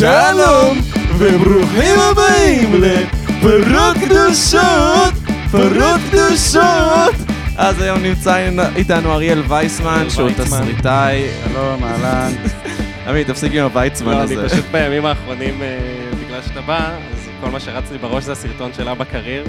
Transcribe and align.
שלום, 0.00 0.78
וברוכים 1.18 1.94
הבאים 2.10 2.82
לפרות 2.82 3.96
קדושות, 4.04 5.14
פרות 5.50 6.00
קדושות. 6.10 7.14
אז 7.56 7.82
היום 7.82 8.02
נמצא 8.02 8.48
איתנו 8.76 9.12
אריאל 9.12 9.42
וייסמן, 9.48 10.10
שהוא. 10.10 10.30
תסריטאי. 10.30 11.26
שלום, 11.52 11.84
אהלן. 11.84 12.32
עמי, 13.08 13.24
תפסיק 13.24 13.52
עם 13.52 13.62
הוויצמן 13.62 14.12
לא, 14.12 14.22
אני 14.22 14.34
הזה. 14.34 14.48
פשוט 14.48 14.64
בימים 14.72 15.06
האחרונים, 15.06 15.62
אה, 15.62 15.78
בגלל 16.24 16.42
שאתה 16.42 16.60
בא, 16.60 16.90
אז 17.12 17.28
כל 17.40 17.50
מה 17.50 17.60
שרץ 17.60 17.92
לי 17.92 17.98
בראש 17.98 18.24
זה 18.24 18.32
הסרטון 18.32 18.70
של 18.76 18.88
אבא 18.88 19.04
קריר. 19.04 19.44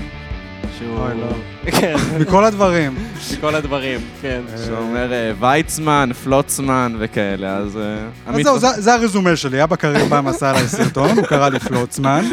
שהוא... 0.82 0.98
אוי, 1.00 1.12
לא. 1.22 1.72
כן, 1.72 1.96
מכל 2.22 2.46
הדברים. 2.46 2.96
כל 3.42 3.56
הדברים, 3.56 4.00
כן. 4.22 4.42
שאומר 4.68 5.14
אה, 5.14 5.32
ויצמן, 5.40 6.10
פלוצמן 6.24 6.96
וכאלה, 7.00 7.58
אז... 7.58 7.78
אה, 7.78 8.08
אז 8.28 8.44
זהו, 8.44 8.60
זה- 8.60 8.94
הרזומה 8.94 9.36
שלי. 9.36 9.64
אבא 9.64 9.76
קריר 9.76 10.06
פעם 10.10 10.28
עשה 10.28 10.50
עליי 10.50 10.68
סרטון, 10.68 11.10
הוא 11.18 11.26
קרא 11.26 11.50
לי 11.50 11.60
פלוצמן. 11.60 12.26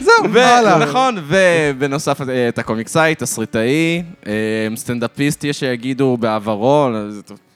זהו, 0.00 0.14
הלאה. 0.40 0.76
ונכון, 0.76 1.16
ובנוסף 1.28 2.20
אה, 2.28 2.48
אתה 2.48 2.62
קומיקסאי, 2.62 3.14
תסריטאי, 3.14 4.02
אה, 4.26 4.32
סטנדאפיסט 4.76 5.44
יש 5.44 5.58
שיגידו 5.60 6.16
בעברו, 6.20 6.88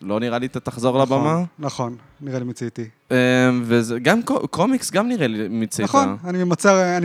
לא 0.02 0.20
נראה 0.20 0.38
לי 0.38 0.46
אתה 0.46 0.60
תחזור 0.60 0.98
לבמה. 1.02 1.16
נכון, 1.18 1.44
נכון, 1.58 1.94
נראה 2.20 2.38
לי 2.38 2.44
מיציתי. 2.44 2.84
אה, 3.12 3.16
וזה 3.62 3.98
גם 3.98 4.22
קו- 4.22 4.48
קומיקס 4.48 4.90
גם 4.90 5.08
נראה 5.08 5.26
לי 5.26 5.48
מיצית. 5.48 5.84
נכון, 5.84 6.16
אני 6.24 6.38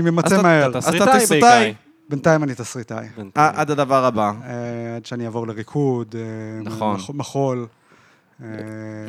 ממצה 0.02 0.36
אתה- 0.36 0.42
מהר. 0.44 0.70
אתה 0.70 0.78
אז 0.78 0.88
אתה 0.88 0.98
תסריטאי 0.98 1.20
תסריטאי. 1.26 1.50
בעיקר. 1.50 1.91
בינתיים 2.12 2.44
אני 2.44 2.56
תסריטאי. 2.56 3.08
עד 3.36 3.72
הדבר 3.72 4.06
הבא. 4.06 4.32
אה, 4.44 4.96
עד 4.96 5.06
שאני 5.06 5.26
אעבור 5.26 5.48
לריקוד, 5.48 6.16
אה, 6.16 6.22
נכון. 6.64 6.96
מח- 6.96 7.10
מחול. 7.14 7.68
אה, 8.44 8.48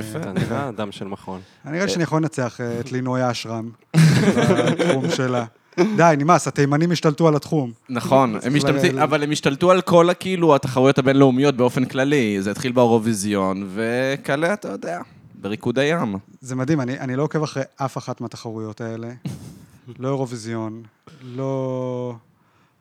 יפה. 0.00 0.18
אתה 0.18 0.32
נראה 0.32 0.68
אדם 0.68 0.92
של 0.92 1.04
מכון. 1.08 1.40
אני 1.64 1.72
נראה 1.72 1.84
לי 1.84 1.90
שאני 1.92 2.02
יכול 2.04 2.18
לנצח 2.22 2.60
את 2.80 2.92
לינוי 2.92 3.30
אשרם 3.30 3.70
בתחום 4.70 5.10
שלה. 5.10 5.44
די, 5.96 6.14
נמאס, 6.18 6.48
התימנים 6.48 6.92
השתלטו 6.92 7.28
על 7.28 7.36
התחום. 7.36 7.72
נכון, 7.88 8.36
הם 8.42 8.54
משתלטים, 8.54 8.98
אבל 8.98 9.22
הם 9.22 9.30
השתלטו 9.32 9.70
על 9.70 9.80
כל 9.80 10.10
הכאילו 10.10 10.54
התחרויות 10.54 10.98
הבינלאומיות 10.98 11.56
באופן 11.56 11.84
כללי. 11.84 12.42
זה 12.42 12.50
התחיל 12.50 12.72
באירוויזיון, 12.72 13.68
וכאלה, 13.74 14.52
אתה 14.52 14.68
יודע, 14.68 15.00
בריקוד 15.34 15.78
הים. 15.78 16.16
זה 16.40 16.56
מדהים, 16.56 16.80
אני, 16.80 17.00
אני 17.00 17.16
לא 17.16 17.22
עוקב 17.22 17.42
אחרי 17.42 17.62
אף 17.76 17.98
אחת 17.98 18.20
מהתחרויות 18.20 18.80
האלה. 18.80 19.08
לא 19.98 20.08
אירוויזיון, 20.08 20.82
לא, 21.22 22.14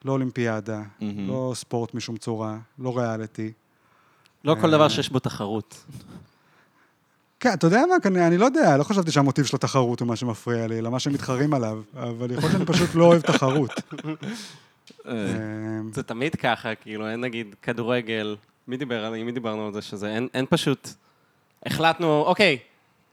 לא 0.04 0.12
אולימפיאדה, 0.12 0.82
מהמם. 1.00 1.28
לא 1.28 1.52
ספורט 1.54 1.94
משום 1.94 2.16
צורה, 2.16 2.58
לא 2.78 2.98
ריאליטי. 2.98 3.52
לא 4.44 4.56
כל 4.60 4.70
דבר 4.70 4.88
שיש 4.88 5.10
בו 5.10 5.18
תחרות. 5.18 5.84
כן, 7.40 7.52
אתה 7.52 7.66
יודע 7.66 7.82
מה, 7.88 7.94
אני, 8.04 8.26
אני 8.26 8.38
לא 8.38 8.44
יודע, 8.44 8.76
לא 8.76 8.82
חשבתי 8.82 9.10
שהמוטיב 9.10 9.44
של 9.44 9.56
התחרות 9.56 10.00
הוא 10.00 10.08
מה 10.08 10.16
שמפריע 10.16 10.66
לי, 10.66 10.78
אלא 10.78 10.90
מה 10.90 10.98
שהם 10.98 11.12
מתחרים 11.12 11.54
עליו, 11.54 11.82
אבל 11.96 12.30
יכול 12.30 12.50
להיות 12.50 12.52
שאני 12.52 12.66
פשוט 12.66 12.94
לא 12.94 13.04
אוהב 13.04 13.20
תחרות. 13.20 13.70
אה, 15.06 15.12
אה, 15.12 15.80
זה 15.92 16.02
תמיד 16.02 16.34
ככה, 16.36 16.74
כאילו, 16.74 17.08
אין 17.08 17.20
נגיד 17.20 17.54
כדורגל. 17.62 18.36
מי 18.68 18.76
דיבר 18.76 19.04
על 19.04 19.24
מי 19.24 19.32
דיברנו 19.32 19.66
על 19.66 19.72
זה 19.72 19.82
שזה? 19.82 20.14
אין, 20.14 20.28
אין 20.34 20.46
פשוט... 20.50 20.88
החלטנו, 21.66 22.22
אוקיי, 22.26 22.58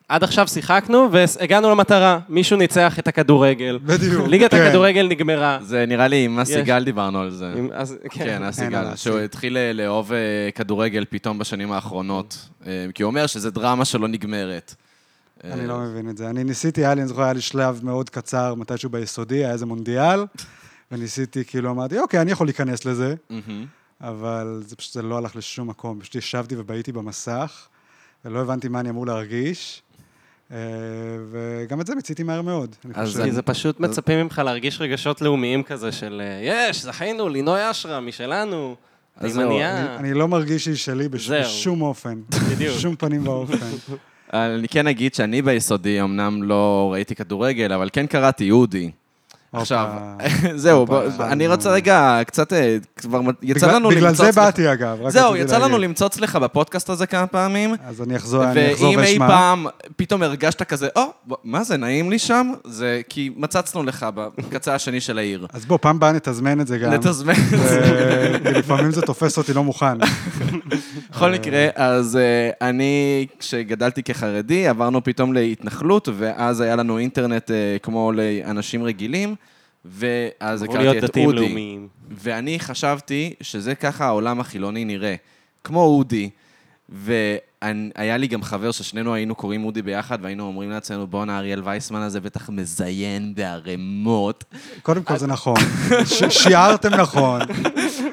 עד 0.10 0.24
עכשיו 0.24 0.48
שיחקנו 0.48 1.08
והגענו 1.12 1.70
למטרה. 1.72 2.20
מישהו 2.30 2.58
ניצח 2.58 3.00
את 3.00 3.08
הכדורגל. 3.08 3.80
בדיוק. 3.84 4.28
ליגת 4.28 4.52
כן. 4.52 4.62
הכדורגל 4.62 5.08
נגמרה. 5.10 5.60
זה 5.62 5.86
נראה 5.88 6.08
לי 6.08 6.26
עם 6.26 6.40
אסי. 6.40 6.62
גל 6.62 6.84
דיברנו 6.84 7.20
על 7.20 7.32
זה. 7.32 7.54
עם- 7.58 7.70
אז, 7.74 7.98
כן, 8.10 8.44
אסי 8.44 8.62
אין 8.62 8.76
על 8.76 8.86
גל, 8.86 8.94
אסי. 8.94 9.04
שהוא 9.04 9.20
התחיל 9.20 9.58
אה, 9.58 9.74
לאהוב 9.74 10.14
אה, 10.14 10.18
כדורגל 10.56 11.06
פתאום 11.10 11.40
בשנים 11.40 11.72
האחרונות. 11.72 12.38
אה, 12.68 12.86
כי 12.94 13.04
הוא 13.04 13.10
אומר 13.10 13.28
שזה 13.28 13.52
דרמה 13.52 13.86
שלא 13.86 14.08
נגמרת. 14.08 14.76
אני 15.44 15.68
לא 15.68 15.80
מבין 15.80 16.10
את 16.10 16.18
זה. 16.18 16.30
אני 16.30 16.44
ניסיתי, 16.44 16.82
היה 16.86 16.94
לי, 16.94 17.02
אני 17.02 17.08
זוכר, 17.08 17.24
היה 17.24 17.34
לי 17.34 17.42
שלב 17.42 17.80
מאוד 17.84 18.10
קצר, 18.10 18.56
מתישהו 18.56 18.90
ביסודי, 18.90 19.36
היה 19.38 19.52
איזה 19.52 19.66
מונדיאל, 19.66 20.26
וניסיתי, 20.92 21.46
כאילו, 21.46 21.72
אמרתי, 21.72 22.00
אוקיי, 22.00 22.22
אני 22.22 22.32
יכול 22.32 22.48
להיכנס 22.48 22.86
לזה. 22.86 23.16
אבל 24.02 24.62
זה 24.66 24.76
פשוט 24.76 24.94
זה 24.94 25.02
לא 25.02 25.18
הלך 25.18 25.36
לשום 25.36 25.68
מקום. 25.68 26.00
פשוט 26.00 26.16
ישבתי 26.16 26.56
ובהיתי 26.58 26.92
במסך, 26.92 27.68
ולא 28.26 28.40
הבנתי 28.42 28.68
מה 28.68 28.80
אני 28.80 28.90
אמור 28.90 29.06
להרגיש, 29.06 29.82
וגם 31.32 31.82
את 31.82 31.88
זה 31.88 31.96
מיציתי 31.96 32.24
מהר 32.24 32.42
מאוד. 32.42 32.76
אני 32.86 32.94
אז. 32.96 33.22
כי 33.24 33.32
זה 33.32 33.42
פשוט 33.42 33.80
מצפים 33.80 34.20
ממך 34.20 34.42
להרגיש 34.46 34.82
רגשות 34.82 35.22
לאומיים 35.22 35.64
כזה 35.64 35.92
של 35.92 36.22
אה, 36.24 36.40
יש, 36.44 36.84
זכינו, 36.84 37.30
לינוי 37.30 37.72
אשרה, 37.72 38.00
משלנו, 38.00 38.76
אז 39.18 39.32
זהו, 39.34 39.44
תימניה. 39.44 39.96
אני 39.96 40.14
לא 40.14 40.28
מרגיש 40.28 40.64
שהיא 40.64 40.76
שלי. 40.76 41.10
בשום 41.10 41.82
אופן. 41.82 42.22
בדיוק. 42.52 42.76
בשום 42.78 42.96
פנים 42.96 43.28
ואופן. 43.28 43.56
אני 44.34 44.68
כן 44.68 44.88
אגיד 44.88 45.14
שאני 45.14 45.42
ביסודי 45.42 46.02
אמנם 46.02 46.44
לא 46.44 46.90
ראיתי 46.94 47.16
כדורגל, 47.16 47.74
אבל 47.74 47.90
כן 47.94 48.08
קראתי 48.08 48.52
אודי. 48.52 48.92
עכשיו. 49.54 49.88
זהו, 50.56 50.86
אני. 51.20 51.48
רוצה 51.48 51.70
רגע, 51.72 52.20
קצת, 52.28 52.54
אה, 52.54 52.78
כבר 52.96 53.22
יצא 53.42 53.68
בגלל- 53.68 53.76
לנו 53.80 53.90
בגלל 53.90 54.04
למצוץ... 54.08 54.18
זה 54.26 54.30
לך- 54.30 54.36
באתי, 54.36 54.74
אגב. 54.74 54.98
זהו, 55.10 55.36
יצא 55.36 55.58
לנו. 55.58 55.78
למצוץ 55.78 56.20
לך 56.20 56.36
בפודקאסט 56.36 56.90
הזה 56.90 57.08
כמה 57.08 57.28
פעמים, 57.28 57.76
אז 57.88 58.02
אני 58.02 58.16
אחזור 58.16 58.44
אחזור 58.46 58.90
ואם 58.90 59.00
אי 59.00 59.04
ואשמע. 59.12 59.28
פעם 59.28 59.66
פתאום 59.96 60.24
הרגשת 60.24 60.64
כזה, 60.64 60.88
או, 60.96 61.02
מה 61.44 61.64
זה, 61.64 61.78
נעים 61.78 62.10
לי 62.10 62.20
שם? 62.20 62.52
זה 62.66 63.02
כי 63.10 63.30
מצצנו 63.38 63.84
לך 63.84 64.06
בקצה 64.16 64.76
השני 64.76 65.02
של 65.02 65.18
העיר. 65.18 65.48
אז 65.54 65.66
בוא, 65.66 65.78
פעם 65.82 66.00
באה 66.00 66.12
נתזמן 66.12 66.62
את 66.62 66.68
זה 66.68 66.78
גם. 66.78 66.92
נתזמן 66.94 67.34
את 67.34 67.60
זה. 67.60 67.82
אה, 68.46 68.52
לפעמים 68.52 68.92
זה 68.92 69.02
תופס 69.02 69.38
אותי 69.38 69.54
לא 69.54 69.64
מוכן. 69.64 69.98
בכל 71.12 71.32
מקרה, 71.32 71.68
אז 71.76 72.16
אה, 72.18 72.68
אני, 72.70 73.26
כשגדלתי 73.40 74.04
כחרדי, 74.04 74.68
עברנו 74.68 75.04
פתאום 75.04 75.34
להתנחלות, 75.34 76.10
ואז 76.18 76.62
היה 76.62 76.76
לנו 76.76 76.98
אינטרנט 76.98 77.52
אה, 77.52 77.56
כמו 77.84 78.12
לאנשים 78.16 78.84
רגילים, 78.84 79.36
ואז 79.86 80.64
אמור 80.64 80.74
הכרתי 80.74 80.90
להיות 80.92 81.04
את 81.04 81.10
דתיים 81.10 81.26
אודי. 81.28 81.40
לאומיים. 81.40 81.88
ואני 82.12 82.60
חשבתי 82.60 83.34
שזה 83.42 83.76
ככה 83.76 84.06
העולם 84.06 84.40
החילוני 84.40 84.86
נראה. 84.86 85.16
כמו 85.64 85.82
אודי. 85.84 86.30
והיה 86.90 88.18
לי 88.18 88.28
גם 88.28 88.44
חבר 88.44 88.72
ששנינו 88.72 89.14
היינו 89.14 89.36
קוראים 89.36 89.66
אודי 89.66 89.82
ביחד, 89.82 90.18
והיינו 90.22 90.44
אומרים 90.48 90.70
לעצמנו, 90.70 91.08
בואנה, 91.08 91.38
אריאל 91.38 91.62
וייסמן 91.64 92.02
הזה 92.02 92.20
בטח 92.22 92.50
מזיין 92.50 93.36
בערימות. 93.36 94.44
קודם 94.82 95.04
כל 95.04 95.18
זה 95.18 95.28
נכון. 95.28 95.56
ש- 96.06 96.24
שיערתם 96.44 96.94
נכון. 96.94 97.42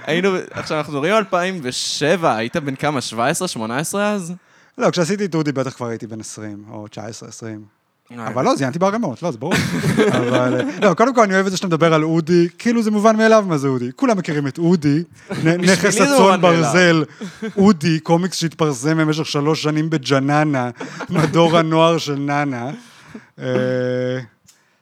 היינו, 0.07 0.29
עכשיו, 0.51 0.79
אנחנו 0.79 0.93
מדברים 0.93 1.13
על 1.13 1.19
2007, 1.19 2.37
היית 2.37 2.57
בן 2.57 2.75
כמה, 2.75 3.01
17, 3.01 3.49
18 3.49 4.13
אז? 4.13 4.35
לא, 4.79 4.91
כשעשיתי 4.91 5.25
את 5.25 5.35
אודי 5.35 5.53
בטח 5.53 5.71
כבר 5.77 5.87
הייתי 5.87 6.07
בן 6.07 6.21
20, 6.21 6.65
או 6.71 6.89
19, 6.89 7.29
20. 7.29 7.76
אבל 8.15 8.45
לא, 8.45 8.57
זיינתי 8.57 8.79
בערימות, 8.79 9.23
לא, 9.23 9.31
זה 9.31 9.39
ברור. 9.39 9.55
אבל... 10.19 10.61
אה, 10.61 10.89
לא, 10.89 10.95
קודם 10.95 11.15
כל 11.15 11.23
אני 11.23 11.35
אוהב 11.35 11.47
את 11.47 11.51
זה 11.51 11.57
שאתה 11.57 11.67
מדבר 11.67 11.95
על 11.95 12.05
אודי, 12.05 12.49
כאילו 12.59 12.83
זה 12.83 12.91
מובן 12.91 13.17
מאליו 13.17 13.45
מה 13.49 13.59
זה 13.59 13.69
אודי. 13.69 13.91
כולם 13.97 14.19
מכירים 14.19 14.47
את 14.47 14.59
אודי, 14.59 15.03
נכס 15.59 16.01
הצאן. 16.01 16.41
ברזל, 16.41 17.05
אודי, 17.57 18.01
קומיקס 18.01 18.37
שהתפרסם 18.37 18.99
במשך 18.99 19.27
שלוש 19.27 19.63
שנים 19.63 19.91
בג'ננה, 19.91 20.71
מדור 21.11 21.59
הנוער 21.59 21.99
של 21.99 22.19
ננה. 22.19 22.71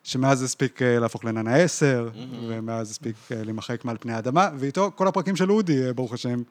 שמאז 0.04 0.42
הספיק 0.42 0.82
אה, 0.82 0.98
להפוך 0.98 1.24
לננה 1.24 1.56
10, 1.56 2.08
ומאז 2.48 2.90
הספיק 2.90 3.14
אה, 3.32 3.42
להימחק 3.44 3.84
מעל 3.84 3.96
פני 4.00 4.12
האדמה, 4.12 4.48
ואיתו 4.58 4.90
כל 4.94 5.08
הפרקים 5.08 5.36
של 5.36 5.50
אודי, 5.50 5.86
אה, 5.86 5.92
ברוך 5.92 6.12
השם. 6.12 6.42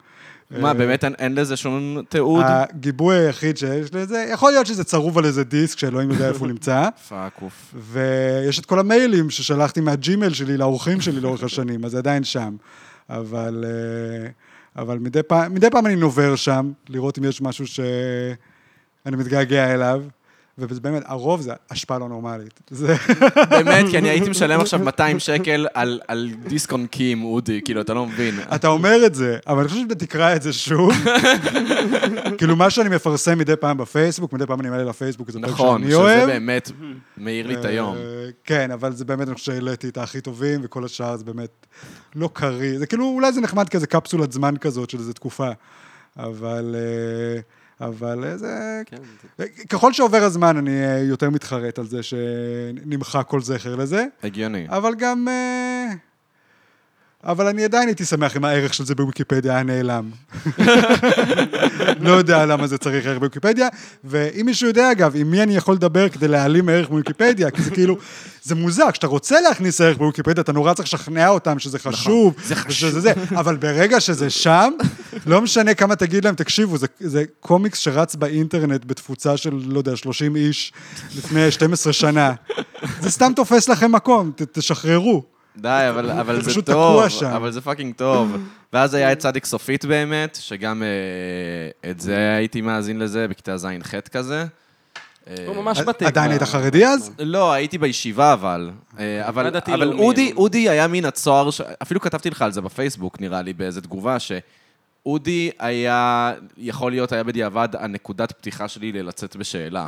מה, 0.50 0.74
באמת 0.74 1.04
אין- 1.04 1.34
לזה 1.34 1.56
שום 1.56 1.98
תיעוד? 2.08 2.44
הגיבוי 2.46 3.16
היחיד 3.16 3.56
שיש 3.56 3.94
לזה, 3.94 4.26
יכול 4.32 4.52
להיות 4.52 4.66
שזה 4.66 4.84
צרוב 4.84 5.18
על 5.18 5.24
איזה 5.24 5.44
דיסק 5.44 5.78
שאלוהים 5.78 6.10
יודע 6.10 6.28
איפה 6.28 6.38
הוא 6.38 6.48
נמצא, 6.48 6.88
fuck 7.08 7.42
off. 7.42 7.74
ויש 7.74 8.58
את 8.58 8.66
כל 8.66 8.78
המיילים 8.78 9.30
ששלחתי 9.30 9.80
מהג'ימייל 9.80 10.34
שלי 10.34 10.56
לאורחים 10.56 11.00
שלי 11.00 11.20
לאורך 11.20 11.42
השנים, 11.42 11.84
אז 11.84 11.90
זה 11.90 11.98
עדיין 11.98 12.24
שם. 12.24 12.56
אבל, 13.10 13.64
אבל 14.76 14.98
מדי, 14.98 15.22
פעם, 15.22 15.54
מדי 15.54 15.70
פעם 15.70 15.86
אני 15.86 15.96
נובר 15.96 16.36
שם, 16.36 16.72
לראות 16.88 17.18
אם 17.18 17.24
יש 17.24 17.42
משהו 17.42 17.66
שאני 17.66 19.16
מתגעגע 19.16 19.74
אליו, 19.74 20.02
וזה 20.58 20.80
באמת, 20.80 21.02
הרוב 21.06 21.40
זה 21.40 21.52
השפעה 21.70 21.98
לא 21.98 22.08
נורמלית. 22.08 22.60
זה... 22.70 22.94
באמת, 23.50 23.86
כי 23.90 23.98
אני 23.98 24.08
הייתי 24.08 24.28
משלם 24.30 24.60
עכשיו 24.60 24.80
200 24.80 25.18
שקל 25.18 25.66
על- 25.74 26.00
על 26.08 26.30
דיסק 26.48 26.72
און 26.72 26.86
קי 26.86 27.12
עם 27.12 27.24
אודי, 27.24 27.60
כאילו, 27.64 27.80
אתה 27.80 27.94
לא 27.94 28.06
מבין. 28.06 28.34
אתה 28.54 28.68
אומר 28.68 29.06
את 29.06 29.14
זה, 29.14 29.38
אבל 29.46 29.58
אני 29.60 29.68
חושב 29.68 29.80
שאתה 29.82 29.94
תקרא 29.94 30.36
את 30.36 30.42
זה 30.42 30.52
שוב. 30.52 30.92
כאילו, 32.38 32.56
מה 32.56 32.70
שאני 32.70 32.88
מפרסם 32.96 33.38
מדי 33.38 33.56
פעם 33.56 33.76
בפייסבוק, 33.78 34.32
מדי 34.32 34.46
פעם 34.46 34.60
אני 34.60 34.70
מעלה 34.70 34.84
לפייסבוק, 34.84 35.30
זה 35.30 35.38
פרק 35.40 35.50
נכון, 35.50 35.80
שאני 35.80 35.90
שזה 35.90 36.00
אוהב. 36.00 36.26
באמת 36.26 36.70
מאיר 37.18 37.46
לי 37.46 37.54
את 37.54 37.64
היום. 37.64 37.96
אה, 37.96 38.00
כן, 38.44 38.70
אבל 38.70 38.92
זה 38.92 39.04
באמת, 39.04 39.26
אני 39.28 39.34
חושב 39.34 39.52
שהעליתי 39.52 39.88
את 39.88 39.98
הכי 39.98 40.20
טובים, 40.20 40.60
וכל 40.64 40.84
השאר 40.84 41.16
זה 41.16 41.24
באמת 41.24 41.66
לא 42.14 42.30
קריא. 42.32 42.78
זה 42.78 42.86
כאילו, 42.86 43.04
אולי 43.08 43.32
זה 43.32 43.40
נחמד 43.40 43.68
כזה 43.68 43.86
קפסולת 43.86 44.32
זמן 44.32 44.54
כזאת 44.56 44.90
של 44.90 44.98
איזו 44.98 45.12
תקופה. 45.12 45.48
אבל... 46.18 46.76
אה, 46.78 47.40
אבל 47.80 48.24
אה, 48.24 48.36
זה... 48.36 48.82
כן, 48.86 48.96
ככל 49.68 49.92
שעובר 49.92 50.22
הזמן, 50.22 50.56
אני 50.56 50.86
אה, 50.86 50.98
יותר 50.98 51.30
מתחרט 51.30 51.78
על 51.78 51.86
זה 51.86 52.02
שנמחק 52.02 53.24
כל 53.28 53.40
זכר 53.40 53.76
לזה, 53.76 54.06
הגיוני. 54.22 54.66
אבל 54.68 54.94
גם... 54.94 55.28
אבל 57.26 57.46
אני 57.46 57.64
עדיין 57.64 57.88
הייתי 57.88 58.04
שמח 58.04 58.36
אם 58.36 58.44
הערך 58.44 58.74
של 58.74 58.84
זה 58.84 58.94
בוויקיפדיה 58.94 59.52
היה 59.52 59.62
נעלם. 59.62 60.10
לא 62.00 62.10
יודע 62.10 62.46
למה 62.46 62.66
זה 62.66 62.78
צריך 62.78 63.06
ערך 63.06 63.18
בוויקיפדיה, 63.18 63.68
ואם 64.04 64.46
מישהו 64.46 64.68
יודע, 64.68 64.92
אגב, 64.92 65.12
עם 65.16 65.30
מי 65.30 65.42
אני 65.42 65.56
יכול 65.56 65.74
לדבר 65.74 66.08
כדי 66.08 66.28
להעלים 66.28 66.68
ערך 66.68 66.88
בוויקיפדיה, 66.88 67.50
כי 67.50 67.62
זה 67.62 67.70
כאילו, 67.70 67.96
זה 68.42 68.54
מוזר, 68.54 68.90
כשאתה 68.92 69.06
רוצה 69.06 69.40
להכניס 69.40 69.80
ערך 69.80 69.96
בוויקיפדיה, 69.96 70.42
אתה 70.42 70.52
נורא 70.52 70.74
צריך 70.74 70.88
לשכנע 70.88 71.28
אותם 71.28 71.58
שזה 71.58 71.78
חשוב. 71.78 72.34
זה 72.44 72.54
חשוב. 72.54 72.88
ושזה 72.88 73.00
זה, 73.00 73.12
אבל 73.30 73.56
ברגע 73.56 74.00
שזה 74.00 74.30
שם, 74.30 74.72
לא 75.26 75.40
משנה 75.40 75.74
כמה 75.74 75.96
תגיד 75.96 76.24
להם, 76.24 76.34
תקשיבו, 76.34 76.78
זה, 76.78 76.86
זה 77.00 77.24
קומיקס 77.40 77.78
שרץ 77.78 78.14
באינטרנט 78.14 78.84
בתפוצה 78.84 79.36
של, 79.36 79.60
לא 79.66 79.78
יודע, 79.78 79.96
30 79.96 80.36
איש 80.36 80.72
לפני 81.16 81.50
12 81.50 81.92
שנה. 81.92 82.32
זה 83.00 83.10
סתם 83.10 83.32
תופס 83.36 83.68
לכם 83.68 83.92
מקום, 83.92 84.30
ת, 84.36 84.42
תשחררו. 84.42 85.33
די, 85.56 85.86
אבל, 85.88 86.10
אבל 86.10 86.42
זה 86.42 86.50
פשוט 86.50 86.66
טוב, 86.66 86.96
תקוע 86.96 87.10
שם. 87.10 87.26
אבל 87.26 87.50
זה 87.50 87.60
fucking 87.60 87.94
טוב. 87.94 88.36
ואז 88.72 88.94
היה 88.94 89.12
את 89.12 89.18
צדיק 89.18 89.44
סופית 89.44 89.84
באמת, 89.84 90.38
שגם 90.40 90.82
אה, 90.82 91.90
את 91.90 92.00
זה 92.00 92.34
הייתי 92.36 92.60
מאזין 92.60 92.98
לזה, 92.98 93.28
בכיתה 93.28 93.56
ז'-ח' 93.56 94.08
כזה. 94.12 94.46
אה, 95.28 95.34
הוא 95.46 95.56
ממש 95.56 95.80
בתקווה. 95.80 96.08
עדיין 96.08 96.30
היית 96.30 96.42
חרדי 96.42 96.86
אז? 96.86 97.10
לא, 97.18 97.52
הייתי 97.52 97.78
בישיבה 97.78 98.32
אבל. 98.32 98.70
אה, 98.98 99.28
אבל, 99.28 99.92
אודי, 99.92 100.32
אודי 100.36 100.68
היה 100.68 100.86
מן 100.88 101.04
הצוהר, 101.04 101.50
ש... 101.50 101.60
אפילו 101.60 102.00
כתבתי 102.00 102.30
לך 102.30 102.42
על 102.42 102.52
זה 102.52 102.60
בפייסבוק, 102.60 103.20
נראה 103.20 103.42
לי, 103.42 103.52
באיזה 103.52 103.80
תגובה, 103.80 104.16
שאודי 104.18 105.50
היה, 105.58 106.32
יכול 106.58 106.92
להיות, 106.92 107.12
היה 107.12 107.22
בדיעבד 107.22 107.68
הנקודת 107.78 108.32
פתיחה 108.32 108.68
שלי 108.68 108.92
ללצאת 108.92 109.36
בשאלה. 109.36 109.86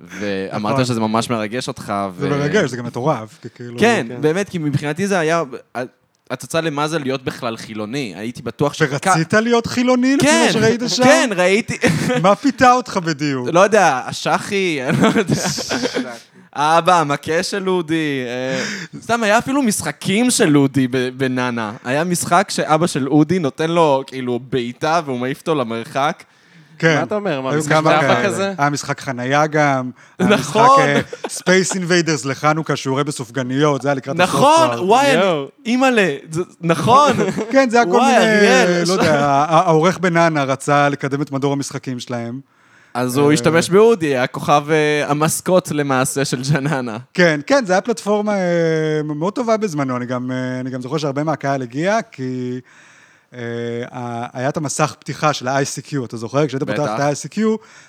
ואמרת 0.00 0.72
נכון. 0.72 0.84
שזה 0.84 1.00
ממש 1.00 1.30
מרגש 1.30 1.68
אותך. 1.68 1.92
זה 2.18 2.30
מרגש, 2.30 2.70
זה 2.70 2.76
גם 2.76 2.84
מטורף. 2.84 3.38
כאילו... 3.54 3.78
כן, 3.78 4.06
כן. 4.08 4.20
באמת, 4.20 4.48
כי 4.48 4.58
מבחינתי 4.58 5.06
זה 5.06 5.18
היה 5.18 5.42
הצצה 6.30 6.60
למה 6.60 6.88
זה 6.88 6.98
להיות 6.98 7.24
בכלל 7.24 7.56
חילוני. 7.56 8.12
הייתי 8.16 8.42
בטוח 8.42 8.72
ש... 8.72 8.82
ורצית 8.90 9.34
להיות 9.34 9.66
חילוני 9.66 10.16
לפי 10.16 10.26
כן, 10.26 10.42
מה 10.46 10.52
שראית 10.52 10.80
שם? 10.86 11.04
כן, 11.04 11.30
ראיתי, 11.36 11.78
מה 12.22 12.34
פיתה 12.34 12.72
אותך 12.72 12.96
בדיוק? 12.96 13.48
לא 13.52 13.60
יודע, 13.60 14.02
השחי, 14.06 14.78
אני 14.88 15.02
לא 15.02 15.06
יודע. 15.06 15.34
האבא, 16.52 17.00
המכה 17.00 17.42
של 17.42 17.58
לודי. 17.58 18.24
אה, 18.26 18.64
סתם, 19.00 19.22
היה 19.22 19.38
אפילו 19.38 19.62
משחקים 19.62 20.30
של 20.30 20.48
לודי 20.48 20.88
ב- 20.88 21.08
בנאנה. 21.16 21.72
היה 21.84 22.04
משחק 22.04 22.46
שאבא 22.50 22.86
של 22.86 23.08
אודי 23.08 23.38
נותן 23.38 23.70
לו, 23.70 24.02
כאילו, 24.06 24.40
בעיטה 24.50 25.00
והוא 25.04 25.18
מעיף 25.18 25.40
אותו 25.40 25.54
למרחק. 25.54 26.24
כן. 26.78 26.96
מה 26.96 27.02
אתה 27.02 27.14
אומר? 27.14 27.40
מה, 27.40 27.56
משחק 27.56 27.82
כאלה. 27.84 28.24
כזה? 28.24 28.52
היה 28.58 28.70
משחק 28.70 29.00
חנייה 29.00 29.46
גם. 29.46 29.90
היה 30.18 30.28
נכון. 30.28 30.80
משחק 30.96 31.28
ספייס 31.28 31.74
אינביידרס 31.74 32.24
לחנוכה, 32.24 32.76
שיעורי 32.76 33.04
בסופגניות, 33.04 33.82
זה 33.82 33.88
היה 33.88 33.94
לקראת 33.94 34.20
הסוף 34.20 34.34
נכון. 34.34 34.88
וואי. 34.88 35.16
אימא'לה, 35.66 36.16
נכון. 36.60 37.12
כן, 37.52 37.70
זה 37.70 37.76
היה 37.76 37.86
כל 37.86 38.00
מיני, 38.00 38.86
לא 38.86 38.92
יודע, 38.92 39.24
העורך 39.48 39.98
בנאנה 39.98 40.44
רצה 40.44 40.88
לקדם 40.88 41.22
את 41.22 41.32
מדור 41.32 41.52
המשחקים 41.52 42.00
שלהם. 42.00 42.40
אז 42.94 43.16
הוא 43.16 43.32
השתמש 43.32 43.70
באודי, 43.70 44.16
הכוכב 44.16 44.64
אה, 44.70 45.10
המסקוט 45.10 45.70
למעשה 45.70 46.24
של 46.24 46.42
ג'ננה. 46.52 46.96
כן, 47.14 47.40
כן, 47.46 47.64
זו 47.66 47.72
הייתה 47.72 47.86
פלטפורמה 47.86 48.32
אה, 48.32 49.02
מאוד 49.04 49.32
טובה 49.32 49.56
בזמנו, 49.56 49.96
אני 49.96 50.06
גם, 50.06 50.30
אה, 50.30 50.60
אני 50.60 50.70
גם 50.70 50.82
זוכר 50.82 50.96
שהרבה 50.98 51.24
מהקהל 51.24 51.62
הגיע, 51.62 51.98
כי 52.12 52.52
אה, 52.54 52.58
היה 54.32 54.48
את 54.48 54.56
המסך 54.56 54.94
פתיחה 54.98 55.32
של 55.32 55.48
ה-ICQ, 55.48 56.04
אתה 56.04 56.16
זוכר? 56.16 56.46
כשהיית 56.46 56.62
פותח. 56.62 56.80
את 56.94 57.00
ה-ICQ, 57.00 57.38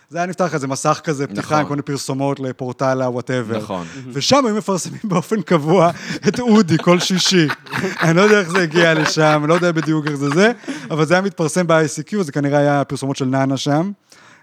זה 0.09 0.17
היה 0.17 0.27
נפתח 0.27 0.53
איזה 0.53 0.67
מסך 0.67 1.01
כזה, 1.03 1.27
פתיחה 1.27 1.47
נכון. 1.47 1.59
עם 1.59 1.65
כל 1.65 1.73
מיני 1.73 1.81
פרסומות 1.81 2.39
לפורטל 2.39 3.01
ה-whatever. 3.01 3.57
נכון. 3.57 3.87
ושם 4.13 4.45
היו 4.45 4.55
מפרסמים 4.55 4.99
באופן 5.03 5.41
קבוע 5.41 5.91
את 6.27 6.39
אודי 6.39 6.77
כל 6.77 6.99
שישי. 6.99 7.47
אני 8.03 8.17
לא 8.17 8.21
יודע 8.21 8.39
איך 8.39 8.49
זה 8.49 8.61
הגיע 8.61 8.93
לשם, 8.93 9.39
אני 9.41 9.49
לא 9.49 9.53
יודע 9.53 9.71
בדיוק 9.71 10.07
איך 10.07 10.15
זה 10.15 10.29
זה, 10.29 10.51
אבל 10.91 11.05
זה 11.05 11.13
היה 11.13 11.21
מתפרסם 11.21 11.67
ב-ICQ, 11.67 12.23
זה 12.23 12.31
כנראה 12.31 12.59
היה 12.59 12.83
פרסומות 12.83 13.15
של 13.15 13.25
נאנה 13.25 13.57
שם, 13.57 13.91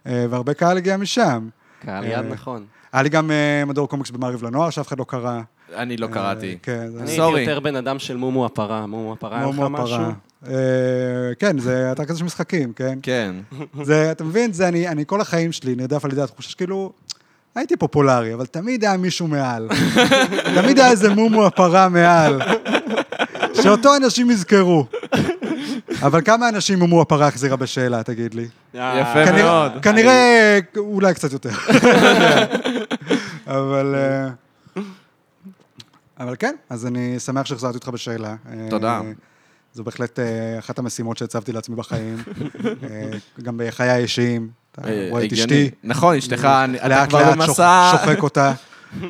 אה, 0.07 0.27
והרבה 0.31 0.55
קהל 0.55 0.77
הגיע 0.77 0.97
משם. 0.97 1.49
קהל 1.85 2.05
אה, 2.05 2.11
יד 2.11 2.27
נכון. 2.31 2.65
היה 2.93 3.03
לי 3.03 3.09
גם 3.09 3.31
אה, 3.31 3.65
מדור 3.65 3.89
קומיקס 3.89 4.11
במעריב 4.11 4.43
לנוער, 4.43 4.71
שאף 4.71 4.89
אחד 4.89 4.99
לא 4.99 5.05
קרא. 5.09 5.41
אני 5.77 5.97
לא 5.97 6.07
קראתי. 6.07 6.49
אה, 6.51 6.55
כן, 6.63 6.87
זה- 6.93 7.01
אני 7.03 7.17
סורי. 7.17 7.39
הייתי 7.41 7.51
יותר 7.51 7.61
בן 7.61 7.77
אדם 7.77 7.99
של 7.99 8.17
מומו 8.17 8.47
הפרה. 8.47 8.87
מומו 8.87 9.13
הפרה, 9.13 9.39
היה 9.39 9.49
לך 9.49 9.55
מומו 9.55 9.69
משהו? 9.71 9.99
אה, 10.49 10.53
כן, 11.39 11.59
זה 11.59 11.93
אתר 11.93 12.05
כזה 12.05 12.19
של 12.19 12.25
משחקים, 12.25 12.73
כן? 12.73 12.99
כן. 13.03 13.35
זה, 13.83 14.13
אתה 14.13 14.25
מבין, 14.25 14.53
זה 14.53 14.69
אני, 14.69 14.89
אני 14.89 15.05
כל 15.07 15.21
החיים 15.21 15.53
שלי 15.53 15.75
נרדף 15.75 16.05
על 16.05 16.13
ידי 16.13 16.23
התחושה 16.23 16.51
שכאילו, 16.51 16.93
הייתי 17.55 17.77
פופולרי, 17.77 18.35
אבל 18.35 18.47
תמיד 18.47 18.85
היה 18.85 18.97
מישהו 18.97 19.29
מעל. 19.29 19.69
תמיד 20.63 20.79
היה 20.79 20.91
איזה 20.91 21.15
מומו 21.15 21.47
הפרה 21.47 21.89
מעל. 21.89 22.41
שאותו 23.63 23.97
אנשים 23.97 24.31
יזכרו. 24.31 24.87
אבל 26.03 26.21
כמה 26.25 26.49
אנשים 26.49 26.79
מומו 26.79 27.03
הפרה 27.03 27.29
החזירה 27.29 27.57
בשאלה, 27.57 28.03
תגיד 28.03 28.35
לי? 28.35 28.47
אה, 28.75 29.01
יפה 29.01 29.33
מאוד. 29.33 29.73
כנראה, 29.83 30.59
אולי 30.77 31.15
קצת 31.15 31.33
יותר. 31.33 31.51
אבל... 33.47 33.95
אה, 36.23 36.27
אבל 36.27 36.37
כן, 36.39 36.55
אז 36.71 36.87
אני 36.87 37.21
שמח 37.21 37.47
שהחזרתי 37.47 37.77
אותך 37.77 37.89
בשאלה. 37.89 38.29
אה, 38.49 38.67
תודה. 38.71 39.01
זו 39.75 39.85
בהחלט 39.85 40.19
אה, 40.19 40.59
אחת 40.59 40.79
המשימות 40.79 41.17
שהצבתי 41.17 41.53
לעצמי 41.53 41.77
בחיים. 41.77 42.17
אה, 42.91 43.11
גם 43.43 43.55
בחיי 43.57 43.91
האישיים. 43.91 44.49
אתה 44.73 44.89
אה, 44.89 45.07
רואה 45.11 45.25
את. 45.27 45.33
אשתי, 45.33 45.71
נכון, 45.85 46.17
אשתך, 46.17 46.49
אתה 46.87 47.07
כבר 47.09 47.33
במסע... 47.33 47.91
שוח- 47.93 48.01
שוחק 48.01 48.23
אותה. 48.23 48.53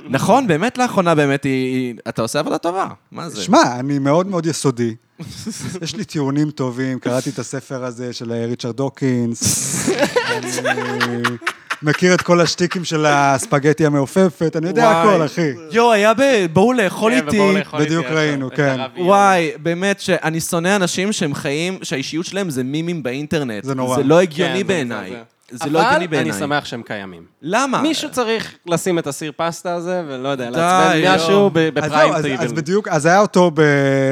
נכון, 0.08 0.46
באמת 0.46 0.78
לאחרונה 0.78 1.14
באמת 1.14 1.44
היא... 1.44 1.94
אתה 2.08 2.22
עושה 2.22 2.38
עבודה 2.38 2.58
טובה. 2.58 2.86
מה 3.12 3.28
זה? 3.28 3.42
שמע, 3.42 3.80
אני 3.80 3.98
מאוד 3.98 4.26
מאוד 4.26 4.46
יסודי. 4.46 4.94
יש 5.82 5.96
לי 5.96 6.04
טיעונים 6.04 6.50
טובים, 6.50 6.98
קראתי 6.98 7.30
את 7.30 7.38
הספר 7.38 7.84
הזה 7.84 8.12
של 8.12 8.32
אה, 8.32 8.46
ריצ'רד 8.46 8.76
דוקינס. 8.76 9.42
מכיר 11.82 12.14
את 12.14 12.20
כל 12.20 12.40
השטיקים 12.40 12.84
של 12.84 13.06
הספגטי 13.06 13.86
המעופפת, 13.86 14.56
אני 14.56 14.68
יודע. 14.68 14.90
הכל, 14.90 15.24
אחי. 15.24 15.52
יואו, 15.70 15.92
היה 15.92 16.14
ב... 16.14 16.20
בואו 16.52 16.72
לאכול 16.72 17.12
כן, 17.12 17.26
איתי. 17.26 17.54
בדיוק 17.78 18.06
ראינו, 18.06 18.50
כן. 18.56 18.80
וואי, 18.98 19.50
באמת 19.62 20.00
שאני 20.00 20.40
שונא 20.40 20.76
אנשים 20.76 21.12
שהם 21.12 21.34
חיים, 21.34 21.78
שהאישיות 21.82 22.26
שלהם 22.26 22.50
זה 22.50 22.62
מימים 22.62 23.02
באינטרנט. 23.02 23.64
זה 23.64 23.74
נורא. 23.74 23.96
זה 23.96 24.02
לא 24.02 24.14
כן, 24.14 24.20
הגיוני 24.20 24.58
זה 24.58 24.64
בעיניי. 24.64 25.12
זה 25.52 25.70
לא 25.70 25.78
הגיוני 25.78 25.86
אבל 25.88 25.96
אני 25.96 26.08
בעיניי. 26.08 26.32
שמח 26.32 26.64
שהם 26.64 26.82
קיימים. 26.82 27.22
למה? 27.42 27.82
מישהו 27.82 28.10
צריך 28.10 28.54
לשים 28.66 28.98
את 28.98 29.06
הסיר 29.06 29.32
פסטה 29.36 29.74
הזה, 29.74 30.02
ולא 30.08 30.28
יודע, 30.28 30.50
לעצבן 30.50 31.00
לא. 31.02 31.14
משהו 31.14 31.50
בפריים 31.52 32.14
טריבל. 32.22 32.44
אז 32.44 32.52
בדיוק, 32.52 32.88
אז 32.88 33.06
היה 33.06 33.20
אותו 33.20 33.50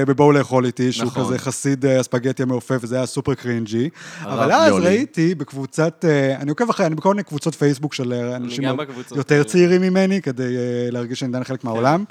בבואו 0.06 0.32
לאכול 0.32 0.64
איתי, 0.64 0.92
שהוא 0.92 1.06
נכון. 1.06 1.24
כזה 1.24 1.38
חסיד 1.38 1.86
אה, 1.86 2.00
הספגטי 2.00 2.42
המעופף, 2.42 2.78
וזה 2.82 2.96
היה 2.96 3.06
סופר 3.06 3.34
קרינג'י. 3.34 3.88
אבל 4.22 4.52
אז. 4.52 4.72
ראיתי 4.72 5.34
בקבוצת, 5.34 6.04
אה, 6.08 6.36
אני 6.36 6.50
עוקב 6.50 6.70
אחרי, 6.70 6.86
אני 6.86 6.94
בכל 6.94 7.08
מיני 7.08 7.22
קבוצות 7.22 7.54
פייסבוק 7.54 7.94
של 7.94 8.12
אה, 8.12 8.36
אנשים 8.36 8.64
יותר. 9.16 9.42
צעירים 9.42 9.82
ממני, 9.82 10.22
כדי 10.22 10.56
אה, 10.56 10.90
להרגיש 10.90 11.20
שאני 11.20 11.28
עדיין 11.28 11.44
חלק 11.44 11.64
מהעולם. 11.64 12.04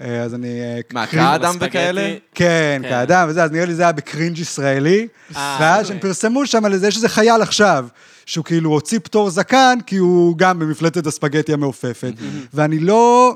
אה, 0.00 0.22
אז 0.22 0.34
אני... 0.34 0.60
אה, 0.60 0.80
מה, 0.92 1.06
כאדם. 1.06 1.54
וכאלה? 1.60 2.14
כן, 2.34 2.80
כן. 2.82 2.88
כאדם 2.88 3.26
וזה, 3.28 3.44
אז 3.44 3.50
נראה 3.50 3.66
לי 3.66 3.74
זה 3.74 3.82
היה 3.82 3.92
בקרינג' 3.92 4.38
ישראלי. 4.38 5.08
אה, 5.36 5.56
ואז 5.60 5.84
אוקיי. 5.84 5.96
הם 5.96 6.00
פרסמו 6.00 6.46
שם 6.46 6.64
על 6.64 6.72
איזה, 6.72 6.88
יש 6.88 6.96
איזה 6.96 7.08
חייל 7.08 7.42
עכשיו, 7.42 7.86
שהוא 8.26 8.44
כאילו 8.44 8.70
הוציא 8.70 8.98
פטור 9.02 9.30
זקן, 9.30 9.78
כי 9.86 9.96
הוא 9.96 10.38
גם 10.38 10.58
במפלצת 10.58 11.06
הספגטי 11.06 11.52
המעופפת. 11.52 12.12
ואני 12.54 12.78
לא, 12.78 13.34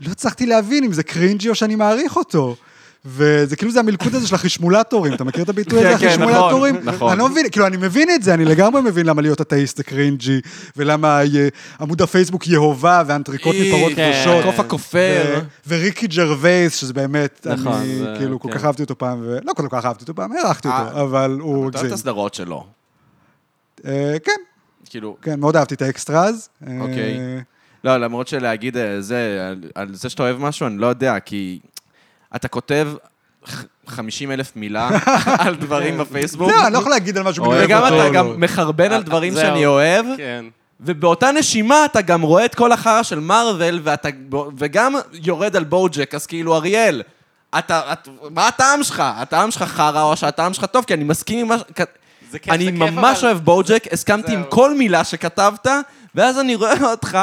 לא 0.00 0.10
הצלחתי 0.10 0.46
להבין 0.46 0.84
אם 0.84 0.92
זה 0.92 1.02
cringey 1.02 1.48
או 1.48 1.54
שאני 1.54 1.74
מעריך 1.76 2.16
אותו. 2.16 2.56
וזה 3.04 3.56
כאילו 3.56 3.72
זה 3.72 3.80
המלכוד 3.80 4.14
הזה 4.14 4.26
של 4.26 4.34
החשמולטורים, 4.34 5.12
אתה 5.14 5.24
מכיר 5.24 5.42
את 5.44 5.48
הביטוי 5.48 5.78
הזה, 5.86 5.88
כן, 5.88 5.98
כן, 5.98 6.06
החשמולטורים? 6.06 6.74
נכון, 6.76 6.94
נכון. 6.94 7.10
אני 7.10 7.18
לא 7.18 7.28
מבין, 7.28 7.46
כאילו, 7.50 7.66
אני 7.66 7.76
מבין 7.76 8.08
את 8.14 8.22
זה, 8.22 8.34
אני 8.34 8.44
לגמרי 8.44 8.82
מבין 8.82 9.06
למה 9.06 9.22
להיות 9.22 9.40
אתאיסט 9.40 9.76
זה 9.76 9.84
cringey, 9.84 10.40
ולמה 10.76 11.20
עמוד 11.80 12.02
הפייסבוק 12.02 12.46
יהובה 12.46 13.02
ואנטריקוט 13.06 13.54
מפרות 13.60 13.92
כן. 13.96 14.12
קדושות. 14.12 14.40
הקוף 14.44 14.60
הכופר. 14.60 15.40
וריקי 15.68 16.06
ג'רווייס, 16.06 16.74
שזה 16.76 16.92
באמת, 16.92 17.46
נכון, 17.50 17.72
אני 17.72 17.98
זה- 17.98 18.14
כאילו 18.18 18.40
כל 18.40 18.48
כן. 18.52 18.58
כך 18.58 18.64
אהבתי 18.64 18.82
אותו 18.82 18.98
פעם, 18.98 19.24
לא 19.44 19.52
כל 19.52 19.66
כך 19.70 19.84
אהבתי 19.84 20.02
אותו 20.02 20.14
פעם, 20.14 20.32
הערכתי 20.32 20.68
אה, 20.68 20.86
אותו, 20.86 21.00
אבל 21.02 21.36
הוא 21.40 21.50
אתה 21.52 21.56
אוהב 21.56 21.66
הגזים. 21.74 21.86
את 21.88 21.92
הסדרות 21.92 22.34
שלו. 22.34 22.66
אה, 23.86 24.16
כן, 24.24 24.32
כאילו, 24.90 25.16
כן, 25.22 25.40
מאוד 25.40 25.56
אהבתי 25.56 25.74
את 25.74 25.82
ה 25.82 25.90
Extras. 25.90 26.48
אה, 26.66 26.72
אוקיי. 26.80 27.18
לא, 27.84 27.96
למרות 27.96 28.28
שלהגיד 28.28 28.76
אה, 28.76 29.00
זה, 29.00 29.52
על- 29.74 29.94
זה 29.94 30.08
שאתה 30.08 30.22
אוהב 30.22 30.36
משהו, 30.38 30.66
אני 30.66 30.78
לא 30.78 30.86
יודע, 30.86 31.18
כי 31.20 31.58
אתה 32.36 32.48
כותב 32.48 32.88
50 33.86 34.30
אלף 34.32 34.52
מילה 34.56 34.90
על 35.46 35.54
דברים 35.56 35.98
בפייסבוק, 35.98 36.50
לא, 36.50 36.66
אני 36.66 36.72
לא 36.72 36.78
יכול 36.78 36.90
להגיד 36.90 37.16
על 37.18 37.22
משהו, 37.24 37.44
אוהב 37.44 37.64
וגם 37.64 37.86
אתה. 37.86 38.08
גם 38.12 38.40
מחרבן 38.40 38.92
על 38.92 39.02
דברים. 39.02 39.34
שאני 39.34 39.66
אוהב, 39.66 40.06
כן. 40.16 40.44
ובאותה 40.80 41.32
נשימה 41.32 41.84
אתה 41.84 42.00
גם 42.00 42.22
רואה 42.22 42.44
את 42.44 42.54
כל 42.54 42.72
החרא 42.72 43.02
של 43.02 43.20
Marvel, 43.20 43.80
ואתה, 43.82 44.08
וגם 44.58 44.94
יורד 45.12 45.56
על 45.56 45.64
BoJack, 45.64 46.14
אז 46.14 46.26
כאילו, 46.26 46.56
אריאל, 46.56 47.02
אתה, 47.58 47.92
את, 47.92 48.08
מה 48.30 48.48
הטעם 48.48 48.82
שלך? 48.82 49.02
הטעם 49.06 49.50
שלך 49.50 49.62
חרא 49.62 50.02
או 50.02 50.16
שהטעם 50.16 50.54
שלך 50.54 50.64
טוב? 50.64 50.84
כי 50.84 50.94
אני 50.94 51.04
מסכים 51.04 51.38
עם 51.38 51.48
מה... 51.48 51.56
זה 52.30 52.38
כיף, 52.38 52.52
אני 52.52 52.64
זה 52.64 52.70
כיף, 52.70 52.80
ממש 52.80 53.18
אבל- 53.18 53.26
אוהב 53.28 53.44
בואוג'ק, 53.44 53.84
הסכמתי 53.92 54.32
עם. 54.34 54.42
כל 54.48 54.74
מילה 54.74 55.04
שכתבת, 55.04 55.66
ואז 56.14 56.38
אני 56.38 56.54
רואה 56.54 56.90
אותך, 56.90 57.18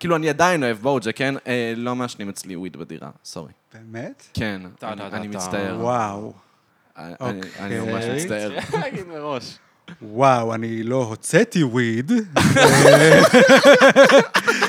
כאילו, 0.00 0.16
אני 0.16 0.28
עדיין 0.28 0.62
אוהב 0.64 0.76
בואוג'ק, 0.80 1.16
כן? 1.16 1.34
אה, 1.46 1.72
לא 1.76 1.96
מעשנים 1.96 2.28
אצלי 2.28 2.56
וויד 2.56 2.76
בדירה, 2.76 3.08
סורי. 3.24 3.52
באמת? 3.74 4.22
כן, 4.34 4.60
טה, 4.78 4.88
אני- 4.92 4.96
טה, 5.10 5.16
אני 5.16 5.28
טה. 5.28 5.36
מצטער. 5.38 5.76
וואו. 5.80 6.32
אני- 6.98 7.14
אוקיי. 7.20 7.40
אני 7.60 7.78
ממש 7.80 8.04
מצטער. 8.04 8.50
להגיד 8.82 9.04
מראש. 9.08 9.58
וואו, 10.02 10.54
אני 10.54 10.82
לא 10.82 10.96
הוצאתי 11.04 11.62
וויד. 11.62 12.12
אה, 12.56 13.22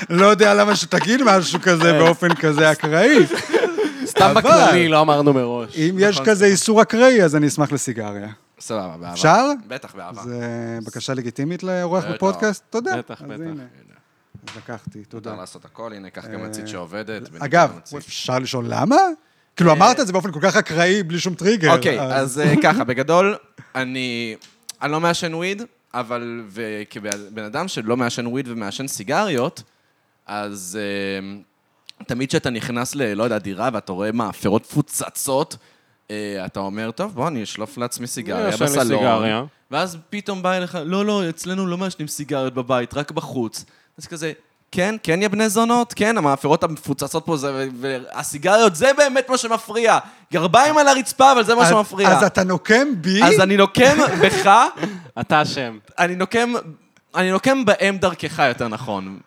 לא 0.09 0.25
יודע 0.25 0.53
למה 0.53 0.75
שתגיד 0.75 1.21
משהו 1.23 1.59
כזה 1.61 1.93
באופן 1.93 2.35
כזה 2.35 2.71
אקראי. 2.71 3.17
סתם 4.05 4.33
בכללי, 4.35 4.87
לא 4.87 5.01
אמרנו 5.01 5.33
מראש. 5.33 5.75
אם 5.77 5.95
יש 5.99 6.15
נכון. 6.15 6.25
כזה 6.25 6.45
איסור 6.45 6.81
אקראי, 6.81 7.23
אז 7.23 7.35
אני 7.35 7.47
אשמח 7.47 7.71
לסיגריה. 7.71 8.27
סבבה, 8.59 8.87
באהבה. 8.87 9.13
אפשר? 9.13 9.45
בטח, 9.67 9.95
באהבה. 9.95 10.21
זה 10.23 10.79
בקשה 10.85 11.13
לגיטימית 11.13 11.63
לאורח 11.63 12.03
בטח. 12.03 12.13
בפודקאסט? 12.13 12.63
תודה. 12.69 12.97
בטח, 12.97 13.21
אז 13.21 13.27
בטח. 13.27 13.41
הנה, 13.41 13.63
אז 14.49 14.57
לקחתי, 14.57 15.03
תודה. 15.05 15.29
מותר 15.29 15.41
לעשות 15.41 15.65
הכל, 15.65 15.93
הנה, 15.93 16.09
קח 16.09 16.25
גם 16.25 16.43
מצית 16.43 16.67
שעובדת. 16.67 17.21
בניגוד 17.21 17.43
אגב. 17.43 17.79
אפשר 17.97 18.39
לשאול 18.39 18.65
למה? 18.67 18.97
כאילו, 19.55 19.71
אמרת 19.71 19.99
את 19.99 20.07
זה 20.07 20.13
באופן 20.13 20.31
כל 20.31 20.39
כך 20.41 20.55
אקראי, 20.55 21.03
בלי 21.03 21.19
שום 21.19 21.35
טריגר. 21.35 21.75
אוקיי, 21.75 22.01
אז 22.01 22.39
אה, 22.39 22.53
ככה, 22.63 22.83
בגדול, 22.83 23.35
אני 23.75 24.35
לא 24.83 24.99
מעשן 24.99 25.33
weed, 25.33 25.61
אבל 25.93 26.43
וכבן 26.49 27.43
אדם 27.45 27.67
שלא 27.67 27.97
מעשן 27.97 28.27
weed 28.27 28.47
ומעשן 28.47 28.87
סיגריות, 28.87 29.63
אז 30.25 30.79
אה, 30.81 31.37
תמיד 32.05 32.29
כשאתה 32.29 32.49
נכנס 32.49 32.95
ל, 32.95 33.13
לא 33.13 33.23
יודע, 33.23 33.37
דירה 33.37 33.69
ואתה 33.73 33.91
רואה 33.91 34.11
מאפרות 34.11 34.61
מפוצצות, 34.61 35.53
אה, 35.53 35.59
אתה 36.45 36.59
אומר, 36.59 36.91
טוב, 36.91 37.13
בוא, 37.13 37.27
אני 37.27 37.43
אשלוף 37.43 37.77
לעצמי 37.77 38.07
סיגריה 38.07 38.47
יש 38.49 38.61
לי 38.61 38.67
בסלון. 38.67 38.87
סיגריה. 38.99 39.43
ואז 39.71 39.97
פתאום 40.09 40.41
בא 40.41 40.53
אליך, 40.53 40.77
לא, 40.85 41.05
לא, 41.05 41.29
אצלנו 41.29 41.67
לא 41.67 41.77
מעשנים 41.77 42.07
סיגריות 42.07 42.53
בבית, 42.53 42.93
רק 42.93 43.11
בחוץ. 43.11 43.65
אז 43.97 44.07
כזה, 44.07 44.31
כן, 44.71 44.95
כן, 45.03 45.21
יא 45.21 45.27
בני 45.27 45.49
זונות, 45.49 45.93
כן, 45.93 46.17
המאפרות 46.17 46.63
המפוצצות 46.63 47.25
פה, 47.25 47.37
זה, 47.37 47.67
והסיגריות, 47.79 48.75
זה 48.75 48.91
באמת 48.97 49.29
מה 49.29 49.37
שמפריע. 49.37 49.97
גרביים 50.33 50.77
על 50.77 50.87
הרצפה, 50.87 51.31
אבל 51.31 51.43
זה 51.43 51.55
מה 51.55 51.61
אז- 51.61 51.69
שמפריע. 51.69 52.09
אז 52.09 52.23
אתה 52.23 52.43
נוקם 52.43 52.87
בי? 53.01 53.23
אז 53.23 53.39
אני 53.39 53.57
נוקם 53.57 53.97
בך, 54.21 54.49
אתה 55.21 55.41
אשם. 55.41 55.77
אני 55.99 56.15
נוקם, 56.15 56.53
אני 57.15 57.31
נוקם 57.31 57.65
בהם 57.65 57.97
דרכך, 57.97 58.39
יותר 58.49 58.67
נכון. 58.67 59.19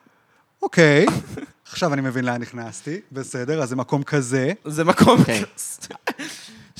אוקיי. 0.62 1.06
עכשיו 1.70 1.92
אני 1.94 2.00
מבין 2.02 2.24
לאן 2.24 2.40
נכנסתי, 2.40 3.00
בסדר, 3.12 3.62
אז 3.62 3.68
זה 3.68 3.76
מקום 3.76 4.02
כזה. 4.02 4.52
זה 4.64 4.84
מקום... 4.84 5.24
כן. 5.24 5.42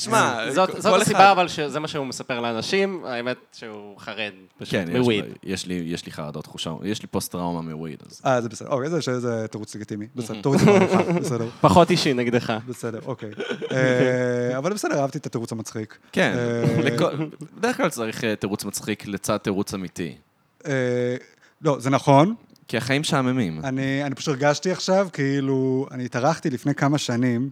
שמע, 0.04 0.50
זאת 0.50 0.70
כל 0.70 0.80
זאת 0.80 1.02
הסיבה, 1.02 1.32
אבל 1.32 1.48
שזה 1.48 1.80
מה 1.80 1.88
שהוא 1.88 2.06
מספר 2.06 2.40
לאנשים, 2.40 3.04
האמת 3.06 3.36
שהוא 3.52 3.98
חרד 3.98 4.32
פשוט 4.58 4.72
כן, 4.74 4.84
יש 4.90 4.96
מוויד. 4.98 5.24
לי- 5.24 5.52
יש 5.52 5.66
לי, 5.66 5.74
יש 5.86 6.06
לי 6.06 6.12
חרדות 6.12 6.46
חושה, 6.46 6.70
יש 6.82 7.02
לי 7.02 7.08
פוסט-טראומה 7.08 7.60
מוויד. 7.74 8.02
אה, 8.26 8.40
זה 8.40 8.48
בסדר. 8.48 8.68
אוקיי, 8.68 8.90
זה- 8.90 9.20
זה 9.20 9.46
תירוץ 9.50 9.74
לגיטימי. 9.74 10.06
בסדר, 10.16 10.40
תירוץ 10.42 10.60
לגיטימי, 10.62 11.20
בסדר. 11.20 11.48
פחות 11.60 11.90
אישי 11.90 12.14
נגדך. 12.14 12.52
בסדר, 12.68 12.98
אוקיי. 13.06 13.30
אה, 13.72 14.58
אבל 14.58 14.72
בסדר, 14.72 15.00
אהבתי 15.00 15.18
את 15.18 15.26
התירוץ 15.26 15.52
המצחיק. 15.52 15.98
כן, 16.12 16.34
אה, 16.38 17.06
בדרך 17.56 17.76
כלל 17.76 17.90
צריך 17.90 18.24
אה, 18.24 18.36
תירוץ 18.36 18.64
מצחיק 18.64 19.06
לצד 19.06 19.36
תירוץ 19.36 19.74
אמיתי. 19.74 20.14
אה, 20.66 20.72
לא, 21.62 21.76
זה 21.80 21.90
נכון. 21.90 22.34
כי 22.68 22.76
החיים 22.76 23.00
משעממים. 23.00 23.60
אני, 23.64 24.04
אני 24.04 24.14
פשוט 24.14 24.28
הרגשתי 24.34 24.70
עכשיו, 24.70 25.08
כאילו, 25.12 25.86
אני 25.90 26.04
התארחתי 26.04 26.50
לפני 26.50 26.74
כמה 26.74 26.98
שנים 26.98 27.50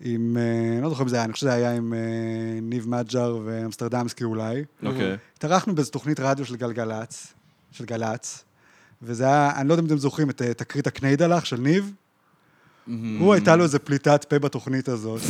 עם, 0.00 0.36
אה, 0.36 0.74
אני 0.74 0.82
לא 0.82 0.88
זוכר 0.88 1.02
אם 1.02 1.08
זה 1.08 1.16
היה, 1.16 1.24
אני 1.24 1.32
חושב 1.32 1.40
שזה 1.40 1.54
היה 1.54 1.76
עם 1.76 1.94
אה, 1.94 1.98
ניב 2.62 2.88
מג'ר 2.88 3.38
ואמסטרדמסקי 3.44 4.24
אולי. 4.24 4.64
אוקיי. 4.82 5.16
התארחנו 5.36 5.74
באיזו 5.74 5.90
תוכנית 5.90 6.20
רדיו 6.20 6.44
של 6.46 6.56
גלגלצ, 6.56 7.34
של 7.70 7.84
גל"צ, 7.84 8.44
וזה 9.02 9.24
היה, 9.24 9.52
אני 9.56 9.68
לא 9.68 9.72
יודע 9.72 9.82
אם 9.82 9.86
אתם 9.86 9.98
זוכרים 9.98 10.30
את 10.30 10.42
אה, 10.42 10.54
תקרית 10.54 10.86
הקניידלח 10.86 11.44
של 11.44 11.60
ניב. 11.60 11.92
הוא 13.20 13.34
הייתה 13.34 13.56
לו 13.56 13.64
איזה 13.64 13.78
פליטת 13.78 14.24
פה 14.24 14.38
בתוכנית 14.38 14.88
הזאת. 14.88 15.20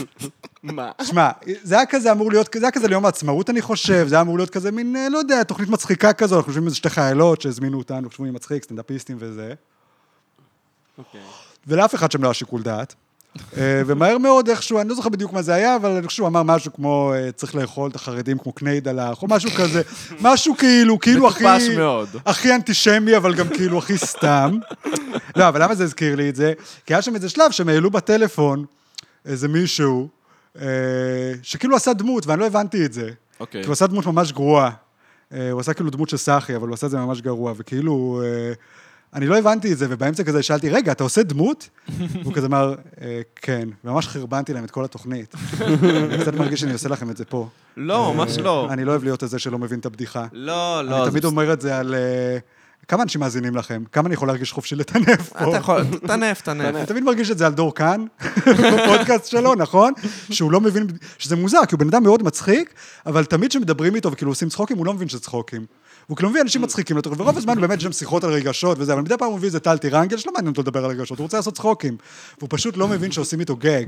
מה? 0.62 0.90
שמע, 1.02 1.30
זה 1.62 1.74
היה 1.74 1.86
כזה 1.86 2.12
אמור 2.12 2.30
להיות, 2.30 2.48
זה 2.54 2.66
היה 2.66 2.70
כזה 2.70 2.88
ליום 2.88 3.04
העצמאות, 3.04 3.50
אני 3.50 3.62
חושב, 3.62 4.06
זה 4.08 4.14
היה 4.14 4.22
אמור 4.22 4.36
להיות 4.38 4.50
כזה 4.50 4.70
מין, 4.70 4.96
לא 5.10 5.18
יודע, 5.18 5.42
תוכנית 5.42 5.68
מצחיקה 5.68 6.12
כזו, 6.12 6.36
אנחנו 6.36 6.50
יושבים 6.50 6.62
עם 6.62 6.66
איזה 6.66 6.76
שתי 6.76 6.90
חיילות 6.90 7.40
שהזמינו 7.40 7.78
אותנו, 7.78 8.08
חושבים 8.08 8.26
עם 8.26 8.34
מצחיק, 8.34 8.64
סטנדאפיסטים 8.64 9.16
וזה. 9.20 9.54
אוקיי. 10.98 11.20
ולאף 11.66 11.94
אחד 11.94 12.12
שם 12.12 12.22
לא 12.22 12.28
היה 12.28 12.34
שיקול 12.34 12.62
דעת. 12.62 12.94
אה, 13.56 13.82
ומהר 13.86 14.18
מאוד 14.18 14.48
איכשהו, 14.48 14.80
אני 14.80 14.88
לא 14.88 14.94
זוכר 14.94 15.08
בדיוק 15.08 15.32
מה 15.32 15.42
זה 15.42 15.54
היה, 15.54 15.76
אבל 15.76 15.90
אני 15.90 16.06
חושב 16.06 16.16
שהוא 16.16 16.28
אמר 16.28 16.42
משהו 16.42 16.72
כמו, 16.72 17.12
אה, 17.14 17.32
צריך 17.32 17.54
לאכול 17.54 17.90
את 17.90 17.96
החרדים 17.96 18.38
כמו 18.38 18.52
קניידלח, 18.52 19.22
או 19.22 19.28
משהו 19.30 19.50
כזה, 19.50 19.82
משהו 20.20 20.56
כאילו, 20.56 20.98
כאילו 21.00 21.28
הכי... 21.28 21.44
מטופש 21.44 21.68
מאוד. 21.68 22.08
הכי 22.26 22.54
אנטישמי, 22.54 23.16
אבל 23.16 23.34
גם 23.34 23.48
כאילו 23.48 23.78
הכי 23.78 23.98
סתם. 23.98 24.58
לא, 25.36 25.48
אבל 25.48 25.62
למה 25.62 25.74
זה 25.74 25.84
הזכיר 25.84 26.16
לי 26.16 26.28
את 26.28 26.36
זה? 26.36 26.52
כי 26.86 26.94
היה 26.94 27.02
שם 27.02 27.14
איזה 27.14 27.28
שלב 27.28 27.50
שהם 27.50 27.68
העלו 27.68 27.90
בטלפון 27.90 28.64
איזה 29.26 29.48
מישהו, 29.48 30.08
אה, 30.60 30.66
שכאילו 31.42 31.76
עשה 31.76 31.92
דמות, 31.92 32.26
ואני 32.26 32.40
לא 32.40 32.46
הבנתי 32.46 32.84
את 32.84 32.92
זה. 32.92 33.10
אוקיי. 33.40 33.62
כי 33.62 33.66
הוא 33.66 33.72
עשה 33.72 33.86
דמות 33.86 34.06
ממש 34.06 34.32
גרועה. 34.32 34.70
הוא 35.52 35.60
עשה 35.60 35.74
כאילו 35.74 35.90
דמות 35.90 36.08
של 36.08 36.16
סאחי, 36.16 36.56
אבל 36.56 36.68
הוא 36.68 36.74
עשה 36.74 36.86
את 36.86 36.90
זה 36.90 36.98
ממש 36.98 37.20
גרוע, 37.20 37.52
וכאילו... 37.56 38.22
אה, 39.14 39.18
אני 39.18 39.26
לא 39.26 39.38
הבנתי 39.38 39.72
את 39.72 39.78
זה, 39.78 39.86
ובאמצע 39.88 40.24
כזה 40.24 40.42
שאלתי, 40.42 40.70
רגע, 40.70 40.92
אתה 40.92 41.04
עושה 41.04 41.22
דמות? 41.22 41.68
והוא 42.22 42.34
כזה 42.34 42.46
אמר, 42.46 42.74
"אה, 43.00 43.20
כן, 43.36 43.68
וממש 43.84 44.06
חרבנתי 44.08 44.52
להם 44.52 44.64
את 44.64 44.70
כל 44.70 44.84
התוכנית. 44.84 45.34
אני 45.60 46.18
קצת 46.20 46.34
מרגיש 46.34 46.60
שאני 46.60 46.72
עושה 46.72 46.88
לכם 46.88 47.10
את 47.10 47.16
זה 47.16 47.24
פה. 47.24 47.48
לא, 47.76 48.14
ממש 48.14 48.38
לא. 48.38 48.68
אני 48.70 48.84
לא 48.84 48.90
אוהב 48.90 49.04
להיות 49.04 49.22
הזה 49.22 49.38
שלא 49.38 49.58
מבין 49.58 49.78
את 49.78 49.86
הבדיחה. 49.86 50.26
לא, 50.32 50.82
לא. 50.84 51.02
אני 51.02 51.10
תמיד 51.10 51.24
אומר 51.24 51.52
את 51.52 51.60
זה 51.60 51.78
על... 51.78 51.94
אה, 51.94 52.38
כמה 52.88 53.02
אנשים 53.02 53.20
מאזינים 53.20 53.56
לכם? 53.56 53.82
כמה 53.92 54.06
אני 54.06 54.14
יכול 54.14 54.28
להרגיש 54.28 54.52
חופשי 54.52 54.76
לטנף 54.76 55.28
פה? 55.32 55.48
אתה 55.48 55.56
יכול, 55.56 55.84
תנף, 56.06 56.40
תנף. 56.40 56.74
אני 56.76 56.86
תמיד 56.86 57.04
מרגיש 57.04 57.30
את 57.30 57.38
זה 57.38 57.46
על 57.46 57.52
דור 57.52 57.74
כאן, 57.74 58.04
בפודקאסט 58.46 59.26
שלו, 59.26 59.54
נכון? 59.54 59.92
שהוא 60.30 60.52
לא 60.52 60.60
מבין, 60.60 60.86
שזה 61.18 61.36
מוזר, 61.36 61.66
כי 61.68 61.74
הוא 61.74 61.78
בן 61.80 61.86
אדם 61.88 62.02
מאוד 62.02 62.22
מצחיק, 62.22 62.74
אבל 63.06 63.24
תמיד 63.24 63.50
כשמדברים 63.50 63.94
איתו 63.94 64.12
וכאילו 64.12 64.30
עושים 64.30 64.48
צחוקים, 64.48 64.78
הוא 64.78 64.86
לא 64.86 64.94
מבין 64.94 65.08
שזה 65.08 65.20
צחוקים. 65.20 65.66
הוא 66.06 66.16
כאילו 66.16 66.30
מביא 66.30 66.40
אנשים 66.40 66.62
מצחיקים 66.62 66.98
לתוך, 66.98 67.14
ורוב 67.18 67.38
הזמן 67.38 67.60
באמת 67.60 67.78
יש 67.78 67.84
שם 67.84 67.92
שיחות 67.92 68.24
על 68.24 68.30
רגשות 68.30 68.78
וזה, 68.80 68.92
אבל 68.92 69.02
מדי 69.02 69.16
פעם 69.18 69.28
הוא 69.28 69.36
מביא 69.36 69.46
איזה 69.46 69.60
טל 69.60 69.78
טירנגל, 69.78 70.16
שלא 70.16 70.32
מעניין 70.32 70.50
אותו 70.50 70.62
לדבר 70.62 70.84
על 70.84 70.90
רגשות, 70.90 71.18
הוא 71.18 71.24
רוצה 71.24 71.36
לעשות 71.36 71.54
צחוקים. 71.54 71.96
והוא 72.38 72.48
פשוט 72.52 72.76
לא 72.76 72.88
מבין 72.88 73.12
שעושים 73.12 73.40
איתו 73.40 73.56
גג. 73.56 73.84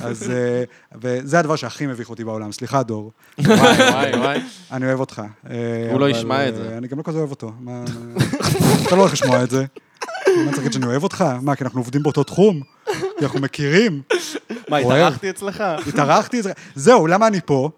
אז... 0.00 0.30
אה, 0.30 0.64
וזה 1.02 1.38
הדבר 1.38 1.56
שהכי 1.56 1.86
מביך 1.86 2.10
אותי 2.10 2.24
בעולם, 2.24 2.52
סליחה, 2.52 2.82
דור. 2.82 3.12
וואי, 3.38 4.18
וואי. 4.18 4.40
אני 4.72 4.86
אוהב 4.86 5.00
אותך. 5.00 5.22
אה, 5.50 5.88
הוא 5.92 6.00
לא 6.00 6.10
ישמע 6.10 6.48
את 6.48 6.54
אה, 6.54 6.58
זה. 6.58 6.78
אני 6.78 6.88
גם 6.88 6.98
לא 6.98 7.02
כזה 7.02 7.18
אוהב 7.18 7.30
אותו. 7.30 7.52
אתה 8.86 8.96
לא 8.96 9.00
הולך 9.00 9.12
לשמוע 9.12 9.44
את 9.44 9.50
זה. 9.50 9.64
מה 10.26 10.44
צריך 10.44 10.58
להגיד 10.58 10.72
שאני 10.72 10.86
אוהב 10.86 11.02
אותך? 11.02 11.24
מה, 11.42 11.56
כי 11.56 11.64
אנחנו 11.64 11.80
עובדים 11.80 12.02
באותו 12.02 12.24
תחום? 12.24 12.60
כי 13.18 13.24
אנחנו 13.24 13.40
מכירים? 13.40 14.02
מה. 14.68 14.76
התארחתי 14.76 15.30
אצלך? 15.30 15.62
התארחתי 15.88 16.40
אצל... 16.40 16.50
זהו, 16.74 17.06
למה 17.06 17.26
אני 17.26 17.40
פה? 17.46 17.70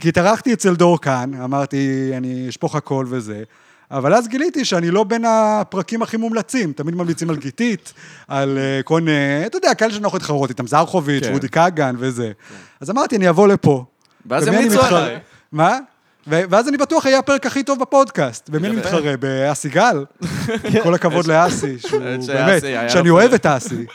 כי 0.00 0.08
התארחתי 0.08 0.52
אצל 0.52 0.74
דור 0.74 1.00
כאן, 1.00 1.34
אמרתי, 1.34 2.10
אני 2.16 2.48
אשפוך 2.48 2.76
הכל 2.76 3.06
וזה, 3.08 3.42
אבל 3.90 4.14
אז 4.14 4.28
גיליתי 4.28 4.64
שאני 4.64 4.90
לא 4.90 5.04
בין 5.04 5.24
הפרקים 5.28 6.02
הכי 6.02 6.16
מומלצים. 6.16 6.72
תמיד 6.72 6.94
ממליצים 6.94 7.30
על 7.30 7.36
גיתית, 7.36 7.92
על 8.28 8.58
אה, 8.58 8.82
כל 8.82 9.00
מיני, 9.00 9.46
אתה 9.46 9.56
יודע, 9.56 9.74
כאלה 9.74 9.92
שנוח 9.92 10.14
להתחרות 10.14 10.50
איתם, 10.50 10.66
זרחוביץ', 10.66 11.24
כן. 11.24 11.32
וודי 11.32 11.48
כגן 11.48 11.94
וזה. 11.98 12.32
אז 12.80 12.90
אמרתי, 12.90 13.16
אני 13.16 13.28
אבוא 13.28 13.48
לפה. 13.48 13.84
ואז 14.26 14.46
ימליצו? 14.46 14.82
עליי. 14.82 15.18
מה? 15.52 15.78
ואז 16.26 16.68
אני 16.68 16.76
בטוח 16.76 17.06
יהיה 17.06 17.18
הפרק 17.18 17.46
הכי 17.46 17.62
טוב 17.62 17.80
בפודקאסט. 17.80 18.48
במי 18.48 18.68
אני 18.68 18.76
יפה. 18.76 18.88
מתחרה? 18.88 19.16
באסי 19.16 19.68
גל? 19.68 20.04
כל 20.82 20.94
הכבוד 20.94 21.26
לאסי, 21.26 21.78
שהוא 21.78 22.00
באמת, 22.00 22.62
היה 22.62 22.84
לו 22.84 22.90
שאני 22.90 23.10
אוהב 23.10 23.34
את 23.34 23.46
אסי. 23.46 23.86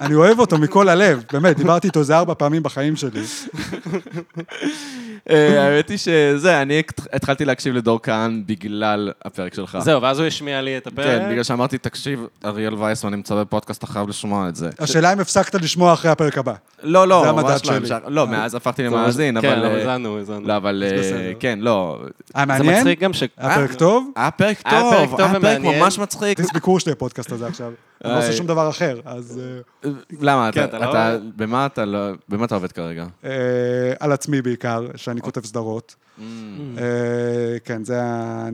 אני 0.00 0.14
אוהב 0.14 0.38
אותו 0.38 0.58
מכל 0.58 0.88
הלב, 0.88 1.24
באמת, 1.32 1.56
דיברתי 1.56 1.86
איתו 1.86 2.00
איזה 2.00 2.16
ארבע 2.16 2.34
פעמים 2.34 2.62
בחיים 2.62 2.96
שלי. 2.96 3.22
אה, 5.30 5.62
האמת 5.64 5.88
היא 5.88 5.98
שזה, 5.98 6.62
אני 6.62 6.82
התחלתי 7.12 7.44
להקשיב 7.44 7.74
לדור 7.74 8.00
כהן 8.02 8.42
בגלל 8.46 9.12
הפרק 9.24 9.54
שלך. 9.54 9.78
זהו, 9.80 10.02
ואז 10.02 10.18
הוא 10.18 10.26
השמיע 10.26 10.60
לי 10.60 10.76
את 10.76 10.86
הפרק. 10.86 11.06
כן, 11.06 11.28
בגלל 11.30 11.42
שאמרתי, 11.42 11.78
תקשיב, 11.78 12.26
אריאל 12.44 12.74
וייסמן 12.74 13.10
נמצא 13.10 13.34
בפודקאסט, 13.34 13.84
אתה 13.84 13.92
חייב 13.92 14.08
לשמוע 14.08 14.48
את 14.48 14.56
זה. 14.56 14.70
השאלה 14.78 15.12
אם 15.12 15.20
הפסקת 15.20 15.54
לשמוע 15.54 15.92
אחרי 15.92 16.10
הפרק 16.10 16.38
הבא. 16.38 16.54
לא, 16.82 17.08
לא, 17.08 17.20
זה 17.24 17.30
המדד 17.30 17.46
ממש 17.46 17.90
לא. 17.90 17.98
לא, 18.08 18.26
מאז 18.26 18.54
הפכתי 18.54 18.82
למאזין, 18.82 19.40
כן, 19.40 19.48
אבל... 19.48 19.66
אבל 19.66 19.74
אה, 19.74 19.92
האזנו, 19.92 20.18
האזנו. 20.18 20.40
לא, 20.46 20.56
אבל... 20.56 20.84
אה. 20.86 21.32
כן, 21.40 21.58
לא. 21.62 21.69
היה 22.34 22.46
זה 22.46 22.46
מעניין? 22.46 22.78
מצחיק 22.78 23.00
גם 23.00 23.12
ש... 23.12 23.22
היה 23.36 23.54
פרק 23.54 23.74
טוב? 23.74 24.10
היה 24.16 24.30
פרק 24.30 24.62
טוב, 24.70 24.94
היה 25.18 25.40
פרק. 25.40 25.60
ממש 25.60 25.98
מצחיק. 25.98 26.38
כרטיס 26.38 26.52
ביקור 26.52 26.80
שלי 26.80 26.92
הפודקאסט 26.92 27.32
הזה 27.32 27.46
עכשיו. 27.46 27.72
אני 28.04 28.12
לא 28.12 28.18
עושה. 28.18 28.32
שום 28.32 28.46
דבר 28.46 28.68
אחר, 28.70 29.00
אז... 29.04 29.40
אה, 29.84 29.90
למה? 30.20 30.50
כן, 30.52 30.66
לא- 30.72 30.90
אתה... 30.90 31.16
במה 31.36 31.66
אתה 31.66 31.84
לא... 31.84 31.98
במה 32.28 32.44
אתה 32.44 32.54
עובד 32.54 32.72
כרגע? 32.72 33.06
אה, 33.24 33.30
על 34.00 34.12
עצמי 34.12 34.42
בעיקר, 34.42 34.86
שאני 34.96 35.20
כותב 35.20 35.44
סדרות. 35.44 35.94
אה, 36.78 36.84
כן, 37.64 37.84
זה 37.84 38.02
ה... 38.02 38.48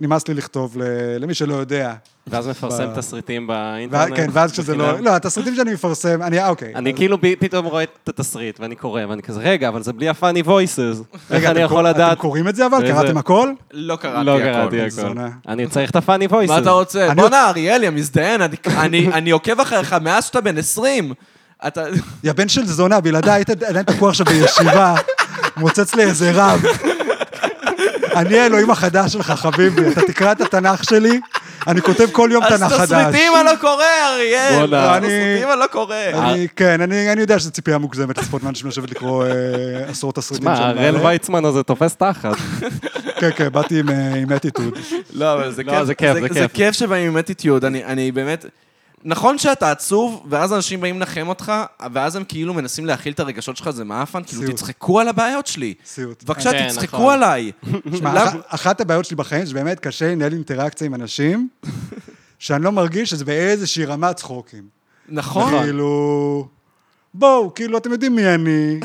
נמאס 0.00 0.28
לי 0.28 0.34
לכתוב 0.34 0.76
ל- 0.78 1.16
למי 1.18 1.34
שלא 1.34 1.54
יודע. 1.54 1.94
ואז 2.26 2.48
מפרסם 2.48 2.86
תסריטים 2.96 3.46
באינטרנט. 3.46 4.16
כן, 4.16 4.26
ואז 4.32 4.52
כשזה 4.52 4.74
לא... 4.76 4.98
לא, 5.00 5.16
התסריטים 5.16 5.54
שאני 5.54 5.72
מפרסם, 5.72 6.22
אני... 6.22 6.38
אה, 6.38 6.48
אוקיי. 6.48 6.74
אני 6.74 6.94
כאילו 6.94 7.18
פתאום 7.38 7.66
רואה 7.66 7.82
את 7.82 8.08
התסריט, 8.08 8.60
ואני 8.60 8.76
קורא, 8.76 9.00
ואני 9.08 9.22
כזה, 9.22 9.40
רגע, 9.40 9.68
אבל 9.68 9.82
זה 9.82 9.92
בלי 9.92 10.08
הפאני 10.08 10.40
וויסס. 10.42 10.80
איך 11.12 11.22
רגע, 11.30 11.50
אני 11.50 11.60
יכול 11.60 11.86
לדעת? 11.88 12.12
אתם 12.12 12.20
קוראים 12.20 12.48
את 12.48 12.56
זה 12.56 12.66
אבל? 12.66 12.92
קראתם 12.92 13.16
הכל? 13.18 13.52
לא 13.72 13.96
קראתי 13.96 14.24
לא 14.26 14.36
הכל. 14.82 15.18
אני 15.48 15.66
צריך 15.66 15.90
את 15.90 15.96
הפאני 15.96 16.26
וויסס. 16.26 16.50
מה 16.52 16.58
אתה 16.58 16.70
רוצה? 16.70 17.06
אני- 17.06 17.20
בואנה, 17.20 17.48
אריאלי, 17.48 17.86
המזדיין, 17.86 18.40
אני- 19.12 19.30
עוקב 19.30 19.60
אחריך 19.60 19.92
מאז 19.92 20.24
שאתה 20.24 20.40
בן 20.40 20.58
20. 20.58 21.12
אתה... 21.66 21.82
יא 22.24 22.32
בן 22.32 22.48
של 22.48 22.66
זונה, 22.66 23.00
בלעדיי 23.00 23.32
היית 23.34 23.50
עדיין 23.50 23.84
תקוע 23.84 24.10
עכשיו 24.10 24.26
בישיבה, 24.26 24.94
מוצץ 25.56 25.94
לי 25.94 26.02
איזה 26.02 26.30
רב. 26.34 26.62
אני 28.16 28.38
האלוהים 28.38 28.70
החדש 28.70 29.12
שלך, 29.12 29.30
חביבי, 29.30 29.92
אתה 29.92 30.00
תקרא 30.00 30.32
את 30.32 30.40
התנ"ך 30.40 30.84
שלי, 30.84 31.20
אני 31.66 31.82
כותב 31.82 32.06
כל 32.12 32.28
יום 32.32 32.44
תנ"ך 32.48 32.62
אז 32.72 32.72
חדש. 32.72 32.88
תסריטים 32.92 33.32
אני 33.36 33.44
לא 33.46 33.56
קורא, 33.60 33.84
אריאל. 34.14 34.66
תסריטים 34.98 35.50
אני 35.52 35.60
לא 35.60 35.66
קורא. 35.66 35.96
כן, 36.56 36.80
אני, 36.80 37.12
אני 37.12 37.20
יודע 37.20 37.38
שזו 37.38 37.50
ציפייה 37.50 37.78
מוגזמת 37.78 38.18
לצפות 38.18 38.42
מאנשים 38.42 38.68
לשבת 38.68 38.90
לקרוא 38.90 39.24
אה, 39.26 39.30
עשרות 39.88 40.14
תסריטים 40.14 40.48
הראל 40.48 40.92
מעלה. 40.92 41.06
ויצמן 41.06 41.44
הזה 41.44 41.62
תופס 41.62 41.96
תחת. 41.96 42.36
כן, 43.18 43.30
כן, 43.36 43.48
באתי 43.52 43.80
עם, 43.80 43.90
אה, 43.90 44.14
עם 44.14 44.32
אטיטוד. 44.32 44.78
לא, 45.12 45.32
אבל 45.34 45.52
זה 45.52 45.62
לא, 45.62 45.72
כיף. 45.72 45.84
זה 45.84 45.94
כיף, 45.94 46.32
זה 46.32 46.46
כיף. 46.54 46.72
שבאים 46.72 47.10
עם 47.10 47.18
אטיטיוד. 47.18 47.64
אני 47.64 47.84
אני 47.84 48.12
באמת... 48.12 48.46
נכון 49.04 49.38
שאתה 49.38 49.70
עצוב, 49.70 50.26
ואז 50.30 50.52
אנשים 50.52 50.80
באים 50.80 50.96
לנחם 50.96 51.28
אותך, 51.28 51.52
ואז 51.92 52.16
הם 52.16 52.24
כאילו 52.24 52.54
מנסים 52.54 52.86
להכיל 52.86 53.12
את 53.12 53.20
הרגשות 53.20 53.56
שלך, 53.56 53.70
זה 53.70 53.84
מעפן, 53.84 54.22
כאילו 54.24 54.42
סיוט. 54.42 54.54
תצחקו 54.56 55.00
על 55.00 55.08
הבעיות 55.08 55.46
שלי. 55.46 55.74
סיוט. 55.86 56.24
בבקשה, 56.24 56.50
כן, 56.52 56.68
תצחקו 56.68 56.96
נכון. 56.96 57.14
עליי. 57.14 57.52
שמע, 57.98 58.24
אח- 58.24 58.34
אחת 58.48 58.80
הבעיות 58.80 59.04
שלי 59.04 59.16
בחיים, 59.16 59.46
שבאמת 59.46 59.80
קשה 59.80 60.06
לי 60.06 60.12
לנהל 60.16 60.32
אינטראקציה 60.32 60.86
עם 60.86 60.94
אנשים, 60.94 61.48
שאני 62.38 62.64
לא 62.64 62.72
מרגיש 62.72 63.10
שזה 63.10 63.24
באיזושהי 63.24 63.84
רמת 63.84 64.16
צחוקים. 64.16 64.62
נכון. 65.08 65.62
כאילו, 65.62 66.48
בואו, 67.14 67.54
כאילו, 67.54 67.78
אתם 67.78 67.92
יודעים 67.92 68.16
מי 68.16 68.26
אני, 68.34 68.80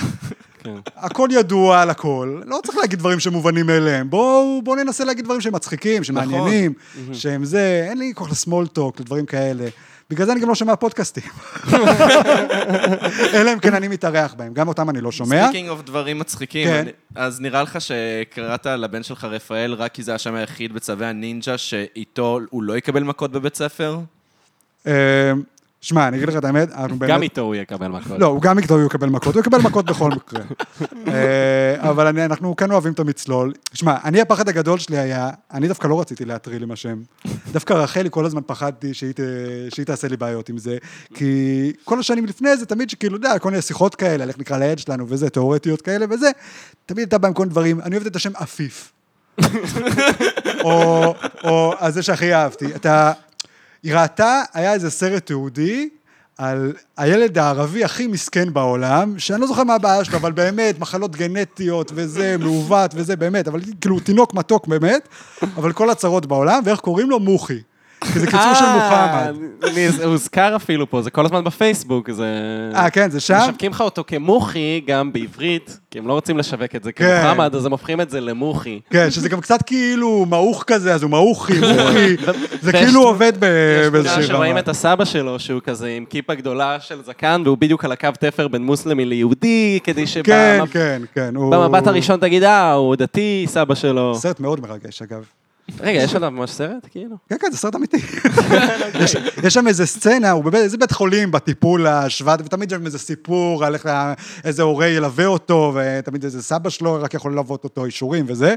כן. 0.63 0.75
הכל 0.95 1.29
ידוע 1.31 1.81
על 1.81 1.89
הכל, 1.89 2.41
לא 2.45 2.59
צריך 2.65 2.77
להגיד 2.77 2.99
דברים 2.99 3.19
שמובנים 3.19 3.65
מאליהם, 3.67 4.09
בואו 4.09 4.61
בואו 4.63 4.75
ננסה 4.75 5.03
להגיד 5.05 5.25
דברים 5.25 5.41
שהם 5.41 5.55
מצחיקים, 5.55 6.03
שמעניינים, 6.03 6.73
שהם 7.13 7.45
זה, 7.45 7.85
אין 7.89 7.97
לי 7.97 8.11
כוח 8.15 8.31
ל 8.31 8.37
small 8.37 8.67
talk, 8.67 8.99
לדברים 8.99 9.25
כאלה. 9.25 9.67
בגלל 10.09 10.25
זה 10.25 10.31
אני 10.31 10.41
גם 10.41 10.49
לא 10.49 10.55
שומע 10.55 10.75
פודקאסטים. 10.75 11.23
אלא 13.33 13.53
אם 13.53 13.59
כן 13.59 13.73
אני 13.73 13.87
מתארח 13.87 14.33
בהם, 14.33 14.53
גם 14.53 14.67
אותם 14.67 14.89
אני 14.89 15.01
לא 15.01 15.11
שומע. 15.11 15.43
speaking 15.43 15.69
אוף 15.69 15.81
דברים 15.81 16.19
מצחיקים, 16.19 16.67
כן. 16.67 16.79
אני- 16.79 16.91
אז 17.15 17.41
נראה 17.41 17.63
לך 17.63 17.77
שקראת 17.81 18.65
לבן 18.65 19.03
שלך 19.03 19.23
רפאל 19.23 19.73
רק 19.73 19.93
כי 19.93 20.03
זה 20.03 20.15
השם 20.15 20.35
היחיד 20.35 20.73
בצווי 20.73 21.05
הנינג'ה 21.05 21.57
שאיתו 21.57 22.39
הוא 22.49 22.63
לא 22.63 22.77
יקבל 22.77 23.03
מכות 23.03 23.31
בבית 23.31 23.55
ספר? 23.55 23.99
שמע, 25.87 26.07
אני 26.07 26.17
אגיד 26.17 26.29
לך 26.29 26.35
את 26.35 26.45
האמת, 26.45 26.71
אנחנו 26.71 26.99
באמת... 26.99 27.11
גם 27.11 27.23
איתו 27.23 27.41
הוא 27.41 27.55
יקבל 27.55 27.87
מכות. 27.87 28.19
לא, 28.19 28.25
הוא 28.25 28.41
גם 28.41 28.59
איתו 28.59 28.75
הוא 28.75 28.85
יקבל 28.85 29.09
מכות, 29.09 29.35
הוא 29.35 29.41
יקבל 29.41 29.57
מכות 29.61 29.85
בכל 29.85 30.11
מקרה. 30.11 30.41
אה, 31.07 31.89
אבל 31.89 32.07
אני- 32.07 32.25
אנחנו 32.25 32.55
כן 32.55 32.71
אוהבים 32.71 32.93
את 32.93 32.99
המצלול. 32.99 33.53
שמע, 33.73 33.95
אני, 34.03 34.21
הפחד 34.21 34.49
הגדול 34.49 34.79
שלי 34.79 34.97
היה, 34.97 35.29
אני 35.53 35.67
דווקא 35.67 35.87
לא 35.87 36.01
רציתי 36.01 36.25
להטריל 36.25 36.63
עם 36.63 36.71
השם. 36.71 36.97
דווקא 37.51 37.73
רחלי, 37.73 38.09
כל 38.11 38.25
הזמן 38.25 38.41
פחדתי 38.45 38.93
שהיא 38.93 39.13
שהיא 39.69 39.85
תעשה 39.85 40.07
לי 40.07 40.17
בעיות 40.17 40.49
עם 40.49 40.57
זה, 40.57 40.77
כי 41.13 41.71
כל 41.83 41.99
השנים 41.99 42.25
לפני 42.25 42.57
זה, 42.57 42.65
תמיד 42.65 42.89
שכאילו, 42.89 43.17
אתה 43.17 43.27
יודע, 43.27 43.39
כל 43.39 43.49
מיני 43.49 43.61
שיחות 43.61 43.95
כאלה, 43.95 44.23
על 44.23 44.29
איך 44.29 44.39
נקרא 44.39 44.57
לעד 44.57 44.79
שלנו 44.79 45.05
וזה, 45.09 45.29
תיאורטיות 45.29 45.81
כאלה 45.81 46.05
וזה, 46.09 46.29
תמיד 46.85 46.99
הייתה 46.99 47.17
בהם 47.17 47.33
כל 47.33 47.43
מיני 47.43 47.51
דברים, 47.51 47.81
אני 47.81 47.95
אוהבת 47.95 48.07
את 48.07 48.15
השם 48.15 48.31
עפיף. 48.35 48.91
או, 50.63 51.13
או 51.43 51.73
על 51.79 51.91
זה 51.91 52.03
שהכי 52.03 52.33
אהבתי. 52.33 52.75
אתה, 52.75 53.11
היא 53.87 53.95
ראתה, 53.95 54.41
היה 54.53 54.73
איזה 54.73 54.89
סרט 54.89 55.25
תיעודי 55.25 55.89
על 56.37 56.73
הילד 56.97 57.37
הערבי 57.37 57.83
הכי 57.83 58.07
מסכן 58.07 58.53
בעולם, 58.53 59.19
שאני 59.19 59.41
לא 59.41 59.47
זוכר 59.47 59.63
מה 59.63 59.75
הבעיה 59.75 60.03
שלו, 60.03 60.17
אבל 60.17 60.31
באמת, 60.31 60.79
מחלות 60.79 61.15
גנטיות 61.15 61.91
וזה, 61.95 62.35
מעוות 62.39 62.91
וזה, 62.95 63.15
באמת, 63.15 63.47
אבל 63.47 63.61
כאילו, 63.81 63.99
תינוק 63.99 64.33
מתוק 64.33 64.67
באמת, 64.67 65.07
אבל 65.55 65.73
כל 65.73 65.89
הצרות 65.89 66.25
בעולם, 66.25 66.61
ואיך 66.65 66.79
קוראים 66.79 67.09
לו? 67.09 67.19
מוחי. 67.19 67.61
כי 68.13 68.19
זה 68.19 68.25
קיצור 68.25 68.53
של 68.53 68.65
מוחמד. 68.65 69.33
אה, 69.63 69.69
אני- 69.69 69.89
זה 69.91 70.05
הוזכר 70.05 70.55
אפילו 70.55 70.89
פה, 70.89 71.01
זה 71.01 71.09
כל 71.09 71.25
הזמן 71.25 71.43
בפייסבוק, 71.43 72.11
זה... 72.11 72.25
אה, 72.75 72.89
כן, 72.89 73.09
זה 73.09 73.19
שם? 73.19 73.37
משווקים 73.43 73.71
לך 73.71 73.81
אותו 73.81 74.03
כמוחי, 74.07 74.81
גם 74.87 75.13
בעברית, 75.13 75.79
כי 75.91 75.99
הם 75.99 76.07
לא 76.07 76.13
רוצים 76.13 76.37
לשווק 76.37 76.75
את 76.75 76.83
זה 76.83 76.91
כן. 76.91 77.21
כמוחמד, 77.23 77.55
אז 77.55 77.65
הם 77.65 77.71
הופכים 77.71 78.01
את 78.01 78.09
זה 78.09 78.21
למוחי. 78.21 78.79
כן, 78.89 79.11
שזה 79.11 79.29
גם 79.29 79.41
קצת 79.41 79.61
כאילו 79.61 80.25
מעוך 80.29 80.63
כזה, 80.67 80.93
אז 80.93 81.03
הוא 81.03 81.11
מעוכי, 81.11 81.53
מוחי, 81.77 82.15
זה 82.61 82.71
כאילו 82.71 83.03
עובד 83.03 83.33
יש 83.35 83.39
באיזושהי 83.91 84.13
תמונה 84.15 84.27
שרואים 84.27 84.51
רמה. 84.51 84.59
את 84.59 84.67
הסבא 84.67 85.05
שלו, 85.05 85.39
שהוא 85.39 85.61
כזה 85.63 85.87
עם 85.87 86.05
כיפה 86.05 86.33
גדולה 86.35 86.79
של 86.79 87.03
זקן, 87.05 87.41
והוא 87.45 87.57
בדיוק 87.57 87.85
על 87.85 87.91
הקו 87.91 88.09
תפר 88.19 88.47
בין 88.47 88.63
מוסלמי 88.63 89.05
ליהודי, 89.05 89.79
כדי 89.83 90.07
שבמבט 90.07 90.69
כן, 90.71 91.01
כן. 91.15 91.33
הראשון 91.85 92.19
תגיד, 92.19 92.43
אה, 92.43 92.73
הוא 92.73 92.95
דתי, 92.95 93.45
סבא 93.47 93.75
שלו. 93.75 94.15
סרט 94.15 94.39
מאוד 94.39 94.59
מרגש, 94.61 95.01
אגב. 95.01 95.23
רגע, 95.79 96.03
יש 96.03 96.15
עליו 96.15 96.31
ממש 96.31 96.51
סרט, 96.51 96.87
כאילו? 96.91 97.15
כן, 97.29 97.35
כן, 97.39 97.51
זה 97.51 97.57
סרט 97.57 97.75
אמיתי. 97.75 97.97
יש, 99.43 99.53
שם 99.53 99.67
איזה 99.67 99.85
סצנה, 99.85 100.31
הוא 100.31 100.43
בבית, 100.43 100.61
איזה 100.61 100.77
בית 100.77 100.91
חולים 100.91 101.31
בטיפול 101.31 101.87
השבט, 101.87 102.39
ותמיד 102.45 102.71
יש 102.71 102.77
שם 102.77 102.85
איזה 102.85 102.99
סיפור 102.99 103.65
על 103.65 103.73
איך 103.73 103.89
איזה 104.43 104.63
הורה 104.63 104.87
ילווה 104.87 105.25
אותו, 105.25 105.75
ותמיד 105.75 106.23
איזה 106.23 106.43
סבא 106.43 106.69
שלו 106.69 107.01
רק 107.01 107.13
יכול 107.13 107.31
ללוות 107.31 107.63
אותו, 107.63 107.85
אישורים 107.85 108.25
וזה. 108.27 108.55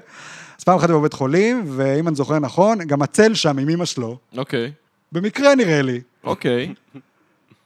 אז 0.58 0.64
פעם 0.64 0.76
אחת 0.76 0.90
הוא 0.90 0.98
בבית 0.98 1.12
חולים, 1.12 1.64
ואם 1.66 2.08
אני 2.08 2.16
זוכר 2.16 2.38
נכון, 2.38 2.78
גם 2.78 3.02
הצל 3.02 3.34
שם 3.34 3.58
עם 3.58 3.68
אמא 3.68 3.84
שלו, 3.84 4.18
אוקיי, 4.36 4.72
במקרה 5.12 5.54
נראה 5.54 5.82
לי. 5.82 6.00
אוקיי. 6.24 6.74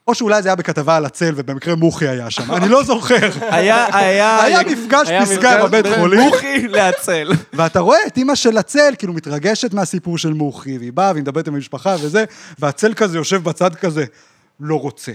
או 0.09 0.15
שאולי 0.15 0.43
זה 0.43 0.49
היה 0.49 0.57
בכתבה 0.57 0.97
על 0.97 1.05
הצל, 1.05 1.33
ובמקרה 1.37 1.75
מוחי 1.75 2.09
היה 2.09 2.31
שם, 2.31 2.53
אני 2.53 2.69
לא 2.69 2.85
זוכר. 2.85 3.29
היה, 3.41 3.87
היה... 3.97 4.43
היה 4.43 4.61
מפגש 4.63 5.09
פסגה 5.23 5.65
בבית 5.65 5.87
חולים, 5.99 6.21
מוחי 6.21 6.69
להצל. 6.69 7.33
ואתה 7.53 7.81
רואה 7.81 7.99
את 8.07 8.17
אימא 8.17 8.35
של 8.35 8.59
הצל, 8.59 8.95
כאילו 8.99 9.13
מתרגשת 9.13 9.75
מהסיפור 9.75 10.19
של 10.19 10.33
מוחי, 10.33 10.79
והיא 10.79 10.93
באה 10.93 11.13
והיא 11.13 11.23
מדברת 11.23 11.49
עם 11.49 11.55
המשפחה 11.55 11.97
וזה, 12.01 12.25
והצל 12.59 12.95
כזה 12.95 13.19
יושב 13.19 13.45
בצד 13.45 13.75
כזה, 13.75 14.05
לא 14.61 14.81
רוצה. 14.81 15.13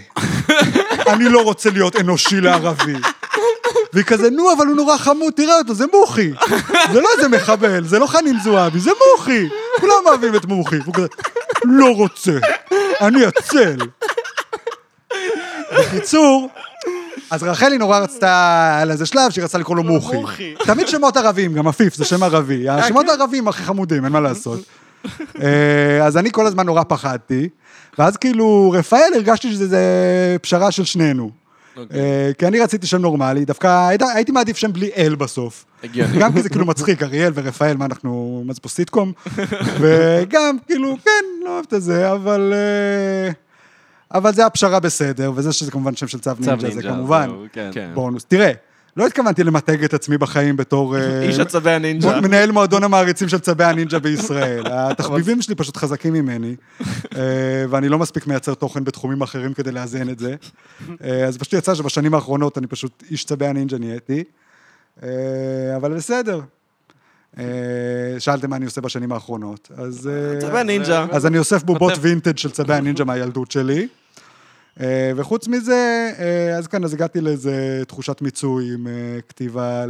אני 1.08 1.30
לא 1.30 1.42
רוצה 1.42 1.70
להיות 1.70 1.96
אנושי 1.96 2.42
לערבי. 2.42 2.96
והיא 3.94 4.06
כזה, 4.06 4.30
נו, 4.30 4.54
אבל 4.58 4.68
הוא 4.68 4.76
נורא 4.76 4.98
חמוד, 4.98 5.34
תראה 5.34 5.58
אותו, 5.58 5.74
זה 5.74 5.86
מוחי. 5.94 6.32
זה 6.94 7.02
לא 7.02 7.10
איזה 7.18 7.28
מחבל, 7.28 7.84
זה 7.88 8.00
לא 8.00 8.08
חנין 8.08 8.40
זועבי, 8.44 8.80
זה 8.80 8.92
מוחי. 9.12 9.50
כולם 9.80 9.94
אוהבים 10.06 10.36
את 10.36 10.46
מוחי. 10.46 10.78
והוא 10.78 10.94
כזה, 10.94 11.08
לא 11.64 11.96
רוצה, 11.96 12.38
אני 13.02 13.26
הצל. 13.26 13.78
בקיצור, 15.78 16.50
אז 17.32 17.44
רחלי 17.44 17.78
נורא 17.78 18.00
רצתה, 18.00 18.34
על 18.82 18.92
איזה 18.92 19.06
שלב 19.06 19.32
שהיא 19.32 19.44
רצתה 19.44 19.58
לקרוא 19.58 19.76
לו 19.78 19.84
מוחי. 19.84 20.16
מוחי. 20.18 20.54
תמיד 20.66 20.88
שמות 20.88 21.18
ערבים, 21.18 21.54
גם 21.54 21.68
עפיף, 21.68 21.96
זה 21.96 22.06
שם 22.06 22.24
ערבי. 22.24 22.70
השמות 22.70 23.06
הערבים 23.10 23.48
הכי 23.48 23.64
חמודים, 23.64 24.06
אין 24.06 24.14
מה 24.14 24.20
לעשות. 24.20 24.60
אה, 25.42 26.06
אז 26.06 26.18
אני 26.18 26.32
כל 26.32 26.46
הזמן 26.48 26.66
נורא 26.66 26.84
פחדתי, 26.88 27.50
ואז 28.00 28.18
כאילו, 28.18 28.74
רפאל, 28.78 29.12
הרגשתי 29.16 29.52
שזה 29.52 29.80
פשרה 30.42 30.72
של 30.72 30.86
שנינו. 30.86 31.32
אה, 31.94 32.32
כי 32.38 32.48
אני 32.48 32.60
רציתי 32.60 32.88
שם 32.88 32.98
נורמלי, 33.02 33.46
דווקא 33.46 33.88
הייתי- 33.88 34.06
הייתי 34.16 34.32
מעדיף 34.32 34.58
שם 34.58 34.74
בלי 34.74 34.90
אל 34.98 35.16
בסוף. 35.16 35.66
הגיוני. 35.84 36.18
גם 36.20 36.34
כי 36.34 36.42
זה 36.42 36.50
כאילו 36.50 36.66
מצחיק, 36.66 37.04
אריאל 37.04 37.32
ורפאל, 37.36 37.78
מה 37.78 37.86
אנחנו, 37.86 38.44
מה 38.46 38.54
זה 38.54 38.60
פה 38.62 38.70
סיטקום? 38.70 39.12
וגם, 39.80 40.58
כאילו, 40.68 40.96
כן, 41.06 41.26
לא 41.46 41.50
אוהב 41.50 41.66
את 41.74 41.82
זה, 41.82 42.12
אבל... 42.12 42.54
אה, 42.56 43.32
אבל 44.14 44.34
זה 44.34 44.46
הפשרה 44.46 44.80
בסדר, 44.80 45.32
וזה 45.36 45.54
שזה 45.54 45.72
כמובן 45.72 45.96
שם 45.96 46.08
של 46.08 46.20
צבי 46.20 46.32
הנינג'ה, 46.42 46.70
זה 46.70 46.82
כמובן 46.82 47.30
כן. 47.54 47.70
כן. 47.74 47.92
בונוס. 47.94 48.26
תראה, 48.26 48.52
לא 48.98 49.08
התכוונתי 49.08 49.44
למתג 49.44 49.84
את 49.84 49.94
עצמי 49.94 50.18
בחיים 50.18 50.58
בתור... 50.58 50.98
אה, 50.98 51.22
איש 51.22 51.40
הצבי 51.40 51.72
הנינג'ה. 51.72 52.22
מנהל 52.22 52.52
מועדון 52.52 52.84
המעריצים 52.84 53.30
של 53.30 53.40
צבי 53.40 53.64
הנינג'ה 53.64 54.00
בישראל. 54.00 54.64
התחביבים 54.72 55.42
שלי 55.42 55.56
פשוט 55.56 55.78
חזקים 55.78 56.14
ממני, 56.14 56.56
אה, 57.16 57.66
ואני 57.70 57.90
לא 57.90 58.00
מספיק 58.00 58.28
מייצר 58.28 58.54
תוכן 58.54 58.84
בתחומים 58.84 59.22
אחרים 59.22 59.54
כדי 59.54 59.72
לאזן 59.72 60.10
את 60.10 60.20
זה. 60.20 60.36
אה, 61.04 61.26
אז 61.26 61.38
פשוט 61.38 61.54
יצא 61.54 61.76
שבשנים 61.76 62.14
האחרונות 62.14 62.58
אני 62.58 62.68
פשוט 62.68 63.04
איש 63.12 63.26
צבי 63.26 63.46
הנינג'ה 63.46 63.78
נהייתי, 63.78 64.24
אבל 65.76 65.94
בסדר. 65.96 66.42
אה, 67.38 67.44
שאלתם 68.20 68.50
מה 68.50 68.56
אני 68.56 68.66
עושה 68.66 68.82
בשנים 68.82 69.12
האחרונות, 69.12 69.72
אז... 69.78 70.10
אה, 70.14 70.42
צבי 70.42 70.60
הנינג'ה. 70.60 71.06
אז 71.12 71.26
אני 71.26 71.38
אוסף 71.38 71.64
בובות. 71.64 71.94
וינטג' 72.02 72.38
של 72.38 72.52
צבי 72.52 72.74
הנינג'ה 72.74 73.04
מהילדות 73.04 73.52
שלי. 73.52 73.88
אה, 74.80 75.12
וחוץ 75.16 75.48
מזה, 75.48 76.12
אז 76.58 76.68
כן, 76.68 76.84
אז 76.84 76.94
הגעתי 76.94 77.22
לאיזה 77.22 77.84
תחושת 77.88 78.22
מיצוי 78.22 78.74
עם 78.74 78.88
כתיבה 79.30 79.86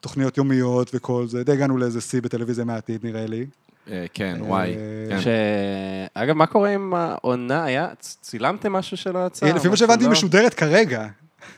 לתוכניות 0.00 0.38
יומיות 0.38 0.90
וכל 0.94 1.26
זה. 1.26 1.44
די 1.44 1.52
הגענו 1.52 1.78
לאיזה 1.78 2.00
שיא 2.00 2.22
בטלוויזיה 2.22 2.64
מהעתיד, 2.64 3.04
נראה 3.04 3.26
לי. 3.26 3.46
כן, 4.14 4.36
וואי. 4.40 4.74
כן. 5.08 5.20
ש... 5.20 5.26
אגב, 6.14 6.34
מה 6.34 6.46
קורה 6.46 6.70
עם 6.70 6.94
העונה? 6.94 7.64
היה... 7.64 7.88
צילמתם 8.00 8.72
משהו 8.72 8.96
שלא 8.96 9.26
יצא? 9.26 9.46
אה, 9.46 9.52
לפי 9.52 9.68
מה 9.68 9.76
שהבנתי, 9.76 10.02
היא 10.02 10.06
לא? 10.06 10.12
משודרת 10.12 10.54
כרגע. 10.54 11.06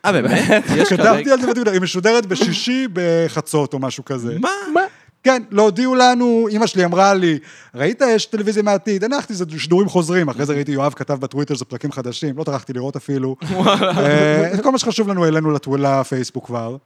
אה, 0.05 0.13
באמת? 0.13 0.65
יש 0.77 0.89
כתבתי 0.89 1.25
כרגע... 1.25 1.33
על 1.33 1.41
זה 1.41 1.47
בטוויטר, 1.47 1.71
היא 1.71 1.81
משודרת 1.81 2.27
בשישי 2.27 2.87
בחצות 2.93 3.75
או 3.75 3.79
משהו 3.79 4.05
כזה. 4.05 4.39
מה? 4.39 4.51
מה? 4.75 4.81
כן, 5.27 5.43
לא 5.51 5.63
הודיעו 5.63 5.95
לנו, 5.95 6.47
אימא 6.49 6.67
שלי 6.67 6.85
אמרה 6.85 7.15
לי, 7.15 7.39
ראית, 7.75 8.03
יש 8.09 8.27
טלוויזיה 8.27 8.63
מהעתיד, 8.63 9.05
הנחתי, 9.05 9.35
זה 9.35 9.45
שידורים 9.59 9.89
חוזרים, 9.89 10.29
אחרי 10.29 10.47
זה 10.47 10.53
ראיתי 10.53 10.73
יואב 10.73 10.93
כתב 10.93 11.15
בטוויטר, 11.15 11.55
זה 11.55 11.65
פרקים 11.65 11.93
חדשים, 11.93 12.39
לא 12.39 12.45
טרחתי 12.45 12.73
לראות 12.73 12.97
אפילו. 12.97 13.37
אה, 13.53 14.55
את 14.55 14.63
כל 14.63 14.73
מה 14.73 14.79
שחשוב 14.79 15.09
לנו 15.09 15.25
העלינו 15.25 15.51
לטו- 15.51 15.77
לפייסבוק 15.77 16.47
כבר, 16.47 16.77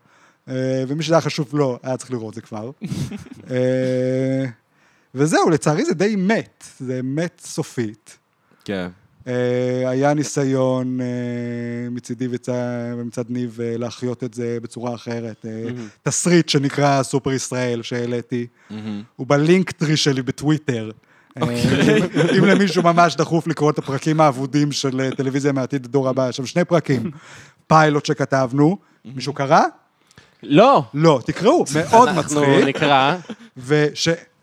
אה, 0.49 0.55
ומי 0.89 1.03
שזה 1.03 1.15
היה 1.15 1.21
חשוב 1.21 1.49
לו, 1.53 1.79
היה 1.83 1.97
צריך 1.97 2.11
לראות 2.11 2.35
זה 2.35 2.41
כבר. 2.41 2.71
אה, 3.51 4.45
וזהו, 5.15 5.51
לצערי 5.51 5.85
זה 5.85 5.95
די 5.95 6.17
מת, 6.17 6.65
זה 6.79 7.01
מת 7.05 7.41
סופית. 7.45 8.19
כן. 8.65 8.89
אה, 9.31 9.91
היה 9.91 10.15
ניסיון 10.15 11.01
אה, 11.01 11.07
מצידי 11.91 12.29
ומצד 12.97 13.25
ניב 13.29 13.59
אה, 13.63 13.77
להחיות 13.77 14.25
את 14.25 14.35
זה 14.35 14.59
בצורה 14.63 14.95
אחרת. 14.95 15.47
תסריט 16.03 16.49
שנקרא 16.49 17.03
סופר 17.03 17.33
ישראל 17.33 17.83
שהעליתי, 17.83 18.47
הוא 19.17 19.27
בלינקטרי 19.27 19.97
שלי 19.97 20.23
בטוויטר. 20.23 20.91
אה, 21.43 21.43
אם- 22.39 22.45
למישהו 22.45 22.83
ממש 22.83 23.17
דחוף 23.17 23.47
לקרוא 23.47 23.71
את 23.71 23.79
הפרקים 23.79 24.21
האבודים 24.21 24.73
של 24.73 25.11
טלוויזיה 25.17 25.53
מהעתיד 25.53 25.85
הדור 25.85 26.09
הבא, 26.09 26.29
יש 26.29 26.37
שם 26.37 26.47
שני 26.47 26.65
פרקים, 26.65 27.11
פיילוט 27.67 28.07
שכתבנו, 28.07 28.79
מישהו 29.05 29.33
קרא? 29.33 29.61
לא. 30.43 30.83
לא, 30.95 31.21
תקראו, 31.27 31.65
מאוד 31.91 32.09
אנחנו 32.09 32.41
מצחיק. 32.41 32.65
נקרא. 32.67 33.17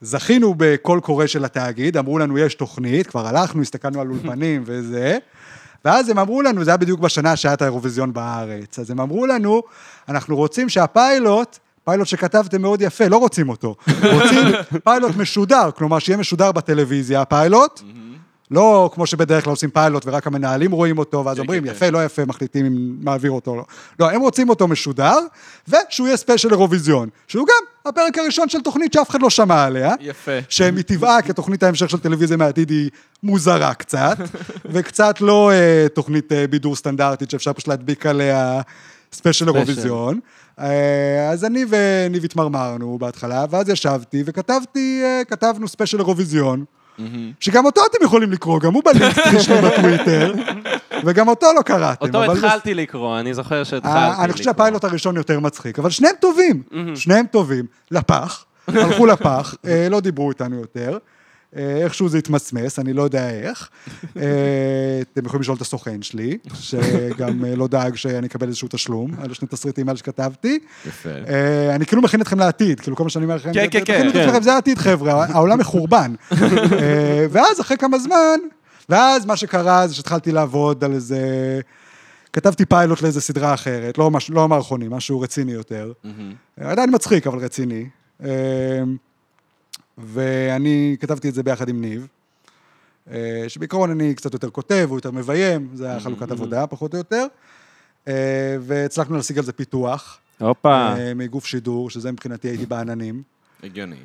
ושזכינו 0.01 0.53
בקול 0.57 0.99
קורא 0.99 1.27
של 1.27 1.45
התאגיד, 1.45 1.97
אמרו 1.97 2.19
לנו, 2.19 2.37
יש 2.37 2.55
תוכנית, 2.55 3.07
כבר 3.07 3.27
הלכנו, 3.27 3.61
הסתכלנו 3.61 4.01
על 4.01 4.09
אולפנים 4.09 4.63
וזה, 4.67 5.17
ואז 5.85 6.09
הם 6.09 6.19
אמרו 6.19 6.41
לנו, 6.41 6.63
זה 6.63 6.71
היה 6.71 6.77
בדיוק 6.77 6.99
בשנה 6.99 7.35
שהיה 7.35 7.53
את 7.53 7.61
האירוויזיון 7.61 8.13
בארץ, 8.13 8.79
אז 8.79 8.91
הם 8.91 8.99
אמרו 8.99 9.25
לנו, 9.27 9.61
אנחנו 10.09 10.35
רוצים 10.35 10.69
שהפיילוט, 10.69 11.57
פיילוט 11.85 12.07
שכתבתם 12.07 12.61
מאוד 12.61 12.81
יפה, 12.81 13.07
לא 13.07 13.17
רוצים 13.17 13.49
אותו, 13.49 13.75
רוצים 14.13 14.45
פיילוט 14.85 15.15
משודר, 15.15 15.69
כלומר 15.75 15.99
שיהיה 15.99 16.17
משודר 16.17 16.51
בטלוויזיה, 16.51 17.21
הפיילוט, 17.21 17.81
לא 18.51 18.89
כמו 18.93 19.07
שבדרך 19.07 19.43
כלל 19.43 19.51
עושים 19.51 19.69
פיילוט 19.69 20.03
ורק 20.05 20.27
המנהלים 20.27 20.71
רואים 20.71 20.97
אותו, 20.97 21.25
ואז 21.25 21.37
כן, 21.37 21.41
אומרים, 21.41 21.63
כן, 21.63 21.69
יפה, 21.69 21.89
לא 21.89 22.05
יפה, 22.05 22.25
מחליטים 22.25 22.65
אם 22.65 22.95
מעביר 23.01 23.31
אותו 23.31 23.51
או 23.51 23.55
לא. 23.55 23.65
לא, 23.99 24.11
הם 24.11 24.21
רוצים 24.21 24.49
אותו 24.49 24.67
משודר, 24.67 25.19
ושהוא 25.67 26.07
יהיה 26.07 26.17
special 26.17 26.51
אירוויזיון, 26.51 27.09
שהוא 27.27 27.47
גם 27.47 27.89
הפרק 27.89 28.17
הראשון 28.17 28.49
של 28.49 28.61
תוכנית 28.61 28.93
שאף 28.93 29.09
אחד 29.09 29.21
לא 29.21 29.29
שמע 29.29 29.63
עליה. 29.63 29.93
יפה. 29.99 30.31
שמטבעה 30.49 31.21
כתוכנית 31.27 31.63
ההמשך 31.63 31.89
של 31.89 31.99
טלוויזיה 31.99 32.37
מהעתיד 32.37 32.69
היא 32.69 32.89
מוזרה 33.23 33.73
קצת, 33.73 34.17
וקצת 34.73 35.21
לא 35.21 35.51
אה, 35.51 35.87
תוכנית 35.93 36.31
אה, 36.31 36.47
בידור 36.47 36.75
סטנדרטית 36.75 37.31
שאפשר 37.31 37.53
פשוט 37.53 37.67
להדביק 37.67 38.05
עליה 38.05 38.61
special 39.13 39.47
אירוויזיון. 39.47 40.19
אה, 40.59 41.29
אז 41.31 41.45
אני 41.45 41.65
וניב 41.69 42.23
התמרמרנו 42.23 42.97
בהתחלה, 42.99 43.45
ואז 43.49 43.69
ישבתי 43.69 44.23
וכתבתי, 44.25 45.03
כתבנו 45.27 45.67
special 45.67 45.99
אירוויזיון. 45.99 46.65
שגם 47.39 47.65
אותו 47.65 47.81
אתם 47.91 48.05
יכולים 48.05 48.31
לקרוא, 48.31 48.59
גם 48.59 48.73
הוא 48.73 48.83
ב 48.85 48.91
Linktree 48.91 49.39
שלי 49.43 49.61
בטוויטר, 49.61 50.33
וגם 51.05 51.27
אותו 51.27 51.47
לא 51.57 51.61
קראתם. 51.61 52.05
אותו 52.05 52.31
התחלתי 52.31 52.73
לקרוא, 52.73 53.19
אני 53.19 53.33
זוכר 53.33 53.63
שהתחלתי 53.63 53.97
אה, 53.97 54.09
לקרוא. 54.09 54.23
אני 54.23 54.31
חושב 54.31 54.43
שהפיילוט 54.43 54.83
הראשון 54.83 55.15
יותר 55.15 55.39
מצחיק, 55.39 55.79
אבל 55.79 55.89
שניהם 55.89 56.15
טובים, 56.19 56.63
שניהם 56.95 57.25
טובים. 57.31 57.65
לפח, 57.91 58.45
הלכו 58.67 59.05
לפח, 59.05 59.55
אה, 59.67 59.87
לא 59.89 59.99
דיברו 59.99 60.29
איתנו 60.29 60.55
יותר. 60.55 60.97
אה, 61.55 61.77
איכשהו 61.83 62.09
זה 62.09 62.17
התמסמס, 62.17 62.79
אני 62.79 62.93
לא 62.93 63.01
יודע 63.01 63.29
איך. 63.29 63.69
אה, 64.17 65.01
אתם 65.13 65.25
יכולים 65.25 65.41
לשאול 65.41 65.57
את 65.57 65.61
הסוכן 65.61 66.01
שלי, 66.01 66.37
שגם 66.53 67.45
אה, 67.45 67.55
לא 67.55 67.67
דאג 67.67 67.95
שאני 67.95 68.27
אקבל 68.27 68.47
איזשהו 68.47 68.67
תשלום 68.71 69.11
על 69.21 69.33
שני 69.33 69.47
תסריטים 69.47 69.87
האלה 69.87 69.97
שכתבתי. 69.97 70.59
יפה. 70.87 71.09
אני 71.75 71.85
כאילו 71.85 72.01
מכין 72.01 72.21
אתכם 72.21 72.39
לעתיד, 72.39 72.79
כאילו 72.79 72.95
כל 72.95 73.03
מה 73.03 73.09
שאני 73.09 73.25
אומר 73.25 73.35
לכם, 73.35 73.53
כן, 73.53 73.67
כן, 73.85 73.85
כן. 73.85 74.41
זה 74.41 74.53
העתיד 74.53 74.77
חבר'ה, 74.77 75.25
העולם 75.25 75.59
מחורבן. 75.59 76.13
ואז 77.31 77.61
אחרי 77.61 77.77
כמה 77.77 77.99
זמן, 77.99 78.39
ואז 78.89 79.25
מה 79.25 79.35
שקרה 79.35 79.87
זה 79.87 79.95
שהתחלתי 79.95 80.31
לעבוד 80.31 80.83
על 80.83 80.93
איזה... 80.93 81.19
כתבתי 82.33 82.65
פיילוט 82.65 83.01
לאיזה 83.01 83.21
סדרה 83.21 83.53
אחרת, 83.53 83.97
לא, 83.97 84.11
מש... 84.11 84.29
לא 84.29 84.43
המערכונים, 84.43 84.91
משהו 84.91 85.19
רציני 85.19 85.51
יותר. 85.51 85.91
עדיין 86.59 86.89
מצחיק, 86.95 87.27
אבל 87.27 87.39
רציני. 87.39 87.85
ואני 89.97 90.95
כתבתי 90.99 91.29
את 91.29 91.33
זה 91.33 91.43
ביחד 91.43 91.69
עם 91.69 91.81
ניב, 91.81 92.07
אה, 93.11 93.45
שבעיקרון 93.47 93.91
אני 93.91 94.15
קצת 94.15 94.33
יותר 94.33 94.49
כותב, 94.49 94.85
הוא 94.89 94.97
יותר 94.97 95.11
מביים, 95.11 95.67
זה 95.73 95.89
היה 95.89 95.99
חלוקת 95.99 96.31
עבודה, 96.31 96.67
פחות 96.67 96.93
או 96.93 96.97
יותר. 96.97 97.25
אה, 98.07 98.57
והצלחנו 98.61 99.15
להשיג 99.15 99.37
על 99.37 99.43
זה 99.43 99.53
פיתוח. 99.53 100.17
הופה. 100.39 100.93
אה, 100.97 101.13
מגוף 101.13 101.45
שידור, 101.45 101.89
שזה 101.89 102.11
מבחינתי 102.11 102.47
הייתי 102.47 102.65
בעננים. 102.65 103.23
הגיוני. 103.63 103.95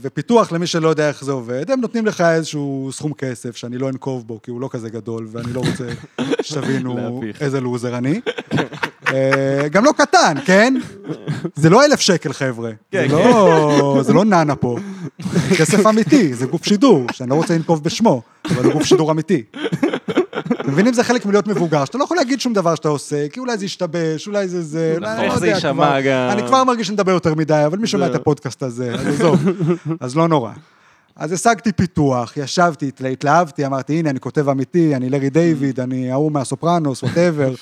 ופיתוח, 0.00 0.52
למי 0.52 0.66
שלא 0.66 0.88
יודע 0.88 1.08
איך 1.08 1.24
זה 1.24 1.32
עובד, 1.32 1.70
הם 1.70 1.80
נותנים 1.80 2.06
לך 2.06 2.20
איזשהו 2.20 2.90
סכום 2.92 3.14
כסף 3.14 3.56
שאני 3.56 3.78
לא 3.78 3.88
אנקוב 3.88 4.26
בו, 4.26 4.42
כי 4.42 4.50
הוא 4.50 4.60
לא 4.60 4.68
כזה 4.72 4.90
גדול, 4.90 5.28
ואני 5.30 5.52
לא 5.52 5.60
רוצה 5.60 5.88
שתבינו. 6.42 7.22
איזה 7.40 7.60
לוזר 7.60 7.98
אני. 7.98 8.20
אה, 9.12 9.68
גם 9.68 9.84
לא 9.84 9.92
קטן, 9.96 10.34
כן? 10.44 10.74
זה 11.54 11.70
לא 11.70 11.84
אלף 11.84 12.00
שקל, 12.00 12.32
חבר'ה. 12.32 12.70
כן, 12.90 13.08
זה 13.08 13.16
לא- 13.16 13.98
זה 14.02 14.12
לא 14.12 14.24
נאנה 14.24 14.54
פה. 14.56 14.76
כסף 15.58 15.86
אמיתי, 15.86 16.34
זה 16.34 16.46
גוף 16.46 16.64
שידור, 16.64 17.06
שאני 17.12 17.30
לא 17.30 17.34
רוצה 17.34 17.54
לנקוב 17.54 17.84
בשמו, 17.84 18.22
אבל 18.50 18.64
הוא 18.64 18.72
גוף 18.72 18.82
שידור 18.84 19.10
אמיתי. 19.10 19.42
אתם 20.60 20.70
מבינים? 20.72 20.94
זה 20.94 21.04
חלק 21.04 21.26
מלהיות 21.26 21.46
מבוגר, 21.46 21.84
שאתה 21.84 21.98
לא 21.98 22.04
יכול 22.04 22.16
להגיד 22.16 22.40
שום 22.40 22.52
דבר 22.52 22.74
שאתה 22.74 22.88
עושה, 22.88 23.28
כי 23.28 23.40
אולי 23.40 23.58
זה 23.58 23.64
ישתבש, 23.64 24.26
אולי 24.26 24.48
זה 24.48 24.62
זה, 24.62 24.92
אולי, 24.96 25.10
אני 25.12 25.24
איך 25.24 25.42
לא 25.42 25.46
יודע 25.46 25.60
כבר. 25.72 26.00
גם. 26.04 26.28
אני 26.38 26.46
כבר 26.46 26.64
מרגיש 26.64 26.86
שאני 26.86 26.94
מדבר 26.94 27.12
יותר 27.12 27.34
מדי, 27.34 27.62
אבל 27.66 27.78
מי 27.78 27.86
שומע 27.86 28.06
את. 28.06 28.14
הפודקאסט 28.14 28.62
הזה, 28.62 28.94
אז 28.94 29.06
עזוב, 29.06 29.40
אז 30.00 30.16
לא 30.16 30.28
נורא. 30.28 30.52
אז 31.16 31.32
השגתי 31.32 31.72
פיתוח, 31.72 32.36
ישבתי, 32.36 32.88
התלה- 32.88 33.08
התלהבתי, 33.08 33.66
אמרתי, 33.66 33.92
הנה, 33.98 34.10
אני 34.10 34.20
כותב 34.20 34.48
אמיתי, 34.48 34.96
אני 34.96 35.08
לארי 35.10 35.30
דיוויד, 35.30 35.80
אני 35.80 36.10
ההוא 36.12 36.32
מהסופרנוס, 36.32 37.02
ווטאבר, 37.02 37.54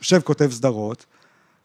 יושב, 0.00 0.20
כותב 0.20 0.50
סדרות, 0.52 1.06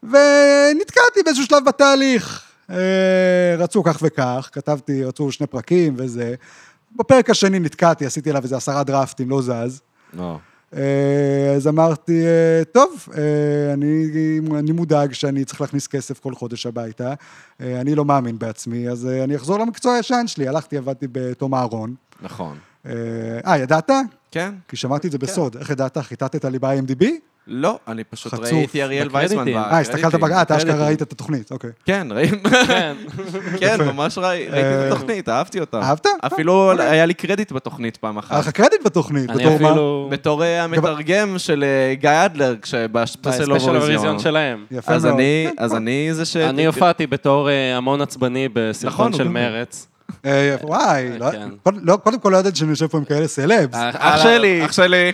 ונתקעתי 0.02 1.22
באיזשהו 1.24 1.46
שלב 1.46 1.64
בתהליך. 1.64 2.42
אה, 2.70 3.56
רצו 3.58 3.82
כך 3.82 3.98
וכך, 4.02 4.48
כתבתי, 4.52 5.04
רצו 5.04 5.32
שני 5.32 5.46
פרקים 5.46 5.94
וזה. 5.96 6.34
בפרק 6.96 7.30
השני 7.30 7.58
נתקעתי, 7.58 8.06
עשיתי 8.06 8.30
עליו 8.30 8.42
איזה 8.42 8.56
עשרה 8.56 8.84
דרפטים, 8.84 9.30
לא 9.30 9.42
זז. 9.42 9.80
לא. 10.12 10.38
אה, 10.76 11.52
אז 11.56 11.68
אמרתי, 11.68 12.26
אה, 12.26 12.64
טוב, 12.72 13.08
אני, 13.72 14.08
אני 14.58 14.72
מודאג 14.72 15.12
שאני 15.12 15.44
צריך 15.44 15.60
להכניס 15.60 15.86
כסף 15.86 16.20
כל 16.20 16.34
חודש 16.34 16.66
הביתה, 16.66 17.14
אני 17.60 17.94
לא 17.94 18.04
מאמין 18.04 18.38
בעצמי, 18.38 18.88
אז 18.88 19.06
אני 19.06 19.36
אחזור 19.36 19.58
למקצוע 19.58 19.94
הישן 19.94 20.24
שלי. 20.26 20.48
הלכתי, 20.48 20.76
עבדתי 20.76 21.06
בתום 21.12 21.54
אהרון. 21.54 21.94
נכון. 22.22 22.58
אה, 22.86 23.58
ידעת? 23.58 23.90
כן? 24.30 24.54
כי 24.68 24.76
שמעתי 24.76 25.06
את 25.06 25.12
זה 25.12 25.18
בסוד. 25.18 25.56
איך 25.56 25.70
ידעת? 25.70 25.98
חיטטת 25.98 26.44
לי 26.44 26.58
ב-IMDb? 26.58 27.04
לא, 27.46 27.78
אני 27.88 28.04
פשוט 28.04 28.34
חצוף. 28.34 28.44
ראיתי 28.52 28.82
אריאל 28.82 29.08
וייסמן. 29.12 29.48
אה, 29.48 29.78
הסתכלת. 29.80 30.14
אה, 30.24 30.42
אתה 30.42 30.56
אשכרה. 30.56 30.86
ראית 30.86 31.02
את 31.02 31.12
התוכנית, 31.12 31.50
אוקיי. 31.52 31.70
כן, 31.84 32.06
ראיתי, 32.10 32.36
כן. 32.66 32.96
כן, 33.60 33.76
ממש 33.86 34.18
ראי- 34.18 34.24
ראיתי 34.48 34.66
אה, 34.66 34.88
את 34.88 34.92
התוכנית, 34.92 35.28
אהבתי 35.28 35.60
אותה. 35.60 35.80
אהבת? 35.82 36.06
אפילו 36.26 36.72
היה 36.80 37.06
לי 37.06 37.14
קרדיט 37.14 37.52
בתוכנית 37.52 37.96
פעם 37.96 38.14
היה 38.18 38.24
לך 38.26 38.32
אחת. 38.32 38.52
קרדיט 38.54 38.84
בתוכנית, 38.86 39.30
בתור 39.30 39.58
מה? 39.60 39.74
בתור 40.10 40.44
אה, 40.44 40.64
המתרגם 40.64 41.34
של 41.38 41.64
אה, 41.64 41.94
גיא 41.94 42.10
אדלר, 42.24 42.54
כשב 42.62 42.99
special 42.99 43.52
ב 43.52 43.55
special 43.55 43.76
אירוויזיון. 43.76 44.18
שלהם. 44.18 44.64
יפה 44.70 44.92
אז 44.94 45.04
מאוד. 45.04 45.14
אני, 45.16 45.48
אז 45.58 45.74
אני 45.74 46.08
זה 46.12 46.24
ש... 46.24 46.36
אני 46.36 46.66
הופעתי 46.66 47.06
בתור 47.06 47.48
אה, 47.50 47.76
המון 47.76 48.00
עצבני 48.00 48.48
בסרטון 48.52 48.88
נכון, 48.92 49.12
של 49.12 49.28
מרץ. 49.28 49.86
אה, 50.24 50.56
וואי, 50.62 51.18
לא- 51.18 51.30
כן. 51.30 51.48
קודם- 51.62 51.78
לא, 51.82 51.96
קודם 51.96 52.18
כל 52.20 52.28
לא 52.28 52.36
ידעתי 52.36 52.56
שאני 52.58 52.70
יושב 52.70 52.86
פה 52.86 52.98
עם 52.98 53.04
כאלה 53.04 53.28
סלבס. 53.28 53.74
אה, 53.74 53.90
אח 53.94 54.22
שלי, 54.22 54.64
אח 54.64 54.72
שלי. 54.72 55.12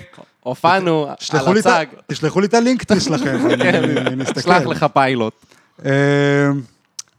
הופענו 0.49 1.07
על 1.33 1.59
הצג. 1.59 1.87
תשלחו 2.07 2.41
לי 2.41 2.47
את 2.47 2.55
הלינקטרי 2.55 3.01
שלכם, 3.01 3.37
אני- 3.51 3.99
אני 4.01 4.23
אסתכל. 4.25 4.41
שלח 4.41 4.63
לך 4.67 4.87
פיילוט. 4.93 5.33
אה, 5.85 5.91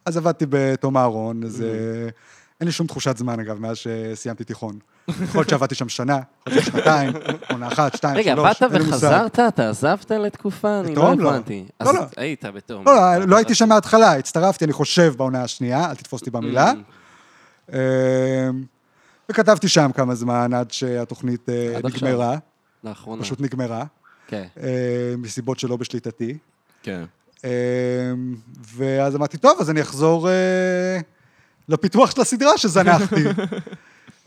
אז 0.05 0.17
עבדתי 0.17 0.45
בתום 0.49 0.97
אהרון, 0.97 1.43
אז 1.43 1.61
אה, 1.61 1.67
אין 2.59 2.65
לי 2.67 2.71
שום 2.71 2.87
תחושת 2.87 3.17
זמן, 3.17 3.39
אגב, 3.39 3.59
מאז 3.59 3.77
שסיימתי 3.77 4.43
תיכון. 4.43 4.79
יכול 5.23 5.39
להיות 5.41 5.49
שעבדתי 5.49 5.75
שם 5.75 5.89
שנה, 5.89 6.19
יכול 6.49 6.79
להיות 6.79 6.85
שנה, 6.85 7.19
עונה 7.51 7.67
אחת, 7.67 7.95
שתיים, 7.95 8.17
רגע, 8.17 8.33
שלוש, 8.35 8.45
באת 8.61 8.73
אין 8.73 8.81
לי 8.81 8.87
מושג. 8.87 8.93
וחזרת? 8.95 9.39
אתה 9.39 9.69
עזבת 9.69 10.11
לתקופה? 10.11 10.79
אני 10.79 10.95
לא 10.95 11.13
לא. 11.17 11.29
הבנתי. 11.29 11.65
אז 11.79 11.87
לא, 11.87 11.93
לא. 11.93 11.99
היית 12.17 12.45
בתום. 12.45 12.85
לא, 12.85 12.95
לא, 13.19 13.25
לא 13.25 13.35
הייתי 13.35 13.55
שם 13.55 13.69
מההתחלה, 13.69 14.13
הצטרפתי, 14.17 14.65
אני 14.65 14.73
חושב, 14.73 15.13
בעונה 15.17 15.43
השנייה, 15.43 15.89
אל 15.89 15.95
תתפוס 15.95 16.21
אותי 16.21 16.31
במילה. 16.31 16.71
Mm. 16.71 17.73
אה, 17.73 17.79
וכתבתי 19.31 19.67
שם 19.67 19.91
כמה 19.95 20.15
זמן 20.15 20.53
עד 20.53 20.71
שהתוכנית 20.71 21.49
אה, 21.49 21.77
עד. 21.77 21.85
נגמרה, 21.85 22.37
לאחרונה. 22.83 23.23
פשוט 23.23 23.41
נגמרה, 23.41 23.85
כן. 24.27 24.45
אה, 24.63 25.13
מסיבות 25.17 25.59
שלא 25.59 25.77
בשליטתי. 25.77 26.37
כן. 26.83 27.03
אה, 27.45 27.49
ואז 28.75 29.15
אמרתי, 29.15 29.37
טוב, 29.37 29.57
אז 29.59 29.69
אני 29.69 29.81
אחזור 29.81 30.29
אה, 30.29 30.99
לפיתוח 31.69 32.11
של 32.11 32.21
הסדרה 32.21 32.57
שזנחתי. 32.57 33.23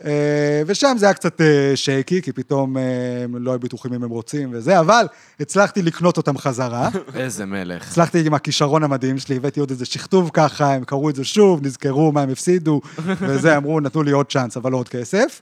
אה, 0.05 0.61
ושם 0.65 0.95
זה 0.99 1.05
היה 1.05 1.13
קצת 1.13 1.41
אה, 1.41 1.71
שייקי, 1.75 2.21
כי 2.21 2.31
פתאום 2.31 2.77
אה, 2.77 2.83
הם 3.23 3.35
לא 3.43 3.51
היו 3.51 3.59
בטוחים 3.59 3.93
אם 3.93 4.03
הם 4.03 4.09
רוצים 4.09 4.49
וזה, 4.53 4.79
אבל 4.79 5.05
הצלחתי 5.39 5.81
לקנות 5.81 6.17
אותם 6.17 6.37
חזרה. 6.37 6.89
איזה 7.15 7.45
מלך. 7.45 7.87
הצלחתי 7.87 8.27
עם 8.27 8.33
הכישרון 8.33 8.83
המדהים 8.83 9.17
שלי, 9.17 9.35
הבאתי 9.35 9.59
עוד 9.59 9.69
איזה 9.69 9.85
שכתוב 9.85 10.29
ככה, 10.33 10.73
הם 10.73 10.83
קראו 10.83 11.09
את 11.09 11.15
זה 11.15 11.23
שוב, 11.23 11.65
נזכרו 11.65 12.11
מה 12.11 12.21
הם 12.21 12.29
הפסידו, 12.29 12.81
וזה, 13.05 13.57
אמרו, 13.57 13.79
נתנו 13.79 14.03
לי 14.03 14.11
עוד 14.11 14.25
צ'אנס, 14.25 14.57
אבל 14.57 14.71
לא 14.71 14.77
עוד 14.77 14.89
כסף, 14.89 15.41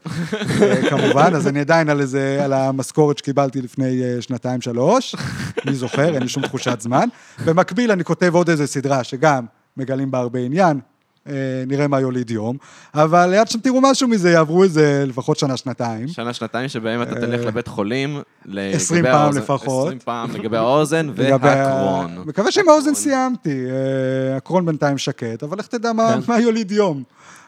אה, 0.62 0.89
כמובן, 0.89 1.32
אז 1.36 1.47
אני 1.47 1.60
עדיין 1.60 1.89
על 1.89 2.02
איזה, 2.02 2.41
על 2.43 2.54
המשכורת 2.54 3.17
שקיבלתי 3.17 3.62
לפני 3.62 4.04
אה, 4.04 4.21
שנתיים, 4.21 4.62
שלוש, 4.62 5.15
מי 5.65 5.76
זוכר, 5.76 6.13
אין 6.13 6.24
לי 6.24 6.30
שום 6.30 6.43
תחושת 6.43 6.82
זמן. 6.82 7.08
במקביל, 7.45 7.91
אני 7.91 8.04
כותב 8.04 8.36
עוד 8.36 8.50
איזה 8.50 8.67
סדרה 8.67 9.04
שגם 9.04 9.45
מגלים 9.78 10.12
בה 10.12 10.19
הרבה 10.19 10.39
עניין, 10.39 10.78
אה, 10.78 10.90
נראה 11.68 11.88
מה 11.88 12.00
יוליד 12.00 12.30
יום, 12.32 12.58
אבל 12.94 13.34
עד 13.34 13.48
שתראו 13.48 13.80
משהו 13.82 14.08
מזה, 14.08 14.32
יעברו 14.32 14.64
איזה 14.64 15.04
לפחות 15.08 15.38
שנה-שנתיים. 15.40 16.08
שנה, 16.08 16.34
שנתיים 16.34 16.68
שבהם 16.70 17.02
אתה 17.02 17.16
תלך 17.16 17.46
לבית 17.46 17.68
חולים. 17.68 18.22
לגבי 18.46 18.76
20 18.76 19.04
פעם 19.06 19.14
האוזן- 19.16 19.38
לפחות. 19.40 19.86
20 19.88 20.00
פעם 20.00 20.32
לגבי 20.36 20.58
האוזן 20.58 21.10
והקרון. 21.16 22.18
מקווה 22.26 22.52
שעם 22.52 22.70
האוזן 22.70 22.94
סיימתי. 22.94 23.66
אה, 23.66 24.38
הקרון 24.38 24.66
בינתיים 24.66 24.98
שקט, 24.98 25.44
אבל 25.44 25.58
לך 25.60 25.68
תדע 25.68 25.94
מה- 25.94 26.14
כן. 26.14 26.32
מה 26.32 26.40
יוליד 26.40 26.72
יום. 26.72 27.04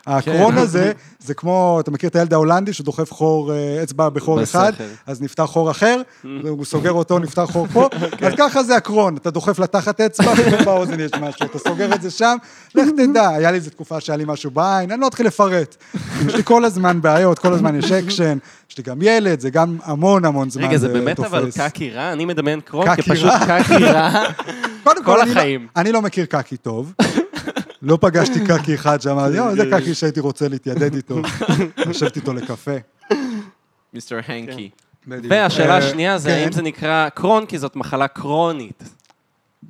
הקרוהן 0.08 0.58
הזה, 0.58 0.92
זה 1.20 1.34
כמו, 1.34 1.78
אתה 1.80 1.92
מכיר 1.92 2.10
את 2.10 2.16
הילד 2.16 2.34
ההולנדי 2.34 2.74
שדוחף 2.74 3.12
חור, 3.12 3.54
אה, 3.54 3.84
אצבע 3.84 4.10
בחור. 4.10 4.44
אחד, 4.44 4.72
אז 5.08 5.22
נפתח 5.22 5.44
חור 5.44 5.72
אחר, 5.72 6.02
הוא 6.50 6.66
סוגר 6.66 6.92
אותו, 6.92 7.20
נפתח 7.20 7.48
חור 7.52 7.68
פה, 7.74 7.90
אז 8.22 8.34
ככה 8.38 8.64
זה 8.64 8.76
הקרוהן, 8.76 9.18
אתה 9.18 9.32
דוחף 9.32 9.60
לתחת 9.60 10.02
אצבע, 10.02 10.36
פתאום 10.36 10.66
באוזן 10.66 11.00
יש 11.00 11.12
משהו, 11.22 11.46
אתה 11.46 11.60
סוגר 11.60 11.96
את 11.96 12.02
זה 12.02 12.12
שם, 12.12 12.36
לך 12.76 12.88
תדע, 12.98 13.30
היה 13.30 13.52
לי 13.52 13.58
איזו 13.58 13.70
תקופה 13.70 14.00
שהיה 14.00 14.18
לי 14.18 14.24
משהו 14.28 14.52
בעין, 14.52 14.92
אני 14.92 15.02
לא 15.02 15.08
אתחיל 15.08 15.28
לפרט. 15.28 15.76
יש 16.28 16.36
לי 16.36 16.44
כל 16.44 16.66
הזמן 16.66 17.02
בעיות, 17.02 17.40
כל 17.40 17.54
הזמן 17.54 17.76
יש 17.80 17.92
אקשן, 17.92 18.38
יש 18.70 18.78
לי 18.78 18.84
גם 18.84 19.02
ילד, 19.02 19.40
זה 19.40 19.50
גם 19.50 19.78
המון 19.84 20.26
המון 20.26 20.50
זמן 20.50 20.64
רגע, 20.64 20.78
זה 20.78 20.88
זה 20.88 20.94
באמת 20.94 21.20
אבל. 21.20 21.50
קקי 21.58 21.90
רע? 21.90 22.14
אני 22.14 22.26
מדמיין 22.26 22.60
קרוהן 22.62 22.96
כפשוט? 22.96 23.32
קקי 23.48 23.86
רע. 23.86 24.24
כל 25.06 25.16
לא- 25.18 25.32
החיים. 25.32 25.68
אני 25.76 25.92
לא 25.92 26.02
מכיר 26.02 26.26
קקי 26.26 26.58
טוב. 26.58 26.94
לא 27.84 27.98
פגשתי 28.02 28.40
קקי 28.48 28.76
אחד 28.76 29.02
שאמר, 29.02 29.36
יואו, 29.36 29.56
זה 29.56 29.64
קקי 29.72 29.94
שהייתי 29.94 30.20
רוצה 30.20 30.48
להתיידד 30.48 30.96
איתו, 30.96 31.22
לשבת 31.90 32.16
איתו 32.16 32.34
לקפה. 32.34 32.72
מיסטר 33.94 34.20
הנקי. 34.28 34.70
בדיוק. 35.08 35.26
והשאלה 35.34 35.74
אה, 35.74 35.78
השנייה 35.78 36.18
זה 36.18 36.30
כן. 36.30 36.36
האם 36.36 36.52
זה 36.52 36.62
נקרא 36.62 37.10
קרון, 37.10 37.46
כי 37.46 37.58
זאת 37.60 37.76
מחלה 37.76 38.08
קרונית. 38.08 38.84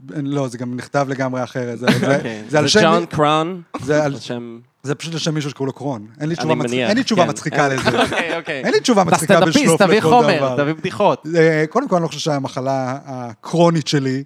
לא, 0.10 0.48
זה 0.48 0.58
גם 0.58 0.76
נכתב 0.76 1.06
לגמרי 1.10 1.44
אחרת. 1.44 1.80
זה- 1.80 1.86
זה- 2.00 2.16
אוקיי. 2.18 2.44
זה 2.50 2.58
על 2.60 2.64
זה 2.64 2.70
שם... 2.70 2.82
ג'ון 2.82 3.06
קרון. 3.06 3.62
זה 3.82 3.96
על- 4.04 4.14
על 4.14 4.20
שם... 4.20 4.60
זה 4.84 4.96
פשוט 4.96 5.14
על 5.14 5.20
שם 5.20 5.34
מישהו 5.34 5.50
שקוראים 5.50 5.68
לו 5.68 5.74
קרון. 5.74 6.08
אין 6.20 6.30
לי 6.30 6.36
אני 6.36 6.36
תשובה 6.36 6.56
מצ- 6.56 6.66
מניח. 6.72 6.90
אין 6.90 6.98
לי 6.98 7.04
תשובה 7.04 7.24
כן. 7.24 7.30
מצחיקה 7.30 7.68
לזה. 7.70 8.02
אוקיי, 8.04 8.38
אוקיי. 8.38 8.64
אין 8.66 8.74
לי 8.74 8.80
תשובה 8.80 9.02
אתה 9.02 9.12
מצחיקה 9.12 9.40
בשלוף 9.46 9.82
לכל 9.82 9.86
תביא 9.88 10.02
חומר, 10.02 10.38
דבר. 10.38 10.58
תביא 10.58 10.74
בדיחות. 10.74 11.28
אה, 11.36 11.64
קודם 11.70 11.88
כל, 11.88 11.96
אני 11.96 12.04
לא 12.04 12.08
חושב 12.08 12.20
שהמחלה 12.20 12.98
הקרונית 13.06 13.88
שלי 13.88 14.22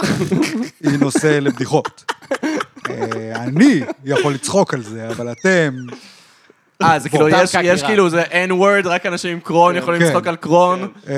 היא 0.83 0.99
נושא 0.99 1.39
לבדיחות. 1.41 2.11
אה, 2.89 3.43
אני 3.43 3.81
יכול 4.05 4.33
לצחוק 4.33 4.73
על 4.73 4.81
זה, 4.81 5.07
אבל 5.09 5.31
אתם... 5.31 5.75
אה, 6.81 6.99
זה 6.99 7.09
כאילו, 7.09 7.27
יש-. 7.29 7.83
כאילו, 7.83 8.09
זה 8.09 8.23
N-word, 8.23 8.87
רק 8.87 9.05
אנשים 9.05 9.31
עם 9.31 9.39
קרון 9.39 9.75
יכולים 9.75 10.01
כן. 10.01 10.07
לצחוק 10.07 10.27
על 10.27 10.35
קרון. 10.35 10.87
אה, 11.09 11.15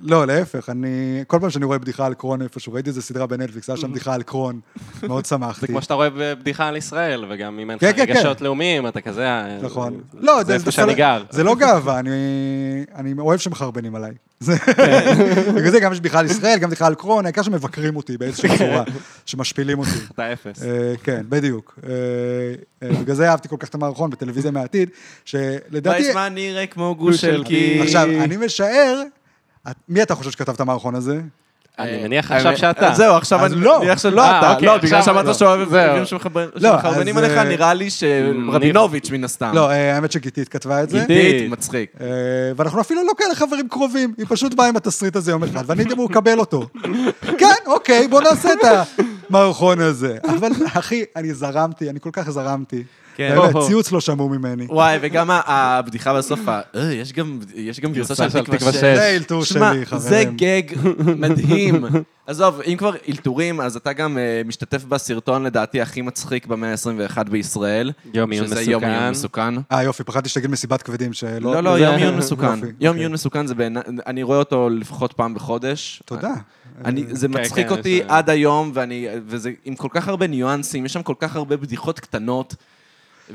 לא, 0.00 0.26
להפך, 0.26 0.68
אני... 0.68 1.24
כל 1.26 1.38
פעם 1.40 1.50
שאני 1.50 1.64
רואה 1.64 1.78
בדיחה 1.78 2.06
על 2.06 2.14
קרון 2.14 2.42
איפשהו, 2.42 2.72
ראיתי 2.72 2.88
איזה 2.88 3.02
סדרה 3.02 3.26
בנטפליקס, 3.26 3.70
היה 3.70 3.76
שם 3.76 3.90
בדיחה 3.90 4.14
על 4.14 4.22
קרון, 4.22 4.60
מאוד 5.02 5.26
שמחתי. 5.26 5.60
זה 5.60 5.66
כמו 5.66 5.82
שאתה 5.82 5.94
רואה 5.94 6.08
בבדיחה 6.10 6.68
על 6.68 6.76
ישראל, 6.76 7.24
וגם 7.30 7.58
אם 7.58 7.70
אין 7.70 7.76
לך 7.76 7.80
כן, 7.80 7.92
כן, 7.96 8.06
כן. 8.06 8.12
רגשות 8.18 8.40
לאומיים, 8.40 8.86
אתה 8.88 9.00
כזה... 9.00 9.26
אה, 9.26 9.58
נכון. 9.62 9.92
זה- 10.12 10.18
לא, 10.20 10.42
זה 10.44 10.54
איפה 10.54 10.70
שאני 10.70 10.86
לא- 10.86 10.94
גר. 10.94 11.22
זה 11.30 11.44
לא 11.44 11.54
גאווה, 11.54 11.98
אני, 11.98 12.10
אני 12.94 13.14
אוהב 13.18 13.38
שמחרבנים 13.40 13.94
עליי. 13.94 14.12
זה- 14.42 14.56
בגלל 15.56 15.70
זה 15.70 15.80
גם 15.80 15.92
יש 15.92 16.00
על 16.12 16.26
ישראל, 16.26 16.58
גם 16.58 16.70
על 16.80 16.94
קרון, 16.94 17.24
העיקר 17.26 17.42
שמבקרים 17.42 17.96
אותי 17.96 18.18
באיזושהי 18.18 18.58
צורה, 18.58 18.84
שמשפילים 19.26 19.78
אותי. 19.78 19.90
אתה 20.14 20.32
אפס. 20.32 20.62
אה, 20.62 20.94
כן, 21.02 21.22
בדיוק. 21.28 21.78
אה, 21.86 21.90
אה, 22.82 23.00
בגלל 23.00 23.16
זה 23.16 23.30
אהבתי 23.30 23.48
כל 23.48 23.56
כך 23.58 23.68
את 23.68 23.74
המערכון 23.74 24.10
בטלוויזיה 24.10 24.50
מהעתיד, 24.50 24.88
שלדעתי... 25.24 26.02
ויצמן 26.02 26.32
נראה 26.34 26.66
כמו 26.66 26.94
גוש 26.94 27.20
של 27.20 27.42
כי... 27.44 27.80
עכשיו, 27.82 28.08
אני 28.10 28.36
משער, 28.36 29.02
מי 29.88 30.02
אתה 30.02 30.14
חושב 30.14 30.30
שכתב 30.30 30.52
את 30.52 30.60
המערכון 30.60 30.94
הזה? 30.94 31.20
אני 31.78 32.02
מניח 32.02 32.32
עכשיו 32.32 32.56
שאתה. 32.56 32.92
זהו, 32.94 33.16
עכשיו 33.16 33.46
אני 33.46 33.54
לא. 33.54 33.80
מניח 33.80 33.98
שלא 33.98 34.20
אה, 34.22 34.38
אתה. 34.38 34.52
אוקיי, 34.52 34.66
לא, 34.68 34.76
בגלל 34.78 34.98
עכשיו- 34.98 35.14
שאמרת. 35.22 35.34
שאוהב 35.36 35.68
זהו. 35.68 35.88
דברים 35.88 36.04
שמחבר- 36.04 36.48
לא, 36.54 36.70
שמחרבנים 36.72 37.16
עליך, 37.18 37.32
אה, 37.32 37.44
נראה 37.44 37.74
לי 37.74 37.88
שרבינוביץ' 37.90 39.10
מן 39.10 39.24
הסתם. 39.24 39.50
לא, 39.54 39.70
אה, 39.70 39.94
האמת 39.94 40.12
שגיתית 40.12 40.48
כתבה 40.48 40.82
את 40.82 40.90
זה. 40.90 40.98
גיתית, 40.98 41.50
מצחיק. 41.50 41.90
אה, 42.00 42.06
ואנחנו 42.56 42.80
אפילו 42.80 43.02
לא 43.04 43.12
כאלה 43.18 43.34
חברים 43.34 43.68
קרובים, 43.68 44.14
היא 44.18 44.26
פשוט 44.28 44.54
באה 44.54 44.68
עם 44.68 44.76
התסריט 44.76 45.16
הזה 45.16 45.30
יום 45.30 45.44
אחד, 45.44 45.64
ואני 45.66 45.84
אמור 45.92 46.08
לקבל 46.10 46.38
אותו. 46.38 46.66
כן, 47.38 47.54
אוקיי, 47.66 48.08
בוא 48.08 48.20
נעשה 48.22 48.48
את 48.52 48.58
המערכון 49.30 49.80
הזה. 49.80 50.16
אבל 50.24 50.50
אחי, 50.74 51.04
אני 51.16 51.34
זרמתי, 51.34 51.90
אני 51.90 52.00
כל 52.00 52.10
כך 52.12 52.30
זרמתי. 52.30 52.82
כן. 53.16 53.36
באמת, 53.38 53.54
או-הו. 53.54 53.66
ציוץ 53.68 53.92
לא 53.92 54.00
שמעו 54.00 54.28
ממני. 54.28 54.66
וואי, 54.68 54.98
וגם 55.02 55.28
הבדיחה 55.30 56.14
בסוף, 56.18 56.40
אה, 56.48 56.60
יש 56.92 57.12
גם- 57.12 57.38
יש 57.54 57.80
גם 57.80 57.92
גרסה 57.92 58.14
של 58.14 58.28
תקווה 58.28 58.42
תקווה 58.58 58.72
6. 58.72 58.78
שש. 58.78 58.84
זה 58.84 59.16
אלתור 59.16 59.44
שלי, 59.44 59.60
חברים. 59.86 60.02
זה 60.02 60.24
גג 60.36 60.62
מדהים. 61.16 61.84
עזוב, 62.26 62.60
אם 62.66 62.74
כבר 62.78 62.94
אלתורים, 63.08 63.60
אז 63.60 63.76
אתה 63.76 63.92
גם 63.92 64.18
אה, 64.18 64.42
משתתף 64.44 64.84
בסרטון, 64.84 65.42
לדעתי, 65.44 65.80
הכי 65.80 66.02
מצחיק 66.02 66.46
במאה 66.46 66.70
ה-21 66.72 67.30
בישראל. 67.30 67.92
יום 68.14 68.30
עיון 68.30 68.46
שזה 68.46 68.62
יום 68.62 68.82
מסוכן. 68.82 68.98
עיון 69.00 69.10
מסוכן. 69.10 69.54
אה, 69.72 69.82
יופי, 69.82 70.04
פחדתי 70.04 70.28
שתגיד 70.28 70.50
מסיבת 70.50 70.82
כבדים 70.82 71.12
שלא... 71.12 71.38
לא, 71.54 71.60
לא, 71.60 71.78
יום 71.78 71.94
עיון 71.96 72.16
מסוכן. 72.16 72.46
יום 72.46 72.58
אוקיי. 72.88 73.00
עיון 73.00 73.12
מסוכן 73.12 73.46
זה 73.46 73.54
בעיניי, 73.54 73.82
אני 74.06 74.22
רואה 74.22 74.38
אותו 74.38 74.68
לפחות 74.70 75.12
פעם 75.12 75.34
בחודש. 75.34 76.02
תודה. 76.04 76.34
אני, 76.84 77.04
זה 77.10 77.28
כן, 77.28 77.40
מצחיק 77.40 77.66
כן, 77.66 77.72
אותי 77.72 77.98
זה- 78.08 78.14
עד 78.14 78.30
היום, 78.30 78.70
ואני, 78.74 79.06
וזה 79.26 79.50
עם 79.64 79.74
כל 79.74 79.88
כך 79.90 80.08
הרבה 80.08 80.26
ניואנסים, 80.26 80.86
יש 80.86 80.92
שם 80.92 81.02
כל 81.02 81.14
כך 81.18 81.36
הרבה 81.36 81.56
בדיחות 81.56 82.00
קטנות. 82.00 82.54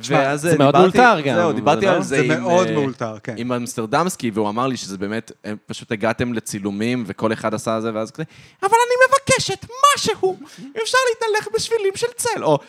ואז 0.07 0.41
זה 0.41 0.57
מאוד 0.57 0.75
דיברתי- 0.75 0.97
מאולתר 0.97 1.21
גם, 1.21 1.35
זהו, 1.35 1.49
זה 1.49 1.55
דיברתי 1.55 1.85
לא? 1.85 1.91
על 1.91 2.01
זה 2.03 2.07
זה 2.27 2.33
עם... 2.33 2.41
מאוד 2.43 2.67
אה, 2.67 2.73
מאולתר, 2.73 3.15
כן. 3.23 3.33
עם 3.37 3.51
אמסטרדמסקי, 3.51 4.31
והוא 4.33 4.49
אמר 4.49 4.67
לי 4.67 4.77
שזה 4.77 4.97
באמת, 4.97 5.31
הם 5.43 5.55
פשוט 5.65 5.91
הגעתם 5.91 6.33
לצילומים, 6.33 7.03
וכל 7.07 7.33
אחד 7.33 7.53
עשה 7.53 7.81
זה, 7.81 7.91
ואז 7.93 8.11
כזה, 8.11 8.23
אבל 8.63 8.69
אני 8.87 8.95
מבקשת 9.07 9.65
משהו, 9.95 10.39
אפשר 10.83 10.97
להתהלך 11.09 11.47
בשבילים 11.55 11.93
של 11.95 12.07
צל, 12.15 12.43
או... 12.43 12.59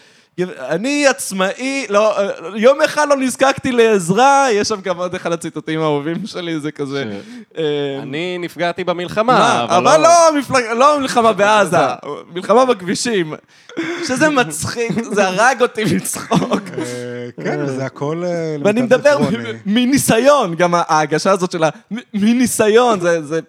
אני 0.59 1.07
עצמאי, 1.07 1.87
לא, 1.88 2.17
יום 2.57 2.83
אחד 2.83 3.09
לא 3.09 3.17
נזקקתי 3.17 3.73
לעזרה, 3.73 4.47
יש 4.53 4.69
שם 4.69 4.81
גם 4.81 4.97
עוד 4.97 5.14
אחד 5.14 5.33
הציטוטים 5.33 5.81
האהובים 5.81 6.27
שלי, 6.27 6.61
זה 6.61 6.73
כזה... 6.73 7.05
אה, 7.59 7.64
אני 8.03 8.38
נפגעתי 8.38 8.85
במלחמה, 8.85 9.33
מה, 9.38 9.64
אבל 9.64 9.88
אבל 9.88 10.01
לא 10.03 10.09
מפלג- 10.41 10.73
לא 10.77 11.01
מלחמה 11.01 11.33
בעזה, 11.33 11.77
מלחמה 12.35 12.64
בכבישים. 12.64 13.35
שזה 14.09 14.29
מצחיק, 14.29 14.93
זה 15.12 15.29
הרג 15.29 15.62
אותי 15.62 15.85
מצחוק. 15.97 16.62
כן, 17.43 17.61
וזה 17.64 17.87
הכל... 17.87 18.23
אה, 18.27 18.57
ואני 18.64 18.83
מדבר 18.83 19.19
מניסיון, 19.67 20.55
גם 20.55 20.75
ההגשה 20.75 21.31
הזאת 21.31 21.51
של 21.51 21.62
מניסיון, 22.14 23.01
זה... 23.01 23.41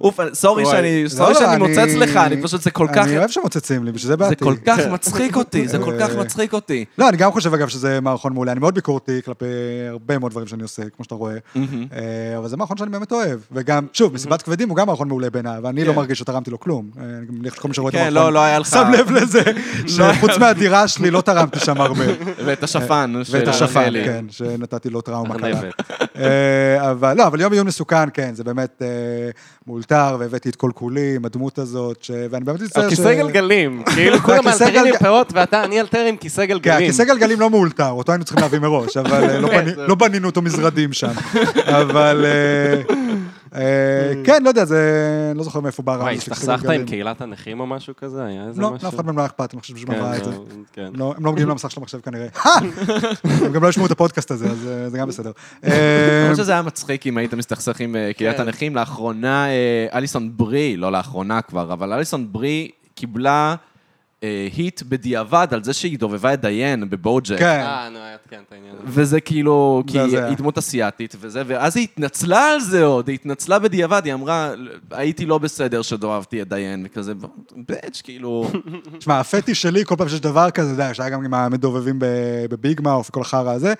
אוף, 0.00 0.20
סורי. 0.32 0.66
שאני, 0.66 1.04
לא, 1.04 1.08
סורי 1.08 1.32
לא, 1.32 1.38
שאני 1.38 1.54
אני- 1.54 1.68
מוצץ 1.68 1.94
לך, 1.94 2.16
אני 2.16 2.42
פשוט, 2.42 2.60
זה 2.62 2.70
כל 2.70 2.86
כך... 2.94 3.06
אני 3.06 3.18
אוהב 3.18 3.30
שמוצצים 3.30 3.84
לי, 3.84 3.92
בשביל 3.92 4.08
זה 4.08 4.16
באתי. 4.16 4.30
זה 4.30 4.36
כל 4.36 4.54
כך 4.66 4.78
מצחיק 4.86 5.36
אותי, 5.36 5.68
זה 5.68 5.78
כל 5.78 5.92
כך 6.00 6.16
מצחיק 6.16 6.52
אותי. 6.52 6.84
לא, 6.98 7.08
אני 7.08 7.16
גם 7.16 7.32
חושב, 7.32 7.54
אגב, 7.54 7.68
שזה 7.68 8.00
מערכון 8.00 8.32
מעולה. 8.32 8.52
אני 8.52 8.60
מאוד 8.60 8.74
ביקורתי 8.74 9.22
כלפי 9.24 9.44
הרבה 9.88 10.18
מאוד 10.18 10.30
דברים 10.32 10.46
שאני 10.46 10.62
עושה, 10.62 10.82
כמו 10.96 11.04
שאתה 11.04 11.14
רואה. 11.14 11.36
אה, 11.56 12.38
אבל 12.38 12.48
זה 12.48 12.56
מערכון 12.56 12.76
שאני 12.76 12.90
באמת 12.90 13.12
אוהב. 13.12 13.40
וגם, 13.52 13.86
שוב, 13.92 14.14
מסיבת 14.14 14.42
כבדים 14.42 14.68
הוא 14.68 14.76
גם 14.76 14.86
מערכון 14.86 15.08
מעולה 15.08 15.30
בעיניי, 15.30 15.58
ואני 15.62 15.84
לא 15.84 15.90
כן. 15.92 15.96
מרגיש 15.96 16.18
שתרמתי 16.18 16.50
לו 16.50 16.60
כלום. 16.60 16.90
אה, 16.98 17.02
אני 17.04 17.26
גם 17.26 17.34
מניח 17.34 17.54
שכל 17.54 17.68
מי 17.68 17.74
שרואה 17.74 17.88
את 17.90 17.94
כן, 17.94 18.00
המערכון... 18.00 18.22
לא, 18.22 18.32
לא 18.32 18.40
היה 18.40 18.58
לך... 18.58 18.66
שם 18.66 18.90
לב 18.98 19.10
לזה, 19.10 19.42
שחוץ 19.86 20.36
מהדירה 20.40 20.88
שלי 20.88 21.10
לא 21.10 21.20
תרמתי 21.20 21.58
שם 21.60 21.80
הרבה. 21.80 22.04
ואת 22.44 22.62
השפן. 22.62 23.14
ואת 23.30 23.48
השפן. 23.48 23.92
כן, 24.04 24.24
שנתתי 24.30 24.90
לו 24.90 25.00
טראומה 25.00 25.38
קלה. 25.38 25.60
אה, 26.18 26.90
אבל 26.90 27.16
לא, 27.16 27.26
אבל 27.26 27.40
יום 27.40 27.52
עיון 27.52 27.66
מסוכן, 27.66 28.08
כן, 28.14 28.34
זה 28.34 28.44
באמת 28.44 28.82
אה, 28.82 28.86
מאולתר, 29.92 30.16
והבאתי 30.20 30.48
את 30.48 30.56
כל 30.56 30.70
כולי 30.74 31.12
עם 31.16 31.24
הדמות 31.24 31.58
הזאת, 31.58 32.02
ש- 32.02 32.10
ואני 32.30 32.44
באמת 32.44 32.60
מצטער 32.60 32.84
על 32.84 32.90
ש... 32.90 32.94
כיסא 32.94 33.14
גלגלים, 33.14 33.82
כאילו 33.94 34.18
כולם 34.18 34.46
הכיסא 34.48 34.64
אלתרים 34.64 34.86
עם 34.86 34.98
פאות, 34.98 35.32
ואתה, 35.34 35.64
אני 35.64 35.80
אלתר 35.80 35.98
עם 36.08 36.16
כיסא 36.16 36.40
כן, 36.42 36.46
גלגלים. 36.48 36.84
הכיסא 36.84 37.04
גלגלים 37.04 37.40
לא 37.40 37.50
מאולתר, 37.50 37.88
אותו 37.90 38.12
היינו 38.12 38.24
צריכים 38.24 38.42
להביא 38.42 38.58
מראש, 38.58 38.96
אבל 38.96 39.24
אה, 39.30 39.38
לא 39.40 39.48
בני- 39.48 39.72
לא 39.88 39.94
בנינו 39.94 40.28
אותו 40.28 40.42
מזרדים 40.42 40.92
שם. 40.92 41.10
אבל 41.66 42.24
אה, 42.26 42.94
כן, 44.24 44.42
לא 44.42 44.48
יודע, 44.48 44.64
זה... 44.64 45.28
אני 45.30 45.38
לא 45.38 45.44
זוכר 45.44 45.60
מאיפה 45.60 45.82
בא 45.82 45.92
הרעיון. 45.92 46.20
של 46.20 46.34
כיסא 46.34 46.52
הסתכסכת 46.52 46.70
עם. 46.70 46.86
קהילת 46.86 47.20
הנכים 47.20 47.60
או 47.60 47.66
משהו 47.66 47.96
כזה? 47.96 48.24
היה 48.24 48.46
איזה 48.48 48.60
לא, 48.60 48.70
משהו? 48.70 48.86
לאף 48.86 48.94
אחד 48.94 49.06
מהם 49.06 49.16
לא 49.16 49.22
היה 49.22 49.26
אכפת, 49.26 49.54
אני 49.54 49.60
חושב 49.60 49.76
שבשביל 49.76 49.96
כן, 49.96 50.02
מה 50.02 50.16
את 50.16 50.24
זה. 50.24 50.30
לא, 50.30 50.44
כן. 50.72 50.90
לא, 50.94 51.14
הם 51.16 51.24
לא 51.24 51.32
מגיעים 51.32 51.48
למסך 51.48 51.70
של 51.70 51.80
המחשב 51.80 52.00
כנראה. 52.00 52.26
הם 53.44 53.52
גם 53.52 53.62
לא 53.62 53.68
ישמעו 53.68 53.86
את 53.86 53.90
הפודקאסט 53.90 54.30
הזה, 54.30 54.46
אז 54.50 54.68
אה, 54.68 54.90
זה 54.90 54.98
גם 54.98 55.08
בסדר. 55.08 55.30
אה, 55.64 56.20
למרות 56.22 56.36
שזה 56.36 56.52
היה 56.52 56.62
מצחיק 56.62 57.06
אם 57.06 57.18
היית 57.18 57.34
מסתכסך 57.34 57.80
עם 57.80 57.96
אה, 57.96 58.12
קהילת 58.16 58.36
כן. 58.36 58.42
הנכים. 58.42 58.76
לאחרונה, 58.76 59.48
אה, 59.48 59.86
אליסון 59.92 60.36
ברי, 60.36 60.76
לא 60.76 60.92
לאחרונה 60.92 61.42
כבר, 61.42 61.72
אבל 61.72 61.92
אליסון 61.92 62.32
ברי 62.32 62.70
קיבלה 62.94 63.54
אה, 64.22 64.48
היט 64.56 64.82
בדיעבד 64.82 65.46
על 65.50 65.64
זה 65.64 65.72
שהיא 65.72 65.98
דובבה 65.98 66.34
את 66.34 66.40
דיין 66.40 66.90
בבוג'ק. 66.90 67.38
כן. 67.38 67.64
כן, 68.30 68.40
את 68.46 68.52
העניין 68.52 68.74
הזה. 68.74 68.82
וזה 68.86 69.20
כאילו, 69.20 69.82
כי 69.86 70.00
היא 70.00 70.36
דמות 70.36 70.58
אסיאתית 70.58 71.14
וזה, 71.20 71.42
ואז 71.46 71.76
היא 71.76 71.84
התנצלה 71.84 72.52
על 72.52 72.60
זה 72.60 72.84
עוד, 72.84 73.08
היא 73.08 73.14
התנצלה 73.14 73.58
בדיעבד, 73.58 74.02
היא 74.04 74.14
אמרה, 74.14 74.50
הייתי 74.90 75.26
לא 75.26 75.38
בסדר 75.38 75.82
שדואבתי 75.82 76.42
את 76.42 76.48
דיין, 76.48 76.86
וכזה, 76.86 77.12
בץ', 77.68 78.00
כאילו, 78.04 78.50
תשמע, 78.98 79.20
הפטיש 79.20 79.62
שלי, 79.62 79.84
כל 79.84 79.94
פעם 79.96 80.08
שיש 80.08 80.20
דבר 80.20 80.50
כזה, 80.50 80.72
אתה 80.72 80.82
יודע, 80.82 80.94
שהיה 80.94 81.10
גם 81.10 81.24
עם 81.24 81.34
המדובבים 81.34 81.98
ב- 81.98 82.06
בביג 82.50 82.80
מאוף 82.84 83.08
וכל 83.10 83.20
החרא 83.20 83.52
הזה, 83.52 83.74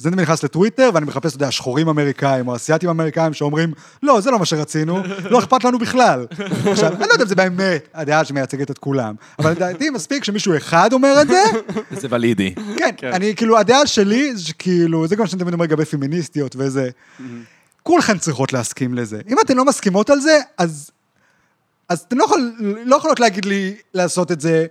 אז 0.00 0.06
אני 0.06 0.16
נכנס 0.16 0.42
לטוויטר 0.42 0.90
ואני 0.94 1.06
מחפש, 1.06 1.26
אתה 1.26 1.36
יודע, 1.36 1.50
שחורים 1.50 1.88
אמריקאים 1.88 2.48
או 2.48 2.56
אסיאתים 2.56 2.90
אמריקאים 2.90 3.34
שאומרים, 3.34 3.72
לא, 4.02 4.20
זה 4.20 4.30
לא 4.30 4.38
מה 4.38 4.44
שרצינו, 4.44 5.02
לא 5.30 5.38
אכפת 5.38 5.64
לנו 5.64 5.78
בכלל. 5.78 6.26
עכשיו, 6.72 6.92
אני 6.92 7.00
לא 7.00 7.12
יודע 7.12 7.22
אם 7.24 7.28
זה 7.28 7.34
באמת 7.34 7.88
הדעה 7.94 8.24
שמייצגת 8.24 8.70
את 8.70 8.78
כולם, 8.78 9.14
אבל 9.38 9.50
לדעתי 9.50 9.90
מספיק 9.90 10.24
שמישהו 10.24 10.56
אחד 10.56 10.92
אומר 10.92 11.22
את 11.22 11.28
זה, 11.28 11.42
זה 11.90 12.08
ולידי. 12.10 12.54
כן, 12.76 12.90
אני 13.12 13.34
כאילו, 13.36 13.58
הדעה 13.58 13.86
שלי, 13.94 14.32
שכאילו, 14.38 15.06
זה 15.06 15.16
גם 15.16 15.26
שאני 15.26 15.40
תמיד 15.40 15.54
אומר 15.54 15.64
לגבי 15.64 15.84
פמיניסטיות 15.84 16.56
וזה, 16.58 16.90
כולכן 17.82 18.18
צריכות 18.18 18.52
להסכים 18.52 18.94
לזה. 18.94 19.20
אם 19.28 19.36
אתן 19.44 19.56
לא 19.56 19.64
מסכימות 19.64 20.10
על 20.10 20.20
זה, 20.20 20.38
אז, 20.58 20.90
אז 21.88 22.00
אתן 22.00 22.16
לא, 22.16 22.24
יכול, 22.24 22.52
לא 22.84 22.96
יכולות 22.96 23.20
להגיד 23.20 23.44
לי 23.44 23.76
לעשות 23.94 24.32
את 24.32 24.40
זה 24.40 24.66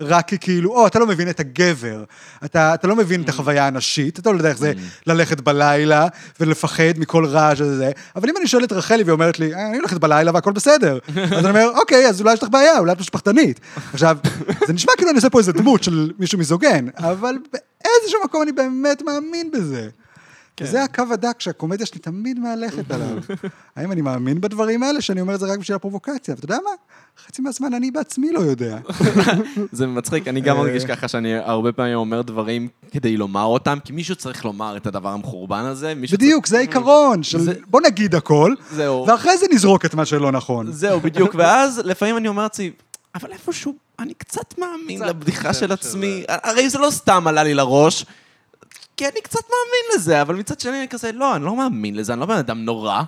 רק 0.00 0.28
כי 0.28 0.38
כאילו, 0.38 0.70
או, 0.70 0.86
אתה 0.86 0.98
לא 0.98 1.06
מבין 1.06 1.30
את 1.30 1.40
הגבר, 1.40 2.04
אתה, 2.44 2.74
אתה 2.74 2.86
לא 2.88 2.96
מבין 2.96 3.22
את 3.22 3.28
החוויה 3.28 3.66
הנשית, 3.66 4.18
אתה 4.18 4.30
לא 4.32 4.36
יודע 4.36 4.48
איך 4.48 4.58
זה 4.58 4.72
ללכת 5.06 5.40
בלילה 5.40 6.06
ולפחד 6.40 6.92
מכל 6.96 7.24
רעש 7.26 7.60
וזה, 7.60 7.90
אבל 8.16 8.28
אם 8.28 8.34
אני 8.36 8.46
שואל 8.46 8.64
את 8.64 8.72
רחלי 8.72 9.02
והיא 9.02 9.12
אומרת 9.12 9.38
לי, 9.38 9.54
"אה, 9.54 9.68
אני 9.68 9.76
הולכת 9.78 9.96
בלילה 9.96 10.30
והכל 10.34 10.52
בסדר, 10.52 10.98
אז 11.36 11.44
אני 11.46 11.48
אומר, 11.48 11.68
אוקיי, 11.78 12.08
אז 12.08 12.20
אולי 12.20 12.32
יש 12.32 12.42
לך 12.42 12.48
בעיה, 12.48 12.78
אולי 12.78 12.92
את 12.92 13.00
משפחתנית. 13.00 13.60
עכשיו, 13.92 14.16
זה 14.66 14.72
נשמע 14.72 14.92
כאילו 14.96 15.10
אני 15.10 15.16
עושה 15.16 15.30
פה 15.30 15.38
איזה 15.38 15.52
דמות 15.52 15.82
של 15.82 16.10
מישהו 16.18 16.38
מיזוגן, 16.38 16.86
אבל 16.96 17.34
באיזשהו 17.52 18.20
מקום 18.24 18.42
אני 18.42 18.52
באמת 18.52 19.02
מאמין 19.02 19.50
בזה. 19.50 19.88
וזה 20.60 20.84
הקו 20.84 21.02
הדק 21.12 21.40
שהקומדיה 21.40 21.86
שלי 21.86 21.98
תמיד 22.00 22.38
מהלכת 22.38 22.90
עליו. 22.94 23.18
האם 23.76 23.92
אני 23.92 24.00
מאמין 24.00 24.40
בדברים 24.40 24.82
האלה, 24.82 25.00
שאני 25.00 25.20
אומר 25.20 25.34
את 25.34 25.40
זה 25.40 25.46
רק 25.46 25.58
בשביל 25.58 25.74
הפרובוקציה? 25.76 26.34
ואתה 26.34 26.44
יודע 26.44 26.58
מה? 26.64 26.70
חצי 27.26 27.42
מהזמן 27.42 27.74
אני 27.74 27.90
בעצמי 27.90 28.32
לא 28.32 28.40
יודע. 28.40 28.78
זה 29.72 29.86
מצחיק, 29.86 30.28
אני 30.28 30.40
גם 30.40 30.56
אה. 30.56 30.62
מרגיש 30.62 30.84
ככה 30.84 31.08
שאני 31.08 31.34
הרבה 31.34 31.72
פעמים 31.72 31.94
אומר 31.94 32.22
דברים 32.22 32.68
כדי 32.92 33.16
לומר 33.16 33.44
אותם, 33.44 33.78
כי 33.84 33.92
מישהו 33.92 34.16
צריך 34.16 34.44
לומר 34.44 34.76
את 34.76 34.86
הדבר 34.86 35.08
המחורבן 35.08 35.64
הזה, 35.64 35.92
בדיוק, 36.12 36.46
זה 36.46 36.58
העיקרון 36.58 37.22
של 37.22 37.40
זה- 37.40 37.52
בוא 37.66 37.80
נגיד 37.86 38.14
הכל, 38.14 38.54
צריך... 38.58 38.74
זהו. 38.74 39.04
ואחרי 39.08 39.38
זה 39.38 39.46
נזרוק 39.52 39.84
את 39.84 39.94
מה 39.94 40.04
שלא 40.04 40.32
נכון. 40.32 40.72
זהו, 40.72 41.00
בדיוק, 41.00 41.34
ואז 41.38 41.80
לפעמים 41.84 42.16
אני 42.16 42.28
אומר 42.28 42.42
לעצמי, 42.42 42.70
אבל 43.14 43.32
איפשהו, 43.32 43.74
אני 43.98 44.14
קצת 44.14 44.58
מאמין 44.58 45.02
לבדיחה 45.02 45.48
חושב 45.48 45.60
של 45.60 45.72
עצמי. 45.72 46.24
הרי 46.28 46.70
זה 46.70 46.78
לא 46.78 46.88
סתם 46.90 47.26
עלה 47.26 47.42
לי 47.42 47.54
לראש, 47.54 48.04
כי 49.00 49.06
אני 49.06 49.20
קצת 49.22 49.40
מאמין 49.44 49.96
לזה, 50.00 50.22
אבל 50.22 50.34
מצד 50.34 50.60
שני 50.60 50.78
אני 50.78 50.88
כזה, 50.88 51.12
לא, 51.12 51.36
אני 51.36 51.44
לא 51.44 51.56
מאמין 51.56 51.94
לזה, 51.96 52.12
אני 52.12 52.20
לא 52.20 52.26
בן 52.26 52.36
אדם 52.36 52.64
נורא. 52.64 53.02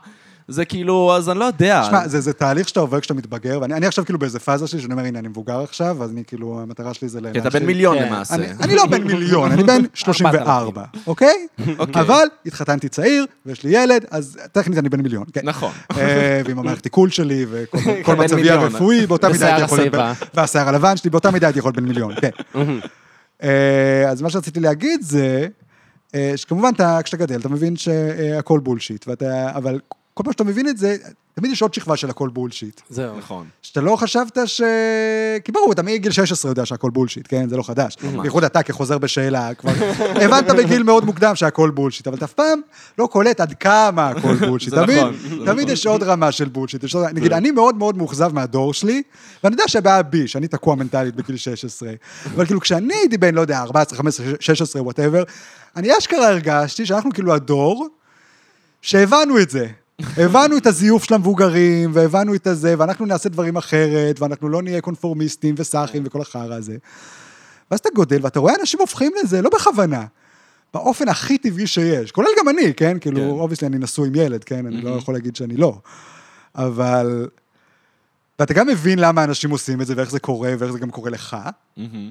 זה 0.48 0.64
כאילו, 0.64 1.14
אז 1.16 1.28
אני 1.30 1.38
לא 1.38 1.44
יודע. 1.44 1.82
שמע, 1.84 2.08
זה, 2.08 2.20
זה 2.20 2.32
תהליך 2.32 2.68
שאתה 2.68 2.80
עובר 2.80 3.00
כשאתה 3.00 3.14
מתבגר, 3.14 3.58
ואני 3.62 3.74
אני 3.74 3.86
עכשיו 3.86 4.04
כאילו 4.04 4.18
באיזה 4.18 4.38
פאזה 4.38 4.66
שלי, 4.66 4.80
שאני 4.80 4.92
אומר, 4.92 5.04
הנה, 5.04 5.18
אני 5.18 5.28
מבוגר 5.28 5.60
עכשיו, 5.60 6.04
אז 6.04 6.10
אני 6.10 6.22
כאילו, 6.26 6.60
המטרה 6.62 6.94
שלי 6.94 7.08
זה 7.08 7.20
כי 7.32 7.38
אתה 7.38 7.50
בן 7.50 7.66
מיליון 7.66 7.98
כן. 7.98 8.06
למעשה. 8.06 8.34
אני, 8.34 8.46
אני 8.60 8.74
לא 8.74 8.86
בן 8.86 9.02
מיליון, 9.02 9.52
אני 9.52 9.62
בן 9.62 9.82
34, 9.94 10.84
אוקיי? 11.06 11.46
אוקיי. 11.78 12.02
אבל 12.02 12.24
התחתנתי 12.46 12.88
צעיר, 12.88 13.26
ויש 13.46 13.64
לי 13.64 13.70
ילד, 13.82 14.04
אז 14.10 14.38
טכנית 14.52 14.78
אני 14.78 14.88
בן 14.88 15.00
מיליון, 15.00 15.24
כן. 15.32 15.40
נכון. 15.44 15.72
אה, 15.98 16.40
ועם 16.44 16.58
המערכת 16.58 16.84
עיכול 16.84 17.10
שלי, 17.10 17.46
וכל 17.50 18.14
מצבי. 18.24 18.50
הרפואי, 18.50 19.06
באותה 19.06 19.28
מידה 19.28 19.46
הייתי 19.46 19.62
יכול 19.62 19.78
להיות... 19.78 19.94
השיבה. 19.94 20.12
בן- 20.20 20.26
והשיער 20.34 20.68
הלבן 20.68 20.96
שלי, 20.96 21.10
באותה 21.10 21.30
מידה 21.30 21.46
הייתי 21.46 21.58
יכול 21.58 21.68
להיות 21.68 21.76
בן 21.76 21.88
מיליון, 21.88 22.14
כן. 22.20 22.30
אה, 23.42 24.08
אז 24.10 24.22
מה 24.22 24.30
שרציתי 24.30 24.60
להגיד 24.60 25.02
זה, 25.02 25.46
שכמובן, 26.36 26.72
אתה- 26.74 26.98
כשאתה 27.04 27.16
גדל, 27.16 27.40
אתה 27.40 27.48
מבין 27.48 27.76
שהכל 27.76 28.60
בולשיט, 28.60 29.08
ואתה, 29.08 29.50
אבל 29.56 29.80
כל 30.14 30.22
פעם 30.22 30.32
שאתה 30.32 30.44
מבין 30.44 30.68
את 30.68 30.78
זה, 30.78 30.96
תמיד 31.34 31.52
יש 31.52 31.62
עוד 31.62 31.74
שכבה 31.74 31.96
של 31.96 32.10
הכל 32.10 32.28
בולשיט. 32.28 32.80
זהו. 32.90 33.18
נכון. 33.18 33.46
שאתה 33.62 33.80
לא 33.80 33.96
חשבת 33.96 34.38
ש... 34.46 34.62
כי 35.44 35.52
ברור, 35.52 35.72
אתה 35.72 35.82
מגיל 35.82 36.12
16 36.12 36.50
יודע 36.50 36.66
שהכל 36.66 36.90
בולשיט, 36.90 37.26
כן? 37.28 37.48
זה 37.48 37.56
לא 37.56 37.62
חדש. 37.62 37.96
בייחוד 38.22 38.44
אתה 38.44 38.62
כחוזר 38.62 38.98
בשאלה, 38.98 39.54
כבר 39.54 39.70
הבנת 39.98 40.46
בגיל 40.46 40.82
מאוד 40.82 41.04
מוקדם 41.04 41.34
שהכל 41.34 41.70
בולשיט, 41.70 42.06
אבל 42.06 42.16
אתה 42.16 42.24
אף 42.24 42.32
פעם 42.32 42.60
לא 42.98 43.06
קולט 43.06 43.40
עד 43.40 43.54
כמה 43.54 44.08
הכל 44.08 44.34
בולשיט. 44.48 44.70
זה 44.70 44.76
תמיד, 44.76 44.98
נכון, 44.98 45.46
תמיד 45.46 45.68
יש 45.68 45.86
עוד 45.86 46.02
רמה 46.02 46.32
של 46.32 46.48
בולשיט. 46.48 46.84
נגיד, 47.14 47.32
אני 47.32 47.50
מאוד 47.50 47.76
מאוד 47.76 47.96
מאוכזב 47.96 48.34
מהדור 48.34 48.74
שלי, 48.74 49.02
ואני 49.44 49.54
יודע 49.54 49.64
שהבעיה 49.66 50.02
בי, 50.02 50.28
שאני 50.28 50.48
תקוע 50.48 50.74
מנטלית 50.74 51.14
בגיל 51.16 51.36
16. 51.36 51.92
אבל 52.34 52.46
כאילו, 52.46 52.60
כשאני 52.60 52.94
הייתי 52.94 53.18
בן, 53.18 53.34
לא 53.34 53.40
יודע, 53.40 53.60
14, 53.60 53.98
15, 53.98 54.26
16, 54.40 54.82
whatever, 54.82 55.22
אני 55.76 55.98
אשכרה 55.98 56.28
הרגשתי 56.28 56.86
שאנחנו 56.86 57.10
כאילו 57.12 57.34
הדור 57.34 57.88
שהבנו 58.82 59.38
את 59.38 59.50
זה. 59.50 59.66
הבנו 60.00 60.56
את 60.56 60.66
הזיוף 60.66 61.04
של 61.04 61.14
המבוגרים, 61.14 61.90
והבנו 61.94 62.34
את 62.34 62.46
הזה, 62.46 62.74
ואנחנו 62.78 63.06
נעשה 63.06 63.28
דברים 63.28 63.56
אחרת, 63.56 64.20
ואנחנו 64.20 64.48
לא 64.48 64.62
נהיה 64.62 64.80
קונפורמיסטים 64.80 65.54
וסאחים 65.58 66.02
וכל 66.06 66.20
החרא 66.20 66.54
הזה. 66.54 66.76
ואז 67.70 67.80
אתה 67.80 67.88
גודל, 67.94 68.18
ואתה 68.22 68.40
רואה 68.40 68.54
אנשים 68.60 68.80
הופכים 68.80 69.12
לזה, 69.22 69.42
לא 69.42 69.50
בכוונה, 69.50 70.04
באופן 70.74 71.08
הכי 71.08 71.38
טבעי 71.38 71.66
שיש, 71.66 72.12
כולל 72.12 72.28
גם 72.38 72.48
אני, 72.48 72.74
כן? 72.74 72.98
כאילו, 72.98 73.20
כן. 73.20 73.26
obviously 73.26 73.68
אני 73.68 73.78
נשוי 73.78 74.08
עם 74.08 74.14
ילד, 74.14 74.44
כן? 74.44 74.66
אני 74.66 74.80
לא 74.80 74.90
יכול 74.90 75.14
להגיד 75.14 75.36
שאני 75.36 75.56
לא. 75.56 75.78
אבל... 76.54 77.28
ואתה 78.38 78.54
גם 78.54 78.66
מבין 78.66 78.98
למה 78.98 79.24
אנשים 79.24 79.50
עושים 79.50 79.80
את 79.80 79.86
זה, 79.86 79.94
ואיך 79.96 80.10
זה 80.10 80.20
קורה, 80.20 80.54
ואיך 80.58 80.72
זה 80.72 80.78
גם 80.78 80.90
קורה 80.90 81.10
לך, 81.10 81.36
מהמם. 81.76 82.10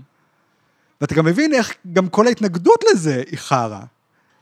ואתה 1.01 1.15
גם 1.15 1.25
מבין 1.25 1.53
איך 1.53 1.73
גם 1.93 2.09
כל 2.09 2.27
ההתנגדות 2.27 2.83
לזה 2.91 3.23
היא 3.31 3.39
חרא. 3.39 3.79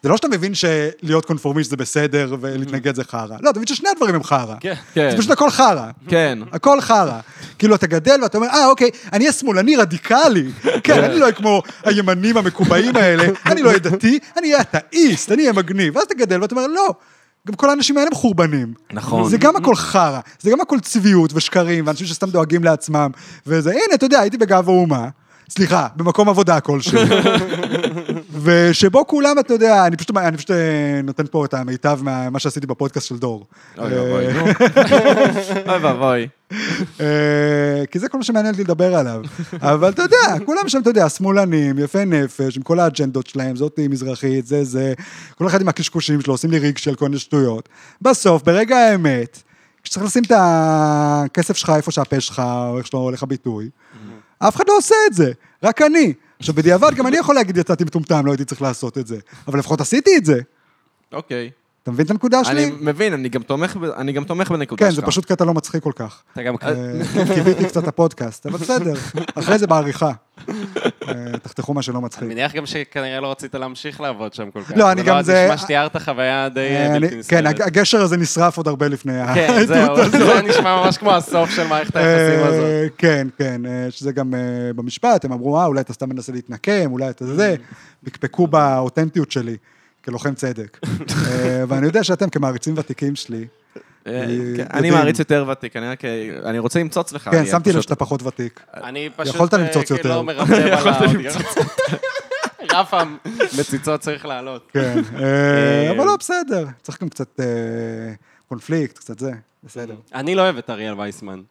זה 0.03 0.09
לא 0.09 0.17
שאתה 0.17 0.27
מבין 0.27 0.53
שלהיות 0.53 1.25
קונפורמיסט 1.25 1.69
זה 1.69 1.77
בסדר 1.77 2.35
ולהתנגד 2.41 2.95
זה 2.95 3.03
חרא. 3.03 3.37
לא, 3.41 3.49
אתה 3.49 3.59
מבין 3.59 3.67
ששני 3.67 3.89
הדברים 3.89 4.15
הם 4.15 4.23
חרא. 4.23 4.55
כן. 4.59 4.73
כן, 4.93 5.11
זה 5.11 5.17
פשוט 5.17 5.31
הכל 5.31 5.49
חרא. 5.49 5.89
כן. 6.07 6.39
הכל 6.51 6.81
חרא. 6.81 7.19
כאילו, 7.59 7.75
אתה 7.75 7.87
גדל 7.87 8.19
ואתה 8.23 8.37
אומר, 8.37 8.47
אה, 8.47 8.67
אוקיי, 8.67 8.89
אני 9.13 9.29
השמאלני 9.29 9.75
רדיקלי. 9.75 10.51
כן, 10.83 11.03
אני 11.03 11.15
לא 11.19 11.21
אהיה 11.23 11.35
כמו 11.35 11.61
הימנים 11.83 12.37
המקובעים 12.37 12.95
האלה, 12.95 13.23
אני 13.51 13.61
לא 13.61 13.67
אהיה 13.67 13.79
דתי, 13.79 14.19
אני 14.37 14.53
אהיה 14.53 14.61
אתאיסט, 14.61 15.31
אני 15.31 15.41
אהיה 15.41 15.53
מגניב. 15.53 15.95
ואז 15.95 16.03
אתה 16.03 16.13
גדל 16.13 16.41
ואתה 16.41 16.55
אומר, 16.55 16.67
לא, 16.67 16.93
גם 17.47 17.53
כל 17.53 17.69
האנשים 17.69 17.97
האלה 17.97 18.07
הם 18.11 18.15
חורבנים. 18.15 18.73
נכון. 18.93 19.29
זה 19.29 19.37
גם 19.37 19.55
הכל 19.55 19.75
חרא, 19.75 20.19
זה 20.39 20.51
גם 20.51 20.61
הכל 20.61 20.79
צביעות 20.79 21.31
ושקרים, 21.33 21.87
ואנשים 21.87 22.07
שסתם 22.07 22.29
דואגים 22.29 22.63
לעצמם. 22.63 23.11
וזה, 23.47 23.71
הנה, 23.71 23.93
אתה 23.93 24.05
יודע, 24.05 24.19
הייתי 24.19 24.37
בגב 24.37 24.69
האומה. 24.69 25.07
סליחה, 25.49 25.87
במקום 25.95 26.29
עבודה 26.29 26.59
כלשהו. 26.59 26.99
ושבו 28.43 29.07
כולם, 29.07 29.39
אתה 29.39 29.53
יודע, 29.53 29.85
אני 29.87 29.97
פשוט, 29.97 30.17
אני 30.17 30.37
פשוט 30.37 30.51
אה, 30.51 31.01
נותן 31.03 31.23
פה 31.31 31.45
את 31.45 31.53
המיטב 31.53 31.99
מה 32.03 32.39
שעשיתי 32.39 32.67
בפודקאסט 32.67 33.07
של 33.07 33.17
דור. 33.17 33.45
אוי 33.77 33.93
אה, 33.93 34.03
ואבוי, 34.03 34.33
נו. 34.33 34.45
אוי 35.71 35.77
ואבוי. 35.81 36.27
אה, 37.01 37.85
כי 37.91 37.99
זה 37.99 38.09
כל 38.09 38.17
מה 38.17 38.23
שמעניין 38.23 38.53
אותי 38.53 38.63
לדבר 38.63 38.95
עליו. 38.95 39.21
אבל 39.61 39.89
אתה 39.89 40.01
יודע, 40.01 40.45
כולם 40.45 40.69
שם, 40.69 40.81
אתה 40.81 40.89
יודע, 40.89 41.09
שמאלנים, 41.09 41.79
יפי 41.79 42.05
נפש, 42.05 42.57
עם 42.57 42.63
כל 42.63 42.79
האג'נדות 42.79 43.27
שלהם, 43.27 43.55
זאתי 43.55 43.87
מזרחית, 43.87 44.45
זה 44.45 44.63
זה, 44.63 44.93
כל 45.37 45.47
אחד 45.47 45.61
עם 45.61 45.67
הקשקושים 45.67 46.21
שלו, 46.21 46.33
עושים 46.33 46.51
לי 46.51 46.59
ריג 46.59 46.77
של 46.77 46.95
כל 46.95 47.05
מיני 47.05 47.19
שטויות. 47.19 47.69
בסוף, 48.01 48.43
ברגע 48.43 48.77
האמת, 48.77 49.43
כשצריך 49.83 50.05
לשים 50.05 50.23
את 50.23 50.31
הכסף 50.35 51.57
שלך 51.57 51.69
איפה 51.75 51.91
שהפה 51.91 52.19
שלך, 52.19 52.41
או 52.69 52.77
איך 52.77 52.87
שלא 52.87 52.99
הולך 52.99 53.23
הביטוי, 53.23 53.69
אף 54.39 54.55
אחד 54.55 54.63
לא 54.67 54.77
עושה 54.77 54.95
את 55.07 55.13
זה, 55.13 55.31
רק 55.63 55.81
אני. 55.81 56.13
עכשיו, 56.39 56.55
בדיעבד, 56.55 56.93
גם 56.95 57.07
אני 57.07 57.17
יכול 57.17 57.35
להגיד, 57.35 57.57
יצאתי 57.57 57.83
מטומטם, 57.83 58.25
לא 58.25 58.31
הייתי 58.31 58.45
צריך 58.45 58.61
לעשות 58.61 58.97
את 58.97 59.07
זה. 59.07 59.19
אבל 59.47 59.59
לפחות 59.59 59.81
עשיתי 59.81 60.17
את 60.17 60.25
זה. 60.25 60.41
אוקיי. 61.11 61.51
אתה 61.89 61.95
מבין 61.95 62.05
את 62.05 62.11
הנקודה 62.11 62.37
אני 62.39 62.45
שלי? 62.45 62.71
מבין, 62.81 63.13
אני 63.13 63.29
גם 63.29 63.41
תומך 63.43 63.77
אני 63.97 64.11
גם 64.11 64.23
תומך 64.23 64.51
בנקודה 64.51 64.85
כן, 64.85 64.91
שלך. 64.91 64.99
זה 65.05 65.07
פשוט 65.07 65.25
קטע 65.25 65.45
לא 65.45 65.53
מצחיק 65.53 65.83
כל 65.83 65.91
כך. 65.95 66.23
אתה 66.33 66.43
גם... 66.43 66.55
אה, 66.63 66.75
קיוויתי 67.35 67.65
קצת 67.65 67.87
הפודקאסט, 67.87 68.45
אבל 68.45 68.57
בסדר, 68.57 68.93
אחרי 69.35 69.57
זה 69.59 69.67
בעריכה. 69.67 70.11
אה, 71.07 71.13
תחתכו 71.43 71.73
מה 71.73 71.81
שלא 71.81 71.97
אני 71.97 72.05
מצחיק. 72.05 72.23
מניח 72.29 72.55
גם 72.55 72.65
שכנראה 72.65 73.19
לא 73.19 73.31
רצית 73.31 73.55
להמשיך 73.55 74.01
לעבוד 74.01 74.33
שם 74.33 74.51
כל 74.51 74.63
כך. 74.63 74.71
לא, 74.75 74.91
אני 74.91 75.03
גם 75.03 75.21
זה- 75.21 75.31
זה 75.33 75.45
נשמע 75.45 75.57
שתיארת 75.57 75.97
חוויה 75.97 76.49
די 76.49 76.59
אה, 76.59 76.85
אני- 76.85 76.99
בלתי 76.99 77.15
נסבלת. 77.15 77.29
כן, 77.41 77.47
הג- 77.47 77.61
הגשר 77.61 78.01
הזה 78.01 78.17
נשרף 78.17 78.57
עוד 78.57 78.67
הרבה 78.67 78.87
לפני 78.87 79.13
כן, 79.33 79.47
העדות 79.53 79.67
זהו, 79.67 79.91
הזאת. 79.99 80.11
זה 80.11 80.41
נשמע 80.41 80.83
ממש 80.83 80.97
כמו 80.97 81.11
הסוף 81.15 81.49
של 81.49 81.67
מערכת 81.67 81.95
היחסים 81.95 82.45
הזאת. 82.47 82.91
כן, 82.97 83.27
כן, 83.37 83.61
שזה 83.89 84.11
גם 84.11 84.33
במשפט, 84.75 85.25
הם 85.25 85.31
אמרו, 85.31 85.59
אה, 85.59 85.65
אולי 85.65 85.81
אתה 85.81 85.93
סתם 85.93 86.09
מנסה 86.09 86.31
להתנקם, 86.31 86.91
אולי 86.91 87.09
אתה 87.09 87.25
זה, 87.25 87.55
פקפקו 88.05 88.47
באותנטיות 88.47 89.31
שלי, 89.31 89.57
כלוחם 90.09 90.33
צדק. 90.33 90.79
אה, 91.27 91.63
ואני 91.67 91.85
יודע 91.85 92.03
שאתם 92.03 92.29
כמעריצים 92.29 92.73
ותיקים 92.77 93.15
שלי, 93.15 93.47
אה, 94.07 94.13
אה, 94.13 94.27
כן. 94.57 94.65
אני 94.73 94.91
מעריץ 94.91 95.19
יותר 95.19 95.45
ותיק, 95.51 95.75
אני 95.75 95.87
רק... 95.87 96.05
אני 96.45 96.59
רוצה 96.59 96.79
למצוץ 96.79 97.11
לך. 97.11 97.29
כן, 97.31 97.45
שמתי 97.45 97.71
לב 97.73 97.81
שאתה 97.81 97.95
פחות 97.95 98.23
ותיק. 98.23 98.63
אני 98.73 99.09
פשוט... 99.15 99.35
יכולת 99.35 99.53
אה, 99.53 99.59
למצוץ 99.59 99.91
כאילו 99.91 99.97
יותר. 99.97 100.21
לא 100.21 100.31
על 100.77 100.87
האודיו. 100.87 101.31
רף 102.71 102.93
המציצות 102.93 104.01
צריך 104.01 104.25
לעלות. 104.25 104.69
כן, 104.73 104.99
אבל 105.89 106.05
לא, 106.05 106.15
בסדר, 106.19 106.65
צריך 106.81 107.01
גם 107.01 107.09
קצת 107.09 107.39
קונפליקט, 108.47 108.97
קצת 108.97 109.19
זה, 109.19 109.31
בסדר. 109.63 109.95
אני 110.13 110.35
לא 110.35 110.41
אוהב 110.41 110.57
את 110.57 110.69
אריאל 110.69 110.99
וייסמן. 110.99 111.41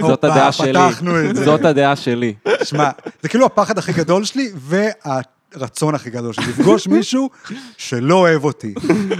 זאת 0.00 0.24
הדעה 0.24 0.52
שלי. 0.52 0.72
פתחנו 0.72 1.20
את 1.20 1.36
זה. 1.36 1.44
זאת 1.44 1.64
הדעה 1.64 1.96
שלי. 1.96 2.34
שמע, 2.64 2.90
זה 3.22 3.28
כאילו 3.28 3.46
הפחד 3.46 3.78
הכי 3.78 3.92
גדול 3.92 4.24
שלי, 4.24 4.52
הרצון 5.54 5.94
הכי 5.94 6.10
גדול 6.10 6.32
שלי, 6.32 6.44
לפגוש 6.46 6.86
מישהו 6.86 7.30
שלא 7.76 8.14
אוהב 8.14 8.44
אותי, 8.44 8.74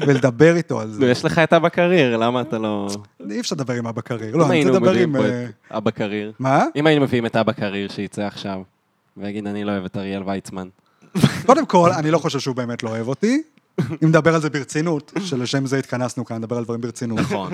ולדבר 0.07 0.57
איתו 0.57 0.80
על 0.80 0.91
זה. 0.91 1.11
יש 1.11 1.24
לך 1.24 1.39
את 1.39 1.53
אבא 1.53 1.68
קרייר, 1.68 2.16
למה 2.16 2.41
אתה 2.41 2.59
לא... 2.59 2.89
אי 3.30 3.41
אפשר 3.41 3.57
לדבר 3.57 3.74
עם 3.74 3.87
אבא 3.87 4.01
קרייר. 4.01 4.37
לא, 4.37 4.47
אני 4.47 4.64
רוצה 4.64 4.78
לדבר 4.78 4.93
עם... 4.93 5.16
אה, 5.16 5.47
אבא 5.70 5.91
קרייר. 5.91 6.33
מה? 6.39 6.64
אם 6.76 6.87
היינו 6.87 7.03
מביאים 7.03 7.26
את 7.26 7.37
אבא 7.37 7.53
קרייר 7.53 7.89
שיצא 7.89 8.22
עכשיו, 8.22 8.62
ויגיד, 9.16 9.47
אני 9.47 9.64
לא 9.64 9.70
אוהב 9.72 9.85
את 9.85 9.97
אריאל 9.97 10.22
ויצמן. 10.26 10.68
קודם 11.47 11.66
כל, 11.66 11.91
אני 11.93 12.11
לא 12.11 12.18
חושב 12.18 12.39
שהוא 12.39 12.57
באמת 12.57 12.83
לא 12.83 12.89
אוהב 12.89 13.09
אותי. 13.09 13.43
אם 13.80 14.09
נדבר 14.09 14.35
על 14.35 14.41
זה 14.41 14.51
ברצינות, 14.51 15.12
שלשם 15.20 15.66
זה 15.66 15.78
התכנסנו 15.78 16.24
כאן, 16.24 16.37
נדבר 16.37 16.57
על 16.57 16.64
דברים 16.64 16.80
ברצינות. 16.80 17.18
נכון. 17.18 17.53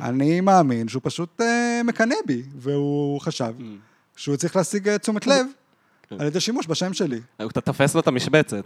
אני 0.00 0.40
מאמין 0.40 0.88
שהוא 0.88 1.00
פשוט 1.04 1.40
אה, 1.40 1.80
מקנא 1.84 2.14
בי, 2.26 2.42
והוא 2.56 3.20
חשב 3.20 3.52
שהוא 4.16 4.36
צריך 4.36 4.56
להשיג 4.56 4.88
אה, 4.88 4.98
תשומת 4.98 5.26
לב. 5.26 5.46
על 6.18 6.26
ידי 6.26 6.40
שימוש 6.40 6.66
בשם 6.66 6.92
שלי. 6.92 7.20
אתה 7.46 7.60
תופס 7.60 7.94
לו 7.94 8.00
את 8.00 8.06
המשבצת. 8.06 8.64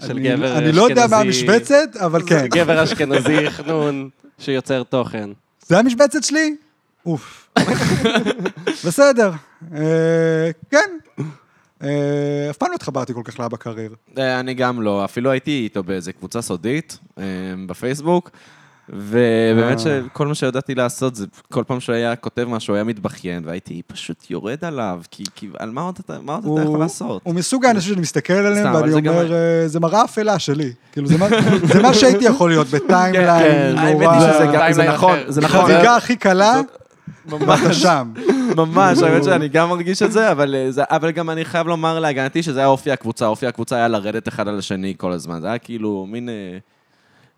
של 0.00 0.10
אני- 0.10 0.28
גבר 0.28 0.58
אני 0.58 0.72
לא 0.72 0.82
יודע 0.88 1.06
מה 1.06 1.22
אשכנזי. 1.22 1.46
המשבצת, 1.46 1.96
אבל 1.96 2.22
כן. 2.26 2.46
גבר 2.46 2.84
אשכנזי 2.84 3.50
חנון 3.50 4.08
שיוצר 4.38 4.82
תוכן. 4.82 5.30
זה 5.66 5.78
המשבצת 5.78 6.24
שלי? 6.24 6.56
אוף. 7.06 7.48
בסדר. 8.86 9.30
אה, 9.74 10.50
כן. 10.70 10.98
אה, 11.82 12.50
אף 12.50 12.56
פעם 12.56 12.70
לא 12.70 12.74
התחברתי 12.74 13.14
כל 13.14 13.20
כך 13.24 13.40
לאבא 13.40 13.56
קרייר. 13.56 13.94
אה, 14.18 14.40
אני 14.40 14.54
גם 14.54 14.82
לא, 14.82 15.04
אפילו 15.04 15.30
הייתי 15.30 15.50
איתו 15.64 15.82
באיזה 15.82 16.12
קבוצה 16.12 16.42
סודית 16.42 16.98
בפייסבוק, 17.66 18.30
ובאמת 18.88 19.78
אה. 19.78 19.78
שכל 19.78 20.26
מה 20.26 20.34
שידעתי 20.34 20.74
לעשות 20.74 21.14
זה 21.16 21.26
כל 21.52 21.64
פעם 21.66 21.80
שהוא 21.80 21.94
היה 21.94 22.16
כותב 22.16 22.44
משהו, 22.48 22.72
הוא 22.72 22.76
היה 22.76 22.84
מתבכיין, 22.84 23.42
והייתי 23.46 23.82
פשוט 23.86 24.30
יורד 24.30 24.64
עליו, 24.64 25.00
כי, 25.10 25.24
כי 25.34 25.48
על 25.58 25.70
מה 25.70 25.80
עוד 25.80 25.98
אתה, 26.04 26.16
מה 26.22 26.34
עוד 26.34 26.58
אתה 26.58 26.68
יכול 26.68 26.78
לעשות? 26.78 27.22
הוא 27.24 27.34
מסוג 27.34 27.64
האנשים 27.64 27.92
שאני 27.92 28.02
מסתכל 28.02 28.32
עליהם, 28.32 28.74
ואני 28.74 28.92
זה 28.92 29.00
גם- 29.00 29.14
אומר, 29.14 29.32
אה, 29.34 29.68
זה 29.68 29.80
מראה 29.80 30.04
אפלה 30.04 30.38
שלי. 30.38 30.72
כאילו, 30.92 31.06
זה 31.06 31.18
מה- 31.18 31.28
זה 31.72 31.82
מה 31.82 31.94
שהייתי 31.94 32.24
יכול 32.24 32.50
להיות 32.50 32.66
בטיימליין 32.66 33.72
כן, 33.72 33.74
האמת 33.78 34.00
נורא. 34.02 34.12
היא 34.14 34.32
שזה 34.32 34.46
גם, 34.54 34.72
זה 34.72 34.82
נכון. 34.88 35.18
זה 35.28 35.40
נכון. 35.40 35.60
חריגה 35.60 35.96
הכי 35.96 36.16
קלה, 36.16 36.60
ואתה 37.28 37.72
שם. 37.74 38.12
ממש, 38.56 39.02
האמת 39.02 39.24
שאני 39.24 39.48
גם 39.48 39.68
מרגיש 39.68 40.02
את 40.02 40.12
זה, 40.12 40.32
אבל, 40.32 40.54
אה, 40.54 40.70
זה, 40.70 40.82
אבל 40.90 41.10
גם 41.10 41.30
אני 41.30 41.44
חייב 41.44 41.66
לומר 41.66 42.00
להגנתי 42.00 42.42
שזה 42.42 42.58
היה 42.58 42.68
אופי 42.68 42.90
הקבוצה. 42.90 43.26
אופי 43.26 43.46
הקבוצה 43.46 43.76
היה 43.76 43.88
לרדת 43.88 44.28
אחד 44.28 44.48
על 44.48 44.58
השני 44.58 44.94
כל 44.98 45.12
הזמן. 45.12 45.40
זה 45.40 45.46
היה 45.46 45.58
כאילו 45.58 46.06
מין 46.10 46.28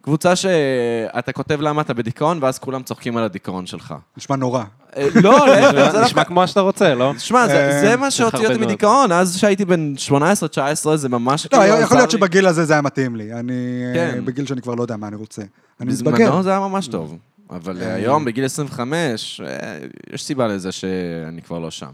קבוצה 0.06 0.36
שאתה 0.36 1.32
כותב 1.32 1.60
למה 1.60 1.82
אתה 1.82 1.94
בדיכאון, 1.94 2.38
ואז 2.42 2.58
כולם 2.58 2.82
צוחקים 2.82 3.16
על 3.16 3.24
הדיכאון 3.24 3.66
שלך. 3.66 3.94
נשמע 4.16 4.36
נורא. 4.36 4.64
אה, 4.96 5.08
לא, 5.22 5.46
להפך, 5.48 5.92
זה 5.92 6.00
נשמע. 6.04 6.24
כמו 6.24 6.48
שאתה 6.48 6.60
רוצה, 6.60 6.94
לא? 6.94 7.12
שמע, 7.18 7.46
זה, 7.46 7.90
אה, 7.90 7.96
מה 7.96 8.10
שהוציא 8.10 8.48
אותי. 8.48 8.58
מדיכאון, 8.58 9.12
אז 9.12 9.36
שהייתי 9.36 9.64
בן 9.64 9.94
18-19, 10.08 10.96
זה 10.96 11.08
ממש 11.08 11.46
לא, 11.46 11.50
כאילו 11.50 11.64
יכול 11.64 11.82
עזר 11.82 11.96
להיות. 11.96 12.10
שבגיל 12.10 12.46
הזה 12.46 12.64
זה 12.64 12.72
היה 12.72 12.82
מתאים 12.82 13.16
לי. 13.16 13.32
אני 13.32 13.52
אה, 13.86 13.94
כן. 13.94 14.24
בגיל 14.24 14.46
שאני 14.46 14.62
כבר 14.62 14.74
לא 14.74 14.82
יודע 14.82 14.96
מה 14.96 15.08
אני 15.08 15.16
רוצה. 15.16 15.42
אני 15.80 15.92
מתבגר. 15.92 16.26
בזמנו 16.26 16.42
זה 16.42 16.50
היה 16.50 16.60
ממש 16.60 16.88
טוב. 16.88 17.16
אבל. 17.50 17.82
היום, 17.82 18.24
בגיל 18.24 18.44
25, 18.44 19.40
אה, 19.44 19.78
יש 20.12 20.24
סיבה 20.24 20.46
לזה 20.46 20.72
שאני 20.72 21.42
כבר 21.42 21.58
לא 21.58 21.70
שם. 21.70 21.92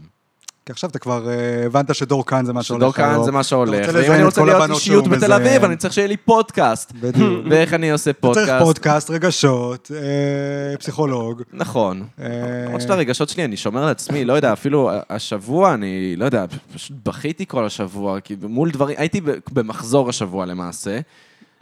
כי 0.65 0.71
עכשיו 0.71 0.89
אתה 0.89 0.99
כבר 0.99 1.29
אה, 1.29 1.65
הבנת 1.65 1.95
שדור 1.95 2.25
כאן 2.25 2.45
זה 2.45 2.53
מה 2.53 2.63
שהולך 2.63 2.81
שדור 2.81 2.93
כאן 2.93 3.23
זה 3.23 3.31
מה 3.31 3.43
שהולך. 3.43 3.89
ואם 3.93 4.11
אני 4.11 4.23
רוצה 4.23 4.43
להיות 4.43 4.69
אישיות 4.69 5.07
בתל 5.07 5.33
אביב. 5.33 5.63
אני 5.63 5.77
צריך 5.77 5.93
שיהיה 5.93 6.07
לי 6.07 6.17
פודקאסט. 6.17 6.91
בדיוק. 6.91 7.45
ואיך 7.49 7.73
אני 7.73 7.91
עושה 7.91 8.11
אתה 8.11 8.19
צריך 8.33 8.35
פודקאסט. 8.35 8.65
פודקאסט, 8.65 9.09
רגשות, 9.09 9.91
אה, 9.95 10.77
פסיכולוג. 10.77 11.41
נכון. 11.53 12.03
אה, 12.19 12.27
למרות 12.65 12.81
שאת 12.81 12.89
הרגשות 12.89 13.29
שלי 13.29 13.45
אני 13.45 13.57
שומר 13.57 13.85
לעצמי, 13.85 14.25
לא 14.25 14.33
יודע, 14.33 14.53
אפילו 14.53 14.91
השבוע 15.09 15.73
אני, 15.73 16.15
לא 16.15 16.25
יודע, 16.25 16.45
פשוט 16.73 16.97
בכיתי 17.05 17.45
כל 17.45 17.65
השבוע, 17.65 18.19
כי 18.19 18.35
מול 18.41 18.71
דברים, 18.71 18.95
הייתי 18.99 19.21
במחזור 19.51 20.09
השבוע 20.09 20.45
למעשה. 20.45 20.99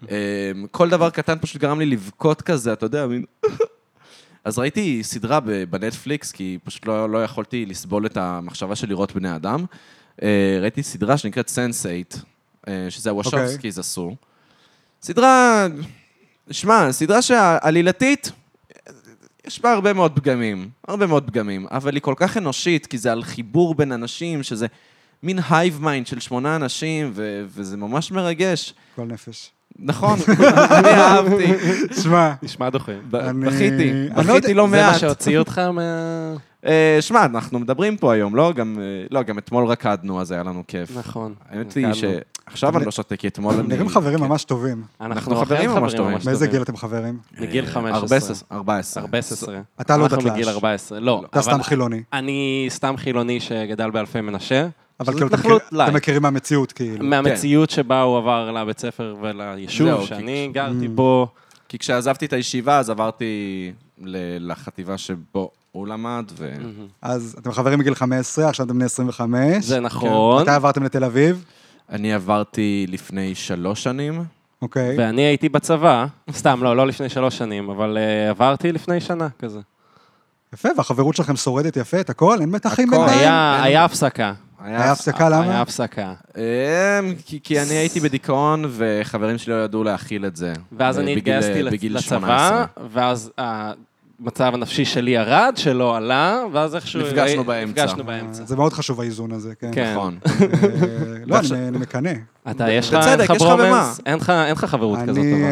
כל 0.72 0.89
דבר 0.89 1.10
קטן 1.10 1.38
פשוט 1.41 1.62
גרם 1.62 1.80
לי 1.80 1.86
לבכות 1.86 2.41
כזה, 2.41 2.74
אתה 2.74 2.86
יודע, 2.86 3.08
מין... 3.08 3.24
אז 4.43 4.59
ראיתי 4.59 5.03
סדרה 5.03 5.39
בנטפליקס, 5.69 6.31
כי 6.31 6.57
פשוט 6.63 6.87
לא, 6.87 7.09
לא 7.09 7.23
יכולתי 7.23 7.65
לסבול 7.65 8.05
את 8.05 8.17
המחשבה 8.17 8.75
של 8.75 8.89
לראות 8.89 9.11
בני 9.15 9.35
אדם. 9.35 9.65
אה, 10.23 10.57
ראיתי 10.61 10.83
סדרה 10.83 11.17
שנקראת 11.17 11.49
Sense8, 11.49 12.15
שזה 12.89 13.09
הוושובסקיז 13.09 13.79
עשו. 13.79 14.15
סדרה, 15.01 15.67
שמע, 16.51 16.91
סדרה 16.91 17.21
שעלילתית, 17.21 18.31
יש 19.47 19.61
בה 19.61 19.73
הרבה 19.73 19.93
מאוד 19.93 20.15
פגמים, 20.15 20.69
הרבה 20.87 21.07
מאוד 21.07 21.27
פגמים, 21.27 21.67
אבל 21.71 21.93
היא 21.93 22.01
כל 22.01 22.13
כך 22.17 22.37
אנושית, 22.37 22.85
כי 22.85 22.97
זה 22.97 23.11
על 23.11 23.23
חיבור 23.23 23.75
בין 23.75 23.91
אנשים, 23.91 24.43
שזה 24.43 24.67
מין 25.23 25.39
hive 25.49 25.82
mind 25.82 26.07
של 26.07 26.19
שמונה 26.19 26.55
אנשים, 26.55 27.11
ו- 27.13 27.45
וזה 27.47 27.77
ממש 27.77 28.11
מרגש. 28.11 28.73
כל 28.95 29.05
נפש. 29.05 29.51
נכון, 29.80 30.19
אני 30.72 30.89
אהבתי. 30.89 31.53
שמע, 32.01 32.32
נשמע 32.43 32.69
דוחה. 32.69 32.91
אני- 33.13 33.45
בכיתי, 33.45 33.91
אני 33.91 34.09
לא 34.28 34.34
בכיתי 34.34 34.51
יודע- 34.51 34.53
לא 34.53 34.67
זה 34.69 34.78
מה 34.78 34.88
מעט. 34.89 34.99
שהוציא 34.99 35.38
אותך 35.39 35.57
מה... 35.59 35.82
אה, 36.65 36.97
שמע, 37.01 37.26
אנחנו 37.26 37.59
מדברים 37.59 37.97
פה 37.97 38.13
היום, 38.13 38.36
לא? 38.36 38.53
גם, 38.53 38.78
אה, 38.82 38.84
לא, 39.11 39.24
גם 39.24 39.38
אתמול 39.38 39.65
רקדנו, 39.65 40.22
אז 40.22 40.32
היה 40.32 40.43
לנו 40.43 40.63
כיף. 40.67 40.97
נכון. 40.97 41.34
האמת 41.49 41.74
היא 41.74 41.88
רקדנו. 41.88 42.11
שעכשיו 42.49 42.78
אני 42.78 42.86
לא 42.86 42.91
שותה, 42.91 43.15
כי 43.15 43.28
אתמול 43.28 43.53
אני... 43.53 43.67
נראים 43.67 43.89
חברים 43.89 44.17
כן. 44.19 44.24
ממש 44.26 44.43
טובים. 44.43 44.84
אנחנו 45.01 45.34
אכן 45.34 45.45
חברים 45.45 45.69
ממש 45.72 45.93
טובים. 45.93 46.11
מאיזה 46.26 46.32
טובים. 46.34 46.51
גיל 46.51 46.61
אתם 46.61 46.78
חברים? 46.78 47.17
מגיל 47.39 47.65
אה, 47.65 47.69
15. 47.72 48.36
14. 48.51 49.03
14. 49.03 49.03
14. 49.03 49.59
אתה 49.82 49.97
לא 49.97 50.03
אנחנו 50.03 50.17
דתל"ש. 50.17 50.32
בגיל 50.32 50.49
14. 50.49 50.99
לא. 50.99 51.24
אתה 51.30 51.39
אבל 51.39 51.51
סתם 51.51 51.63
חילוני. 51.63 52.01
אני 52.13 52.65
סתם 52.69 52.93
חילוני 52.97 53.39
שגדל 53.39 53.89
באלפי 53.89 54.22
מנשה. 54.22 54.67
אבל 55.02 55.14
כאילו, 55.14 55.28
אתם 55.28 55.36
התנחלות 55.36 55.62
אתם 55.68 55.76
lite. 55.76 55.93
מכירים 55.93 56.22
מהמציאות, 56.22 56.72
כאילו. 56.72 57.06
מהמציאות 57.06 57.70
שבה 57.70 58.02
הוא 58.02 58.18
עבר 58.18 58.52
לבית 58.52 58.80
ספר 58.80 59.16
וליישוב, 59.22 59.88
זהו, 59.88 60.08
שאני 60.08 60.43
כי- 60.47 60.54
גרתי 60.54 60.86
Mm. 60.86 60.89
בו. 60.95 61.28
כי 61.70 61.78
כשעזבתי 61.80 62.26
את 62.26 62.34
הישיבה, 62.34 62.78
אז 62.78 62.89
עברתי 62.89 63.72
ל- 64.04 64.52
לחטיבה 64.52 64.97
שבו 64.97 65.52
הוא 65.72 65.88
למד, 65.88 66.26
ו... 66.38 66.54
אז 67.02 67.36
אתם 67.39 67.52
חברים 67.52 67.80
מגיל 67.80 67.95
15, 67.95 68.49
עכשיו 68.49 68.66
אתם 68.66 68.76
בני 68.76 68.86
25. 68.86 69.66
זה 69.66 69.80
נכון. 69.80 70.41
מתי 70.41 70.52
עברתם 70.52 70.84
לתל 70.84 71.04
אביב? 71.04 71.45
אני 71.89 72.14
עברתי 72.14 72.86
לפני 72.89 73.36
שלוש 73.36 73.84
שנים. 73.84 74.24
אוקיי. 74.62 74.95
ואני 74.97 75.22
הייתי 75.22 75.49
בצבא, 75.49 76.06
סתם, 76.32 76.64
לא, 76.64 76.76
לא 76.76 76.88
לפני 76.88 77.10
שלוש 77.10 77.38
שנים, 77.38 77.70
אבל 77.70 77.97
אה, 77.97 78.30
עברתי 78.30 78.72
לפני 78.72 79.02
שנה 79.02 79.28
כזה. 79.39 79.60
יפה, 80.54 80.70
והחברות 80.78 81.16
שלכם 81.16 81.36
שורדת 81.36 81.78
יפה, 81.78 81.99
את 81.99 82.10
הכל? 82.10 82.38
אין 82.41 82.49
מתחים. 82.49 82.89
בינתיים? 82.91 83.32
היה 83.64 83.86
הפסקה. 83.86 84.34
היה 84.64 84.91
הפסקה, 84.91 85.30
למה? 85.30 85.43
היה 85.43 85.62
הפסקה. 85.62 86.14
אמ, 86.38 86.41
כי, 87.26 87.39
כי 87.43 87.62
אני 87.62 87.74
הייתי 87.74 87.99
בדיכאון, 87.99 88.66
וחברים 88.70 89.38
שלי 89.38 89.53
לא 89.53 89.64
ידעו 89.64 89.84
להכיל 89.84 90.26
את 90.26 90.36
זה. 90.36 90.53
ואז 90.78 90.97
אה, 90.97 91.03
אני 91.03 91.14
התגייסתי 91.18 91.64
בגיל 91.64 91.97
לצבא, 91.97 92.18
18. 92.20 92.66
ואז 92.93 93.32
המצב 93.38 94.51
הנפשי 94.53 94.86
שלי 94.86 95.12
ירד, 95.12 95.53
שלא 95.55 95.97
עלה, 95.97 96.43
ואז 96.53 96.76
איכשהו... 96.76 97.01
נפגשנו 97.01 97.43
באמצע. 97.43 97.84
נפגשנו 97.86 98.03
באמצע. 98.03 98.45
זה 98.45 98.55
מאוד 98.55 98.74
חשוב 98.74 99.01
האיזון 99.01 99.32
הזה, 99.32 99.55
כן. 99.55 99.72
כן. 99.74 99.93
נכון. 99.93 100.18
אה, 100.26 100.38
לא, 101.26 101.39
אני 101.39 101.68
אני 101.68 101.78
מקנא. 101.78 102.12
אתה, 102.51 102.72
יש 102.72 102.93
לך 102.93 102.93
בצדק, 102.93 103.09
אין 103.12 103.30
לך 103.30 103.30
יש 103.36 103.41
לך 103.41 103.47
במה. 103.47 103.55
ברומנס? 103.57 103.99
אין 104.05 104.18
לך- 104.55 104.66
חברות 104.66 104.99
כזאת 104.99 105.18
אני, 105.18 105.32
טובה. 105.32 105.43
אה, 105.43 105.51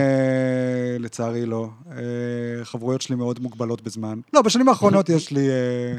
לצערי 0.99 1.45
לא. 1.45 1.69
אה, 1.91 1.97
חברויות 2.63 3.01
שלי 3.01 3.15
מאוד 3.15 3.39
מוגבלות 3.41 3.81
בזמן. 3.81 4.19
לא, 4.33 4.41
בשנים 4.41 4.69
האחרונות 4.69 5.09
יש 5.09 5.31
לי 5.31 5.49
אה, 5.49 5.53
אה, 5.53 5.97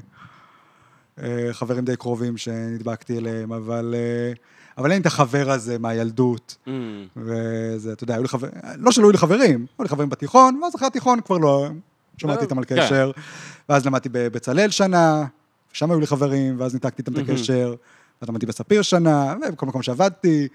חברים 1.52 1.84
די 1.84 1.96
קרובים 1.96 2.36
שנדבקתי 2.36 3.18
אליהם, 3.18 3.52
אבל... 3.52 3.94
אה, 3.96 4.32
אבל 4.78 4.92
אין 4.92 5.00
את 5.00 5.06
החבר 5.06 5.50
הזה 5.50 5.78
מהילדות, 5.78 6.56
Mm. 6.66 6.70
וזה, 7.16 7.92
אתה 7.92 8.04
יודע, 8.04 8.14
היו 8.14 8.22
לי 8.22 8.28
חברים, 8.28 8.52
לא 8.78 8.92
שלא 8.92 9.04
היו 9.04 9.10
לי 9.10 9.18
חברים, 9.18 9.66
היו 9.78 9.82
לי 9.82 9.88
חברים 9.88 10.08
בתיכון, 10.08 10.60
ואז 10.62 10.74
אחרי 10.76 10.86
התיכון 10.86 11.20
כבר 11.20 11.38
לא, 11.38 11.68
שמעתי 12.16 12.44
איתם 12.44 12.58
על 12.58 12.64
כן. 12.64 12.76
קשר, 12.76 13.10
ואז 13.68 13.86
למדתי 13.86 14.08
בבצלאל 14.12 14.70
שנה, 14.70 15.24
ושם 15.72 15.90
היו 15.90 16.00
לי 16.00 16.06
חברים, 16.06 16.60
ואז 16.60 16.74
ניתקתי 16.74 17.02
איתם 17.02 17.12
את 17.12 17.16
מהמם. 17.16 17.30
הקשר, 17.30 17.74
ואז 18.22 18.28
למדתי 18.28 18.46
בספיר 18.46 18.82
שנה, 18.82 19.34
ובכל 19.48 19.66
מקום 19.66 19.82
שעבדתי, 19.82 20.48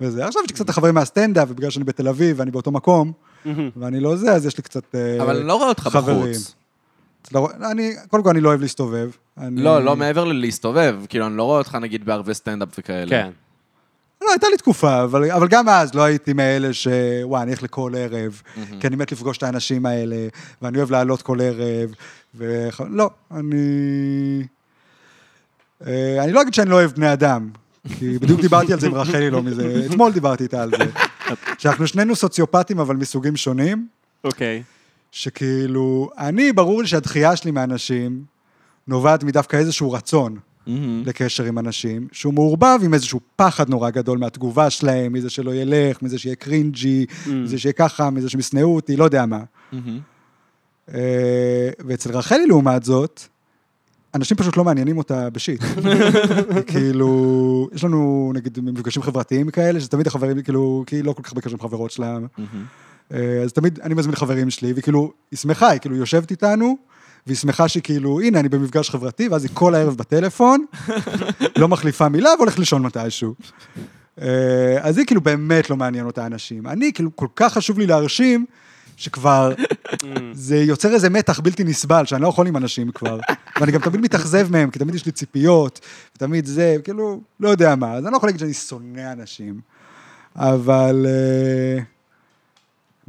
וזה. 0.00 0.26
עכשיו 0.26 0.42
יש 0.42 0.50
לי 0.50 0.54
קצת 0.54 0.64
את 0.64 0.70
החברים 0.70 0.94
מהסטנדאפ, 0.94 1.48
ובגלל 1.50 1.70
שאני 1.70 1.84
בתל 1.84 2.08
אביב 2.08 2.36
ואני 2.38 2.50
באותו 2.50 2.70
מקום, 2.70 3.12
ואני 3.76 4.00
לא 4.00 4.16
זה, 4.16 4.32
אז 4.32 4.46
יש 4.46 4.56
לי 4.56 4.62
קצת 4.62 4.94
אה, 4.94 5.22
אבל 5.22 5.36
אני 5.36 5.46
לא 5.46 5.54
רואה 5.54 5.68
אותך 5.68 5.82
חברים. 5.82 6.32
בחוץ. 6.32 6.54
לא, 7.32 7.48
אני, 7.70 7.92
קודם 8.08 8.22
כל 8.22 8.30
אני 8.30 8.40
לא 8.40 8.48
אוהב 8.48 8.60
להסתובב. 8.60 9.10
אני- 9.38 9.62
לא, 9.62 9.84
לא 9.84 9.96
מעבר 9.96 10.24
ללהסתובב. 10.24 10.96
כאילו, 11.08 11.26
אני 11.26 11.36
לא 11.36 11.42
רואה 11.42 11.58
אותך 11.58 11.74
נגיד 11.74 12.04
בערבי 12.04 12.34
סטנדאפ 12.34 12.68
וכאלה. 12.78 13.10
כן. 13.10 13.30
לא, 14.22 14.30
הייתה 14.30 14.46
לי 14.50 14.56
תקופה, 14.56 15.02
אבל, 15.04 15.30
אבל 15.30 15.48
גם 15.48 15.68
אז 15.68 15.94
לא 15.94 16.02
הייתי 16.02 16.32
מאלה 16.32 16.72
ש... 16.72 16.88
וואי, 17.22 17.42
אני 17.42 17.50
הולך 17.50 17.62
לכל 17.62 17.92
ערב, 17.96 18.42
כי 18.80 18.86
אני 18.86 18.96
מת 18.96 19.12
לפגוש 19.12 19.38
את 19.38 19.42
האנשים 19.42 19.86
האלה, 19.86 20.16
ואני 20.62 20.78
אוהב 20.78 20.90
לעלות 20.90 21.22
כל 21.22 21.38
ערב, 21.40 21.90
ו... 22.34 22.68
לא, 22.90 23.10
אני... 23.30 24.42
אה, 25.86 26.24
אני 26.24 26.32
לא 26.32 26.42
אגיד 26.42 26.54
שאני 26.54 26.70
לא 26.70 26.74
אוהב 26.74 26.90
בני 26.90 27.12
אדם, 27.12 27.48
כי 27.98 28.10
בדיוק 28.20 28.40
דיברתי 28.40 28.72
על 28.72 28.80
זה 28.80 28.86
עם 28.86 28.94
רחלי 28.94 29.30
לא 29.30 29.42
מזה, 29.42 29.86
אתמול 29.90 30.12
דיברתי 30.12 30.42
איתה 30.42 30.62
על 30.62 30.70
זה. 30.70 30.84
שאנחנו 31.58 31.86
שנינו 31.86 32.16
סוציופטים, 32.16 32.78
אבל 32.78 32.96
מסוגים 32.96 33.36
שונים, 33.36 33.86
אוקיי. 34.24 34.62
שכאילו, 35.12 36.10
אני, 36.18 36.52
ברור 36.52 36.82
לי 36.82 36.88
שהדחייה 36.88 37.36
שלי 37.36 37.50
מאנשים 37.50 38.24
נובעת 38.88 39.24
מדווקא 39.24 39.56
איזשהו 39.56 39.92
רצון. 39.92 40.36
לקשר 41.06 41.44
עם 41.44 41.58
אנשים, 41.58 42.08
שהוא 42.12 42.34
מעורבב 42.34 42.78
עם 42.82 42.94
איזשהו 42.94 43.20
פחד 43.36 43.68
נורא 43.68 43.90
גדול 43.90 44.18
מהתגובה 44.18 44.70
שלהם, 44.70 45.12
מזה 45.12 45.30
שלא 45.30 45.54
ילך, 45.54 46.02
מזה 46.02 46.18
שיהיה 46.18 46.36
קרינג'י, 46.36 47.06
מזה 47.26 47.58
שיהיה 47.58 47.72
ככה, 47.72 48.10
מזה 48.10 48.28
שהם 48.28 48.40
ישנאו 48.40 48.74
אותי, 48.74 48.96
לא 48.96 49.04
יודע 49.04 49.26
מה. 49.26 49.40
אה, 50.94 51.70
ואצל 51.78 52.12
רחלי, 52.12 52.46
לעומת 52.46 52.84
זאת, 52.84 53.22
אנשים 54.14 54.36
פשוט 54.36 54.56
לא 54.56 54.64
מעניינים 54.64 54.98
אותה 54.98 55.30
בשיט. 55.30 55.60
כאילו, 56.70 57.68
יש 57.72 57.84
לנו, 57.84 58.32
נגיד, 58.34 58.58
מפגשים 58.62 59.02
חברתיים 59.02 59.50
כאלה, 59.50 59.80
שתמיד 59.80 60.06
החברים, 60.06 60.42
כאילו, 60.42 60.84
כי 60.86 60.96
היא 60.96 61.04
לא 61.04 61.12
כל 61.12 61.22
כך 61.22 61.32
בקשר 61.32 61.52
עם 61.52 61.60
חברות 61.60 61.90
שלה. 61.90 62.18
אה, 62.38 62.38
אז 63.44 63.52
תמיד 63.52 63.78
אני 63.82 63.94
מזמין 63.94 64.16
חברים 64.16 64.50
שלי, 64.50 64.72
וכאילו, 64.76 65.12
היא 65.30 65.38
שמחה, 65.38 65.68
היא 65.70 65.80
כאילו 65.80 65.96
יושבת 65.96 66.30
איתנו, 66.30 66.76
והיא 67.26 67.36
שמחה 67.36 67.68
שכאילו, 67.68 68.20
הנה, 68.20 68.40
אני 68.40 68.48
במפגש 68.48 68.90
חברתי, 68.90 69.28
ואז 69.28 69.44
היא 69.44 69.50
כל 69.54 69.74
הערב 69.74 69.96
בטלפון, 69.96 70.64
לא 71.56 71.68
מחליפה 71.68 72.08
מילה 72.08 72.30
והולכת 72.38 72.58
לישון 72.58 72.82
מתישהו. 72.82 73.34
אה, 74.20 74.78
אז 74.80 74.98
היא 74.98 75.06
כאילו 75.06 75.20
באמת 75.20 75.70
לא 75.70 75.76
מעניין 75.76 76.06
אותה 76.06 76.26
אנשים. 76.26 76.66
אני, 76.66 76.92
כאילו, 76.92 77.16
כל 77.16 77.26
כך 77.36 77.52
חשוב 77.52 77.78
לי 77.78 77.86
להרשים, 77.86 78.46
שכבר, 78.96 79.52
זה 80.32 80.56
יוצר 80.56 80.94
איזה 80.94 81.10
מתח 81.10 81.40
בלתי 81.40 81.64
נסבל, 81.64 82.04
שאני 82.04 82.22
לא 82.22 82.28
יכול 82.28 82.46
עם 82.46 82.56
אנשים 82.56 82.90
כבר. 82.90 83.18
ואני 83.60 83.72
גם 83.72 83.80
תמיד 83.80 84.00
מתאכזב 84.00 84.52
מהם, 84.52 84.70
כי 84.70 84.78
תמיד 84.78 84.94
יש 84.94 85.06
לי 85.06 85.12
ציפיות, 85.12 85.80
ותמיד 86.16 86.46
זה, 86.46 86.76
כאילו, 86.84 87.20
לא 87.40 87.48
יודע 87.48 87.74
מה. 87.74 87.92
אז 87.92 88.04
אני 88.04 88.12
לא 88.12 88.16
יכול 88.16 88.28
להגיד 88.28 88.40
שאני 88.40 88.54
שונא 88.54 89.12
אנשים, 89.12 89.60
אבל... 90.36 91.06
אה, 91.08 91.82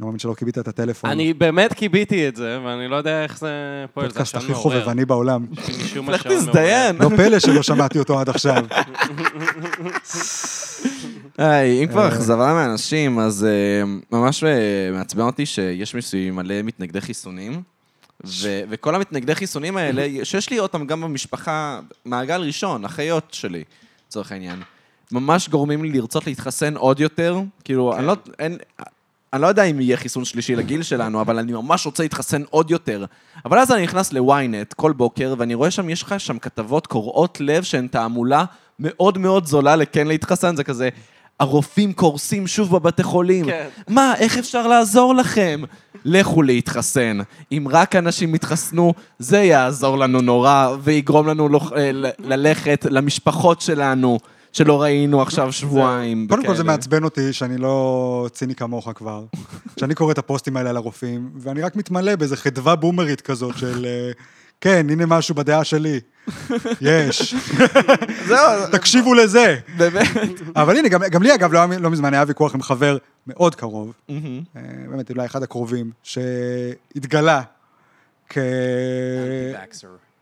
לא 0.02 0.06
מאמין 0.06 0.18
שלא 0.18 0.34
כיבית 0.34 0.58
את 0.58 0.68
הטלפון. 0.68 1.10
אני 1.10 1.32
באמת 1.32 1.72
כיביתי 1.72 2.28
את 2.28 2.36
זה, 2.36 2.58
ואני 2.64 2.88
לא 2.88 2.96
יודע 2.96 3.22
איך 3.22 3.38
זה 3.38 3.50
פועל. 3.94 4.06
פודקאסט 4.06 4.34
הכי. 4.34 4.54
חובבני 4.54 5.04
בעולם. 5.04 5.46
משום 5.84 6.06
מה 6.06 6.12
לך 6.12 6.22
שעון 6.22 6.34
מעורר. 6.34 6.50
תזדיין. 6.50 6.96
לא 6.96 7.08
פלא 7.16 7.38
שלא 7.38 7.62
שמעתי 7.62 7.98
אותו 7.98 8.20
עד 8.20 8.28
עכשיו. 8.28 8.64
היי, 11.38 11.84
אם 11.84 11.88
כבר 11.88 12.02
אה. 12.02 12.08
אכזבה 12.08 12.52
מאנשים, 12.52 13.18
אז 13.18 13.44
אה, 13.44 13.82
ממש 14.18 14.44
אה, 14.44 14.90
מעצבן 14.92 15.22
אותי 15.22 15.46
שיש 15.46 15.94
מסביבי 15.94 16.30
מלא 16.30 16.62
מתנגדי 16.62 17.00
חיסונים. 17.00 17.62
ו- 18.26 18.62
וכל 18.70 18.94
המתנגדי 18.94 19.34
חיסונים 19.34 19.76
האלה, 19.76 20.24
שיש 20.24 20.50
לי 20.50 20.58
אותם 20.58 20.86
גם 20.86 21.00
במשפחה, 21.00 21.80
מעגל 22.04 22.40
ראשון, 22.40 22.84
אחיות 22.84 23.28
שלי, 23.32 23.64
לצורך 24.08 24.32
העניין, 24.32 24.62
ממש 25.12 25.48
גורמים 25.48 25.82
לי 25.82 25.92
לרצות 25.92 26.26
להתחסן 26.26 26.76
עוד 26.76 27.00
יותר. 27.00 27.40
כאילו, 27.64 27.96
אני 27.96 28.06
לא, 28.06 28.16
אין, 28.38 28.58
אני 29.32 29.42
לא 29.42 29.46
יודע 29.46 29.62
אם 29.62 29.80
יהיה 29.80 29.96
חיסון 29.96 30.24
שלישי 30.24 30.56
לגיל 30.56 30.82
שלנו, 30.82 31.20
אבל 31.20 31.38
אני 31.38 31.52
ממש 31.52 31.86
רוצה 31.86 32.02
להתחסן 32.02 32.42
עוד 32.50 32.70
יותר. 32.70 33.04
אבל 33.44 33.58
אז 33.58 33.72
אני 33.72 33.82
נכנס 33.82 34.12
ל-ynet 34.12 34.74
כל 34.76 34.92
בוקר, 34.92 35.34
ואני 35.38 35.54
רואה 35.54 35.70
שם, 35.70 35.90
יש 35.90 36.02
לך 36.02 36.14
שם 36.20 36.38
כתבות 36.38 36.86
קורעות 36.86 37.38
לב 37.40 37.62
שהן 37.62 37.86
תעמולה 37.86 38.44
מאוד 38.78 39.18
מאוד 39.18 39.46
זולה 39.46 39.76
לכן 39.76 40.06
להתחסן, 40.06 40.56
זה 40.56 40.64
כזה... 40.64 40.88
הרופאים 41.40 41.92
קורסים 41.92 42.46
שוב 42.46 42.70
בבתי 42.76 43.02
חולים. 43.02 43.44
כן. 43.46 43.68
מה, 43.88 44.14
איך 44.18 44.38
אפשר 44.38 44.66
לעזור 44.66 45.14
לכם? 45.14 45.62
לכו 46.04 46.42
להתחסן. 46.42 47.18
אם 47.52 47.66
רק 47.70 47.96
אנשים 47.96 48.34
יתחסנו, 48.34 48.94
זה 49.18 49.38
יעזור 49.38 49.98
לנו 49.98 50.20
נורא, 50.20 50.68
ויגרום 50.82 51.26
לנו 51.28 51.48
לוח- 51.48 51.72
אה, 51.72 51.90
ללכת 52.18 52.86
למשפחות 52.90 53.60
שלנו, 53.60 54.18
שלא 54.52 54.82
ראינו 54.82 55.22
עכשיו 55.22 55.52
שבועיים. 55.52 56.26
קודם 56.28 56.46
כל 56.46 56.56
זה. 56.56 56.64
מעצבן 56.64 57.04
אותי 57.04 57.32
שאני 57.32 57.58
לא 57.58 58.26
ציני 58.32 58.54
כמוך 58.54 58.88
כבר. 58.94 59.24
שאני 59.80 59.94
קורא 59.94 60.12
את 60.12 60.18
הפוסטים 60.18 60.56
האלה 60.56 60.70
על 60.70 60.76
הרופאים, 60.76 61.30
ואני 61.36 61.62
רק 61.62 61.76
מתמלא 61.76 62.16
באיזה 62.16 62.36
חדווה 62.36 62.76
בומרית 62.76 63.20
כזאת 63.20 63.58
של... 63.58 63.86
אה, 63.86 64.12
כן, 64.60 64.86
הנה 64.90 65.06
משהו 65.06 65.34
בדעה 65.34 65.64
שלי. 65.64 66.00
יש. 66.80 67.34
זהו, 68.28 68.66
תקשיבו 68.72 69.14
לזה. 69.14 69.58
באמת. 69.76 70.40
אבל 70.56 70.76
הנה, 70.76 70.88
גם, 70.88 71.22
לי 71.22 71.34
אגב, 71.34 71.52
לא, 71.52 71.60
לא 71.80 71.90
מזמן 71.90 72.14
היה 72.14 72.24
ויכוח 72.26 72.54
עם 72.54 72.62
חבר 72.62 72.96
מאוד 73.26 73.54
קרוב, 73.54 73.92
אה, 74.10 74.14
באמת 74.90 75.10
אולי 75.10 75.26
אחד 75.26 75.42
הקרובים, 75.42 75.90
שהתגלה 76.02 77.42
כ... 78.28 78.38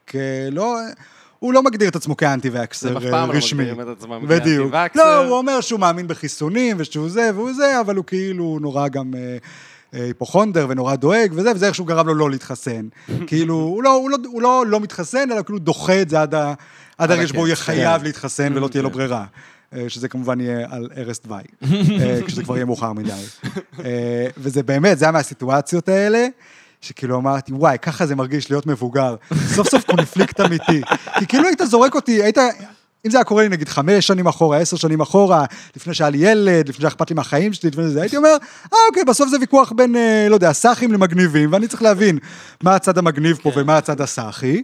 כלא... 0.08 0.76
הוא 1.40 1.52
לא 1.52 1.62
מגדיר 1.62 1.88
את 1.88 1.96
עצמו 1.96 2.16
כאנטי-ואקסר 2.16 2.88
הם 2.88 2.96
אף 2.96 3.02
פעם 3.10 3.28
לא 3.30 3.34
רשמי. 3.34 3.64
מגדירים 3.64 3.80
את 3.80 3.98
עצמם. 3.98 4.26
כאנטי-ואקסר. 4.28 5.02
לא, 5.04 5.26
הוא 5.26 5.38
אומר 5.38 5.60
שהוא 5.60 5.80
מאמין 5.80 6.06
בחיסונים 6.06 6.76
ושהוא 6.78 7.08
זה 7.08 7.30
והוא 7.34 7.52
זה, 7.52 7.80
אבל 7.80 7.96
הוא 7.96 8.04
כאילו 8.04 8.58
נורא 8.60 8.88
גם 8.88 9.14
אה, 9.14 9.36
אה, 9.94 10.04
היפוכונדר 10.04 10.66
ונורא 10.68 10.94
דואג 10.94 11.32
וזה, 11.34 11.52
וזה 11.54 11.66
איכשהו 11.66 11.84
גרם 11.84 12.06
לו 12.06 12.14
לא 12.14 12.30
להתחסן. 12.30 12.88
כאילו, 13.26 13.54
הוא 13.54 13.82
לא, 13.82 13.94
הוא, 13.94 14.10
לא, 14.10 14.16
הוא 14.26 14.42
לא 14.42 14.64
לא 14.66 14.80
מתחסן, 14.80 15.32
אלא 15.32 15.42
כאילו 15.42 15.58
דוחה 15.58 16.02
את 16.02 16.10
זה 16.10 16.22
עד, 16.22 16.34
ה, 16.34 16.54
עד 16.98 17.10
הרגע 17.10 17.26
שבו 17.26 17.38
הוא 17.38 17.46
יהיה 17.46 17.56
חייב 17.56 17.98
כן. 17.98 18.04
להתחסן 18.04 18.52
ולא 18.56 18.68
תהיה 18.68 18.82
לו 18.82 18.90
ברירה. 18.90 19.24
אה, 19.74 19.88
שזה 19.88 20.08
כמובן 20.08 20.40
יהיה 20.40 20.66
על 20.70 20.88
ערש 20.94 21.16
דווי, 21.24 21.42
אה, 22.00 22.20
כשזה 22.26 22.42
כבר 22.42 22.56
יהיה 22.56 22.64
מאוחר 22.64 22.92
מדי. 22.92 23.12
אה, 23.84 24.26
וזה 24.36 24.62
באמת, 24.62 24.98
זה 24.98 25.04
היה 25.04 25.12
מהסיטואציות 25.12 25.88
האלה. 25.88 26.26
שכאילו 26.80 27.16
אמרתי, 27.18 27.52
וואי, 27.52 27.78
ככה 27.82 28.06
זה 28.06 28.16
מרגיש 28.16 28.50
להיות 28.50 28.66
מבוגר. 28.66 29.16
סוף 29.54 29.68
סוף 29.68 29.84
קונפליקט 29.84 30.40
אמיתי. 30.40 30.80
כי 31.18 31.26
כאילו 31.26 31.48
היית 31.48 31.60
זורק 31.64 31.94
אותי, 31.94 32.22
היית... 32.22 32.38
אם 33.06 33.10
זה 33.10 33.16
היה 33.16 33.24
קורה 33.24 33.42
לי 33.42 33.48
נגיד 33.48 33.68
חמש 33.68 34.06
שנים 34.06 34.26
אחורה, 34.26 34.58
עשר 34.58 34.76
שנים 34.76 35.00
אחורה, 35.00 35.44
לפני 35.76 35.94
שהיה 35.94 36.10
לי 36.10 36.18
ילד, 36.18 36.68
לפני 36.68 36.80
שהיה 36.80 36.88
אכפת 36.88 37.10
לי 37.10 37.16
מהחיים 37.16 37.52
שלי, 37.52 37.70
לפני 37.70 37.88
זה, 37.88 38.00
הייתי 38.00 38.16
אומר, 38.16 38.36
אה 38.72 38.78
אוקיי, 38.88 39.04
בסוף 39.04 39.28
זה 39.28 39.36
ויכוח 39.40 39.72
בין, 39.72 39.96
אה, 39.96 40.26
לא 40.28 40.34
יודע, 40.34 40.52
סאחים 40.52 40.92
למגניבים, 40.92 41.52
ואני 41.52 41.68
צריך 41.68 41.82
להבין 41.82 42.18
מה 42.62 42.74
הצד 42.74 42.98
המגניב 42.98 43.38
פה 43.42 43.52
ומה 43.56 43.76
הצד 43.76 44.00
הסאחי. 44.00 44.62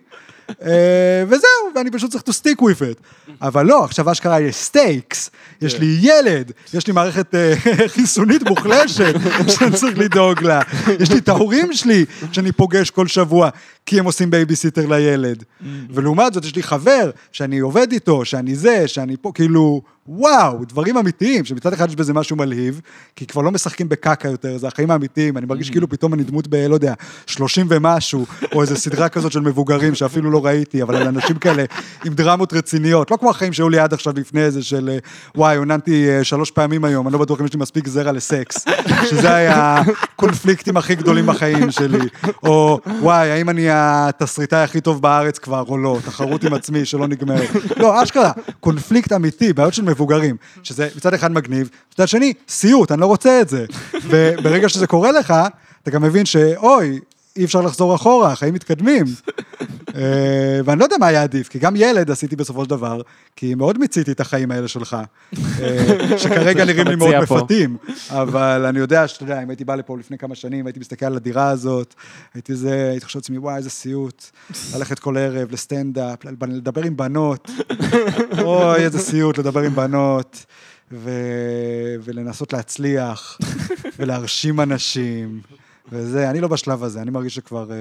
אה, 0.63 1.25
וזהו, 1.27 1.75
ואני 1.75 1.91
פשוט 1.91 2.11
צריך 2.11 2.23
to 2.23 2.33
stick 2.33 2.61
with 2.61 2.81
it. 2.81 3.33
אבל 3.43 3.67
לא, 3.67 3.85
עכשיו 3.85 4.13
אשכרה 4.13 4.41
יש 4.41 4.57
stakes, 4.57 5.31
יש 5.63 5.79
לי 5.79 5.99
ילד, 6.01 6.53
יש 6.75 6.87
לי 6.87 6.93
מערכת 6.93 7.35
אה, 7.35 7.55
חיסונית 7.95 8.43
מוחלשת 8.43 9.15
שאני 9.49 9.77
צריך 9.77 9.99
לדאוג 9.99 10.43
לה, 10.43 10.61
יש 11.01 11.11
לי 11.11 11.19
את 11.19 11.29
ההורים 11.29 11.73
שלי 11.73 12.05
שאני 12.33 12.53
פוגש 12.53 12.91
כל 12.91 13.07
שבוע, 13.07 13.49
כי 13.87 13.99
הם 13.99 14.05
עושים 14.05 14.31
בייביסיטר 14.31 14.87
לילד. 14.87 15.45
ולעומת 15.91 16.35
זאת, 16.35 16.45
יש 16.45 16.57
לי 16.57 16.63
חבר 16.63 17.11
שאני 17.33 17.59
עובד 17.59 17.93
איתו, 17.93 18.25
שאני 18.25 18.55
זה, 18.55 18.89
שאני 18.89 19.17
פה, 19.21 19.33
כאילו, 19.35 19.83
וואו, 20.09 20.65
דברים 20.65 20.97
אמיתיים, 20.97 21.45
שמצד 21.45 21.73
אחד 21.73 21.89
יש 21.89 21.97
בזה 21.97 22.15
משהו 22.15 22.37
מלהיב, 22.37 22.81
כי 23.17 23.27
כבר 23.27 23.43
לא 23.43 23.51
משחקים 23.51 23.89
בקקה 23.89 24.29
יותר, 24.29 24.59
זה 24.59 24.67
החיים 24.67 24.91
האמיתיים, 24.91 25.37
אני 25.37 25.47
מרגיש 25.47 25.71
כאילו 25.71 25.89
פתאום 25.89 26.15
אני 26.15 26.23
דמות 26.23 26.49
ב, 26.49 26.55
לא 26.55 26.75
יודע, 26.75 26.95
30 27.27 27.67
ומשהו, 27.71 28.27
או 28.55 28.63
איזו 28.63 28.77
סדרה 28.77 29.09
כזאת 29.09 29.33
של 29.33 29.41
מבוגרים 29.41 29.95
שאפילו 29.95 30.31
לא 30.31 30.47
ראיתי, 30.47 30.83
אבל 30.83 30.97
על 30.97 31.09
אנשים 31.09 31.37
כאלה 31.37 31.65
עם 32.05 32.15
דרמות 32.15 32.53
רציניות, 32.53 33.11
לא 33.11 33.17
כמו 33.17 33.31
החיים 33.31 33.53
שהיו 33.53 33.69
לי 33.69 33.79
עד 33.79 33.93
עכשיו 33.93 34.13
לפני 34.17 34.41
איזה 34.41 34.63
של, 34.63 34.89
אה, 34.93 34.99
וואי, 35.35 35.57
עוננתי 35.57 36.09
אה, 36.09 36.25
שלוש 36.25 36.51
פעמים 36.51 36.85
היום, 36.85 37.07
אני 37.07 37.13
לא 37.13 37.19
בטוח 37.19 37.41
אם 37.41 37.47
יש 37.47 37.53
לי 37.53 37.61
מספיק 37.61 37.89
זרע 37.89 38.13
לסקס, 38.13 38.65
שזה 39.11 39.35
היה 39.35 39.83
הקונפליקטים 40.03 40.77
הכי 40.77 40.95
גדולים 40.95 41.27
בחיים 41.27 41.71
שלי, 41.71 42.09
או 42.43 42.81
וואי, 43.01 43.31
האם 43.31 43.51
אני 43.51 43.67
התסריטאי 43.71 44.63
הכי 44.63 44.81
טוב 44.81 45.03
בארץ 45.03 45.39
כבר, 45.39 45.65
או 45.69 45.79
לא, 45.79 45.99
תחרות 46.05 46.45
עם 46.45 46.55
עצמי 46.55 46.85
שלא 46.85 47.07
נגמרת. 47.07 47.49
לא, 47.77 48.03
אשכרה, 48.03 48.33
קונפליקט 48.61 49.13
אמיתי, 49.13 49.53
בעיות 49.53 49.75
של 49.75 49.83
מבוגרים, 49.97 50.37
שזה 50.63 50.89
מצד 50.97 51.15
אחד 51.15 51.33
מגניב, 51.33 51.71
מצד 51.93 52.09
שני, 52.09 52.33
סיוט, 52.49 52.93
אני 52.93 53.01
לא 53.01 53.07
רוצה 53.07 53.41
את 53.41 53.49
זה. 53.49 53.67
וברגע 54.09 54.69
שזה 54.69 54.87
קורה 54.87 55.13
לך, 55.13 55.35
אתה 55.83 55.91
גם 55.91 56.03
מבין 56.03 56.27
שאוי, 56.27 57.01
אי 57.37 57.45
אפשר 57.45 57.61
לחזור 57.61 57.95
אחורה, 57.95 58.33
החיים 58.33 58.55
מתקדמים. 58.55 59.05
אה, 59.97 60.61
ואני 60.65 60.81
לא 60.81 60.85
יודע 60.85 60.97
מה 61.01 61.07
היה 61.07 61.23
עדיף, 61.23 61.49
כי 61.49 61.59
גם 61.59 61.77
ילד 61.77 62.11
עשיתי 62.11 62.37
בסופו 62.37 62.65
של 62.65 62.71
דבר, 62.71 63.01
כי 63.37 63.55
מאוד 63.55 63.79
מיציתי 63.79 64.13
את 64.13 64.21
החיים 64.21 64.51
האלה 64.51 64.69
שלך, 64.69 64.97
אה, 65.63 66.19
שכרגע 66.19 66.65
נראים 66.65 66.87
לי 66.87 66.97
מאוד. 66.97 67.15
מפתים, 67.23 67.77
אבל 68.11 68.67
אני 68.67 68.79
יודע 68.79 69.09
שאתה 69.09 69.25
יודע, 69.25 69.43
אם 69.43 69.51
הייתי 69.51 69.65
בא 69.65 69.75
לפה 69.75 69.99
לפני 69.99 70.19
כמה 70.19 70.35
שנים, 70.35 70.67
הייתי 70.67 70.81
מסתכל 70.81 71.07
על 71.07 71.17
הדירה 71.17 71.49
הזאת, 71.49 71.95
הייתי 72.35 72.55
זה, 72.55 72.89
הייתי 72.91 73.07
חושב 73.07 73.19
לעצמי, 73.19 73.39
וואי, 73.39 73.57
איזה 73.57 73.71
סיוט, 73.71 74.25
ללכת 74.75 74.99
כל 74.99 75.17
ערב 75.17 75.53
לסטנדאפ, 75.53 76.19
לדבר 76.25 76.83
עם 76.83 76.97
בנות, 76.97 77.51
אוי, 78.43 78.85
איזה 78.85 78.99
סיוט 78.99 79.39
לדבר 79.39 79.61
עם 79.61 79.75
בנות. 79.75 80.47
ו... 80.93 81.11
ולנסות 82.05 82.53
להצליח, 82.53 83.39
ולהרשים 83.99 84.61
אנשים, 84.61 85.41
וזה, 85.93 86.31
אני 86.31 86.41
לא 86.41 86.49
בשלב 86.49 86.85
הזה, 86.85 87.03
אני 87.03 87.11
מרגיש 87.11 87.35
שכבר 87.35 87.73
אה, 87.73 87.77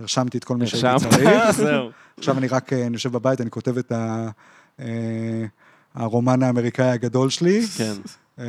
הרשמתי 0.00 0.38
את 0.38 0.44
כל 0.44 0.56
מי 0.56 0.66
שהייתי? 0.66 1.04
צריך. 1.04 1.50
זהו. 1.56 1.90
עכשיו 2.18 2.38
אני 2.38 2.48
רק, 2.48 2.72
אה, 2.72 2.86
אני 2.86 2.92
יושב 2.92 3.12
בבית, 3.12 3.40
אני 3.40 3.50
כותב 3.50 3.78
את 3.78 3.92
ה... 3.92 4.28
אה, 4.80 5.44
הרומן 5.94 6.42
האמריקאי 6.42 6.90
הגדול 6.90 7.30
שלי, 7.30 7.66
כן. 7.76 7.92
אה, 8.38 8.44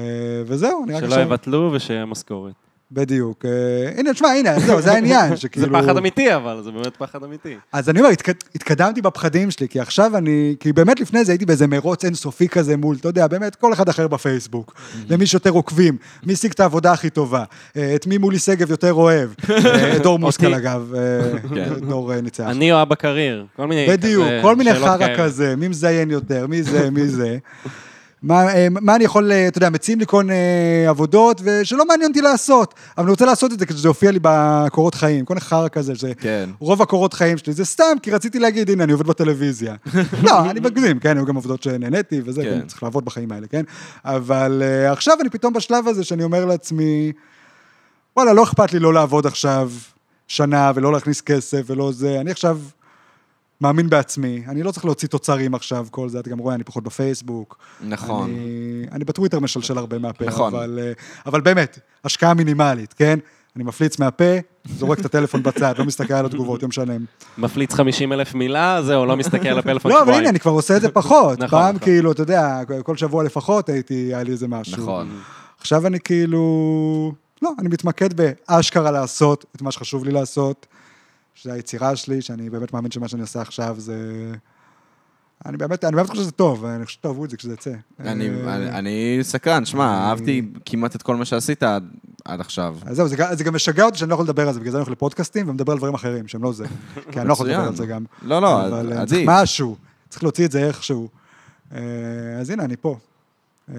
וזהו, 0.46 0.84
אני 0.84 0.94
רק 0.94 1.00
שלא 1.00 1.08
עכשיו... 1.08 1.22
יבטלו 1.22 1.72
ושיהיה 1.74 2.06
משכורת. 2.06 2.54
בדיוק. 2.92 3.46
אה, 3.46 3.52
הנה, 4.00 4.14
תשמע, 4.14 4.28
הנה, 4.30 4.60
זהו, 4.60 4.82
זה 4.82 4.92
העניין, 4.92 5.38
שכאילו... 5.38 5.66
זה 5.68 5.82
פחד 5.82 5.98
אמיתי, 5.98 6.36
אבל 6.36 6.62
זה 6.64 6.72
באמת 6.72 6.96
פחד 6.98 7.24
אמיתי. 7.24 7.56
אז 7.74 7.90
אני 7.90 8.00
אומר, 8.00 8.10
התק- 8.12 8.44
התקדמתי 8.56 9.02
בפחדים 9.02 9.52
שלי, 9.52 9.68
כי 9.70 9.80
עכשיו 9.80 10.18
אני, 10.18 10.56
כי 10.60 10.74
באמת 10.74 11.00
לפני 11.00 11.26
זה 11.26 11.32
הייתי 11.32 11.46
באיזה 11.46 11.68
מרוץ 11.68 12.06
אינסופי 12.06 12.48
כזה 12.48 12.78
מול, 12.78 12.96
אתה 13.00 13.08
יודע, 13.10 13.28
באמת 13.28 13.56
כל 13.56 13.74
אחד 13.74 13.90
אחר 13.90 14.08
בפייסבוק. 14.08 14.74
למי 15.10 15.26
שיותר 15.26 15.50
עוקבים, 15.50 15.98
מי 16.26 16.34
השיג 16.34 16.52
את 16.52 16.60
העבודה 16.60 16.92
הכי 16.92 17.10
טובה, 17.10 17.44
אה, 17.78 17.96
את 17.96 18.08
מי 18.08 18.18
מולי 18.18 18.40
שגב 18.40 18.72
יותר 18.72 18.94
אוהב, 18.94 19.30
אה, 19.50 19.96
את 19.96 20.02
דור 20.02 20.20
אותי. 20.26 20.56
אגב, 20.56 20.94
כן. 21.56 21.74
דור 21.90 22.22
ניצח. 22.22 22.44
אני 22.48 22.72
או 22.72 22.82
אבא 22.82 22.96
קרייר, 22.96 23.46
כל 23.56 23.68
מיני 23.68 23.88
בדיוק, 23.90 24.26
כל 24.42 24.56
מיני 24.56 24.74
חרא. 24.74 25.18
כזה, 25.18 25.56
מי 25.56 25.68
מזיין 25.68 26.12
יותר, 26.12 26.48
מי 26.48 26.64
זה, 26.64 26.90
מי 26.90 27.08
זה. 27.08 27.38
מה, 28.24 28.54
אה, 28.54 28.68
מה 28.70 28.96
אני 28.96 29.04
יכול, 29.04 29.32
אה, 29.32 29.48
אתה 29.48 29.58
יודע, 29.58 29.70
מציעים 29.70 30.00
לי 30.00 30.06
כל 30.08 30.24
מיני 30.24 30.88
עבודות, 30.88 31.42
ושלא 31.44 31.86
מעניין 31.86 32.10
אותי 32.10 32.22
לעשות, 32.22 32.74
אבל 32.98 33.04
אני 33.04 33.12
רוצה 33.12 33.26
לעשות 33.26 33.54
את 33.54 33.60
זה 33.60 33.66
כדי 33.66 33.78
שזה 33.78 33.88
יופיע 33.88 34.12
לי 34.12 34.20
בקורות 34.22 34.96
חיים, 34.96 35.26
כל 35.26 35.40
חרא 35.40 35.68
כזה, 35.68 35.94
כן. 36.18 36.50
רוב 36.60 36.82
הקורות 36.82 37.14
חיים 37.14 37.38
שלי 37.38 37.54
זה 37.54 37.66
סתם, 37.66 37.94
כי 38.02 38.12
רציתי 38.12 38.40
להגיד, 38.40 38.70
הנה, 38.70 38.84
אני 38.84 38.92
עובד 38.92 39.08
בטלוויזיה. 39.08 39.76
לא, 40.26 40.50
אני 40.50 40.60
מגזים, 40.60 41.00
כן, 41.00 41.18
היו 41.18 41.26
גם 41.26 41.38
עבודות 41.38 41.64
שנהניתי 41.64 42.22
וזה. 42.26 42.44
כן. 42.44 42.68
צריך 42.68 42.84
לעבוד 42.84 43.06
בחיים 43.06 43.32
האלה, 43.32 43.48
כן? 43.48 43.64
אבל 44.06 44.64
uh, 44.66 44.92
עכשיו 44.92 45.18
אני 45.22 45.30
פתאום 45.30 45.54
בשלב 45.54 45.88
הזה 45.88 46.04
שאני 46.04 46.24
אומר 46.24 46.46
לעצמי, 46.46 47.12
וואלה, 48.18 48.34
לא 48.34 48.44
אכפת 48.44 48.74
לי 48.74 48.80
לא 48.80 48.94
לעבוד 48.94 49.26
עכשיו 49.26 49.72
שנה 50.28 50.72
ולא 50.76 50.94
להכניס 50.94 51.22
כסף 51.22 51.62
ולא 51.68 51.92
זה, 51.92 52.22
אני 52.22 52.32
עכשיו 52.32 52.60
מאמין 53.62 53.90
בעצמי, 53.90 54.44
אני 54.48 54.64
לא 54.64 54.72
צריך 54.72 54.86
להוציא 54.86 55.08
תוצרים 55.08 55.56
עכשיו, 55.56 55.88
כל 55.92 56.10
זה, 56.10 56.20
אתה 56.20 56.30
גם 56.30 56.38
רואה, 56.38 56.56
אני 56.56 56.64
פחות 56.64 56.84
בפייסבוק. 56.84 57.58
נכון. 57.82 58.30
אני, 58.30 58.86
אני 58.92 59.06
בטוויטר 59.06 59.40
משלשל 59.40 59.78
הרבה 59.78 60.00
מהפה, 60.00 60.26
נכון. 60.26 60.56
אבל, 60.56 60.80
אה, 60.82 60.92
אבל 61.26 61.42
באמת, 61.42 61.80
השקעה 62.06 62.34
מינימלית, 62.34 62.94
כן? 62.94 63.20
אני 63.56 63.64
מפליץ 63.64 64.00
מהפה, 64.00 64.34
זורק 64.78 65.00
את 65.00 65.06
הטלפון 65.06 65.44
בצד, 65.44 65.74
לא 65.78 65.86
מסתכל 65.86 66.14
על 66.14 66.26
התגובות 66.26 66.62
יום 66.62 66.72
שלם. 66.72 67.06
מפליץ 67.38 67.74
50 67.74 68.14
אלף 68.14 68.34
מילה, 68.36 68.82
זהו, 68.84 69.06
לא 69.06 69.18
מסתכל 69.18 69.48
על 69.48 69.60
הפלאפון 69.60 69.92
לא, 69.92 69.98
אבל 69.98 70.04
שבועיים. 70.04 70.22
הנה, 70.22 70.30
אני 70.30 70.40
כבר 70.40 70.52
עושה 70.52 70.78
את 70.78 70.82
זה 70.82 70.90
פחות. 70.90 71.40
נכון, 71.40 71.60
פעם 71.60 71.76
נכון. 71.76 71.80
כאילו, 71.80 72.12
אתה 72.12 72.22
יודע, 72.22 72.62
כל 72.84 72.98
שבוע 72.98 73.24
לפחות 73.24 73.70
הייתי, 73.70 73.94
היה 73.94 74.24
לי 74.24 74.32
איזה 74.32 74.48
משהו. 74.48 74.84
נכון. 74.84 75.10
עכשיו 75.60 75.88
אני 75.88 76.00
כאילו... 76.00 77.14
לא, 77.42 77.52
אני 77.60 77.70
מתמקד 77.70 78.10
באשכרה 78.14 78.92
לעשות 78.92 79.46
את 79.56 79.62
מה 79.62 79.72
שחשוב 79.72 80.06
לי 80.06 80.12
לעשות, 80.12 80.68
שזה 81.36 81.54
היצירה 81.54 81.96
שלי, 81.96 82.22
שאני 82.22 82.50
באמת 82.50 82.74
מאמין 82.74 82.92
שמה 82.92 83.08
שאני 83.08 83.22
עושה 83.22 83.42
עכשיו 83.42 83.76
זה... 83.80 83.96
אני 85.46 85.58
באמת, 85.58 85.84
אני 85.84 85.96
באמת 85.96 86.10
חושב 86.10 86.22
שזה 86.22 86.32
טוב, 86.32 86.66
אני 86.66 86.86
חושב 86.86 86.98
שתאהבו 86.98 87.26
את 87.26 87.30
זה 87.30 87.38
כשזה 87.38 87.54
יצא. 87.54 87.72
אני- 88.00 88.30
אה, 88.30 88.56
אני- 88.56 88.70
אני 88.72 89.20
סקרן, 89.22 89.66
שמע, 89.66 89.86
אהבתי 89.86 90.42
כמעט 90.66 90.96
את 90.96 91.02
כל 91.02 91.16
מה 91.16 91.26
שעשית 91.26 91.64
עד- 91.64 91.90
עד 92.26 92.40
עכשיו. 92.40 92.78
אז 92.86 92.96
זהו, 92.96 93.08
זה, 93.08 93.16
גם- 93.16 93.36
זה 93.36 93.44
גם 93.44 93.56
משגע 93.56 93.84
אותי 93.86 93.98
שאני 93.98 94.10
לא 94.10 94.14
יכול 94.14 94.26
לדבר 94.26 94.48
על 94.48 94.54
זה, 94.54 94.60
בגלל 94.60 94.72
זה 94.72 94.78
אני 94.78 94.84
הולך 94.84 94.92
לפודקאסטים 94.98 95.50
ומדבר 95.50 95.72
על 95.72 95.78
דברים 95.78 95.94
אחרים, 95.94 96.28
שהם 96.28 96.44
לא 96.44 96.54
זה. 96.54 96.66
כי 97.12 97.20
אני 97.20 97.28
לא 97.28 97.34
יכול 97.34 97.50
לדבר 97.50 97.62
על 97.68 97.76
זה. 97.76 97.86
גם. 97.86 98.06
לא, 98.22 98.42
לא, 98.42 98.68
אבל 98.68 98.94
אה, 98.94 99.02
עדיף. 99.02 99.10
צריך 99.10 99.30
משהו, 99.30 99.76
צריך 100.10 100.24
להוציא 100.24 100.46
את 100.46 100.52
זה 100.52 100.68
איכשהו. 100.68 101.10
אה, 101.74 101.80
אז 102.40 102.50
הנה, 102.50 102.64
אני 102.64 102.76
פה. 102.78 102.98
אה, 103.70 103.76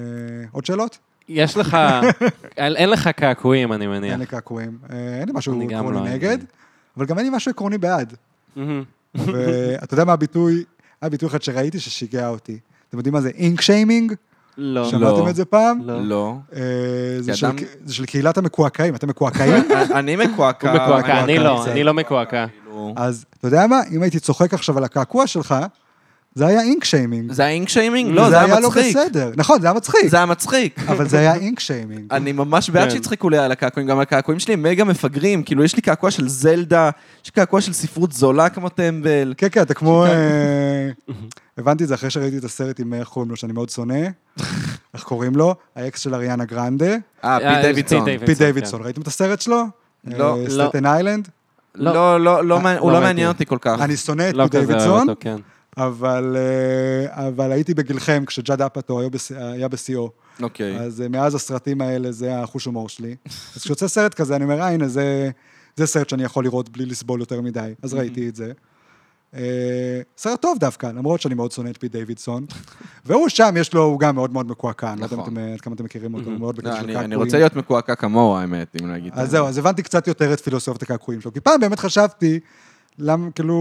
עוד 0.53 0.65
שאלות? 0.67 0.99
יש 1.29 1.57
לך, 1.57 1.77
אין 2.57 2.91
לך 2.91 3.09
קעקועים, 3.09 3.73
אני 3.73 3.87
מניח. 3.87 4.11
אין 4.13 4.21
לי 4.21 4.27
קעקועים. 4.27 4.79
אה, 4.91 4.97
אין 5.21 5.29
לי 5.29 5.33
משהו 5.35 5.55
אני 5.55 5.67
גם 5.67 5.79
עקרוני 5.87 5.97
לא, 5.97 6.15
נגד, 6.15 6.29
אני- 6.39 6.45
אבל 6.97 7.07
גם 7.07 7.19
אין 7.19 7.27
לי 7.27 7.37
משהו 7.37 7.51
עקרוני 7.51 7.79
בעד. 7.79 8.15
ואתה 9.15 9.95
יודע 9.95 10.05
מה 10.05 10.13
הביטוי, 10.13 10.65
היה 11.03 11.11
ביטוי 11.11 11.29
אחד 11.29 11.43
שראיתי 11.43 11.81
ששיגע 11.81 12.29
אותי. 12.29 12.59
אתם 12.89 12.97
יודעים 12.97 13.13
מה 13.13 13.21
זה 13.21 13.29
אינק 13.35 13.61
שיימינג? 13.61 14.13
לא. 14.59 14.85
שמעתם 14.91 15.29
את 15.29 15.37
זה 15.37 15.45
פעם? 15.45 15.81
לא. 15.85 16.01
לא. 16.03 16.37
אה, 16.57 16.61
זה 17.21 17.33
של- 17.89 18.05
קהילת 18.07 18.39
המקועקעים. 18.39 18.95
אתם 18.95 19.09
מקועקעים? 19.09 19.55
אני 19.95 20.17
מקועקע. 20.17 20.73
הוא 20.73 20.81
מקועקע, 20.83 21.25
אני 21.25 21.39
לא. 21.39 21.67
אני 21.67 21.85
לא 21.85 21.95
מקועקע. 21.95 22.47
כאילו, 22.65 22.95
אז 22.97 23.25
אתה 23.39 23.47
יודע 23.49 23.67
מה? 23.67 23.81
אם 23.91 24.03
הייתי 24.03 24.21
צוחק 24.21 24.55
עכשיו 24.55 24.79
על 24.79 24.85
הקעקוע 24.85 25.27
שלך, 25.27 25.55
זה 26.35 26.47
היה 26.47 26.63
אינק 26.63 26.85
שיימינג. 26.85 27.33
זה 27.33 27.43
היה 27.43 27.51
אינק 27.51 27.69
שיימינג? 27.69 28.15
לא, 28.15 28.31
זה 28.31 28.37
היה 28.37 28.45
היה 28.45 28.61
לא 28.61 28.69
מצחיק. 28.69 28.97
בסדר. 28.97 29.31
נכון, 29.37 29.61
זה 29.61 29.67
היה 29.67 29.75
מצחיק, 29.75 30.07
זה 30.07 30.17
היה 30.17 30.27
מצחיק. 30.27 30.79
אבל 30.89 31.09
זה 31.09 31.19
היה 31.19 31.35
אינק 31.35 31.61
שיימינג. 31.61 32.05
אני 32.11 32.33
ממש 32.33 32.71
בעד 32.71 32.89
כן. 32.89 32.91
שיצחקו 32.91 33.31
לי 33.31 33.39
על 33.39 33.53
הקעקועים, 33.53 33.89
גם 33.89 34.01
הקעקועים 34.01 34.39
שלי 34.39 34.55
הם 34.55 34.63
מגה 34.63 34.85
מפגרים, 34.85 35.43
כאילו 35.43 35.65
יש 35.65 35.77
לי 35.77 35.83
קעקוע 35.83 36.11
של 36.11 36.29
זלדה, 36.29 36.91
יש 37.25 37.29
לי 37.29 37.33
קעקוע 37.33 37.61
של 37.61 37.73
ספרות 37.73 38.13
זולה 38.13 38.49
כמו 38.49 38.69
טמבל. 38.69 39.35
כן, 39.37 39.49
כן, 39.53 39.63
אתה 39.63 39.75
כמו... 39.75 40.07
אה, 40.07 40.91
הבנתי 41.59 41.85
את 41.85 41.89
זה 41.89 41.95
אחרי 41.95 42.11
שראיתי 42.11 42.39
את 42.39 42.45
הסרט 42.45 42.81
עם, 42.81 42.95
איך 42.95 43.09
קוראים 43.09 43.31
לו, 43.31 43.37
שאני 43.37 43.53
מאוד 43.53 43.71
שונא. 43.71 44.07
איך 44.95 45.03
קוראים 45.03 45.37
לו? 45.37 45.55
האקס 45.77 46.01
של 46.01 46.15
אריאנה 46.15 46.45
גרנדה. 46.45 46.97
אה, 47.25 47.39
אה, 47.39 47.63
פיט 47.63 47.67
דיווידסון. 47.67 48.05
פיט 48.05 48.35
כן. 48.35 48.45
דיווידסון. 48.45 48.83
ראיתם 48.83 49.01
את 49.01 49.07
הסרט 49.07 49.41
שלו? 49.41 49.65
לא, 50.05 50.37
אה, 50.37 50.45
לא. 50.49 50.67
סטטן 50.67 50.87
איילנד? 50.87 51.29
לא, 51.75 52.21
לא, 52.21 52.21
לא, 52.21 52.35
הוא 52.35 52.43
לא 52.45 52.59
לא 52.59 52.89
ראיתי. 52.89 53.01
מעניין 53.01 53.29
אותי 53.29 53.47
כל 53.47 53.59
כך. 53.61 53.81
אני 53.81 53.97
שונא 53.97 54.29
את 54.29 54.35
לא 54.35 54.47
פיט 54.51 54.61
דיווידסון. 54.61 55.07
אבל 55.77 56.37
אה, 56.39 57.29
אבל 57.29 57.53
הייתי 57.53 57.75
בגילכם 57.75 58.25
כשג'אד 58.27 58.63
אפאטו 58.63 59.01
היה 59.01 59.09
בש- 59.09 59.33
היה 59.33 59.69
בשיאו. 59.69 60.11
אוקיי. 60.43 60.79
אז 60.81 61.01
אה, 61.01 61.09
מאז 61.09 61.35
הסרטים 61.35 61.81
האלה 61.81 62.13
זה 62.13 62.39
החוש 62.41 62.65
הומור 62.65 62.89
שלי. 62.89 63.17
אז 63.57 63.63
כשיוצא 63.63 63.89
סרט 63.89 64.15
כזה, 64.15 64.37
אני 64.37 64.45
אומר, 64.45 64.61
אה, 64.61 64.69
הנה, 64.69 64.89
זה, 64.89 65.31
זה 65.77 65.87
סרט 65.87 66.09
שאני 66.09 66.25
יכול 66.25 66.45
לראות 66.45 66.69
בלי 66.69 66.87
לסבול 66.87 67.21
יותר 67.21 67.41
מדי. 67.41 67.73
אז 67.83 67.95
ראיתי 67.95 68.29
את 68.29 68.37
זה. 68.37 68.53
אה, 69.37 69.41
סרט 70.19 70.43
טוב 70.43 70.59
דווקא, 70.59 70.87
למרות 70.87 71.21
שאני 71.21 71.35
מאוד 71.35 71.53
שונא 71.53 71.71
את 71.71 71.77
פי 71.77 71.89
דיווידסון. 71.89 72.47
והוא 73.05 73.29
שם, 73.29 73.55
יש 73.59 73.75
לו, 73.75 73.83
הוא 73.85 74.01
גם 74.01 74.15
מאוד 74.15 74.33
מאוד 74.33 74.47
מקועקע, 74.47 74.93
אני 74.93 75.01
לא 75.01 75.05
יודע 75.05 75.17
נכון. 75.17 75.39
עד 75.39 75.61
כמה 75.61 75.75
אתם 75.75 75.85
מכירים 75.85 76.15
אותו, 76.15 76.31
הוא 76.31 76.39
מאוד 76.39 76.59
לא, 76.65 76.71
בקשר 76.71 76.83
של 76.87 76.97
אני-. 76.97 77.15
רוצה 77.15 77.37
להיות 77.39 77.57
מקועקע 77.57 77.95
כמוהו, 77.95 78.37
האמת, 78.37 78.77
אם 78.83 78.91
נגיד. 78.93 79.13
אז 79.17 79.31
זהו, 79.31 79.47
אז 79.47 79.59
הבנתי 79.59 79.83
קצת 79.83 80.07
יותר 80.09 80.33
את 80.33 80.41
פילוסופיית 80.41 80.83
הקעקועים 80.83 81.21
שלו. 81.21 81.33
כי 81.33 81.41
פעם 81.41 81.61
באמת 81.61 81.79
חשבתי, 81.79 82.41
למה, 82.99 83.31
כאילו, 83.31 83.57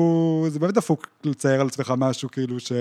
זה 0.50 0.60
באמת 0.60 0.74
דפוק 0.74 1.08
לצייר 1.24 1.62
על 1.62 1.68
עצמך 1.68 1.94
משהו, 1.98 2.30
כאילו, 2.32 2.60
ש... 2.60 2.72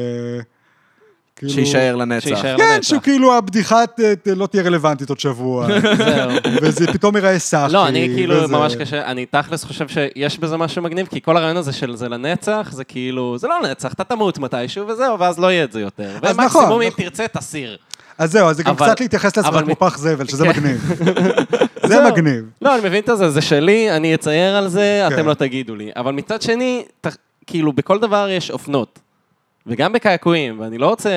כאילו- 1.36 1.52
שיישאר 1.52 1.96
לנצח. 1.96 2.28
שיישאר 2.28 2.56
כן, 2.58 2.64
לנצח. 2.74 2.88
שהוא 2.88 3.00
כאילו 3.02 3.36
הבדיחה 3.38 3.86
ת- 3.86 4.00
ת- 4.00 4.26
לא 4.36 4.46
תהיה 4.46 4.62
רלוונטית 4.62 5.08
עוד 5.08 5.20
שבוע, 5.20 5.66
זהו. 5.96 6.30
וזה 6.62 6.86
פתאום 6.92 7.16
ייראה 7.16 7.38
סאחי. 7.38 7.72
לא, 7.72 7.88
אני 7.88 8.08
כאילו 8.14 8.34
וזה- 8.44 8.52
ממש 8.56 8.76
קשה, 8.76 9.06
אני 9.06 9.26
תכלס 9.26 9.64
חושב 9.64 9.88
שיש 9.88 10.38
בזה 10.38 10.56
משהו 10.56 10.82
מגניב, 10.82 11.06
כי 11.06 11.20
כל 11.22 11.36
הרעיון 11.36 11.56
הזה 11.56 11.72
של 11.72 11.96
זה 11.96 12.08
לנצח, 12.08 12.68
זה 12.72 12.84
כאילו, 12.84 13.38
זה 13.38 13.48
לא 13.48 13.62
לנצח, 13.62 13.92
אתה 13.92 14.04
תמות 14.04 14.38
מתישהו 14.38 14.88
וזהו, 14.88 15.18
ואז 15.18 15.38
לא 15.38 15.52
יהיה 15.52 15.64
את 15.64 15.72
זה 15.72 15.80
יותר. 15.80 16.18
אז 16.22 16.36
נכון, 16.38 16.44
ומקסימום 16.44 16.82
אם 16.82 16.88
נכון. 16.88 17.04
תרצה, 17.04 17.28
תסיר. 17.28 17.76
אז 18.20 18.32
זהו, 18.32 18.48
אז 18.48 18.56
זה 18.56 18.62
גם 18.62 18.70
אבל- 18.70 18.86
קצת 18.86 19.00
להתייחס 19.00 19.36
לעצמך 19.36 19.54
אבל 19.54 19.64
כמו 19.64 19.76
פח 19.76 19.98
זבל, 19.98 20.26
שזה 20.26 20.44
כן. 20.44 20.50
מגניב. 20.50 20.80
זה 21.82 21.88
זהו. 21.88 22.12
מגניב. 22.12 22.44
לא, 22.62 22.74
אני 22.74 22.88
מבין 22.88 23.02
את 23.10 23.18
זה, 23.18 23.30
זה 23.30 23.40
שלי, 23.40 23.96
אני 23.96 24.14
אצייר 24.14 24.56
על 24.56 24.68
זה, 24.68 25.06
כן. 25.08 25.14
אתם 25.14 25.26
לא 25.26 25.34
תגידו 25.34 25.76
לי. 25.76 25.90
אבל 25.96 26.12
מצד 26.12 26.42
שני, 26.42 26.84
ת- 27.00 27.06
כאילו, 27.46 27.72
בכל 27.72 27.98
דבר 27.98 28.28
יש 28.30 28.50
אופנות. 28.50 28.98
וגם 29.66 29.92
בקעקועים, 29.92 30.60
ואני 30.60 30.78
לא 30.78 30.86
רוצה 30.86 31.10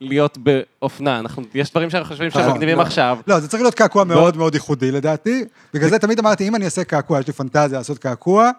להיות 0.00 0.38
באופנה. 0.38 1.18
אנחנו, 1.18 1.42
יש 1.54 1.70
דברים 1.70 1.90
שאנחנו 1.90 2.08
חושבים 2.10 2.30
שהם 2.30 2.42
נכון, 2.42 2.54
מגניבים 2.54 2.76
לא. 2.78 2.82
עכשיו. 2.82 3.18
לא, 3.26 3.40
זה 3.40 3.48
צריך 3.48 3.62
להיות 3.62 3.74
קעקוע 3.74 4.04
מאוד 4.04 4.36
מאוד 4.36 4.54
ייחודי 4.54 4.90
לדעתי. 4.92 5.44
בגלל 5.74 5.90
זה 5.90 5.98
תמיד 5.98 6.18
אמרתי, 6.18 6.48
אם 6.48 6.56
אני 6.56 6.64
אעשה 6.64 6.84
קעקוע, 6.84 7.20
יש 7.20 7.26
לי 7.26 7.32
פנטזיה 7.32 7.78
לעשות 7.78 7.98
קעקוע 7.98 8.50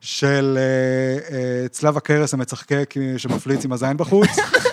של 0.00 0.58
אה, 0.60 1.36
אה, 1.36 1.68
צלב 1.68 1.96
הקרס 1.96 2.34
המצחקק 2.34 2.94
אה, 2.96 3.14
שמפליץ 3.18 3.64
עם 3.64 3.72
הזין 3.72 3.96
בחוץ. 3.96 4.28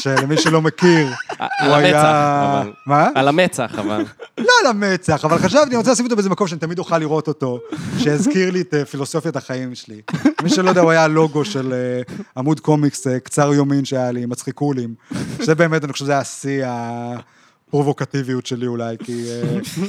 שלמי 0.00 0.38
שלא 0.38 0.62
מכיר, 0.62 1.08
על 1.38 1.68
הוא 1.68 1.76
המצח, 1.76 1.94
היה... 1.94 2.60
אבל. 2.60 2.72
מה? 2.86 3.08
על 3.14 3.28
המצח, 3.28 3.74
אבל. 3.78 4.04
לא 4.38 4.52
על 4.60 4.66
המצח, 4.66 5.24
אבל 5.24 5.38
חשבתי, 5.38 5.66
אני 5.66 5.76
רוצה 5.76 5.92
לשים 5.92 6.04
אותו 6.04 6.16
באיזה 6.16 6.30
מקום 6.30 6.48
שאני 6.48 6.60
תמיד 6.60 6.78
אוכל 6.78 6.98
לראות 6.98 7.28
אותו, 7.28 7.60
שיזכיר 7.98 8.50
לי 8.50 8.60
את 8.60 8.74
אה, 8.74 8.84
פילוסופיית 8.84 9.36
החיים 9.36 9.74
שלי. 9.74 10.00
מי 10.42 10.50
שלא 10.50 10.68
יודע, 10.68 10.80
הוא 10.80 10.90
היה 10.90 11.04
הלוגו 11.04 11.44
של 11.44 11.72
אה, 11.72 12.14
עמוד 12.36 12.60
קומיקס 12.60 13.06
אה, 13.06 13.20
קצר 13.20 13.52
יומין 13.54 13.84
שהיה 13.84 14.12
לי, 14.12 14.26
מצחיקולים. 14.26 14.94
שזה 15.42 15.54
באמת, 15.54 15.84
אני 15.84 15.92
חושב 15.92 16.04
שזה 16.04 16.12
היה 16.12 16.24
שיא 16.24 16.64
הפרובוקטיביות 16.66 18.46
שלי 18.46 18.66
אולי, 18.66 18.96
כי, 19.04 19.26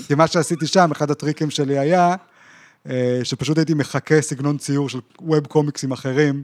כי 0.07 0.15
מה 0.15 0.27
שעשיתי 0.27 0.67
שם, 0.67 0.91
אחד 0.91 1.11
הטריקים 1.11 1.49
שלי 1.49 1.79
היה, 1.79 2.15
שפשוט 3.23 3.57
הייתי 3.57 3.73
מחקה 3.73 4.21
סגנון 4.21 4.57
ציור 4.57 4.89
של 4.89 4.99
ווב 5.21 5.45
קומיקסים 5.47 5.91
אחרים, 5.91 6.43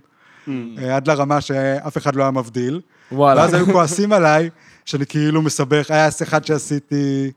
עד 0.91 1.07
לרמה 1.07 1.41
שאף 1.41 1.97
אחד 1.97 2.15
לא 2.15 2.23
היה 2.23 2.31
מבדיל. 2.31 2.81
וואלה. 3.11 3.41
ואז 3.41 3.53
היו 3.53 3.65
כועסים 3.65 4.13
עליי, 4.13 4.49
שאני 4.85 5.05
כאילו 5.05 5.41
מסבך, 5.41 5.91
היה 5.91 6.09
אחד 6.23 6.45
שעשיתי 6.45 7.31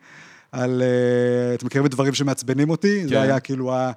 על, 0.52 0.82
אה, 0.82 1.54
אתם 1.54 1.66
מכירים 1.66 1.86
את 1.86 1.90
דברים 1.90 2.14
שמעצבנים 2.14 2.70
אותי? 2.70 3.02
זה 3.04 3.14
כן. 3.14 3.20
היה 3.20 3.40
כאילו 3.40 3.74
ה... 3.74 3.90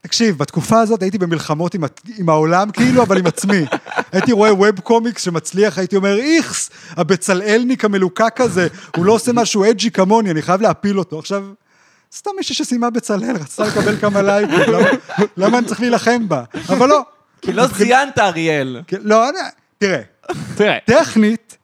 תקשיב, 0.00 0.38
בתקופה 0.38 0.80
הזאת 0.80 1.02
הייתי 1.02 1.18
במלחמות 1.18 1.74
עם, 1.74 1.84
עם 2.18 2.28
העולם 2.28 2.70
כאילו, 2.70 3.02
אבל 3.02 3.18
עם 3.18 3.26
עצמי. 3.26 3.64
הייתי 4.12 4.32
רואה 4.32 4.54
ווב 4.54 4.80
קומיקס 4.80 5.22
שמצליח, 5.22 5.78
הייתי 5.78 5.96
אומר, 5.96 6.18
איכס, 6.18 6.70
הבצלאלניק 6.90 7.84
המלוקק 7.84 8.40
הזה, 8.40 8.68
הוא 8.96 9.04
לא 9.04 9.12
עושה 9.12 9.32
משהו 9.32 9.64
אג'י 9.70 9.90
כמוני, 9.90 10.30
אני 10.30 10.42
חייב 10.42 10.62
להפיל 10.62 10.98
אותו. 10.98 11.18
עכשיו, 11.18 11.44
סתם 12.16 12.30
מישהי 12.36 12.54
שסיימה 12.54 12.90
בצלאל, 12.90 13.36
רצתה 13.36 13.64
לקבל 13.66 13.96
כמה 13.96 14.22
לייקים, 14.22 14.72
למה, 14.72 14.88
למה 15.36 15.58
אני 15.58 15.66
צריך 15.66 15.80
להילחם 15.80 16.28
בה? 16.28 16.44
אבל 16.68 16.88
לא. 16.88 17.02
כי 17.42 17.52
לא 17.52 17.64
ציינת, 17.76 18.18
אריאל. 18.18 18.82
כי- 18.86 18.96
לא, 19.02 19.24
תראה, 19.78 20.00
תראה, 20.54 20.78
טכנית, 20.84 21.56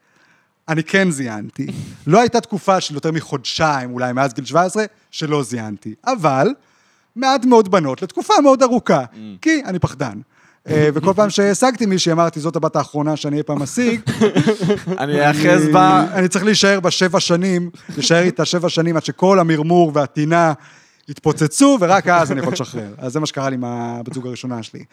אני 0.68 0.84
כן 0.84 1.10
זיינתי. 1.10 1.66
לא 2.06 2.20
הייתה 2.20 2.40
תקופה 2.40 2.80
של 2.80 2.94
יותר 2.94 3.12
מחודשיים, 3.12 3.90
אולי 3.92 4.12
מאז 4.12 4.34
גיל 4.34 4.44
17, 4.44 4.84
שלא 5.10 5.42
זיינתי. 5.42 5.94
אבל, 6.06 6.48
מעט 7.16 7.44
מאוד 7.44 7.70
בנות 7.70 8.02
לתקופה 8.02 8.34
מאוד 8.42 8.62
ארוכה, 8.62 9.04
כי 9.42 9.62
אני 9.66 9.78
פחדן. 9.78 10.18
אה, 10.68 10.88
וכל 10.94 11.12
פעם 11.16 11.30
שהשגתי 11.30 11.86
מישהי, 11.86 12.12
אמרתי, 12.12 12.40
זאת 12.40 12.56
הבת 12.56 12.76
האחרונה 12.76 13.16
שאני 13.16 13.38
אי 13.38 13.42
פעם 13.42 13.62
אשיג. 13.62 14.00
אני 14.98 15.28
אאחז 15.28 15.68
בה... 15.72 16.06
אני 16.14 16.28
צריך 16.28 16.44
להישאר 16.44 16.80
בשבע 16.80 17.20
שנים, 17.20 17.70
להישאר 17.96 18.22
איתה 18.22 18.44
שבע 18.44 18.68
שנים 18.68 18.96
עד 18.96 19.04
שכל 19.04 19.38
המרמור 19.40 19.90
והטינה 19.94 20.52
יתפוצצו, 21.08 21.78
ורק 21.80 22.08
אז 22.08 22.32
אני 22.32 22.40
יכול 22.40 22.52
לשחרר. 22.52 22.94
אז 22.98 23.12
זה 23.12 23.20
מה 23.20 23.26
שקרה 23.26 23.48
לי 23.50 23.54
עם 23.56 23.64
הבת 23.64 24.14
זוג 24.14 24.26
הראשונה 24.26 24.62
שלי. 24.62 24.84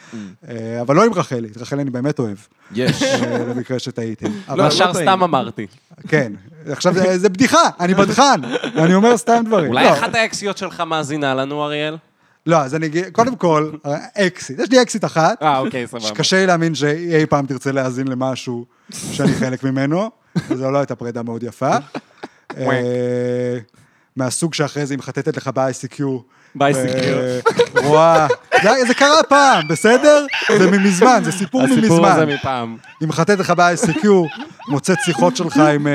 אה, 0.50 0.82
אבל 0.82 0.96
לא 0.96 1.06
עם 1.06 1.14
רחלי, 1.14 1.48
את 1.48 1.58
רחלי 1.58 1.82
אני 1.82 1.90
באמת 1.90 2.20
אוהב, 2.20 2.38
יש. 2.76 3.04
אה, 3.04 3.38
למקרה 3.50 3.80
שטעיתם. 3.80 4.32
לא, 4.56 4.64
השאר. 4.64 4.94
סתם 4.94 5.24
אמרתי. 5.24 5.68
כן, 6.08 6.34
עכשיו 6.72 6.94
זה- 7.18 7.30
בדיחה, 7.30 7.62
אני 7.80 7.94
בדחן, 7.94 8.42
אני 8.78 8.94
אומר 8.94 9.18
סתם 9.18 9.44
דברים. 9.46 9.68
אולי 9.72 9.84
לא, 9.86 9.94
אחת 9.94 10.16
האקסיות 10.16 10.58
שלך 10.58 10.80
מאזינה 10.82 11.34
לנו, 11.34 11.64
אריאל? 11.66 11.98
לא, 12.46 12.58
אז 12.58 12.76
אני 12.76 12.86
אגיד, 12.86 13.06
קודם 13.12 13.36
כל, 13.36 13.72
אקסיט, 14.18 14.60
יש 14.60 14.70
לי 14.72 14.82
אקסיט 14.82 15.06
אחת, 15.06 15.44
אה, 15.44 15.58
אוקיי, 15.60 15.88
סבבה. 15.88 16.04
שקשה 16.04 16.36
לי 16.38 16.46
להאמין 16.46 16.76
שהיא 16.76 17.16
אי 17.16 17.26
פעם 17.26 17.46
תרצה 17.46 17.72
להאזין 17.72 18.08
למשהו 18.08 18.66
שאני 19.12 19.34
חלק 19.34 19.64
ממנו, 19.64 20.10
וזו 20.50 20.72
לא 20.72 20.78
הייתה 20.78 20.96
פרידה 20.96 21.24
מאוד 21.24 21.44
יפה. 21.44 21.76
מהסוג 24.16 24.54
שאחרי 24.54 24.86
זה 24.86 24.94
היא 24.94 25.00
מחטטת 25.00 25.38
לך 25.38 25.48
ב-ICQ. 25.54 26.04
ב-ICQ. 26.56 26.76
אה, 26.96 27.40
רואה, 27.84 28.28
זה- 28.88 28.94
קרה 28.94 29.24
פעם, 29.30 29.68
בסדר? 29.68 30.26
זה 30.58 30.72
ממזמן, 30.72 31.22
זה 31.26 31.32
סיפור 31.32 31.62
הסיפור 31.64 32.08
הזה. 32.08 32.26
מפעם. 32.26 32.78
היא 33.00 33.08
מחטטת 33.10 33.40
לך 33.40 33.50
ב-ICQ, 33.50 34.08
מוצאת 34.68 34.98
שיחות 35.06 35.36
שלך 35.36 35.58
עם 35.58 35.88
אה, 35.88 35.92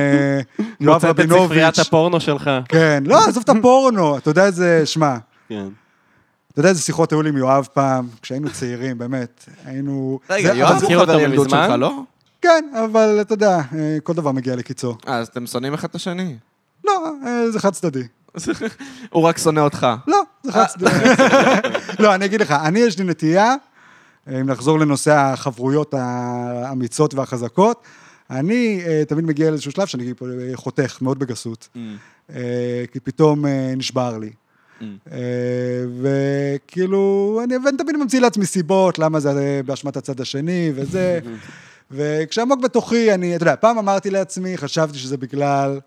יואב 0.81 0.95
מוצאת 0.95 1.05
את 1.05 1.21
רבינוביץ'. 1.21 1.47
ספריית 1.47 1.79
הפורנו 1.79 2.21
שלך. 2.21 2.51
כן, 2.69 3.03
לא, 3.07 3.25
עזוב 3.29 3.43
את 3.43 3.57
הפורנו, 3.57 4.19
אתה 4.19 4.31
יודע 4.31 4.47
איזה, 4.47 4.83
שמע, 4.87 5.17
כן. 5.49 5.69
אתה 6.53 6.61
יודע 6.61 6.69
איזה 6.69 6.81
שיחות 6.83 7.13
היו 7.13 7.23
לי 7.23 7.29
עם 7.29 7.37
יואב 7.37 7.69
פעם, 7.73 8.09
כשהיינו 8.23 8.51
צעירים, 8.51 8.99
באמת, 8.99 9.45
היינו... 9.65 10.19
רגע, 10.31 10.55
יואב 10.55 10.83
הוא 10.83 11.03
חבר 11.03 11.21
ילדות 11.21 11.47
מזמן? 11.47 11.67
שלך, 11.69 11.79
לא? 11.79 12.01
כן, 12.43 12.65
אבל 12.85 13.19
אתה 13.21 13.35
יודע, 13.35 13.57
אה, 13.79 13.97
כל 14.03 14.13
דבר 14.13 14.33
מגיע 14.33 14.57
לקיצו. 14.57 14.97
אז 15.07 15.29
אתם 15.29 15.47
שונאים 15.47 15.75
אחד 15.75 15.89
את 15.89 15.95
השני. 15.95 16.37
לא, 16.85 17.13
אה, 17.27 17.51
זה 17.51 17.61
חד 17.61 17.73
צדדי. 17.73 18.03
הוא 19.11 19.23
רק 19.23 19.39
שונא 19.39 19.61
אותך. 19.61 19.87
לא, 20.07 20.23
זה 20.43 20.53
חד 20.53 20.65
צדדי. 20.65 20.91
לא, 22.03 22.15
אני 22.15 22.25
אגיד 22.25 22.41
לך, 22.41 22.51
אני 22.51 22.79
יש 22.79 22.99
לי 22.99 23.05
נטייה, 23.05 23.55
אה, 24.29 24.41
אם 24.41 24.47
נחזור 24.47 24.79
לנושא 24.79 25.13
החברויות 25.13 25.95
האמיצות 25.95 27.15
והחזקות, 27.15 27.83
אני 28.31 28.83
אה, 28.87 29.03
תמיד 29.09 29.25
מגיע 29.25 29.51
לאיזשהו 29.51 29.73
שלב 29.73 29.87
שאני 29.87 30.13
חותך 30.55 30.99
מאוד 31.01 31.19
בגסות, 31.19 31.69
אה, 32.31 32.85
כי 32.93 33.01
פתאום 33.01 33.45
נשבר 33.77 34.19
לי. 34.19 34.31
אה, 35.13 35.19
וכאילו, 36.01 37.41
אני 37.45 37.57
ואני 37.65 37.77
תמיד 37.77 37.97
ממציא 37.97 38.21
לעצמי 38.21 38.47
סיבות, 38.47 38.99
למה 38.99 39.21
זה 39.21 39.61
באשמת 39.67 39.97
הצד 39.97 40.21
השני 40.21 40.73
וזה. 40.75 41.19
וכשעמוק 41.91 42.61
בתוכי, 42.61 43.15
אני, 43.15 43.37
אתה 43.37 43.43
יודע, 43.43 43.57
פעם 43.57 43.79
אמרתי 43.79 44.11
לעצמי, 44.11 44.59
חשבתי 44.59 44.99
שזה 44.99 45.17
בגלל, 45.17 45.81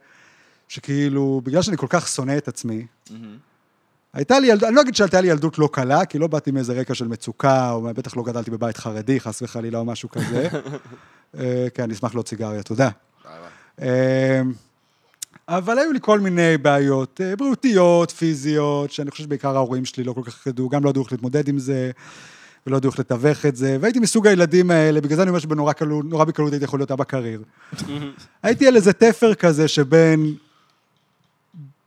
שכאילו, 0.69 1.41
בגלל 1.43 1.61
שאני 1.61 1.77
כל 1.77 1.87
כך 1.89 2.07
שונא 2.07 2.37
את 2.37 2.47
עצמי, 2.47 2.85
הייתה 4.13 4.39
לי 4.39 4.47
ילדות, 4.47 4.63
אני 4.63 4.75
לא 4.75 4.81
אגיד 4.81 4.95
שהייתה 4.95 5.21
לי 5.21 5.27
ילדות 5.27 5.57
לא 5.59 5.69
קלה, 5.71 6.05
כי 6.05 6.19
לא 6.19 6.27
באתי 6.27 6.51
מאיזה 6.51 6.73
רקע 6.73 6.93
של 6.93 7.07
מצוקה, 7.07 7.71
או 7.71 7.81
בטח 7.81 8.17
לא 8.17 8.23
גדלתי 8.23 8.51
בבית 8.51 8.77
חרדי, 8.77 9.19
חס 9.19 9.41
וחלילה, 9.41 9.79
או 9.79 9.85
משהו 9.85 10.09
כזה. 10.09 10.47
אה, 11.39 11.67
כן, 11.73 11.83
אני 11.83 11.93
אשמח 11.93 12.13
להוציא 12.13 12.37
סיגריה, 12.37 12.63
תודה. 12.63 12.89
אה, 13.81 14.41
אבל 15.47 15.79
היו 15.79 15.91
לי 15.91 15.99
כל 16.01 16.19
מיני 16.19 16.57
בעיות 16.57 17.21
אה, 17.23 17.35
בריאותיות, 17.35 18.11
פיזיות, 18.11 18.91
שאני 18.91 19.11
חושב 19.11 19.23
שבעיקר 19.23 19.55
ההורים 19.55 19.85
שלי 19.85 20.03
לא 20.03 20.13
כל 20.13 20.23
כך 20.23 20.47
ידעו, 20.47 20.69
גם 20.69 20.83
לא 20.83 20.89
ידעו 20.89 21.03
איך 21.03 21.11
להתמודד 21.11 21.47
עם 21.47 21.59
זה, 21.59 21.91
ולא 22.67 22.77
ידעו 22.77 22.91
איך 22.91 22.99
לתווך 22.99 23.45
את 23.45 23.55
זה, 23.55 23.77
והייתי 23.81 23.99
מסוג 23.99 24.27
הילדים 24.27 24.71
האלה, 24.71 25.01
בגלל 25.01 25.15
זה 25.15 25.21
אני 25.21 25.29
אומר 25.29 25.39
שבנורא 25.39 25.73
קלות- 25.73 26.05
נורא 26.05 26.25
בקלות 26.25 26.51
הייתי 26.51 26.65
יכול 26.65 26.79
להיות 26.79 26.91
אבא 26.91 27.03
קריר. 27.03 27.43
הייתי 28.43 28.67
על 28.67 28.75
איזה 28.75 28.93
תפר 28.93 29.33
כזה 29.33 29.67
שבין 29.67 30.35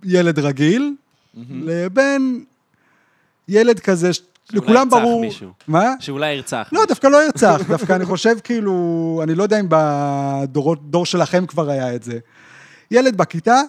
ילד 0.05 0.39
רגיל, 0.39 0.95
לבין 1.51 2.45
ילד 3.49 3.81
כזה, 3.81 4.13
ש- 4.13 4.17
שאולי 4.45 4.61
לכולם 4.65 4.77
ירצח 4.89 4.97
ברור... 4.97 5.21
מישהו. 5.21 5.51
מה? 5.69 5.95
שאולי 6.01 6.33
ירצח. 6.33 6.69
לא, 6.73 6.81
דווקא 6.89 7.07
לא 7.07 7.25
ירצח, 7.25 7.61
דווקא 7.69 7.93
אני 7.93 8.05
חושב 8.05 8.35
כאילו, 8.45 9.21
אני 9.23 9.35
לא 9.35 9.43
יודע 9.43 9.61
אם 9.61 9.67
בדור 9.69 11.07
שלכם 11.07 11.47
כבר 11.47 11.71
היה 11.71 11.95
את 11.95 12.03
זה. 12.03 12.19
ילד 12.91 13.17
בכיתה, 13.17 13.61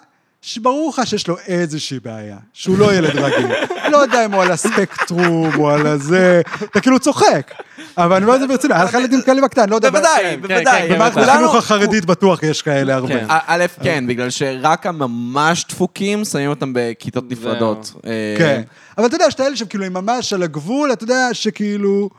שברור 0.45 0.89
לך 0.89 1.07
שיש 1.07 1.27
לו 1.27 1.35
איזושהי 1.47 1.99
בעיה, 1.99 2.37
שהוא 2.53 2.77
לא 2.77 2.93
ילד 2.95 3.15
רגיל. 3.15 3.47
לא 3.91 3.97
יודע 3.97 4.25
אם 4.25 4.31
הוא 4.33 4.41
על 4.43 4.51
הספקטרום 4.51 5.55
או 5.59 5.69
על 5.69 5.87
הזה, 5.87 6.41
אתה 6.63 6.81
כאילו 6.81 6.99
צוחק. 6.99 7.51
אבל 7.97 8.15
אני 8.15 8.25
אומר 8.25 8.35
את 8.35 8.39
זה 8.39 8.47
ברצינות, 8.47 8.75
היה 8.75 8.85
לך 8.85 8.93
ילדים 8.93 9.21
כאלה 9.21 9.41
בקטן, 9.41 9.69
לא 9.69 9.75
יודע. 9.75 9.89
בוודאי, 9.89 10.23
כן, 10.23 10.41
בוודאי. 10.41 10.87
כן, 10.87 10.93
במערכת 10.95 11.13
כולנו- 11.13 11.31
החינוך 11.31 11.55
החרדית 11.55 12.05
בטוח 12.05 12.43
יש 12.43 12.61
כאלה 12.61 12.95
הרבה. 12.95 13.07
כן. 13.07 13.25
א', 13.29 13.65
כן, 13.83 14.07
בגלל 14.07 14.29
שרק 14.29 14.85
הממש 14.85 15.65
דפוקים 15.69 16.25
שמים 16.25 16.49
אותם 16.49 16.71
בכיתות. 16.75 17.23
נפרדות. 17.31 17.93
אה, 18.05 18.35
כן. 18.37 18.61
אבל 18.97 19.05
אתה 19.05 19.15
יודע, 19.15 19.25
יש 19.27 19.33
את 19.33 19.39
האלה 19.39 19.55
שהם 19.55 19.67
כאילו 19.67 19.85
ממש 19.91 20.33
על 20.33 20.43
הגבול, 20.43 20.93
אתה 20.93 21.03
יודע 21.03 21.29
שכאילו... 21.33 22.09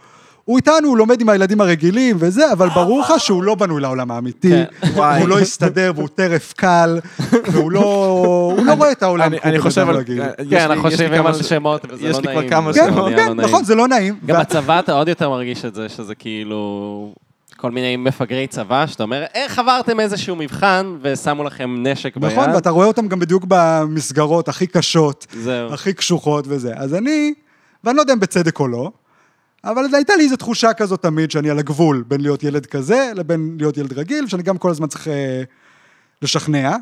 הוא 0.45 0.57
איתנו, 0.57 0.89
הוא 0.89 0.97
לומד 0.97 1.21
עם 1.21 1.29
הילדים 1.29 1.61
הרגילים 1.61 2.17
וזה, 2.19 2.53
אבל 2.53 2.69
ברור 2.69 3.01
לך 3.01 3.13
שהוא 3.19 3.43
לא 3.43 3.55
בנוי 3.55 3.81
לעולם 3.81 4.11
האמיתי, 4.11 4.51
כן. 4.51 4.65
הוא 5.21 5.29
לא 5.29 5.41
יסתדר 5.41 5.93
והוא 5.97 6.09
טרף 6.15 6.53
קל, 6.53 6.99
והוא 7.53 7.71
לא 7.73 7.81
הוא 8.59 8.67
לא 8.67 8.73
רואה 8.73 8.93
את 8.93 9.03
העולם 9.03 9.33
אני- 9.45 9.59
חושב 9.59 9.89
על... 9.89 9.97
יש 10.09 10.19
כן, 10.51 10.71
אנחנו 10.71 10.89
יש 10.89 10.95
חושבים 10.95 11.15
כמה 11.19 11.29
על 11.29 11.35
ש- 11.43 11.49
שמות, 11.49 11.87
וזה 11.89 12.09
יש 12.09 12.17
לא 12.17 12.21
לי 12.21 12.27
כבר 12.29 12.35
נעים. 12.39 12.51
כמה 12.51 12.73
כן, 12.73 12.87
שמות. 12.87 13.13
לא 13.13 13.17
כן, 13.17 13.25
נעים. 13.25 13.41
נכון, 13.41 13.65
זה 13.65 13.75
לא 13.75 13.89
נעים. 13.89 14.15
גם 14.27 14.41
בצבא 14.41 14.79
אתה 14.79 14.93
עוד 14.93 15.09
יותר 15.09 15.31
מרגיש 15.31 15.65
את 15.65 15.75
זה, 15.75 15.89
שזה 15.89 16.15
כאילו... 16.15 17.13
כל 17.57 17.71
מיני 17.71 17.97
מפגרי 17.97 18.47
צבא, 18.47 18.87
שאתה 18.87 19.03
אומר, 19.03 19.25
איך 19.35 19.59
עברתם 19.59 20.01
איזשהו 20.01 20.37
מבחן 20.37 20.97
ושמו 21.03 21.45
לכם 21.45 21.75
נשק 21.87 22.17
ביד? 22.17 22.33
נכון, 22.33 22.51
ואתה 22.51 22.71
רואה 22.71 22.87
אותם 22.87 23.09
גם 23.09 23.19
בדיוק 23.19 23.45
במסגרות 23.49 24.49
הכי 24.49 24.67
קשות. 24.67 25.27
הכי 25.71 25.93
קשוחות 25.93 26.45
וזה. 26.49 26.73
אז 26.77 26.95
אני, 26.95 27.35
ואני 27.85 27.97
לא 27.97 28.03
יודע 28.03 28.13
אם 28.13 28.21
בצדק 28.21 28.61
או 28.61 28.69
לא, 28.69 28.91
אבל 29.65 29.85
הייתה 29.93 30.17
לי 30.17 30.25
איזו 30.25 30.37
תחושה 30.37 30.73
כזאת 30.73 31.03
תמיד, 31.03 31.31
שאני 31.31 31.51
על 31.51 31.59
הגבול 31.59 32.05
בין 32.09 32.21
להיות 32.21 32.43
ילד 32.43 32.67
כזה 32.67 33.13
לבין 33.15 33.57
להיות 33.59 33.77
ילד 33.77 33.93
רגיל, 33.93 34.27
שאני 34.29 34.43
גם 34.43 34.59
כל 34.59 34.71
הזמן 34.71 34.87
צריך 34.87 35.09
אה, 35.09 35.43
לשכנע. 36.23 36.77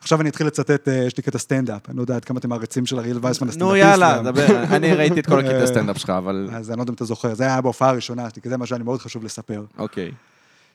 עכשיו 0.00 0.20
אני 0.20 0.28
אתחיל 0.28 0.46
לצטט, 0.46 0.88
אה, 0.88 0.94
יש 0.94 1.16
לי 1.16 1.22
קטע 1.22 1.38
סטנדאפ, 1.38 1.88
אני 1.88 1.96
לא 1.96 2.02
יודע 2.02 2.16
עד 2.16 2.24
כמה 2.24 2.38
אתם 2.38 2.48
מעריצים 2.48 2.86
של 2.86 2.98
אריאל 2.98 3.18
וייסמן 3.22 3.48
נו 3.48 3.50
הסטנדאפיסט. 3.50 3.90
יאללה, 3.90 4.16
גם. 4.16 4.24
דבר. 4.24 4.64
אני 4.76 4.94
ראיתי 4.94 5.20
את 5.20 5.26
כל 5.26 5.40
הקטע 5.40 5.60
אה, 5.60 5.66
סטנדאפ 5.66 5.98
שלך, 5.98 6.10
אבל... 6.10 6.48
אז 6.52 6.70
אני 6.70 6.76
לא 6.76 6.82
יודע 6.82 6.90
אם 6.90 6.94
אתה 6.94 7.04
זוכר, 7.04 7.34
זה 7.34 7.44
היה 7.44 7.60
בהופעה 7.60 7.88
הראשונה 7.88 8.30
שלי, 8.30 8.42
כי 8.42 8.48
זה 8.48 8.56
מה 8.56 8.66
שהיה 8.66 8.78
לי 8.78 8.84
מאוד 8.84 9.00
חשוב 9.00 9.24
לספר. 9.24 9.64
אוקיי. 9.78 10.12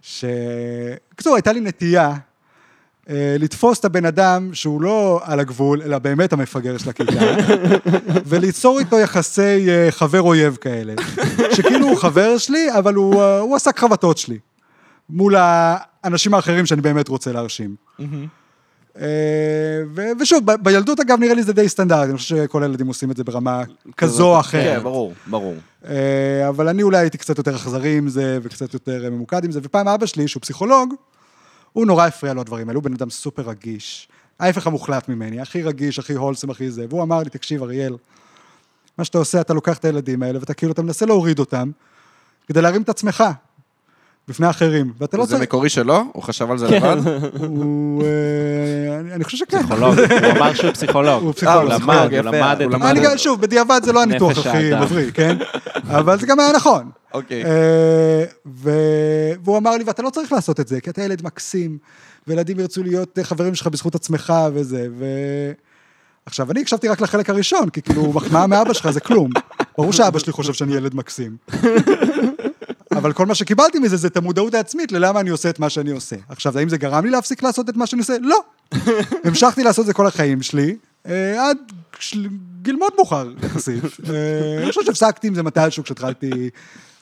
ש... 0.02 0.26
בקיצור, 1.12 1.36
הייתה 1.36 1.52
לי 1.52 1.60
נטייה 1.60 2.14
לתפוס 3.40 3.80
את 3.80 3.86
הבן 3.86 4.06
אדם 4.06 4.50
שהוא 4.54 4.82
לא 4.82 5.20
על 5.24 5.40
הגבול, 5.40 5.82
אלא 5.82 6.00
באמת 6.00 6.34
המפגר 6.34 6.78
של 6.78 6.90
הכיתה, 6.90 7.12
וליצור 8.28 8.80
איתו 8.80 9.00
יחסי 9.00 9.70
אה, 9.70 9.88
חבר-אויב 9.92 10.56
כאלה. 10.62 10.94
שכאילו 11.52 11.88
הוא 11.88 11.98
חבר 11.98 12.38
שלי, 12.38 12.68
אבל 12.78 12.94
הוא, 12.94 13.22
אה, 13.22 13.40
הוא 13.40 13.56
השק 13.56 13.80
חבטות 13.80 14.18
שלי. 14.18 14.38
מול 15.10 15.36
האנשים 15.38 16.34
האחרים 16.34 16.66
שאני 16.66 16.82
באמת 16.82 17.08
רוצה 17.08 17.32
להרשים. 17.32 17.76
אה, 19.02 19.06
ו- 19.96 20.12
ושוב, 20.20 20.52
ב- 20.52 20.64
בילדות 20.64 21.00
אגב 21.00 21.20
נראה 21.20 21.34
לי 21.34 21.44
זה 21.44 21.54
די 21.54 21.70
סטנדרטי, 21.70 22.10
אני 22.10 22.18
חושב 22.18 22.36
שכל 22.36 22.64
הילדים 22.64 22.88
עושים 22.88 23.12
את 23.12 23.18
זה 23.18 23.24
ברמה 23.24 23.64
כזו 23.98 24.36
או 24.36 24.40
אחרת. 24.40 24.78
כן, 24.78 24.84
ברור, 24.84 25.14
ברור. 25.28 25.56
אה, 25.90 26.50
אבל 26.50 26.68
אני 26.68 26.84
אולי 26.84 26.98
הייתי 26.98 27.18
קצת 27.18 27.38
יותר 27.38 27.56
אכזרי 27.56 27.98
עם 27.98 28.10
זה, 28.10 28.40
וקצת 28.44 28.74
יותר 28.74 29.06
אה, 29.06 29.10
ממוקד 29.10 29.46
עם 29.46 29.52
זה, 29.52 29.60
ופעם 29.64 29.88
אבא 29.88 30.06
שלי, 30.06 30.28
שהוא 30.28 30.42
פסיכולוג, 30.42 30.94
הוא 31.74 31.86
נורא 31.86 32.06
הפריע 32.06 32.34
לו 32.34 32.42
הדברים 32.42 32.70
האלה, 32.70 32.78
הוא 32.78 32.84
בן 32.84 32.94
אדם 32.94 33.10
סופר 33.10 33.42
רגיש, 33.42 34.08
ההפך 34.40 34.68
המוחלט 34.68 35.10
ממני, 35.10 35.42
הכי 35.42 35.64
רגיש, 35.64 36.00
הכי 36.00 36.14
הולסם, 36.14 36.50
הכי 36.50 36.72
זה, 36.72 36.86
והוא 36.90 37.04
אמר 37.04 37.20
לי, 37.24 37.30
תקשיב, 37.30 37.64
אריאל, 37.64 37.96
מה 38.98 39.06
שאתה 39.06 39.18
עושה, 39.18 39.42
אתה 39.42 39.54
לוקח 39.54 39.78
את 39.78 39.86
הילדים 39.86 40.24
האלה, 40.24 40.40
ואתה 40.40 40.54
כאילו, 40.54 40.72
אתה 40.72 40.82
מנסה 40.82 41.06
להוריד 41.06 41.40
אותם, 41.40 41.72
כדי 42.48 42.62
להרים 42.62 42.82
את 42.82 42.90
עצמך, 42.90 43.24
בפני 44.30 44.50
אחרים, 44.50 44.94
ואתה 45.00 45.18
לא 45.18 45.26
זה 45.26 45.30
צריך... 45.30 45.42
מקורי 45.44 45.70
שלו? 45.70 46.04
הוא 46.14 46.24
חשב 46.24 46.52
על 46.52 46.58
זה 46.58 46.68
לבד? 46.68 46.98
הוא... 47.40 48.04
אה, 48.04 49.00
אני- 49.00 49.14
אני 49.14 49.24
חושב 49.24 49.38
שכן. 49.38 49.58
פסיכולוג, 49.60 50.00
הוא 50.00 50.32
אמר 50.38 50.54
שהוא 50.54 50.72
פסיכולוג. 50.72 51.24
הוא 51.24 51.34
פסיכולוג, 51.34 51.72
הוא 51.72 51.80
למד, 51.82 52.08
הוא 52.12 52.20
יפה, 52.20 52.38
למד 52.38 52.62
הוא 52.62 52.76
את. 52.76 52.82
אני 52.82 53.00
זה. 53.00 53.06
גם, 53.06 53.18
שוב, 53.18 53.42
בדיעבד 53.42 53.82
זה 53.84 53.94
לא 53.94 54.02
הניתוח 54.02 54.38
הכי. 54.48 54.74
מבריא, 54.82 55.12
כן? 55.14 55.38
אבל 55.88 56.20
זה 56.20 56.26
גם 56.28 56.40
היה 56.40 56.52
נכון. 56.52 56.90
אוקיי. 57.14 57.46
אה, 57.46 58.24
ו- 58.56 59.32
והוא 59.44 59.58
אמר 59.58 59.72
לי, 59.78 59.84
ואתה 59.84 60.02
לא 60.02 60.10
צריך 60.10 60.32
לעשות 60.34 60.60
את 60.60 60.68
זה, 60.68 60.82
כי 60.82 60.90
אתה 60.90 61.02
ילד 61.02 61.26
מקסים, 61.26 61.78
וילדים 62.28 62.60
ירצו 62.60 62.84
להיות 62.84 63.20
אה, 63.20 63.24
חברים 63.24 63.56
שלך 63.56 63.68
בזכות 63.68 63.96
עצמך 63.96 64.34
וזה, 64.54 64.88
ו... 64.98 65.06
עכשיו, 66.26 66.52
אני 66.52 66.62
הקשבתי 66.62 66.88
רק 66.88 67.02
לחלק 67.02 67.30
הראשון, 67.30 67.70
כי 67.70 67.82
כאילו, 67.82 68.14
מחמאה 68.14 68.48
מאבא 68.48 68.74
שלך 68.74 68.90
זה 68.90 69.00
כלום. 69.00 69.30
ברור 69.78 69.94
שאבא 69.94 70.20
שלי 70.20 70.32
חושב 70.34 70.54
שאני 70.54 70.76
ילד 70.76 70.96
מקסים. 70.96 71.38
אבל 72.98 73.14
כל 73.14 73.26
מה 73.26 73.36
שקיבלתי 73.36 73.80
מזה 73.80 73.98
זה 73.98 74.08
את 74.08 74.18
המודעות 74.18 74.54
העצמית 74.54 74.92
ללמה 74.92 75.20
אני 75.20 75.30
עושה 75.30 75.50
את 75.50 75.60
מה 75.60 75.70
שאני 75.70 75.92
עושה. 75.92 76.16
עכשיו, 76.30 76.58
האם 76.58 76.70
זה 76.70 76.78
גרם 76.78 77.06
לי 77.06 77.12
להפסיק 77.12 77.44
לעשות 77.44 77.70
את 77.70 77.78
מה 77.78 77.88
שאני 77.88 78.00
עושה? 78.00 78.14
לא. 78.22 78.40
המשכתי 79.26 79.64
לעשות 79.64 79.82
את 79.84 79.88
זה 79.88 79.94
כל 79.94 80.08
החיים 80.08 80.42
שלי, 80.42 80.76
אה, 81.08 81.50
עד 81.50 81.58
של- 82.00 82.28
גיל 82.62 82.76
מאוד 82.76 82.92
מאוחר 82.96 83.28
יחסית. 83.44 83.84
אה, 84.10 84.58
אני 84.64 84.70
חושב 84.70 84.82
שהפסקתי 84.86 85.28
עם 85.28 85.36
זה 85.36 85.44
מתישהו 85.44 85.84
כשהתחלתי 85.84 86.50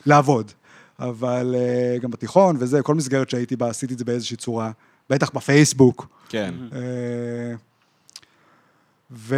לעבוד. 0.06 0.52
אבל 1.00 1.56
אה, 1.58 1.98
גם 1.98 2.12
בתיכון 2.12 2.56
וזה, 2.60 2.82
כל 2.82 2.96
מסגרת 2.96 3.30
שהייתי 3.30 3.56
בה, 3.56 3.70
עשיתי 3.70 3.94
את 3.94 4.00
זה 4.00 4.06
באיזושהי 4.06 4.38
צורה. 4.38 4.72
בטח 5.10 5.30
בפייסבוק. 5.34 6.08
כן. 6.30 6.54
ו, 9.12 9.36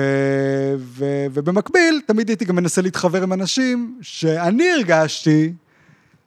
ו, 0.78 1.06
ובמקביל, 1.34 2.02
תמיד 2.06 2.30
הייתי 2.30 2.46
גם 2.46 2.56
מנסה 2.56 2.82
להתחבר 2.82 3.24
עם 3.24 3.34
אנשים 3.34 4.00
שאני 4.02 4.72
הרגשתי 4.72 5.54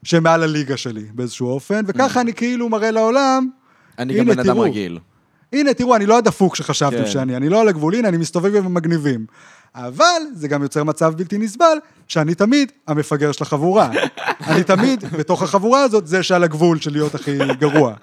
שהם 0.05 0.23
מעל 0.23 0.43
הליגה 0.43 0.77
שלי 0.77 1.05
באיזשהו 1.15 1.49
אופן, 1.49 1.81
וככה 1.87 2.21
אני 2.21 2.35
כאילו 2.35 2.69
מראה 2.69 2.91
לעולם, 2.91 3.49
אני 3.99 4.15
גם 4.15 4.21
הנה, 4.21 4.33
בן 4.35 4.39
אדם 4.39 4.55
תראו. 4.55 4.63
רגיל. 4.63 4.99
הנה, 5.53 5.75
תראו, 5.75 5.97
אני 5.97 6.07
לא 6.07 6.19
הדפוק 6.19 6.57
שחשבתם 6.57 7.05
כן. 7.05 7.11
שאני, 7.11 7.37
אני 7.37 7.49
לא 7.49 7.61
על 7.61 7.69
הגבול, 7.69 7.95
הנה, 7.95 8.09
אני 8.09 8.17
מסתובב 8.17 8.57
עם 8.57 8.67
המגניבים. 8.67 9.27
אבל 9.75 10.23
זה 10.35 10.49
גם 10.49 10.63
יוצר 10.63 10.85
מצב 10.85 11.15
בלתי 11.17 11.39
נסבל, 11.39 11.79
שאני 12.09 12.35
תמיד 12.35 12.73
המפגר 12.89 13.33
של 13.33 13.45
החבורה. 13.45 13.91
אני 14.49 14.65
תמיד, 14.65 15.05
בתוך 15.05 15.43
החבורה 15.43 15.83
הזאת, 15.83 16.07
זה 16.07 16.23
שעל 16.23 16.45
הגבול 16.45 16.81
של 16.81 16.93
להיות 16.93 17.15
הכי 17.15 17.39
גרוע. 17.59 17.95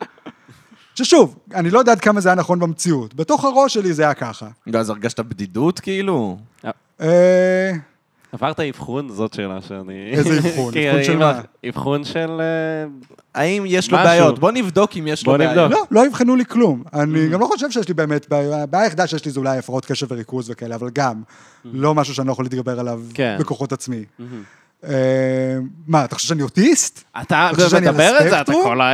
ששוב, 0.95 1.39
אני 1.55 1.69
לא 1.69 1.79
יודע 1.79 1.91
עד 1.91 1.99
כמה 1.99 2.21
זה 2.21 2.29
היה 2.29 2.35
נכון 2.35 2.59
במציאות. 2.59 3.13
בתוך 3.13 3.45
הראש 3.45 3.73
שלי 3.73 3.93
זה 3.93 4.03
היה 4.03 4.13
ככה. 4.13 4.47
ואז 4.67 4.89
הרגשת 4.89 5.19
בדידות, 5.19 5.79
כאילו? 5.79 6.37
אה, 7.01 7.71
עברת 8.37 8.59
אבחון? 8.59 9.09
זאת 9.09 9.33
שאלה 9.33 9.61
שאני... 9.67 10.11
איזה 10.11 10.37
אבחון? 10.39 10.73
אבחון 10.77 11.03
של 11.03 11.11
אם- 11.13 11.19
מה? 11.19 11.41
אבחון 11.69 12.03
של... 12.03 12.41
אה, 12.41 12.85
האם 13.35 13.63
יש 13.67 13.91
לו. 13.91 13.97
בעיות? 13.97 14.39
בוא 14.39 14.51
נבדוק 14.51 14.91
אם 14.99 15.07
יש 15.07 15.25
לו 15.25 15.37
בעיות. 15.37 15.71
לא, 15.71 15.83
לא 15.91 16.05
יבחנו 16.05 16.35
לי 16.35 16.45
כלום. 16.45 16.83
אני 16.93 17.29
גם 17.29 17.39
לא 17.39 17.45
חושב 17.45 17.71
שיש 17.71 17.87
לי 17.87 17.93
באמת 17.93 18.29
בעיה. 18.29 18.63
הבעיה 18.63 18.83
היחידה 18.83 19.07
שיש 19.07 19.25
לי 19.25 19.31
זה 19.31 19.39
אולי 19.39 19.57
הפרעות 19.57 19.85
קשב 19.85 20.07
וריכוז 20.09 20.49
וכאלה, 20.49 20.75
אבל 20.75 20.89
גם, 20.93 21.21
לא 21.65 21.95
משהו 21.95 22.13
שאני 22.15 22.27
לא 22.27 22.31
יכול 22.31 22.45
להתגבר 22.45 22.79
עליו 22.79 23.01
כן. 23.13 23.37
בכוחות 23.39 23.71
עצמי. 23.71 24.03
אה, 24.83 24.91
מה, 25.87 26.05
אתה 26.05 26.15
חושב 26.15 26.27
שאני 26.27 26.41
אוטיסט? 26.41 27.03
אתה 27.21 27.49
מדבר 27.81 28.17
את 28.21 28.29
זה, 28.29 28.41
אתה? 28.41 28.53
כל 28.63 28.81
ה... 28.81 28.93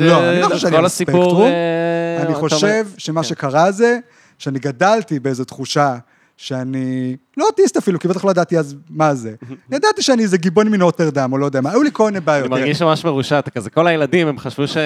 לא, 0.00 0.30
אני 0.30 0.40
לא 0.40 0.46
חושב 0.46 0.58
שאני 0.58 0.76
על. 0.76 0.84
הספקטרום. 0.84 1.42
אה, 1.42 2.22
אני 2.22 2.34
חושב 2.34 2.86
שמה 2.98 3.22
כן. 3.22 3.28
שקרה 3.28 3.72
זה 3.72 3.98
שאני 4.38 4.58
גדלתי 4.58 5.20
באיזו 5.20 5.44
תחושה 5.44 5.96
שאני 6.42 7.16
לא 7.36 7.46
אוטיסט 7.46 7.76
אפילו, 7.76 7.98
כי 7.98 8.08
בטח 8.08 8.24
לא 8.24 8.30
ידעתי 8.30 8.58
אז 8.58 8.76
מה 8.90 9.14
זה. 9.14 9.34
ידעתי 9.72 10.02
שאני 10.02 10.22
איזה 10.22 10.36
גיבון 10.38 10.68
מנוטרדם, 10.68 11.32
או 11.32 11.38
לא 11.38 11.46
יודע 11.46 11.60
מה, 11.60 11.70
היו 11.70 11.82
לי 11.82 11.90
כל 11.92 12.04
מיני 12.04 12.20
בעיות. 12.20 12.52
אני 12.52 12.60
מרגיש 12.60 12.82
ממש 12.82 13.04
מרושע, 13.04 13.38
אתה 13.38 13.50
כזה, 13.50 13.70
כל 13.70 13.86
הילדים, 13.86 14.28
הם 14.28 14.38
חשבו 14.38 14.68
ש- 14.68 14.76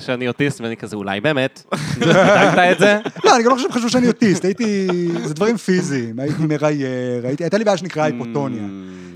שאני 0.00 0.28
אוטיסט, 0.28 0.60
ואני 0.60 0.76
כזה, 0.76 0.96
אולי 0.96 1.20
באמת? 1.20 1.62
בדקת 2.00 2.58
את 2.72 2.78
זה? 2.78 2.98
לא, 3.24 3.36
אני 3.36 3.44
גם 3.44 3.50
לא 3.50 3.56
חושב 3.56 3.68
שחשבו 3.70 3.88
שאני 3.90 4.08
אוטיסט, 4.08 4.44
הייתי... 4.44 4.88
זה 5.24 5.34
דברים 5.34 5.56
פיזיים, 5.56 6.18
הייתי 6.20 6.42
מרייר, 6.48 7.26
הייתי- 7.26 7.44
הייתה 7.44 7.58
לי 7.58 7.64
בעיה 7.64 7.76
שנקראה 7.76 8.04
היפוטוניה. 8.04 8.62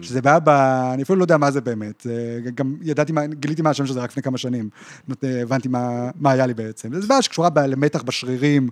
Mm. 0.01 0.07
שזה 0.07 0.23
בעיה 0.23 0.39
ב... 0.41 0.49
אני 0.95 1.03
אפילו 1.03 1.19
לא 1.19 1.25
יודע 1.25 1.37
מה 1.37 1.51
זה 1.51 1.61
באמת. 1.61 2.07
גם 2.55 2.75
ידעתי, 2.83 3.13
גיליתי 3.35 3.63
מה 3.63 3.71
השם 3.71 3.87
של 3.87 3.93
זה 3.93 4.01
רק 4.01 4.11
לפני 4.11 4.23
כמה 4.23 4.39
שנים. 4.39 4.69
נות- 5.09 5.25
הבנתי 5.43 5.69
מה, 5.69 6.11
מה 6.21 6.31
היה 6.31 6.47
לי 6.47 6.55
בעצם. 6.55 7.01
זו 7.01 7.09
בעיה 7.09 7.23
שקשורה 7.23 7.51
ב- 7.51 7.59
למתח 7.59 8.03
בשרירים 8.03 8.69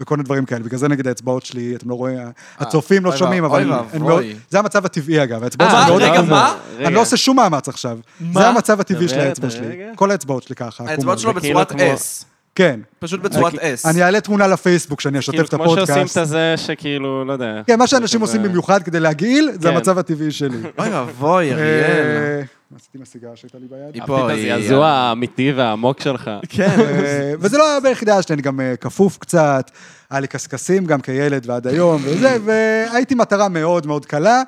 וכל 0.00 0.16
מיני 0.16 0.24
דברים 0.24 0.44
כאלה. 0.44 0.64
בגלל 0.64 0.78
זה 0.78 0.88
נגיד 0.88 1.06
האצבעות 1.08 1.44
שלי, 1.46 1.76
אתם 1.76 1.88
לא 1.90 1.94
רואים, 1.94 2.18
הצופים 2.58 3.04
לא 3.04 3.10
אוי 3.10 3.18
שומעים, 3.18 3.44
ואבוי, 3.44 3.62
אבל... 3.62 3.72
ואבוי. 3.72 3.88
אני 3.92 4.02
מאוד- 4.08 4.24
זה 4.50 4.58
המצב 4.58 4.84
הטבעי 4.84 5.22
אגב, 5.22 5.42
האצבעות 5.44 5.70
אה, 5.70 5.82
שלי 5.86 5.90
מאוד... 5.90 6.02
רגע. 6.02 6.22
מה? 6.22 6.54
אני 6.78 6.94
לא 6.94 7.00
עושה 7.00 7.16
שום 7.16 7.36
מאמץ 7.36 7.68
עכשיו. 7.68 7.98
זה 8.32 8.48
המצב 8.48 8.80
הטבעי 8.80 9.08
של 9.08 9.20
האצבע 9.20 9.50
שלי. 9.50 9.82
כל 9.94 10.10
האצבעות 10.10 10.42
שלי 10.42 10.56
ככה. 10.56 10.84
האצבעות. 10.86 11.18
שלו 11.18 11.34
כאילו 11.40 11.60
בצורת 11.60 11.72
S. 11.72 12.24
כן. 12.56 12.80
פשוט 12.98 13.20
בצורת. 13.20 13.54
S. 13.54 13.90
אני 13.90 14.02
אעלה 14.02 14.20
תמונה 14.20 14.46
לפייסבוק 14.46 15.00
שאני 15.00 15.18
אשתף 15.18 15.32
כאילו, 15.32 15.44
את 15.44 15.54
כמו 15.54 15.64
שעושים 15.64 15.82
הפודקאסט. 15.82 16.16
את 16.16 16.22
הזה 16.22 16.54
שכאילו, 16.56 17.24
לא 17.24 17.32
יודע. 17.32 17.62
כן, 17.66 17.78
מה 17.78 17.86
שאנשים 17.86 18.20
עושים 18.20 18.42
במיוחד 18.42 18.82
כדי 18.82 19.00
להגעיל, 19.00 19.50
זה 19.52 19.68
כן. 19.68 19.74
המצב 19.74 19.98
הטבעי 19.98 20.30
שלי. 20.30 20.58
אוי 20.78 20.88
ואבוי, 20.90 21.52
אריאל. 21.52 21.84
אה, 21.84 22.42
עשיתי 22.76 22.98
עם 22.98 23.02
הסיגרה 23.02 23.36
שהייתה 23.36 23.58
לי 23.58 23.66
ביד. 23.70 23.94
היא 23.94 24.02
פה, 24.06 24.30
היא... 24.30 24.52
הזעזוע 24.52 24.86
האמיתי 24.86 25.52
והעמוק 25.52 26.00
שלך. 26.00 26.30
כן. 26.48 26.80
אה, 26.80 27.32
וזה 27.40 27.58
לא 27.58 27.70
היה 27.70 27.80
ביחידה 27.80 28.22
שלי, 28.22 28.34
אני 28.34 28.42
גם 28.42 28.60
אה, 28.60 28.76
כפוף 28.76 29.18
קצת, 29.18 29.70
היה 30.10 30.20
לי 30.20 30.26
קשקשים 30.26 30.86
גם 30.86 31.00
כילד 31.00 31.50
ועד 31.50 31.66
היום 31.66 32.02
וזה, 32.04 32.36
והייתי 32.46 33.14
מטרה 33.14 33.48
מאוד 33.48 33.86
מאוד 33.86 34.06
קלה, 34.06 34.42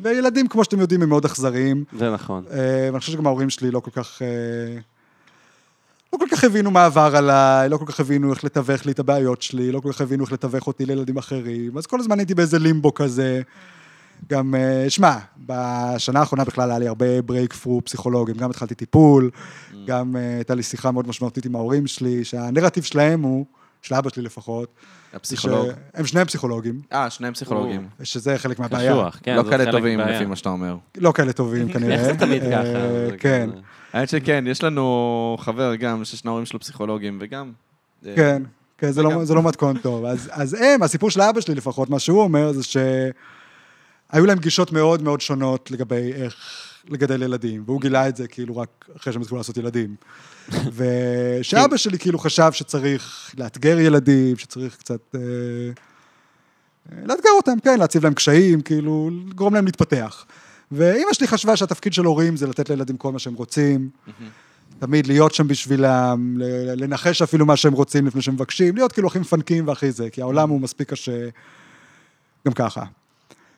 וילדים, 0.00 0.48
כמו 0.48 0.64
שאתם 0.64 0.80
יודעים, 0.80 1.02
הם 1.02 1.08
מאוד 1.08 1.24
אכזריים. 1.24 1.84
זה 1.98 2.10
נכון. 2.10 2.44
ואני 2.90 3.00
חושב 3.00 3.12
שגם 3.12 3.26
ההורים 3.26 3.50
שלי 3.50 3.70
לא 3.70 3.80
כל 3.80 3.90
כך... 3.90 4.22
לא 6.12 6.18
כל 6.18 6.26
כך 6.30 6.44
הבינו 6.44 6.70
מה 6.70 6.84
עבר 6.84 7.16
עליי, 7.16 7.68
לא 7.68 7.76
כל 7.76 7.86
כך 7.86 8.00
הבינו 8.00 8.32
איך 8.32 8.44
לתווך 8.44 8.86
לי 8.86 8.92
את 8.92 8.98
הבעיות 8.98 9.42
שלי, 9.42 9.72
לא 9.72 9.80
כל 9.80 9.92
כך 9.92 10.00
הבינו 10.00 10.24
איך 10.24 10.32
לתווך 10.32 10.66
אותי 10.66 10.86
לילדים 10.86 11.16
אחרים, 11.16 11.78
אז 11.78 11.86
כל 11.86 12.00
הזמן 12.00 12.18
הייתי 12.18 12.34
באיזה 12.34 12.58
לימבו 12.58 12.94
כזה. 12.94 13.42
גם, 14.30 14.54
אה, 14.54 14.90
שמע, 14.90 15.16
בשנה 15.46 16.20
האחרונה 16.20 16.44
בכלל 16.44 16.70
היה 16.70 16.78
לי 16.78 16.88
הרבה 16.88 17.22
ברייק 17.22 17.52
פרו 17.52 17.82
פסיכולוגיים, 17.84 18.38
גם 18.38 18.50
התחלתי 18.50 18.74
טיפול, 18.74 19.30
גם 19.86 20.16
אה, 20.16 20.34
הייתה 20.36 20.54
לי 20.54 20.62
שיחה 20.62 20.90
מאוד 20.90 21.08
משמעותית 21.08 21.44
עם 21.46 21.54
ההורים 21.56 21.86
שלי, 21.86 22.24
שהנרטיב 22.24 22.84
שלהם 22.84 23.22
הוא, 23.22 23.46
של 23.82 23.94
אבא 23.94 24.10
שלי 24.10 24.22
לפחות, 24.22 24.68
הפסיכולוג. 25.14 25.66
ש- 25.70 25.72
הם 25.94 26.06
שניהם 26.06 26.26
פסיכולוגים, 26.26 26.80
אה, 26.92 27.10
שניהם 27.10 27.34
פסיכולוגים. 27.34 27.88
שזה 28.02 28.38
חלק 28.38 28.58
מהבעיה. 28.58 28.92
קשוח, 28.92 29.20
כן, 29.22 29.36
לא 29.36 29.42
כאלה 29.50 29.72
טובים. 29.72 30.00
לפי 30.00 30.24
מה 30.26 30.36
שאתה 30.36 30.48
אומר. 30.48 30.76
לא 30.98 31.12
כאלה 31.12 31.32
טובים 31.32 31.72
כנראה. 31.72 31.94
איך 31.94 32.02
זה 32.02 32.14
תמיד 32.18 32.42
אה, 32.44 32.50
ככה? 32.50 33.16
כן. 33.18 33.50
האמת 33.92 34.08
שכן, 34.08 34.44
יש 34.46 34.62
לנו 34.64 35.36
חבר 35.40 35.74
גם, 35.74 36.04
ששני 36.04 36.28
ההורים 36.28 36.46
שלו 36.46 36.60
פסיכולוגים, 36.60 37.18
וגם... 37.20 37.52
אה, 38.06 38.16
כן, 38.16 38.42
כן, 38.78 38.90
זה 38.90 39.02
לא, 39.02 39.22
לא 39.34 39.42
מתכון 39.42 39.78
טוב. 39.78 40.04
אז, 40.04 40.28
אז 40.32 40.54
הם, 40.54 40.82
הסיפור 40.82 41.10
של 41.10 41.20
אבא 41.20 41.40
שלי 41.40 41.54
לפחות, 41.54 41.90
מה 41.90 41.98
שהוא 41.98 42.22
אומר 42.22 42.52
זה 42.52 42.62
שהיו 42.62 44.26
להם 44.26 44.38
גישות 44.38 44.72
מאוד 44.72 45.02
מאוד 45.02 45.20
שונות 45.20 45.70
לגבי 45.70 46.12
איך 46.12 46.34
לגדל 46.88 47.22
ילדים, 47.22 47.62
והוא 47.66 47.80
גילה 47.80 48.08
את 48.08 48.16
זה 48.16 48.28
כאילו 48.28 48.56
רק 48.56 48.88
אחרי 48.96 49.12
שהם 49.12 49.22
התחילו 49.22 49.38
לעשות 49.38 49.56
ילדים. 49.56 49.96
ושאבא 50.76 51.76
שלי 51.76 51.98
כאילו 51.98 52.18
חשב 52.18 52.52
שצריך 52.52 53.34
לאתגר 53.38 53.78
ילדים, 53.78 54.36
שצריך 54.36 54.76
קצת... 54.76 55.14
אה, 55.14 55.20
אה, 56.92 57.06
לאתגר 57.06 57.30
אותם, 57.36 57.60
כן, 57.64 57.78
להציב 57.78 58.04
להם 58.04 58.14
קשיים, 58.14 58.60
כאילו, 58.60 59.10
לגרום 59.28 59.54
להם 59.54 59.64
להתפתח. 59.64 60.24
ואימא 60.72 61.12
שלי 61.12 61.26
חשבה 61.26 61.56
שהתפקיד 61.56 61.92
של 61.92 62.04
הורים 62.04 62.36
זה 62.36 62.46
לתת 62.46 62.70
לילדים 62.70 62.96
כל 62.96 63.12
מה 63.12 63.18
שהם 63.18 63.34
רוצים, 63.34 63.90
תמיד 64.78 65.06
להיות 65.06 65.34
שם 65.34 65.48
בשבילם, 65.48 66.36
לנחש 66.76 67.22
אפילו 67.22 67.46
מה 67.46 67.56
שהם 67.56 67.72
רוצים 67.72 68.06
לפני 68.06 68.22
שהם 68.22 68.34
מבקשים, 68.34 68.76
להיות 68.76 68.92
כאילו 68.92 69.08
הכי 69.08 69.18
מפנקים 69.18 69.68
והכי 69.68 69.92
זה, 69.92 70.10
כי 70.10 70.20
העולם 70.22 70.50
הוא 70.50 70.60
מספיק 70.60 70.90
קשה 70.90 71.28
גם 72.46 72.52
ככה. 72.52 72.84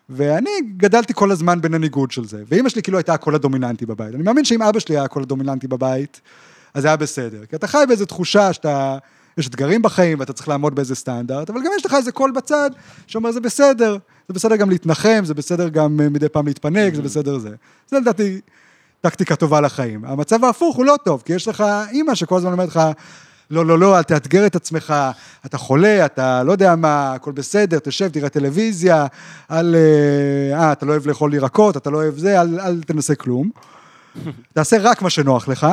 ואני 0.08 0.50
גדלתי 0.76 1.14
כל 1.14 1.30
הזמן 1.30 1.60
בין 1.60 1.74
הניגוד 1.74 2.10
של 2.10 2.24
זה, 2.24 2.42
ואימא 2.48 2.68
שלי 2.68 2.82
כאילו 2.82 2.98
הייתה 2.98 3.14
הקול 3.14 3.34
הדומיננטי 3.34 3.86
בבית. 3.86 4.14
אני 4.14 4.22
מאמין 4.22 4.44
שאם 4.44 4.62
אבא 4.62 4.78
שלי 4.78 4.94
היה 4.94 5.04
הקול 5.04 5.22
הדומיננטי 5.22 5.68
בבית, 5.68 6.20
אז 6.74 6.82
זה 6.82 6.88
היה 6.88 6.96
בסדר. 6.96 7.46
כי 7.46 7.56
אתה 7.56 7.66
חי 7.66 7.84
באיזו 7.88 8.06
תחושה 8.06 8.52
שאתה, 8.52 8.98
יש 9.38 9.48
אתגרים 9.48 9.82
בחיים 9.82 10.20
ואתה 10.20 10.32
צריך 10.32 10.48
לעמוד 10.48 10.74
באיזה 10.74 10.94
סטנדרט, 10.94 11.50
אבל 11.50 11.60
גם 11.60 11.70
יש 11.76 11.86
לך 11.86 11.94
איזה 11.94 12.12
קול 12.12 12.30
בצד 12.30 12.70
שאומר 13.06 13.32
זה 13.32 13.40
בסדר, 13.40 13.96
זה 14.28 14.34
בסדר 14.34 14.56
גם 14.56 14.70
להתנחם, 14.70 15.22
זה 15.24 15.34
בסדר 15.34 15.68
גם 15.68 16.00
אה, 16.00 16.08
מדי 16.08 16.28
פעם 16.28 16.46
להתפנק, 16.46 16.94
זה 16.94 17.02
בסדר 17.02 17.38
זה. 17.38 17.50
זה 17.88 17.98
לדעתי 17.98 18.40
טקטיקה 19.00 19.36
טובה 19.36 19.60
לחיים. 19.60 20.04
המצב 20.04 20.44
ההפוך 20.44 20.76
הוא 20.76 20.84
לא 20.84 20.94
טוב, 21.04 21.22
כי 21.24 21.32
יש 21.32 21.48
לך 21.48 21.64
אימא 21.90 22.14
שכל 22.14 22.36
הזמן 22.36 22.52
אומרת 22.52 22.68
לך, 22.68 22.80
לא, 23.50 23.66
לא, 23.66 23.78
לא, 23.78 23.98
אל 23.98 24.02
תאתגר 24.02 24.46
את 24.46 24.56
עצמך, 24.56 24.94
אתה 25.46 25.58
חולה, 25.58 26.04
אתה 26.04 26.42
לא 26.42 26.52
יודע 26.52 26.76
מה, 26.76 27.12
הכל 27.14 27.32
בסדר, 27.32 27.78
תשב, 27.78 28.08
תראה 28.08 28.28
טלוויזיה, 28.28 29.06
אל... 29.50 29.74
אה, 29.74 30.58
אה, 30.58 30.72
אתה 30.72 30.86
לא 30.86 30.90
אוהב 30.90 31.06
לאכול 31.06 31.34
ירקות, 31.34 31.76
אתה 31.76 31.90
לא 31.90 31.96
אוהב 31.96 32.18
זה, 32.18 32.40
אל, 32.40 32.60
אל 32.60 32.82
תנסה 32.82 33.14
כלום. 33.14 33.50
תעשה 34.54 34.76
רק 34.80 35.02
מה 35.02 35.10
שנוח 35.10 35.48
לך, 35.48 35.66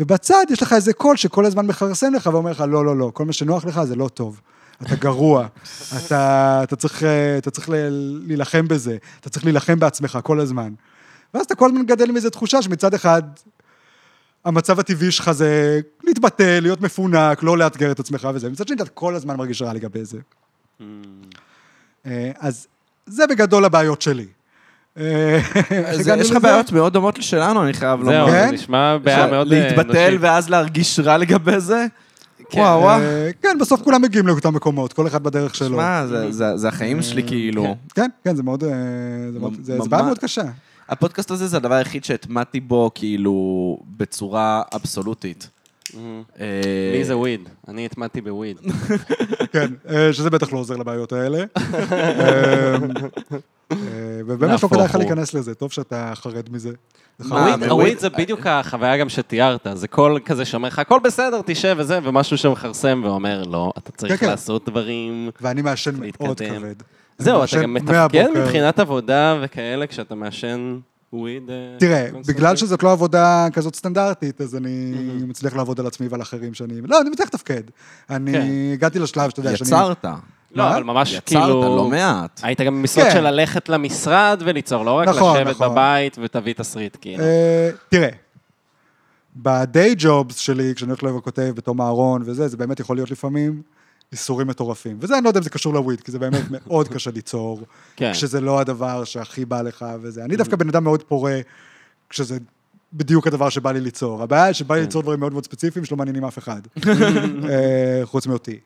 ובצד 0.00 0.44
יש 0.50 0.62
לך 0.62 0.72
איזה 0.72 0.92
קול 0.92 1.16
שכל 1.16 1.46
הזמן 1.46 1.66
מכרסם 1.66 2.14
לך 2.14 2.30
ואומר 2.32 2.50
לך, 2.50 2.64
לא, 2.68 2.84
לא, 2.84 2.96
לא, 2.96 3.10
כל 3.14 3.24
מה 3.24 3.32
שנוח 3.32 3.64
לך 3.64 3.82
זה 3.84 3.96
לא 3.96 4.08
טוב. 4.08 4.40
אתה 4.82 4.96
גרוע, 4.96 5.46
אתה, 6.06 6.60
אתה 6.62 6.76
צריך, 6.76 7.02
אה, 7.02 7.38
אתה 7.38 7.50
צריך 7.50 7.68
להילחם 8.26 8.68
בזה, 8.68 8.96
אתה 9.20 9.30
צריך 9.30 9.44
להילחם 9.44 9.78
בעצמך 9.78 10.18
כל 10.22 10.40
הזמן. 10.40 10.72
ואז 11.34 11.44
אתה 11.44 11.54
כל 11.54 11.66
הזמן 11.66 11.86
גדל 11.86 12.08
עם 12.08 12.16
איזו 12.16 12.30
תחושה 12.30 12.62
שמצד 12.62 12.94
אחד, 12.94 13.22
המצב 14.44 14.80
הטבעי 14.80 15.10
שלך 15.10 15.30
זה 15.30 15.80
להתבטא, 16.04 16.58
להיות 16.62 16.80
מפונק, 16.80 17.42
לא 17.42 17.58
לאתגר 17.58 17.92
את 17.92 18.00
עצמך 18.00 18.28
וזה, 18.34 18.46
ומצד 18.46 18.68
שני 18.68 18.76
אתה 18.82 18.90
כל 18.90 19.14
הזמן 19.14 19.36
מרגיש 19.36 19.62
רע 19.62 19.72
לגבי 19.72 20.04
זה. 20.04 20.18
אה, 22.06 22.30
אז 22.38 22.66
זה 23.06 23.26
בגדול 23.26 23.64
הבעיות 23.64 24.02
שלי. 24.02 24.26
אה, 24.26 24.26
איך 24.26 24.30
אז 24.30 24.89
הגענו 24.89 24.89
יש 26.20 26.30
לך? 26.30 26.36
בעיות 26.42 26.72
מאוד 26.72 26.92
דומות 26.92 27.18
לשלנו, 27.18 27.62
אני 27.64 27.72
חייב 27.72 28.00
זהו, 28.04 28.12
לומר. 28.12 28.30
זה 28.30 28.46
כן? 28.48 28.54
נשמע 28.54 28.96
בעיה 28.98 29.26
מאוד 29.26 29.52
אה, 29.52 29.58
להתבטל 29.68 29.98
אנושית. 29.98 30.20
ואז 30.20 30.50
להרגיש 30.50 31.00
רע 31.00 31.16
לגבי 31.18 31.60
זה? 31.60 31.86
כן, 32.50 32.60
וואו, 32.60 32.80
וואו. 32.80 33.00
אה, 33.00 33.30
כן, 33.42 33.56
בסוף 33.60 33.82
כולם 33.82 34.02
מגיעים 34.02 34.26
לאותם 34.26 34.54
מקומות, 34.54 34.92
כל 34.92 35.06
אחד 35.06 35.22
בדרך 35.22 35.54
שלו. 35.54 35.68
שמע, 35.76 36.06
זה- 36.06 36.32
זה- 36.32 36.56
זה 36.56 36.68
החיים 36.68 37.02
שלי 37.02 37.22
כאילו. 37.22 37.76
כן, 37.94 38.08
כן, 38.24 38.36
זה 38.36 38.42
מאוד, 38.42 38.64
אה, 38.64 38.70
זה 39.32 39.38
מאוד- 39.38 39.54
זה 39.62 39.78
זה 39.82 39.88
בעיה. 39.88 40.02
מאוד 40.02 40.18
קשה. 40.18 40.42
הפודקאסט 40.88 41.30
הזה 41.30 41.46
זה 41.46 41.56
הדבר 41.56 41.74
היחיד 41.74 42.04
שהטמעתי 42.04 42.60
בו, 42.60 42.90
כאילו, 42.94 43.78
בצורה 43.96 44.62
אבסולוטית. 44.74 45.48
אה, 46.40 46.46
לי 46.92 47.04
זה 47.04 47.16
וויד, 47.16 47.40
אני 47.68 47.86
הטמעתי 47.86 48.20
בוויד. 48.20 48.56
כן, 49.52 49.66
אה, 49.90 50.12
שזה 50.12 50.30
בטח 50.30 50.52
לא 50.52 50.58
עוזר 50.58 50.76
לבעיות 50.76 51.12
האלה. 51.12 51.44
אה, 53.72 53.76
אה, 53.76 54.20
ובאמת 54.26 54.62
לא 54.62 54.68
כדאי 54.68 54.84
לך. 54.84 54.94
להיכנס 54.94 55.34
לזה, 55.34 55.54
טוב 55.54 55.72
שאתה 55.72 56.12
חרד 56.14 56.48
מזה. 56.52 56.70
הוויד- 57.30 57.62
הוויד 57.70 57.98
זה 57.98 58.08
בדיוק 58.10 58.46
החוויה 58.46 58.96
גם 58.96 59.08
שתיארת, 59.08 59.66
זה 59.74 59.88
קול 59.88 60.20
כזה 60.24 60.44
שאומר 60.44 60.68
לך, 60.68 60.78
הכל 60.78 61.00
בסדר, 61.04 61.40
תשב 61.46 61.76
וזה, 61.78 61.98
ומשהו 62.02 62.38
שמכרסם 62.38 63.00
ואומר, 63.04 63.42
לא, 63.42 63.72
אתה 63.78 63.92
צריך 63.92 64.12
כן, 64.12 64.18
כן. 64.18 64.26
לעשות 64.26 64.68
דברים. 64.68 65.30
ואני 65.40 65.62
מעשן 65.62 65.90
מאוד. 66.20 66.38
כבד. 66.38 66.74
זהו, 67.18 67.44
אתה 67.44 67.62
גם 67.62 67.74
מתפקד. 67.74 68.26
מבחינת 68.36 68.78
עבודה 68.78 69.38
וכאלה 69.42 69.86
כשאתה 69.86 70.14
מעשן 70.14 70.78
וויד. 71.12 71.50
אה, 71.50 71.54
תראה. 71.78 72.08
בגלל 72.28 72.56
שזאת 72.56 72.82
לא 72.82 72.92
עבודה 72.92 73.46
כזאת 73.52 73.76
סטנדרטית, 73.76 74.40
אז 74.40 74.56
אני 74.56 74.92
מצליח 75.26 75.56
לעבוד 75.56 75.80
על 75.80 75.86
עצמי 75.86 76.08
ועל 76.08 76.22
אחרים 76.22 76.54
שאני... 76.54 76.74
לא, 76.84 77.00
אני 77.00 77.10
מצליח 77.10 77.28
לתפקד. 77.28 77.62
אני 78.10 78.32
כן. 78.32 78.46
הגעתי 78.72 78.98
לשלב 78.98 79.30
שאתה 79.30 79.40
יודע 79.40 79.56
שאני... 79.56 79.68
יצרת. 79.68 80.04
לא? 80.54 80.68
אבל 80.68 80.82
ממש 80.82 81.12
יצרת 81.12 81.42
כאילו... 81.42 81.76
לא 81.76 81.88
מעט. 81.88 82.40
היית 82.42 82.60
גם 82.60 82.78
במשרות 82.78 83.06
כן. 83.06 83.12
של 83.12 83.20
ללכת 83.20 83.68
למשרד 83.68 84.42
וליצור, 84.44 84.84
לא 84.84 84.90
רק 84.90 85.08
נכון, 85.08 85.36
לשבת 85.36 85.54
נכון. 85.54 85.68
בבית 85.68 86.16
ותביא 86.22 86.52
תסריט, 86.52 86.96
כאילו. 87.00 87.24
אה, 87.24 87.70
תראה, 87.88 88.08
ב-day 89.36 90.00
jobs 90.00 90.34
שלי, 90.36 90.72
כשאני 90.76 90.90
הולך 90.90 91.02
לבוא 91.02 91.20
כותב 91.20 91.52
בתום 91.54 91.80
אהרון 91.80 92.22
וזה, 92.26 92.48
זה 92.48 92.56
באמת 92.56 92.80
יכול 92.80 92.96
להיות 92.96 93.10
לפעמים 93.10 93.62
איסורים 94.12 94.46
מטורפים. 94.46 94.96
וזה, 95.00 95.14
אני 95.14 95.24
לא 95.24 95.28
יודע 95.28 95.38
אם 95.38 95.44
זה 95.44 95.50
קשור 95.50 95.74
לוויד, 95.74 96.00
כי 96.00 96.12
זה 96.12 96.18
באמת 96.18 96.50
מאוד 96.66 96.88
קשה 96.88 97.10
ליצור, 97.10 97.60
כן. 97.96 98.12
כשזה 98.12 98.40
לא 98.40 98.60
הדבר 98.60 99.04
שהכי 99.04 99.44
בא 99.44 99.62
לך 99.62 99.84
וזה. 100.02 100.24
אני 100.24 100.36
דווקא 100.36 100.56
בן 100.56 100.68
אדם 100.68 100.84
מאוד 100.84 101.02
פורה, 101.02 101.40
כשזה 102.08 102.38
בדיוק 102.92 103.26
הדבר 103.26 103.48
שבא 103.48 103.72
לי 103.72 103.80
ליצור. 103.80 104.22
הבעיה 104.22 104.44
היא 104.44 104.52
שבא 104.52 104.74
לי 104.74 104.80
כן. 104.80 104.84
ליצור 104.84 105.02
דברים 105.02 105.20
מאוד 105.20 105.32
מאוד 105.32 105.44
ספציפיים 105.44 105.84
שלא 105.84 105.96
מעניינים 105.96 106.24
אף 106.24 106.38
אחד, 106.38 106.60
אה, 107.50 108.00
חוץ 108.04 108.26
מאותי. 108.26 108.60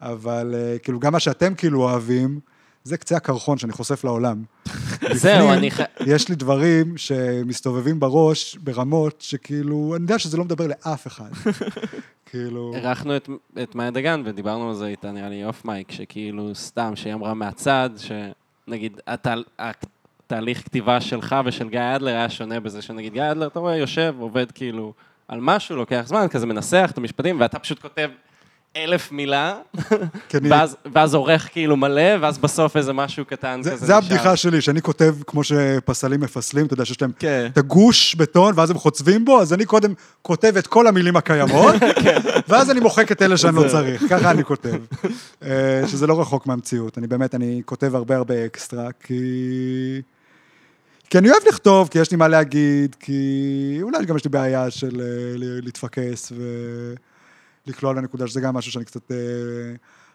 אבל 0.00 0.54
אה, 0.54 0.78
כאילו, 0.78 1.00
גם 1.00 1.12
מה 1.12 1.20
שאתם 1.20 1.54
כאילו 1.54 1.82
אוהבים, 1.82 2.40
זה 2.84 2.96
קצה 2.96 3.16
הקרחון 3.16 3.58
שאני 3.58 3.72
חושף 3.72 4.04
לעולם. 4.04 4.42
זהו, 5.12 5.52
אני 5.52 5.70
ח... 5.70 5.80
יש 6.06 6.28
לי 6.28 6.34
דברים 6.34 6.96
שמסתובבים 6.96 8.00
בראש 8.00 8.56
ברמות 8.56 9.20
שכאילו, 9.20 9.92
אני 9.96 10.02
יודע 10.02 10.18
שזה 10.18 10.36
לא 10.36 10.44
מדבר 10.44 10.66
לאף 10.66 11.06
אחד. 11.06 11.30
כאילו, 12.30 12.72
אירחנו 12.74 13.16
את, 13.16 13.28
את 13.62 13.74
מאיה 13.74 13.90
דגן 13.90 14.22
ודיברנו 14.24 14.68
על 14.68 14.74
זה 14.74 14.86
איתה, 14.86 15.12
נראה 15.12 15.28
לי 15.28 15.44
אוף 15.44 15.64
מייק, 15.64 15.92
שכאילו 15.92 16.54
סתם, 16.54 16.96
שהיא 16.96 17.14
אמרה 17.14 17.34
מהצד, 17.34 17.90
שנגיד 17.96 19.00
התהל, 19.06 19.44
התהליך 19.58 20.64
כתיבה 20.64 21.00
שלך 21.00 21.36
ושל 21.44 21.68
גיא 21.68 21.80
אדלר 21.96 22.14
היה 22.14 22.30
שונה 22.30 22.60
בזה 22.60 22.82
שנגיד 22.82 23.12
גיא 23.12 23.30
אדלר, 23.30 23.46
אתה 23.46 23.58
רואה, 23.58 23.76
יושב, 23.76 24.14
עובד 24.18 24.50
כאילו 24.50 24.92
על 25.28 25.40
משהו, 25.40 25.76
לוקח 25.76 26.02
זמן, 26.06 26.26
כזה 26.30 26.46
מנסח 26.46 26.90
את 26.92 26.98
המשפטים, 26.98 27.40
ואתה 27.40 27.58
פשוט 27.58 27.82
כותב 27.82 28.10
אלף 28.76 29.12
מילה, 29.12 29.54
אני- 30.34 30.50
ואז, 30.50 30.76
ואז 30.94 31.14
עורך 31.14 31.48
כאילו 31.52 31.76
מלא, 31.76 32.02
ואז 32.20 32.38
בסוף 32.38 32.76
איזה 32.76 32.92
משהו 32.92 33.24
קטן 33.24 33.60
זה, 33.62 33.70
כזה 33.70 33.78
זה 33.78 33.84
נשאר. 33.86 33.96
הבדיחה 33.96 34.36
שלי, 34.36 34.60
שאני 34.60 34.82
כותב 34.82 35.14
כמו 35.26 35.44
שפסלים 35.44 36.20
מפסלים, 36.20 36.66
אתה 36.66 36.74
יודע 36.74 36.84
שיש 36.84 37.02
להם 37.02 37.12
כן. 37.18 37.48
את 37.52 37.58
הגוש 37.58 38.14
בטון, 38.14 38.52
ואז 38.56 38.70
הם 38.70 38.78
חוצבים 38.78 39.24
בו, 39.24 39.40
אז 39.40 39.52
אני 39.52 39.64
קודם 39.64 39.92
כותב 40.22 40.54
את 40.58 40.66
כל 40.66 40.86
המילים 40.86 41.16
הקיימות, 41.16 41.74
כן. 42.04 42.18
ואז 42.48 42.70
אני 42.70 42.80
מוחק 42.80 43.12
את 43.12 43.22
אלה 43.22 43.36
שאני 43.36 43.56
לא 43.56 43.68
צריך, 43.68 44.02
ככה 44.10 44.30
אני 44.30 44.44
כותב. 44.44 44.74
אה, 45.42 45.82
שזה 45.86 46.06
לא 46.06 46.20
רחוק 46.20 46.46
מהמציאות, 46.46 46.98
אני 46.98 47.06
באמת, 47.06 47.34
אני 47.34 47.62
כותב 47.64 47.94
הרבה 47.94 48.16
הרבה 48.16 48.46
אקסטרה, 48.46 48.88
כי... 49.04 49.22
כי 51.10 51.18
אני 51.18 51.30
אוהב 51.30 51.42
לכתוב, 51.48 51.88
כי 51.88 51.98
יש 51.98 52.10
לי 52.10 52.16
מה 52.16 52.28
להגיד, 52.28 52.96
כי 53.00 53.22
אולי 53.82 54.04
גם 54.06 54.16
יש 54.16 54.24
לי 54.24 54.30
בעיה 54.30 54.70
של 54.70 55.00
אה, 55.00 55.06
ל- 55.38 55.60
ולקלוע 57.66 57.92
לנקודה, 57.92 58.26
שזה 58.26 58.40
גם 58.40 58.54
משהו 58.54 58.72
שאני 58.72 58.84
קצת... 58.84 59.12
אה, 59.12 59.16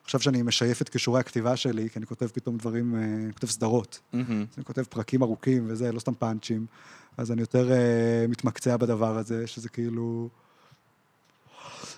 עכשיו 0.03 0.19
שאני 0.19 0.41
משייף 0.41 0.81
את 0.81 0.89
כישורי 0.89 1.19
הכתיבה 1.19 1.55
שלי, 1.55 1.89
כי 1.89 1.99
אני 1.99 2.05
כותב 2.05 2.27
פתאום 2.27 2.57
דברים, 2.57 2.95
אה, 2.95 2.99
אני 3.25 3.33
כותב 3.33 3.47
סדרות. 3.47 3.99
אז 4.51 4.57
אני 4.57 4.65
כותב 4.65 4.83
פרקים 4.83 5.21
ארוכים 5.21 5.65
וזה, 5.67 5.91
לא 5.91 5.99
סתם 5.99 6.13
פאנצ'ים. 6.13 6.65
אז 7.17 7.31
אני 7.31 7.41
יותר 7.41 7.69
uh, 7.69 8.31
מתמקצע 8.31 8.77
בדבר 8.77 9.17
הזה, 9.17 9.47
שזה 9.47 9.69
כאילו... 9.69 10.29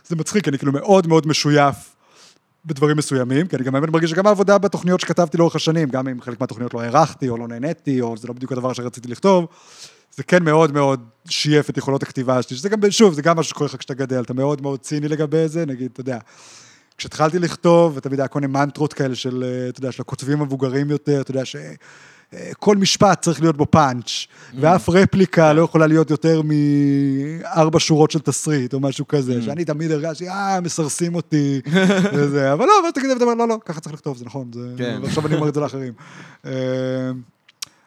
זה 0.06 0.16
מצחיק, 0.16 0.48
אני 0.48 0.58
כאילו 0.58 0.72
מאוד 0.72 1.08
מאוד 1.08 1.28
משויף 1.28 1.96
בדברים 2.66 2.98
מסוימים, 2.98 3.48
כי 3.48 3.56
אני 3.56 3.64
גם 3.64 3.74
באמת 3.74 3.90
מרגיש 3.90 4.10
שגם 4.10 4.28
העבודה 4.28 4.58
בתוכניות 4.58 5.00
שכתבתי 5.00 5.38
לאורך 5.38 5.56
השנים, 5.56 5.90
גם 5.90 6.08
אם 6.08 6.22
חלק 6.22 6.40
מהתוכניות 6.40 6.74
לא 6.74 6.82
הערכתי 6.82 7.30
או 7.30 7.38
לא 7.38 7.48
נהניתי, 7.48 8.02
או 8.02 8.18
זה 8.18 8.28
לא 8.28 8.34
בדיוק 8.34 8.52
הדבר 8.52 8.74
שרציתי 8.74 9.08
לכתוב, 9.08 9.48
זה 10.16 10.24
כן 10.24 10.44
מאוד 10.44 10.72
מאוד 10.72 11.00
שייף 11.30 11.70
את 11.70 11.78
יכולות 11.78 12.04
הכתיבה 12.04 12.42
שלי, 12.42 12.58
שזה 12.58 12.70
גם, 12.70 12.80
שוב, 12.92 13.14
זה 13.14 13.22
גם 13.22 13.40
משהו 13.40 13.50
שקורה 13.50 13.66
לך 13.66 13.76
כשאתה 13.76 13.94
גדל, 13.94 14.22
אתה 14.22 14.34
מאוד 14.34 14.62
מאוד 14.62 14.80
ציני 14.80 15.08
לגבי 15.08 15.48
זה, 15.48 15.66
נגיד, 15.66 15.90
אתה 15.94 16.02
יודע, 16.02 16.18
כשהתחלתי 16.98 17.40
לכתוב, 17.40 17.94
ותמיד 17.98 18.20
היה 18.20 18.28
כל 18.28 18.40
מיני 18.40 18.54
מנטרות 18.54 18.94
כאלה 18.94 19.16
של, 19.16 19.44
אה, 19.44 19.70
אתה 19.70 19.80
יודע, 19.80 19.92
של 19.92 20.02
הכותבים 20.02 20.42
המבוגרים 20.42 20.90
יותר, 20.90 21.22
אתה 21.22 21.32
יודע, 21.32 21.44
שכל 21.46 22.78
משפט 22.78 23.22
צריך 23.22 23.42
להיות 23.42 23.58
בו 23.58 23.66
פאנץ', 23.72 24.28
ואף 24.60 24.90
רפליקה 24.90 25.54
לא 25.54 25.62
יכולה 25.62 25.88
להיות 25.88 26.10
יותר 26.10 26.42
מארבע 26.44 27.80
שורות 27.80 28.12
של 28.12 28.20
תסריט, 28.20 28.74
או 28.74 28.80
משהו 28.80 29.08
כזה, 29.08 29.42
שאני 29.42 29.66
תמיד 29.66 29.92
הרגשתי, 29.92 30.30
אה, 30.30 30.62
מסרסים 30.62 31.16
אותי, 31.16 31.62
וזה, 32.14 32.54
אבל 32.54 32.66
לא, 32.66 32.72
אבל 32.82 32.92
תגיד, 32.92 33.10
אתה 33.10 33.24
אומר, 33.24 33.34
לא, 33.34 33.48
לא, 33.48 33.58
ככה 33.66 33.80
צריך 33.80 33.94
לכתוב, 33.94 34.18
זה 34.18 34.26
נכון, 34.26 34.52
זה... 34.54 34.74
כן. 34.78 35.00
ועכשיו 35.04 35.28
אני 35.28 35.36
אומר 35.36 35.50
את 35.50 35.54
זה 35.54 35.60
לאחרים. 35.60 35.94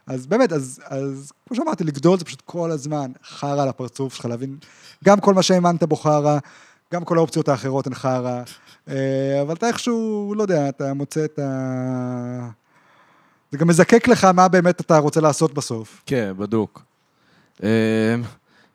אז 0.06 0.26
באמת, 0.26 0.52
אז, 0.52 0.80
אז 0.84 1.32
כמו 1.48 1.56
שאמרתי, 1.56 1.84
לגדול 1.84 2.18
זה 2.18 2.24
פשוט 2.24 2.42
כל 2.44 2.70
הזמן 2.70 3.12
חרא 3.24 3.62
על 3.62 3.68
הפרצוף 3.68 4.14
שלך, 4.14 4.24
להבין, 4.24 4.56
גם 5.04 5.20
כל 5.20 5.34
מה 5.34 5.42
שהאמנת 5.42 5.82
בו 5.82 5.96
חרא, 5.96 6.38
גם 6.94 7.04
כל 7.04 7.18
האופציות 7.18 7.48
האחרות 7.48 7.86
הן 7.86 7.94
חרא, 7.94 8.42
אה, 8.88 9.42
אבל 9.42 9.54
אתה 9.54 9.68
איכשהו, 9.68 10.34
לא 10.36 10.42
יודע, 10.42 10.68
אתה 10.68 10.94
מוצא 10.94 11.24
את 11.24 11.38
ה... 11.38 12.48
זה 13.52 13.58
גם 13.58 13.68
מזקק 13.68 14.08
לך 14.08 14.24
מה 14.24 14.48
באמת 14.48 14.80
אתה 14.80 14.98
רוצה 14.98 15.20
לעשות 15.20 15.54
בסוף. 15.54 16.02
כן, 16.06 16.32
בדוק. 16.36 16.82
אה, 17.62 18.14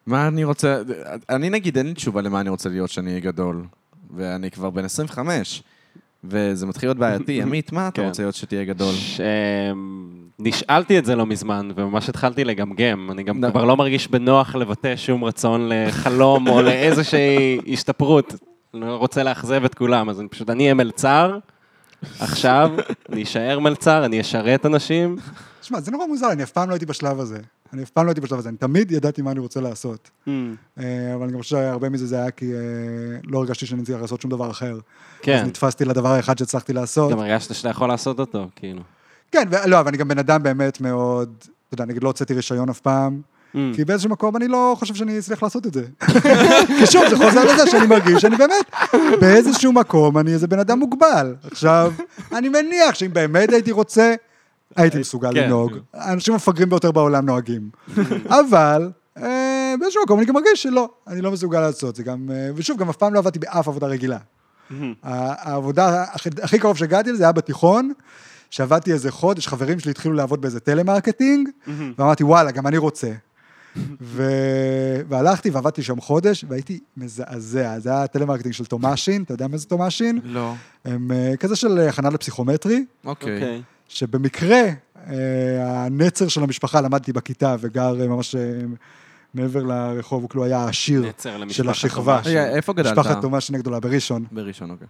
מה 0.05 0.27
אני 0.27 0.43
רוצה... 0.43 0.81
אני 1.29 1.49
נגיד, 1.49 1.77
אין 1.77 1.87
לי 1.87 1.93
תשובה 1.93 2.21
למה 2.21 2.41
אני 2.41 2.49
רוצה 2.49 2.69
להיות 2.69 2.89
כשאני 2.89 3.09
אהיה 3.09 3.19
גדול. 3.19 3.65
ואני 4.15 4.51
כבר 4.51 4.69
בן 4.69 4.85
25, 4.85 5.63
וזה 6.23 6.65
מתחיל 6.65 6.89
להיות 6.89 6.97
בעייתי. 6.97 7.41
עמית, 7.43 7.71
מה 7.71 7.87
אתה 7.87 8.01
כן. 8.01 8.07
רוצה 8.07 8.23
להיות 8.23 8.35
שתהיה 8.35 8.65
גדול? 8.65 8.93
ש... 8.93 9.21
נשאלתי 10.39 10.99
את 10.99 11.05
זה 11.05 11.15
לא 11.15 11.25
מזמן, 11.25 11.69
וממש 11.75 12.09
התחלתי 12.09 12.43
לגמגם. 12.43 13.11
אני 13.11 13.23
גם 13.23 13.43
לא. 13.43 13.49
כבר 13.49 13.65
לא 13.65 13.77
מרגיש 13.77 14.07
בנוח 14.07 14.55
לבטא 14.55 14.95
שום 14.95 15.23
רצון 15.23 15.69
לחלום 15.69 16.47
או 16.47 16.61
לאיזושהי 16.67 17.59
השתפרות. 17.73 18.33
אני 18.73 18.81
לא 18.81 18.95
רוצה 18.95 19.23
לאכזב 19.23 19.65
את 19.65 19.75
כולם, 19.75 20.09
אז 20.09 20.19
אני 20.19 20.27
פשוט, 20.27 20.49
אני 20.49 20.63
אהיה 20.63 20.73
מלצר, 20.73 21.37
עכשיו, 22.19 22.71
אני 23.11 23.23
אשאר 23.23 23.59
מלצר, 23.59 24.05
אני 24.05 24.21
אשרת 24.21 24.65
אנשים. 24.65 25.17
תשמע, 25.61 25.79
זה 25.79 25.91
נורא 25.91 26.05
מוזר, 26.05 26.31
אני 26.31 26.43
אף 26.43 26.51
פעם 26.51 26.69
לא 26.69 26.73
הייתי 26.73 26.85
בשלב 26.85 27.19
הזה. 27.19 27.37
אני 27.73 27.83
אף 27.83 27.89
פעם 27.89 28.05
לא 28.05 28.11
הייתי 28.11 28.21
בשלב 28.21 28.39
הזה, 28.39 28.49
אני 28.49 28.57
תמיד 28.57 28.91
ידעתי 28.91 29.21
מה 29.21 29.31
אני 29.31 29.39
רוצה 29.39 29.61
לעשות. 29.61 30.09
Mm, 30.27 30.29
אה, 30.79 31.15
אבל 31.15 31.23
אני 31.23 31.31
גם 31.31 31.37
חושב 31.37 31.49
שהרבה 31.49 31.89
מזה 31.89 32.05
זה 32.05 32.15
היה 32.15 32.31
כי 32.31 32.53
אה, 32.53 32.59
לא 33.23 33.37
הרגשתי 33.37 33.65
שאני 33.65 33.83
צריך 33.83 34.01
לעשות 34.01 34.21
שום 34.21 34.31
דבר 34.31 34.51
אחר. 34.51 34.73
אז 34.73 34.79
כן, 35.21 35.43
נתפסתי 35.45 35.85
לדבר 35.85 36.09
האחד 36.09 36.37
שהצלחתי 36.37 36.73
לעשות. 36.73 37.11
גם 37.11 37.19
הרגשת 37.19 37.55
שאתה 37.55 37.69
יכול 37.69 37.87
לעשות 37.87 38.19
אותו, 38.19 38.47
כאילו. 38.55 38.81
כן, 39.31 39.47
לא, 39.65 39.79
אבל 39.79 39.87
אני 39.87 39.97
גם 39.97 40.07
בן 40.07 40.19
אדם 40.19 40.43
באמת 40.43 40.81
מאוד, 40.81 41.33
אתה 41.67 41.73
יודע, 41.73 41.85
נגיד 41.85 42.03
לא 42.03 42.09
הוצאתי 42.09 42.33
רישיון 42.33 42.69
אף 42.69 42.79
פעם, 42.79 43.21
Mm, 43.55 43.57
כי 43.75 43.85
באיזשהו 43.85 44.09
מקום 44.09 44.35
אני 44.35 44.47
לא 44.47 44.75
חושב 44.79 44.95
שאני 44.95 45.19
אצליח 45.19 45.43
לעשות 45.43 45.67
את 45.67 45.73
זה. 45.73 45.83
כי 46.79 46.85
שוב, 46.85 47.03
זה 47.09 47.17
חוזר 47.17 47.53
לזה 47.53 47.67
שאני 47.67 47.87
מרגיש 47.87 48.21
שאני 48.21 48.35
באמת, 48.35 48.71
באיזשהו 49.21 49.73
מקום 49.73 50.17
אני 50.17 50.33
איזה 50.33 50.47
בן 50.47 50.59
אדם 50.59 50.79
מוגבל. 50.79 51.35
עכשיו, 51.51 51.93
אני 52.33 52.49
מניח 52.49 52.95
שאם 52.95 53.13
באמת 53.13 53.53
הייתי 53.53 53.71
רוצה, 53.71 54.13
הייתי 54.75 54.99
מסוגל 54.99 55.33
כן. 55.33 55.43
לנהוג. 55.43 55.71
האנשים 55.93 56.33
המפגרים 56.33 56.69
ביותר 56.69 56.91
בעולם 56.91 57.25
נוהגים. 57.25 57.69
אבל, 58.39 58.91
אה, 59.17 59.73
באיזשהו 59.79 60.03
מקום 60.03 60.19
אני 60.19 60.27
גם 60.27 60.33
מרגיש 60.33 60.63
שלא, 60.63 60.89
אני 61.07 61.21
לא 61.21 61.31
מסוגל 61.31 61.59
לעשות 61.59 61.95
זה 61.95 62.03
גם, 62.03 62.29
אה, 62.33 62.49
ושוב, 62.55 62.77
גם 62.77 62.89
אף 62.89 62.95
פעם 62.95 63.13
לא 63.13 63.19
עבדתי 63.19 63.39
באף 63.39 63.67
עבודה 63.67 63.87
רגילה. 63.87 64.17
העבודה 65.01 66.03
הכי- 66.41 66.59
קרוב 66.59 66.77
שהגעתי 66.77 67.11
לזה 67.11 67.23
היה 67.23 67.31
בתיכון, 67.31 67.91
שעבדתי 68.49 68.93
איזה 68.93 69.11
חודש, 69.11 69.47
חברים 69.47 69.79
שלי 69.79 69.91
התחילו 69.91 70.13
לעבוד 70.13 70.41
באיזה 70.41 70.59
טלמרקטינג, 70.59 71.49
ואמרתי, 71.97 72.23
וואלה, 72.23 72.51
גם 72.51 72.67
אני 72.67 72.77
רוצה. 72.77 73.11
ו... 74.01 74.23
והלכתי 75.09 75.49
ועבדתי 75.49 75.83
שם 75.83 76.01
חודש, 76.01 76.45
והייתי 76.49 76.79
מזעזע. 76.97 77.79
זה 77.79 77.89
היה 77.89 78.07
טלמרקטינג 78.07 78.53
של 78.53 78.65
תומאשין, 78.65 79.23
אתה 79.23 79.33
יודע 79.33 79.47
מה 79.47 79.57
זה 79.57 79.65
תומאשין? 79.65 80.19
לא. 80.23 80.53
הם 80.85 81.11
אה, 81.11 81.37
כזה 81.39 81.55
של 81.55 81.79
הכנה 81.79 82.09
לפסיכומטרי, 82.09 82.85
אוקיי. 83.05 83.33
אוקיי. 83.35 83.61
שבמקרה, 83.93 84.61
אה, 85.07 85.85
הנצר 85.85 86.27
של 86.27 86.43
המשפחה, 86.43 86.81
למדתי 86.81 87.13
בכיתה 87.13 87.55
וגר 87.59 88.01
אה, 88.01 88.07
ממש 88.07 88.35
אה, 88.35 88.41
מעבר 89.33 89.63
לרחוב, 89.63 90.21
הוא 90.21 90.29
כאילו 90.29 90.43
היה 90.45 90.57
העשיר 90.57 91.03
של 91.49 91.69
השכבה. 91.69 92.21
רגע, 92.25 92.47
איפה 92.47 92.73
גדלת? 92.73 92.97
משפחת 92.97 93.21
תומאשין 93.21 93.55
הגדולה, 93.55 93.79
בראשון. 93.79 94.25
בראשון, 94.31 94.71
אוקיי. 94.71 94.87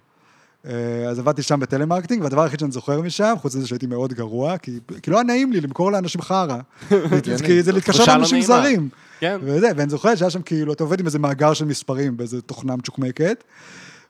אז 1.10 1.20
עבדתי 1.20 1.42
שם 1.42 1.60
בטלמרקטינג, 1.60 2.24
והדבר 2.24 2.42
היחיד 2.42 2.60
שאני 2.60 2.72
זוכר 2.72 3.02
משם, 3.02 3.34
חוץ 3.42 3.56
מזה 3.56 3.68
שהייתי 3.68 3.86
מאוד 3.86 4.14
גרוע, 4.14 4.58
כי 4.58 4.80
כי 5.02 5.12
לא 5.12 5.16
היה 5.16 5.24
נעים 5.24 5.52
לי 5.52 5.62
למכור 5.62 5.92
לאנשים 5.92 6.22
חרא. 6.22 6.58
כי 7.46 7.64
זה 7.64 7.72
להתקשר 7.72 8.06
לא 8.06 8.14
לאנשים. 8.14 8.42
זרים. 8.42 8.90
כן. 9.20 9.40
וזה, 9.44 9.68
ואני 9.76 9.90
זוכר 9.90 10.16
שהיה 10.16 10.30
שם 10.30 10.42
כאילו, 10.42 10.74
אתה 10.74 10.84
עובד 10.84 11.00
עם 11.00 11.06
איזה 11.06 11.20
מאגר 11.20 11.54
של 11.54 11.66
מספרים 11.66 12.18
באיזה 12.18 12.42
תוכנה 12.42 12.76
מצ'וקמקת, 12.76 13.44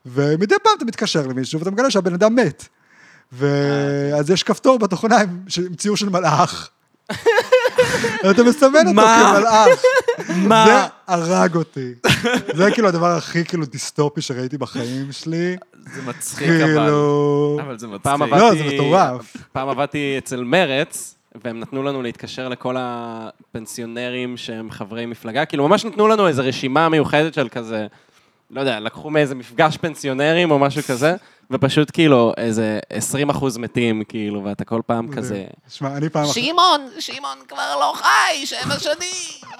ומדי 0.06 0.54
פעם 0.62 0.72
אתה 0.76 0.84
מתקשר 0.84 1.26
למישהו 1.26 1.58
ואתה 1.58 1.70
מגלה 1.70 1.90
שהבן 1.90 2.14
אדם 2.14 2.34
מת. 2.34 2.68
ואז 3.32 4.30
יש 4.30 4.42
כפתור 4.42 4.78
בתוכנה 4.78 5.16
עם 5.20 5.74
ציור 5.76 5.96
של 5.96 6.08
מלאך. 6.08 6.70
ואתה 8.24 8.42
מסמן 8.42 8.86
אותו? 8.88 9.00
כמלאך. 9.00 9.68
מה? 10.36 10.64
זה 10.66 10.88
הרג 11.06 11.56
אותי. 11.56 11.94
זה 12.54 12.70
כאילו 12.72 12.88
הדבר 12.88 13.06
הכי 13.06 13.44
כאילו 13.44 13.66
דיסטופי 13.66 14.20
שראיתי 14.20 14.58
בחיים 14.58 15.12
שלי. 15.12 15.56
זה 15.94 16.02
מצחיק 16.02 16.48
אבל. 16.48 16.64
כאילו... 16.64 17.58
אבל 17.62 17.78
זה 17.78 17.86
מצחיק. 17.86 18.02
פעם 18.02 18.22
לא. 18.22 18.54
זה 18.54 18.64
מטורף. 18.64 19.36
פעם 19.52 19.68
עבדתי 19.68 20.14
אצל 20.18 20.44
מרץ, 20.44 21.14
והם 21.44 21.60
נתנו 21.60 21.82
לנו 21.82 22.02
להתקשר 22.02 22.48
לכל 22.48 22.76
הפנסיונרים 22.78 24.36
שהם 24.36 24.70
חברי 24.70 25.06
מפלגה, 25.06 25.44
כאילו 25.44 25.68
ממש 25.68 25.84
נתנו 25.84 26.08
לנו 26.08 26.28
איזו 26.28 26.42
רשימה 26.44 26.88
מיוחדת 26.88 27.34
של 27.34 27.48
כזה, 27.48 27.86
לא 28.50 28.60
יודע, 28.60 28.80
לקחו 28.80 29.10
מאיזה 29.10 29.34
מפגש 29.34 29.76
פנסיונרים 29.76 30.50
או 30.50 30.58
משהו 30.58 30.82
כזה, 30.82 31.14
ופשוט 31.52 31.90
כאילו 31.92 32.32
איזה 32.36 32.78
20 32.90 33.30
אחוז 33.30 33.58
מתים, 33.58 34.02
כאילו, 34.08 34.44
ואתה 34.44 34.64
כל 34.64 34.80
פעם 34.86 35.12
כזה... 35.12 35.44
שמע, 35.68 35.96
אני 35.96 36.08
פעם 36.08 36.24
אחת... 36.24 36.34
שמעון, 36.34 36.80
שמעון 36.98 37.38
כבר 37.48 37.76
לא 37.80 37.92
חי, 37.96 38.46
שבע 38.46 38.78
שנים. 38.78 39.52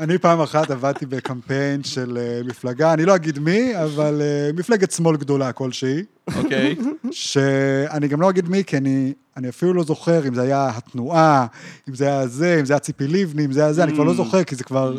אני 0.00 0.18
פעם 0.18 0.40
אחת 0.40 0.70
עבדתי 0.70 1.06
בקמפיין 1.06 1.84
של 1.84 2.18
אה, 2.20 2.40
מפלגה, 2.44 2.92
אני 2.92 3.04
לא 3.04 3.14
אגיד 3.14 3.38
מי, 3.38 3.82
אבל 3.82 4.22
אה, 4.22 4.50
מפלגת 4.54 4.90
שמאל 4.90 5.16
גדולה 5.16 5.52
כלשהי, 5.52 6.02
אוקיי. 6.36 6.76
שאני 7.10 8.08
גם 8.08 8.20
לא 8.20 8.30
אגיד 8.30 8.48
מי, 8.48 8.64
כי 8.64 8.76
אני, 8.76 9.12
אני 9.36 9.48
אפילו 9.48 9.74
לא 9.74 9.84
זוכר 9.84 10.28
אם 10.28 10.34
זה 10.34 10.42
היה 10.42 10.70
התנועה, 10.76 11.46
אם 11.88 11.94
זה 11.94 12.06
היה 12.06 12.26
זה, 12.26 12.56
אם 12.60 12.64
זה 12.64 12.72
היה 12.72 12.80
ציפי 12.80 13.06
לבני, 13.06 13.44
אם 13.44 13.52
זה 13.52 13.62
היה 13.62 13.72
זה, 13.72 13.84
אני 13.84 13.92
כבר 13.92 14.04
לא 14.04 14.14
זוכר, 14.14 14.44
כי 14.44 14.54
זה 14.54 14.64
כבר 14.64 14.96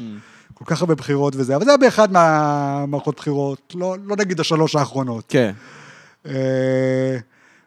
כל 0.53 0.65
כך 0.65 0.81
הרבה 0.81 0.95
בחירות 0.95 1.35
וזה, 1.35 1.55
אבל 1.55 1.65
זה 1.65 1.71
היה 1.71 1.77
באחד 1.77 2.11
מהמערכות 2.11 3.15
בחירות, 3.17 3.75
לא, 3.75 3.95
לא 4.03 4.15
נגיד 4.15 4.39
השלוש 4.39 4.75
האחרונות. 4.75 5.25
כן. 5.27 5.51
אה, 5.57 5.84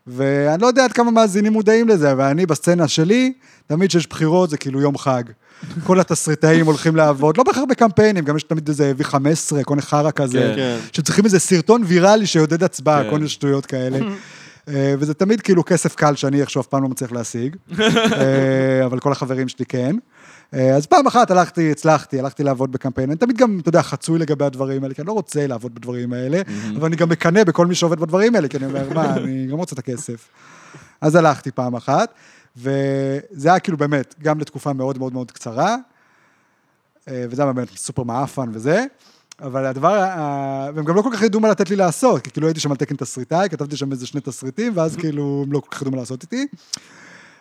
ואני 0.06 0.62
לא 0.62 0.66
יודע 0.66 0.84
עד 0.84 0.92
כמה 0.92 1.10
מאזינים 1.10 1.52
מודעים 1.52 1.88
לזה, 1.88 2.12
אבל 2.12 2.24
אני 2.24 2.46
בסצנה 2.46 2.88
שלי, 2.88 3.32
תמיד 3.66 3.88
כשיש 3.88 4.06
בחירות 4.06 4.50
זה 4.50 4.56
כאילו 4.56 4.80
יום 4.80 4.98
חג. 4.98 5.22
כל 5.84 6.00
התסריטאים 6.00 6.66
הולכים 6.66 6.96
לעבוד, 6.96 7.36
לא 7.36 7.44
בהכרח 7.44 7.64
בקמפיינים, 7.68 8.24
גם 8.24 8.36
יש 8.36 8.42
תמיד 8.42 8.68
איזה 8.68 8.92
V15, 8.98 9.64
כל 9.64 9.74
מיני 9.74 9.82
חרא 9.82 10.10
כזה, 10.10 10.52
כן. 10.56 10.78
שצריכים 10.92 11.24
איזה 11.24 11.38
סרטון 11.38 11.82
ויראלי 11.86 12.26
שיעודד 12.26 12.62
הצבעה, 12.62 13.04
כן. 13.04 13.10
כל 13.10 13.16
מיני 13.16 13.28
שטויות 13.28 13.66
כאלה. 13.66 13.98
אה, 14.68 14.94
וזה 14.98 15.14
תמיד 15.14 15.40
כאילו 15.40 15.64
כסף 15.64 15.94
קל 15.94 16.14
שאני 16.14 16.40
איכשהו 16.40 16.60
אף 16.60 16.66
פעם 16.66 16.82
לא 16.82 16.88
מצליח 16.88 17.12
להשיג, 17.12 17.56
אה, 17.78 18.84
אבל 18.84 18.98
כל 18.98 19.12
החברים 19.12 19.48
שלי 19.48 19.66
כן. 19.66 19.96
אה, 20.54 20.76
אז 20.76 20.86
פעם 20.86 21.06
אחת 21.06 21.30
הלכתי, 21.30 21.70
הצלחתי, 21.70 22.18
הלכתי 22.18 22.42
לעבוד 22.42 22.72
בקמפיין. 22.72 23.10
אני 23.10 23.18
תמיד 23.18 23.36
גם, 23.36 23.58
אתה 23.60 23.68
יודע, 23.68 23.82
חצוי 23.82 24.18
לגבי 24.18 24.44
הדברים 24.44 24.82
האלה, 24.82 24.94
כי 24.94 25.00
אני 25.00 25.08
לא 25.08 25.12
רוצה 25.12 25.46
לעבוד 25.46 25.74
בדברים 25.74 26.12
האלה, 26.12 26.42
אבל 26.76 26.86
אני 26.86 26.96
גם 26.96 27.08
מקנא 27.08 27.44
בכל 27.44 27.66
מי 27.66 27.74
שעובד 27.74 28.00
בדברים 28.00 28.34
האלה, 28.34 28.48
כי 28.48 28.56
אני 28.56 28.66
אומר, 28.66 28.92
מה, 28.94 29.16
אני 29.16 29.46
גם 29.46 29.56
רוצה 29.56 29.74
את 29.74 29.78
הכסף. 29.78 30.28
אז 31.00 31.14
הלכתי 31.14 31.50
פעם 31.50 31.74
אחת, 31.74 32.14
וזה 32.56 33.48
היה 33.48 33.58
כאילו 33.58 33.76
באמת, 33.78 34.14
גם 34.22 34.40
לתקופה 34.40 34.72
מאוד 34.72 34.98
מאוד 34.98 35.12
מאוד 35.12 35.30
קצרה, 35.30 35.76
אה, 37.08 37.24
וזה 37.30 37.42
היה 37.42 37.52
באמת 37.52 37.68
סופר 37.76 38.02
מעפן 38.02 38.50
וזה, 38.52 38.84
אבל 39.42 39.66
הדבר, 39.66 40.04
והם 40.74 40.84
גם 40.84 40.96
לא 40.96 41.02
כל 41.02 41.10
כך 41.12 41.22
ידעו 41.22 41.40
מה 41.40 41.48
לתת 41.48 41.70
לי 41.70 41.76
לעשות, 41.76 42.22
כי 42.22 42.30
כאילו 42.30 42.46
הייתי 42.46 42.60
שם 42.60 42.70
על 42.70 42.76
תקן 42.76 42.96
תסריטאי, 42.96 43.48
כתבתי 43.48 43.76
שם 43.76 43.92
איזה 43.92 44.06
שני 44.06 44.20
תסריטים, 44.20 44.72
ואז 44.76 44.96
כאילו 44.96 45.42
הם 45.46 45.52
לא 45.52 45.60
כל 45.60 45.68
כך 45.70 45.80
ידעו 45.80 45.92
מה 45.92 45.98
לעשות 45.98 46.22
איתי. 46.22 46.46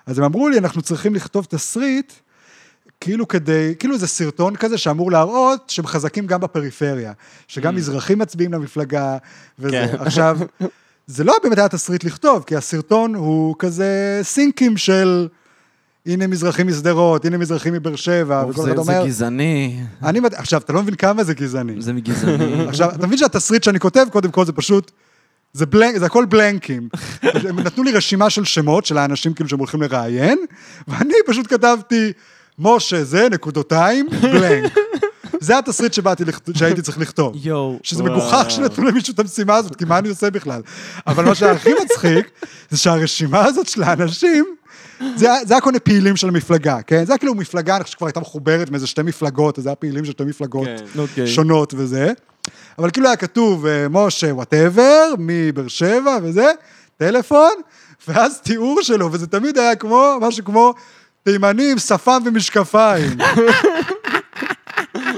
אז 0.05 0.19
הם 0.19 0.25
אמרו 0.25 0.49
לי, 0.49 0.57
אנחנו 0.57 0.81
צריכים 0.81 1.15
לכתוב 1.15 1.45
תסריט, 1.45 2.13
כאילו 3.01 3.27
כדי, 3.27 3.73
כאילו 3.79 3.93
איזה 3.93 4.07
סרטון 4.07 4.55
כזה 4.55 4.77
שאמור 4.77 5.11
להראות 5.11 5.69
שהם 5.69 5.87
חזקים 5.87 6.27
גם 6.27 6.41
בפריפריה, 6.41 7.13
שגם 7.47 7.75
מזרחים 7.75 8.19
מצביעים 8.19 8.53
למפלגה, 8.53 9.17
וזה. 9.59 9.87
כן. 9.91 9.95
עכשיו, 10.05 10.37
זה 11.07 11.23
לא 11.23 11.35
באמת 11.43 11.57
היה 11.57 11.69
תסריט 11.69 12.03
לכתוב, 12.03 12.43
כי 12.47 12.55
הסרטון 12.55 13.15
הוא 13.15 13.55
כזה 13.59 14.19
סינקים 14.23 14.77
של... 14.77 15.27
הנה 16.05 16.27
מזרחים 16.27 16.67
משדרות, 16.67 17.25
הנה 17.25 17.37
מזרחים 17.37 17.73
מבאר 17.73 17.95
שבע, 17.95 18.45
וכל 18.49 18.61
זה 18.61 18.73
אחד 18.73 18.83
זה 18.83 18.91
אומר... 18.91 19.05
גזעני. 19.07 19.79
אני, 20.03 20.19
עכשיו, 20.35 20.61
אתה 20.61 20.73
לא 20.73 20.81
מבין 20.81 20.95
כמה 20.95 21.23
זה 21.23 21.33
גזעני. 21.33 21.81
זה 21.81 21.93
מגזעני. 21.93 22.67
עכשיו, 22.69 22.89
אתה 22.89 23.07
מבין 23.07 23.17
שהתסריט 23.17 23.63
שאני 23.63 23.79
כותב, 23.79 24.05
קודם 24.11 24.31
כל 24.31 24.45
זה 24.45 24.51
פשוט, 24.51 24.91
זה, 25.53 25.65
בלנק, 25.65 25.97
זה 25.97 26.05
הכל 26.05 26.25
בלנקים. 26.25 26.89
הם 27.49 27.59
נתנו 27.59 27.83
לי 27.83 27.91
רשימה 27.91 28.29
של 28.29 28.45
שמות 28.45 28.85
של 28.85 28.97
האנשים 28.97 29.33
כאילו 29.33 29.49
שהם 29.49 29.59
הולכים 29.59 29.81
לראיין, 29.81 30.39
ואני 30.87 31.13
פשוט 31.27 31.47
כתבתי, 31.47 32.11
משה 32.59 33.03
זה, 33.03 33.27
נקודותיים, 33.31 34.07
blank. 34.21 34.77
זה 35.39 35.57
התסריט 35.57 35.93
שבאתי, 35.93 36.23
שהייתי 36.53 36.81
צריך 36.81 36.99
לכתוב. 36.99 37.35
יואו. 37.43 37.79
שזה 37.83 38.03
מגוחך 38.03 38.45
שנתנו 38.49 38.85
למישהו 38.85 39.13
את 39.13 39.19
המשימה 39.19 39.55
הזאת, 39.55 39.75
כי 39.75 39.85
מה 39.85 39.97
אני 39.97 40.09
עושה 40.09 40.29
בכלל? 40.29 40.61
אבל 41.07 41.25
מה 41.25 41.35
שהכי 41.35 41.69
מצחיק, 41.83 42.29
זה 42.69 42.77
שהרשימה 42.77 43.45
הזאת 43.45 43.67
של 43.67 43.83
האנשים, 43.83 44.45
זה, 45.15 45.27
זה 45.45 45.53
היה 45.53 45.61
כל 45.61 45.69
מיני 45.69 45.79
פעילים 45.79 46.15
של 46.15 46.27
המפלגה, 46.27 46.81
כן? 46.81 47.05
זה 47.05 47.11
היה 47.13 47.17
כאילו 47.17 47.35
מפלגה, 47.35 47.75
אני 47.75 47.83
חושב 47.83 47.93
שכבר 47.93 48.07
הייתה 48.07 48.19
מחוברת 48.19 48.69
מאיזה 48.69 48.87
שתי 48.87 49.01
מפלגות, 49.01 49.57
אז 49.57 49.63
זה 49.63 49.69
היה 49.69 49.75
פעילים 49.75 50.05
של 50.05 50.11
שתי 50.11 50.23
מפלגות 50.23 50.67
כן. 50.67 50.99
אוקיי. 50.99 51.27
שונות 51.27 51.73
וזה. 51.77 52.11
אבל 52.79 52.91
כאילו 52.91 53.07
היה 53.07 53.15
כתוב, 53.15 53.65
אה, 53.65 53.87
משה, 53.89 54.35
whatever, 54.35 55.13
מבאר 55.17 55.67
שבע 55.67 56.17
וזה, 56.23 56.51
טלפון, 56.97 57.53
ואז 58.07 58.39
תיאור 58.41 58.81
שלו, 58.81 59.11
וזה 59.11 59.27
תמיד 59.27 59.57
היה 59.57 59.75
כמו, 59.75 60.17
משהו 60.21 60.45
כמו 60.45 60.73
תימני 61.31 61.71
עם 61.71 61.77
שפם 61.79 62.21
ומשקפיים. 62.25 63.17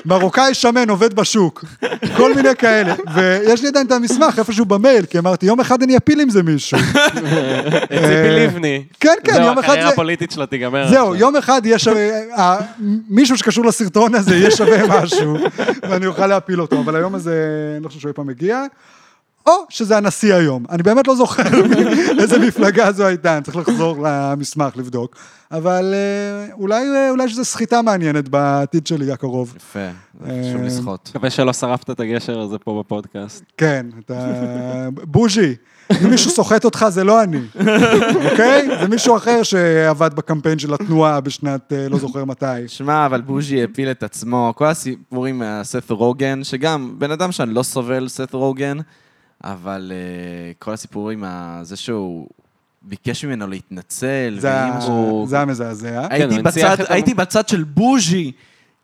מרוקאי 0.06 0.54
שמן 0.54 0.90
עובד 0.90 1.14
בשוק, 1.14 1.66
כל 2.18 2.34
מיני 2.36 2.56
כאלה. 2.56 2.94
ויש 3.16 3.62
לי 3.62 3.68
עדיין 3.68 3.88
את 3.88 3.92
המסמך 3.92 4.40
איפשהו 4.40 4.66
במייל, 4.66 5.06
כי 5.06 5.20
אמרתי, 5.20 5.46
יום 5.46 5.60
אחד 5.60 5.84
אני 5.84 5.98
אפיל 5.98 6.20
עם 6.22 6.30
זה 6.30 6.44
מישהו. 6.44 6.78
ציפי 7.90 8.30
לבני. 8.30 8.84
כן, 9.00 9.14
כן, 9.24 9.34
זהו, 9.34 9.44
יום 9.46 9.58
אחד 9.58 9.64
הקריירה 9.70 9.88
זה- 9.88 9.94
הפוליטית 9.94 10.32
שלה 10.32 10.46
תיגמר. 10.46 10.88
זהו. 10.90 11.16
יום 11.16 11.36
אחד 11.36 11.62
יהיה 11.66 11.80
שווה, 11.80 12.10
אה, 12.38 12.58
מישהו 13.10 13.38
שקשור 13.38 13.66
לסרטון 13.66 14.16
הזה 14.16 14.36
יהיה 14.36 14.52
שווה 14.52 15.02
משהו, 15.04 15.38
ואני 15.90 16.06
אוכל 16.06 16.28
להפיל 16.28 16.62
אותו, 16.62 16.80
אבל 16.80 16.96
היום 16.96 17.16
הזה, 17.16 17.44
אני 17.76 17.84
לא 17.84 17.88
חושב 17.90 18.00
שהוא 18.00 18.10
אי 18.10 18.14
פעם 18.14 18.28
מגיע. 18.28 18.64
או 19.50 19.66
שזה 19.70 19.98
הנשיא 19.98 20.36
היום. 20.36 20.66
אני 20.70 20.84
באמת 20.84 21.08
לא 21.08 21.16
זוכר 21.16 21.44
איזה 22.22 22.40
מפלגה 22.40 22.92
זו 22.92 23.06
הייתה, 23.06 23.38
אני 23.38 23.44
צריך 23.44 23.58
לחזור 23.58 23.98
למסמך 24.04 24.78
לבדוק. 24.78 25.16
אבל 25.52 25.94
אה, 25.94 26.54
אולי, 26.54 26.86
אה, 26.96 27.10
אולי 27.10 27.30
שזו 27.30 27.46
סחיטה 27.46 27.82
מעניינת 27.82 28.30
בעתיד 28.30 28.88
שלי 28.88 29.12
הקרוב. 29.12 29.54
יפה, 29.58 29.80
זה 30.20 30.42
חשוב 30.44 30.62
אה, 30.62 30.68
לשחות. 30.68 31.10
מקווה 31.10 31.30
שלא 31.30 31.54
שרפת 31.54 31.90
את 31.90 32.00
הגשר 32.00 32.40
הזה 32.40 32.58
פה 32.58 32.84
בפודקאסט. 32.84 33.44
כן, 33.58 33.86
אתה... 34.06 34.88
בוז'י, 34.92 35.56
אם 35.92 36.10
מישהו 36.10 36.32
סוחט 36.32 36.66
אותך 36.66 36.86
זה 36.90 37.04
לא 37.04 37.24
אני, 37.24 37.42
אוקיי? 38.32 38.68
זה 38.82 38.88
מישהו 38.88 39.18
אחר 39.18 39.44
שעבד 39.44 40.14
בקמפיין 40.14 40.60
של 40.60 40.74
התנועה 40.74 41.22
בשנת 41.22 41.74
לא 41.90 41.98
זוכר 41.98 42.26
מתי. 42.26 42.68
שמע, 42.68 43.06
אבל 43.06 43.22
בוז'י 43.22 43.64
הפיל 43.64 43.92
את 43.92 44.04
עצמו, 44.04 44.54
כל 44.56 44.66
הסיפורים 44.66 45.40
מהספר 45.40 45.94
רוגן, 45.94 46.44
שגם 46.44 46.96
בן 46.98 47.12
אדם 47.12 47.32
שאני 47.32 47.54
לא 47.54 47.64
סובל 47.64 48.08
ספר 48.08 48.38
רוגן, 48.38 48.78
אבל 49.44 49.92
uh, 49.92 50.64
כל 50.64 50.74
הסיפורים, 50.74 51.24
ה- 51.24 51.60
זה 51.64 51.76
שהוא 51.76 52.28
ביקש 52.82 53.26
ממנו 53.26 53.48
להתנצל, 53.48 54.38
זה 54.40 54.48
ואם 54.48 54.72
ה- 54.72 54.84
הוא... 54.84 55.28
זה 55.28 55.40
המזעזע. 55.40 56.08
כן, 56.08 56.14
הייתי, 56.14 56.36
הנציח 56.36 56.72
בצד, 56.72 56.82
המ- 56.86 56.94
הייתי 56.94 57.14
בצד 57.14 57.48
של 57.48 57.64
בוז'י, 57.64 58.32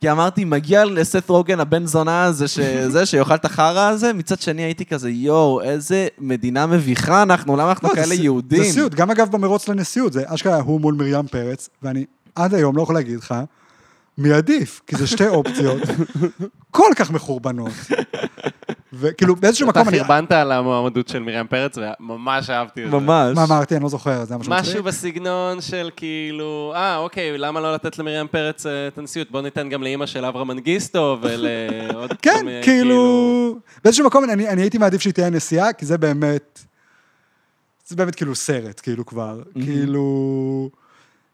כי 0.02 0.12
אמרתי, 0.12 0.46
מגיע 0.46 0.86
לסת 0.86 1.30
רוגן 1.30 1.60
הבן 1.60 1.86
זונה 1.86 2.24
הזה, 2.24 2.48
שזה, 2.48 3.06
שיאכל 3.10 3.36
את 3.36 3.46
החרא 3.46 3.90
הזה, 3.90 4.14
מצד 4.14 4.40
שני 4.42 4.62
הייתי 4.62 4.86
כזה, 4.86 5.10
יואו, 5.10 5.62
איזה 5.62 6.08
מדינה 6.20 6.66
מביכה 6.68 7.24
אנחנו, 7.24 7.58
למה 7.58 7.70
אנחנו 7.70 7.90
לא, 7.90 7.96
כאלה 7.96 8.14
יהודים? 8.14 8.64
זה 8.64 8.72
סיוט, 8.72 8.94
גם 8.96 9.12
אגב 9.12 9.32
במרוץ 9.32 9.68
לנשיאות, 9.70 10.14
זה 10.14 10.24
אשכרה 10.28 10.56
הוא 10.62 10.82
מול 10.82 10.94
מרים 10.94 11.28
פרץ, 11.28 11.70
ואני 11.84 12.06
עד 12.36 12.54
היום 12.54 12.78
לא 12.78 12.82
יכול 12.82 12.96
להגיד 12.96 13.18
לך 13.20 13.36
מי 14.18 14.32
עדיף, 14.34 14.82
כי 14.88 14.96
זה 14.96 15.08
שתי 15.08 15.28
אופציות 15.28 15.82
כל 16.72 16.92
כך 16.96 17.12
מחורבנות. 17.12 17.72
וכאילו 19.00 19.36
באיזשהו 19.36 19.70
אתה 19.70 19.80
מקום 19.80 19.94
אני... 19.94 20.00
חרבנת 20.00 20.32
על 20.32 20.52
המועמדות 20.52 21.08
של 21.08 21.20
מרים 21.20 21.48
פרץ, 21.48 21.78
וממש 21.78 22.50
אהבתי 22.50 22.86
את 22.86 22.92
זה. 22.92 22.98
ממש. 22.98 23.36
מה 23.36 23.44
אמרתי? 23.44 23.76
אני 23.76 23.84
לא 23.84 23.90
זוכר, 23.90 24.26
זה 24.26 24.34
היה 24.34 24.60
משהו? 24.60 24.84
בסגנון 24.84 25.62
של 25.62 25.90
כאילו, 25.96 26.74
אה, 26.76 26.98
אוקיי, 26.98 27.38
למה 27.38 27.60
לא 27.60 27.74
לתת 27.74 28.00
למרים 28.00 28.28
פרץ 28.28 28.66
אה, 28.66 28.88
את 28.88 28.98
הנשיאות? 28.98 29.32
בוא 29.32 29.42
ניתן 29.42 29.70
גם 29.70 29.84
לאימא 29.84 30.06
של 30.06 30.26
אברהם 30.26 30.48
מנגיסטו 30.48 31.18
ולעוד 31.22 32.14
כן, 32.22 32.46
מיני, 32.46 32.64
כאילו... 32.64 33.58
באיזשהו 33.84 34.06
מקום 34.06 34.24
אני 34.24 34.50
אני 34.50 34.62
הייתי 34.62 34.78
מעדיף 34.78 35.02
שהיא 35.02 35.14
תהיה 35.14 35.30
נשיאה, 35.30 35.74
כי 35.74 35.86
זה 35.86 35.98
באמת... 35.98 36.60
זה 37.88 37.96
באמת 37.96 38.16
כאילו 38.16 38.36
סרט, 38.36 38.80
כאילו 38.84 39.06
כבר. 39.06 39.42
כאילו... 39.54 40.70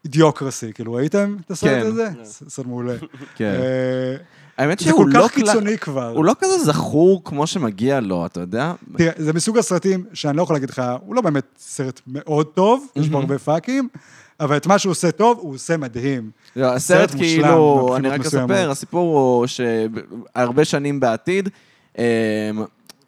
אידיוקרסי, 0.04 0.72
כאילו, 0.72 0.92
ראיתם 0.92 1.36
את 1.46 1.50
הסרט 1.50 1.70
כן. 1.70 1.86
הזה? 1.86 2.08
סרט 2.24 2.66
מעולה. 2.66 2.94
כן. 3.36 3.44
אה, 3.44 4.16
האמת 4.58 4.78
זה 4.78 4.84
שהוא 4.84 5.04
כל 5.04 5.10
לא 5.14 5.28
כך 5.28 5.34
קיצוני 5.34 5.78
כבר. 5.78 6.08
הוא 6.08 6.24
לא 6.24 6.32
כזה 6.40 6.58
זכור 6.64 7.24
כמו 7.24 7.46
שמגיע 7.46 8.00
לו, 8.00 8.26
אתה 8.26 8.40
יודע? 8.40 8.72
תראה, 8.96 9.12
זה 9.16 9.32
מסוג 9.32 9.58
הסרטים 9.58 10.04
שאני 10.12 10.36
לא 10.36 10.42
יכול 10.42 10.56
להגיד 10.56 10.70
לך, 10.70 10.82
הוא 11.06 11.14
לא 11.14 11.20
באמת 11.20 11.44
סרט 11.58 12.00
מאוד 12.06 12.46
טוב, 12.46 12.86
יש 12.96 13.08
בו 13.08 13.18
הרבה 13.18 13.38
פאקים, 13.38 13.88
אבל 14.40 14.56
את 14.56 14.66
מה 14.66 14.78
שהוא 14.78 14.90
עושה 14.90 15.10
טוב, 15.12 15.38
הוא 15.40 15.54
עושה 15.54 15.76
מדהים. 15.76 16.30
לא, 16.56 16.66
סרט 16.66 16.74
הסרט 16.76 17.10
כאילו, 17.20 17.96
אני 17.96 18.08
רק 18.08 18.20
מסוימות. 18.20 18.50
אספר, 18.50 18.70
הסיפור 18.70 19.18
הוא 19.18 19.46
שהרבה 19.46 20.64
שנים 20.64 21.00
בעתיד, 21.00 21.48
אמ, 21.98 22.04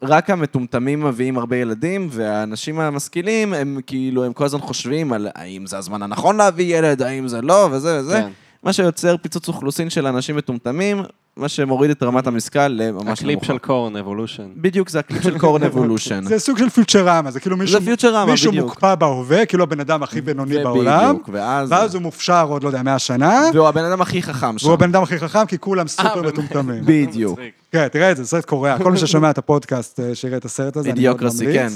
רק 0.07 0.29
המטומטמים 0.29 1.05
מביאים 1.05 1.37
הרבה 1.37 1.57
ילדים, 1.57 2.07
והאנשים 2.11 2.79
המשכילים, 2.79 3.53
הם 3.53 3.79
כאילו, 3.87 4.23
הם 4.25 4.33
כל 4.33 4.45
הזמן 4.45 4.59
חושבים 4.59 5.13
על 5.13 5.27
האם 5.35 5.65
זה 5.65 5.77
הזמן 5.77 6.01
הנכון 6.01 6.37
להביא 6.37 6.77
ילד, 6.77 7.01
האם 7.01 7.27
זה 7.27 7.41
לא, 7.41 7.69
וזה 7.71 7.99
וזה. 7.99 8.21
כן. 8.21 8.29
מה 8.63 8.73
שיוצר 8.73 9.17
פיצוץ 9.17 9.47
אוכלוסין 9.47 9.89
של 9.89 10.07
אנשים 10.07 10.35
מטומטמים, 10.35 11.01
מה 11.37 11.49
שמוריד 11.49 11.91
את 11.91 12.03
רמת 12.03 12.27
המשכל 12.27 12.67
לממש 12.67 13.19
הקליפ 13.19 13.37
נמוכה. 13.37 13.45
של 13.45 13.57
Korn, 13.57 13.95
Evolution. 13.95 14.47
בדיוק, 14.55 14.89
זה 14.89 14.99
הקליפ 14.99 15.23
של 15.23 15.37
Korn 15.39 15.63
Evolution. 15.63 16.23
זה 16.23 16.39
סוג 16.39 16.57
של 16.57 16.69
פיוטרמה, 16.69 17.31
זה 17.31 17.39
כאילו 17.39 17.57
מישהו, 17.57 17.81
פיוטרמה, 17.81 18.31
מישהו 18.31 18.51
בדיוק. 18.51 18.67
מוקפא 18.67 18.95
בהווה, 18.95 19.45
כאילו 19.45 19.63
הבן 19.63 19.79
אדם 19.79 20.03
הכי 20.03 20.21
בינוני 20.21 20.63
בעולם, 20.63 21.17
ואז... 21.31 21.71
ואז 21.71 21.95
הוא 21.95 22.01
מופשר 22.01 22.45
עוד, 22.49 22.63
לא 22.63 22.69
יודע, 22.69 22.83
100 22.83 22.99
שנה, 22.99 23.41
והוא 23.53 23.67
הבן 23.67 23.83
אדם 23.83 24.01
הכי 24.01 24.23
חכם 24.23 24.57
שם. 24.57 24.65
והוא 24.65 24.73
הבן 24.73 24.89
אדם 24.89 25.03
הכי 25.03 25.19
חכם, 25.19 25.45
כי 25.45 25.59
כולם 25.59 25.87
סופר 25.87 26.21
באמת? 26.21 26.33
מטומטמים. 26.33 26.83
בדיוק. 26.87 27.39
כן, 27.71 27.87
תראה 27.87 28.11
את 28.11 28.17
זה, 28.17 28.25
סרט 28.25 28.45
קורע. 28.45 28.77
כל 28.77 28.91
מי 28.91 28.97
ששומע 28.97 29.29
את 29.29 29.37
הפודקאסט, 29.37 29.99
אה, 29.99 30.15
שיראה 30.15 30.37
את 30.37 30.45
הסרט 30.45 30.77
הזה, 30.77 30.89
אני 30.89 31.03
מאוד 31.03 31.23
ממליץ. 31.23 31.55
כן. 31.55 31.69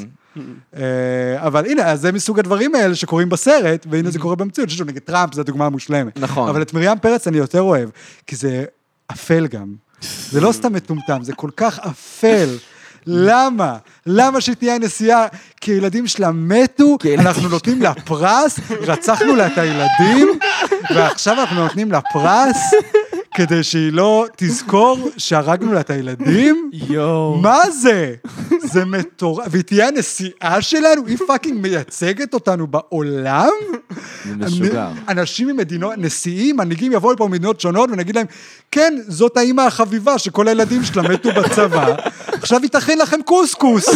אה, 0.76 0.81
אבל 1.38 1.65
הנה, 1.65 1.84
אז 1.84 2.02
זה 2.02 2.11
מסוג 2.11 2.40
הדברים 2.40 2.76
האלה 2.76 2.95
שקורים 2.95 3.30
בסרט, 3.30 3.86
והנה 3.90 4.11
זה 4.11 4.19
קורה 4.19 4.36
במציאות. 4.36 4.69
שוב, 4.69 4.88
נגד 4.88 5.02
טראמפ 5.02 5.34
זו 5.34 5.41
הדוגמה 5.41 5.65
המושלמת. 5.65 6.19
נכון. 6.19 6.49
אבל 6.49 6.61
את 6.61 6.73
מרים 6.73 6.99
פרץ 7.02 7.27
אני 7.27 7.38
יותר 7.38 7.61
אוהב, 7.61 7.90
כי 8.27 8.36
זה 8.36 8.65
אפל 9.11 9.48
גם. 9.48 9.73
זה 10.30 10.41
לא 10.41 10.52
סתם 10.52 10.73
מטומטם, 10.73 11.23
זה 11.23 11.34
כל 11.34 11.49
כך 11.57 11.80
אפל. 11.80 12.49
למה? 13.07 13.77
למה 14.06 14.41
שהיא 14.41 14.56
תהיה 14.56 14.76
הנשיאה? 14.76 15.26
כי 15.61 15.72
הילדים 15.72 16.07
שלה 16.07 16.31
מתו, 16.31 16.98
אנחנו 17.18 17.49
נותנים 17.49 17.81
לה 17.81 17.94
פרס, 17.94 18.60
רצחנו 18.81 19.36
לה 19.36 19.48
את 19.48 19.57
הילדים, 19.57 20.40
ועכשיו 20.95 21.34
אנחנו 21.41 21.64
נותנים 21.64 21.91
לה 21.91 22.02
פרס 22.14 22.57
כדי 23.34 23.64
שהיא 23.64 23.93
לא 23.93 24.26
תזכור 24.35 25.10
שהרגנו 25.18 25.73
לה 25.73 25.80
את 25.80 25.89
הילדים? 25.89 26.69
יואו. 26.73 27.38
מה 27.38 27.69
זה? 27.72 28.15
זה 28.64 28.85
מטורף. 28.85 29.47
והיא 29.51 29.64
תהיה 29.64 29.88
הנשיאה 29.88 30.61
שלנו? 30.61 31.06
היא 31.07 31.18
fucking 31.27 31.61
מייצגת 31.61 32.34
אותנו 32.34 32.68
בעולם? 32.68 33.49
זה 34.26 34.35
משוגע. 34.35 34.89
אנשים 35.07 35.47
ממדינות, 35.47 35.93
נשיאים, 35.97 36.57
מנהיגים 36.57 36.91
יבואו 36.91 37.14
לפה 37.14 37.27
ממדינות 37.27 37.60
שונות 37.60 37.89
ונגיד 37.91 38.15
להם, 38.15 38.26
כן, 38.72 38.97
זאת 39.07 39.38
האימא 39.38 39.61
החביבה 39.61 40.18
שכל 40.18 40.47
הילדים 40.47 40.84
שלה 40.84 41.01
מתו 41.01 41.30
בצבא, 41.31 41.95
עכשיו 42.27 42.61
היא 42.61 42.69
תכין 42.69 42.97
לכם 42.97 43.22
קוסקוס. 43.22 43.89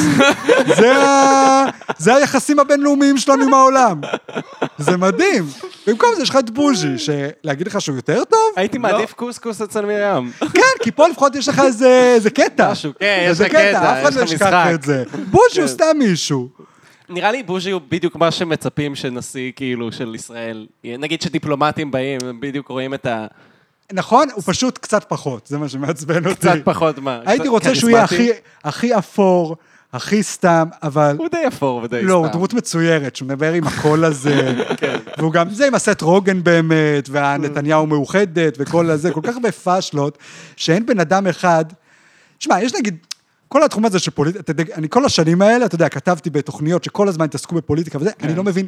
זה, 0.78 0.98
ה... 0.98 1.66
זה 1.98 2.16
היחסים 2.16 2.60
הבינלאומיים 2.60 3.18
שלנו 3.18 3.44
עם 3.44 3.54
העולם. 3.54 4.02
זה 4.78 4.98
מדהים. 4.98 5.46
במקום 5.88 6.10
זה 6.16 6.24
יש 6.24 6.30
לך 6.30 6.36
את 6.36 6.50
בוז'י, 6.50 6.98
שלהגיד 6.98 7.68
לך 7.68 7.82
שהוא 7.82 7.96
יותר 7.96 8.24
טוב? 8.30 8.40
הייתי 8.56 8.78
מעדיף 8.78 9.14
קוסקוס 9.24 9.62
אצל 9.62 9.86
מרים. 9.86 10.32
כן, 10.40 10.84
כי 10.84 10.92
פה 10.92 11.08
לפחות 11.08 11.36
יש 11.36 11.48
לך 11.50 11.62
איזה, 11.66 12.30
קטע. 12.34 12.72
משהו, 12.72 12.92
כן, 13.00 13.20
יש 13.24 13.30
איזה 13.30 13.46
לך 13.46 13.52
קטע, 13.52 13.94
אף 13.94 14.02
אחד 14.02 14.12
יש 14.12 14.18
לא 14.18 14.24
ישכח. 14.24 14.68
את 14.74 14.84
זה. 14.84 15.04
בוז'י 15.32 15.62
הוא 15.62 15.68
כן. 15.68 15.74
סתם 15.74 15.98
מישהו. 16.00 16.50
נראה 17.10 17.32
לי 17.32 17.44
בוז'י 17.44 17.72
הוא 17.72 17.82
בדיוק 17.90 18.16
מה 18.16 18.32
שמצפים 18.32 18.96
שנשיא 18.96 19.52
כאילו 19.56 19.92
של 19.92 20.16
ישראל. 20.16 20.68
נגיד 20.84 21.22
שדיפלומטים 21.22 21.92
באים, 21.92 22.20
הם 22.26 22.40
בדיוק 22.40 22.68
רואים 22.68 22.94
את 22.94 23.06
ה... 23.06 23.26
נכון? 23.94 24.28
הוא 24.34 24.44
פשוט 24.46 24.78
קצת 24.78 25.06
פחות, 25.08 25.48
זה 25.48 25.58
מה 25.58 25.70
שמעצבן 25.70 26.26
אותי. 26.26 26.36
קצת 26.36 26.56
פחות 26.64 26.98
מה. 26.98 27.20
הייתי 27.26 27.48
רוצה 27.48 27.76
שהוא 27.76 27.90
יהיה. 27.90 28.06
הכי 28.64 28.98
אפור, 28.98 29.56
הכי 29.94 30.24
סתם, 30.24 30.68
אבל... 30.84 31.16
הוא 31.20 31.28
די 31.32 31.48
אפור 31.48 31.82
ודי 31.84 31.98
סתם. 31.98 32.08
לא, 32.08 32.14
הוא 32.14 32.28
דמות 32.28 32.54
מצוירת, 32.54 33.16
שהוא 33.16 33.26
מדבר 33.28 33.54
עם 33.54 33.68
הקול 33.68 34.06
הזה, 34.06 34.56
והוא 35.18 35.34
גם, 35.34 35.50
זה 35.50 35.68
עם 35.68 35.76
הסט 35.76 36.02
רוגן 36.02 36.44
באמת, 36.44 37.10
והנתניהו 37.12 37.88
מאוחדת, 37.88 38.58
וכל 38.60 38.90
הזה, 38.90 39.12
כל 39.12 39.22
כך 39.24 39.36
הרבה 39.36 39.52
פאשלות, 39.52 40.18
שאין 40.56 40.86
בן 40.86 41.00
אדם 41.00 41.28
אחד... 41.28 41.66
שמע, 42.40 42.62
יש 42.62 42.76
נגיד, 42.76 42.98
כל 43.48 43.64
התחום 43.64 43.86
הזה 43.86 44.00
של 44.00 44.12
פוליטיקה, 44.12 44.54
אני 44.74 44.90
כל 44.90 45.06
השנים 45.06 45.42
האלה, 45.42 45.66
אתה 45.66 45.76
יודע, 45.76 45.90
כתבתי 45.90 46.30
בתוכניות 46.30 46.84
שכל 46.84 47.08
הזמן 47.08 47.26
התעסקו 47.26 47.56
בפוליטיקה 47.56 47.98
וזה, 47.98 48.12
אני 48.22 48.36
לא 48.36 48.44
מבין 48.44 48.68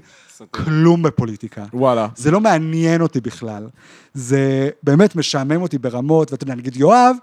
כלום 0.52 1.04
בפוליטיקה. 1.04 1.66
וואלה. 1.74 2.08
זה 2.16 2.32
לא 2.32 2.42
מעניין 2.42 3.02
אותי 3.02 3.22
בכלל. 3.22 3.68
זה 4.14 4.70
באמת 4.84 5.16
משעמם 5.16 5.62
אותי 5.62 5.78
ברמות, 5.78 6.32
ואתה 6.32 6.44
יודע, 6.44 6.56
נגיד 6.56 6.76
יואב, 6.76 7.16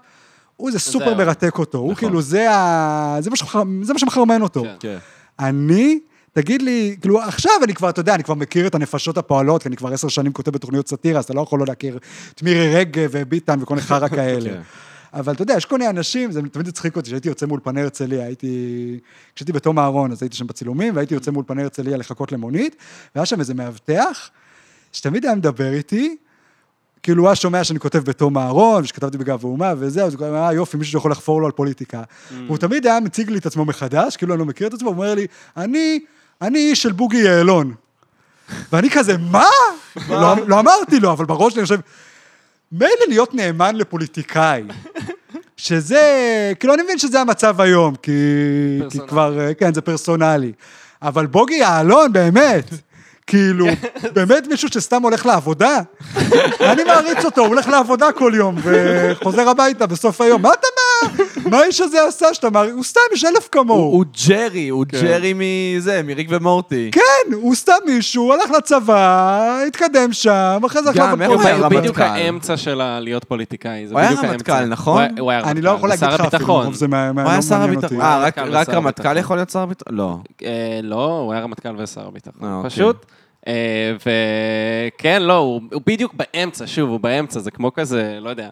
הוא 0.63 0.71
זה 0.71 0.79
סופר. 0.79 1.13
מרתק 1.15 1.59
אותו, 1.59 1.77
הוא 1.77 1.95
כאילו, 1.95 2.21
זה 2.21 2.51
ה... 2.51 3.17
זה 3.19 3.29
מה 3.29 3.35
שמח- 3.35 3.55
זה 3.81 3.93
מה 3.93 3.99
שמחרמן 3.99 4.41
אותו. 4.41 4.63
כן. 4.63 4.75
כן. 4.79 4.97
אני, 5.39 5.99
תגיד 6.33 6.61
לי, 6.61 6.95
כאילו, 7.01 7.21
עכשיו 7.21 7.51
אני 7.63 7.73
כבר, 7.73 7.89
אתה 7.89 7.99
יודע, 7.99 8.15
אני 8.15 8.23
כבר 8.23 8.33
מכיר 8.33 8.67
את 8.67 8.75
הנפשות 8.75 9.17
הפועלות, 9.17 9.61
כי 9.63 9.69
אני 9.69 9.75
כבר 9.75 9.93
עשר 9.93 10.07
שנים 10.07 10.33
כותב 10.33 10.51
בתוכניות 10.51 10.87
סאטירה, 10.87 11.19
אז 11.19 11.25
אתה 11.25 11.33
לא 11.33 11.41
יכול 11.41 11.59
לא 11.59 11.65
להכיר 11.67 11.99
את 12.35 12.43
מירי 12.43 12.75
רגב 12.75 13.09
וביטן 13.11 13.61
וכל 13.61 13.73
מיני 13.75 13.87
חרא 13.87 14.07
כאלה. 14.17 14.49
כן. 14.49 14.61
אבל 15.13 15.33
אתה 15.33 15.41
יודע, 15.41 15.53
יש 15.57 15.65
כל 15.65 15.77
מיני 15.77 15.89
אנשים, 15.89 16.31
זה 16.31 16.41
תמיד 16.51 16.67
הצחיק 16.67 16.95
אותי, 16.95 17.07
כשהייתי 17.07 17.27
יוצא 17.29 17.45
מאולפני 17.45 17.81
הרצליה, 17.81 18.25
הייתי... 18.25 18.99
כשהייתי 19.35 19.51
בתום 19.51 19.79
אהרון, 19.79 20.11
אז 20.11 20.23
הייתי 20.23 20.35
שם 20.37 20.47
בצילומים, 20.47 20.95
והייתי 20.95 21.13
יוצא 21.13 21.31
מאולפני 21.31 21.61
הרצליה 21.63 21.97
לחכות 21.97 22.31
למונית, 22.31 22.75
והיה 23.15 23.25
שם 23.25 23.39
איזה 23.39 23.53
מאבטח, 23.53 24.29
שתמיד 24.91 25.25
היה 25.25 25.35
מדבר 25.35 25.73
איתי, 25.73 26.15
כאילו 27.03 27.23
הוא 27.23 27.29
היה 27.29 27.35
שומע 27.35 27.63
שאני 27.63 27.79
כותב 27.79 27.99
בתום 27.99 28.37
אהרון, 28.37 28.85
שכתבתי 28.85 29.17
בגב 29.17 29.39
האומה 29.45 29.73
וזה, 29.77 30.03
אז 30.03 30.13
הוא 30.13 30.27
אומר, 30.27 30.37
אה 30.37 30.53
יופי, 30.53 30.77
מישהו 30.77 30.91
שיכול 30.91 31.11
לחפור 31.11 31.41
לו 31.41 31.45
על 31.45 31.51
פוליטיקה. 31.51 32.03
והוא 32.45 32.57
תמיד 32.57 32.87
היה 32.87 32.99
מציג 32.99 33.29
לי 33.29 33.37
את 33.37 33.45
עצמו 33.45 33.65
מחדש, 33.65 34.17
כאילו 34.17 34.33
אני 34.33 34.39
לא 34.39 34.45
מכיר 34.45 34.67
את 34.67 34.73
עצמו, 34.73 34.89
הוא 34.89 34.95
אומר 34.95 35.15
לי, 35.15 35.27
אני, 35.57 35.99
אני 36.41 36.59
איש 36.59 36.81
של 36.81 36.91
בוגי 36.91 37.17
יעלון. 37.17 37.73
ואני 38.71 38.89
כזה, 38.89 39.17
מה? 39.17 39.45
לא, 40.09 40.35
לא 40.47 40.59
אמרתי 40.59 40.99
לו, 40.99 41.11
אבל 41.11 41.25
בראש 41.25 41.57
אני 41.57 41.63
חושב, 41.63 41.79
מילא 42.71 43.05
להיות 43.07 43.33
נאמן 43.33 43.75
לפוליטיקאי. 43.75 44.63
שזה, 45.57 46.01
כאילו, 46.59 46.73
אני 46.73 46.83
מבין 46.83 46.97
שזה 46.99 47.21
המצב 47.21 47.61
היום, 47.61 47.95
כי. 47.95 48.11
כבר, 49.07 49.39
אה, 49.39 49.53
כן, 49.53 49.73
זה 49.73 49.81
פרסונלי. 49.81 50.51
אבל 51.01 51.25
בוגי 51.25 51.53
יעלון, 51.53 52.13
באמת, 52.13 52.69
כאילו, 53.27 53.65
באמת 54.15 54.47
מישהו 54.47 54.69
שסתם 54.69 55.01
הולך 55.03 55.25
לעבודה? 55.25 55.79
אני 56.61 56.83
מעריץ 56.83 57.25
אותו, 57.25 57.41
הוא 57.41 57.47
הולך 57.47 57.67
לעבודה 57.67 58.11
כל 58.11 58.31
יום, 58.35 58.55
וחוזר 58.63 59.49
הביתה 59.49 59.87
בסוף 59.87 60.21
היום. 60.21 60.41
מה 60.41 60.49
אתה 60.53 60.67
מה? 60.75 61.09
מה 61.49 61.57
האיש 61.59 61.81
הזה 61.81 62.07
עשה 62.07 62.33
שאתה 62.33 62.49
מעריץ? 62.49 62.73
הוא 62.73 62.83
סתם, 62.83 62.99
יש 63.13 63.25
אלף 63.25 63.49
כמוהו. 63.51 63.79
הוא 63.79 63.91
הוא 63.93 64.05
ג'רי, 64.27 64.67
הוא 64.69 64.85
ג'רי 64.91 65.33
מזה, 65.35 66.01
מריק 66.03 66.27
ומורטי. 66.31 66.89
כן, 66.91 67.01
הוא 67.33 67.55
סתם 67.55 67.73
מישהו, 67.85 68.33
הלך 68.33 68.51
לצבא, 68.57 69.59
התקדם 69.67 70.13
שם, 70.13 70.61
אחרי 70.65 70.83
זה 70.83 70.89
גם, 70.95 71.09
הלך 71.09 71.21
איך 71.21 71.29
הוא 71.29 71.35
הוא 71.37 71.43
היה 71.45 71.55
הוא 71.55 71.63
רמטכ"ל? 71.65 71.79
בדיוק 71.79 71.99
האמצע 71.99 72.57
של 72.57 72.99
להיות 72.99 73.23
פוליטיקאי. 73.23 73.87
זה 73.87 73.93
הוא 73.93 73.99
היה 73.99 74.09
בדיוק 74.09 74.25
רמטכ"ל, 74.25 74.51
האמצע. 74.51 74.65
נכון? 74.69 74.93
הוא 75.01 75.01
היה- 75.01 75.11
הוא 75.19 75.31
היה 75.31 75.41
אני 75.43 75.61
לא 75.61 75.69
יכול 75.69 75.89
רמטכ"ל, 75.89 76.05
להגיד 76.05 76.19
לך 76.25 76.31
שר 76.31 76.37
אפילו, 76.37 76.73
זה 76.73 76.85
הוא 76.85 76.93
לא 76.93 77.13
מעניין 77.13 77.41
הביטחון. 77.63 77.83
אותי. 77.83 78.01
אה, 78.01 78.19
רק- 78.19 78.37
רמטכ"ל 78.37 78.71
רמטכ"ל. 78.75 79.17
יכול 79.17 79.37
להיות 79.37 79.49
שר 79.49 79.59
הביטחון? 79.59 79.95
לא. 79.95 80.17
לא, 80.83 81.19
הוא 81.19 81.33
היה 81.33 81.41
רמטכ"ל 81.41 81.69
ושר 81.77 82.07
הביטחון. 82.07 82.49
אה, 82.49 82.55
אוקיי. 82.55 82.69
פשוט. 82.69 83.05
אה, 83.47 83.53
וכן, 84.95 85.21
לא, 85.21 85.37
הוא 85.37 85.61
הוא 85.73 85.81
בדיוק 85.87 86.13
באמצע, 86.13 86.67
שוב, 86.67 86.89
הוא 86.89 86.99
באמצע, 86.99 87.39
זה 87.39 87.51
כמו 87.51 87.73
כזה, 87.73 88.17
לא 88.21 88.29
יודע. 88.29 88.49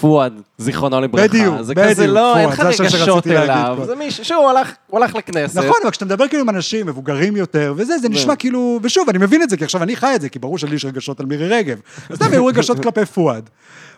פואד, 0.00 0.32
זיכרונו 0.58 1.00
לברכה. 1.00 1.28
בדיוק, 1.28 1.54
זה 1.62 1.74
כזה, 1.74 1.94
בדיוק, 2.02 2.14
לא, 2.14 2.36
אין 2.38 2.44
פואד, 2.50 2.52
לך 2.54 2.62
זה 2.62 2.84
השם 2.84 2.84
רגשות 2.84 3.26
אליו. 3.26 3.78
זה 3.86 3.94
מישהו, 3.96 4.24
שהוא 4.24 4.48
הלך- 4.50 4.74
הוא 4.86 5.00
הלך 5.00 5.14
לכנסת. 5.16 5.58
נכון, 5.58 5.76
אבל 5.82 5.90
כשאתה 5.90 6.04
מדבר 6.04 6.28
כאילו 6.28 6.42
עם 6.42 6.48
אנשים 6.48 6.86
מבוגרים 6.86 7.36
יותר, 7.36 7.74
וזה, 7.76 7.98
זה 7.98 8.08
נשמע 8.08 8.36
כאילו, 8.36 8.80
ושוב, 8.82 9.08
אני 9.08 9.18
מבין 9.18 9.42
את 9.42 9.50
זה, 9.50 9.56
כי 9.56 9.64
עכשיו 9.64 9.82
אני 9.82 9.96
חי 9.96 10.12
את 10.14 10.20
זה, 10.20 10.28
כי 10.28 10.38
ברור 10.38 10.58
שלי 10.58 10.74
יש 10.76 10.84
רגשות 10.84 11.20
על 11.20 11.26
מירי 11.26 11.48
רגב. 11.48 11.78
אז 12.10 12.16
סתם 12.16 12.32
היו 12.32 12.46
רגשות 12.46 12.82
כלפי 12.82 13.04
פואד, 13.06 13.50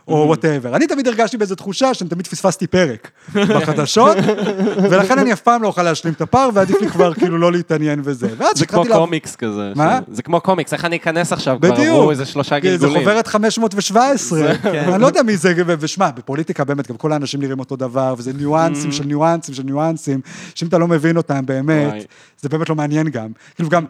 או 0.08 0.14
whatever. 0.26 0.76
אני 0.76 0.86
תמיד 0.86 1.08
הרגשתי 1.08 1.36
באיזו 1.36 1.54
תחושה 1.54 1.94
שאני 1.94 2.10
תמיד 2.10 2.26
פספסתי 2.26 2.66
פרק 2.66 3.10
בחדשות, 3.34 4.16
ולכן 4.90 5.18
אני 5.18 5.32
אף 5.32 5.40
פעם 5.40 5.62
לא 5.62 5.68
אוכל 5.68 5.82
להשלים 5.82 6.14
את 6.14 6.20
הפער, 6.20 6.50
ועדיף 6.54 6.80
לי 6.80 6.88
כבר 6.88 7.14
כאילו 7.14 7.38
לא 7.38 7.52
להתעניין. 7.52 8.00
ואז 8.04 8.24
זה 8.54 8.66
כמו 8.66 8.84
קומיקס 8.92 9.36
כזה. 9.36 9.72
מה? 9.76 9.98
זה 10.12 10.22
כמו 10.22 10.40
קומיקס, 10.40 10.72
איך 10.72 10.84
אני 10.84 10.96
אכנס 10.96 11.32
עכשיו? 11.32 11.56
כבר 11.60 11.72
בדיוק. 11.72 11.96
עברו 11.96 12.10
איזה 12.10 12.24
שלושה 12.24 12.54
זה 12.54 12.60
גלגולים. 12.60 12.98
חוברת 12.98 13.26
517, 13.26 14.50
אני 14.64 15.02
לא 15.02 15.06
יודע 15.06 15.22
מי 15.22 15.36
זה, 15.36 15.54
ושמע, 15.66 16.10
בפוליטיקה 16.10 16.64
באמת, 16.64 16.88
גם 16.88 16.96
כל 16.96 17.12
האנשים 17.12 17.40
נראים 17.40 17.60
אותו 17.60 17.76
דבר, 17.76 18.14
וזה 18.18 18.32
ניואנסים 18.32 18.92
של 18.92 19.04
ניואנסים 19.04 19.54
של 19.54 19.62
ניואנסים, 19.62 20.20
שאם 20.54 20.68
אתה 20.68 20.78
לא 20.78 20.88
מבין 20.88 21.16
אותם 21.16 21.46
באמת. 21.46 21.94
זה 22.40 22.48
באמת 22.48 22.68
לא 22.68 22.74
מעניין 22.74 23.08
גם. 23.08 23.28
כאילו 23.54 23.68
גם, 23.68 23.84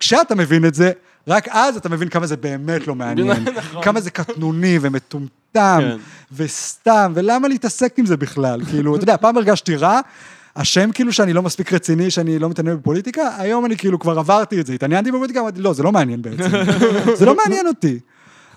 כשאתה 0.00 0.34
מבין 0.34 0.64
את 0.64 0.74
זה, 0.74 0.92
רק 1.28 1.48
אז 1.50 1.76
אתה 1.76 1.88
מבין 1.88 2.08
כמה 2.08 2.26
זה 2.26 2.36
באמת 2.36 2.86
לא 2.86 2.94
מעניין. 2.94 3.44
כמה 3.84 4.00
זה 4.00 4.10
קטנוני 4.10 4.78
ומטומטם, 4.80 5.78
כן. 5.80 5.96
וסתם, 6.32 7.12
ולמה 7.14 7.48
להתעסק 7.48 7.94
עם 7.98 8.06
זה 8.06 8.16
בכלל? 8.16 8.60
כאילו, 8.70 8.94
אתה 8.96 9.04
יודע, 9.04 9.16
פעם 9.16 9.36
הרגשתי 9.36 9.76
רע, 9.76 10.00
אשם 10.54 10.90
כאילו 10.94 11.12
שאני 11.12 11.32
לא 11.32 11.42
מספיק 11.42 11.72
רציני, 11.72 12.10
שאני 12.10 12.38
לא 12.38 12.48
מתעניין 12.48 12.76
בפוליטיקה, 12.76 13.22
היום 13.38 13.64
אני 13.66 13.76
כאילו 13.76 13.98
כבר 13.98 14.18
עברתי 14.18 14.60
את 14.60 14.66
זה, 14.66 14.72
התעניינתי 14.72 15.10
בפוליטיקה, 15.12 15.40
אמרתי, 15.40 15.60
לא, 15.60 15.72
זה 15.72 15.82
לא 15.82 15.92
מעניין 15.92 16.22
בעצם. 16.22 16.50
זה 17.18 17.26
לא 17.26 17.36
מעניין 17.36 17.66
אותי. 17.66 17.98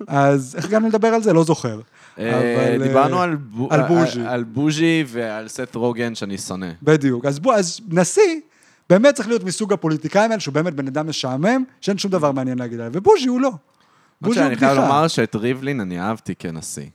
אז 0.07 0.53
איך 0.57 0.65
הגענו 0.65 0.87
לדבר 0.87 1.07
על 1.07 1.23
זה? 1.23 1.33
לא 1.33 1.43
זוכר. 1.43 1.79
אה, 2.19 2.75
אבל, 2.77 2.83
דיברנו 2.87 3.17
אה, 3.17 3.23
על 3.23 3.35
בו- 3.35 3.67
על 3.71 3.81
בוז'י. 3.81 4.21
על- 4.25 4.43
בוז'י 4.43 5.03
ועל 5.07 5.47
סט 5.47 5.75
רוגן 5.75 6.15
שאני 6.15 6.37
שונא. 6.37 6.67
בדיוק. 6.83 7.25
אז 7.25 7.39
נשיא, 7.89 8.39
באמת 8.91 9.15
צריך 9.15 9.27
להיות 9.27 9.43
מסוג 9.43 9.73
הפוליטיקאים 9.73 10.31
האלה, 10.31 10.39
שהוא 10.39 10.53
באמת 10.53 10.73
בן 10.73 10.87
אדם 10.87 11.09
משעמם, 11.09 11.63
שאין 11.81 11.97
שום 11.97 12.11
דבר 12.11 12.31
מעניין 12.31 12.59
להגיד 12.59 12.79
עליו, 12.79 12.91
ובוז'י 12.95 13.27
הוא 13.27 13.41
לא. 13.41 13.51
בוז'י 14.21 14.39
הוא 14.39 14.45
שאני 14.45 14.55
חייב 14.55 14.71
בדיחה. 14.71 14.87
לומר 14.87 15.07
שאת 15.07 15.35
ריבלין 15.35 15.79
אני 15.79 15.99
אהבתי 16.01 16.35
כנשיא. 16.39 16.85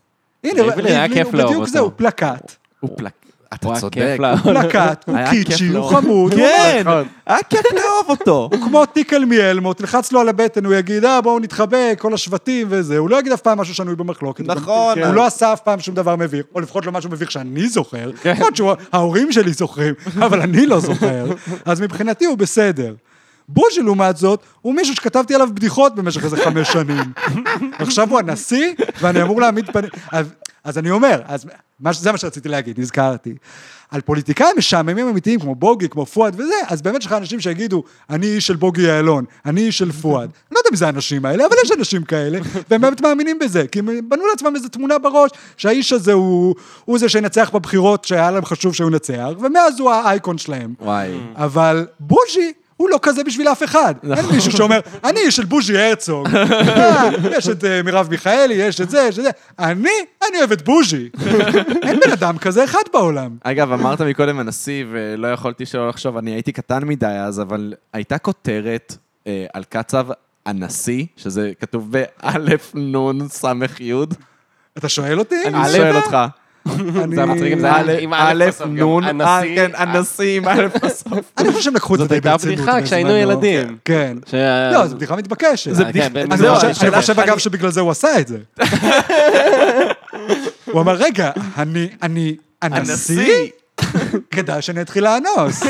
הנה, 0.44 0.62
ריבלין 0.62 0.86
היה 0.86 1.08
כיף 1.08 1.26
הוא 1.26 1.44
בדיוק. 1.44 1.68
זה, 1.68 1.78
הוא 1.78 1.92
פלקט. 1.96 2.52
הוא 2.80 2.90
פלק... 2.96 3.25
אתה 3.54 3.68
צודק. 3.80 4.18
הוא 4.20 4.52
פלקט, 4.52 5.08
הוא 5.08 5.16
קיצ'י, 5.30 5.68
הוא. 5.68 5.90
חמוד, 5.90 6.34
כן, 6.36 6.82
נכון. 6.84 7.04
היה 7.26 7.42
כיף 7.42 7.64
לאהוב 7.72 8.08
אותו. 8.08 8.48
הוא 8.52 8.60
כמו 8.68 8.86
טיקל 8.86 9.24
מאלמו, 9.24 9.74
תלחץ 9.74 10.12
לו 10.12 10.20
על 10.20 10.28
הבטן, 10.28 10.64
הוא 10.64 10.74
יגיד, 10.74 11.04
אה, 11.04 11.20
בואו 11.20 11.38
נתחבק, 11.38 11.96
כל 11.98 12.14
השבטים 12.14 12.66
וזה. 12.70 12.98
הוא 12.98 13.10
לא 13.10 13.18
יגיד 13.18 13.32
אף 13.32 13.40
פעם 13.40 13.58
משהו 13.58 13.74
שנוי 13.74 13.96
במחלוקת. 13.96 14.44
נכון. 14.46 14.98
הוא 14.98 15.14
לא 15.14 15.26
עשה 15.26 15.52
אף 15.52 15.60
פעם 15.60 15.80
שום 15.80 15.94
דבר 15.94 16.16
מביך, 16.16 16.44
או 16.54 16.60
לפחות 16.60 16.86
לא 16.86 16.92
משהו 16.92 17.10
מביך 17.10 17.30
שאני 17.30 17.68
זוכר. 17.68 18.10
כן. 18.22 18.34
להיות 18.38 18.56
שההורים 18.56 19.32
שלי 19.32 19.52
זוכרים, 19.52 19.94
אבל 20.16 20.40
אני 20.40 20.66
לא 20.66 20.80
זוכר. 20.80 21.26
אז 21.64 21.80
מבחינתי 21.80 22.24
הוא 22.24 22.38
בסדר. 22.38 22.94
בוז'י, 23.48 23.82
לעומת 23.82 24.16
זאת, 24.16 24.40
הוא 24.62 24.74
מישהו 24.74 24.94
שכתבתי 24.94 25.34
עליו 25.34 25.48
בדיחות 25.54 25.94
במשך 25.94 26.24
איזה 26.24 26.36
חמש 26.36 26.72
שנים. 26.72 27.12
עכשיו 27.78 28.10
הוא 28.10 28.18
הנשיא, 28.18 28.72
ואני 29.00 29.22
אמור 29.22 29.40
להעמיד 29.40 29.70
פנים... 29.70 29.90
אז, 30.66 30.78
אני 30.78 30.90
אומר, 30.90 31.20
אז 31.24 31.46
מה, 31.80 31.92
זה 31.92 32.12
מה 32.12 32.18
שרציתי 32.18 32.48
להגיד, 32.48 32.80
נזכרתי. 32.80 33.34
על 33.90 34.00
פוליטיקאים 34.00 34.54
משעממים 34.58 35.08
אמיתיים, 35.08 35.40
כמו 35.40 35.54
בוגי, 35.54 35.88
כמו 35.88 36.06
פואד 36.06 36.34
וזה, 36.34 36.54
אז 36.68 36.82
באמת 36.82 37.00
יש 37.00 37.06
לך 37.06 37.12
אנשים 37.12 37.40
שיגידו, 37.40 37.82
אני 38.10 38.26
איש 38.26 38.46
של 38.46 38.56
בוגי 38.56 38.82
יעלון, 38.82 39.24
אני 39.46 39.60
איש 39.60 39.78
של 39.78 39.92
פואד. 39.92 40.30
לא 40.52 40.58
יודע 40.58 40.70
מי 40.70 40.76
זה 40.76 40.86
האנשים 40.86 41.24
האלה, 41.24 41.46
אבל 41.46 41.54
יש 41.64 41.72
אנשים 41.72 42.04
כאלה, 42.04 42.38
והם 42.70 42.80
באמת 42.80 43.00
מאמינים 43.00 43.38
בזה, 43.38 43.66
כי 43.66 43.78
הם 43.78 44.08
בנו 44.08 44.26
לעצמם 44.26 44.56
איזו 44.56 44.68
תמונה 44.68 44.98
בראש, 44.98 45.30
שהאיש 45.56 45.92
הזה 45.92 46.12
הוא, 46.12 46.54
הוא 46.84 46.98
זה 46.98 47.08
שינצח 47.08 47.50
בבחירות 47.54 48.04
שהיה 48.04 48.30
להם 48.30 48.44
חשוב 48.44 48.74
שהוא 48.74 48.90
ינצח, 48.90 49.28
ומאז 49.40 49.80
הוא 49.80 49.90
האייקון 49.90 50.38
שלהם. 50.38 50.74
וואי. 50.80 51.10
אבל 51.34 51.86
בוז'י... 52.00 52.52
הוא 52.76 52.90
לא 52.90 52.98
כזה 53.02 53.24
בשביל 53.24 53.48
אף 53.48 53.62
אחד. 53.62 53.94
אין 54.16 54.26
מישהו 54.26 54.52
שאומר, 54.52 54.80
אני 55.04 55.30
של 55.30 55.44
בוז'י 55.44 55.78
הרצוג. 55.78 56.28
אה, 56.34 57.10
יש 57.30 57.48
את 57.48 57.64
אה, 57.64 57.82
מרב 57.82 58.08
מיכאלי, 58.10 58.54
יש 58.54 58.80
את 58.80 58.90
זה, 58.90 59.06
יש 59.08 59.18
את 59.18 59.24
זה. 59.24 59.30
אני, 59.58 59.90
אני 60.28 60.38
אוהב 60.38 60.52
את 60.52 60.62
בוז'י. 60.62 61.08
אין 61.86 62.00
בן 62.00 62.10
אדם 62.12 62.38
כזה 62.38 62.64
אחד 62.64 62.82
בעולם. 62.92 63.36
אגב, 63.42 63.72
אמרת 63.72 64.00
מקודם 64.00 64.38
הנשיא, 64.38 64.84
ולא 64.90 65.32
יכולתי 65.32 65.66
שלא 65.66 65.88
לחשוב, 65.88 66.16
אני 66.16 66.30
הייתי 66.30 66.52
קטן 66.52 66.84
מדי 66.84 67.06
אז, 67.06 67.40
אבל 67.40 67.74
הייתה 67.92 68.18
כותרת 68.18 68.96
אה, 69.26 69.46
על 69.52 69.64
קצב 69.64 70.06
הנשיא, 70.46 71.04
שזה 71.16 71.52
כתוב 71.60 71.92
באלף 71.92 72.72
נון 72.74 73.28
סמך 73.28 73.80
יוד. 73.80 74.14
אתה 74.78 74.88
שואל 74.88 75.18
אותי? 75.18 75.44
אני 75.46 75.68
שואל 75.76 75.96
אותך. 75.96 76.16
אני- 77.04 77.16
זה 77.16 77.22
היה 77.22 77.26
מצחיק 77.34 77.52
אם 77.52 77.60
זה 77.60 77.66
היה 77.66 77.76
א', 77.80 77.90
עם 78.00 78.14
א' 78.14 78.16
א', 78.32 78.44
בסוף, 78.48 78.66
נון, 78.70 79.20
אה. 79.20 79.40
כן, 79.54 79.70
עם 80.36 80.48
א' 80.48 80.66
בסוף. 80.82 81.18
אני 81.38 81.48
חושב 81.48 81.60
שהם 81.62 81.74
לקחו 81.74 81.94
את 81.94 81.98
זה 81.98 82.04
זאת 82.04 82.08
די 82.08 82.14
הייתה 82.14 82.30
ברצינות 82.30 82.56
בדיחה 82.58 82.82
כשהיינו 82.82 83.08
בזמנו. 83.10 83.22
ילדים. 83.32 83.76
כן. 83.84 84.16
לא, 84.72 84.86
זו 84.86 84.96
בדיחה 84.96 85.16
מתבקשת. 85.16 85.74
זה 85.74 85.82
אני 85.82 85.92
בדיחה- 85.92 86.08
חושב- 87.00 87.20
אגב 87.20 87.30
אני- 87.30 87.40
שבגלל 87.40 87.70
זה 87.70 87.80
הוא 87.80 87.90
עשה 87.90 88.08
את 88.20 88.28
זה. 88.28 88.38
הוא 90.72 90.80
אמר, 90.82 90.92
רגע, 90.94 91.30
אני, 91.58 91.88
אני, 92.02 92.36
הנשיא? 92.62 93.48
כדאי 94.30 94.62
שאני 94.62 94.80
אתחיל 94.80 95.04
לאנוס. 95.04 95.62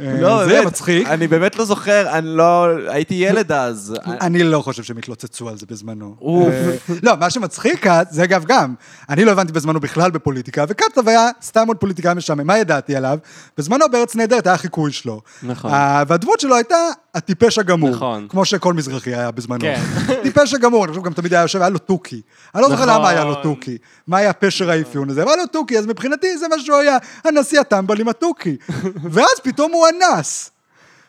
אה, 0.00 0.20
לא, 0.20 0.44
זה 0.44 0.52
באמת, 0.52 0.66
מצחיק. 0.66 1.08
אני 1.08 1.28
באמת 1.28 1.56
לא 1.56 1.64
זוכר, 1.64 2.18
אני 2.18 2.26
לא... 2.28 2.66
הייתי 2.88 3.14
ילד 3.14 3.52
אז. 3.52 3.94
אני 4.06 4.42
לא 4.42 4.62
חושב 4.62 4.82
שהם 4.82 4.98
התלוצצו 4.98 5.48
על 5.48 5.58
זה 5.58 5.66
בזמנו. 5.68 6.16
אה, 6.22 6.96
לא, 7.02 7.12
מה 7.20 7.30
שמצחיק, 7.30 7.86
זה 8.10 8.24
אגב 8.24 8.44
גם, 8.44 8.74
אני 9.08 9.24
לא 9.24 9.30
הבנתי 9.30 9.52
בזמנו 9.52 9.80
בכלל 9.80 10.10
בפוליטיקה, 10.10 10.64
וקצב 10.68 11.08
היה 11.08 11.28
סתם 11.42 11.68
עוד 11.68 11.76
פוליטיקאי 11.76 12.14
משעמם, 12.14 12.46
מה 12.46 12.58
ידעתי 12.58 12.96
עליו? 12.96 13.18
בזמנו 13.58 13.84
בארץ 13.92 14.14
נהדרת 14.16 14.46
היה 14.46 14.56
חיקוי 14.56 14.92
שלו. 14.92 15.20
נכון. 15.42 15.70
אה, 15.70 16.02
והדמות 16.08 16.40
שלו 16.40 16.54
הייתה 16.54 16.76
הטיפש 17.16 17.58
הגמור. 17.58 17.90
נכון. 17.90 18.26
כמו 18.28 18.44
שכל 18.44 18.74
מזרחי 18.74 19.14
היה 19.14 19.30
בזמנו. 19.30 19.60
כן. 19.60 19.80
טיפש 20.22 20.54
הגמור, 20.54 20.84
אני 20.84 20.92
חושב 20.92 21.04
גם 21.04 21.12
תמיד 21.12 21.34
היה 21.34 21.42
יושב, 21.42 21.60
היה 21.60 21.68
לו 21.68 21.78
תוכי. 21.78 22.20
אני 22.54 22.62
לא 22.62 22.68
זוכר 22.68 22.84
נכון. 22.84 22.94
למה 22.94 23.08
היה 23.08 23.24
לו 23.24 23.34
תוכי. 23.34 23.78
מה 24.06 24.16
היה 24.16 24.32
פשר 24.32 24.70
האפיון 24.70 25.10
הזה? 25.10 25.22
אבל 25.22 25.30
היה 25.30 25.36
לו 25.36 25.46
תוכי, 25.46 25.78
אז 25.78 25.86
מבחינתי 25.86 26.38
זה 26.38 26.48
מה 26.48 26.56
שהוא 26.58 26.76
היה, 26.76 26.96
הנשיא 27.24 27.60
הטמבל 27.60 28.00
עם 28.00 28.08
התוכי. 28.08 28.56
ואז 29.12 29.40
פתאום 29.42 29.72
הוא 29.72 29.86
אנס. 29.88 30.50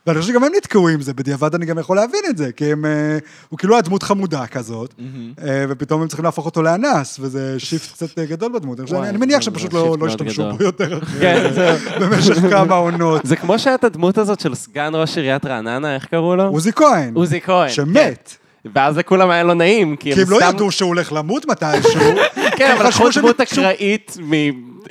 ואני 0.08 0.20
חושב 0.20 0.34
שגם 0.34 0.44
הם 0.44 0.52
נתקעו 0.58 0.88
עם 0.90 1.02
זה, 1.02 1.14
בדיעבד 1.14 1.56
אני 1.56 1.66
גם 1.66 1.80
יכול 1.80 1.96
להבין 1.96 2.20
את 2.30 2.38
זה, 2.38 2.52
כי 2.52 2.72
הם, 2.72 2.86
אה, 2.86 3.18
הוא 3.50 3.60
כאילו 3.60 3.74
היה 3.76 3.82
דמות 3.82 4.04
חמודה 4.04 4.48
כזאת, 4.48 4.94
אה, 5.44 5.66
ופתאום 5.70 6.02
הם 6.02 6.08
צריכים 6.08 6.26
להפוך 6.26 6.46
אותו 6.46 6.62
לאנס, 6.62 7.18
וזה 7.22 7.56
שיפט 7.60 7.92
קצת 7.92 8.20
אה, 8.20 8.26
גדול 8.26 8.52
בדמות. 8.54 8.80
אני 8.94 9.18
מניח 9.18 9.42
שהם 9.42 9.54
פשוט 9.54 9.74
לא 9.74 9.96
לא 10.00 10.06
השתמשו. 10.08 10.52
בו 10.58 10.64
יותר 10.64 11.00
כן. 11.22 11.50
במשך 12.02 12.36
כמה 12.50 12.76
עונות. 12.76 13.22
זה 13.26 13.36
כמו 13.36 13.60
שהיה 13.60 13.76
את 13.76 13.84
הדמות 13.84 14.18
הזאת 14.18 14.40
של 14.40 14.56
סגן 14.56 14.92
ראש 14.96 15.18
עיריית 15.18 15.46
רעננה, 15.46 15.96
איך 15.96 16.06
קראו 16.06 16.36
לו? 16.36 16.44
עוזי 16.44 16.72
כהן, 16.72 17.14
עוזי 17.14 17.42
כהן. 17.42 17.70
שמת. 17.70 18.36
כן. 18.64 18.70
ואז 18.76 18.98
לכולם 18.98 19.30
היה 19.30 19.44
לא 19.44 19.54
נעים, 19.54 19.96
כי 19.96 20.14
כי 20.14 20.22
הם 20.22 20.30
לא 20.30 20.38
סתם- 20.38 20.50
ידעו 20.56 20.72
שהוא 20.72 20.88
הולך 20.88 21.14
למות 21.14 21.46
מתישהו. 21.48 22.02
כן, 22.58 22.66
הם 22.72 22.78
אבל 22.78 22.88
לקחו 22.88 23.10
דמות 23.16 23.42
אקראית 23.42 24.18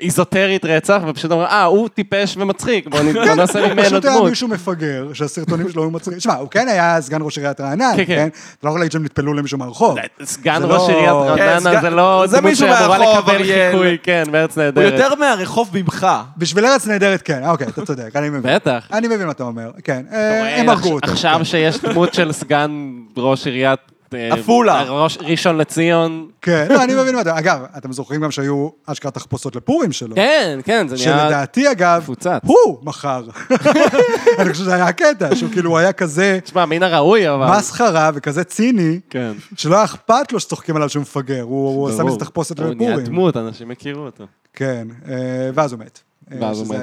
מאיזוטרית 0.01 0.65
רצח, 0.65 1.01
ופשוט 1.09 1.33
אמרו, 1.33 1.45
אה, 1.45 1.65
הוא 1.65 1.89
טיפש 1.89 2.37
ומצחיק, 2.37 2.89
בוא 2.89 3.01
בוא 3.13 3.35
נעשה 3.35 3.67
ממנו 3.67 3.83
פשוט 3.83 4.05
היה 4.05 4.15
דמות. 4.15 4.29
מישהו 4.31 4.49
מפגר, 4.49 5.09
שהסרטונים 5.13 5.71
שלו 5.71 5.83
היו 5.83 5.91
מצחיקים. 5.91 6.21
שמע, 6.21 6.35
הוא 6.35 6.49
כן 6.51 6.69
היה 6.69 7.01
סגן 7.01 7.19
ראש 7.23 7.39
עיריית 7.39 7.61
רעננה, 7.61 7.91
כן, 7.97 8.05
כן. 8.05 8.05
כן? 8.07 8.29
אתה 8.29 8.67
לא 8.67 8.69
יכול 8.69 8.81
להגיד 8.81 8.93
שהם 8.93 9.05
נטפלו 9.05 9.35
למישהו 9.35 9.59
מהרחוב. 9.59 9.99
סגן 10.25 10.61
זה 10.61 10.67
ראש 10.67 10.89
לא- 10.91 10.95
עיריית 10.95 11.39
כן, 11.39 11.43
רעננה 11.49 11.81
זה 11.81 11.91
לא 11.91 12.25
דמות 12.33 12.57
שאמורה 12.57 12.99
לקבל. 12.99 13.39
חיקוי, 13.39 13.99
כן, 14.03 14.25
בארץ 14.31 14.59
הוא 14.59 14.65
נהדרת. 14.65 14.93
יותר 14.93 15.15
מהרחוב 15.15 15.71
ממך. 15.75 16.07
בשביל 16.37 16.67
ארץ 16.67 16.87
נהדרת, 16.87 17.23
כן, 17.23 17.43
אוקיי, 17.49 17.67
אתה 17.67 17.87
צודק, 17.87 18.17
אני 18.17 18.29
מבין. 18.31 18.55
בטח. 18.55 18.89
אני 18.93 19.07
מבין 19.09 19.27
מה 19.27 19.33
אתה 19.33 19.43
אומר, 19.45 19.71
כן. 19.85 20.03
אה, 20.13 20.61
הם 20.61 20.69
הרגו 20.69 20.93
אותו. 20.93 21.13
עכשיו 21.13 21.41
שיש 21.43 21.79
דמות 21.81 22.15
של 22.15 22.33
סגן 22.33 22.71
ראש 23.17 23.47
עיריית... 23.47 23.96
אה, 24.15 24.35
עפולה. 24.35 24.83
ראש- 24.89 25.19
ראשון 25.21 25.59
לציון. 25.59 26.29
כן, 26.43 26.67
לא, 26.71 26.85
אני 26.85 26.95
מבין 26.95 27.15
מה 27.15 27.21
אתה... 27.21 27.39
אגב, 27.39 27.61
אתם 27.79 27.93
זוכרים 27.93 28.21
גם 28.21 28.31
שהיו 28.31 28.69
אשכרה 28.87 29.11
תחפושות 29.11 29.57
לפורים 29.57 29.93
שלו. 29.93 30.15
כן, 30.15 30.59
כן, 30.65 30.89
זה 30.89 30.95
נהיה... 30.97 31.19
שלדעתי, 31.25 31.71
אגב, 31.71 32.01
מפוצץ. 32.03 32.41
הוא 32.45 32.79
מכר. 32.83 33.25
אני 34.39 34.51
חושב 34.51 34.63
שזה 34.65 34.75
היה 34.75 34.87
הקטע, 34.87 35.37
שהוא 35.37 35.51
כאילו 35.53 35.79
היה 35.79 35.93
כזה 35.93 36.39
תשמע, 36.45 36.67
מן 36.67 36.83
הראוי, 36.83 37.31
אבל... 37.31 37.57
מסחרה 37.59 38.11
וכזה 38.15 38.45
ציני, 38.45 39.01
כן. 39.11 39.33
שלא 39.57 39.75
היה 39.75 39.85
אכפת 39.85 40.33
לו 40.33 40.41
שצוחקים 40.41 40.77
עליו 40.77 40.89
שהוא 40.89 41.01
מפגר, 41.03 41.43
הוא 41.43 41.89
עשה 41.89 42.05
מזה 42.05 42.17
תחפושת 42.19 42.59
הוא 42.59 42.75
נהיה 42.75 42.91
לפורים. 42.91 43.07
דמות, 43.07 43.37
אנשים 43.37 43.71
הכירו 43.71 44.05
אותו. 44.05 44.25
כן, 44.55 44.89
אה, 45.09 45.15
ואז 45.55 45.73
הוא 45.73 45.81
מת. 45.81 46.01
אה, 46.33 46.37
ואז 46.41 46.59
הוא 46.61 46.69
מת. 46.69 46.81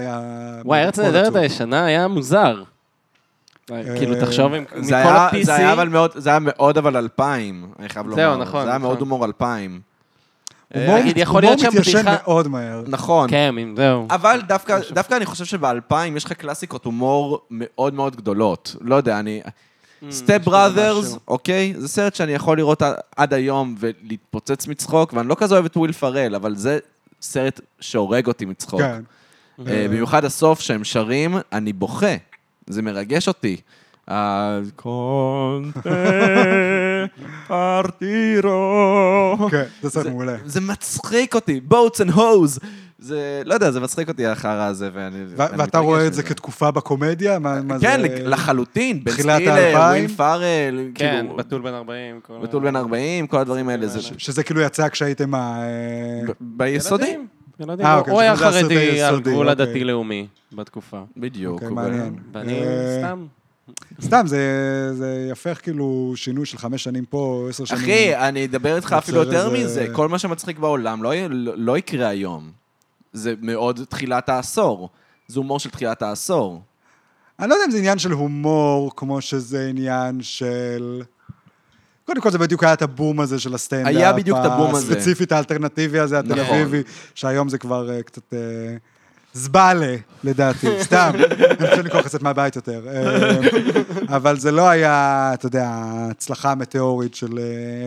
וואי, 0.65 0.83
ארץ 0.83 0.99
נהדרת. 0.99 1.35
הישנה 1.35 1.85
היה 1.85 2.07
מוזר. 2.07 2.63
כאילו, 3.68 4.15
תחשוב 4.19 4.57
מכל 4.57 4.94
ה-PC... 4.95 5.44
זה 5.44 5.56
היה 5.56 5.73
אבל 5.73 5.90
מאוד, 5.90 6.11
זה 6.15 6.30
היה 6.30 6.40
מאוד 6.41 6.77
אבל 6.77 6.98
אלפיים, 6.98 7.68
אני 7.80 7.90
חייב 7.90 8.06
לומר. 8.07 8.15
זהו, 8.15 8.38
נכון, 8.38 8.64
זה 8.64 8.69
היה 8.69 8.77
מאוד 8.80 8.95
נכון. 8.95 9.10
הומור 9.10 9.26
אלפיים. 9.26 9.81
הומור 10.73 10.95
להיות 10.95 11.27
הומור 11.27 11.53
מתיישן 11.69 12.06
מאוד 12.23 12.48
מהר. 12.48 12.84
נכון. 12.88 13.30
כן, 13.30 13.56
זהו. 13.76 14.07
אבל 14.10 14.41
דווקא, 14.94 15.18
אני 15.18 15.26
חושב 15.26 15.45
שבאלפיים 15.45 16.18
יש 16.18 16.26
לך 16.26 16.34
קלאסיקות 16.34 16.85
הומור 16.85 17.40
מאוד 17.52 17.94
מאוד 17.94 18.15
גדולות. 18.15 18.76
לא 18.81 18.95
יודע, 18.95 19.19
אני... 19.19 19.41
סטפ 20.11 20.41
בראדרס, 20.44 21.06
משהו. 21.06 21.19
אוקיי? 21.27 21.73
זה 21.77 21.88
סרט 21.88 22.15
שאני 22.15 22.31
יכול 22.31 22.57
לראות 22.57 22.81
עד- 23.18 23.34
היום 23.34 23.76
ולהתפוצץ 23.80 24.68
מצחוק, 24.68 25.14
ואני 25.14 25.27
לא 25.27 25.35
כזה 25.40 25.53
אוהב 25.53 25.65
את 25.65 25.77
וויל 25.77 25.91
פארל, 25.91 26.35
אבל 26.35 26.56
זה 26.56 26.80
סרט 27.22 27.60
שהורג 27.80 28.27
אותי 28.27 28.45
מצחוק. 28.45 28.81
כן. 28.81 29.02
אה, 29.68 29.85
במיוחד 29.90 30.26
הסוף 30.26 30.60
שהם 30.60 30.84
שרים, 30.84 31.35
אני 31.52 31.73
בוכה. 31.73 32.15
זה 32.68 32.81
מרגש 32.81 33.27
אותי. 33.27 33.57
Con 34.75 35.44
te 35.44 35.89
partirò. 37.47 39.38
כן, 39.52 39.64
זה 39.81 39.90
סרט 39.90 40.06
מעולה. 40.06 40.35
זה 40.45 40.61
מצחיק 40.61 41.35
אותי, 41.35 41.61
boats 41.61 42.01
and 42.01 42.09
hoes. 42.11 42.59
זה, 42.99 43.41
לא 43.45 43.53
יודע, 43.53 43.72
זה 43.72 43.80
מצחיק 43.80 44.07
אותי 44.10 44.26
החרא 44.27 44.64
הזה, 44.68 44.90
ואני... 44.94 45.18
ואתה 45.35 45.77
רואה 45.80 46.07
את 46.07 46.14
זה. 46.14 46.23
כתקופה 46.23 46.72
בקומדיה? 46.72 47.38
זה? 47.80 47.88
כן, 47.88 48.02
לחלוטין, 48.23 48.99
תחילת 49.06 49.35
סטילר, 49.35 49.52
האלפיים? 49.53 50.06
וויל 50.06 50.18
פארל, 50.18 50.88
כן, 50.95 51.19
כאילו, 51.22 51.35
בתול 51.35 51.61
בן 51.61 51.73
40. 51.73 52.19
כל 52.27 52.34
ה- 52.34 52.40
בתול 52.40 52.64
בן 52.64 52.76
40, 52.76 53.27
כל 53.27 53.38
הדברים 53.38 53.69
האלה, 53.69 53.88
זה 53.88 53.99
שזה 54.18 54.44
כאילו 54.44 54.61
יצא 54.61 54.90
כשהייתם 54.90 55.30
מה... 55.30 55.61
אה, 55.61 55.68
ב- 56.27 56.31
ביסודי. 56.40 57.18
ילדים. 57.59 57.85
אה, 57.85 57.91
הוא- 57.93 57.99
אוקיי, 57.99 58.13
הוא 58.13 58.21
היה 58.21 58.35
חרדי 58.35 59.01
על 59.01 59.19
גבול 59.21 59.49
אוקיי. 59.49 59.65
הדתי-לאומי 59.65 60.27
בתקופה. 60.53 61.03
בדיוק. 61.17 61.53
אוקיי, 61.53 61.69
מעניין. 61.69 62.15
ואני 62.31 62.61
אה, 62.63 62.97
סתם... 62.99 63.25
סתם, 64.01 64.23
זה 64.27 64.39
זה 64.93 65.27
יפה 65.31 65.49
איך 65.49 65.61
כאילו 65.63 66.13
שינוי 66.15 66.45
של 66.45 66.57
חמש 66.57 66.84
שנים 66.84 67.05
פה, 67.05 67.45
עשר 67.49 67.65
שנים. 67.65 67.81
אחי, 67.81 68.15
אני 68.15 68.45
אדבר 68.45 68.75
איתך 68.75 68.93
אפילו 68.97 69.17
יותר 69.19 69.45
איזה- 69.55 69.65
מזה, 69.65 69.88
כל 69.93 70.07
מה 70.07 70.19
שמצחיק 70.19 70.59
בעולם 70.59 71.03
לא, 71.03 71.11
לא, 71.30 71.53
לא 71.57 71.77
יקרה 71.77 72.07
היום. 72.07 72.51
זה 73.13 73.34
מאוד 73.41 73.80
תחילת 73.89 74.30
העשור. 74.30 74.89
זה 75.27 75.39
הומור 75.39 75.59
של 75.59 75.69
תחילת 75.69 76.01
העשור. 76.01 76.61
אני 77.39 77.49
לא 77.49 77.55
יודע 77.55 77.65
אם 77.65 77.71
זה 77.71 77.77
עניין 77.77 77.99
של 77.99 78.11
הומור, 78.11 78.91
כמו 78.95 79.21
שזה 79.21 79.67
עניין 79.69 80.21
של... 80.21 81.01
קודם 82.05 82.21
כל 82.21 82.31
זה 82.31 82.38
בדיוק 82.38 82.63
היה 82.63 82.73
את 82.73 82.81
הבום 82.81 83.19
הזה 83.19 83.39
של 83.39 83.53
הסטנדאפ. 83.53 83.88
היה 83.88 84.13
בדיוק 84.13 84.38
את 84.39 84.45
הבום 84.45 84.75
הזה. 84.75 84.93
הספציפית 84.93 85.31
האלטרנטיבי 85.31 85.99
הזה, 85.99 86.19
התל 86.19 86.41
נכון. 86.41 86.57
אביבי, 86.57 86.81
שהיום 87.15 87.49
זה 87.49 87.57
כבר 87.57 87.91
אה, 87.91 88.03
קצת... 88.03 88.34
אה, 88.34 88.39
זבאלה, 89.34 89.95
לדעתי, 90.23 90.67
סתם, 90.85 91.11
אין 91.15 91.69
חושב 91.69 91.85
לקרוא 91.85 92.01
לצאת 92.01 92.21
מהבית 92.21 92.55
יותר. 92.55 92.81
אה, 92.88 94.15
אבל 94.15 94.39
זה 94.39 94.51
לא 94.51 94.69
היה, 94.69 95.31
אתה 95.34 95.45
יודע, 95.45 95.67
ההצלחה 95.67 96.51
המטאורית 96.51 97.15
של 97.15 97.39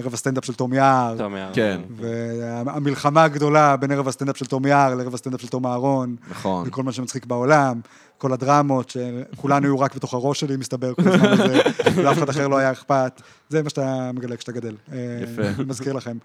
ערב 0.02 0.14
הסטנדאפ 0.14 0.44
של 0.44 0.54
תום 0.54 0.72
יער. 0.72 1.14
טוב, 1.18 1.32
יאללה. 1.32 1.50
כן, 1.52 1.80
והמלחמה 1.96 3.24
הגדולה 3.24 3.76
בין 3.76 3.90
ערב 3.90 4.08
הסטנדאפ 4.08 4.36
של 4.36 4.46
תום 4.46 4.66
יער 4.66 4.94
לערב 4.94 5.14
הסטנדאפ 5.14 5.40
של 5.40 5.48
תום 5.48 5.66
אהרון. 5.66 6.16
נכון. 6.30 6.68
וכל 6.68 6.82
מה 6.82 6.92
שמצחיק 6.92 7.26
בעולם, 7.26 7.80
כל 8.18 8.32
הדרמות, 8.32 8.90
שכולנו 8.90 9.66
היו 9.66 9.80
רק 9.80 9.94
בתוך 9.94 10.14
הראש 10.14 10.40
שלי, 10.40 10.56
מסתבר, 10.56 10.94
כל 10.94 11.08
הזמן 11.08 11.32
הזה, 11.32 11.60
ולאף 11.94 12.18
אחד 12.18 12.28
אחר 12.28 12.48
לא 12.48 12.56
היה 12.56 12.72
אכפת. 12.72 13.22
זה 13.48 13.62
מה 13.62 13.70
שאתה 13.70 14.10
מגלה 14.14 14.36
כשאתה 14.36 14.52
גדל. 14.52 14.74
יפה. 15.22 15.42
אני 15.42 15.64
מזכיר 15.66 15.92
לכם. 15.92 16.16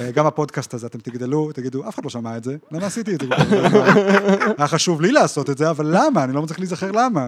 אה, 0.00 0.10
גם 0.10 0.26
הפודקאסט 0.26 0.74
הזה, 0.74 0.86
אתם 0.86 0.98
תגדלו, 0.98 1.52
תגידו, 1.52 1.88
אף 1.88 1.94
אחד 1.94 2.04
לא 2.04 2.10
שמע 2.10 2.36
את 2.36 2.44
זה, 2.44 2.56
למה 2.72 2.86
עשיתי 2.86 3.14
את 3.14 3.20
זה? 3.20 3.26
כל 3.26 3.34
כך 3.36 3.52
הרבה?" 3.74 4.54
היה 4.58 4.66
חשוב 4.68 5.00
לי 5.00 5.12
לעשות 5.12 5.50
את 5.50 5.58
זה, 5.58 5.70
אבל 5.70 5.86
למה? 5.98 6.24
אני 6.24 6.32
לא 6.34 6.42
מצליח 6.42 6.58
להיזכר 6.58 6.90
למה. 6.92 7.26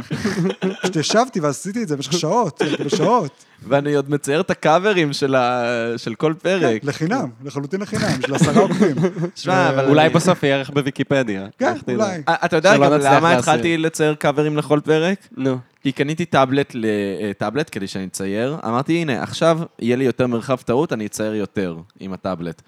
פשוט 0.83 0.97
ישבתי 0.97 1.41
ועשיתי 1.41 1.83
את 1.83 1.89
זה 1.89 1.97
במשך 1.97 2.13
שעות, 2.13 2.63
שעות. 2.89 3.45
ואני 3.69 3.95
עוד 3.95 4.11
מצייר 4.11 4.41
את 4.41 4.51
הקאברים 4.51 5.13
של 5.13 5.35
ה- 5.35 5.65
של 5.97 6.15
כל 6.15 6.35
פרק. 6.43 6.85
לחינם, 6.85 7.29
לחלוטין 7.45 7.81
לחינם, 7.81 8.23
של 8.27 8.35
עשרה 8.35 8.63
עוקבים. 8.63 8.97
שמע, 9.35 9.69
אבל 9.71 9.89
אולי 9.89 10.09
בסוף 10.09 10.43
יהיה 10.43 10.57
ערך 10.57 10.71
בוויקיפדיה. 10.71 11.47
כן. 11.59 11.75
אולי. 11.89 12.23
אה, 12.29 12.35
אתה 12.45 12.57
יודע 12.57 12.77
גם 12.77 12.83
למה. 12.93 13.33
התחלתי 13.39 13.77
לצייר 13.79 14.15
קאברים 14.15 14.57
לכל 14.57 14.81
פרק? 14.85 15.19
נו. 15.37 15.59
כי 15.83 15.93
קניתי 15.93 16.25
טאבלט 16.25 16.73
לטאבלט 16.75 17.69
כדי 17.73 17.87
שאני 17.87 18.05
אצייר. 18.05 18.57
אמרתי, 18.65 18.93
הנה, 18.93 19.23
עכשיו 19.23 19.59
יהיה 19.79 19.97
לי 19.97 20.05
יותר 20.05 20.27
מרחב 20.27 20.57
טעות, 20.57 20.93
אני 20.93 21.07
אצייר 21.07 21.35
יותר 21.35 21.77
עם 22.01 22.13
הטאבלט. 22.13 22.63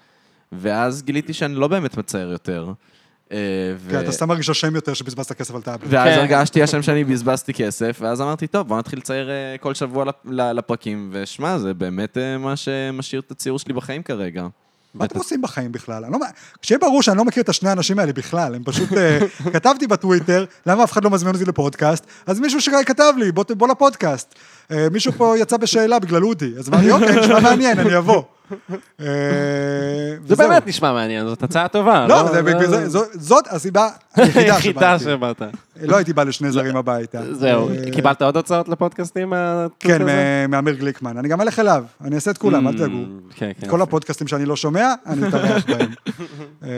ואז 0.51 1.03
גיליתי 1.03 1.33
שאני 1.33 1.55
לא 1.55 1.67
באמת 1.67 1.97
מצייר 1.97 2.31
יותר. 2.31 2.73
אה, 3.31 3.37
ו- 3.77 3.91
כן, 3.91 3.99
אתה 3.99 4.11
סתם 4.11 4.27
מרגיש 4.27 4.49
אשם 4.49 4.75
יותר 4.75 4.93
שבזבזת 4.93 5.33
כסף 5.33 5.55
על 5.55 5.61
טאבלט. 5.61 5.87
ואז 5.89 6.13
כן. 6.13 6.19
הרגשתי 6.19 6.63
השם 6.63 6.81
שאני 6.81 7.03
בזבזתי 7.03 7.53
כסף, 7.53 7.97
ואז 8.01 8.21
אמרתי, 8.21 8.47
טוב, 8.47 8.67
בוא 8.67 8.77
נתחיל 8.77 8.99
לצייר 8.99 9.29
אה, 9.29 9.55
כל 9.59 9.73
שבוע 9.73 10.05
לפרקים, 10.25 11.09
ושמע, 11.11 11.57
זה 11.57 11.73
באמת 11.73 12.17
אה, 12.17 12.37
מה 12.37 12.55
שמשאיר 12.55 13.21
את 13.25 13.31
הציור 13.31 13.59
שלי 13.59 13.73
בחיים 13.73 14.03
כרגע. 14.03 14.47
מה 14.95 15.05
אתם 15.05 15.17
עושים 15.17 15.41
בחיים 15.41 15.71
בכלל? 15.71 16.03
לא... 16.11 16.17
שיהיה 16.61 16.79
ברור 16.79 17.01
שאני 17.01 17.17
לא 17.17 17.25
מכיר 17.25 17.43
את 17.43 17.49
השני 17.49 17.69
האנשים 17.69 17.99
האלה 17.99 18.13
בכלל, 18.13 18.55
הם 18.55 18.61
פשוט... 18.65 18.93
אה, 18.93 19.19
כתבתי 19.53 19.87
בטוויטר, 19.87 20.45
למה 20.65 20.83
אף 20.83 20.91
אחד 20.91 21.03
לא 21.03 21.09
מזמין 21.09 21.33
אותי 21.33 21.45
לפודקאסט? 21.45 22.05
אז 22.25 22.39
מישהו 22.39 22.61
שכתב 22.61 23.13
לי, 23.17 23.31
בוא, 23.31 23.43
בוא 23.57 23.67
לפודקאסט. 23.67 24.35
אה, 24.71 24.87
מישהו 24.91 25.11
פה 25.17 25.35
יצא 25.37 25.57
בשאלה 25.57 25.99
בגלל 25.99 26.25
אודי, 26.25 26.51
אז 26.59 26.69
אמרתי, 26.69 26.91
אוקיי, 26.91 27.15
נשמע 27.21 27.39
מעניין, 27.39 27.79
אני 27.79 27.97
אבוא. 27.97 28.23
אה, 29.01 29.05
זה. 30.27 30.35
באמת 30.35 30.67
נשמע 30.67 30.93
מעניין, 30.93 31.25
זאת 31.25 31.43
הצעה 31.43 31.67
טובה. 31.67 32.05
לא, 32.09 32.41
בגלל 32.41 32.67
זה- 32.67 32.89
זו- 32.89 33.03
זאת 33.13 33.45
הסיבה 33.49 33.89
היחידה. 34.15 34.99
שבאת. 35.05 35.41
לא 35.81 35.95
הייתי 35.95 36.13
בא 36.13 36.23
לשני 36.23 36.51
זרים 36.51 36.75
הביתה. 36.75 37.33
זהו, 37.33 37.69
אה, 37.69 37.75
קיבלת 37.91 38.21
עוד 38.21 38.37
הצעות 38.37 38.69
לפודקאסטים 38.69 39.33
כן, 39.79 40.01
מאמיר 40.49 40.75
גליקמן. 40.75 41.17
אני 41.17 41.27
גם 41.27 41.41
אלך 41.41 41.59
אליו, 41.59 41.83
אני 42.01 42.15
אעשה 42.15 42.31
את 42.31 42.37
כולם, 42.37 42.67
אל 42.67 42.73
Mm, 42.73 42.77
תדאגו. 42.77 42.97
כן, 43.35 43.51
כן. 43.59 43.69
כל 43.69 43.81
הפודקאסטים 43.81 44.27
שאני 44.27 44.45
לא 44.45 44.55
שומע, 44.55 44.93
אני 45.05 45.27
אתארח 45.27 45.65
בהם. 45.69 45.89
אה, 46.63 46.69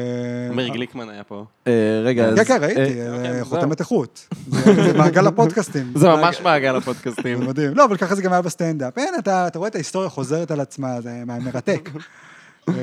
אמיר 0.52 0.68
גליקמן 0.68 1.10
היה 1.10 1.24
פה. 1.24 1.45
אה, 1.68 1.72
רגע, 2.03 2.26
אז... 2.26 2.36
כן, 2.36 2.44
כן, 2.44 2.57
ראיתי, 2.61 2.80
אה, 3.02 3.07
אה, 3.07 3.18
אוקיי, 3.18 3.44
חותמת 3.44 3.80
איכות. 3.80 4.28
זה 4.49 4.94
מעגל 4.98 5.28
הפודקאסטים. 5.32 5.91
זה 5.95 6.10
ממש 6.10 6.41
מעגל 6.41 6.76
הפודקאסטים. 6.76 7.40
זה 7.41 7.48
מדהים. 7.48 7.72
לא, 7.76 7.86
אבל 7.86 7.98
ככה 7.98 8.15
זה 8.15 8.22
גם 8.22 8.34
היה 8.34 8.41
בסטנדאפ. 8.41 8.98
אין, 8.98 9.14
אתה 9.19 9.48
רואה 9.56 9.68
את 9.69 9.76
ההיסטוריה 9.76 10.10
חוזרת 10.10 10.52
על 10.52 10.60
עצמה, 10.60 11.02
זה 11.02 11.11
מרתק. 11.26 11.90
אה, 12.69 12.74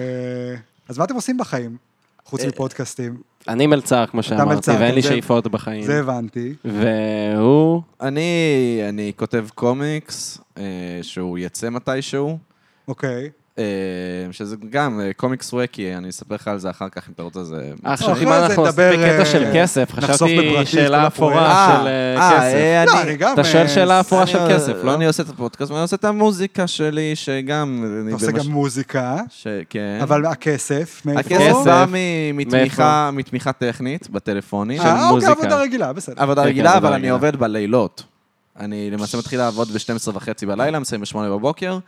אז 0.89 0.99
מה 0.99 1.05
אתם 1.05 1.15
עושים 1.15 1.39
בחיים, 1.39 1.77
חוץ 2.25 2.45
מפודקאסטים? 2.45 3.17
אני 3.49 3.67
מלצר, 3.67 4.07
כמו 4.07 4.23
שאמרתי, 4.23 4.49
מלצר, 4.55 4.77
ואין 4.81 4.95
לי 4.95 5.03
זה- 5.03 5.09
שאיפות 5.09 5.47
בחיים. 5.49 5.83
זה 5.83 6.01
הבנתי. 6.01 6.55
והוא... 6.65 7.83
אני, 8.01 8.31
אני 8.89 9.13
כותב 9.17 9.47
קומיקס, 9.55 10.39
אה, 10.59 10.63
שהוא 11.03 11.39
יצא 11.39 11.71
מתישהו, 11.71 12.39
אוקיי. 12.89 13.31
אה, 13.59 13.65
שזה 14.31 14.57
גם 14.71 15.01
אה, 15.01 15.11
קומיקס 15.17 15.53
ווקי, 15.53 15.95
אני 15.97 16.09
אספר 16.09 16.35
לך 16.35 16.49
על 16.49 16.59
זה 16.59 16.71
אחר 16.71 16.89
כך 16.89 17.09
אם 17.09 17.13
אתה 17.15 17.23
רוצה, 17.23 17.45
זה... 17.45 17.71
עכשיו, 17.85 18.13
אחרי 18.13 18.25
אם 18.25 18.33
אנחנו 18.33 18.67
נדבר, 18.67 18.91
בקטע 18.93 19.19
אה, 19.19 19.25
של 19.25 19.45
כסף, 19.55 19.93
חשבתי 19.93 20.37
שאלה 20.67 21.07
אפורה 21.07 21.47
אה, 21.47 21.81
של 21.81 21.87
אה, 21.87 22.17
אה, 22.17 22.31
כסף. 22.31 22.55
אה, 22.55 22.83
אני- 23.03 23.15
אני. 23.15 23.33
אתה 23.33 23.45
שואל 23.45 23.63
אה, 23.63 23.69
שאלה 23.69 24.01
אפורה 24.01 24.27
של 24.27 24.39
אני- 24.39 24.55
כסף, 24.55 24.73
לא? 24.85 24.95
אני 24.95 25.07
עושה 25.07 25.23
את 25.23 25.29
הפודקאסט, 25.29 25.71
ואני 25.71 25.83
עושה 25.83 25.97
את 25.97 26.05
המוזיקה 26.05 26.67
שלי, 26.67 27.17
שגם... 27.17 27.85
אני 28.03 28.15
אתה 28.15 28.25
עושה 28.25 28.31
גם 28.33 28.47
מוזיקה, 28.53 29.17
כן. 29.71 29.99
אבל 30.03 30.27
הכסף, 30.27 31.03
מאיפה? 31.05 31.21
הכסף 31.21 31.39
כסף. 31.51 31.65
בא 31.65 31.87
מתמיכה- 32.35 33.11
מתמיכה 33.13 33.53
טכנית 33.53 34.11
בטלפונים. 34.11 34.79
של 34.83 34.87
אה, 34.89 34.93
אוקיי, 34.95 35.11
מוזיקה. 35.15 35.33
עבודה 35.33 35.61
רגילה, 35.61 35.93
בסדר. 35.93 36.15
עבודה 36.23 36.43
כן, 36.43 36.49
רגילה, 36.49 36.77
אבל 36.77 36.93
אני. 36.93 37.09
עובד 37.11 37.37
בלילות. 37.37 38.03
אני 38.61 38.91
למעשה 38.91 39.19
מתחיל 39.19 39.39
לעבוד 39.39 39.69
ב-12 39.69 40.11
וחצי 40.15 40.47
בלילה, 40.47 40.79
מסיים 40.79 41.01
ב-8 41.01 41.19
בבוקר, 41.19 41.79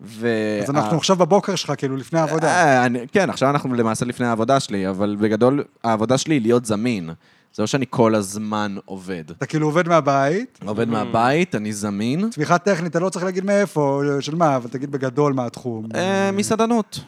ו... 0.00 0.28
אז 0.62 0.70
אנחנו 0.70 0.96
עכשיו 0.96 1.16
בבוקר 1.16 1.54
שלך, 1.54 1.72
כאילו, 1.78 1.96
לפני 1.96 2.18
העבודה. 2.18 2.48
אה, 2.48 2.86
אני- 2.86 2.98
כן, 3.12 3.30
עכשיו 3.30 3.50
אנחנו 3.50 3.74
למעשה 3.74 4.04
לפני 4.04 4.26
העבודה 4.26 4.60
שלי, 4.60 4.88
אבל 4.88 5.16
בגדול, 5.20 5.64
העבודה 5.84 6.18
שלי 6.18 6.34
היא 6.34 6.42
להיות 6.42 6.64
זמין. 6.64 7.10
זה 7.54 7.62
לא 7.62 7.66
שאני 7.66 7.84
כל 7.90 8.14
הזמן 8.14 8.76
עובד. 8.84 9.24
אתה 9.30 9.46
כאילו 9.46 9.66
עובד 9.66 9.88
מהבית, 9.88 10.58
עובד 10.66 10.88
מהבית, 10.88 11.54
אני 11.54 11.72
זמין. 11.72 12.28
תמיכה 12.30 12.58
טכנית, 12.58 12.90
אתה 12.90 13.00
לא 13.00 13.08
צריך 13.08 13.24
להגיד 13.24 13.44
מאיפה, 13.44 14.02
של 14.20 14.34
מה, 14.34 14.56
אבל 14.56 14.68
תגיד 14.70 14.90
בגדול 14.92 15.32
מה 15.32 15.46
התחום. 15.46 15.86
אה, 15.94 16.30
מסעדנות. 16.32 17.00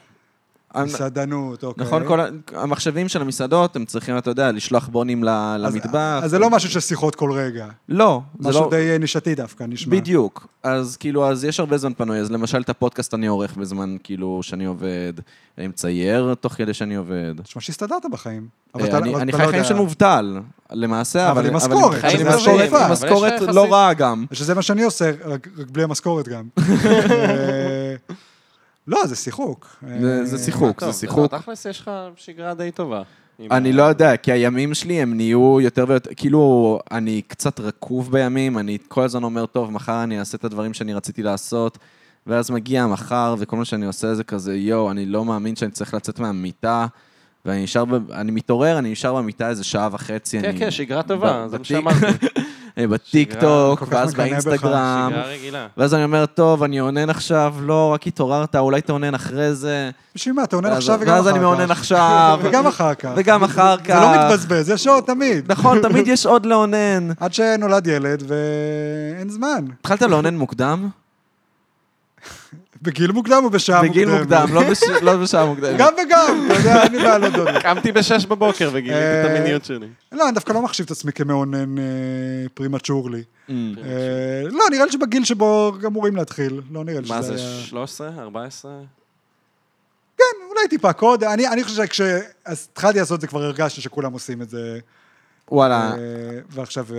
מסעדנות, 0.77 1.65
אוקיי. 1.65 1.87
נכון, 1.87 2.07
כל 2.07 2.21
המחשבים 2.55 3.09
של 3.09 3.21
המסעדות, 3.21 3.77
הם 3.77 3.85
צריכים, 3.85 4.19
אתה 4.19 4.31
יודע, 4.31 4.53
לשלוח 4.53 4.89
בונים 4.89 5.25
למטבח. 5.59 6.21
אז 6.23 6.31
זה 6.31 6.39
לא 6.39 6.51
משהו 6.51 6.71
של 6.71 6.81
שיחות 6.81 7.15
כל 7.15 7.33
רגע. 7.33 7.67
לא, 7.89 8.21
זה 8.39 8.49
משהו 8.49 8.63
לא... 8.63 8.71
די 8.71 8.91
אה, 8.91 8.99
נישתי 8.99 9.35
דווקא, 9.35 9.65
נשמע. 9.69 9.97
בדיוק. 9.97 10.47
אז 10.63 10.97
כאילו, 10.97 11.29
אז 11.29 11.45
יש 11.45 11.61
הרבה 11.61 11.79
זמן 11.79 11.93
פנוי. 11.95 12.19
אז 12.19 12.31
למשל, 12.31 12.61
את 12.61 12.71
הפודקאסט 12.71 13.15
אני 13.15 13.27
עורך 13.27 13.57
בזמן, 13.57 13.97
כאילו, 14.05 14.41
שאני 14.43 14.65
עובד. 14.65 15.13
אני 15.59 15.67
מצייר 15.67 16.35
תוך 16.41 16.53
כדי 16.53 16.75
שאני 16.75 16.95
עובד. 16.95 17.35
נשמע 17.45 17.63
שהסתדרת 17.63 18.03
בחיים. 18.13 18.49
אה, 18.77 18.99
אני 18.99 19.31
אתה 19.31 19.37
חי 19.37 19.43
לא 19.43 19.51
חיים 19.51 19.65
של 19.65 19.75
מובטל, 19.75 20.39
למעשה, 20.71 21.31
אבל 21.31 21.39
אבל... 21.41 21.49
עם 21.49 21.57
משכורת, 21.57 22.05
עם 22.05 22.93
משכורת-. 22.93 23.43
לא 23.43 23.73
רעה 23.73 23.95
גם. 23.95 24.25
שזה 24.33 24.55
מה 24.55 24.63
שאני 24.63 24.83
עושה, 24.83 25.11
רק 25.25 25.49
רק 25.59 25.71
בלי 25.71 25.83
המשכורת 25.83 26.29
גם. 26.29 26.49
לא, 28.89 29.07
זה 29.07 29.17
שיחוק. 29.17 29.77
זה- 30.01 30.19
אה, 30.21 30.25
זה 30.25 30.39
שיחוק, 30.39 30.85
זה 30.85 30.93
שיחוק. 30.93 31.35
תכלס 31.35 31.65
יש 31.67 31.81
לך 31.81 31.91
שגרה 32.17 32.55
די 32.55 32.71
טובה. 32.71 33.03
אני 33.51 33.73
לא 33.73 33.83
יודע, 33.83 34.17
כי 34.17 34.33
הימים 34.33 34.75
שלי 34.75 35.03
הם 35.03 35.15
נהיו 35.17 35.59
יותר 35.61 35.85
ויותר, 35.89 36.11
כאילו, 36.17 36.79
אני 36.91 37.23
קצת 37.23 37.61
רקוב 37.61 38.13
בימים, 38.13 38.59
אני 38.59 38.79
כל 38.89 39.03
הזמן 39.03 39.23
אומר, 39.23 39.47
טוב, 39.47 39.71
מחר 39.71 40.03
אני 40.03 40.19
אעשה 40.19 40.37
את 40.37 40.45
הדברים 40.45 40.75
שאני 40.75 40.95
רציתי 40.95 41.23
לעשות, 41.23 41.79
ואז 42.27 42.51
מגיע 42.51 42.87
מחר, 42.87 43.35
וכל 43.39 43.57
מה 43.57 43.65
שאני 43.65 43.87
עושה 43.87 44.15
זה 44.15 44.25
כזה, 44.25 44.57
יואו, 44.57 44.91
אני 44.91 45.07
לא 45.07 45.25
מאמין 45.25 45.57
שאני 45.57 45.71
צריך 45.71 45.95
לצאת 45.95 46.19
מהמיטה, 46.21 46.87
ואני 47.49 47.63
נשאר, 47.63 47.85
ב- 47.85 48.11
אני 48.13 48.31
מתעורר, 48.33 48.79
אני 48.79 48.93
נשאר 48.93 49.15
במיטה 49.15 49.49
איזה 49.49 49.65
שעה 49.65 49.89
וחצי. 49.93 50.41
כן, 50.41 50.49
אני 50.49 50.59
כן, 50.59 50.71
שגרה 50.71 51.03
טובה, 51.03 51.45
ב- 51.47 51.51
זה 51.51 51.59
מה 51.59 51.65
שאמרתי. 51.65 52.07
בטיק 52.91 53.35
טוק, 53.41 53.79
כל 53.79 53.87
כך 53.87 53.93
ואז. 53.93 54.15
באינסטגרם. 54.15 55.11
שגרה 55.13 55.27
רגילה. 55.27 55.67
ואז 55.77 55.95
אני 55.95 56.05
אומר, 56.05 56.27
טוב, 56.27 56.63
אני 56.63 56.81
אונן 56.81 57.11
עכשיו, 57.11 57.55
לא, 57.61 57.93
רק 57.95 58.07
התעוררת, 58.07 58.57
אולי 58.57 58.81
תאונן 58.81 59.15
אחרי 59.15 59.55
זה. 59.55 59.91
בשביל 60.15 60.35
מה, 60.35 60.43
ואז- 60.63 60.77
עכשיו 60.77 60.99
וגם 61.01 61.15
אחר 61.15 61.21
כך. 61.21 61.25
ואז 61.25 61.29
אני 61.29 61.39
מאונן 61.39 61.71
עכשיו. 61.71 62.39
וגם 62.43 62.67
אחר 62.67 62.95
כך. 62.95 63.11
וגם 63.17 63.45
אחר 63.45 63.77
כך. 63.77 63.87
זה 63.87 64.01
לא 64.01 64.25
מתבזבז, 64.27 64.71
יש 64.71 64.85
שעות 64.85 65.07
תמיד. 65.07 65.45
נכון, 65.53 65.83
תמיד 65.83 66.09
יש 66.09 66.27
עוד 66.27 66.47
לאונן. 66.47 67.09
עד 67.21 67.35
שנולד 67.35 67.87
ילד 67.87 68.23
ואין 68.29 69.29
זמן. 69.31 69.65
התחלת 69.81 70.03
לאונן 70.03 70.37
מוקדם? 70.37 70.89
בגיל 72.83 73.13
מוקדם 73.13 73.41
או 73.45 73.51
בשעה 73.51 73.83
מוקדמת? 73.83 73.97
בגיל 73.97 74.19
מוקדם, 74.19 74.47
לא 74.53 74.63
לא 75.03 75.17
בשעה 75.17 75.47
מוקדמת. 75.47 75.79
גם 75.79 75.93
וגם, 75.93 76.47
אתה 76.47 76.55
יודע, 76.55 76.83
אין 76.83 76.93
לי 76.93 76.99
בעיה 76.99 77.19
להודות. 77.19 77.49
קמתי 77.63 77.93
בשש 77.93 78.27
בבוקר 78.27 78.71
וגיליתי 78.73 79.01
את 79.01 79.27
אה, 79.27 79.37
המיניות 79.37 79.65
שלי. 79.65 79.87
לא, 80.13 80.25
אני 80.25 80.35
דווקא 80.35 80.53
לא 80.53 80.63
מחשיב 80.63 80.85
את 80.85 80.91
עצמי 80.91 81.13
כמאונן 81.13 81.75
פרימצ'ורלי. 82.55 83.23
Mm. 83.49 83.53
לא, 84.51 84.65
נראה 84.71 84.85
לי 84.85 84.93
שבגיל 84.93 85.25
שבו 85.25 85.73
אמורים 85.87 86.17
להתחיל. 86.17 86.61
לא 86.71 86.85
נראה 86.85 87.01
לי 87.01 87.09
מה 87.09 87.23
שזה 87.23 87.37
זה, 87.37 87.43
היה... 87.43 87.65
13? 87.67 88.11
14? 88.19 88.73
כן, 90.19 90.25
אולי 90.49 90.69
טיפה 90.71 90.93
קודם. 90.93 91.29
אני 91.29 91.49
אני 91.49 91.65
חושב 91.65 91.85
שכשהתחלתי 91.85 92.99
לעשות 92.99 93.17
את 93.17 93.21
זה 93.21 93.27
כבר 93.27 93.43
הרגשתי 93.43 93.81
שכולם 93.81 94.13
עושים 94.13 94.43
את 94.43 94.49
זה. 94.49 94.79
וואלה, 95.53 95.91
אה, 95.93 95.97
ועכשיו 96.51 96.87
אה, 96.95 96.99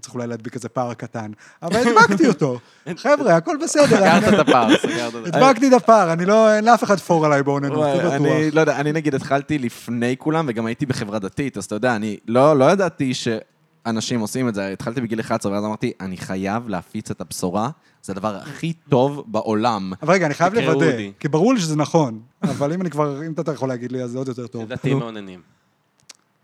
צריך 0.00 0.14
אולי 0.14 0.26
להדביק 0.26 0.54
איזה 0.54 0.68
פער 0.68 0.94
קטן. 0.94 1.30
אבל 1.62 1.76
הדבקתי 1.76 2.26
אותו. 2.28 2.58
חבר'ה, 2.96 3.36
הכל 3.36 3.56
בסדר. 3.62 3.86
סגרת 3.86 4.24
אני- 4.24 4.34
את 4.40 4.48
הפער, 4.48 4.76
סגרת 4.76 5.14
את 5.14 5.26
הפער. 5.28 5.44
הדבקתי 5.44 5.68
את 5.68 5.72
הפער, 5.72 6.12
אני 6.12 6.24
לא, 6.26 6.54
אין 6.54 6.64
לאף 6.64 6.84
אחד 6.84 6.98
פור 6.98 7.26
עליי 7.26 7.42
באוננות, 7.42 7.84
זה 7.96 8.16
אני 8.16 8.24
בטוח. 8.24 8.54
לא 8.54 8.60
יודע, 8.60 8.80
אני 8.80 8.92
נגיד 8.92 9.14
התחלתי 9.14 9.58
לפני 9.58 10.14
כולם, 10.18 10.44
וגם 10.48 10.66
הייתי 10.66 10.86
בחברה 10.86 11.18
דתית, 11.18 11.56
אז 11.56 11.64
אתה 11.64 11.74
יודע, 11.74 11.96
אני 11.96 12.16
לא 12.28 12.58
לא 12.58 12.64
ידעתי 12.64 13.14
ש... 13.14 13.28
אנשים 13.86 14.20
עושים 14.20 14.48
את 14.48 14.54
זה. 14.54 14.68
התחלתי 14.72 15.00
בגיל 15.00 15.20
11, 15.20 15.52
ואז 15.52 15.64
אמרתי, 15.64 15.92
אני 16.00 16.16
חייב 16.16 16.68
להפיץ 16.68 17.10
את 17.10 17.20
הבשורה, 17.20 17.70
זה 18.02 18.12
הדבר 18.12 18.36
הכי 18.36 18.72
טוב 18.88 19.24
בעולם. 19.26 19.92
אבל 20.02 20.14
רגע, 20.14 20.26
אני 20.26 20.34
חייב 20.34 20.54
לוודא. 20.54 20.86
כי 21.20 21.28
ברור 21.28 21.54
לי 21.54 21.60
שזה 21.60 21.76
נכון, 21.76 22.20
אבל 22.42 22.72
אם 22.72 22.80
אני 22.80 22.90
כבר, 22.90 23.26
אם 23.26 23.32
אתה 23.32 23.52
יכול 23.52 23.68
להגיד 23.68 23.92
לי, 23.92 24.02
אז 24.02 24.10
זה 24.10 24.18
עוד 24.18 24.28
יותר 24.28 24.46
טוב. 24.46 24.62
לדעתי. 24.62 24.94
מעוננים. 24.94 25.40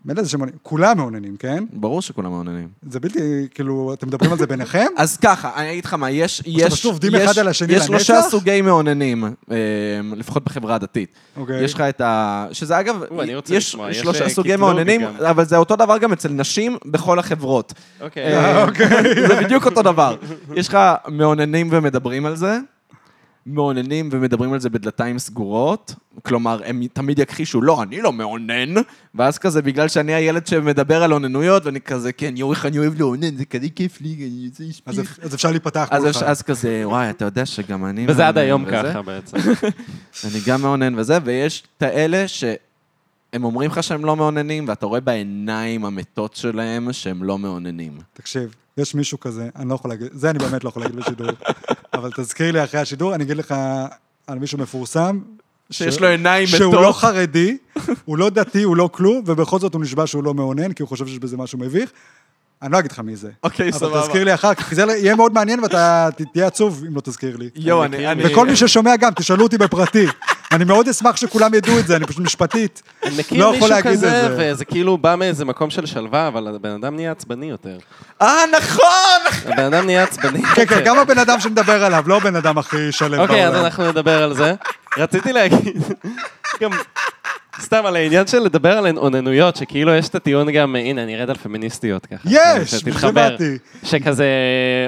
מילא 0.05 0.23
זה 0.23 0.29
שמעוננים, 0.29 0.59
כולם 0.63 0.97
מעוננים, 0.97 1.37
כן? 1.37 1.63
ברור 1.73 2.01
שכולם 2.01 2.31
מעוננים. 2.31 2.67
זה 2.89 2.99
בלתי, 2.99 3.47
כאילו, 3.53 3.93
אתם 3.93 4.07
מדברים 4.07 4.31
על 4.31 4.37
זה 4.37 4.47
ביניכם? 4.47 4.85
אז 4.97 5.17
ככה, 5.17 5.51
אני 5.55 5.71
אגיד 5.71 5.85
לך 5.85 5.93
מה, 5.93 6.09
יש... 6.11 6.41
יש 6.45 6.73
פשוט 6.73 6.85
עובדים 6.85 7.15
יש- 7.15 7.21
אחד 7.21 7.39
על 7.39 7.47
השני 7.47 7.73
יש 7.73 7.83
שלושה 7.83 8.13
לנצח? 8.15 8.29
סוגי 8.29 8.61
מעוננים, 8.61 9.23
אה, 9.51 9.57
לפחות 10.15 10.43
בחברה 10.43 10.75
הדתית. 10.75 11.09
אוקיי. 11.37 11.63
יש 11.63 11.73
לך 11.73 11.81
את 11.81 12.01
ה... 12.01 12.45
שזה 12.51 12.79
אגב, 12.79 13.03
או, 13.11 13.21
אני 13.21 13.35
רוצה 13.35 13.55
יש 13.55 13.75
שלושה 13.91 14.23
אה, 14.23 14.29
סוגי 14.29 14.55
מעוננים, 14.55 15.01
גם. 15.01 15.13
אבל 15.29 15.45
זה 15.45 15.57
אותו 15.57 15.75
דבר 15.75 15.97
גם 15.97 16.13
אצל 16.13 16.29
נשים 16.29 16.77
בכל 16.85 17.19
החברות. 17.19 17.73
אוקיי. 18.01 18.37
אה, 18.37 18.65
זה 19.27 19.41
בדיוק 19.43 19.65
אותו 19.65 19.81
דבר. 19.81 20.15
יש 20.55 20.67
לך 20.67 20.77
מעוננים 21.07 21.67
ומדברים 21.71 22.25
על 22.25 22.35
זה, 22.35 22.59
מעוננים 23.45 24.09
ומדברים 24.11 24.53
על 24.53 24.59
זה 24.59 24.69
בדלתיים 24.69 25.19
סגורות, 25.19 25.95
כלומר, 26.23 26.59
הם 26.65 26.87
תמיד 26.93 27.19
יכחישו, 27.19 27.61
לא, 27.61 27.83
אני 27.83 28.01
לא 28.01 28.11
מעונן, 28.11 28.73
ואז 29.15 29.37
כזה, 29.37 29.61
בגלל 29.61 29.87
שאני 29.87 30.13
הילד 30.13 30.47
שמדבר 30.47 31.03
על 31.03 31.13
אוננויות, 31.13 31.65
ואני 31.65 31.81
כזה, 31.81 32.11
כן, 32.11 32.33
יואו, 32.37 32.51
איך 32.51 32.65
אני 32.65 32.77
אוהב 32.77 32.99
לאונן, 32.99 33.35
זה 33.35 33.45
כזה 33.45 33.67
כיף 33.75 34.01
לי, 34.01 34.09
אני 34.09 34.47
רוצה 34.47 34.63
אז 34.85 34.97
להשפיך. 34.97 35.19
אז 35.23 35.35
אפשר 35.35 35.51
להיפתח 35.51 35.87
אז, 35.91 36.03
כל 36.03 36.09
אחד. 36.09 36.23
אז 36.23 36.41
כזה, 36.41 36.81
וואי, 36.85 37.09
אתה 37.09 37.25
יודע 37.25 37.45
שגם 37.45 37.85
אני 37.85 38.05
וזה 38.09 38.27
עד 38.27 38.37
היום 38.37 38.63
וזה. 38.63 38.83
ככה 38.83 39.01
בעצם. 39.01 39.37
אני 40.25 40.39
גם 40.47 40.61
מעונן 40.61 40.99
וזה, 40.99 41.17
ויש 41.23 41.63
את 41.77 41.83
האלה 41.83 42.27
שהם 43.35 43.43
אומרים 43.43 43.71
לך 43.71 43.83
שהם 43.83 44.05
לא 44.05 44.15
מעוננים, 44.15 44.65
ואתה 44.67 44.85
רואה 44.85 44.99
בעיניים 44.99 45.85
המתות 45.85 46.35
שלהם 46.35 46.93
שהם 46.93 47.23
לא 47.23 47.37
מעוננים. 47.37 47.97
תקשיב, 48.13 48.55
יש 48.77 48.95
מישהו 48.95 49.19
כזה, 49.19 49.49
אני 49.55 49.69
לא 49.69 49.75
יכול 49.75 49.91
להגיד, 49.91 50.07
זה 50.11 50.29
אני 50.29 50.39
באמת 50.39 50.63
לא 50.63 50.69
יכול 50.69 50.81
להגיד 50.81 50.95
בשידור, 50.99 51.27
אבל 51.93 52.11
תזכיר 52.15 52.51
לי 52.51 52.63
אחרי 52.63 52.79
השידור, 52.79 53.15
אני 53.15 53.23
אגיד 53.23 53.37
לך 53.37 53.55
על 54.27 54.39
מישהו 54.39 54.57
מפורסם. 54.57 55.19
שיש 55.71 55.95
ש- 55.95 55.99
לו 55.99 56.07
עיניים 56.07 56.47
שהוא 56.47 56.73
מתות. 56.73 56.83
לא 56.85 56.91
חרדי, 56.93 57.57
הוא 58.05 58.17
לא 58.17 58.29
דתי, 58.29 58.63
הוא 58.63 58.75
לא 58.77 58.89
כלום, 58.93 59.21
ובכל 59.25 59.59
זאת 59.59 59.73
הוא 59.73 59.81
נשבע 59.81 60.07
שהוא 60.07 60.23
לא 60.23 60.33
מאונן, 60.33 60.71
כי 60.73 60.83
הוא 60.83 60.89
חושב 60.89 61.07
שיש 61.07 61.19
בזה 61.19 61.37
משהו 61.37 61.59
מביך. 61.59 61.89
אני 62.61 62.71
לא 62.71 62.79
אגיד 62.79 62.91
לך 62.91 62.99
מי 62.99 63.15
זה. 63.15 63.29
אוקיי, 63.43 63.69
אבל 63.69 63.77
סבבה. 63.79 64.01
תזכיר 64.01 64.23
לי 64.23 64.33
אחר 64.33 64.53
כך, 64.53 64.69
כי 64.69 64.75
זה 64.75 64.81
יהיה 64.81 65.15
מאוד 65.15 65.33
מעניין 65.33 65.59
ואתה 65.63 66.09
תהיה 66.33 66.47
עצוב 66.47 66.83
אם 66.87 66.95
לא 66.95 67.01
תזכיר 67.01 67.37
לי. 67.37 67.49
יואו, 67.55 67.83
אני- 67.83 68.23
וכל 68.25 68.47
מי 68.47 68.55
ששומע 68.55 68.95
גם, 68.97 69.13
תשאלו 69.13 69.43
אותי 69.43 69.57
בפרטי. 69.57 70.05
אני 70.51 70.63
מאוד 70.63 70.87
אשמח 70.87 71.15
שכולם 71.15 71.53
ידעו 71.53 71.79
את 71.79 71.87
זה, 71.87 71.95
אני 71.95 72.05
פשוט 72.05 72.19
משפטית. 72.21 72.81
לא 73.03 73.09
מכיר 73.19 73.37
יכול 73.37 73.51
מישהו 73.51 73.67
להגיד 73.67 73.91
את 73.91 73.97
כזה, 73.97 74.35
זה. 74.35 74.51
וזה 74.51 74.65
כאילו 74.65 74.97
בא 74.97 75.15
מאיזה 75.15 75.45
מקום 75.45 75.69
של 75.69 75.85
שלווה, 75.85 76.27
אבל 76.27 76.47
הבן 76.55 76.69
אדם 76.69 76.95
נהיה 76.95 77.11
עצבני 77.11 77.45
יותר. 77.45 77.77
אה, 78.21 78.35
נכון! 78.57 79.51
הבן 79.53 79.73
אדם 79.73 79.85
נהיה 79.85 80.03
עצבני 80.03 80.39
יותר. 80.39 80.55
כן, 80.55 80.65
כן, 80.65 80.81
גם 80.85 80.99
הבן 80.99 81.17
אדם 81.17 81.39
שנדבר 81.39 81.83
עליו, 81.85 82.03
לא 82.07 82.17
הבן 82.17 82.35
אדם 82.35 82.57
הכי 82.57 82.91
שלם 82.91 83.19
אוקיי, 83.19 83.47
אז. 83.47 83.55
אנחנו 83.55 83.87
נדבר 83.87 84.23
על 84.23 84.33
זה. 84.33 84.53
רציתי 84.97 85.33
להגיד, 85.33 85.83
גם, 86.61 86.71
סתם 87.61 87.85
על 87.85 87.95
העניין 87.95 88.27
של 88.27 88.39
לדבר 88.39 88.77
על 88.77 88.97
אוננויות, 88.97 89.55
שכאילו 89.55 89.95
יש 89.95 90.09
את 90.09 90.15
הטיעון 90.15 90.51
גם, 90.51 90.75
הנה, 90.75 91.03
אני 91.03 91.15
ארד 91.15 91.29
על 91.29 91.35
פמיניסטיות 91.35 92.05
ככה. 92.05 92.29
יש, 92.29 92.71
שתתחבר. 92.71 93.35
שכזה 93.83 94.25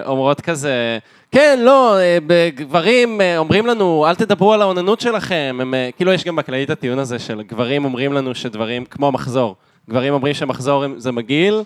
אומרות 0.05 0.41
כזה, 0.41 0.97
כן, 1.31 1.59
לא, 1.61 1.97
אה, 1.99 2.49
גברים 2.55 3.21
אה, 3.21 3.37
אומרים 3.37 3.65
לנו, 3.65 4.05
אל 4.07 4.15
תדברו 4.15 4.53
על 4.53 4.61
האוננות 4.61 5.01
שלכם. 5.01 5.57
הם, 5.61 5.73
אה, 5.73 5.89
כאילו 5.95 6.13
יש 6.13 6.23
גם 6.23 6.35
בכללית 6.35 6.69
הטיעון 6.69 6.99
הזה 6.99 7.19
של 7.19 7.41
גברים 7.41 7.85
אומרים 7.85 8.13
לנו 8.13 8.35
שדברים, 8.35 8.85
כמו 8.85 9.11
מחזור. 9.11 9.55
גברים 9.89 10.13
אומרים 10.13 10.33
שמחזור 10.33 10.85
זה 10.97 11.11
מגעיל, 11.11 11.61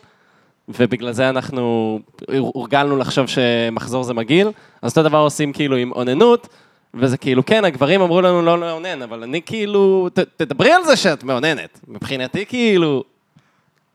ובגלל 0.69 1.11
זה 1.11 1.29
אנחנו 1.29 1.99
הורגלנו 2.37 2.97
לחשוב 2.97 3.25
שמחזור 3.27 4.03
זה 4.03 4.13
מגעיל, 4.13 4.47
אז 4.81 4.91
אותו 4.91 5.03
דבר 5.03 5.17
עושים 5.17 5.53
כאילו 5.53 5.75
עם 5.75 5.91
אוננות, 5.91 6.47
וזה 6.93 7.17
כאילו, 7.17 7.45
כן, 7.45 7.65
הגברים 7.65 8.01
אמרו 8.01 8.21
לנו 8.21 8.41
לא 8.41 8.59
לאונן, 8.59 9.01
אבל 9.01 9.23
אני 9.23 9.41
כאילו, 9.45 10.09
ת, 10.13 10.19
תדברי 10.19 10.71
על 10.71 10.83
זה 10.83 10.95
שאת 10.95 11.23
מאוננת. 11.23 11.79
מבחינתי 11.87 12.45
כאילו... 12.45 13.03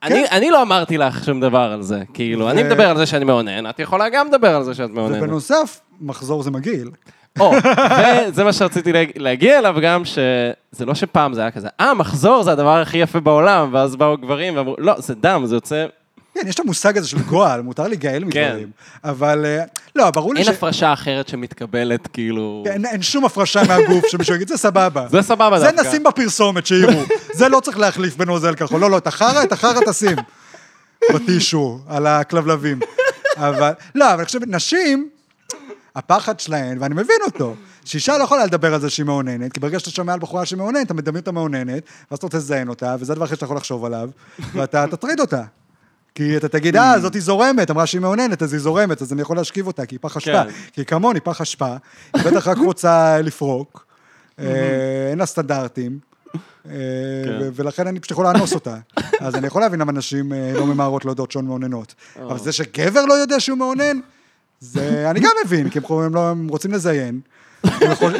אני, 0.07 0.25
אני 0.31 0.51
לא 0.51 0.63
אמרתי 0.63 0.99
לך 0.99 1.25
שום 1.25 1.41
דבר 1.41 1.71
על 1.73 1.83
זה, 1.83 2.01
כאילו, 2.15 2.45
ו- 2.47 2.51
אני 2.51 2.63
מדבר 2.63 2.91
על 2.91 2.97
זה 2.97 3.07
שאני 3.07 3.25
מאונן, 3.25 3.71
את 3.71 3.79
יכולה 3.81 4.09
גם 4.09 4.27
לדבר 4.27 4.57
על 4.57 4.63
זה 4.63 4.75
שאת 4.75 4.91
מאוננת. 4.91 5.23
ובנוסף, 5.23 5.81
מחזור 6.01 6.43
זה 6.43 6.51
מגעיל. 6.51 6.91
או, 7.41 7.53
וזה 8.29 8.45
מה 8.45 8.53
שרציתי 8.53 8.93
להג- 8.93 9.11
להגיע 9.17 9.59
אליו 9.59 9.77
גם, 9.83 10.05
שזה 10.05 10.87
לא 10.87 10.95
שפעם 10.95 11.35
זה 11.35 11.41
היה 11.41 11.51
כזה, 11.51 11.69
אה, 11.81 11.95
מחזור 11.95 12.43
זה 12.43 12.53
הדבר 12.53 12.79
הכי 12.81 12.99
יפה 12.99 13.21
בעולם, 13.21 13.69
ואז 13.73 13.97
באו 13.97 14.17
גברים 14.17 14.57
ואמרו, 14.57 14.75
לא, 14.79 14.95
זה 14.99 15.15
דם, 15.15 15.43
זה 15.47 15.57
יוצא... 15.57 15.87
כן, 16.41 16.49
יש 16.49 16.55
את 16.55 16.61
המושג 16.61 16.99
הזה 16.99 17.09
של 17.09 17.19
גועל, 17.19 17.63
מותר 17.63 17.89
להיגאל 17.89 18.25
מדברים. 18.25 18.71
אבל, 19.05 19.45
אה, 19.47 19.65
לא, 19.97 20.11
ברור 20.11 20.35
לי 20.35 20.41
אין 20.41 20.53
ש... 20.53 20.57
הפרשה 20.57 20.93
אחרת 20.93 21.29
שמתקבלת, 21.29 22.07
כאילו... 22.07 22.65
אין, 22.67 22.87
אין 22.87 23.03
שום 23.03 23.25
הפרשה 23.25 23.63
מהגוף 23.69 24.07
שמישהו 24.07 24.35
יגיד, 24.35 24.49
זה 24.49 24.57
סבבה. 24.57 25.07
זה 25.11 25.23
סבבה 25.23 25.59
זה 25.59 25.71
דווקא. 25.71 25.89
נשים 25.89 26.03
בפרסומת, 26.03 26.67
שיראו. 26.67 27.03
זה 27.33 27.49
לא 27.49 27.61
צריך 27.61 27.79
להחליף 27.79 28.17
בנוזל 28.17 28.55
כחול. 28.55 28.81
לא, 28.81 28.91
לא, 28.91 28.99
את 28.99 29.07
החרא, 29.07 29.43
את 29.43 29.53
החרא 29.53 29.81
תשים. 29.87 30.17
בטישו, 31.15 31.79
על 31.89 32.07
הכלבלבים. 32.07 32.81
אבל, 33.37 33.73
לא, 33.95 34.11
אבל 34.11 34.19
אני 34.19 34.25
חושב, 34.25 34.39
נשים, 34.47 35.09
הפחד 35.97 36.41
שלהן, 36.41 36.79
ואני 36.81 36.95
מבין 36.95 37.19
אותו, 37.25 37.55
שאישה 37.85 38.19
לא 38.19 38.25
יכולה 38.25 38.47
לדבר 38.47 38.75
על 38.75 38.81
זה 38.81 38.91
שהיא 38.91 39.07
מאוננת, 39.07 39.53
כי 39.53 39.61
ברגע 39.61 39.79
שאתה 39.79 39.91
שומע 39.91 40.13
על 40.13 40.19
בחורה 40.19 40.47
שהיא 40.47 40.59
מאוננת, 40.59 40.87
אתה 40.87 40.95
מדמיין 40.95 41.21
אותה 41.21 41.33
מאוננת, 41.33 41.83
ואז 42.11 42.19
אתה 42.19 42.27
רוצה 42.27 42.39
לזיין 42.39 42.69
אותה, 42.69 42.97
וזה 43.01 43.13
הדבר 43.13 43.25
הכי 43.25 43.35
שאתה 43.35 43.45
יכול 43.45 43.57
לחשוב 43.57 43.85
עליו, 43.85 44.11
ואתה 44.53 44.87
תטריד 44.91 45.21
אותה. 45.21 45.43
כי 46.17 46.37
אתה 46.37 46.49
תגיד, 46.49 46.77
אה, 46.77 47.01
זאתי 47.01 47.21
זורמת, 47.21 47.71
אמרה 47.71 47.87
שהיא 47.87 48.01
מאוננת, 48.01 48.43
אז 48.43 48.53
היא 48.53 48.61
זורמת, 48.61 49.03
אז 49.03 49.13
אני 49.13 49.23
יכול 49.23 49.37
להשכיב 49.37 49.67
אותה, 49.67 49.87
כי 49.87 49.95
היא 49.95 49.99
פח 50.03 50.17
אשפה. 50.17 50.45
כן. 50.45 50.51
כי 50.73 50.81
היא 50.81 50.87
כמוני, 50.87 51.21
פח 51.21 51.41
אשפה, 51.41 51.77
היא 52.15 52.23
בטח 52.25 52.49
רק 52.49 52.59
רוצה 52.59 53.19
לפרוק, 53.23 53.87
אה, 54.39 54.45
אין 55.11 55.19
לה 55.19 55.27
סטנדרטים, 55.27 55.99
אה, 56.37 56.73
ו- 57.41 57.49
ולכן 57.55 57.87
אני 57.87 58.01
פשוט 58.01 58.11
יכול 58.11 58.25
לאנוס 58.25 58.55
אותה. 58.55 58.77
אז 59.21 59.35
אני 59.35 59.47
יכול 59.47 59.63
להבין 59.63 59.81
למה 59.81 59.93
נשים 59.93 60.33
אה, 60.33 60.53
לא 60.55 60.67
ממהרות 60.67 61.05
להודות 61.05 61.31
שהן 61.33 61.45
מאוננות. 61.45 61.95
אבל 62.23 62.39
זה 62.39 62.53
שגבר 62.53 63.05
לא 63.05 63.15
יודע 63.15 63.41
שהוא 63.41 63.59
מאונן, 63.59 63.99
זה 64.61 65.11
אני 65.11 65.21
גם 65.21 65.31
מבין, 65.45 65.71
כי 65.71 65.79
הם 65.91 66.15
לא- 66.15 66.29
הם 66.31 66.49
רוצים 66.49 66.73
לזיין. 66.73 67.21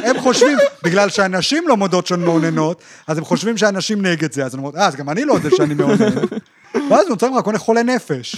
הם 0.03 0.19
חושבים, 0.19 0.57
בגלל 0.83 1.09
שהנשים 1.09 1.67
לא 1.67 1.77
מודות 1.77 2.07
שהן 2.07 2.19
מאוננות, 2.23 2.81
אז 3.07 3.17
הם 3.17 3.25
חושבים 3.25 3.57
שהנשים 3.57 4.05
נגד 4.05 4.31
זה, 4.31 4.45
אז 4.45 4.53
הם 4.53 4.59
אומרים, 4.59 4.81
אה, 4.81 4.87
אז 4.87 4.95
גם 4.95 5.09
אני 5.09 5.25
לא 5.25 5.33
יודע 5.33 5.49
שאני 5.57 5.73
מאונן. 5.73 6.09
ואז 6.89 7.07
נוצרים 7.09 7.33
רק 7.33 7.43
כל 7.45 7.49
מיני 7.51 7.59
חולי 7.59 7.83
נפש. 7.83 8.35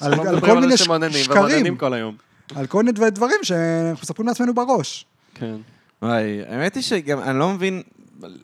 על 0.00 0.12
על 0.28 0.40
כל 0.40 0.60
מיני 0.60 0.76
שקרים, 0.76 1.02
ומעוננים 1.30 1.76
כל 1.76 1.94
היום. 1.94 2.16
על 2.54 2.66
כל 2.66 2.78
מיני 2.78 2.92
דבר- 2.92 3.08
דברים 3.08 3.36
שאנחנו 3.42 4.02
מספרים 4.02 4.28
לעצמנו 4.28 4.54
בראש. 4.54 5.06
כן. 5.34 5.56
וואי, 6.02 6.40
האמת 6.48 6.74
היא 6.74 6.82
שגם, 6.82 7.18
אני 7.18 7.38
לא 7.38 7.48
מבין 7.52 7.82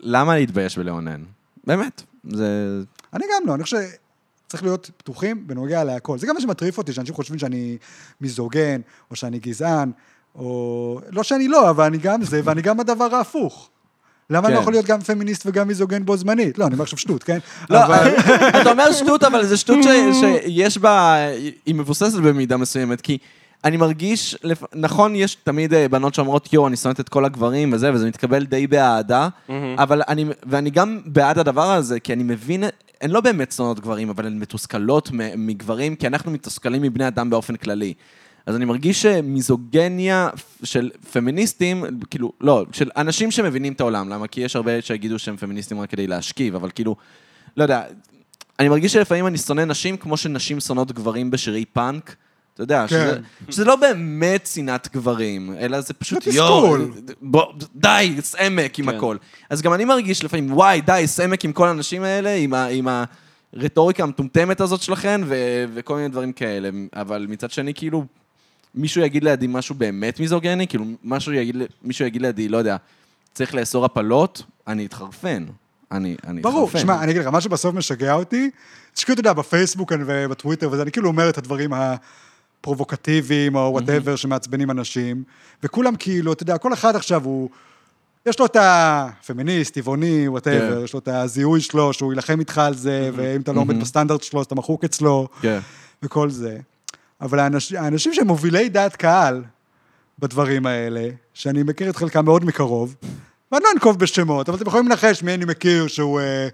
למה 0.01 0.35
להתבייש 0.35 0.79
בלאונן. 0.79 1.23
באמת, 1.67 2.03
זה... 2.31 2.47
אני 3.15 3.25
גם 3.35 3.49
לא, 3.49 3.55
אני 3.55 3.63
חושב 3.63 3.77
שצריך 4.47 4.63
להיות 4.63 4.91
פתוחים 4.97 5.47
בנוגע 5.47 5.85
להכל. 5.85 6.19
זה 6.19 6.27
גם 6.27 6.35
מה 6.35 6.41
שמטריף 6.41 6.79
אותי, 6.79 6.93
שאנשים 6.93 7.15
חושבים 7.15 7.39
שאני 7.39 7.77
מיזוגן, 8.21 8.81
או 9.11 9.17
שאני 9.17 9.39
גזען, 9.39 9.91
או... 10.35 11.01
לא 11.11 11.23
שאני 11.23 11.49
לא, 11.49 11.71
אבל 11.71 11.85
אני 11.85 11.99
גם 11.99 12.25
זה, 12.25 12.41
ואני 12.45 12.63
גם 12.63 12.81
הדבר 12.81 13.15
ההפוך. 13.15 13.71
למה 14.31 14.49
אני 14.49 14.55
לא. 14.55 14.61
יכול 14.61 14.73
להיות 14.73 14.87
גם 14.87 15.01
פמיניסט 15.01 15.43
וגם 15.47 15.69
מיזוגן 15.69 16.05
בו 16.05 16.17
זמנית? 16.17 16.59
לא, 16.59 16.67
אני 16.67 16.73
אומר 16.73 16.83
עכשיו 16.83 16.99
שטות, 16.99 17.23
כן? 17.23 17.39
לא, 17.71 17.85
אבל... 17.85 18.09
אתה 18.63 18.71
אומר 18.71 18.93
שטות, 18.93 19.25
אבל 19.25 19.45
זו 19.47 19.59
שטות 19.59 19.79
ש- 19.83 20.21
שיש 20.47 20.79
בה, 20.79 21.17
היא 21.67 21.75
מבוססת 21.75 22.19
במידה 22.19 22.57
מסוימת, 22.57 23.01
כי 23.01 23.19
אני 23.65 23.77
מרגיש, 23.77 24.37
נכון, 24.75 25.17
יש 25.17 25.35
תמיד 25.35 25.75
אה, 25.75 25.89
בנות 25.89 26.15
שאומרות, 26.15 26.53
יואו, 26.53 26.69
אני 26.69 26.77
שונאת 26.77 27.01
את 27.01 27.09
כל 27.09 27.25
הגברים 27.25 27.73
וזה, 27.73 27.93
וזה 27.93 28.07
מתקבל 28.07 28.45
די 28.45 28.67
באהדה, 28.67 29.29
אבל 29.79 30.03
אני, 30.09 30.25
ואני 30.47 30.71
גם 30.71 31.01
בעד 31.07 31.39
הדבר 31.39 31.71
הזה, 31.73 32.01
כי 32.01 32.13
אני 32.13 32.23
מבין, 32.23 32.65
הן 33.01 33.11
לא 33.11 33.21
באמת 33.21 33.53
שונאות 33.53 33.81
גברים, 33.81 34.09
אבל 34.11 34.27
הן 34.27 34.39
מתוסכלות 34.39 35.11
מגברים, 35.37 35.97
כי 35.97 36.07
אנחנו 36.07 36.31
מתוסכלים 36.31 36.83
מבני 36.83 37.09
אדם 37.09 37.31
באופן 37.31 37.57
כללי. 37.57 37.95
אז 38.47 38.57
אני 38.57 38.65
מרגיש 38.65 39.03
שמיזוגניה 39.03 40.31
של 40.65 40.91
פמיניסטים, 41.13 41.85
כאילו, 42.11 42.33
לא, 42.41 42.65
של 42.73 42.91
אנשים 42.97 43.31
שמבינים 43.31 43.73
את 43.73 43.81
העולם, 43.81 44.09
למה? 44.09 44.27
כי 44.27 44.41
יש 44.41 44.57
הרבה 44.57 44.83
שיגידו 44.83 45.19
שהם 45.19 45.37
פמיניסטים 45.37 45.81
רק 45.81 45.91
כדי 45.91 46.07
להשכיב, 46.07 46.55
אבל 46.55 46.71
כאילו, 46.75 46.97
לא 47.57 47.63
יודע, 47.63 47.83
אני 48.59 48.69
מרגיש 48.69 48.93
שלפעמים 48.93 49.27
אני 49.27 49.39
שונא 49.39 49.65
נשים 49.65 49.97
כמו 49.97 50.17
שנשים 50.17 50.61
שונאות 50.61 50.93
גברים 50.93 51.31
בשירי 51.31 51.65
פאנק. 51.65 52.17
אתה 52.55 52.63
יודע, 52.63 52.87
כן. 52.89 52.89
שזה, 52.89 53.19
שזה 53.51 53.65
לא 53.65 53.77
באמת 53.77 54.47
שנאת 54.47 54.89
גברים, 54.93 55.55
אלא 55.59 55.81
זה 55.81 55.95
פשוט. 55.95 56.25
בוא, 57.23 57.53
די, 57.75 58.17
סעמק 58.21 58.79
עם 58.79 58.91
כן. 58.91 58.97
הכל. 58.97 59.17
אז 59.51 59.63
גם 59.63 59.75
אני 59.75 59.85
מרגיש 59.85 60.25
לפעמים, 60.25 60.53
וואי, 60.53 60.81
די, 60.81 61.03
סעמק 61.07 61.45
עם 61.45 61.53
כל 61.53 61.69
האנשים 61.69 62.03
האלה, 62.03 62.35
עם, 62.35 62.55
ה, 62.55 62.67
עם 62.67 62.89
הרטוריקה 63.57 64.03
המטומטמת 64.03 64.61
הזאת 64.61 64.83
שלכם, 64.83 65.21
ו, 65.25 65.37
וכל 65.75 65.97
מיני 65.97 66.09
דברים 66.09 66.33
כאלה. 66.33 66.71
אבל 66.95 67.27
מצד 67.29 67.51
שני, 67.51 67.75
כאילו, 67.75 68.05
מישהו 68.75 69.03
יגיד 69.03 69.25
לידי 69.25 69.47
משהו 69.49 69.75
באמת 69.75 70.21
מיזוגני, 70.21 70.67
כאילו, 70.67 70.85
משהו 71.05 71.33
יגיד, 71.33 71.57
מישהו 71.83 72.07
יגיד 72.07 72.23
לידי, 72.23 72.49
לא 72.49 72.57
יודע, 72.57 72.77
צריך 73.35 73.55
לאסור 73.55 73.85
הפלות, 73.85 74.43
אני 74.67 74.87
אתחרפן. 74.87 75.45
אני 75.93 76.17
אני 76.27 76.41
ברור. 76.41 76.71
שמע, 76.79 77.03
אני 77.03 77.11
אגיד 77.11 77.23
לך, 77.23 77.29
מה 77.29 77.41
שבסוף 77.41 77.75
משגע 77.75 78.15
אותי, 78.15 78.51
שכאילו, 78.95 79.15
אתה 79.15 79.21
יודע, 79.21 79.33
בפייסבוק 79.33 79.93
ובטוויטר 80.07 80.69
וזה, 80.73 80.83
אני 80.83 80.93
כאילו 80.93 81.09
אומר 81.09 81.29
את 81.29 81.39
הדברים 81.39 81.71
הפרובוקטיביים, 81.73 83.55
או 83.55 83.61
whatever, 83.61 84.17
שמעצבנים 84.17 84.71
אנשים, 84.71 85.23
וכולם 85.63 85.97
כאילו, 85.97 86.33
אתה 86.33 86.43
יודע, 86.43 86.59
כל 86.59 86.73
אחד 86.73 86.97
עכשיו 86.97 87.25
הוא... 87.25 87.51
יש 88.27 88.39
לו 88.39 88.47
את 88.47 88.57
הפמיניסט, 88.61 89.75
טבעוני, 89.75 90.29
whatever, 90.29 90.79
כן. 90.79 90.85
יש 90.85 90.93
לו 90.93 90.99
את 90.99 91.09
הזיהוי 91.09 91.61
שלו, 91.61 91.93
שהוא 91.93 92.13
יילחם 92.13 92.41
איתך 92.41 92.59
על 92.59 92.75
זה, 92.75 93.11
ואם 93.15 93.41
אתה 93.41 93.53
לא 93.53 93.61
עומד 93.61 93.81
בסטנדרט 93.81 94.23
שלו, 94.23 94.41
אז 94.41 94.47
אתה 94.47 94.55
מחוק 94.55 94.85
אצלו, 94.85 95.29
כן. 95.41 95.59
וכל 96.03 96.31
זה. 96.31 96.59
אבל 97.23 97.39
האנש, 97.39 97.73
האנשים 97.73 98.15
שהם 98.15 98.27
מובילי 98.27 98.69
דעת 98.69 98.97
קהל 98.97 99.43
בדברים 100.19 100.67
האלה, 100.67 101.09
שאני 101.35 101.63
מכיר 101.63 101.91
את 101.91 101.97
חלקם 101.97 102.25
מאוד 102.25 102.45
מקרוב, 102.45 102.95
ואני 103.53 103.65
לא 103.65 103.71
אנקוב 103.75 103.99
בשמות, 103.99 104.49
אבל 104.49 104.59
אתם 104.59 104.67
יכולים 104.67 104.89
לנחש 104.89 105.23
מי 105.23 105.35
אני 105.35 105.45
מכיר 105.45 105.87
שהוא 105.87 106.21
אה, 106.21 106.49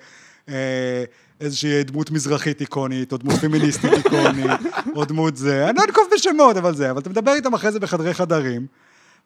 אה, 0.49 1.05
איזושהי 1.41 1.85
דמות 1.85 2.11
מזרחית 2.11 2.61
איקונית, 2.61 3.13
או 3.13 3.17
דמות 3.17 3.35
פמיניסטית 3.35 3.93
איקונית, 3.93 4.61
או 4.97 5.05
דמות 5.05 5.37
זה. 5.37 5.69
אני 5.69 5.79
לא 5.79 5.85
אנקוב 5.85 6.05
בשמות, 6.15 6.57
אבל 6.57 6.75
זה. 6.75 6.91
אבל 6.91 7.01
אתה 7.01 7.11
מדבר 7.11 7.33
איתם 7.33 7.55
אחרי 7.55 7.73
זה 7.73 7.81
בחדרי 7.81 8.15
חדרים, 8.15 8.67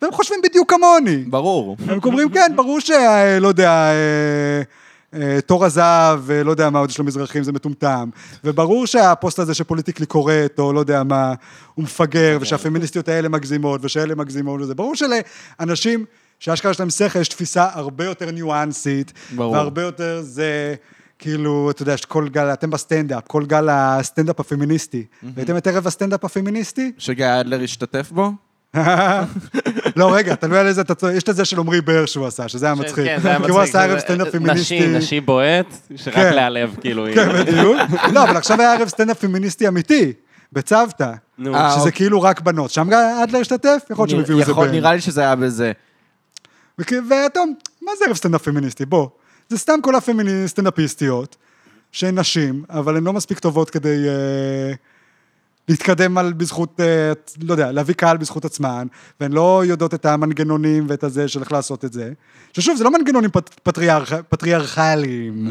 והם 0.03 0.13
חושבים 0.13 0.41
בדיוק 0.43 0.71
כמוני. 0.71 1.17
ברור. 1.17 1.77
הם 1.89 1.99
אומרים, 2.05 2.29
כן, 2.29 2.53
ברור 2.57 2.81
שה... 2.81 3.39
לא 3.39 3.49
יודע... 3.49 3.93
אה, 5.15 5.41
תור 5.47 5.65
הזהב, 5.65 6.31
אה, 6.31 6.43
לא 6.43 6.51
יודע 6.51 6.71
מה 6.71 6.79
עוד 6.79 6.91
יש 6.91 7.01
למזרחים, 7.01 7.43
זה 7.43 7.53
מטומטם. 7.53 8.11
וברור 8.45 8.87
שהפוסט 8.87 9.39
הזה 9.39 9.55
שפוליטיקלי 9.55 10.07
קורט, 10.07 10.59
או 10.59 10.73
לא 10.73 10.81
יודע 10.81 11.03
מה, 11.03 11.35
הוא 11.75 11.83
מפגר, 11.83 12.39
ושהפמיניסטיות 12.41 13.09
האלה 13.09 13.29
מגזימות, 13.29 13.81
ושאלה 13.85 14.15
מגזימות 14.15 14.61
וזה. 14.61 14.75
ברור 14.75 14.95
שלאנשים 14.95 16.05
שאשכרה 16.39 16.71
יש 16.71 16.81
להם 16.81 16.91
שכל, 16.91 17.19
יש 17.19 17.29
תפיסה 17.29 17.69
הרבה 17.73 18.05
יותר 18.05 18.31
ניואנסית, 18.31 19.13
ברור. 19.37 19.53
והרבה 19.53 19.83
יותר 19.83 20.21
זה... 20.23 20.75
כאילו, 21.19 21.71
אתה 21.71 21.83
יודע, 21.83 21.97
שכל 21.97 22.29
גל, 22.29 22.53
אתם 22.53 22.71
בסטנדאפ, 22.71 23.27
כל 23.27 23.47
גל 23.47 23.69
הסטנדאפ 23.71 24.41
הפמיניסטי. 24.41 25.05
ראיתם 25.37 25.57
את 25.57 25.67
ערב 25.67 25.87
הסטנדאפ 25.87 26.25
הפמיניסטי? 26.25 26.93
שגיא 26.99 27.41
אדלר 27.41 27.63
השתתף 27.63 28.11
בו? 28.13 28.33
לא, 29.97 30.15
רגע, 30.15 30.35
תלוי 30.35 30.59
על 30.59 30.67
איזה, 30.67 30.81
אתה 30.81 30.95
צודק, 30.95 31.15
יש 31.17 31.23
את 31.23 31.37
זה 31.37 31.45
של 31.45 31.59
עמרי 31.59 31.81
בר 31.81 32.07
שהוא 32.07 32.27
עשה, 32.27 32.49
שזה 32.49 32.67
היה 32.67 32.75
מצחיק. 32.75 33.05
כן, 33.05 33.19
זה 33.23 33.29
היה 33.29 33.37
כי 33.37 33.43
מצחיק. 33.43 33.55
הוא 33.55 33.63
עשה 33.63 33.85
ערב 33.85 33.99
סטנדאפ 33.99 34.29
פמיניסטי. 34.29 34.81
נשי, 34.81 34.89
נשי 34.89 35.21
בועט, 35.21 35.67
שרק 35.97 36.15
כן. 36.15 36.35
להיעלב, 36.35 36.77
כאילו. 36.81 37.07
כן, 37.15 37.29
בדיוק. 37.33 37.77
לא, 38.13 38.25
אבל 38.25 38.37
עכשיו 38.37 38.61
היה 38.61 38.73
ערב 38.73 38.89
סטנדאפ 38.89 39.19
פמיניסטי 39.19 39.69
אמיתי, 39.69 40.13
בצוותא. 40.53 41.13
נו. 41.39 41.55
אה, 41.55 41.71
שזה 41.71 41.79
אוקיי. 41.79 41.93
כאילו 41.93 42.23
רק 42.23 42.41
בנות. 42.41 42.71
שם 42.71 42.89
גם 42.91 43.01
אדלר 43.23 43.41
השתתף? 43.41 43.83
יכול 43.91 44.03
להיות 44.03 44.11
שהם 44.11 44.21
הביאו 44.21 44.41
איזה 44.41 44.53
בן. 44.55 44.71
נראה 44.71 44.95
לי 44.95 45.01
שזה 45.01 45.21
היה 45.21 45.37
בזה. 45.37 45.73
ואתה, 46.79 47.41
מה 47.83 47.93
זה 47.99 48.05
ערב 48.07 48.17
סטנדאפ 48.17 48.43
פמיניסטי? 48.43 48.85
בוא. 48.85 49.09
זה 49.49 49.59
סתם 49.59 49.79
כל 49.83 49.95
הפמיניסטנדאפיסטיות, 49.95 51.37
שהן 51.93 52.19
נשים, 52.19 52.65
אבל 52.71 52.97
הן 52.97 53.05
לא 53.05 53.13
מספיק 53.13 53.39
טובות 53.39 53.71
כדי 53.71 54.09
אה, 54.09 54.75
להתקדם 55.69 56.19
על 56.19 56.33
בזכות, 56.33 56.81
אה, 56.81 57.13
לא 57.43 57.53
יודע, 57.53 57.73
להביא 57.73 57.95
קהל 57.95 58.17
בזכות 58.17 58.45
עצמן, 58.45 58.87
והן 59.21 59.33
לא 59.33 59.63
יודעות 59.67 59.95
את 59.95 60.07
המנגנונים 60.07 60.87
ואת 60.89 61.05
הזה 61.05 61.29
של 61.29 61.41
איך 61.41 61.53
לעשות 61.53 61.85
את 61.85 61.93
זה. 61.93 62.13
ששוב, 62.53 62.77
זה 62.77 62.85
לא 62.85 62.91
מנגנונים 62.91 63.31
פט, 63.31 63.51
פטריארכ, 63.63 64.13
פטריארכליים. 64.29 65.49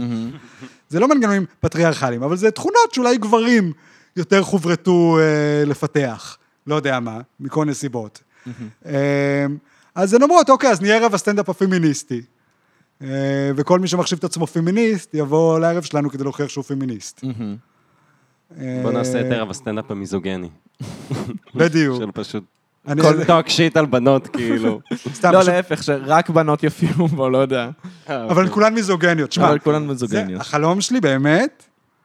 זה 0.90 1.00
לא 1.00 1.08
מנגנונים 1.08 1.46
פטריארכליים, 1.60 2.24
אבל 2.24 2.38
זה 2.38 2.52
תכונות 2.52 2.94
שאולי 2.94 3.18
גברים 3.18 3.74
יותר 4.16 4.44
חוברתו 4.44 5.18
אה, 5.20 5.66
לפתח. 5.66 6.38
לא 6.68 6.76
יודע 6.76 7.00
מה, 7.00 7.20
מכל 7.40 7.66
נסיבות. 7.66 8.22
אה, 8.86 9.46
אז 9.96 10.14
הן 10.14 10.24
אומרות, 10.24 10.50
אוקיי, 10.50 10.70
אז 10.70 10.82
נהיה 10.82 10.96
ערב 10.96 11.14
הסטנדאפ 11.14 11.50
הפמיניסטי. 11.50 12.22
אה, 13.04 13.52
וכל 13.56 13.80
מי 13.80 13.88
שמחשיב 13.88 14.18
את 14.18 14.24
עצמו 14.24 14.48
פמיניסט, 14.48 15.14
יבוא 15.14 15.60
לערב 15.60 15.84
שלנו 15.84 16.10
כדי 16.10 16.24
להוכיח 16.24 16.50
שהוא 16.50 16.64
פמיניסט. 16.64 17.22
אה, 18.60 18.80
בוא 18.84 18.92
נעשה 18.92 19.22
את 19.22 19.26
ערב 19.26 19.50
הסטנדאפ 19.50 19.92
המיזוגני. 19.92 20.50
בדיוק. 21.56 21.98
של 21.98 22.12
פשוט... 22.14 22.44
כל 23.02 23.26
talk 23.26 23.50
shit 23.50 23.78
על 23.78 23.86
בנות, 23.86 24.28
כאילו. 24.28 24.82
סתם, 25.14 25.32
לא, 25.32 25.44
להפך, 25.44 25.84
שרק 25.84 26.30
בנות 26.30 26.64
יופיעו 26.64 27.08
בו, 27.08 27.30
לא 27.30 27.38
יודע. 27.38 27.70
אבל 28.08 28.44
הן 28.44 28.50
כולן 28.50 28.74
מיזוגניות. 28.74 29.32
שמע, 29.32 29.50
אבל 29.50 29.60
כולן 29.60 29.88
מיזוגניות. 29.88 30.42
החלום 30.42 30.82
שלי 30.82 31.02
באמת, 31.02 31.64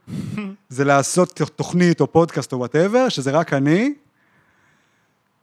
זה 0.68 0.84
לעשות 0.84 1.40
תוכנית 1.56 2.00
או 2.00 2.12
פודקאסט 2.12 2.52
או 2.52 2.58
whatever, 2.58 3.08
שזה 3.08 3.30
רק 3.30 3.52
אני, 3.52 3.94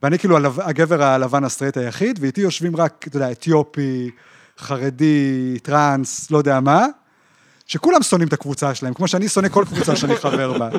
ואני 0.04 0.20
כאילו 0.20 0.38
הגבר 0.62 1.04
הלבן 1.04 1.44
הסטרייט 1.44 1.78
היחיד, 1.78 2.20
ואיתי 2.22 2.42
יושבים 2.42 2.76
רק, 2.76 3.06
אתה 3.08 3.18
יודע, 3.18 3.32
אתיופי, 3.32 4.10
חרדי, 4.58 5.58
טראנס, 5.64 6.32
לא 6.32 6.38
יודע 6.38 6.60
מה, 6.60 6.86
שכולם 7.66 8.04
שונאים 8.04 8.28
את 8.28 8.34
הקבוצה 8.34 8.76
שלהם, 8.76 8.94
כמו 8.94 9.08
שאני 9.08 9.30
שונא 9.30 9.48
כל 9.48 9.66
קבוצה 9.66 9.96
שאני 9.96 10.16
חבר 10.16 10.58
בה. 10.58 10.70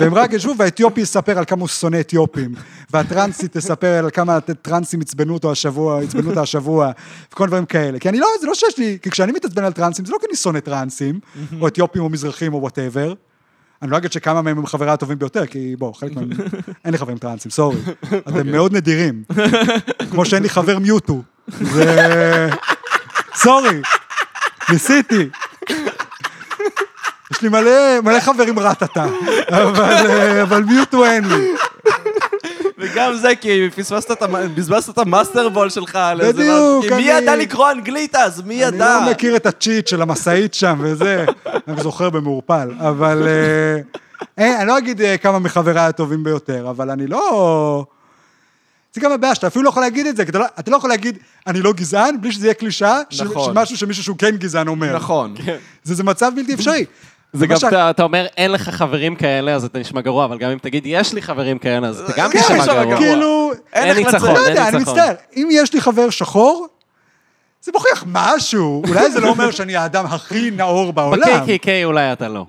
והם 0.00 0.14
רק 0.14 0.32
ישבו, 0.32 0.54
והאתיופי 0.58 1.00
יספר 1.00 1.38
על 1.38 1.44
כמה 1.44 1.60
הוא 1.60 1.68
שונא 1.68 2.00
אתיופים, 2.00 2.54
והטרנסית 2.92 3.56
תספר 3.56 3.98
על 4.04 4.10
כמה 4.10 4.36
הטרנסים 4.36 5.00
עצבנו 5.00 5.34
אותו 5.34 5.52
השבוע, 5.52 6.02
עצבנו 6.02 6.30
אותה 6.30 6.42
השבוע, 6.42 6.90
וכל 7.32 7.46
דברים 7.46 7.66
כאלה. 7.66 7.98
כי 7.98 8.08
אני 8.08 8.18
לא, 8.18 8.26
זה 8.40 8.46
לא 8.46 8.54
שיש 8.54 8.78
לי, 8.78 8.98
כי 9.02 9.10
כשאני 9.10 9.32
מתעצבן 9.32 9.64
על 9.64 9.72
טרנסים, 9.72 10.04
זה 10.04 10.12
לא 10.12 10.18
כי 10.20 10.26
אני 10.26 10.36
שונא 10.36 10.60
טרנסים, 10.60 11.20
או 11.60 11.68
אתיופים 11.68 12.02
או 12.02 12.08
מזרחים 12.08 12.54
או 12.54 12.60
whatever. 12.60 13.14
אני 13.82 13.90
לא 13.90 13.96
אגיד 13.96 14.12
שכמה 14.12 14.42
מהם 14.42 14.58
הם 14.58 14.66
חבריי 14.66 14.92
הטובים 14.92 15.18
ביותר, 15.18 15.46
כי 15.46 15.76
בוא, 15.78 15.94
חלק 15.94 16.16
מהם, 16.16 16.28
אין 16.84 16.92
לי 16.92 16.98
חברים 16.98 17.18
טרנסים, 17.18 17.50
sorry. 17.50 17.76
אתם 18.28 18.50
מאוד 18.52 18.72
נדירים. 18.72 19.22
כמו 20.10 20.24
שאין 20.24 20.42
לי 20.42 20.48
חבר 20.48 20.78
Mewtwo. 20.78 21.22
זה... 21.48 22.48
sorry. 23.34 23.80
ניסיתי. 24.72 25.28
יש 27.32 27.42
לי 27.42 27.48
מלא, 27.48 28.00
מלא 28.00 28.20
חברים 28.20 28.58
Rattata, 28.58 29.04
אבל, 29.48 30.10
אבל 30.42 30.62
Mewtwo 30.62 31.04
אין 31.04 31.24
לי. 31.24 31.52
וגם 32.78 33.14
זה 33.16 33.34
כי 33.40 33.70
פספסת 33.76 34.10
את, 34.12 34.22
בזבזת 34.54 34.88
את 34.88 34.98
ה 34.98 35.05
Master 35.05 35.48
Ball 35.48 35.70
שלך 35.70 35.96
על 35.96 36.20
איזה 36.20 36.32
בדיוק, 36.32 36.54
משהו. 36.78 36.82
כי 36.82 36.88
מי 36.88 37.12
אני- 37.12 37.22
ידע 37.22 37.36
לקרוא 37.36 37.70
אנגלית 37.70 38.14
אז? 38.14 38.42
מי 38.42 38.64
אני 38.66 38.76
ידע? 38.76 39.00
לא 39.04 39.10
מכיר 39.10 39.36
את 39.36 39.46
ה 39.46 39.53
cheat 39.53 39.86
של 39.86 40.02
המשאית 40.02 40.54
שם 40.54 40.78
וזה, 40.80 41.24
אני 41.68 41.82
זוכר 41.82 42.10
במעורפל, 42.10 42.70
אבל... 42.80 43.28
אה, 43.28 43.80
אה, 44.44 44.58
אני 44.60 44.68
לא 44.68 44.78
אגיד 44.78 45.00
אה, 45.02 45.16
כמה 45.16 45.38
מחבריי 45.38 45.84
הטובים 45.86 46.24
ביותר, 46.24 46.70
אבל 46.70 46.90
אני 46.90 47.06
לא... 47.06 47.84
זה 48.98 49.04
גם 49.04 49.12
הבעיה 49.12 49.34
שאתה 49.34 49.46
אפילו 49.46 49.64
לא 49.64 49.68
יכול 49.68 49.82
להגיד 49.82 50.06
את 50.06 50.16
זה, 50.16 50.24
כי 50.24 50.30
אתה 50.30 50.38
לא, 50.38 50.44
אתה 50.58 50.70
לא 50.70 50.76
יכול 50.76 50.90
להגיד, 50.90 51.18
אני 51.46 51.60
לא 51.60 51.72
גזען, 51.72 52.20
בלי 52.20 52.32
שזה 52.32 52.46
יהיה 52.46 52.54
קלישאה, 52.54 53.00
של, 53.10 53.24
נכון. 53.24 53.44
של 53.54 53.60
משהו 53.60 53.76
שמישהו 53.76 54.02
שהוא 54.04 54.16
כן 54.18 54.36
גזען 54.36 54.68
אומר. 54.68 54.96
נכון. 54.96 55.34
זה, 55.82 55.94
זה 55.94 56.04
מצב 56.04 56.32
בלתי 56.36 56.54
אפשרי. 56.54 56.84
זה 57.32 57.46
גם, 57.46 57.56
שה- 57.56 57.68
אתה, 57.68 57.90
אתה 57.90 58.02
אומר, 58.02 58.26
אין 58.36 58.52
לך 58.52 58.68
חברים 58.68 59.16
כאלה, 59.16 59.54
אז 59.54 59.64
אתה 59.64 59.78
נשמע 59.78 60.00
גרוע, 60.00 60.24
אבל 60.24 60.38
גם 60.38 60.50
אם 60.50 60.58
תגיד, 60.58 60.82
יש 60.86 61.12
לי 61.14 61.22
חברים 61.22 61.58
כאלה, 61.58 61.88
אז 61.88 62.00
אתה 62.00 62.12
גם 62.16 62.30
כן, 62.30 62.40
תשמע 62.42 62.56
נשמע 62.56 62.84
גרוע. 62.84 62.96
כאילו, 62.96 63.50
אין 63.72 63.96
ניצחון, 63.96 64.14
לצאת? 64.14 64.22
לא 64.22 64.38
אין 64.40 64.48
יודע, 64.48 64.68
אני 64.68 64.78
ניצחון. 64.78 64.94
מצטער, 64.98 65.14
אם 65.36 65.48
יש 65.52 65.72
לי 65.74 65.80
חבר 65.80 66.10
שחור, 66.10 66.66
זה 67.62 67.72
מוכיח 67.74 68.04
משהו. 68.06 68.82
אולי 68.88 69.10
זה 69.10 69.20
לא 69.20 69.28
אומר 69.28 69.50
שאני 69.50 69.76
האדם 69.76 70.06
הכי 70.06 70.50
נאור 70.50 70.92
בעולם. 70.92 71.46
ב-KKK 71.46 71.68
אולי 71.84 72.12
אתה 72.12 72.28
לא. 72.28 72.46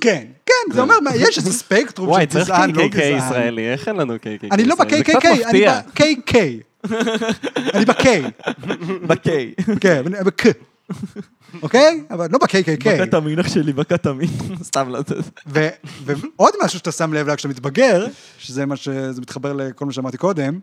כן, 0.00 0.24
כן, 0.46 0.72
זה 0.74 0.80
אומר, 0.80 1.00
מה, 1.00 1.10
יש 1.16 1.38
איזה 1.38 1.52
ספקטרום 1.60 2.08
של 2.08 2.12
וואי, 2.12 2.26
צריך 2.26 2.44
גזען, 2.44 2.70
לא 2.70 2.82
KKK 2.82 2.88
גזען. 2.88 3.18
ישראלי, 3.18 3.72
איך 3.72 3.88
אין 3.88 3.96
לנו 3.96 4.14
KKK 4.14 4.46
אני 4.52 4.64
לא 4.64 4.74
ישראלי? 4.74 4.96
זה 4.96 5.04
קצת 5.04 5.18
ב-KKK, 5.22 5.48
אני. 5.48 5.66
ב-KK. 5.66 6.36
אני 7.74 7.84
ב-K, 7.84 8.06
בקיי. 9.08 9.54
כן, 9.80 10.02
אני 10.06 10.24
ב-K. 10.24 10.46
אוקיי? 11.62 12.02
אבל 12.10 12.28
לא 12.32 12.38
ב-KKK. 12.38 12.84
בקת 12.84 13.14
המינח 13.14 13.48
שלי, 13.48 13.72
בקת 13.72 14.06
המין. 14.06 14.28
סתם 14.62 14.90
לתת. 14.90 15.16
ו- 15.46 15.68
ועוד 16.04 16.54
משהו 16.64 16.78
שאתה 16.78 16.92
שם 16.92 17.12
לב 17.12 17.24
אליו 17.26 17.36
כשאתה 17.36 17.48
מתבגר, 17.48 18.06
שזה 18.38 18.66
מה 18.66 18.76
שזה 18.76 19.20
מתחבר 19.20 19.52
לכל 19.52 19.84
מה 19.84 19.92
שאמרתי 19.92 20.16
קודם, 20.16 20.58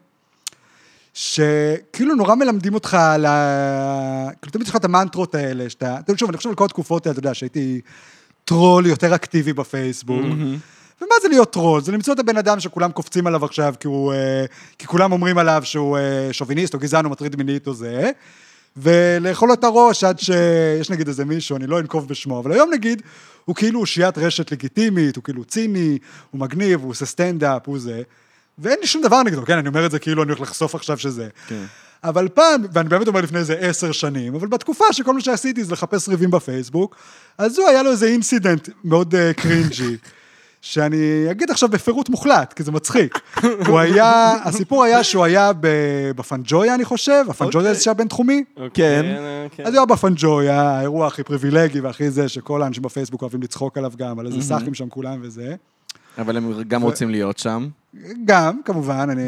שכאילו 1.14 2.16
נורא 2.16 2.36
מלמדים 2.36 2.74
אותך 2.74 2.94
על 2.94 3.26
ה... 3.26 4.30
כאילו 4.42 4.52
תמיד 4.52 4.64
יש 4.64 4.70
לך 4.70 4.76
את 4.76 4.86
המנטרות 4.86 5.36
האלה, 5.36 5.70
שאתה... 5.70 5.98
שוב, 6.18 6.30
אני 6.30 6.38
חושב 6.38 6.50
על 6.50 6.56
כל 6.56 6.66
התקופות 6.66 7.06
האלה, 7.06 7.12
אתה 7.12 7.20
יודע, 7.20 7.34
שהייתי 7.34 7.82
טרול 8.46 8.86
יותר 8.86 9.16
אקטיבי 9.16 9.54
בפייסבוק. 9.54 10.26
ומה 11.02 11.16
זה 11.22 11.28
להיות 11.28 11.54
טרול? 11.54 11.82
זה 11.82 11.92
למצוא 11.92 12.14
את 12.14 12.20
הבן 12.20 12.38
אדם 12.38 12.60
שכולם 12.60 12.92
קופצים 12.92 13.28
עליו 13.28 13.46
עכשיו, 13.46 13.74
כי, 13.80 13.88
הוא, 13.88 14.14
אה, 14.14 14.46
כי 14.78 14.88
כולם 14.88 15.12
אומרים 15.12 15.38
עליו 15.38 15.62
שהוא 15.66 15.98
אה, 15.98 16.30
שוביניסט 16.32 16.74
או 16.74 16.80
גזען 16.80 17.06
או 17.06 17.10
מטריד 17.10 17.36
מינית 17.36 17.68
או 17.68 17.74
זה, 17.74 18.12
ולאכול 18.78 19.48
לו 19.48 19.54
את 19.54 19.64
הראש 19.64 20.04
עד 20.04 20.20
שיש 20.20 20.90
נגיד 20.90 21.08
איזה 21.08 21.26
מישהו, 21.26 21.58
אני 21.58 21.68
לא 21.68 21.80
אנקוב 21.80 22.08
בשמו, 22.08 22.40
אבל 22.40 22.52
היום 22.52 22.70
נגיד, 22.74 23.02
הוא 23.46 23.56
כאילו 23.56 23.80
אושיית 23.80 24.18
רשת 24.18 24.52
לגיטימית, 24.52 25.16
הוא 25.16 25.24
כאילו 25.24 25.46
ציני, 25.46 25.98
הוא 26.32 26.42
מגניב, 26.42 26.82
הוא 26.82 26.92
עושה 26.92 27.06
סטנדאפ, 27.06 27.62
הוא 27.68 27.80
זה, 27.80 28.02
ואין 28.60 28.78
לי 28.82 28.88
שום 28.88 29.02
דבר 29.02 29.24
נגדו, 29.24 29.46
כן, 29.46 29.58
אני 29.58 29.68
אומר 29.68 29.86
את 29.86 29.92
זה 29.92 30.00
כאילו 30.00 30.24
אני 30.24 30.32
הולך 30.32 30.42
לחשוף 30.42 30.76
עכשיו 30.76 30.98
שזה. 30.98 31.28
כן. 31.48 31.64
אבל 32.04 32.28
פעם, 32.34 32.62
ואני 32.74 32.90
באמת 32.90 33.08
אומר 33.08 33.22
לפני 33.22 33.40
איזה 33.40 33.56
עשר 33.56 33.92
שנים, 33.92 34.36
אבל 34.36 34.48
בתקופה 34.48 34.86
שכל 34.92 35.14
מה 35.14 35.22
שעשיתי 35.22 35.64
זה 35.64 35.72
לחפש 35.72 36.10
ריבים 36.10 36.32
בפייסבוק, 36.32 36.96
אז 37.38 37.60
הוא 37.60 37.68
היה 37.68 37.84
לו 37.84 37.92
איזה 37.92 38.08
incident 38.08 38.70
מאוד 38.84 39.16
uh, 39.16 39.42
cringy, 39.42 39.98
שאני 40.62 41.32
אגיד 41.32 41.52
עכשיו 41.52 41.70
בפירוט 41.70 42.10
מוחלט, 42.10 42.54
כי 42.54 42.64
זה 42.64 42.72
מצחיק. 42.72 43.20
הוא 43.68 43.80
היה, 43.80 44.34
הסיפור 44.44 44.84
היה 44.84 45.04
שהוא 45.04 45.24
היה 45.24 45.52
בפנג'ויה, 46.16 46.76
אני 46.76 46.86
חושב, 46.86 47.26
הפנג'ויה 47.30 47.66
אוקיי. 47.66 47.76
זה 47.76 47.84
שהיה 47.84 47.94
בינתחומי. 47.94 48.44
כן. 48.74 49.06
כן. 49.52 49.64
אז 49.66 49.74
הוא 49.74 49.80
היה 49.80 49.86
בפנג'ויה, 49.86 50.62
האירוע 50.62 51.08
הכי 51.08 51.24
פריבילגי 51.24 51.80
והכי 51.80 52.12
זה, 52.12 52.30
שכל 52.30 52.62
האנשים 52.62 52.84
בפייסבוק 52.84 53.22
אוהבים 53.22 53.42
לצחוק 53.42 53.78
עליו 53.78 53.92
גם, 53.98 54.20
על 54.20 54.26
איזה 54.26 54.42
סאחים 54.42 54.74
שם 54.74 54.90
כולם 54.90 55.20
וזה. 55.22 55.56
אבל 56.18 56.38
הם 56.38 56.64
גם 56.68 56.82
רוצים 56.82 57.10
להיות 57.10 57.38
שם. 57.38 57.68
גם, 58.26 58.62
כמובן, 58.66 59.10
אני, 59.10 59.22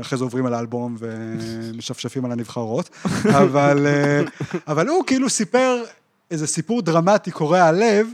אחרי 0.00 0.18
זה 0.18 0.24
עוברים 0.24 0.46
על 0.46 0.54
האלבום 0.54 0.96
ומשפשפים 0.98 2.24
על 2.24 2.32
הנבחרות, 2.32 2.90
אבל, 3.40 3.86
אה, 3.86 4.22
אבל 4.68 4.88
הוא 4.88 5.04
כאילו 5.06 5.30
סיפר 5.30 5.82
איזה 6.30 6.46
סיפור 6.46 6.82
דרמטי 6.82 7.30
קורע 7.30 7.72
לב, 7.72 8.06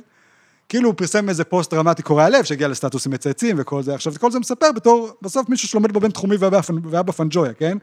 כאילו 0.68 0.88
הוא 0.88 0.94
פרסם 0.96 1.28
איזה 1.28 1.44
פוסט 1.44 1.74
דרמטי 1.74 2.02
קורע 2.02 2.28
לב, 2.28 2.44
שהגיע 2.44 2.68
לסטטוסים 2.68 3.12
מצייצים 3.12 3.56
וכל 3.58 3.82
זה. 3.82 3.94
עכשיו, 3.94 4.12
כל 4.20 4.30
זה 4.30 4.38
מספר 4.38 4.72
בתור, 4.72 5.10
בסוף 5.22 5.48
מישהו 5.48 5.68
שלומד 5.68 5.92
בבינתחומי 5.92 6.36
והיה 6.36 6.60
בפנ- 6.60 6.86
והיה 6.90 7.02
בפנג'ויה, 7.02 7.52
כן? 7.52 7.78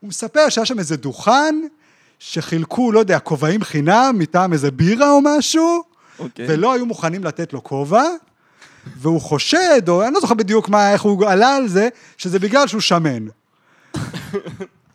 הוא 0.00 0.08
מספר 0.08 0.48
שהיה 0.48 0.64
שם 0.64 0.78
איזה 0.78 0.96
דוכן, 0.96 1.54
שחילקו, 2.18 2.92
לא 2.92 2.98
יודע, 2.98 3.18
כובעים 3.18 3.62
חינם 3.62 4.14
מטעם 4.18 4.52
איזה 4.52 4.70
בירה 4.70 5.10
או 5.10 5.20
משהו, 5.24 5.82
אוקיי. 6.18 6.46
ולא 6.48 6.72
היו 6.72 6.86
מוכנים 6.86 7.24
לתת 7.24 7.52
לו 7.52 7.64
כובע, 7.64 8.04
והוא 8.96 9.20
חושד, 9.20 9.88
או 9.88 10.02
אני 10.02 10.14
לא 10.14 10.20
זוכר 10.20 10.34
בדיוק 10.34 10.68
מה, 10.68 10.92
איך 10.92 11.02
הוא 11.02 11.26
עלה 11.26 11.56
על 11.56 11.68
זה, 11.68 11.88
שזה 12.16 12.38
בגלל 12.38 12.66
שהוא 12.66 12.80
שמן. 12.80 13.26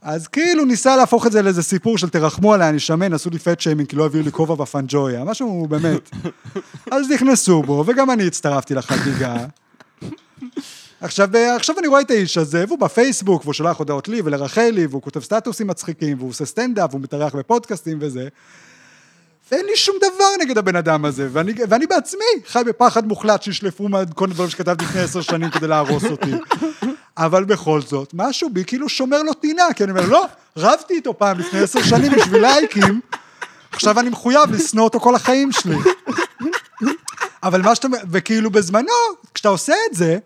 אז 0.01 0.27
כאילו 0.27 0.65
ניסה 0.65 0.95
להפוך 0.95 1.27
את 1.27 1.31
זה 1.31 1.41
לאיזה 1.41 1.63
סיפור 1.63 1.97
של 1.97 2.09
תרחמו 2.09 2.53
עליי, 2.53 2.69
אני 2.69 2.79
שמן, 2.79 3.13
עשו 3.13 3.29
לי 3.29 3.39
פט 3.39 3.59
שיימינג, 3.59 3.89
כי 3.89 3.95
לא 3.95 4.05
הביאו 4.05 4.23
לי 4.23 4.31
כובע 4.31 4.55
בפנג'ויה, 4.55 5.23
משהו 5.23 5.67
באמת. 5.69 6.09
אז 6.91 7.11
נכנסו 7.11 7.63
בו, 7.63 7.83
וגם 7.87 8.11
אני 8.11 8.27
הצטרפתי 8.27 8.75
לחגיגה. 8.75 9.35
עכשיו, 11.01 11.29
עכשיו 11.55 11.79
אני 11.79 11.87
רואה 11.87 12.01
את 12.01 12.11
האיש 12.11 12.37
הזה, 12.37 12.65
והוא 12.67 12.79
בפייסבוק, 12.79 13.41
והוא 13.41 13.53
שולח 13.53 13.77
הודעות 13.77 14.07
לי 14.07 14.21
ולרחלי, 14.21 14.85
והוא 14.85 15.01
כותב 15.01 15.19
סטטוסים 15.19 15.67
מצחיקים, 15.67 16.17
והוא 16.17 16.29
עושה 16.29 16.45
סטנדאפ, 16.45 16.89
והוא 16.89 17.01
מתארח 17.01 17.35
בפודקאסטים 17.35 17.97
וזה. 18.01 18.27
ואין 19.51 19.65
לי 19.65 19.77
שום 19.77 19.95
דבר 19.97 20.29
נגד 20.39 20.57
הבן 20.57 20.75
אדם 20.75 21.05
הזה, 21.05 21.27
ואני, 21.31 21.53
ואני 21.69 21.87
בעצמי 21.87 22.25
חי 22.47 22.61
בפחד 22.65 23.07
מוחלט 23.07 23.43
שישלפו 23.43 23.89
מכל 23.89 24.25
הדברים 24.25 24.49
שכתבתי 24.49 24.85
לפני 24.85 25.01
עשר 25.01 25.21
שנים 25.21 25.49
כדי 25.49 25.67
להרוס 25.67 26.03
אותי. 26.03 26.31
אבל 27.17 27.43
בכל 27.43 27.81
זאת, 27.81 28.11
משהו 28.13 28.49
בי 28.49 28.63
כאילו 28.65 28.89
שומר 28.89 29.23
לו 29.23 29.33
טינה, 29.33 29.63
כי 29.75 29.83
אני 29.83 29.91
אומר, 29.91 30.05
לא, 30.05 30.25
רבתי 30.57 30.93
איתו 30.93 31.17
פעם 31.17 31.39
לפני 31.39 31.59
עשר 31.59 31.83
שנים 31.83 32.11
בשביל 32.11 32.41
לייקים, 32.41 32.99
עכשיו 33.71 33.99
אני 33.99 34.09
מחויב 34.09 34.51
לשנוא 34.51 34.83
אותו 34.83 34.99
כל 34.99 35.15
החיים 35.15 35.51
שלי. 35.51 35.75
אבל 37.43 37.61
מה 37.61 37.75
שאתה, 37.75 37.87
וכאילו 38.11 38.49
בזמנו, 38.49 38.93
כשאתה 39.33 39.49
עושה 39.49 39.73
את 39.89 39.95
זה, 39.95 40.17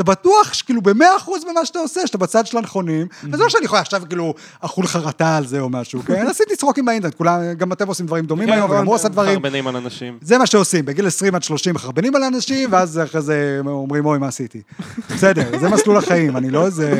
אתה 0.00 0.10
בטוח 0.10 0.52
שכאילו 0.52 0.82
במאה 0.82 1.16
אחוז 1.16 1.44
במה 1.44 1.66
שאתה 1.66 1.78
עושה, 1.78 2.06
שאתה 2.06 2.18
בצד 2.18 2.46
של 2.46 2.58
הנכונים, 2.58 3.06
וזה 3.24 3.42
לא 3.42 3.48
שאני 3.48 3.64
יכול 3.64 3.78
עכשיו 3.78 4.02
כאילו 4.08 4.34
אכול 4.60 4.86
חרטה 4.86 5.36
על 5.36 5.46
זה 5.46 5.60
או 5.60 5.68
משהו, 5.68 6.02
כן? 6.02 6.26
עשיתי 6.30 6.56
צחוקים 6.56 6.84
באינטרנט, 6.84 7.14
כולם, 7.14 7.52
גם 7.56 7.72
אתם 7.72 7.88
עושים 7.88 8.06
דברים 8.06 8.26
דומים 8.26 8.52
היום, 8.52 8.70
וגם 8.70 8.86
הוא 8.86 8.94
עושה 8.94 9.08
דברים. 9.08 9.32
מחרבנים 9.32 9.66
על 9.66 9.76
אנשים. 9.76 10.18
זה 10.22 10.38
מה 10.38 10.46
שעושים, 10.46 10.84
בגיל 10.84 11.06
20 11.06 11.34
עד 11.34 11.42
30 11.42 11.74
מחרבנים 11.74 12.16
על 12.16 12.22
אנשים, 12.22 12.68
ואז 12.72 13.00
אחרי 13.04 13.22
זה 13.22 13.60
אומרים, 13.66 14.06
אוי, 14.06 14.18
מה 14.18 14.28
עשיתי? 14.28 14.62
בסדר, 15.10 15.58
זה 15.60 15.68
מסלול 15.68 15.96
החיים, 15.96 16.36
אני 16.36 16.50
לא 16.50 16.66
איזה 16.66 16.92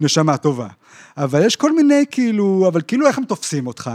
נשמה 0.00 0.36
טובה. 0.36 0.68
אבל 1.16 1.46
יש 1.46 1.56
כל 1.56 1.72
מיני 1.72 2.04
כאילו, 2.10 2.64
אבל 2.68 2.80
כאילו 2.86 3.06
איך 3.06 3.18
הם 3.18 3.24
תופסים 3.24 3.66
אותך, 3.66 3.90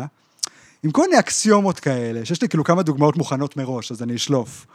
עם 0.84 0.92
כל 0.92 1.02
מיני 1.02 1.20
אקסיומות 1.20 1.80
כאלה, 1.80 2.26
שיש 2.26 2.42
לי 2.42 2.50
כאילו 2.50 2.64
כמה 2.64 2.84
דוגמאות 2.84 3.18
מוכנות 3.18 3.58
מראש, 3.58 3.92
אז 3.92 4.04
אני 4.04 4.16
אשלוף. 4.16 4.66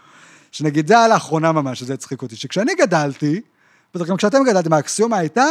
שנגיד, 0.53 0.89
זה 0.89 0.99
היה 0.99 1.09
לאחרונה 1.09 1.53
ממש, 1.53 1.79
שזה 1.79 1.95
הצחיק 1.95 2.23
אותי, 2.23 2.37
שכשאני 2.37 2.75
גדלתי, 2.75 3.41
בטח 3.95 4.07
גם 4.07 4.17
כשאתם 4.17 4.39
גדלתם, 4.45 4.73
האקסיומה 4.73 5.17
הייתה 5.17 5.47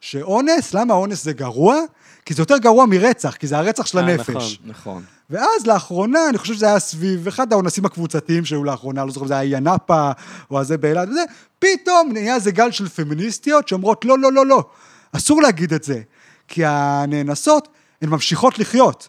שאונס, 0.00 0.74
למה 0.74 0.94
אונס 0.94 1.24
זה 1.24 1.32
גרוע? 1.32 1.76
כי 2.24 2.34
זה 2.34 2.42
יותר 2.42 2.58
גרוע 2.58 2.86
מרצח, 2.86 3.36
כי 3.36 3.46
זה 3.46 3.58
הרצח 3.58 3.86
של 3.86 3.98
אה, 3.98 4.04
הנפש. 4.04 4.28
נכון. 4.28 4.52
נכון. 4.64 5.02
ואז 5.30 5.66
לאחרונה, 5.66 6.28
אני 6.28 6.38
חושב 6.38 6.54
שזה 6.54 6.66
היה 6.66 6.78
סביב 6.78 7.28
אחד 7.28 7.52
האונסים 7.52 7.84
הקבוצתיים 7.84 8.44
שהיו 8.44 8.64
לאחרונה, 8.64 9.04
לא 9.04 9.10
זוכר 9.10 9.24
אם 9.24 9.28
זה 9.28 9.38
היה 9.38 9.56
ינאפה, 9.56 10.10
או 10.50 10.60
הזה 10.60 10.78
באילת 10.78 11.08
וזה, 11.08 11.22
פתאום 11.58 12.10
נהיה 12.12 12.34
איזה 12.34 12.50
גל 12.50 12.70
של 12.70 12.88
פמיניסטיות 12.88 13.68
שאומרות, 13.68 14.04
לא, 14.04 14.18
לא, 14.18 14.32
לא, 14.32 14.46
לא, 14.46 14.64
אסור 15.12 15.42
להגיד 15.42 15.72
את 15.72 15.84
זה, 15.84 16.00
כי 16.48 16.64
הנאנסות, 16.64 17.68
הן 18.02 18.08
ממשיכות 18.08 18.58
לחיות. 18.58 19.08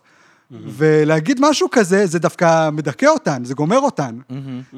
ולהגיד 0.51 1.39
משהו 1.41 1.67
כזה, 1.72 2.05
זה 2.05 2.19
דווקא 2.19 2.69
מדכא 2.69 3.05
אותן, 3.05 3.45
זה 3.45 3.53
גומר 3.53 3.80
אותן. 3.80 4.19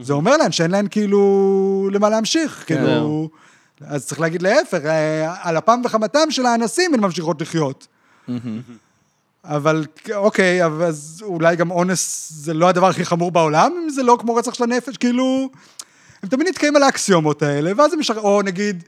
זה 0.01 0.13
אומר 0.13 0.37
להן 0.37 0.51
שאין 0.51 0.71
להן 0.71 0.87
כאילו 0.91 1.89
למה 1.93 2.09
להמשיך, 2.09 2.63
כאילו... 2.67 3.29
אז 3.81 4.05
צריך 4.05 4.19
להגיד 4.19 4.41
להפך, 4.41 4.85
אה, 4.85 5.33
על 5.41 5.57
אפם 5.57 5.81
וחמתם 5.85 6.31
של 6.31 6.45
האנסים 6.45 6.93
הן 6.93 6.99
ממשיכות 6.99 7.41
לחיות. 7.41 7.87
אבל 9.45 9.85
אוקיי, 10.15 10.65
אז 10.65 11.23
אולי 11.25 11.55
גם 11.55 11.71
אונס 11.71 12.31
זה 12.31 12.53
לא 12.53 12.69
הדבר 12.69 12.87
הכי 12.87 13.05
חמור 13.05 13.31
בעולם, 13.31 13.71
אם 13.83 13.89
זה 13.89 14.03
לא 14.03 14.17
כמו 14.21 14.35
רצח 14.35 14.53
של 14.53 14.63
הנפש, 14.63 14.97
כאילו... 14.97 15.49
הם 16.23 16.29
תמיד 16.29 16.47
נתקעים 16.47 16.75
על 16.75 16.83
האקסיומות 16.83 17.41
האלה, 17.41 17.71
ואז 17.77 17.93
הם 17.93 17.99
משחררים, 17.99 18.25
או 18.25 18.41
נגיד, 18.41 18.83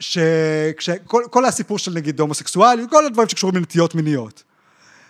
שכל 0.00 1.22
כל 1.30 1.44
הסיפור 1.44 1.78
של 1.78 1.92
נגיד 1.92 2.20
הומוסקסואליות, 2.20 2.90
כל 2.90 3.06
הדברים 3.06 3.28
שקשורים 3.28 3.56
לנטיות 3.56 3.94
מיניות. 3.94 4.42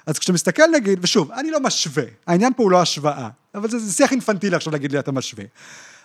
אז 0.06 0.18
כשאתה 0.18 0.32
מסתכל 0.32 0.62
נגיד, 0.74 0.98
ושוב, 1.02 1.32
אני 1.32 1.50
לא 1.50 1.60
משווה, 1.60 2.04
העניין 2.26 2.52
פה 2.56 2.62
הוא 2.62 2.70
לא 2.70 2.82
השוואה, 2.82 3.28
אבל 3.54 3.70
זה, 3.70 3.78
זה 3.78 3.92
שיח 3.92 4.12
אינפנטילי 4.12 4.56
עכשיו 4.56 4.72
להגיד 4.72 4.92
לי 4.92 4.98
אתה 4.98 5.12
משווה. 5.12 5.44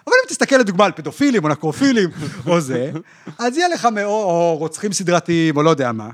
אבל 0.07 0.13
אם 0.23 0.30
תסתכל 0.30 0.55
לדוגמה 0.55 0.85
על 0.85 0.91
פדופילים 0.91 1.43
או 1.43 1.49
נקרופילים 1.49 2.09
או 2.47 2.61
זה, 2.61 2.91
אז 3.39 3.57
יהיה 3.57 3.67
לך 3.67 3.85
מאוד, 3.85 4.07
או 4.07 4.55
רוצחים 4.59 4.93
סדרתיים 4.93 5.57
או 5.57 5.63
לא 5.63 5.69
יודע 5.69 5.91
מה, 5.91 6.09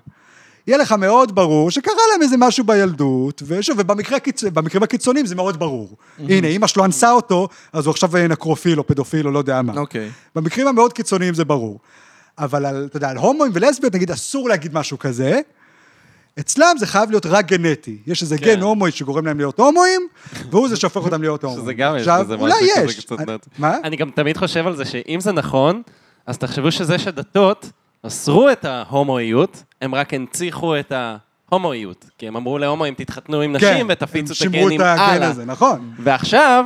יהיה 0.67 0.77
לך 0.77 0.91
מאוד 0.91 1.35
ברור 1.35 1.71
שקרה 1.71 1.93
להם 2.11 2.21
איזה 2.21 2.35
משהו 2.37 2.63
בילדות, 2.63 3.43
ושוב, 3.45 3.77
ובמקרה 3.79 4.17
הקיצ... 4.17 4.43
במקרים 4.43 4.83
הקיצוניים 4.83 5.25
זה 5.25 5.35
מאוד 5.35 5.59
ברור. 5.59 5.97
הנה, 6.19 6.47
אמא 6.47 6.67
שלו 6.67 6.85
אנסה 6.85 7.11
אותו, 7.11 7.47
אז 7.73 7.85
הוא 7.85 7.91
עכשיו 7.91 8.09
נקרופיל 8.29 8.79
או 8.79 8.87
פדופיל 8.87 9.27
או 9.27 9.31
לא 9.31 9.39
יודע 9.39 9.61
מה. 9.61 9.73
אוקיי. 9.77 10.09
במקרים 10.35 10.67
המאוד 10.67 10.93
קיצוניים 10.93 11.33
זה 11.33 11.45
ברור. 11.45 11.79
אבל 12.37 12.65
על, 12.65 12.85
אתה 12.89 12.97
יודע, 12.97 13.09
על 13.09 13.17
הומואים 13.17 13.51
ולסביות, 13.55 13.95
נגיד, 13.95 14.11
אסור 14.11 14.49
להגיד 14.49 14.73
משהו 14.73 14.99
כזה. 14.99 15.39
אצלם 16.39 16.75
זה 16.79 16.87
חייב 16.87 17.09
להיות 17.09 17.25
רק 17.25 17.45
גנטי. 17.45 17.97
יש 18.07 18.21
איזה 18.21 18.37
כן. 18.37 18.45
גן 18.45 18.61
הומואי 18.61 18.91
שגורם 18.91 19.25
להם 19.25 19.37
להיות 19.37 19.59
הומואים, 19.59 20.01
והוא 20.51 20.67
זה 20.69 20.75
שהופך 20.75 20.97
אותם 20.97 21.21
להיות 21.21 21.43
הומואים. 21.43 21.63
שזה 21.63 21.73
גם 21.73 21.95
יש 21.97 22.07
אולי 22.07 22.53
משהו 22.63 22.75
כזה 22.75 22.85
יש. 22.85 22.99
קצת 23.05 23.19
אני- 23.19 23.33
נט. 23.33 23.47
מה? 23.59 23.75
אני 23.83 23.95
גם 23.95 24.09
תמיד 24.15 24.37
חושב 24.37 24.67
על 24.67 24.75
זה 24.75 24.85
שאם 24.85 25.19
זה 25.19 25.31
נכון, 25.31 25.81
אז 26.27 26.37
תחשבו 26.37 26.71
שזה 26.71 26.99
שדתות 26.99 27.69
אסרו 28.07 28.49
את 28.49 28.65
ההומואיות, 28.65 29.63
הם 29.81 29.95
רק 29.95 30.13
הנציחו 30.13 30.79
את 30.79 30.91
ההומואיות. 31.49 32.05
כי 32.17 32.27
הם 32.27 32.35
אמרו 32.35 32.57
להומואים, 32.57 32.93
תתחתנו 32.93 33.41
עם 33.41 33.55
נשים 33.55 33.87
ותפיצו 33.89 34.33
את 34.33 34.37
כן, 34.37 34.45
הם 34.45 34.51
שימרו 34.51 34.65
הגנים 34.67 34.81
את 34.81 34.85
הגן 34.85 34.99
הלאה. 35.01 35.27
הזה, 35.29 35.45
נכון. 35.45 35.91
ועכשיו, 35.99 36.65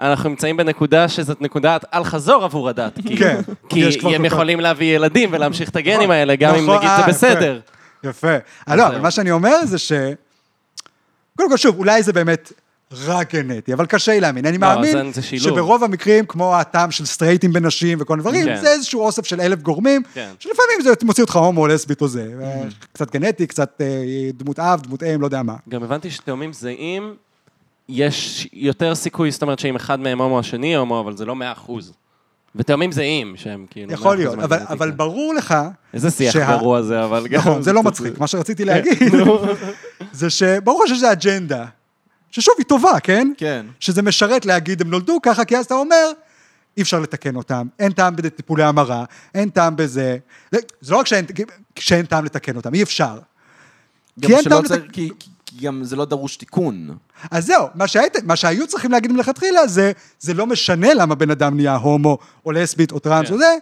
אנחנו 0.00 0.28
נמצאים 0.30 0.56
בנקודה 0.56 1.08
שזאת 1.08 1.40
נקודת 1.42 1.84
אל-חזור 1.94 2.44
עבור 2.44 2.68
הדת. 2.68 2.98
כי, 3.08 3.16
כן, 3.16 3.40
כי 3.68 3.84
הם 4.16 4.24
יכולים 4.24 4.60
להביא 4.60 4.96
ילדים 4.96 5.28
ולהמשיך 5.32 5.68
את 5.68 5.76
הגנים 5.76 5.96
נכון, 6.00 6.10
האלה, 6.10 6.36
גם 6.36 6.54
אם 6.54 6.62
נכון, 6.64 6.76
נגיד 6.76 6.88
אה, 6.88 6.96
זה 6.96 7.02
יפה. 7.02 7.10
בסדר. 7.10 7.60
יפה. 8.04 8.36
אה, 8.68 8.76
לא, 8.76 8.86
אבל. 8.86 9.00
מה 9.00 9.10
שאני 9.10 9.30
אומר 9.30 9.56
זה 9.64 9.78
ש... 9.78 9.92
קודם 11.36 11.50
כל, 11.50 11.56
שוב, 11.56 11.78
אולי 11.78 12.02
זה 12.02 12.12
באמת 12.12 12.52
רק 12.92 13.34
גנטי, 13.34 13.72
אבל 13.72 13.86
קשה 13.86 14.12
לי 14.12 14.20
להאמין. 14.20 14.46
אני 14.46 14.58
לא, 14.58 14.60
מאמין. 14.60 15.12
שברוב 15.22 15.84
המקרים, 15.84 16.26
כמו 16.26 16.56
הטעם 16.56 16.90
של 16.90 17.06
סטרייטים 17.06 17.52
בנשים 17.52 17.98
וכל 18.00 18.20
דברים, 18.20 18.46
כן. 18.46 18.56
זה 18.60 18.72
איזשהו 18.72 19.00
אוסף 19.00 19.26
של 19.26 19.40
אלף 19.40 19.62
גורמים, 19.62 20.02
כן. 20.14 20.30
שלפעמים 20.38 20.80
זה 20.82 20.90
מוציא 21.02 21.22
אותך 21.22 21.36
הומו 21.36 21.60
או 21.60 21.66
לסבית 21.66 22.00
או 22.00 22.08
זה. 22.08 22.32
קצת 22.92 23.12
גנטי, 23.12 23.46
קצת 23.46 23.80
אה, 23.80 24.30
דמות 24.34 24.58
אב, 24.58 24.80
דמות 24.82 25.02
אם, 25.02 25.20
לא 25.20 25.26
יודע 25.26 25.42
מה. 25.42 25.56
גם 25.68 25.82
הבנתי 25.82 26.10
שתאומים 26.10 26.52
זהים, 26.52 27.14
יש 27.88 28.48
יותר 28.52 28.94
סיכוי, 28.94 29.30
זאת 29.30 29.42
אומרת 29.42 29.58
שאם 29.58 29.76
אחד 29.76 30.00
מהם 30.00 30.20
הומו, 30.20 30.38
השני 30.38 30.76
הומו, 30.76 31.00
אבל 31.00 31.16
זה 31.16 31.24
לא 31.24 31.36
מאה 31.36 31.52
אחוז. 31.52 31.92
ותאומים 32.56 32.92
זהים, 32.92 33.34
שהם 33.36 33.66
כאילו... 33.70 33.92
יכול 33.92 34.16
100% 34.16 34.18
להיות, 34.18 34.38
אבל-. 34.38 34.58
אבל 34.68 34.90
ברור 34.90 35.34
לך... 35.34 35.54
איזה 35.94 36.10
שיח 36.10 36.32
שה- 36.32 36.50
גרוע 36.50 36.82
זה, 36.82 37.04
אבל 37.04 37.26
גם... 37.28 37.38
נכון, 37.40 37.62
זה 37.62 37.72
לא 37.72 37.82
מצחיק. 37.82 38.18
מה 38.18 38.26
שרציתי 38.26 38.64
להגיד, 38.64 39.12
זה 40.12 40.30
שברור 40.30 40.84
לך 40.84 40.96
שזה 40.96 41.12
אג'נדה, 41.12 41.64
ששוב, 42.30 42.54
היא 42.58 42.66
טובה, 42.66 43.00
כן? 43.02 43.32
כן. 43.36 43.66
שזה 43.80 44.02
משרת 44.02 44.46
להגיד, 44.46 44.80
הם 44.80 44.90
נולדו 44.90 45.18
ככה, 45.22 45.44
כי 45.44 45.56
אז 45.56 45.64
אתה 45.64 45.74
אומר, 45.74 46.06
אי 46.76 46.82
אפשר 46.82 47.00
לתקן 47.00 47.36
אותם, 47.36 47.66
אין 47.78 47.92
טעם 47.92 48.16
בטיפולי 48.16 48.62
המרה, 48.64 49.04
אין 49.34 49.48
טעם 49.48 49.76
בזה. 49.76 50.16
זה 50.52 50.58
זה 50.80 50.92
לא 50.92 50.98
רק 50.98 51.06
שאין, 51.06 51.24
שאין 51.78 52.06
טעם 52.06 52.24
לתקן 52.24 52.56
אותם, 52.56 52.74
אי 52.74 52.82
אפשר. 52.82 53.18
גם 54.20 54.28
כי 54.28 54.34
אין 54.34 54.42
שלא 54.42 54.50
טעם 54.56 54.64
צריך, 54.64 54.82
לתק- 54.84 54.92
כי 54.92 55.08
כי 55.18 55.30
גם 55.60 55.84
זה 55.84 55.96
לא 55.96 56.04
דרוש 56.04 56.36
תיקון. 56.36 56.96
אז 57.30 57.46
זהו, 57.46 57.66
מה, 57.74 57.86
שהיית, 57.86 58.16
מה 58.24 58.36
שהיו 58.36 58.66
צריכים 58.66 58.90
להגיד 58.90 59.12
מלכתחילה 59.12 59.66
זה, 59.66 59.92
זה 60.20 60.34
לא 60.34 60.46
משנה 60.46 60.94
למה 60.94 61.14
בן 61.14 61.30
אדם 61.30 61.56
נהיה 61.56 61.76
הומו, 61.76 62.18
או 62.46 62.52
לסבית, 62.52 62.92
או 62.92 62.98
טראנס, 62.98 63.28
כן. 63.28 63.34
או 63.34 63.38
זה, 63.38 63.56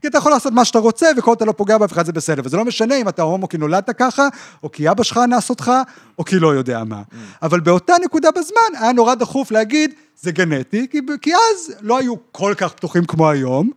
כי 0.00 0.06
אתה 0.06 0.18
יכול 0.18 0.32
לעשות 0.32 0.52
מה 0.52 0.64
שאתה 0.64 0.78
רוצה, 0.78 1.06
וכל 1.16 1.30
עוד 1.30 1.36
אתה 1.36 1.44
לא 1.44 1.52
פוגע 1.52 1.78
באף 1.78 1.92
אחד 1.92 2.06
זה 2.06 2.12
בסדר. 2.12 2.42
וזה 2.44 2.56
לא 2.56 2.64
משנה 2.64 2.96
אם 2.96 3.08
אתה 3.08 3.22
הומו 3.22 3.48
כי 3.48 3.58
נולדת 3.58 3.90
ככה, 3.90 4.28
או 4.62 4.72
כי 4.72 4.90
אבא 4.90 5.02
שלך 5.02 5.20
אנס 5.24 5.50
אותך, 5.50 5.72
או 6.18 6.24
כי 6.24 6.38
לא 6.38 6.54
יודע 6.54 6.84
מה. 6.84 7.02
אבל 7.42 7.60
באותה 7.60 7.94
נקודה 8.04 8.30
בזמן, 8.30 8.80
היה 8.80 8.92
נורא 8.92 9.14
דחוף 9.14 9.50
להגיד, 9.50 9.94
זה 10.20 10.32
גנטי, 10.32 10.86
כי, 10.90 11.00
כי 11.22 11.32
אז 11.34 11.72
לא 11.80 11.98
היו 11.98 12.14
כל 12.32 12.54
כך 12.56 12.72
פתוחים 12.72 13.04
כמו 13.04 13.30
היום. 13.30 13.70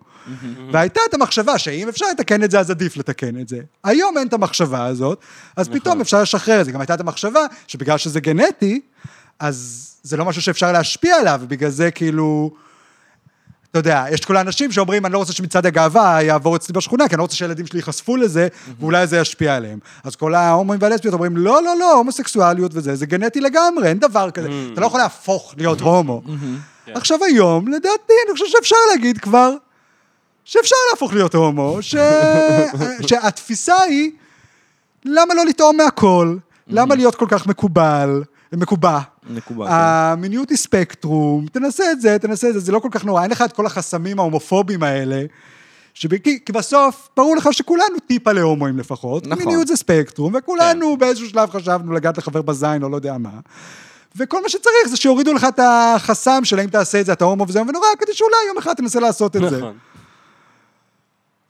והייתה 0.71 1.01
את 1.09 1.13
המחשבה 1.13 1.57
שאם 1.57 1.89
אפשר 1.89 2.05
לתקן 2.11 2.43
את 2.43 2.51
זה, 2.51 2.59
אז 2.59 2.71
עדיף 2.71 2.97
לתקן 2.97 3.41
את 3.41 3.49
זה. 3.49 3.59
היום 3.83 4.17
אין 4.17 4.27
את 4.27 4.33
המחשבה 4.33 4.85
הזאת, 4.85 5.19
אז 5.55 5.69
פתאום 5.69 6.01
אפשר 6.01 6.21
לשחרר 6.21 6.61
את 6.61 6.65
זה. 6.65 6.71
גם 6.71 6.79
הייתה 6.79 6.93
את 6.93 6.99
המחשבה 6.99 7.45
שבגלל 7.67 7.97
שזה 7.97 8.19
גנטי, 8.19 8.81
אז 9.39 9.89
זה 10.03 10.17
לא 10.17 10.25
משהו 10.25 10.41
שאפשר 10.41 10.71
להשפיע 10.71 11.15
עליו, 11.15 11.39
ובגלל 11.43 11.69
זה 11.69 11.91
כאילו... 11.91 12.51
אתה 13.71 13.79
יודע, 13.79 14.05
יש 14.11 14.19
את 14.19 14.25
כל 14.25 14.37
האנשים 14.37 14.71
שאומרים, 14.71 15.05
אני 15.05 15.13
לא 15.13 15.17
רוצה 15.17 15.33
שמצעד 15.33 15.65
הגאווה 15.65 16.23
יעבור 16.23 16.55
אצלי 16.55 16.73
בשכונה, 16.73 17.07
כי 17.07 17.15
אני 17.15 17.17
לא 17.17 17.23
רוצה 17.23 17.35
שהילדים 17.35 17.65
שלי 17.65 17.79
ייחשפו 17.79 18.17
לזה, 18.17 18.47
ואולי 18.79 19.07
זה 19.07 19.17
ישפיע 19.17 19.55
עליהם. 19.55 19.79
אז 20.03 20.15
כל 20.15 20.35
ההומואים 20.35 20.81
והלסביות 20.81 21.13
אומרים, 21.13 21.37
לא, 21.37 21.63
לא, 21.63 21.75
לא, 21.79 21.93
הומוסקסואליות 21.93 22.71
וזה, 22.75 22.95
זה 22.95 23.05
גנטי 23.05 23.41
לגמרי, 23.41 23.87
אין 23.87 23.99
דבר 23.99 24.31
כזה. 24.31 24.49
אתה 24.73 24.81
לא 24.81 24.85
יכול 24.85 24.99
להפוך 24.99 25.53
להיות 25.57 25.81
הומו. 25.81 26.21
עכשיו 26.93 27.23
היום, 27.23 27.67
לדעתי, 27.67 28.13
אני 28.27 28.33
חושב 28.33 28.45
שאפשר 28.47 28.75
להגיד 28.91 29.17
כבר, 29.17 29.53
שאפשר 30.49 30.75
להפוך 30.91 31.13
להיות 31.13 31.35
הומו, 31.35 31.77
ש... 31.81 31.95
שהתפיסה 33.07 33.81
היא, 33.81 34.11
למה 35.05 35.33
לא 35.33 35.45
לטעום 35.45 35.77
מהכל? 35.77 36.37
למה 36.67 36.95
להיות 36.95 37.15
כל 37.15 37.25
כך 37.29 37.47
מקובל? 37.47 38.23
מקובע. 38.53 38.99
מקובל, 39.29 39.65
כן. 39.67 39.73
המיניות 39.73 40.49
היא 40.49 40.57
ספקטרום, 40.57 41.45
תנסה 41.51 41.91
את 41.91 42.01
זה, 42.01 42.17
תנסה 42.19 42.49
את 42.49 42.53
זה, 42.53 42.59
זה 42.59 42.71
לא 42.71 42.79
כל 42.79 42.87
כך 42.91 43.05
נורא, 43.05 43.23
אין 43.23 43.31
לך 43.31 43.41
את 43.41 43.51
כל 43.51 43.65
החסמים 43.65 44.19
ההומופובים 44.19 44.83
האלה. 44.83 45.23
שב... 45.93 46.17
כי, 46.17 46.39
כי 46.45 46.51
בסוף, 46.51 47.09
ברור 47.17 47.35
לך 47.35 47.49
שכולנו 47.51 47.99
טיפה 48.07 48.31
להומואים 48.31 48.77
לפחות. 48.77 49.27
נכון. 49.27 49.45
מיניות 49.45 49.67
זה 49.67 49.75
ספקטרום, 49.75 50.33
וכולנו 50.37 50.97
באיזשהו 50.97 51.29
שלב 51.29 51.49
חשבנו 51.49 51.93
לגעת 51.93 52.17
לחבר 52.17 52.41
בזין 52.41 52.83
או 52.83 52.89
לא 52.89 52.95
יודע 52.95 53.17
מה. 53.17 53.39
וכל 54.15 54.41
מה 54.43 54.49
שצריך 54.49 54.87
זה 54.87 54.97
שיורידו 54.97 55.33
לך 55.33 55.43
את 55.43 55.59
החסם 55.63 56.45
של 56.45 56.59
האם 56.59 56.69
תעשה 56.69 57.01
את 57.01 57.05
זה, 57.05 57.13
אתה 57.13 57.25
הומו 57.25 57.45
וזה 57.47 57.61
ונורא, 57.61 57.87
כדי 57.99 58.13
שאולי 58.13 58.37
יום 58.47 58.57
אחד 58.57 58.73
תנסה 58.73 58.99
לעשות 58.99 59.35
את 59.35 59.41
זה. 59.49 59.61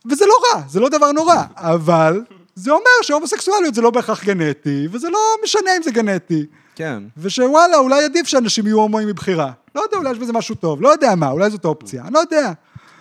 וזה 0.06 0.24
לא 0.26 0.34
רע, 0.44 0.62
זה 0.68 0.80
לא 0.80 0.88
דבר 0.88 1.12
נורא, 1.12 1.42
אבל 1.56 2.22
זה 2.54 2.70
אומר 2.70 2.90
שהומוסקסואליות 3.02 3.74
זה 3.74 3.82
לא 3.82 3.90
בהכרח 3.90 4.24
גנטי, 4.24 4.88
וזה 4.92 5.10
לא 5.10 5.18
משנה 5.44 5.70
אם 5.76 5.82
זה 5.82 5.90
גנטי. 5.90 6.46
כן. 6.74 7.02
ושווואלה, 7.16 7.76
אולי 7.76 8.04
עדיף 8.04 8.26
שאנשים 8.26 8.66
יהיו 8.66 8.78
הומואים 8.78 9.08
מבחירה. 9.08 9.52
לא 9.74 9.80
יודע, 9.80 9.96
אולי 9.96 10.10
יש 10.12 10.18
בזה 10.18 10.32
משהו 10.32 10.54
טוב, 10.54 10.82
לא 10.82 10.88
יודע 10.88 11.14
מה, 11.14 11.30
אולי 11.30 11.50
זאת 11.50 11.64
אופציה, 11.64 12.02
אני 12.02 12.14
לא 12.14 12.18
יודע. 12.18 12.52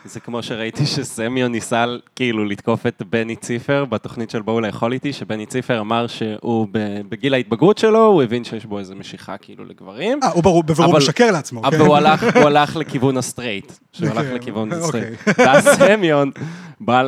זה 0.05 0.19
כמו 0.19 0.43
שראיתי 0.43 0.85
שסמיון 0.85 1.51
ניסה 1.51 1.85
כאילו 2.15 2.45
לתקוף 2.45 2.87
את 2.87 3.01
בני 3.09 3.35
ציפר 3.35 3.85
בתוכנית 3.85 4.29
של 4.29 4.41
בואו 4.41 4.61
לאכול 4.61 4.93
איתי, 4.93 5.13
שבני 5.13 5.45
ציפר 5.45 5.79
אמר 5.79 6.07
שהוא 6.07 6.67
בגיל 7.09 7.33
ההתבגרות 7.33 7.77
שלו, 7.77 8.05
הוא 8.05 8.23
הבין 8.23 8.43
שיש 8.43 8.65
בו 8.65 8.79
איזה 8.79 8.95
משיכה 8.95 9.37
כאילו 9.37 9.65
לגברים. 9.65 10.19
אה, 10.23 10.29
הוא 10.29 10.43
ברור, 10.43 10.63
בבירור 10.63 10.97
משקר 10.97 11.31
לעצמו, 11.31 11.61
אבל 11.63 11.77
כן. 11.77 11.83
הוא 11.83 12.47
הלך, 12.47 12.75
לכיוון 12.75 13.17
הסטרייט, 13.17 13.71
שהוא 13.91 14.09
הלך 14.09 14.27
כן, 14.27 14.35
לכיוון 14.35 14.73
אוקיי. 14.73 14.83
הסטרייט. 14.83 15.39
ואז 15.39 15.67
סמיון 15.77 16.31
בא 16.79 17.03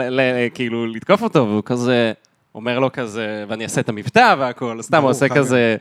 כאילו 0.53 0.87
לתקוף 0.87 1.21
אותו, 1.21 1.47
והוא 1.47 1.63
כזה... 1.65 2.13
אומר 2.55 2.79
לו 2.79 2.91
כזה, 2.93 3.45
ואני 3.47 3.63
אעשה 3.63 3.81
את 3.81 3.89
המבטא 3.89 4.35
והכל, 4.39 4.81
סתם 4.81 5.01
הוא 5.01 5.09
עושה. 5.09 5.29
כזה... 5.29 5.75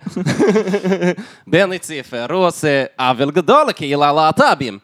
בני 1.46 1.78
ציפר, 1.78 2.32
הוא 2.32 2.46
עושה 2.46 2.84
עוול 2.98 3.30
גדול 3.30 3.66
לקהילה 3.68 4.08
הלהט"בים. 4.08 4.78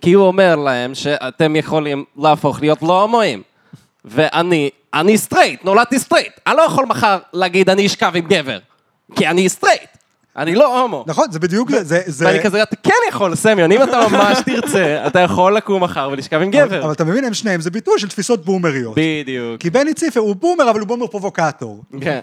כי 0.00 0.12
הוא 0.12 0.26
אומר 0.26 0.56
להם 0.56 0.94
שאתם 0.94 1.56
יכולים 1.56 2.04
להפוך 2.16 2.60
להיות 2.60 2.82
לא 2.82 3.02
הומואים. 3.02 3.42
ואני, 4.04 4.70
אני 4.94 5.18
סטרייט, 5.18 5.64
נולדתי 5.64 5.98
סטרייט. 5.98 6.32
אני 6.46 6.56
לא 6.56 6.62
יכול 6.62 6.86
מחר 6.86 7.18
להגיד 7.32 7.70
אני 7.70 7.86
אשכב 7.86 8.12
עם 8.14 8.26
גבר. 8.28 8.58
כי 9.16 9.26
אני 9.26 9.48
סטרייט. 9.48 9.90
אני 10.36 10.54
לא 10.54 10.82
הומו. 10.82 11.04
נכון, 11.06 11.30
זה 11.30 11.38
בדיוק 11.38 11.70
זה, 11.70 12.00
זה... 12.06 12.26
ואני 12.26 12.42
כזה, 12.42 12.62
אתה 12.62 12.76
כן 12.76 12.90
יכול, 13.08 13.34
סמיון, 13.34 13.72
אם 13.72 13.82
אתה 13.82 14.08
ממש 14.08 14.38
תרצה, 14.46 15.06
אתה 15.06 15.20
יכול 15.20 15.56
לקום 15.56 15.82
מחר 15.82 16.08
ולשכב 16.12 16.40
עם 16.42 16.50
גבר. 16.50 16.84
אבל 16.84 16.92
אתה 16.92 17.04
מבין, 17.04 17.24
הם 17.24 17.34
שניהם, 17.34 17.60
זה 17.60 17.70
ביטוי 17.70 17.98
של 17.98 18.08
תפיסות 18.08 18.44
בומריות. 18.44 18.94
בדיוק. 18.96 19.60
כי 19.60 19.70
בני 19.70 19.94
ציפר 19.94 20.20
הוא 20.20 20.36
בומר, 20.36 20.70
אבל 20.70 20.80
הוא 20.80 20.88
בומר 20.88 21.06
פרובוקטור. 21.06 21.82
כן. 22.00 22.20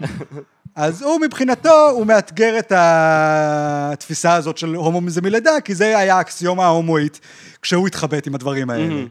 אז 0.78 1.02
הוא 1.02 1.22
מבחינתו, 1.22 1.90
הוא 1.90 2.06
מאתגר 2.06 2.60
את 2.60 2.72
התפיסה 2.76 4.34
הזאת 4.34 4.58
של 4.58 4.76
הומו 4.76 5.02
מזה 5.02 5.22
מלידה, 5.22 5.62
כי 5.64 5.76
זה 5.76 5.98
היה 5.98 6.18
האקסיומה 6.18 6.66
ההומואית 6.66 7.20
כשהוא 7.62 7.88
התחבט 7.88 8.28
עם 8.28 8.36
הדברים 8.36 8.70
האלה. 8.70 9.04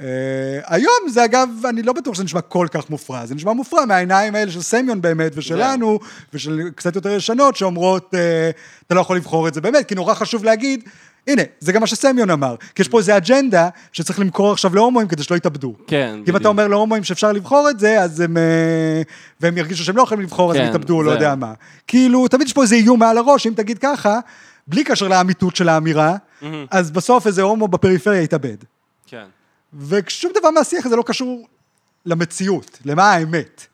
אה, 0.00 0.06
היום 0.66 1.08
זה 1.08 1.24
אגב, 1.24 1.48
אני 1.68 1.82
לא 1.82 1.92
בטוח 1.92 2.14
שזה 2.14 2.24
נשמע 2.24 2.40
כל 2.40 2.66
כך 2.70 2.90
מופרע, 2.90 3.26
זה 3.26 3.34
נשמע 3.34 3.52
מופרע 3.52 3.84
מהעיניים 3.84 4.34
האלה 4.34 4.50
של 4.50 4.62
סמיון 4.62 5.00
באמת, 5.00 5.32
ושלנו, 5.34 5.98
ושל 6.32 6.60
קצת 6.76 6.96
יותר 6.96 7.10
ישנות, 7.10 7.56
שאומרות, 7.56 8.14
אה, 8.14 8.50
אתה 8.86 8.94
לא 8.94 9.00
יכול 9.00 9.16
לבחור 9.16 9.48
את 9.48 9.54
זה 9.54 9.60
באמת, 9.60 9.86
כי 9.86 9.94
נורא 9.94 10.14
חשוב 10.14 10.44
להגיד, 10.44 10.88
הנה, 11.26 11.42
זה 11.60 11.72
גם 11.72 11.80
מה 11.80 11.86
שסמיון 11.86 12.30
אמר, 12.30 12.54
כי 12.74 12.82
יש 12.82 12.88
פה 12.88 12.98
איזו 12.98 13.16
אג'נדה 13.16 13.68
שצריך 13.92 14.20
למכור 14.20 14.52
עכשיו 14.52 14.74
להומואים 14.74 15.08
כדי 15.08 15.22
שלא 15.22 15.36
יתאבדו. 15.36 15.74
כן, 15.86 16.10
כי 16.12 16.18
אם 16.18 16.22
בדיוק. 16.22 16.36
אתה 16.36 16.48
אומר 16.48 16.68
להומואים 16.68 17.04
שאפשר 17.04 17.32
לבחור 17.32 17.70
את 17.70 17.78
זה, 17.78 18.00
אז 18.00 18.20
הם... 18.20 18.36
אה, 18.36 19.02
והם 19.40 19.58
ירגישו 19.58 19.84
שהם 19.84 19.96
לא 19.96 20.02
יכולים 20.02 20.24
לבחור, 20.24 20.50
אז 20.50 20.56
הם 20.56 20.62
כן, 20.62 20.68
יתאבדו, 20.68 21.02
לא. 21.02 21.10
יודע 21.10 21.34
מה. 21.34 21.52
כאילו, 21.86 22.28
תמיד 22.28 22.46
יש 22.46 22.52
פה 22.52 22.62
איזה 22.62 22.74
איום 22.74 22.98
מעל 22.98 23.18
הראש, 23.18 23.46
אם 23.46 23.52
תגיד 23.56 23.78
ככה, 23.78 24.18
בלי 24.66 24.84
קשר 24.84 25.08
לאמיתות 25.08 25.56
של 25.56 25.68
האמירה, 25.68 26.16
אז 26.70 26.90
בסוף 26.90 27.26
איזה 27.26 27.42
הומו 27.42 27.68
בפריפריה 27.68 28.22
יתאבד. 28.22 28.56
כן. 29.06 29.24
ושום 29.88 30.32
דבר 30.40 30.50
מהשיח 30.50 30.86
הזה 30.86 30.96
לא 30.96 31.02
קשור 31.06 31.46
למציאות, 32.06 32.78
למה 32.84 33.12
האמת. 33.12 33.66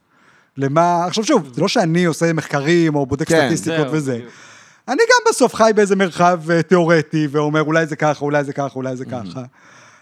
למה... 0.57 1.05
עכשיו 1.05 1.25
שוב, 1.25 1.51
זה 1.55 1.61
לא 1.61 1.69
שאני 1.69 2.05
עושה 2.05 2.33
מחקרים 2.33 2.95
או 2.95 3.07
בודק 3.07 3.29
כן, 3.29 3.47
סטטיסטיקות 3.47 3.87
וזה. 3.91 4.15
בדיוק. 4.15 4.33
אני 4.89 4.97
גם 4.97 5.31
בסוף 5.31 5.55
חי 5.55 5.71
באיזה 5.75 5.97
מרחב 5.97 6.51
אה, 6.51 6.63
תיאורטי, 6.63 7.29
ואומר 7.31 7.63
אולי 7.63 7.87
זה 7.87 7.97
ככה, 7.97 8.25
אולי 8.25 8.45
זה 8.45 8.53
ככה, 8.53 8.75
אולי 8.75 8.97
זה 8.97 9.05
ככה. 9.05 9.43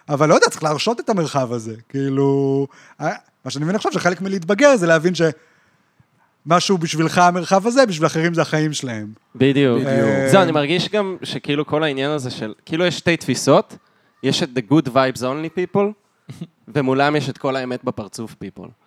אבל 0.09 0.29
לא 0.29 0.35
יודע, 0.35 0.49
צריך 0.49 0.63
להרשות 0.63 1.01
את 1.01 1.09
המרחב 1.09 1.53
הזה. 1.53 1.75
כאילו... 1.89 2.67
אה, 3.01 3.13
מה 3.45 3.51
שאני 3.51 3.65
מבין 3.65 3.77
עכשיו, 3.77 3.93
שחלק 3.93 4.21
מלהתבגר 4.21 4.77
זה 4.77 4.87
להבין 4.87 5.13
שמשהו 6.47 6.79
בשבילך 6.79 7.19
המרחב 7.19 7.67
הזה, 7.67 7.87
בשביל 7.87 8.07
אחרים 8.07 8.35
זה 8.35 8.43
החיים 8.43 8.73
שלהם. 8.73 9.13
בדיוק. 9.37 9.79
בדיוק. 9.79 10.31
זהו, 10.31 10.43
אני 10.43 10.53
מרגיש 10.53 10.89
גם 10.89 11.17
שכאילו 11.23 11.67
כל 11.67 11.83
העניין 11.83 12.11
הזה 12.11 12.31
של, 12.31 12.55
כאילו 12.67 12.85
יש 12.85 12.99
שתי 12.99 13.17
תפיסות, 13.17 13.77
יש 14.23 14.43
את 14.43 14.49
the 14.57 14.73
good 14.73 14.89
vibes 14.89 15.21
only 15.21 15.59
people, 15.59 15.87
ומולם 16.75 17.17
יש 17.17 17.29
את 17.29 17.39
כל 17.39 17.57
האמת 17.57 17.85
בפרצוף 17.85 18.35
people. 18.45 18.86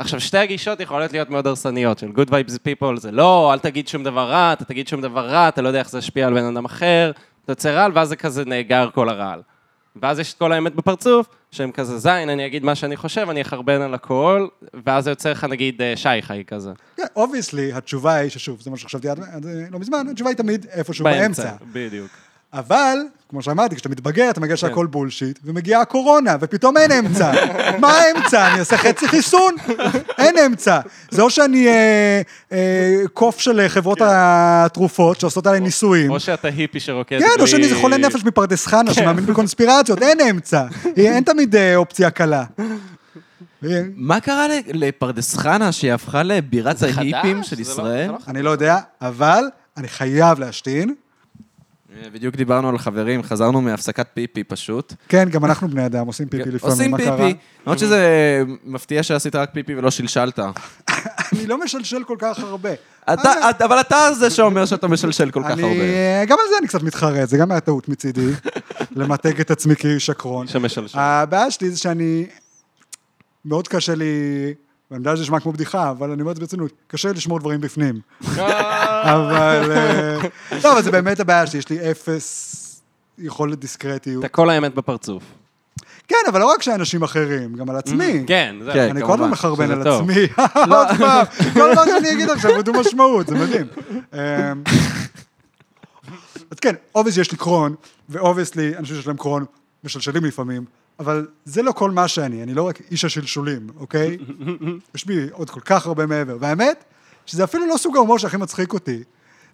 עכשיו, 0.00 0.20
שתי 0.20 0.38
הגישות 0.38 0.80
יכולות 0.80 1.12
להיות 1.12 1.30
מאוד 1.30 1.46
הרסניות, 1.46 1.98
של 1.98 2.06
good 2.06 2.30
vibes 2.30 2.52
people 2.52 3.00
זה 3.00 3.10
לא, 3.10 3.52
אל 3.52 3.58
תגיד 3.58 3.88
שום 3.88 4.04
דבר 4.04 4.30
רע, 4.30 4.52
אתה 4.52 4.64
תגיד 4.64 4.88
שום 4.88 5.00
דבר 5.00 5.28
רע, 5.28 5.48
אתה 5.48 5.62
לא 5.62 5.68
יודע 5.68 5.78
איך 5.78 5.90
זה 5.90 5.98
ישפיע 5.98 6.26
על 6.26 6.34
בן 6.34 6.44
אדם 6.44 6.64
אחר, 6.64 7.12
אתה 7.44 7.52
יוצא 7.52 7.70
רעל, 7.70 7.92
ואז 7.94 8.08
זה 8.08 8.16
כזה 8.16 8.44
נאגר 8.44 8.88
כל 8.94 9.08
הרעל. 9.08 9.42
ואז 10.02 10.18
יש 10.18 10.32
את 10.32 10.38
כל 10.38 10.52
האמת 10.52 10.74
בפרצוף, 10.74 11.26
שהם 11.50 11.72
כזה 11.72 11.98
זין, 11.98 12.28
אני 12.28 12.46
אגיד 12.46 12.64
מה 12.64 12.74
שאני 12.74 12.96
חושב, 12.96 13.26
אני 13.30 13.42
אחרבן 13.42 13.80
על 13.80 13.94
הכל, 13.94 14.46
ואז 14.86 15.04
זה 15.04 15.10
יוצא 15.10 15.30
לך 15.30 15.44
נגיד 15.44 15.82
אה, 15.82 15.96
שי 15.96 16.22
חי 16.22 16.42
כזה. 16.46 16.70
כן, 16.96 17.06
obviously, 17.16 17.72
התשובה 17.72 18.14
היא 18.14 18.30
ששוב, 18.30 18.60
זה 18.60 18.70
מה 18.70 18.76
שחשבתי 18.76 19.08
עד 19.08 19.20
לא 19.70 19.78
מזמן, 19.78 20.08
התשובה 20.10 20.30
היא 20.30 20.36
תמיד 20.36 20.66
איפשהו 20.72 21.04
באמצע. 21.04 21.50
בדיוק. 21.72 22.10
אבל, 22.54 22.98
כמו 23.28 23.42
שאמרתי, 23.42 23.74
כשאתה 23.76 23.88
מתבגר, 23.88 24.30
אתה 24.30 24.40
מגיע 24.40 24.56
כן. 24.56 24.60
שהכל 24.60 24.86
בולשיט, 24.86 25.38
ומגיעה 25.44 25.80
הקורונה, 25.80 26.36
ופתאום 26.40 26.76
אין 26.76 26.92
אמצע. 26.92 27.32
מה 27.78 27.92
האמצע? 27.98 28.48
אני 28.50 28.58
אעשה 28.58 28.76
חצי 28.76 29.08
חיסון? 29.08 29.54
אין 30.18 30.34
אמצע. 30.46 30.80
זה 31.10 31.22
או 31.22 31.30
שאני 31.30 31.68
אה, 31.68 32.20
אה, 32.52 33.02
קוף 33.12 33.40
של 33.40 33.64
חברות 33.68 33.98
התרופות 34.04 35.20
שעושות 35.20 35.46
עליי 35.46 35.60
ניסויים. 35.60 36.10
או 36.10 36.20
שאתה 36.20 36.48
היפי 36.48 36.80
שרוקד 36.80 37.18
כן, 37.18 37.40
או 37.40 37.46
שאני 37.46 37.62
איזה 37.62 37.74
בלי- 37.74 37.82
חולה 37.82 37.96
נפש 37.96 38.24
מפרדס 38.24 38.66
כן. 38.66 38.70
חנה 38.70 38.94
שמאמין 38.94 39.26
בקונספירציות, 39.26 40.02
אין 40.02 40.20
אמצע. 40.20 40.64
אין 40.96 41.24
תמיד 41.24 41.56
אה, 41.56 41.76
אופציה 41.76 42.10
קלה. 42.10 42.44
מה 43.96 44.20
קרה 44.20 44.46
לפרדס 44.66 45.36
חנה 45.36 45.72
שהיא 45.72 45.92
הפכה 45.92 46.22
לבירת 46.22 46.82
ההיפים? 46.82 47.42
של 47.42 47.56
לא- 47.56 47.60
ישראל? 47.62 48.10
לא 48.10 48.16
אני 48.28 48.42
לא 48.42 48.50
יודע, 48.50 48.78
אבל 49.02 49.44
אני 49.76 49.88
חייב 49.88 50.38
להשתין. 50.38 50.94
אה, 51.96 52.10
בדיוק 52.10 52.36
דיברנו 52.36 52.68
על 52.68 52.78
חברים, 52.78 53.22
חזרנו 53.22 53.60
מהפסקת 53.60 54.06
פיפי 54.14 54.44
פשוט. 54.44 54.94
כן, 55.08 55.28
גם 55.28 55.44
אנחנו 55.44 55.68
בני 55.68 55.86
אדם, 55.86 56.06
עושים 56.06 56.28
פיפי 56.28 56.50
לפעמים, 56.50 56.72
עושים 56.72 56.90
מה 56.90 56.98
קרה? 56.98 57.16
פיפי. 57.16 57.38
למרות 57.66 57.78
שזה 57.78 58.42
מפתיע 58.64 59.02
שעשית 59.02 59.34
רק 59.34 59.50
פיפי 59.52 59.74
ולא 59.74 59.90
שלשלת. 59.90 60.38
אני 61.32 61.46
לא 61.46 61.64
משלשל 61.64 62.04
כל 62.04 62.16
כך 62.18 62.38
הרבה. 62.38 62.70
אבל 63.64 63.80
אתה 63.80 64.12
זה 64.18 64.30
שאומר 64.30 64.66
שאתה 64.66 64.88
משלשל 64.88 65.30
כל 65.30 65.42
כך 65.42 65.50
הרבה. 65.50 66.24
גם 66.26 66.36
על 66.40 66.46
זה 66.50 66.54
אני 66.58 66.68
קצת 66.68 66.82
מתחרט, 66.82 67.28
זה 67.28 67.36
גם 67.36 67.50
היה 67.50 67.60
טעות 67.60 67.88
מצידי, 67.88 68.30
למתג 68.96 69.40
את 69.40 69.50
עצמי 69.50 69.74
כשקרון. 69.78 70.46
שמשלשל. 70.46 70.98
הבעיה 70.98 71.50
שלי 71.50 71.70
זה 71.70 71.78
שאני, 71.78 72.26
מאוד 73.44 73.68
קשה 73.68 73.94
לי, 73.94 74.04
ואני 74.90 75.00
יודע 75.00 75.16
שזה 75.16 75.22
נשמע 75.22 75.40
כמו 75.40 75.52
בדיחה, 75.52 75.90
אבל 75.90 76.10
אני 76.10 76.20
אומר 76.20 76.30
את 76.32 76.36
זה 76.36 76.40
ברצינות, 76.40 76.72
קשה 76.86 77.12
לשמור 77.12 77.38
דברים 77.38 77.60
בפנים. 77.60 78.00
אבל, 79.14 79.72
אה, 79.72 80.18
לא, 80.64 80.72
אבל 80.72 80.82
זה 80.82 80.90
באמת 80.90 81.20
הבעיה 81.20 81.46
שלי, 81.46 81.58
יש 81.58 81.68
לי 81.68 81.90
אפס 81.90 82.56
יכולת 83.18 83.58
דיסקרטיות. 83.58 84.24
אתה 84.24 84.28
כל 84.32 84.50
האמת 84.50 84.74
בפרצוף. 84.74 85.22
כן, 86.08 86.16
אבל 86.28 86.40
לא 86.40 86.52
רק 86.52 86.62
שאנשים 86.62 87.02
אחרים, 87.02 87.54
גם 87.54 87.70
על 87.70 87.76
עצמי. 87.76 88.24
כן, 88.26 88.56
זהו. 88.64 88.74
כן. 88.74 88.90
אני 88.90 89.00
כל 89.00 89.06
הזמן 89.06 89.16
כמובן, 89.16 89.30
מחרבן 89.30 89.70
על. 89.70 89.88
עצמי. 89.88 90.14
עוד 90.76 90.88
פעם, 90.98 91.26
כל 91.52 91.74
מה 91.74 91.84
שאני 91.84 92.12
אגיד 92.12 92.30
עכשיו 92.30 92.50
הוא 92.50 92.62
דו 92.62 92.72
משמעות, 92.72 93.26
זה 93.26 93.34
מדהים. 93.34 93.66
אמ, 94.14 94.18
אז 96.50 96.58
כן, 96.60 96.74
obviously 96.94 97.22
יש 97.22 97.32
לי 97.32 97.38
קרון, 97.38 97.74
ו 98.08 98.15
obviously 98.15 98.76
אנשים 98.76 98.96
שיש 98.96 99.06
להם 99.06 99.16
קרון 99.16 99.44
משלשלים 99.84 100.24
לפעמים, 100.24 100.64
אבל 101.00 101.26
זה 101.44 101.62
לא 101.62 101.72
כל 101.72 101.90
מה 101.90 102.08
שאני, 102.08 102.42
אני 102.42 102.54
לא 102.54 102.62
רק 102.62 102.78
איש 102.90 103.04
השלשולים, 103.04 103.66
אוקיי? 103.76 104.18
יש 104.94 105.04
בי 105.06 105.26
עוד 105.32 105.50
כל 105.50 105.60
כך 105.60 105.86
הרבה 105.86 106.06
מעבר. 106.06 106.36
והאמת, 106.40 106.84
שזה 107.26 107.44
אפילו 107.44 107.66
לא 107.66 107.76
סוג 107.76 107.96
ההומור 107.96 108.18
שהכי 108.18 108.36
מצחיק 108.36 108.72
אותי. 108.72 109.02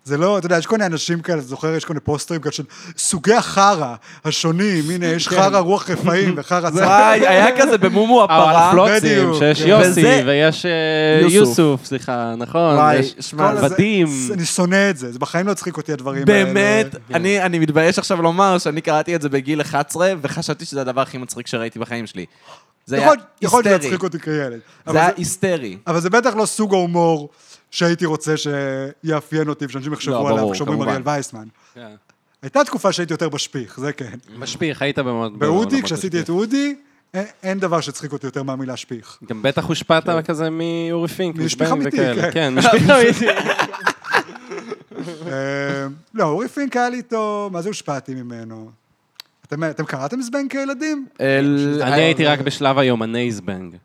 זה 0.07 0.17
לא, 0.17 0.39
אתה 0.39 0.47
יודע, 0.47 0.59
יש 0.59 0.67
כל 0.67 0.77
מיני 0.77 0.87
אנשים 0.87 1.21
כאלה, 1.21 1.39
אתה 1.39 1.47
זוכר, 1.47 1.75
יש 1.75 1.85
כל 1.85 1.93
מיני 1.93 2.01
פוסטרים 2.01 2.41
כאלה 2.41 2.53
של 2.53 2.63
סוגי 2.99 3.35
החרא 3.35 3.95
השונים, 4.25 4.85
הנה, 4.91 5.07
יש 5.07 5.29
חרא 5.29 5.59
רוח 5.59 5.91
רפאים 5.91 6.35
וחרא 6.37 6.71
צהר. 6.77 6.87
וואי, 6.87 7.27
היה 7.29 7.61
כזה 7.61 7.79
במומו 7.79 8.25
הפרה. 8.25 8.69
הפלוצים, 8.69 8.97
בדיוק, 8.97 9.39
שיש 9.39 9.63
כן. 9.63 9.69
יוסי, 9.69 10.23
ויש 10.27 10.67
אה, 10.67 11.29
יוסוף. 11.29 11.85
סליחה, 11.85 12.35
נכון, 12.37 12.79
יש 12.99 13.35
עבדים. 13.39 14.09
אני 14.33 14.45
שונא 14.45 14.91
את 14.91 14.97
זה, 14.97 15.13
זה 15.13 15.19
בחיים 15.19 15.47
לא 15.47 15.53
הצחיק 15.53 15.77
אותי 15.77 15.93
הדברים 15.93 16.25
האלה. 16.29 16.45
באמת, 16.45 16.97
אני, 17.15 17.43
אני 17.43 17.59
מתבייש 17.59 17.99
עכשיו 17.99 18.23
לומר 18.23 18.59
שאני 18.59 18.81
קראתי 18.81 19.17
את 19.17 19.23
זה 19.23 19.29
בגיל 19.29 19.61
11, 19.61 20.13
וחשבתי 20.23 20.65
שזה 20.65 20.81
הדבר 20.81 21.01
הכי 21.01 21.19
מצחיק 21.19 21.47
שראיתי 21.47 21.79
בחיים 21.79 22.07
שלי. 22.07 22.27
זה 22.87 22.97
היה 22.97 23.05
יכול 23.05 23.17
יכול 23.43 23.63
להיות 23.65 23.65
שזה 23.65 23.75
היסטרי. 23.75 23.89
יצחיק 23.89 24.03
אותי 24.03 24.19
כילד. 24.19 24.61
זה 24.87 24.99
היה 24.99 25.11
היסטרי. 25.17 25.77
אבל 25.87 26.01
זה 26.01 26.11
בטח 26.11 26.35
לא 26.35 26.47
סוג 26.47 26.75
ההומור 26.75 27.29
שהייתי 27.71 28.07
רוצה 28.07 28.35
שיאפיין 28.37 29.49
אותי, 29.49 29.65
ושאנשים 29.67 29.93
לא, 29.93 29.97
יחשבו 29.97 30.29
עליו 30.29 30.37
ברור, 30.39 30.53
כשאומרים 30.55 30.77
כמובן. 30.79 30.89
אריאל 30.93 31.03
וייסמן. 31.05 31.47
כן. 31.75 31.87
הייתה 32.43 32.65
תקופה 32.65 32.93
שהייתי 32.93 33.13
יותר 33.13 33.29
בשפיך, 33.29 33.81
זה 33.81 33.93
כן. 33.93 34.15
משפיך, 34.39 34.83
היית 34.83 34.99
במאוד... 34.99 35.39
באודי, 35.39 35.83
כשעשיתי 35.83 36.21
את 36.21 36.29
אודי, 36.29 36.75
אין- 37.15 37.27
אין 37.43 37.61
דבר 37.61 37.81
שהצחיק 37.81 38.13
אותי 38.13 38.27
יותר 38.27 38.43
מהמילה 38.43 38.77
שפיך. 38.77 39.19
גם 39.29 39.43
בטח 39.43 39.65
הושפעת 39.65 40.05
כזה 40.27 40.49
מאורי 40.51 41.09
פינק, 41.09 41.37
משפיך 41.37 41.73
מזבנג 41.73 41.83
אמיתי, 41.83 41.97
וכאלה. 41.97 42.23
כן. 42.23 42.31
כן, 42.33 42.55
משפיך 42.59 42.91
אמיתי. 42.91 43.27
אה, 45.27 45.87
לא, 46.15 46.25
אורי 46.25 46.49
פינק 46.49 46.77
היה 46.77 46.89
לי 46.89 46.97
איתו, 46.97 47.51
מה 47.53 47.63
זה 47.63 47.69
הושפעתי 47.69 48.15
ממנו? 48.15 48.71
אתם 49.47 49.65
אתם 49.65 49.85
קראתם 49.85 50.23
זבנג 50.23 50.51
כילדים? 50.51 51.07
אני 51.21 52.03
הייתי 52.03 52.27
רק 52.27 52.41
בשלב 52.41 52.79
היומני 52.79 53.33
זבנג. 53.33 53.77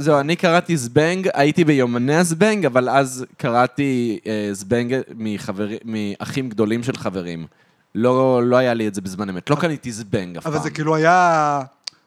זהו, 0.00 0.20
אני 0.20 0.36
קראתי 0.36 0.76
זבנג, 0.76 1.28
הייתי 1.34 1.64
ביומני 1.64 2.14
הזבנג, 2.16 2.66
אבל 2.66 2.88
אז 2.88 3.24
קראתי 3.36 4.18
אה, 4.26 4.48
זבנג 4.52 5.00
מחבר- 5.16 5.68
מאחים 5.84 6.48
גדולים 6.48 6.82
של 6.82 6.96
חברים. 6.96 7.46
לא, 7.94 8.42
לא 8.44 8.56
היה 8.56 8.74
לי 8.74 8.88
את 8.88 8.94
זה 8.94 9.00
בזמן 9.00 9.28
אמת. 9.28 9.50
לא 9.50 9.56
קניתי 9.56 9.92
זבנג 9.92 10.36
אף 10.36 10.42
פעם. 10.42 10.52
אבל 10.52 10.62
זה 10.62 10.70
כאילו 10.70 10.94
היה 10.94 11.60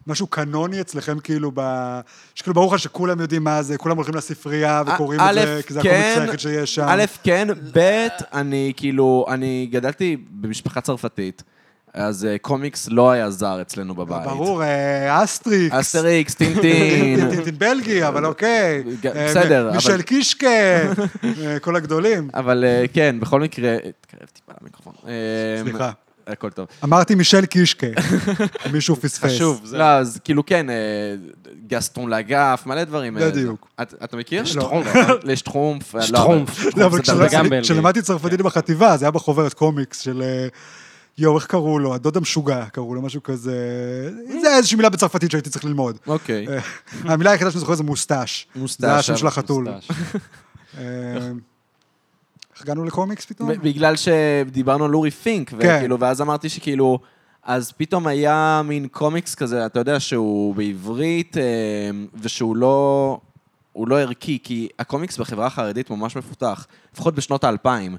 משהו 0.08 0.28
קנוני 0.28 0.82
אצלכם, 0.82 1.20
כאילו, 1.20 1.52
ב... 1.56 1.62
שכאילו 2.36 2.54
ברור 2.54 2.74
לך 2.76 2.80
שכולם 2.80 3.20
יודעים 3.20 3.44
מה 3.44 3.64
זה, 3.64 3.78
כולם 3.78 3.96
הולכים 3.96 4.16
לספרייה 4.16 4.84
וקוראים 4.88 5.20
את 5.22 5.34
זה, 5.34 5.62
כי 5.68 5.74
זה 5.74 5.82
כן, 5.82 5.90
הקומיקס 5.90 6.18
היחיד 6.22 6.40
שיש 6.40 6.76
שם. 6.76 6.86
א', 6.88 7.04
כן, 7.24 7.48
ב', 7.74 8.08
אני 8.34 8.74
כאילו, 8.78 9.26
אני 9.30 9.68
גדלתי 9.72 10.18
במשפחה 10.32 10.82
צרפתית, 10.82 11.44
אז 11.94 12.26
אה, 12.26 12.38
קומיקס 12.38 12.88
לא 12.92 13.12
היה 13.12 13.30
זר 13.30 13.62
אצלנו 13.62 13.96
בבית. 13.96 14.24
ברור, 14.24 14.64
אה, 14.64 15.24
אסטריקס. 15.24 15.76
אסטריקס, 15.76 16.36
טינטין. 16.42 17.30
טינטין 17.30 17.58
בלגי, 17.58 18.08
אבל 18.08 18.26
אוקיי. 18.26 18.84
אה, 19.16 19.28
בסדר, 19.30 19.72
מישל 19.76 20.02
קישקה, 20.02 20.48
כל 21.62 21.76
הגדולים. 21.76 22.30
אבל 22.34 22.64
כן, 22.94 23.16
בכל 23.20 23.42
מקרה, 23.42 23.78
תקרב 24.02 24.28
טיפה 24.34 24.52
למיקרופון. 24.62 24.94
סליחה. 25.64 25.92
הכל 26.28 26.50
טוב. 26.50 26.68
אמרתי 26.84 27.16
מישל 27.16 27.46
קישקה, 27.46 27.88
מישהו 28.74 28.96
פספס. 28.96 29.24
חשוב, 29.36 29.62
זה... 29.66 29.78
לא, 29.78 29.84
אז 29.84 30.20
כאילו 30.24 30.46
כן, 30.46 30.66
גסטון 31.68 32.10
לאגף, 32.10 32.64
מלא 32.66 32.84
דברים. 32.84 33.18
בדיוק. 33.22 33.68
את- 33.82 33.94
אתה 34.04 34.18
מכיר? 34.18 34.46
שטרומפ. 34.46 34.88
לשטרומפ. 35.24 35.96
אה, 35.96 36.00
לא, 36.00 36.06
שטרומפ. 36.06 36.70
אבל- 36.80 37.28
לא. 37.52 37.62
כשלמדתי 37.62 38.02
צרפתית 38.02 38.42
בחטיבה, 38.42 38.98
זה 38.98 39.06
היה 39.06 39.12
בחוברת 39.12 39.54
קומיקס 39.54 40.00
של... 40.00 40.24
אה, 41.20 41.24
יואו, 41.24 41.38
איך 41.38 41.46
קראו 41.46 41.80
לו? 41.80 41.94
הדוד 41.94 42.18
המשוגע 42.18 42.66
קראו 42.66 42.96
לו, 42.96 43.02
משהו 43.02 43.24
כזה... 43.24 43.56
זה 44.42 44.56
איזושהי 44.58 44.78
מילה 44.78 44.90
בצרפתית 44.90 45.32
שהייתי 45.32 45.50
צריך 45.50 45.66
ללמוד. 45.66 45.98
אוקיי. 46.08 46.48
אה, 46.48 46.60
המילה 47.04 47.32
היחידה 47.32 47.52
שאני 47.52 47.60
זוכר 47.60 47.76
זה 47.76 47.84
מוסטש. 47.84 48.48
מוסטש, 48.56 48.82
זה 48.82 48.96
השם 48.96 49.18
של 49.18 49.28
החתול. 49.28 49.70
מוסטש. 49.70 49.92
אה, 50.78 50.84
איך 52.54 52.62
הגענו 52.62 52.84
לקומיקס 52.86 53.26
פתאום? 53.26 53.50
בגלל 53.64 53.94
שדיברנו 53.96 54.86
על 54.86 54.96
אורי 54.96 55.12
פינק, 55.12 55.50
כן. 55.50 55.58
וכאילו, 55.60 56.00
ואז 56.00 56.22
אמרתי 56.22 56.50
שכאילו, 56.50 57.00
אז 57.44 57.72
פתאום 57.72 58.08
היה 58.08 58.62
מין 58.66 58.88
קומיקס 58.88 59.36
כזה, 59.36 59.66
אתה 59.66 59.80
יודע, 59.80 60.00
שהוא 60.00 60.56
בעברית, 60.56 61.38
אה, 61.38 61.44
ושהוא 62.22 62.56
לא, 62.56 63.20
הוא 63.74 63.88
לא 63.88 64.00
ערכי, 64.00 64.40
כי 64.44 64.68
הקומיקס 64.80 65.18
בחברה 65.18 65.46
החרדית 65.46 65.90
ממש 65.90 66.16
מפותח, 66.16 66.68
לפחות 66.94 67.16
בשנות 67.16 67.44
האלפיים. 67.44 67.98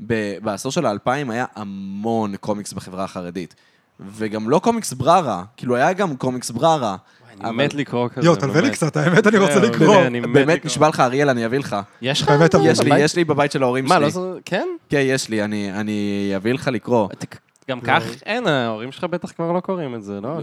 ב- 0.00 0.38
בעשור 0.42 0.72
של 0.72 0.86
האלפיים 0.86 1.30
היה 1.30 1.44
המון 1.56 2.36
קומיקס 2.36 2.72
בחברה 2.72 3.04
החרדית. 3.04 3.54
וגם 4.00 4.50
לא 4.50 4.58
קומיקס 4.58 4.92
בררה, 4.92 5.42
כאילו 5.56 5.76
היה 5.76 5.92
גם 5.92 6.16
קומיקס 6.16 6.50
בררה. 6.50 6.96
אני 7.44 7.50
מת 7.56 7.74
לקרוא 7.74 8.08
כזה. 8.08 8.26
יואו, 8.26 8.36
תלווה 8.36 8.54
לי 8.60 8.62
באמת. 8.62 8.74
קצת, 8.76 8.96
האמת, 8.96 9.26
אני 9.26 9.38
רוצה 9.38 9.60
לקרוא. 9.60 9.96
באמת. 10.32 10.64
נשבע 10.64 10.88
לך, 10.88 11.00
אריאל, 11.00 11.28
אני 11.30 11.46
אביא 11.46 11.58
לך. 11.58 11.76
יש 12.02 12.22
לך? 12.22 12.28
אבל- 12.28 12.46
יש 12.66 12.80
לי, 12.80 12.90
בבית? 12.90 13.04
יש 13.04 13.16
לי 13.16 13.24
בבית 13.24 13.52
של 13.52 13.62
ההורים 13.62 13.84
מה, 13.84 13.94
שלי. 13.94 14.04
לא 14.04 14.10
זה... 14.10 14.20
כן? 14.44 14.68
כן, 14.88 15.00
יש 15.04 15.28
לי, 15.28 15.44
אני- 15.44 15.72
אני 15.80 16.32
אביא 16.36 16.52
לך 16.54 16.68
לקרוא. 16.72 17.08
אתה- 17.12 17.26
גם 17.70 17.80
כך 17.80 18.02
אין, 18.26 18.46
ההורים 18.46 18.92
שלך 18.92 19.04
בטח 19.04 19.32
כבר 19.32 19.52
לא 19.52 19.60
קוראים 19.60 19.94
את 19.94 20.02
זה, 20.04 20.20
לא? 20.20 20.38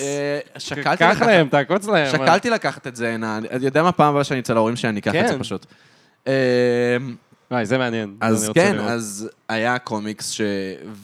אה, 0.00 0.38
שקלתי 0.58 0.82
קח 0.82 1.02
לקחת 1.02 1.26
להם, 1.26 1.48
תעקוץ 1.48 1.86
להם. 1.88 2.12
שקלתי 2.12 2.50
לקחת 2.50 2.86
את 2.86 2.96
זה 2.96 3.14
הנה, 3.14 3.38
אני 3.38 3.64
יודע 3.66 3.82
מה 3.82 3.92
פעם 3.92 4.10
הבאה 4.10 4.24
שאני 4.24 4.40
אצל 4.40 4.56
ההורים 4.56 4.76
שלי, 4.76 4.88
אני 4.88 5.00
אקח 5.00 5.14
את 5.14 5.28
זה 5.28 5.34
כן. 5.34 5.38
פשוט. 5.38 5.66
וואי, 7.50 7.66
זה 7.66 7.78
מעניין. 7.78 8.16
אז 8.20 8.50
כן, 8.54 8.76
לראות. 8.76 8.90
אז 8.90 9.28
היה 9.48 9.78
קומיקס 9.78 10.30
ש... 10.30 10.40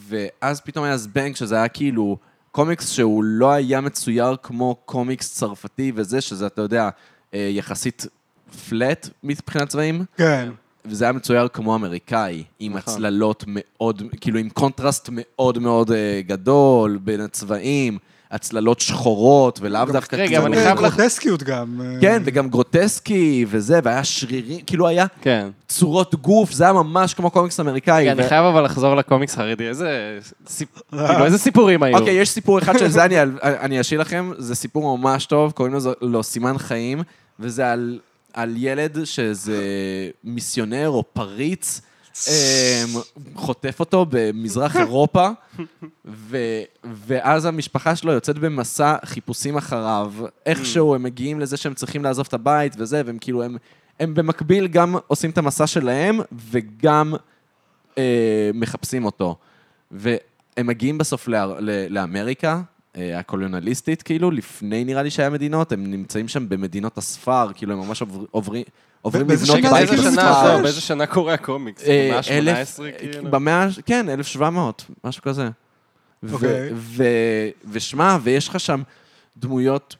ואז 0.07 0.61
פתאום 0.61 0.85
היה 0.85 0.97
זבנג, 0.97 1.35
שזה 1.35 1.55
היה 1.55 1.67
כאילו 1.67 2.17
קומיקס 2.51 2.89
שהוא 2.89 3.23
לא 3.23 3.51
היה 3.51 3.81
מצויר 3.81 4.35
כמו 4.43 4.75
קומיקס 4.85 5.33
צרפתי 5.33 5.91
וזה, 5.95 6.21
שזה, 6.21 6.47
אתה 6.47 6.61
יודע, 6.61 6.89
אה, 7.33 7.49
יחסית 7.51 8.05
flat 8.69 9.09
מבחינת 9.23 9.69
צבעים, 9.69 10.05
כן. 10.17 10.49
וזה 10.85 11.05
היה 11.05 11.11
מצויר 11.11 11.47
כמו 11.47 11.75
אמריקאי, 11.75 12.43
עם 12.59 12.77
נכון. 12.77 12.93
הצללות 12.93 13.43
מאוד, 13.47 14.01
כאילו 14.21 14.39
עם 14.39 14.49
קונטרסט 14.49 15.09
מאוד 15.11 15.59
מאוד 15.59 15.91
אה, 15.91 16.21
גדול 16.27 16.99
בין 17.03 17.21
הצבעים, 17.21 17.97
הצללות 18.33 18.79
שחורות, 18.79 19.59
ולאו 19.61 19.85
דווקא... 19.85 20.15
רגע, 20.15 20.37
אבל 20.37 20.47
אני 20.47 20.55
חייב 20.55 20.79
לך- 20.79 20.95
גרוטסקיות 20.95 21.43
גם. 21.43 21.81
אה, 21.85 22.01
כן, 22.01 22.21
וגם 22.25 22.49
גרוטסקי 22.49 23.45
וזה, 23.49 23.79
והיה 23.83 24.03
שרירים, 24.03 24.59
כאילו 24.65 24.87
היה 24.87 25.05
כן. 25.21 25.49
צורות 25.67 26.15
גוף, 26.15 26.51
זה 26.51 26.63
היה 26.63 26.73
ממש 26.73 27.13
כמו 27.13 27.31
קומיקס 27.31 27.59
אמריקאי. 27.59 28.11
אני 28.11 28.25
ו- 28.25 28.29
חייב 28.29 28.45
אבל 28.45 28.63
לחזור 28.65 28.95
לקומיקס 28.95 29.35
חרדי. 29.35 29.67
איזה 29.67 30.19
סיפ- 30.47 30.81
כאילו, 31.07 31.25
איזה 31.25 31.37
סיפורים 31.37 31.83
היו? 31.83 31.97
אוקיי, 31.97 32.13
יש 32.13 32.29
סיפור 32.29 32.59
אחד 32.59 32.77
של 32.79 32.87
זה, 32.89 33.05
אני, 33.05 33.15
אני 33.65 33.81
אשאיר 33.81 34.01
לכם, 34.01 34.31
זה 34.37 34.55
סיפור 34.55 34.97
ממש 34.97 35.25
טוב, 35.25 35.51
קוראים 35.51 35.73
לו, 35.73 35.79
לו 36.01 36.23
סימן 36.23 36.57
חיים, 36.57 37.01
וזה 37.39 37.71
על, 37.71 37.99
על 38.33 38.53
ילד 38.57 38.97
שזה 39.03 39.61
מיסיונר 40.23 40.89
או 40.89 41.03
פריץ, 41.13 41.81
חוטף 43.35 43.79
אותו 43.79 44.05
במזרח 44.09 44.77
אירופה, 44.77 45.29
ו, 46.05 46.37
ואז 46.83 47.45
המשפחה 47.45 47.95
שלו 47.95 48.11
יוצאת 48.11 48.37
במסע 48.37 48.95
חיפושים 49.05 49.57
אחריו. 49.57 50.13
איכשהו 50.45 50.95
הם 50.95 51.03
מגיעים 51.03 51.39
לזה 51.39 51.57
שהם 51.57 51.73
צריכים 51.73 52.03
לעזוב 52.03 52.25
את 52.27 52.33
הבית 52.33 52.75
וזה, 52.77 53.01
והם 53.05 53.17
כאילו, 53.17 53.43
הם, 53.43 53.57
הם 53.99 54.13
במקביל 54.13 54.67
גם 54.67 54.95
עושים 55.07 55.29
את 55.29 55.37
המסע 55.37 55.67
שלהם, 55.67 56.19
וגם 56.51 57.13
אה, 57.97 58.51
מחפשים 58.53 59.05
אותו. 59.05 59.35
והם 59.91 60.17
מגיעים 60.67 60.97
בסוף 60.97 61.27
לה, 61.27 61.45
ל, 61.45 61.93
לאמריקה, 61.93 62.61
אה, 62.97 63.19
הקולוניאליסטית, 63.19 64.01
כאילו, 64.01 64.31
לפני 64.31 64.83
נראה 64.83 65.03
לי 65.03 65.09
שהיה 65.09 65.29
מדינות, 65.29 65.71
הם 65.71 65.91
נמצאים 65.91 66.27
שם 66.27 66.49
במדינות 66.49 66.97
הספר, 66.97 67.47
כאילו, 67.55 67.73
הם 67.73 67.79
ממש 67.79 68.01
עובר, 68.01 68.25
עוברים, 68.31 68.63
עוברים 69.03 69.29
לבנות 69.29 69.55
בית 69.55 69.63
זה 69.63 69.71
באיזה 69.71 69.97
כאילו 70.67 70.71
שנה, 70.81 71.05
קורה 71.05 71.33
הקומיקס? 71.33 71.83
אה, 71.83 72.19
במאה 72.29 72.37
אלף- 72.37 72.79
ה-18 72.79 72.99
כאילו? 72.99 73.31
במאה, 73.31 73.67
כן, 73.85 74.09
1700, 74.09 74.85
משהו 75.03 75.21
כזה. 75.21 75.49
ו- 76.23 76.33
אוקיי. 76.33 76.69
ו- 76.73 77.49
ושמע, 77.71 78.17
ויש 78.23 78.47
לך 78.47 78.59
שם 78.59 78.81
דמויות, 79.37 79.95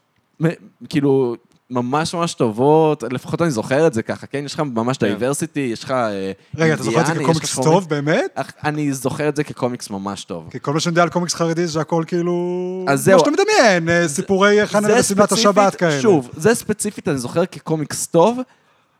כאילו, 0.89 1.35
ממש 1.69 2.15
ממש 2.15 2.33
טובות, 2.33 3.03
לפחות 3.11 3.41
אני 3.41 3.51
זוכר 3.51 3.87
את 3.87 3.93
זה 3.93 4.03
ככה, 4.03 4.27
כן? 4.27 4.43
יש 4.45 4.53
לך 4.53 4.59
ממש 4.59 4.97
כן. 4.97 5.05
diversity, 5.05 5.59
יש 5.59 5.83
לך 5.83 5.91
אה, 5.91 6.31
רגע, 6.55 6.73
אתה 6.73 6.83
זוכר 6.83 6.99
את 7.01 7.05
זה 7.05 7.11
אינדיאני, 7.11 7.33
כקומיקס 7.33 7.59
טוב, 7.59 7.89
באמת? 7.89 8.39
אני 8.63 8.93
זוכר 8.93 9.29
את 9.29 9.35
זה 9.35 9.43
כקומיקס 9.43 9.89
ממש 9.89 10.23
טוב. 10.23 10.47
כי 10.51 10.57
כל 10.61 10.73
מה 10.73 10.79
שאני 10.79 10.91
יודע 10.91 11.03
על 11.03 11.09
קומיקס 11.09 11.33
חרדי 11.33 11.67
זה 11.67 11.73
שהכל 11.73 12.03
כאילו... 12.07 12.85
אז 12.87 13.03
זהו. 13.03 13.13
מה 13.17 13.19
שאתה 13.19 13.31
מדמיין, 13.31 13.89
אה, 13.89 14.07
סיפורי 14.07 14.67
חנה 14.67 14.87
ושמלת 14.99 15.31
השבת 15.31 15.75
כאלה. 15.75 16.01
שוב, 16.01 16.29
זה 16.37 16.55
ספציפית 16.55 17.07
אני 17.07 17.17
זוכר 17.17 17.45
כקומיקס 17.45 18.07
טוב, 18.07 18.39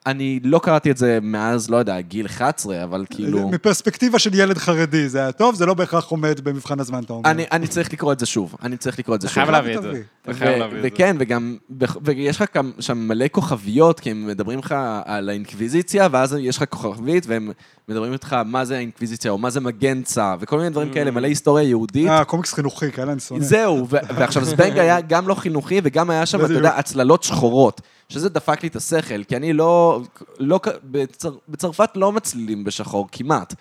אני 0.05 0.39
לא 0.43 0.59
קראתי 0.59 0.91
את 0.91 0.97
זה 0.97 1.19
מאז, 1.21 1.69
לא 1.69 1.77
יודע, 1.77 2.01
גיל 2.01 2.25
11, 2.25 2.83
אבל 2.83 3.05
כאילו... 3.09 3.49
מפרספקטיבה 3.49 4.19
של 4.19 4.33
ילד 4.33 4.57
חרדי 4.57 5.09
זה 5.09 5.19
היה 5.19 5.31
טוב, 5.31 5.55
זה 5.55 5.65
לא 5.65 5.73
בהכרח 5.73 6.05
עומד 6.05 6.39
במבחן 6.43 6.79
הזמן, 6.79 7.03
אתה 7.03 7.13
אומר. 7.13 7.29
אני, 7.31 7.45
אני 7.51 7.67
צריך 7.67 7.93
לקרוא 7.93 8.13
את 8.13 8.19
זה 8.19 8.25
שוב, 8.25 8.55
אני 8.63 8.77
צריך 8.77 8.99
לקרוא 8.99 9.15
את 9.15 9.21
זה 9.21 9.27
אתה 9.27 9.33
שוב. 9.33 9.43
חייב 9.43 9.51
להביא 9.51 9.77
את 9.77 9.81
זה. 9.81 10.01
אתה 10.21 10.33
חייב 10.33 10.59
להביא 10.59 10.77
את 10.77 10.81
זה. 10.81 10.89
וכן, 10.93 11.15
וגם, 11.19 11.57
ויש 12.01 12.41
לך 12.41 12.49
שם 12.79 12.97
מלא 12.97 13.25
כוכביות, 13.31 13.99
כי 13.99 14.11
הם 14.11 14.27
מדברים 14.27 14.59
לך 14.59 14.75
על 15.05 15.29
האינקוויזיציה, 15.29 16.07
ואז 16.11 16.37
יש 16.39 16.57
לך 16.57 16.63
כוכבית, 16.69 17.25
והם 17.27 17.51
מדברים 17.87 18.13
איתך 18.13 18.33
מה 18.45 18.65
זה 18.65 18.75
האינקוויזיציה, 18.75 19.31
או 19.31 19.37
מה 19.37 19.49
זה 19.49 19.59
מגנצה, 19.59 20.35
וכל 20.39 20.57
מיני 20.57 20.69
דברים 20.69 20.93
כאלה, 20.93 21.11
מלא 21.11 21.27
היסטוריה 21.27 21.63
יהודית. 21.63 22.09
אה, 22.09 22.25
קומיקס 22.25 22.53
חינוכי, 22.53 22.91
כאלה 22.91 23.11
אני 23.11 23.19
שונא. 23.19 23.43
זהו, 23.43 23.87
ו- 23.89 23.97
ועכשיו 24.15 24.45
זבנג 24.45 24.77
היה 24.77 25.01
גם 25.01 25.27
לא 25.27 25.35
חינוכי, 25.35 25.81
וגם 25.83 26.09
היה 26.09 26.25
שם, 26.25 26.45
אתה. 26.45 26.53
יודע, 26.53 26.77
הצללות 26.77 27.23
שחורות, 27.23 27.81
שזה 28.13 28.29
דפק 28.29 28.63
לי 28.63 28.69
את 28.69 28.75
השכל, 28.75 29.23
כי 29.23 29.35
אני 29.35 29.53
לא, 29.53 30.01
לא, 30.39 30.59
בצר, 30.83 31.35
בצרפת 31.49 31.89
לא 31.95 32.11
מצלילים 32.11 32.63
בשחור 32.63 33.07
כמעט. 33.11 33.53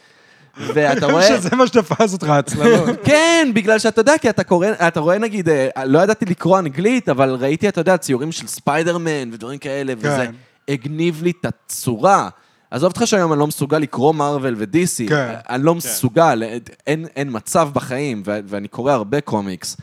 ואתה 0.56 1.06
רואה... 1.06 1.28
שזה 1.28 1.56
מה 1.56 1.66
שתפס 1.66 2.12
אותך, 2.12 2.28
הצללות. 2.28 2.88
כן, 3.04 3.50
בגלל 3.54 3.78
שאתה 3.78 4.00
יודע, 4.00 4.18
כי 4.18 4.30
אתה 4.30 4.44
קורא, 4.44 4.66
אתה 4.88 5.00
רואה 5.00 5.18
נגיד, 5.18 5.48
אה, 5.48 5.84
לא 5.84 5.98
ידעתי 5.98 6.24
לקרוא 6.24 6.58
אנגלית, 6.58 7.08
אבל 7.08 7.34
ראיתי, 7.34 7.68
אתה 7.68 7.80
יודע, 7.80 7.96
ציורים 7.96 8.32
של 8.32 8.46
ספיידרמן 8.46 9.32
ודברים 9.32 9.58
כאלה, 9.58 9.92
וזה 9.98 10.26
כן. 10.26 10.32
הגניב 10.68 11.22
לי 11.22 11.32
את 11.40 11.44
הצורה. 11.44 12.28
עזוב 12.70 12.92
אותך 12.92 13.06
שהיום 13.06 13.32
אני 13.32 13.40
לא 13.40 13.46
מסוגל 13.46 13.78
לקרוא 13.78 14.14
מארוול 14.14 14.54
ודיסי, 14.58 15.06
כן. 15.08 15.34
אני 15.48 15.62
לא 15.62 15.74
מסוגל, 15.74 16.42
אין, 16.86 17.06
אין 17.16 17.28
מצב 17.32 17.70
בחיים, 17.72 18.22
ו- 18.26 18.38
ואני 18.46 18.68
קורא 18.68 18.92
הרבה 18.92 19.20
קומיקס, 19.20 19.76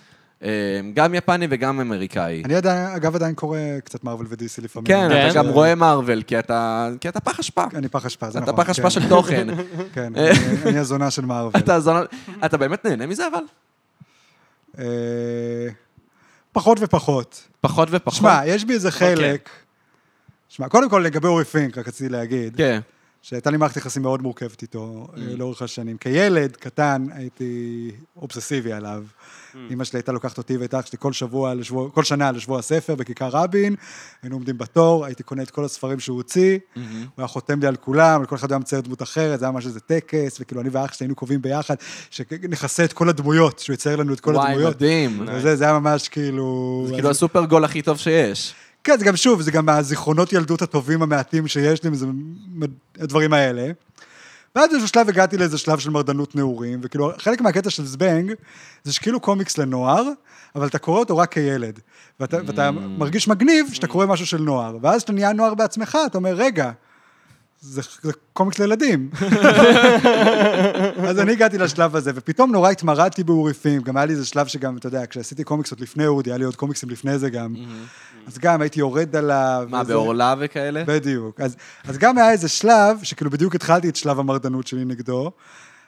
גם 0.93 1.13
יפני 1.15 1.47
וגם 1.49 1.79
אמריקאי. 1.79 2.41
אני 2.45 2.55
עדיין, 2.55 2.87
אגב, 2.95 3.15
עדיין 3.15 3.35
קורא 3.35 3.59
קצת 3.83 4.03
מארוול 4.03 4.25
ודיסי 4.29 4.61
לפעמים. 4.61 4.87
כן, 4.87 5.07
כן. 5.11 5.27
אתה 5.29 5.35
גם 5.35 5.47
רואה 5.47 5.75
מארוול, 5.75 6.21
כי 6.23 6.39
אתה, 6.39 6.89
כי 7.01 7.09
אתה 7.09 7.19
פח 7.19 7.39
אשפה. 7.39 7.63
אני 7.75 7.87
פח 7.87 8.05
אשפה, 8.05 8.29
זה 8.29 8.39
אתה 8.39 8.51
נכון. 8.51 8.63
פח 8.63 8.69
אשפה 8.69 8.83
כן. 8.83 8.89
של 8.89 9.09
תוכן. 9.09 9.47
כן, 9.93 10.13
אני- 10.15 10.29
אני 10.65 10.77
הזונה 10.79 11.11
של 11.11 11.25
מארוול. 11.25 11.51
אתה 11.57 11.79
זונה- 11.79 12.03
אתה 12.45 12.57
באמת 12.57 12.85
נהנה 12.85 13.05
מזה, 13.05 13.27
אבל? 13.27 13.43
אה, 14.79 15.67
פחות 16.51 16.77
ופחות. 16.81 17.43
פחות 17.61 17.87
ופחות. 17.91 18.13
שמע, 18.19 18.41
יש 18.45 18.65
בי 18.65 18.73
איזה 18.73 18.91
חלק... 18.91 19.49
שמע, 20.49 20.69
קודם 20.69 20.89
כל 20.89 20.99
לגבי 20.99 21.27
אורי 21.27 21.45
פינק, 21.45 21.77
רק 21.77 21.87
רציתי 21.87 22.09
להגיד, 22.09 22.55
כן. 22.57 22.79
שהייתה 23.21 23.51
לי 23.51 23.57
מערכת 23.57 23.77
יחסים 23.77 24.01
מאוד 24.01 24.21
מורכבת 24.21 24.61
איתו 24.61 25.07
אה, 25.17 25.21
לאורך 25.37 25.61
השנים. 25.61 25.97
כילד 25.97 26.55
קטן 26.55 27.05
הייתי 27.13 27.91
אובססיבי 28.17 28.73
עליו. 28.73 29.03
אמא 29.71 29.83
שלי 29.83 29.97
הייתה 29.97 30.11
לוקחת 30.11 30.37
אותי 30.37 30.57
ואת 30.57 30.73
אח 30.73 30.85
שלי 30.85 30.97
כל 31.01 31.13
שבוע, 31.13 31.53
לשבוע, 31.53 31.89
כל 31.89 32.03
שנה 32.03 32.31
לשבוע 32.31 32.59
הספר 32.59 32.95
בכיכר 32.95 33.29
רבין, 33.31 33.75
היינו 34.23 34.35
עומדים 34.35 34.57
בתור, 34.57 35.05
הייתי 35.05 35.23
קונה 35.23 35.43
את 35.43 35.51
כל 35.51 35.65
הספרים 35.65 35.99
שהוא 35.99 36.17
הוציא, 36.17 36.57
הוא 36.75 36.83
היה 37.17 37.27
חותם 37.27 37.59
לי 37.59 37.67
על 37.67 37.75
כולם, 37.75 38.23
לכל 38.23 38.35
אחד 38.35 38.51
היה 38.51 38.59
מצייר 38.59 38.81
דמות 38.81 39.01
אחרת, 39.01 39.39
זה 39.39 39.45
היה 39.45 39.51
ממש 39.51 39.65
איזה 39.65 39.79
טקס, 39.79 40.37
וכאילו 40.41 40.61
אני 40.61 40.69
ואח 40.69 40.93
שלי 40.93 41.03
היינו 41.05 41.15
קובעים 41.15 41.41
ביחד, 41.41 41.75
שנכסה 42.09 42.83
את 42.83 42.93
כל 42.93 43.09
הדמויות, 43.09 43.59
שהוא 43.59 43.73
יצייר 43.73 43.95
לנו 43.95 44.13
את 44.13 44.19
כל 44.19 44.35
וואי, 44.35 44.51
הדמויות. 44.51 44.75
מדהים. 44.75 45.25
וזה, 45.33 45.55
זה 45.55 45.63
היה 45.63 45.79
ממש 45.79 46.07
כאילו... 46.07 46.83
זה 46.87 46.93
כאילו 46.93 47.09
הסופר 47.09 47.45
גול 47.45 47.63
הכי 47.65 47.81
טוב 47.81 47.97
שיש. 47.97 48.53
כן, 48.83 48.97
זה 48.99 49.05
גם 49.05 49.15
שוב, 49.15 49.41
זה 49.41 49.51
גם 49.51 49.65
מהזיכרונות 49.65 50.33
ילדות 50.33 50.61
הטובים 50.61 51.01
המעטים 51.01 51.47
שיש 51.47 51.83
לי, 51.83 51.95
זה 51.95 52.05
הדברים 52.99 53.33
האלה. 53.33 53.71
ואז 54.55 54.69
באיזשהו 54.69 54.87
שלב 54.87 55.09
הגעתי 55.09 55.37
לאיזה 55.37 55.57
שלב 55.57 55.79
של 55.79 55.89
מרדנות 55.89 56.35
נעורים, 56.35 56.79
וכאילו, 56.83 57.11
חלק 57.17 57.41
מהקטע 57.41 57.69
של 57.69 57.85
זבנג, 57.85 58.33
זה 58.83 58.93
שכאילו 58.93 59.19
קומיקס 59.19 59.57
לנוער, 59.57 60.03
אבל 60.55 60.67
אתה 60.67 60.77
קורא 60.77 60.99
אותו 60.99 61.17
רק 61.17 61.33
כילד. 61.33 61.79
ואתה, 62.19 62.37
ואתה 62.45 62.71
מרגיש 62.71 63.27
מגניב 63.27 63.65
שאתה 63.73 63.87
קורא 63.87 64.05
משהו 64.05 64.25
של 64.25 64.41
נוער, 64.41 64.77
ואז 64.81 64.97
כשאתה 64.97 65.13
נהיה 65.13 65.33
נוער 65.33 65.53
בעצמך, 65.53 65.97
אתה 66.05 66.17
אומר, 66.17 66.33
רגע, 66.33 66.71
זה, 67.61 67.81
זה 68.01 68.11
קומיקס 68.33 68.59
לילדים. 68.59 69.09
אז 71.07 71.19
אני 71.19 71.31
הגעתי 71.31 71.57
לשלב 71.57 71.95
הזה, 71.95 72.11
ופתאום 72.15 72.51
נורא 72.51 72.69
התמרדתי 72.69 73.23
באורי 73.23 73.53
פים, 73.53 73.81
גם 73.81 73.97
היה 73.97 74.05
לי 74.05 74.13
איזה 74.13 74.25
שלב 74.25 74.47
שגם, 74.47 74.77
אתה 74.77 74.87
יודע, 74.87 75.05
כשעשיתי 75.09 75.43
קומיקס 75.43 75.71
עוד 75.71 75.79
לפני 75.79 76.07
אודי, 76.07 76.29
היה 76.29 76.37
לי 76.37 76.43
עוד 76.43 76.55
קומיקסים 76.55 76.89
לפני 76.89 77.19
זה 77.19 77.29
גם. 77.29 77.55
אז 78.29 78.37
גם 78.37 78.61
הייתי 78.61 78.79
יורד 78.79 79.15
עליו. 79.15 79.67
מה, 79.69 79.81
וזה- 79.81 79.93
בעורלה 79.93 80.35
וכאלה? 80.39 80.83
בדיוק. 80.87 81.41
אז, 81.41 81.55
אז 81.87 81.97
גם 81.97 82.17
היה 82.17 82.31
איזה 82.31 82.47
שלב, 82.47 82.99
שכאילו 83.03 83.31
בדיוק 83.31 83.55
התחלתי 83.55 83.89
את 83.89 83.95
שלב 83.95 84.19
המרדנות 84.19 84.67
שלי 84.67 84.85
נגדו, 84.85 85.31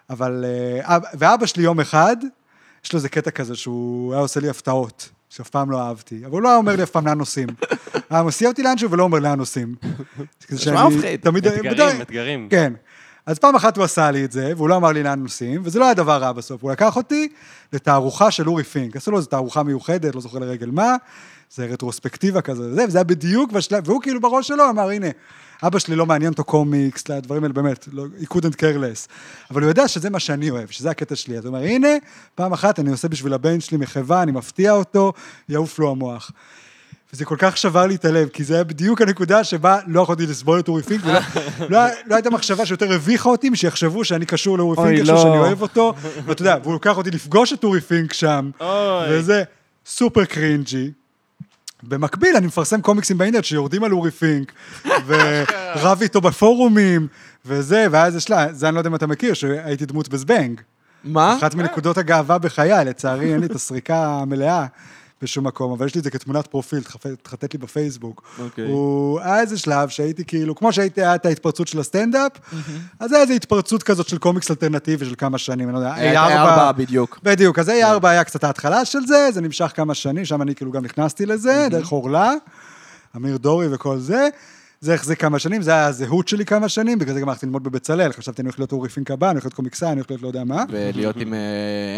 אבל... 0.10 0.46
אה, 0.48 0.96
אב- 0.96 1.04
ואבא 1.14 1.46
שלי 1.46 1.64
יום 1.64 1.80
אחד, 1.80 2.16
יש 2.86 2.94
לו 2.94 2.98
איזה 2.98 3.10
קטע 3.10 3.32
כזה 3.32 3.56
שהוא 3.56 4.14
היה 4.14 4.22
עושה 4.22 4.40
לי 4.40 4.50
הפתעות, 4.50 5.10
שאף 5.30 5.50
פעם 5.50 5.72
לא 5.72 5.82
אהבתי, 5.82 6.22
אבל 6.26 6.32
הוא 6.32 6.42
לא 6.42 6.50
היה 6.50 6.58
אומר 6.58 6.76
לי 6.76 6.84
אף 6.84 6.90
פעם 6.90 7.08
לאן 7.08 7.18
נוסעים. 7.18 7.48
היה 8.10 8.24
מסיע 8.24 8.50
אותי 8.50 8.64
לאנשהו 8.64 8.92
ולא 8.92 9.04
אומר 9.04 9.20
לאן 9.20 9.38
נוסעים. 9.38 9.76
נשמע 10.52 10.58
שאני 10.58 10.96
מפחיד. 10.96 11.20
תמיד... 11.22 11.48
אתגרים, 11.48 12.02
אתגרים. 12.02 12.48
כן. 12.50 12.74
אז 13.26 13.40
פעם 13.40 13.56
אחת 13.56 13.78
הוא 13.78 13.84
עשה 13.86 14.12
לי 14.12 14.26
את 14.26 14.32
זה, 14.32 14.54
והוא 14.58 14.70
לא 14.70 14.76
אמר 14.76 14.92
לי 14.92 15.04
לאן 15.04 15.20
נוסעים, 15.20 15.62
וזה 15.66 15.80
לא 15.80 15.86
היה 15.86 15.94
דבר 15.94 16.18
רע 16.18 16.32
בסוף. 16.32 16.62
הוא 16.64 16.72
לקח 16.72 16.96
אותי 16.96 17.28
לתערוכה 17.74 18.32
של 18.32 18.48
אורי 18.50 18.64
פינק. 18.64 18.96
עשו 18.96 19.12
לו 19.12 19.18
איזו 19.18 19.28
תערוכה 19.30 19.64
מיוחדת, 19.64 20.16
לא 20.16 20.22
זוכר 20.22 20.40
לרגל 20.40 20.70
מה, 20.72 20.96
זה 21.56 21.66
רטרוספקטיבה 21.66 22.42
כזה, 22.42 22.64
וזה, 22.64 22.86
וזה 22.88 22.98
היה 22.98 23.04
בדיוק 23.04 23.52
בשלב, 23.52 23.90
והוא 23.90 24.02
כאילו 24.02 24.22
בראש 24.22 24.48
שלו 24.48 24.70
אמר, 24.70 24.90
הנה, 24.90 25.08
אבא 25.64 25.80
שלי 25.80 25.96
לא 25.96 26.06
מעניין 26.06 26.32
אותו 26.32 26.44
קומיקס, 26.44 27.04
הדברים 27.10 27.44
האלה 27.44 27.54
באמת, 27.54 27.88
לא, 27.92 28.06
he 28.22 28.26
couldn't 28.26 28.56
care 28.56 28.78
less. 28.78 29.08
אבל 29.52 29.62
הוא 29.62 29.70
יודע 29.70 29.88
שזה 29.88 30.10
מה 30.10 30.20
שאני 30.20 30.50
אוהב, 30.50 30.70
שזה 30.70 30.90
הקטע 30.90 31.16
שלי. 31.16 31.38
אז 31.38 31.46
הוא 31.46 31.56
אומר, 31.56 31.66
הנה, 31.66 31.88
פעם 32.36 32.54
אחת 32.54 32.80
אני 32.80 32.92
עושה 32.92 33.08
בשביל 33.08 33.34
הבן 33.34 33.60
שלי 33.60 33.78
מחווה, 33.78 34.24
אני 34.24 34.32
מפתיע 34.32 34.72
אותו, 34.72 35.14
יעוף 35.50 35.80
לו 35.80 35.92
המוח. 35.92 36.32
וזה 37.14 37.26
כל 37.26 37.36
כך 37.40 37.58
שבר 37.58 37.88
לי 37.88 37.96
את 37.96 38.06
הלב, 38.06 38.30
כי 38.30 38.44
זה 38.44 38.54
היה 38.54 38.64
בדיוק 38.64 39.02
הנקודה 39.02 39.44
שבה 39.44 39.80
לא 39.88 40.02
יכולתי 40.02 40.26
לסבול 40.26 40.60
את 40.60 40.68
אורי 40.68 40.84
פינק, 40.84 41.02
ולא 41.06 41.20
לא, 41.70 41.80
לא 42.06 42.16
הייתה 42.16 42.30
מחשבה 42.30 42.66
שיותר 42.66 42.94
הביכה 42.94 43.30
אותי, 43.30 43.50
משיחשבו 43.50 44.06
שאני 44.06 44.26
קשור 44.26 44.58
לאורי 44.58 44.76
פינק, 44.76 45.00
יחשבו 45.00 45.16
לא. 45.16 45.22
שאני 45.22 45.38
אוהב 45.38 45.62
אותו, 45.62 45.94
ואתה 46.26 46.42
יודע, 46.42 46.58
והוא 46.64 46.74
לוקח 46.74 46.98
אותי 46.98 47.12
לפגוש 47.12 47.54
את 47.54 47.64
אורי 47.64 47.82
פינק 47.82 48.14
שם, 48.14 48.52
אוי. 48.62 49.06
וזה 49.10 49.44
סופר 49.86 50.26
cringy. 50.26 50.92
במקביל, 51.84 52.36
אני 52.36 52.48
מפרסם 52.48 52.82
קומיקסים 52.82 53.18
באינטרנט 53.18 53.46
שיורדים 53.46 53.84
על 53.84 53.92
אורי 53.92 54.12
פינק, 54.12 54.54
ורב 55.08 56.02
איתו 56.02 56.22
בפורומים, 56.22 57.08
וזה, 57.46 57.88
והיה 57.92 58.06
איזה 58.06 58.20
שלב, 58.20 58.52
זה 58.52 58.68
אני 58.68 58.76
לא 58.76 58.80
יודע 58.80 58.90
אם 58.90 58.96
אתה 58.96 59.08
מכיר, 59.08 59.34
שהייתי 59.34 59.86
דמות 59.86 60.10
בזבנג. 60.10 60.62
מה? 61.04 61.38
אחת 61.38 61.56
מנקודות 61.56 61.98
הגאווה 61.98 62.38
בחיי, 62.38 62.86
לצערי 62.86 63.34
אין 63.34 63.40
לי 63.40 63.46
את 63.46 63.56
הסריקה 63.56 64.08
המלאה 64.08 64.66
בשום 65.22 65.48
מקום, 65.48 65.72
אבל 65.72 65.86
יש 65.86 65.96
לי 65.96 66.00
את 66.00 66.04
זה 66.04 66.12
כתמונת 66.12 66.48
פרופיל, 66.48 66.84
תחטט 67.22 67.54
לי 67.54 67.60
בפייסבוק. 67.60 68.24
אוקיי. 68.40 68.68
הוא, 68.68 69.20
היה 69.20 69.40
איזה 69.40 69.58
שלב 69.58 69.90
שהייתי 69.90 70.26
כאילו, 70.26 70.56
כמו 70.56 70.74
שהייתי, 70.74 71.02
היה 71.02 71.16
את 71.16 71.26
ההתפרצות 71.26 71.68
של 71.68 71.80
הסטנדאפ, 71.80 72.32
אז 73.00 73.14
היה 73.14 73.22
איזו 73.22 73.34
התפרצות 73.34 73.84
כזאת 73.84 74.10
של 74.10 74.18
קומיקס 74.18 74.52
אלטרנטיבי 74.52 75.06
של 75.06 75.16
כמה 75.18 75.38
שנים, 75.38 75.70
אני 75.70 75.74
לא 75.74 75.80
יודע, 75.80 75.94
היה 75.94 76.24
ארבע 76.24 76.72
בדיוק. 76.72 77.20
בדיוק, 77.24 77.60
אז 77.60 77.70
A4 77.70 78.08
היה 78.08 78.24
קצת 78.24 78.44
ההתחלה 78.44 78.86
של 78.86 79.06
זה, 79.06 79.30
זה 79.34 79.42
נמשך 79.42 79.72
כמה 79.76 79.94
שנים, 79.94 80.26
שם 80.26 80.42
אני 80.42 80.56
כאילו 80.56 80.72
גם 80.72 80.84
נכנסתי 80.86 81.26
לזה, 81.26 81.68
דרך 81.70 81.92
אורלה, 81.92 82.34
אמיר 83.16 83.38
דורי 83.38 83.68
וכל 83.72 84.00
זה. 84.00 84.30
זה 84.84 84.94
החזיק 84.94 85.22
כמה 85.22 85.40
שנים, 85.40 85.62
זה 85.62 85.72
היה 85.72 85.86
הזהות 85.86 86.28
שלי 86.28 86.46
כמה 86.46 86.70
שנים, 86.70 87.00
בגלל 87.00 87.14
זה 87.14 87.22
גם 87.22 87.30
הלכתי 87.30 87.46
ללמוד 87.46 87.64
בבצלאל, 87.64 88.12
חשבתי 88.14 88.42
אני 88.42 88.48
הולך 88.48 88.60
להיות 88.60 88.72
אורי 88.72 88.90
פינק 88.90 89.12
הבא, 89.12 89.28
אני 89.28 89.34
הולך 89.34 89.46
להיות 89.46 89.54
קומיקסאי, 89.54 89.88
אני 89.88 89.96
הולך 89.96 90.10
להיות 90.10 90.22
לא 90.22 90.28
יודע 90.28 90.44
מה. 90.44 90.64
ולהיות 90.70 91.16
עם 91.18 91.34
אה, 91.34 91.40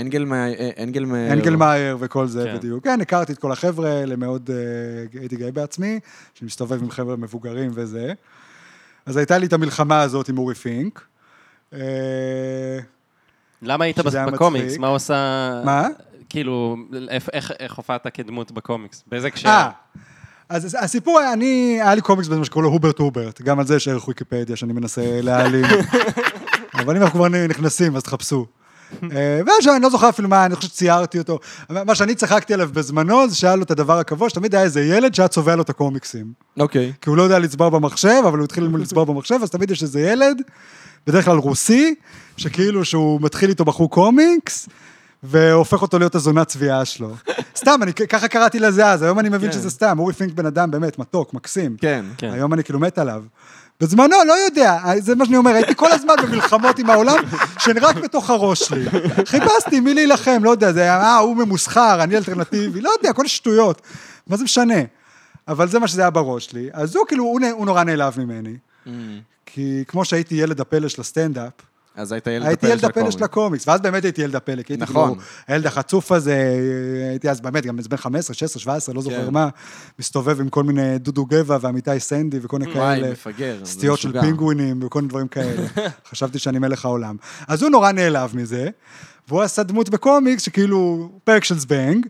אנגל... 0.02 0.34
אה, 0.34 0.84
אנגל... 0.84 1.06
אנגלמאייר 1.32 1.98
וכל 2.00 2.28
זה, 2.28 2.44
כן. 2.44 2.58
בדיוק. 2.58 2.84
כן, 2.84 3.02
הכרתי 3.02 3.34
את 3.34 3.38
כל 3.38 3.52
החבר'ה 3.52 3.90
האלה, 3.90 4.16
מאוד 4.16 4.50
אה, 4.54 5.20
הייתי 5.20 5.36
גאה 5.36 5.52
בעצמי, 5.52 6.00
שאני 6.34 6.46
מסתובב 6.46 6.84
עם 6.84 6.92
חבר'ה 6.92 7.16
מבוגרים 7.16 7.72
וזה. 7.74 8.14
אז 9.06 9.18
הייתה 9.18 9.38
לי 9.38 9.46
את 9.46 9.54
המלחמה 9.54 10.02
הזאת 10.02 10.30
עם 10.30 10.38
אורי 10.38 10.56
פינק. 10.56 11.08
למה 13.62 13.86
היית 13.86 14.00
בקומיקס? 14.00 14.78
מה 14.78 14.88
הוא 14.88 14.96
עשה... 14.96 15.62
מה? 15.66 15.88
כאילו, 16.30 16.78
איך- 17.34 17.76
הופעת 17.76 18.08
כדמות 18.14 18.52
בקומיקס? 18.52 19.04
באיזה 19.08 19.28
הקשר? 19.28 19.50
אז 20.50 20.78
הסיפור 20.80 21.20
היה, 21.20 21.34
אני, 21.34 21.80
היה 21.82 21.96
לי 21.96 22.02
קומיקס 22.02 22.28
בזה 22.28 22.46
שקוראים 22.46 22.70
לו 22.70 22.74
הוברט 22.74 23.00
הוברט, 23.00 23.42
גם 23.42 23.60
על 23.60 23.66
זה 23.66 23.76
יש 23.76 23.88
ערך 23.88 24.08
ויקיפדיה 24.08 24.56
שאני 24.56 24.74
מנסה 24.74 25.22
להעלים. 25.22 25.66
אבל 26.80 26.96
אם 26.98 27.02
אנחנו 27.02 27.20
כבר 27.20 27.28
נכנסים, 27.28 27.96
אז 27.96 28.04
תחפשו. 28.04 28.46
אה, 29.04 29.42
ועכשיו 29.46 29.76
אני 29.76 29.84
לא 29.84 29.90
זוכר 29.90 30.10
אפילו 30.10 30.30
מה, 30.30 30.46
אני 30.46 30.56
חושב 30.56 30.68
שציירתי 30.68 31.20
אותו. 31.20 31.40
מה 31.70 31.96
שאני 31.96 32.16
צחקתי 32.16 32.54
עליו 32.54 32.70
בזמנו, 32.74 33.30
זה 33.30 33.36
שהיה 33.36 33.56
לו 33.56 33.64
את 33.64 33.72
הדבר 33.72 34.00
הקבוע, 34.00 34.30
שתמיד 34.30 34.56
היה 34.56 34.64
איזה 34.64 34.82
ילד 34.84 35.16
שהיה 35.16 35.28
צובע 35.28 35.56
לו 35.56 35.62
את 35.62 35.70
הקומיקסים. 35.70 36.34
אוקיי. 36.60 36.94
כי 37.02 37.10
הוא 37.10 37.18
לא 37.18 37.24
יודע 37.24 37.40
לצבוע 37.40 37.70
במחשב, 37.70 38.22
אבל 38.28 38.38
הוא 38.38 38.46
התחיל 38.46 38.70
לצבוע 38.80 39.06
במחשב, 39.06 39.40
אז 39.44 39.50
תמיד 39.50 39.72
יש 39.72 39.84
איזה 39.84 40.02
ילד, 40.02 40.42
בדרך 41.08 41.26
כלל 41.26 41.38
רוסי, 41.38 41.96
שכאילו 42.38 42.86
שהוא 42.86 43.22
מתחיל 43.22 43.50
איתו 43.50 43.66
בחור 43.66 43.90
קומיקס, 43.90 44.70
והופך 45.24 45.82
אותו 45.82 46.00
להיות 46.00 46.16
הזונה 46.16 46.46
צביעה 46.46 46.86
שלו. 46.86 47.16
סתם, 47.58 47.80
אני 47.84 47.94
ככה 47.94 48.28
קראתי 48.28 48.60
לזה 48.60 48.88
אז, 48.88 49.02
היום 49.02 49.20
אני 49.20 49.30
מבין 49.30 49.52
כן. 49.52 49.58
שזה 49.58 49.70
סתם, 49.70 50.00
אורי 50.00 50.14
פינק 50.14 50.34
בן 50.34 50.46
אדם 50.46 50.72
באמת 50.72 51.00
מתוק, 51.00 51.34
מקסים. 51.34 51.78
כן. 51.80 52.06
כן. 52.18 52.32
היום 52.32 52.54
אני 52.54 52.64
כאילו 52.64 52.80
מת 52.80 52.98
עליו. 52.98 53.24
בזמנו, 53.80 54.16
לא 54.28 54.34
יודע, 54.34 54.80
זה 55.00 55.16
מה 55.16 55.26
שאני 55.26 55.38
אומר, 55.38 55.52
הייתי 55.52 55.76
כל 55.76 55.92
הזמן 55.92 56.14
במלחמות 56.24 56.80
עם 56.80 56.90
העולם, 56.90 57.24
שהן 57.60 57.78
רק 57.78 57.96
בתוך 57.96 58.30
הראש 58.30 58.60
שלי. 58.60 58.86
חיפשתי 59.32 59.80
מי 59.80 59.94
להילחם, 59.94 60.44
לא 60.44 60.50
יודע, 60.50 60.72
זה 60.72 60.82
היה, 60.82 61.02
אה, 61.02 61.18
הוא 61.18 61.36
ממוסחר, 61.38 62.04
אני 62.04 62.18
אלטרנטיבי, 62.18 62.82
לא 62.82 62.90
יודע, 62.98 63.14
כל 63.14 63.28
שטויות. 63.28 63.82
מה 64.28 64.38
זה 64.38 64.44
משנה? 64.44 64.80
אבל 65.48 65.68
זה 65.68 65.80
מה 65.80 65.88
שזה 65.88 66.02
היה 66.02 66.10
בראש 66.10 66.46
שלי. 66.46 66.70
אז 66.74 66.96
הוא 66.96 67.06
כאילו, 67.08 67.24
הוא, 67.24 67.40
הוא 67.52 67.66
נורא 67.66 67.84
נעלב 67.84 68.20
ממני. 68.20 68.58
כי 69.46 69.84
כמו 69.88 70.06
שהייתי 70.06 70.36
ילד 70.36 70.62
הפלא 70.62 70.88
של 70.88 71.02
הסטנדאפ, 71.02 71.52
אז 71.96 72.12
היית 72.12 72.28
ילד 72.28 72.46
הייתי 72.46 72.66
הפלא 72.66 72.70
ילד 72.70 72.80
של 72.80 72.86
הפלא 72.86 73.02
הקומיקס. 73.02 73.18
של 73.18 73.24
הקומיקס, 73.24 73.68
ואז 73.68 73.82
באמת 73.82 74.04
הייתי 74.04 74.22
ילד 74.22 74.36
הפלא, 74.36 74.62
כי 74.62 74.74
הייתי 74.74 74.84
נכון. 74.84 75.10
כאילו 75.10 75.22
הילד 75.48 75.66
החצוף 75.66 76.12
הזה, 76.12 76.58
הייתי 77.10 77.30
אז 77.30 77.42
באמת, 77.42 77.66
גם 77.66 77.78
בן 77.90 77.98
15, 77.98 78.34
16, 78.36 78.60
17, 78.60 78.96
לא 78.96 79.02
זוכר 79.02 79.26
כן. 79.26 79.34
מה, 79.34 79.50
מסתובב 80.00 80.42
עם 80.42 80.50
כל 80.50 80.64
מיני 80.64 80.98
דודו 80.98 81.26
גבע 81.26 81.58
ואמיתי 81.62 82.00
סנדי 82.00 82.40
וכל 82.42 82.60
מיני 82.60 82.74
כאלה. 82.74 83.16
סטיות 83.66 84.00
של. 84.00 84.22
פינגווינים 84.22 84.80
וכל 84.84 85.00
מיני 85.00 85.10
דברים 85.10 85.28
כאלה. 85.28 85.68
חשבתי 86.10 86.40
שאני 86.40 86.60
מלך 86.60 86.86
העולם. 86.86 87.16
אז 87.48 87.62
הוא 87.62 87.72
נורא 87.72 87.92
נעלב 87.92 88.36
מזה, 88.36 88.70
והוא 89.28 89.42
עשה 89.42 89.64
דמות 89.64 89.90
בקומיקס 89.90 90.44
שכאילו, 90.44 91.10
פרק 91.24 91.44
של 91.44 91.60
זבנג, 91.60 92.06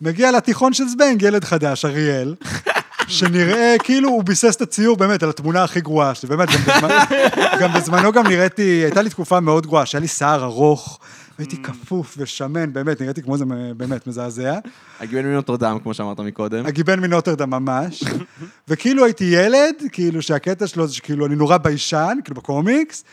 מגיע 0.00 0.32
לתיכון 0.32 0.72
של 0.72 0.88
זבנג, 0.88 1.22
ילד 1.22 1.44
חדש, 1.44 1.84
אריאל, 1.84 2.34
שנראה 3.08 3.76
כאילו 3.82 4.08
הוא 4.08 4.24
ביסס 4.24 4.56
את 4.56 4.62
הציור 4.62 4.96
באמת 4.96 5.22
על 5.22 5.30
התמונה 5.30 5.64
הכי 5.64 5.80
גרועה 5.80 6.14
שלי, 6.14 6.28
באמת, 6.28 6.48
גם, 6.48 6.60
בזמן, 6.66 6.88
גם 7.60 7.72
בזמנו 7.72 8.12
גם 8.12 8.26
נראיתי, 8.26 8.62
הייתה 8.62 9.02
לי 9.02 9.10
תקופה 9.10 9.40
מאוד 9.40 9.66
גרועה, 9.66 9.86
שהיה 9.86 10.00
לי 10.00 10.08
שיער 10.08 10.44
ארוך, 10.44 10.98
והייתי 11.38 11.62
כפוף 11.62 12.14
ושמן, 12.18 12.72
באמת, 12.72 13.00
נראיתי 13.00 13.22
כמו 13.22 13.38
זה 13.38 13.44
באמת 13.76 14.06
מזעזע. 14.06 14.58
הגיון 15.00 15.26
מנוטרדם, 15.26 15.78
כמו 15.82 15.94
שאמרת 15.94 16.20
מקודם. 16.20 16.66
הגיבן 16.66 17.00
מנוטרדם 17.00 17.50
ממש, 17.50 18.04
וכאילו 18.68 19.04
הייתי 19.04 19.24
ילד, 19.24 19.74
כאילו 19.92 20.22
שהקטע 20.22 20.66
שלו 20.66 20.86
זה 20.86 20.94
שכאילו 20.94 21.26
אני 21.26 21.36
נורא 21.36 21.56
ביישן, 21.56 22.18
כאילו 22.24 22.36
בקומיקס, 22.36 23.04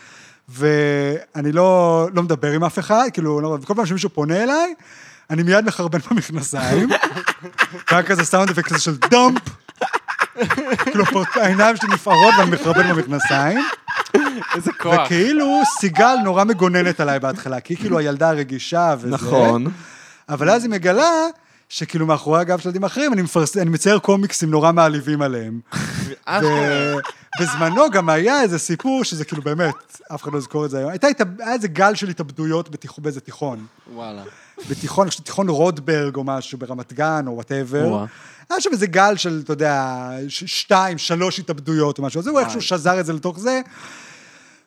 ואני 0.48 1.52
לא, 1.52 2.08
לא 2.14 2.22
מדבר 2.22 2.52
עם 2.52 2.64
אף 2.64 2.78
אחד, 2.78 3.04
כאילו, 3.12 3.40
לא, 3.40 3.58
וכל 3.62 3.74
פעם 3.74 3.86
שמישהו 3.86 4.10
פונה 4.10 4.42
אליי, 4.42 4.74
אני 5.30 5.42
מיד 5.42 5.64
מחרבן 5.64 5.98
במכנסיים, 6.10 6.88
והיה 7.90 8.02
כזה 8.02 8.24
sound 8.24 8.50
effect 8.50 8.68
כזה 8.68 8.80
של 8.80 8.96
dump, 8.96 9.42
כאילו 10.78 11.04
העיניים 11.34 11.76
שלי 11.76 11.88
נפערות 11.88 12.34
ואני 12.38 12.50
מחרבן 12.50 12.94
במכנסיים, 12.94 13.58
איזה 14.54 14.72
כוח. 14.72 15.00
וכאילו 15.06 15.62
סיגל 15.80 16.16
נורא 16.24 16.44
מגוננת 16.44 17.00
עליי 17.00 17.20
בהתחלה, 17.20 17.60
כי 17.60 17.74
היא 17.74 17.78
כאילו 17.78 17.98
הילדה 17.98 18.28
הרגישה 18.28 18.94
וזה. 18.98 19.08
נכון. 19.08 19.66
אבל 20.28 20.50
אז 20.50 20.62
היא 20.62 20.70
מגלה 20.70 21.10
שכאילו 21.68 22.06
מאחורי 22.06 22.40
הגב 22.40 22.58
של 22.58 22.68
ילדים 22.68 22.84
אחרים, 22.84 23.12
אני, 23.12 23.22
מפרס... 23.22 23.56
אני 23.56 23.70
מצייר 23.70 23.98
קומיקסים 23.98 24.50
נורא 24.50 24.72
מעליבים 24.72 25.22
עליהם. 25.22 25.60
ובזמנו 27.40 27.90
גם 27.90 28.08
היה 28.08 28.42
איזה 28.42 28.58
סיפור 28.58 29.04
שזה 29.04 29.24
כאילו 29.24 29.42
באמת, 29.42 29.74
אף 30.14 30.22
אחד 30.22 30.32
לא 30.32 30.38
יזכור 30.38 30.64
את 30.64 30.70
זה 30.70 30.78
היום. 30.78 30.90
הייתה, 30.90 31.06
היה 31.38 31.52
איזה 31.52 31.68
גל 31.68 31.94
של 31.94 32.08
התאבדויות 32.08 32.70
בתיכ... 32.70 32.98
באיזה 32.98 33.20
תיכון. 33.20 33.66
וואלה. 33.94 34.22
בתיכון, 34.70 35.08
תיכון 35.24 35.48
רוטברג 35.48 36.16
או 36.16 36.24
משהו 36.24 36.58
ברמת 36.58 36.92
גן 36.92 37.24
או 37.26 37.32
whatever. 37.32 38.04
היה 38.50 38.60
שם 38.60 38.70
איזה 38.72 38.86
גל 38.86 39.16
של, 39.16 39.40
אתה 39.44 39.52
יודע, 39.52 40.08
שתיים, 40.28 40.98
שלוש 40.98 41.38
התאבדויות 41.38 41.98
או 41.98 42.02
משהו. 42.02 42.20
אז 42.20 42.26
הוא 42.26 42.40
איכשהו 42.40 42.62
שזר 42.62 43.00
את 43.00 43.06
זה 43.06 43.12
לתוך 43.12 43.38
זה. 43.38 43.60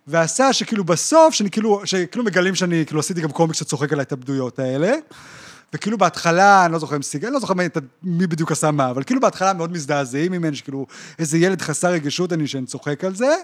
ועשה 0.08 0.54
שכאילו 0.54 0.84
בסוף, 0.84 1.34
שאני 1.34 1.50
כאילו, 1.50 1.82
שכאילו 1.86 2.26
מגלים 2.26 2.56
שאני 2.56 2.84
כאילו 2.86 3.00
עשיתי 3.00 3.22
גם 3.22 3.32
קומיקס 3.32 3.60
שצוחק 3.60 3.94
על 3.94 4.00
ההתאבדויות 4.00 4.60
האלה. 4.60 4.94
וכאילו 5.74 5.98
בהתחלה, 5.98 6.66
אני 6.66 6.74
לא 6.74 6.80
זוכר 6.80 6.96
אם 6.96 7.02
סיגל, 7.02 7.28
אני 7.28 7.34
לא 7.34 7.40
זוכר 7.40 7.54
מי 8.04 8.28
בדיוק 8.28 8.52
עשה 8.52 8.72
מה, 8.72 8.90
אבל 8.90 9.04
כאילו 9.04 9.22
בהתחלה 9.22 9.54
מאוד 9.54 9.72
מזדעזעים 9.72 10.32
ממני, 10.32 10.56
שכאילו 10.56 10.86
איזה 11.20 11.38
ילד 11.38 11.62
חסר 11.62 11.88
רגישות 11.88 12.34
אני 12.34 12.48
שאני 12.48 12.66
צוחק 12.66 13.04
על 13.04 13.16
זה. 13.16 13.36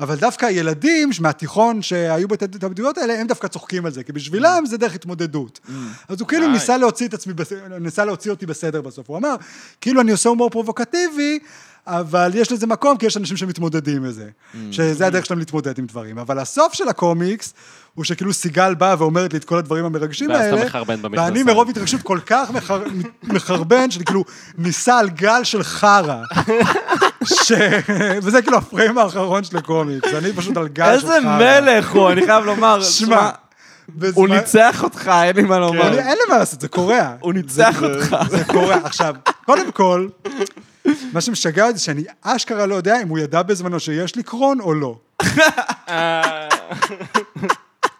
אבל 0.00 0.16
דווקא 0.16 0.46
הילדים 0.46 1.10
מהתיכון 1.20 1.82
שהיו 1.82 2.28
בהתאבדויות 2.28 2.98
האלה, 2.98 3.20
הם 3.20 3.26
דווקא 3.26 3.48
צוחקים 3.48 3.86
על 3.86 3.92
זה, 3.92 4.02
כי 4.02 4.12
בשבילם 4.12 4.62
זה 4.66 4.76
דרך 4.76 4.94
התמודדות. 4.94 5.60
אז 6.08 6.20
הוא 6.20 6.28
כאילו. 6.28 6.48
ניסה 6.48 6.76
להוציא 6.76 7.08
את 7.08 7.14
עצמי, 7.14 7.32
ניסה 7.80 8.04
להוציא 8.04 8.30
אותי 8.30 8.46
בסדר 8.46 8.80
בסוף. 8.80 9.08
הוא 9.08 9.16
אמר, 9.16 9.34
כאילו 9.80 10.00
אני 10.00 10.12
עושה 10.12 10.28
הומור 10.28 10.50
פרובוקטיבי, 10.50 11.38
אבל 11.86 12.30
יש 12.34 12.52
לזה 12.52 12.66
מקום, 12.66 12.96
כי 12.96 13.06
יש 13.06 13.16
אנשים 13.16 13.36
שמתמודדים 13.36 14.04
עם 14.04 14.10
זה. 14.10 14.28
שזה 14.72 15.06
הדרך 15.06 15.26
שלהם 15.26 15.38
להתמודד 15.38 15.78
עם 15.78 15.86
דברים. 15.86 16.18
אבל 16.18 16.38
הסוף 16.38 16.72
של 16.74 16.88
הקומיקס, 16.88 17.54
הוא 17.94 18.04
שכאילו 18.04 18.32
סיגל 18.32 18.74
באה 18.74 18.94
ואומרת 18.98 19.32
לי 19.32 19.38
את 19.38 19.44
כל 19.44 19.58
הדברים 19.58 19.84
המרגשים 19.84 20.30
ואז 20.30 20.40
אתה 20.46 20.54
האלה, 20.54 20.64
מחרבן 20.66 21.02
במכנסיים. 21.02 21.28
ואני 21.32 21.42
מרוב 21.42 21.68
התרגשות 21.68 22.02
כל 22.02 22.18
כך 22.26 22.50
מחר- 22.50 22.84
מחרבן, 23.22 23.90
שאני 23.90 24.04
כאילו 24.04 24.24
ניסה 24.58 24.98
על 24.98 25.08
גל 25.10 25.44
של 25.44 25.62
חרא. 25.62 26.22
ש... 27.24 27.52
וזה 28.22 28.42
כאילו 28.42 28.58
הפריים 28.58 28.98
האחרון 28.98 29.44
של 29.44 29.56
הקומיקס, 29.56 30.14
אני 30.14 30.32
פשוט 30.32 30.56
על 30.56 30.68
גל 30.68 30.98
של 31.00 31.06
חרא. 31.06 31.16
איזה 31.16 31.26
מלך 31.60 31.90
הוא, 31.90 32.10
אני 32.10 32.26
חייב 32.26 32.44
לומר. 32.44 32.82
שמע, 32.82 33.30
הוא 34.14 34.28
ניצח 34.28 34.82
אותך, 34.82 35.10
אין 35.22 35.36
לי 35.36 35.42
מה 35.42 35.56
אני- 35.56 35.64
לומר. 35.66 35.98
אין 35.98 36.08
לי 36.08 36.22
מה 36.28 36.38
לעשות, 36.38 36.60
זה 36.60 36.68
קורע. 36.68 37.10
הוא 37.20 37.34
ניצח 37.34 37.82
אותך. 37.82 38.16
זה 38.30 38.44
קורה. 38.44 38.76
עכשיו, 38.84 39.14
קודם 39.46 39.70
כל, 39.72 40.08
מה 41.12 41.20
שמשגע 41.20 41.66
אותי, 41.66 41.78
שאני 41.78 42.04
אשכרה 42.22 42.66
לא 42.66 42.74
יודע 42.74 43.02
אם 43.02 43.08
הוא 43.08 43.18
ידע 43.18 43.42
בזמנו 43.42 43.80
שיש 43.80 44.16
לי 44.16 44.22
קרון 44.22 44.60
או 44.60 44.74
לא. 44.74 44.96
אה, 45.88 46.48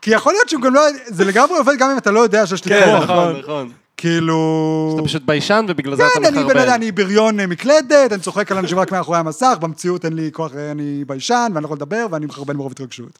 כי 0.03 0.11
יכול 0.11 0.33
להיות 0.33 0.49
שהוא 0.49 0.63
גם 0.63 0.75
לא... 0.75 0.83
זה 1.07 1.25
לגמרי 1.25 1.59
עובד 1.59 1.77
גם 1.79 1.91
אם 1.91 1.99
אתה 1.99 2.11
לא 2.11 2.21
יודע 2.21 2.47
שיש 2.47 2.65
לי 2.65 2.71
כן, 2.71 2.85
קרון. 2.85 3.03
נכון, 3.03 3.37
נכון. 3.43 3.71
כאילו... 4.01 4.95
אתה 4.95 5.05
פשוט 5.09 5.23
ביישן 5.23 5.67
ובגלל 5.69 5.97
זה 5.97 6.03
כן, 6.03 6.21
אתה 6.21 6.29
אני 6.29 6.39
בן 6.39 6.45
מחרבן. 6.45 6.61
אדם, 6.61 6.75
אני 6.75 6.93
בריון 6.93 7.41
אה, 7.41 7.47
מקלדת, 7.47 8.13
אני 8.13 8.21
צוחק 8.21 8.53
על 8.53 8.59
אנשים 8.59 8.79
רק 8.79 8.93
מאחורי 8.93 9.19
המסך, 9.19 9.57
במציאות 9.61 10.05
אין 10.05 10.13
לי 10.13 10.31
כוח, 10.33 10.55
אה, 10.57 10.71
אני 10.71 11.05
ביישן, 11.07 11.51
ואני 11.55 11.63
לא 11.63 11.67
יכול 11.67 11.77
לדבר, 11.77 12.07
ואני 12.11 12.27
מחרבן 12.27 12.57
מרוב 12.57 12.73
התרגשות. 12.73 13.19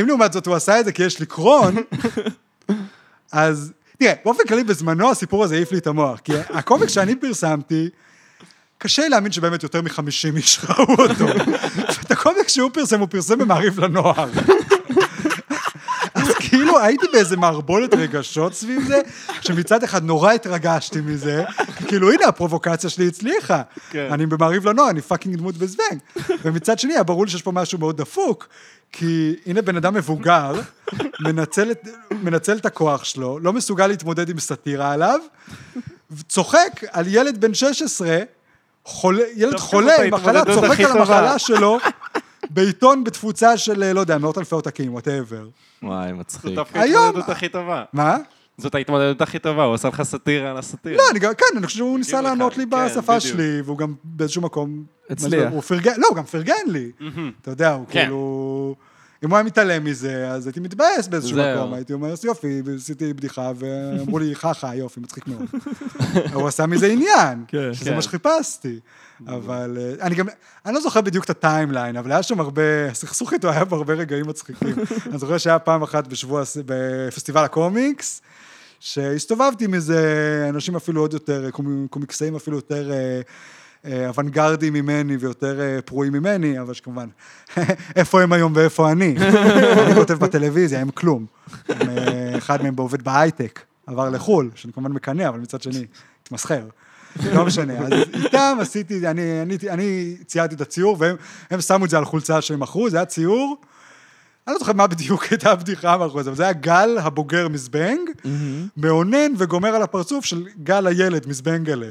אם 0.00 0.06
לעומת 0.06 0.32
זאת 0.32 0.46
הוא 0.46 0.54
עשה 0.54 0.80
את 0.80 0.84
זה 0.84 0.92
כי 0.92 1.02
יש 1.02 1.20
לי 1.20 1.26
קרון, 1.26 1.74
אז... 3.32 3.72
תראה, 3.98 4.12
באופן 4.24 4.42
כללי 4.48 4.64
בזמנו 4.64 5.10
הסיפור 5.10 5.44
הזה 5.44 5.54
העיף 5.54 5.72
לי 5.72 5.78
את 5.78 5.86
המוח, 5.86 6.20
כי 6.20 6.32
הקומיקס 6.50 6.92
שאני 6.92 7.16
פרסמתי, 7.16 7.88
קשה 8.78 9.08
להאמין 9.08 9.32
שבאמת 9.32 9.62
יותר 9.62 9.82
מ-50 9.82 10.36
איש 10.36 10.60
ראו 10.68 10.94
אותו. 10.98 11.26
ואת 11.98 12.10
הקומיקס 12.10 12.52
שהוא 12.52 12.70
פרסם, 12.72 13.00
הוא 13.00 13.08
פרסם 13.10 13.38
במעריב 13.38 13.80
לנוער. 13.80 14.28
כאילו 16.74 16.86
הייתי 16.86 17.06
באיזה 17.12 17.36
מערבולת 17.36 17.94
רגשות 17.94 18.54
סביב 18.54 18.82
זה, 18.86 19.00
שמצד 19.40 19.82
אחד 19.82 20.04
נורא 20.04 20.32
התרגשתי 20.32 21.00
מזה, 21.00 21.44
כאילו 21.86 22.12
הנה 22.12 22.26
הפרובוקציה 22.26 22.90
שלי 22.90 23.08
הצליחה. 23.08 23.62
כן. 23.90 24.08
אני 24.10 24.26
במעריב 24.26 24.68
לנוער, 24.68 24.90
אני 24.90 25.00
fucking 25.00 25.36
דמות 25.36 25.56
בזבנג. 25.56 25.98
ומצד 26.44 26.78
שני, 26.78 26.92
היה 26.94 27.02
ברור 27.02 27.24
לי 27.24 27.30
שיש 27.30 27.42
פה 27.42 27.52
משהו 27.52 27.78
מאוד 27.78 27.96
דפוק, 27.96 28.48
כי 28.92 29.36
הנה 29.46 29.62
בן 29.62 29.76
אדם 29.76 29.94
מבוגר, 29.94 30.60
מנצל 31.20 31.70
את, 31.70 31.88
מנצל 32.10 32.56
את 32.56 32.66
הכוח 32.66 33.04
שלו, 33.04 33.38
לא 33.38 33.52
מסוגל 33.52 33.86
להתמודד 33.86 34.28
עם 34.28 34.40
סאטירה 34.40 34.92
עליו, 34.92 35.20
צוחק 36.28 36.80
על 36.92 37.04
ילד 37.08 37.40
בן 37.40 37.54
16, 37.54 38.18
חולה, 38.84 39.22
ילד 39.36 39.56
חולה 39.56 40.02
עם 40.02 40.14
מחלה, 40.14 40.44
צוחק 40.54 40.80
על. 40.80 40.98
המחלה 40.98 41.38
שלו, 41.38 41.78
בעיתון 42.54 43.04
בתפוצה 43.04 43.56
של, 43.56 43.92
לא 43.92 44.00
יודע, 44.00 44.18
מאות 44.18 44.38
אלפי 44.38 44.54
עותקים, 44.54 44.92
whatever. 44.92 45.48
וואי, 45.82 46.08
זאת 46.08 46.18
מצחיק. 46.18 46.54
דווקא 46.54 46.78
היום- 46.78 47.04
ההתמודדות 47.04 47.28
הכי 47.30 47.48
טובה. 47.48 47.84
מה? 47.92 48.16
זאת 48.58 48.74
ההתמודדות 48.74 49.20
הכי 49.22 49.38
טובה, 49.38 49.64
הוא 49.64 49.74
עשה 49.74 49.88
לך 49.88 50.02
סאטירה 50.02 50.50
על 50.50 50.56
הסאטירה. 50.56 50.96
לא, 50.96 51.02
אני 51.10 51.18
גם, 51.18 51.32
כן, 51.38 51.44
אני 51.56 51.66
חושב 51.66 51.78
שהוא 51.78 51.98
ניסה 51.98 52.20
לך, 52.20 52.24
לענות 52.24 52.56
לי 52.56 52.64
כן, 52.70 52.86
בשפה 52.86 53.00
בדיוק. 53.18 53.20
שלי, 53.34 53.60
והוא 53.64 53.78
גם 53.78 53.94
באיזשהו 54.04 54.42
מקום... 54.42 54.84
הצליח. 55.10 55.52
הוא 55.52 55.60
פרגן, 55.62 55.92
לא, 55.96 56.06
הוא 56.08 56.16
גם 56.16 56.24
פרגן 56.24 56.54
לי. 56.66 56.90
אתה 57.42 57.50
יודע, 57.50 57.72
הוא 57.72 57.86
כן. 57.90 58.00
כאילו... 58.02 58.74
אם 59.24 59.30
הוא 59.30 59.36
היה 59.36 59.44
מתעלם 59.44 59.84
מזה, 59.84 60.30
אז 60.30 60.46
הייתי 60.46 60.60
מתבאס 60.60 61.08
באיזשהו. 61.08 61.38
מקום. 61.38 61.74
הייתי 61.74 61.92
אומר, 61.92 62.14
יופי, 62.24 62.62
עשיתי 62.76 63.12
בדיחה, 63.12 63.52
ואמרו 63.56 64.18
לי, 64.18 64.34
חכה, 64.34 64.74
יופי, 64.74 65.00
מצחיק 65.00 65.24
מאוד. 65.26 65.42
הוא 66.34 66.48
עשה 66.48 66.66
מזה 66.66 66.86
עניין, 66.86 67.44
שזה 67.72 67.90
כן. 67.90 67.96
מה 67.96 68.02
שחיפשתי. 68.02 68.78
אבל 69.26 69.78
אה, 69.80 70.06
אני 70.06 70.14
גם, 70.14 70.26
אני 70.66 70.74
לא 70.74 70.80
זוכר 70.80 71.00
בדיוק 71.00 71.24
את 71.24 71.30
הטיימליין, 71.30 71.96
אבל 71.96 72.12
היה 72.12 72.22
שם 72.22 72.40
הרבה, 72.40 72.62
הסכסוך 72.90 73.32
איתו 73.32 73.50
היה 73.50 73.64
בהרבה 73.64 73.94
רגעים 73.94 74.26
מצחיקים. 74.28 74.74
אני 75.10 75.18
זוכר 75.18 75.38
שהיה 75.38 75.58
פעם 75.58 75.82
אחת 75.82 76.06
בשבוע, 76.06 76.42
בפסטיבל 76.66 77.44
הקומיקס, 77.44 78.22
שהסתובבתי 78.80 79.64
עם 79.64 79.74
איזה 79.74 80.00
אנשים 80.48 80.76
אפילו 80.76 81.00
עוד 81.00 81.12
יותר, 81.12 81.50
קומ- 81.52 81.88
קומיקסאים 81.90 82.36
אפילו 82.36 82.56
יותר 82.56 82.92
אה, 82.92 83.20
אוונגרדים 84.08 84.72
ממני 84.72 85.16
ויותר 85.16 85.60
אה, 85.60 85.82
פרועים 85.82 86.12
ממני, 86.12 86.60
אבל 86.60 86.74
שכמובן, 86.74 87.08
איפה 87.96 88.22
הם 88.22 88.32
היום 88.32 88.52
ואיפה 88.56 88.92
אני? 88.92 89.16
אני 89.86 89.94
כותב 89.94 90.14
בטלוויזיה, 90.14 90.80
הם 90.80 90.90
כלום. 90.90 91.26
אה, 91.70 92.38
אחד 92.38 92.62
מהם 92.62 92.74
עובד 92.76 93.02
בהייטק, 93.02 93.60
עבר 93.86 94.10
לחו"ל, 94.10 94.50
שאני 94.54 94.72
כמובן 94.72 94.92
מקנא, 94.92 95.28
אבל 95.28 95.38
מצד 95.38 95.62
שני, 95.62 95.86
התמסחר. 96.22 96.66
לא 97.32 97.44
משנה, 97.44 97.78
אז 97.78 97.92
איתם 98.14 98.58
עשיתי, 98.60 99.08
אני, 99.08 99.42
אני, 99.42 99.56
אני 99.70 100.16
ציירתי 100.26 100.54
את 100.54 100.60
הציור, 100.60 100.96
והם 100.98 101.16
הם 101.50 101.60
שמו 101.60 101.84
את 101.84 101.90
זה 101.90 101.98
על 101.98 102.04
חולצה 102.04 102.40
שהם 102.40 102.60
מכרו, 102.60 102.90
זה 102.90 102.96
היה 102.96 103.06
ציור, 103.06 103.56
אני 104.46 104.52
לא 104.52 104.58
זוכר 104.58 104.72
מה 104.72 104.86
בדיוק 104.86 105.24
הייתה 105.30 105.50
הבדיחה 105.52 105.96
מאחורי 105.96 106.24
זה, 106.24 106.30
אבל 106.30 106.36
זה 106.36 106.42
היה 106.42 106.52
גל 106.52 106.98
הבוגר 106.98 107.48
מזבנג, 107.48 108.10
מאונן 108.76 109.32
וגומר 109.38 109.68
על 109.68 109.82
הפרצוף 109.82 110.24
של 110.24 110.46
גל 110.62 110.86
הילד 110.86 111.28
מזבנגלה. 111.28 111.86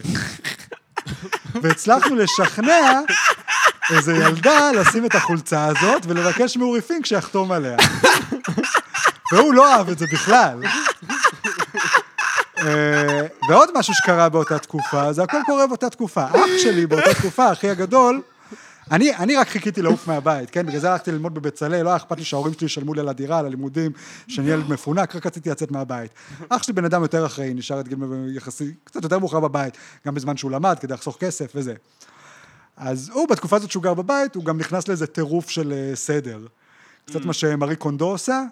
והצלחנו 1.62 2.16
לשכנע 2.16 3.00
איזה 3.92 4.14
ילדה 4.14 4.72
לשים 4.72 5.06
את 5.06 5.16
החולצה 5.16 5.66
הזאת 5.66 6.06
ולבקש 6.08 6.58
מאורי 6.58 6.82
פינק 6.82 7.06
שיחתום 7.06 7.52
עליה. 7.52 7.78
והוא 9.32 9.54
לא 9.54 9.74
אהב 9.74 9.90
את 9.90 10.00
זה 10.00 10.06
בכלל. 10.12 10.64
אה, 12.60 13.28
ועוד 13.50 13.70
משהו 13.76 13.94
שקרה 13.94 14.30
באותה 14.30 14.60
תקופה, 14.60 15.14
זה 15.14 15.24
הכל 15.24 15.38
קורה 15.46 15.68
באותה 15.68 15.90
תקופה. 15.90 16.26
אח 16.26 16.58
שלי 16.58 16.86
באותה 16.86 17.14
תקופה, 17.14 17.52
אחי 17.52 17.70
הגדול, 17.70 18.22
אני, 18.92 19.16
אני 19.16 19.36
רק 19.36 19.50
חיכיתי 19.50 19.82
לעוף 19.82 20.08
מהבית, 20.08 20.50
כן? 20.50 20.66
בגלל 20.66 20.80
זה 20.80 20.92
הלכתי 20.92 21.12
ללמוד 21.12 21.34
בבצלאל, 21.34 21.84
לא 21.84 21.90
היה 21.90 21.96
אכפת 21.96 22.18
לי 22.18 22.24
שההורים 22.24 22.54
שלי 22.54 22.66
ישלמו 22.66 22.94
לי 22.94 23.00
על 23.00 23.10
הדירה, 23.10 23.40
על 23.40 23.46
הלימודים, 23.46 23.92
שאני 24.28 24.50
ילד 24.50 24.70
מפונק, 24.70 25.16
רק 25.16 25.26
רציתי 25.26 25.50
לצאת 25.50 25.72
מהבית. 25.72 26.12
אח 26.50 26.64
שלי 26.64 26.74
בן 26.74 26.86
אדם 26.86 27.02
יותר 27.02 27.26
אחראי, 27.26 27.54
נשאר 27.54 27.78
עד 27.78 27.88
גיל 27.88 27.98
יחסי, 28.36 28.72
קצת 28.84 29.04
יותר 29.04 29.20
מאוחר 29.20 29.40
בבית, 29.40 29.78
גם 30.08 30.14
בזמן 30.14 30.38
שהוא 30.38 30.52
למד, 30.52 30.80
כדי 30.80 30.94
לחסוך 30.94 31.18
כסף 31.20 31.52
וזה. 31.56 31.74
אז 32.78 33.12
הוא, 33.14 33.28
בתקופה 33.28 33.56
הזאת 33.56 33.72
שהוא 33.72 33.84
גר 33.84 33.94
בבית, 33.94 34.36
הוא 34.36 34.46
גם 34.46 34.58
נכנס 34.58 34.88
לאיזה 34.88 35.08
טירוף 35.08 35.50
של 35.50 35.74
אה, 35.74 35.96
סדר. 35.96 36.40
קצת 37.06 37.26
מה 37.26 37.34
שמרי 37.34 37.76
קונדו 37.76 38.06
עושה, 38.06 38.44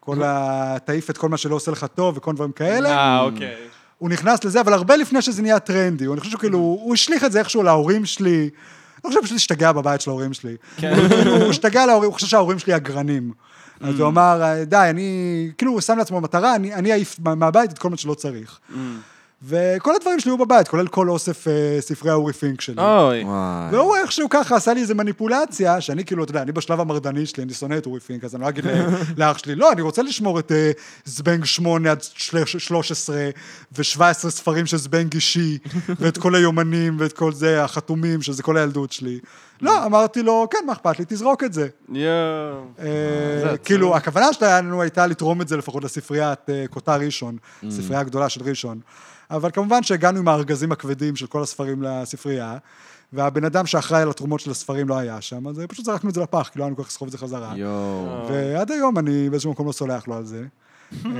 כל 0.00 0.22
ה... 0.22 0.76
תעיף 0.84 1.10
את 1.10 1.18
כל 1.18 1.28
מה 1.28 1.36
שלא 1.36 1.54
עושה 1.54 1.70
לך 1.70 1.86
טוב 1.94 2.16
וכל 2.16 2.34
דברים 2.34 2.52
כאלה. 2.52 2.88
אה, 2.88 3.20
אוקיי. 3.20 3.54
הוא 3.98 4.10
נכנס 4.10 4.44
לזה, 4.44 4.60
אבל 4.60 4.72
הרבה 4.72 4.96
לפני 4.96 5.22
שזה 5.22 5.42
נהיה 5.42 5.58
טרנדי. 5.58 6.06
אני 6.06 6.20
חושב 6.20 6.32
שכאילו, 6.32 6.58
הוא 6.58 6.94
השליך 6.94 7.24
את 7.24 7.32
זה 7.32 7.38
איכשהו 7.38 7.62
להורים 7.62 8.04
שלי. 8.06 8.50
אני 9.04 9.14
חושב 9.14 9.26
שהוא 9.26 9.36
השתגע 9.36 9.72
בבית 9.72 10.00
של 10.00 10.10
ההורים 10.10 10.32
שלי. 10.32 10.56
כן. 10.76 10.94
כאילו, 11.08 11.36
הוא 11.36 11.50
השתגע 11.50 11.86
להורים, 11.86 12.04
הוא 12.06 12.14
חושב 12.14 12.26
שההורים 12.26 12.58
שלי 12.58 12.76
אגרנים. 12.76 13.32
אז 13.80 14.00
הוא 14.00 14.08
אמר, 14.08 14.42
די, 14.66 14.76
אני... 14.90 15.10
כאילו, 15.58 15.72
הוא 15.72 15.80
שם 15.80 15.98
לעצמו 15.98 16.20
מטרה, 16.20 16.56
אני 16.56 16.92
אעיף 16.92 17.16
מה- 17.24 17.34
מהבית 17.34 17.72
את 17.72 17.78
כל 17.78 17.90
מה 17.90 17.96
שלא 17.96 18.14
צריך. 18.14 18.58
וכל 19.42 19.94
הדברים 19.96 20.20
שלי 20.20 20.30
היו 20.30 20.38
בבית, 20.38 20.68
כולל 20.68 20.86
כל 20.86 21.08
אוסף 21.08 21.48
אה, 21.48 21.76
ספרי 21.80 22.10
האורי 22.10 22.32
פינק 22.32 22.60
שלי. 22.60 22.82
אוי. 22.82 23.24
וואי. 23.24 23.68
והוא 23.70 23.96
איכשהו 23.96 24.28
ככה 24.28 24.56
עשה 24.56 24.74
לי 24.74 24.80
איזה 24.80 24.94
מניפולציה, 24.94 25.80
שאני 25.80 26.04
כאילו, 26.04 26.24
אתה 26.24 26.30
יודע, 26.30 26.42
אני 26.42 26.52
בשלב 26.52 26.80
המרדני 26.80 27.26
שלי, 27.26 27.42
אני 27.42 27.52
שונא 27.52 27.78
את 27.78 27.86
אורי 27.86 28.00
פינק, 28.00 28.24
אז 28.24 28.34
אני 28.34 28.42
לא 28.42 28.48
אגיד 28.48 28.64
לאח 29.18 29.38
שלי, 29.38 29.54
לא, 29.54 29.72
אני 29.72 29.82
רוצה 29.82 30.02
לשמור 30.02 30.38
את 30.38 30.52
אה, 30.52 30.70
זבנג 31.04 31.44
8 31.44 31.90
עד 31.90 32.02
13, 32.02 33.16
ו-17 33.78 34.12
ספרים 34.12 34.66
של 34.66 34.76
זבנג 34.76 35.14
אישי, 35.14 35.58
ואת 36.00 36.18
כל 36.18 36.34
היומנים, 36.34 36.96
ואת 36.98 37.12
כל 37.12 37.32
זה, 37.32 37.64
החתומים, 37.64 38.22
שזה 38.22 38.42
כל 38.42 38.56
הילדות 38.56 38.92
שלי. 38.92 39.18
לא, 39.60 39.86
אמרתי 39.86 40.22
לו, 40.22 40.46
כן, 40.50 40.58
מה 40.66 40.72
אכפת 40.72 40.98
לי, 40.98 41.04
תזרוק 41.08 41.44
את 41.44 41.52
זה. 41.52 41.68
יואו. 41.88 42.06
אה, 42.78 43.42
עצוב. 43.44 43.56
כאילו, 43.56 43.96
הכוונה 43.96 44.32
שלנו 44.32 44.82
הייתה 44.82 45.06
לתרום 45.06 45.40
את 45.42 45.48
זה 45.48 45.56
לפחות 45.56 45.84
לספריית 45.84 46.50
אה, 46.50 46.64
קוטר 46.70 46.92
ראשון, 46.92 47.36
ספרייה 47.70 48.02
גדולה 48.02 48.28
של 48.28 48.42
ראשון. 48.44 48.80
אבל 49.30 49.50
כמובן 49.50 49.82
שהגענו 49.82 50.18
עם 50.18 50.28
הארגזים 50.28 50.72
הכבדים 50.72 51.16
של 51.16 51.26
כל 51.26 51.42
הספרים 51.42 51.82
לספרייה, 51.82 52.58
והבן 53.12 53.44
אדם 53.44 53.66
שאחראי 53.66 54.02
על 54.02 54.10
התרומות 54.10 54.40
של 54.40 54.50
הספרים 54.50 54.88
לא 54.88 54.98
היה 54.98 55.20
שם, 55.20 55.48
אז 55.48 55.60
פשוט 55.68 55.84
זרקנו 55.84 56.10
את 56.10 56.14
זה 56.14 56.20
לפח, 56.20 56.50
כי 56.52 56.58
לא 56.58 56.64
היה 56.64 56.68
לנו 56.68 56.76
כל 56.76 56.82
כך 56.82 56.88
לסחוב 56.88 57.08
את 57.08 57.12
זה 57.12 57.18
חזרה. 57.18 57.52
יואו. 57.56 58.28
ועד 58.28 58.70
היום 58.70 58.98
אני 58.98 59.30
באיזשהו 59.30 59.50
מקום 59.50 59.66
לא 59.66 59.72
סולח 59.72 60.08
לו 60.08 60.14
על 60.14 60.24
זה. 60.24 60.44
אה, 61.06 61.10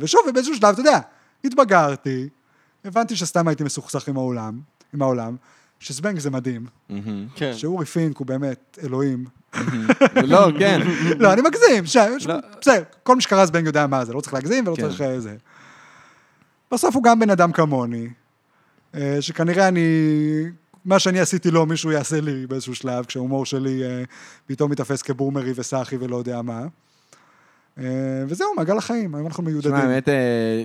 ושוב, 0.00 0.20
באיזשהו 0.34 0.56
שלב, 0.56 0.72
אתה 0.72 0.80
יודע, 0.80 0.98
התבגרתי, 1.44 2.28
הבנתי 2.84 3.16
שסתם 3.16 3.48
הייתי 3.48 3.64
מסוכסך 3.64 4.08
עם 4.08 4.16
העולם, 4.16 4.60
עם 4.94 5.02
העולם, 5.02 5.36
שזבנג 5.80 6.18
זה 6.18 6.30
מדהים. 6.30 6.66
כן. 7.34 7.52
שאורי 7.56 7.86
פינק 7.86 8.16
הוא 8.18 8.26
באמת 8.26 8.78
אלוהים. 8.82 9.24
לא, 10.22 10.48
כן. 10.58 10.80
לא, 11.18 11.32
אני 11.32 11.42
מגזים, 11.42 11.84
לא. 12.26 12.34
בסדר, 12.60 12.82
כל 13.02 13.16
מי 13.16 13.22
שקרא 13.22 13.46
זבנג 13.46 13.66
יודע 13.66 13.86
מה 13.86 14.04
זה, 14.04 14.12
לא 14.12 14.20
צריך 14.20 14.34
להגזים 14.34 14.66
ולא 14.66 14.76
כן. 14.76 14.82
צריך 14.82 15.00
אה, 15.00 15.20
זה. 15.20 15.36
בסוף 16.72 16.94
הוא 16.94 17.02
גם 17.02 17.20
בן 17.20 17.30
אדם 17.30 17.52
כמוני, 17.52 18.08
אה, 18.94 19.16
שכנראה 19.20 19.68
אני, 19.68 19.80
מה 20.84 20.98
שאני 20.98 21.20
עשיתי 21.20 21.50
לו, 21.50 21.66
מישהו 21.66 21.90
יעשה 21.90 22.20
לי 22.20 22.46
באיזשהו 22.46 22.74
שלב, 22.74 23.04
כשההומור 23.04 23.46
שלי 23.46 23.82
אה, 23.84 24.02
פתאום 24.46 24.70
מתאפס 24.70 25.02
כבומרי 25.02 25.52
וסאחי 25.56 25.96
ולא 25.96 26.16
יודע 26.16 26.42
מה. 26.42 26.66
אה, 27.78 27.84
וזהו, 28.28 28.48
מעגל 28.56 28.78
החיים, 28.78 29.14
היום 29.14 29.26
אנחנו 29.26 29.42
מיודדים. 29.42 29.72
תשמע, 29.72 29.84
האמת, 29.84 30.08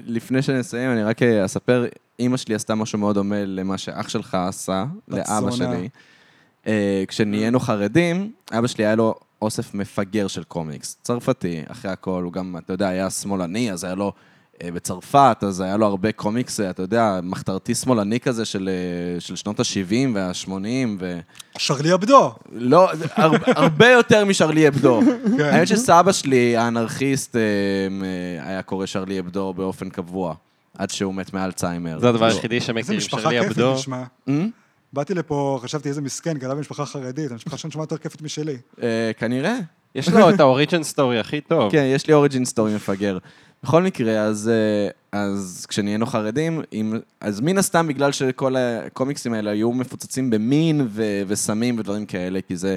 לפני 0.06 0.42
שנסיים, 0.42 0.92
אני 0.92 1.04
רק 1.04 1.22
אספר, 1.24 1.86
אימא 2.20 2.38
שלי 2.38 2.56
עשתה 2.56 2.76
משהו 2.76 3.00
מאוד 3.00 3.16
דומה 3.16 3.46
למה 3.46 3.78
שאח 3.78 4.10
שלך 4.10 4.36
עשה, 4.36 4.86
לאבא. 5.08 5.52
שלי. 5.52 5.90
כשנהיינו 7.08 7.60
חרדים, 7.60 8.32
אבא 8.52 8.68
שלי 8.68 8.86
היה 8.86 8.96
לו 8.96 9.16
אוסף 9.42 9.74
מפגר 9.74 10.28
של 10.28 10.44
קומיקס. 10.44 10.98
צרפתי, 11.02 11.64
אחרי 11.68 11.92
הכל, 11.92 12.22
הוא 12.24 12.34
גם, 12.34 12.56
אתה 12.58 12.74
יודע, 12.74 12.88
היה 12.88 13.10
שמאלני, 13.10 13.72
אז 13.72 13.84
היה 13.84 13.96
לו 13.96 14.14
בצרפת, 14.66 15.38
אז 15.42 15.62
היה 15.62 15.78
לו 15.78 15.86
הרבה 15.86 16.12
קומיקס, 16.12 16.60
אה, 16.60 16.70
אתה 16.70 16.82
יודע, 16.82 17.20
מחתרתי 17.24 17.76
שמאלני 17.76 18.20
כזה 18.20 18.46
של, 18.46 18.70
אה, 19.16 19.20
של 19.20 19.36
שנות 19.36 19.60
ה-70 19.60 19.94
וה-80, 20.14 20.52
ו... 21.00 21.20
שרלי 21.58 21.94
אבדו. 21.94 22.34
לא, 22.52 22.90
הר- 23.16 23.32
הרבה 23.46 23.90
יותר 23.90 24.26
משרלי 24.26 24.68
אבדו. 24.68 25.02
כן. 25.38 25.44
האמת 25.44 25.68
שסבא 25.68 26.12
שלי, 26.12 26.58
האנרכיסט, 26.58 27.36
אה, 27.36 27.42
אה, 27.42 28.50
היה 28.50 28.62
קורא 28.62 28.86
שרלי 28.86 29.20
אבדו 29.20 29.54
באופן 29.54 29.90
קבוע, 29.90 30.36
עד 30.78 30.90
שהוא 30.90 31.16
מת 31.16 31.34
מאלצהיימר. 31.34 32.00
זה 32.00 32.10
הדבר 32.10 32.28
לא. 32.28 32.34
היחידי 32.34 32.56
איזה 32.56 32.66
שמכירים, 32.66 32.98
משפחה 32.98 33.22
שרלי 33.22 33.40
כיפית 33.42 33.58
אבדו. 33.58 33.74
נשמע. 33.74 34.04
אה? 34.30 34.46
באתי 34.94 35.14
לפה, 35.14 35.60
חשבתי 35.64 35.90
איזה 35.90 36.02
מסכן, 36.02 36.34
גדל 36.38 36.54
במשפחה 36.54 36.86
חרדית, 36.86 37.32
המשפחה 37.32 37.58
שלנו 37.58 37.70
נשמעה 37.70 37.84
יותר 37.84 37.98
כיפית 37.98 38.22
משלי. 38.22 38.58
אה, 38.84 39.12
כנראה. 39.18 39.58
יש 39.96 40.10
לו 40.20 40.30
את 40.30 40.40
ה 40.40 40.46
origin 40.46 40.84
story 40.84 41.20
הכי 41.20 41.42
טוב. 41.42 41.72
כן, 41.72 41.84
יש 41.96 42.08
לי 42.08 42.14
origin 42.14 42.46
story 42.46 42.76
מפגר. 42.76 43.18
בכל 43.64 43.84
מקרה, 43.84 44.22
אז, 44.22 44.52
אה, 44.54 45.20
אז 45.20 45.66
כשנהיינו 45.70 46.06
חרדים, 46.06 46.62
אם, 46.74 46.94
אז 47.22 47.42
מן 47.42 47.58
הסתם 47.58 47.88
בגלל 47.88 48.12
שכל 48.12 48.56
הקומיקסים 48.56 49.34
האלה 49.34 49.52
היו 49.52 49.72
מפוצצים 49.72 50.30
במין 50.30 50.88
ו- 50.90 51.22
וסמים 51.28 51.80
ודברים 51.80 52.06
כאלה, 52.06 52.40
כי 52.48 52.56
זה... 52.58 52.76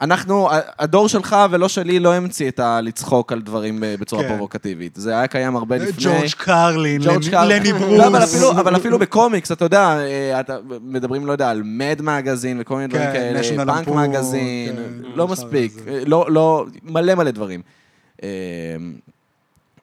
אנחנו, 0.00 0.48
הדור 0.78 1.08
שלך 1.08 1.36
ולא 1.50 1.68
שלי 1.68 1.98
לא 1.98 2.14
המציא 2.14 2.48
את 2.48 2.60
הלצחוק 2.60 3.32
על 3.32 3.42
דברים 3.42 3.80
ב- 3.80 3.94
בצורה 4.00 4.22
כן. 4.22 4.28
פרובוקטיבית. 4.28 4.96
זה 4.96 5.10
היה 5.10 5.26
קיים 5.26 5.56
הרבה 5.56 5.76
לפני. 5.76 6.04
ג'ורג' 6.04 6.30
קרלין, 6.36 7.02
ג'ורג' 7.04 7.30
קרלין. 7.30 7.62
לני 7.62 7.72
ברוס. 7.72 7.98
לא, 7.98 8.06
אבל 8.06 8.24
אפילו, 8.24 8.50
אבל 8.50 8.76
אפילו 8.76 8.98
בקומיקס, 8.98 9.52
אתה 9.52 9.64
יודע, 9.64 9.98
אה, 9.98 10.40
אתה, 10.40 10.58
מדברים, 10.82 11.26
לא 11.26 11.32
יודע, 11.32 11.50
על 11.50 11.62
Mad 11.64 12.02
Magazine 12.02 12.60
וכל 12.60 12.74
מיני 12.76 12.88
דברים 12.88 13.06
כן, 13.06 13.12
כאלה, 13.12 13.40
National 13.40 13.66
Lampoon 13.66 13.88
Magazine, 13.88 14.76
כן, 14.76 14.82
לא 15.14 15.24
אפשר 15.24 15.32
מספיק. 15.32 15.72
אה, 15.88 16.02
לא, 16.06 16.26
לא, 16.30 16.66
מלא 16.82 17.14
מלא 17.14 17.30
דברים. 17.30 17.60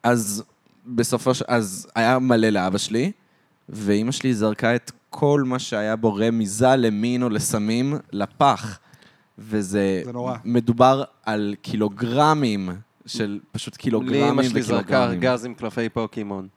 אז 0.04 0.44
בסופו 0.86 1.34
של... 1.34 1.44
אז 1.48 1.86
היה 1.94 2.18
מלא 2.18 2.48
לאבא 2.48 2.78
שלי, 2.78 3.12
ואימא 3.68 4.12
שלי 4.12 4.34
זרקה 4.34 4.74
את 4.74 4.92
כל 5.10 5.42
מה 5.46 5.58
שהיה 5.58 5.96
בו 5.96 6.14
רמיזה 6.14 6.76
למין 6.76 7.22
או 7.22 7.28
לסמים 7.28 7.94
לפח. 8.12 8.78
וזה... 9.38 10.02
זה 10.04 10.12
נורא. 10.12 10.36
מדובר 10.44 11.04
על 11.26 11.54
קילוגרמים 11.62 12.70
של 13.06 13.40
פשוט 13.52 13.74
לי 13.74 13.78
קילוגרמים 13.78 14.24
אמא 14.24 14.42
שלי 14.42 14.62
זרקה 14.62 14.80
וקילוגרמים. 14.82 15.22
ארגז 15.24 15.44
עם 15.44 15.54
קלפי 15.54 15.88
פוקימון. 15.88 16.48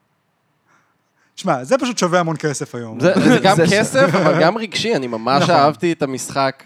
שמע, 1.35 1.63
זה 1.63 1.77
פשוט 1.77 1.97
שווה 1.97 2.19
המון 2.19 2.35
כסף 2.39 2.75
היום. 2.75 2.99
זה 2.99 3.13
זה 3.15 3.39
גם 3.43 3.55
זה 3.55 3.67
ש- 3.67 3.73
כסף, 3.73 4.09
אבל 4.15 4.39
גם 4.43 4.57
רגשי, 4.57 4.95
אני 4.95 5.07
ממש 5.07 5.43
נכון. 5.43 5.55
אהבתי 5.55 5.91
את 5.93 6.01
המשחק. 6.01 6.63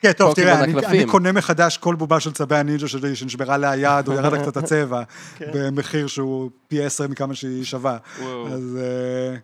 כן, 0.00 0.12
טוב, 0.12 0.28
פוקימון 0.28 0.52
תראה, 0.52 0.64
אני. 0.64 0.86
אני 0.86 1.06
קונה 1.06 1.32
מחדש 1.32 1.76
כל 1.76 1.94
בובה 1.94 2.20
של 2.20 2.32
צבי 2.32 2.56
הנינג'ה 2.56 2.88
שלי 2.88 3.16
שנשברה 3.16 3.56
לה 3.56 3.70
היד 3.70 4.08
או 4.08 4.12
ירד 4.12 4.32
לה 4.32 4.42
קצת 4.42 4.56
הצבע, 4.56 5.02
כן. 5.38 5.50
במחיר 5.54 6.06
שהוא 6.06 6.50
פי 6.68 6.82
עשר 6.82 7.08
מכמה 7.08 7.34
שהיא 7.34 7.64
שווה. 7.64 7.98
אז 8.52 8.78
אה, 8.80 9.36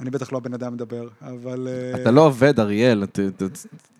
אני 0.00 0.10
בטח 0.10 0.32
לא 0.32 0.36
הבן 0.36 0.54
אדם 0.54 0.72
מדבר, 0.72 1.08
אבל... 1.22 1.68
אה, 1.70 2.02
אתה 2.02 2.10
לא 2.10 2.20
עובד, 2.20 2.60
אריאל. 2.60 3.04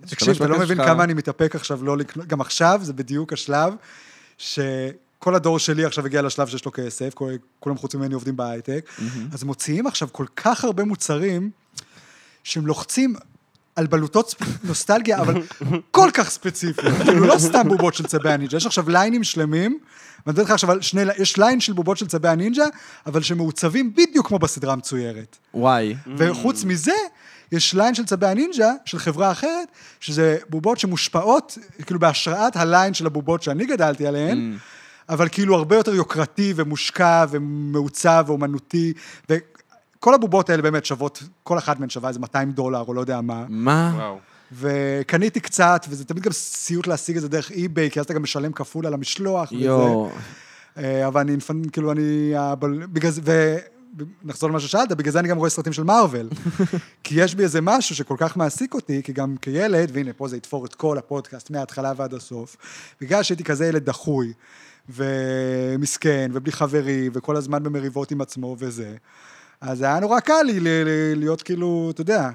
תקשיב, 0.07 0.35
אתה 0.37 0.47
לא 0.47 0.59
מבין. 0.59 0.77
כמה 0.85 1.05
אני 1.05 1.15
מתאפק 1.15 1.55
עכשיו 1.55 1.85
לא 1.85 1.97
לקנות, 1.97 2.27
גם 2.27 2.41
עכשיו 2.41 2.81
זה 2.83 2.93
בדיוק 2.93 3.33
השלב 3.33 3.75
שכל 4.39 5.35
הדור 5.35 5.59
שלי 5.59 5.85
עכשיו 5.85 6.07
הגיע 6.07 6.23
לשלב 6.23 6.49
שיש 6.49 6.65
לו 6.65 6.73
כסף, 6.73 7.15
כל- 7.15 7.33
כולם 7.61 7.77
חוץ 7.77 7.95
ממני 7.95 8.15
עובדים 8.15 8.37
בהייטק, 8.37 8.91
אז 9.33 9.45
מוציאים 9.45 9.87
עכשיו 9.87 10.09
כל 10.13 10.27
כך 10.37 10.65
הרבה 10.65 10.85
מוצרים 10.85 11.51
שהם 12.45 12.67
לוחצים 12.67 13.15
על 13.79 13.87
בלוטות 13.87 14.35
נוסטלגיה, 14.65 15.21
אבל 15.21 15.43
כל 15.91 16.11
כך 16.15 16.31
ספציפיות, 16.31 16.95
כאילו 17.05 17.27
לא 17.27 17.39
סתם 17.39 17.69
בובות 17.69 17.95
של 17.95 18.07
צבי 18.07 18.31
הנינג'ה, 18.31 18.57
יש 18.57 18.67
עכשיו 18.67 18.91
ליינים 18.91 19.25
שלמים, 19.25 19.79
ואני 20.27 20.35
אתן 20.35 20.43
לך 20.43 20.51
עכשיו 20.51 20.71
על 20.71 20.81
שני, 20.81 21.03
יש 21.19 21.39
ליין 21.39 21.61
של 21.61 21.73
בובות 21.73 21.99
של 21.99 22.07
צבי 22.07 22.29
הנינג'ה, 22.29 22.65
אבל 23.07 23.23
שמעוצבים 23.23 23.95
בדיוק 23.95 24.27
כמו 24.27 24.39
בסדרה 24.39 24.73
המצוירת. 24.73 25.37
וואי. 25.55 25.95
וחוץ 26.17 26.65
מזה, 26.65 26.93
יש 27.53 27.75
ליין 27.75 27.95
של 27.95 28.05
צבי 28.05 28.27
הנינג'ה, 28.27 28.73
של 28.85 28.99
חברה 28.99 29.31
אחרת, 29.33 29.69
שזה 30.01 30.37
בובות 30.49 30.79
שמושפעות, 30.79 31.59
כאילו 31.87 32.01
בהשראת 32.01 32.57
הליין 32.57 32.95
של 32.95 33.07
הבובות 33.07 33.43
שאני 33.43 33.67
גדלתי 33.67 34.07
עליהן, 34.07 34.57
אבל 35.09 35.29
כאילו 35.29 35.55
הרבה 35.55 35.77
יותר 35.77 35.95
יוקרתי 35.95 36.53
ומושקע 36.57 37.25
ומעוצב 37.31 38.25
ואומנותי, 38.29 38.93
וכל 39.99 40.15
הבובות 40.15 40.51
האלה 40.51 40.63
באמת 40.63 40.85
שוות, 40.85 41.23
כל 41.43 41.59
אחת 41.59 41.81
מהן 41.81 41.89
שווה 41.89 42.09
איזה 42.09 42.21
200 42.21 42.53
דולר 42.53 42.85
או 42.89 42.95
לא 42.95 43.01
יודע 43.01 43.21
מה. 43.21 43.45
מה? 43.49 43.93
וואו. 43.97 44.19
וקניתי 44.53 45.41
קצת, 45.41 45.87
וזה 45.89 46.05
תמיד 46.05 46.23
גם 46.23 46.33
סיוט 46.33 46.87
להשיג 46.87 47.17
את 47.17 47.23
זה 47.23 47.29
דרך 47.29 47.51
אי-ביי, 47.51 47.91
כי 47.91 48.01
אז 48.01 48.05
אתה 48.05 48.15
גם 48.15 48.23
משלם 48.23 48.53
כפול 48.53 48.87
על 48.87 48.95
המשלוח. 48.95 49.53
יואו. 49.53 50.11
אה, 50.79 51.07
אבל 51.07 51.21
אני, 51.21 51.37
כאילו, 51.73 51.93
אני... 51.93 52.33
אבל 52.53 52.87
בגלל 52.87 53.11
זה, 53.11 53.59
ונחזור 54.25 54.51
למה 54.51 54.61
ששאלת, 54.61 54.93
בגלל 54.93 55.13
זה 55.13 55.21
אני 55.21 55.29
גם 55.29 55.37
רואה 55.37 55.51
סרטים 55.51 55.73
של 55.73 55.83
מארוול. 55.83 56.29
כי 57.05 57.21
יש 57.21 57.35
בי 57.35 57.43
איזה 57.43 57.61
משהו 57.61 57.97
שכל 57.97 58.15
כך 58.19 58.37
מעסיק 58.37 58.75
אותי, 58.75 59.03
כי 59.03 59.13
גם 59.13 59.37
כילד, 59.43 59.91
והנה, 59.93 60.13
פה 60.13 60.29
זה 60.29 60.37
יתפור 60.37 60.67
את 60.67 60.75
כל 60.75 60.99
הפודקאסט 60.99 61.51
מההתחלה 61.51 61.93
ועד 61.97 62.15
הסוף, 62.15 62.57
בגלל 63.01 63.23
שהייתי 63.23 63.45
כזה 63.45 63.67
ילד 63.67 63.85
דחוי, 63.85 64.33
ומסכן, 64.89 66.31
ובלי 66.33 66.53
חברים, 66.53 67.13
וכל 67.15 67.37
הזמן 67.37 67.63
במריבות 67.63 68.11
עם 68.11 68.21
עצמו 68.21 68.57
וזה. 68.59 68.97
אז 69.61 69.83
היה 69.83 70.01
נורא 70.01 70.21
קל 70.21 70.43
לי 70.43 70.61
להיות 71.15 71.43
כאילו, 71.43 71.91
אתה 71.95 72.01
יודע, 72.01 72.31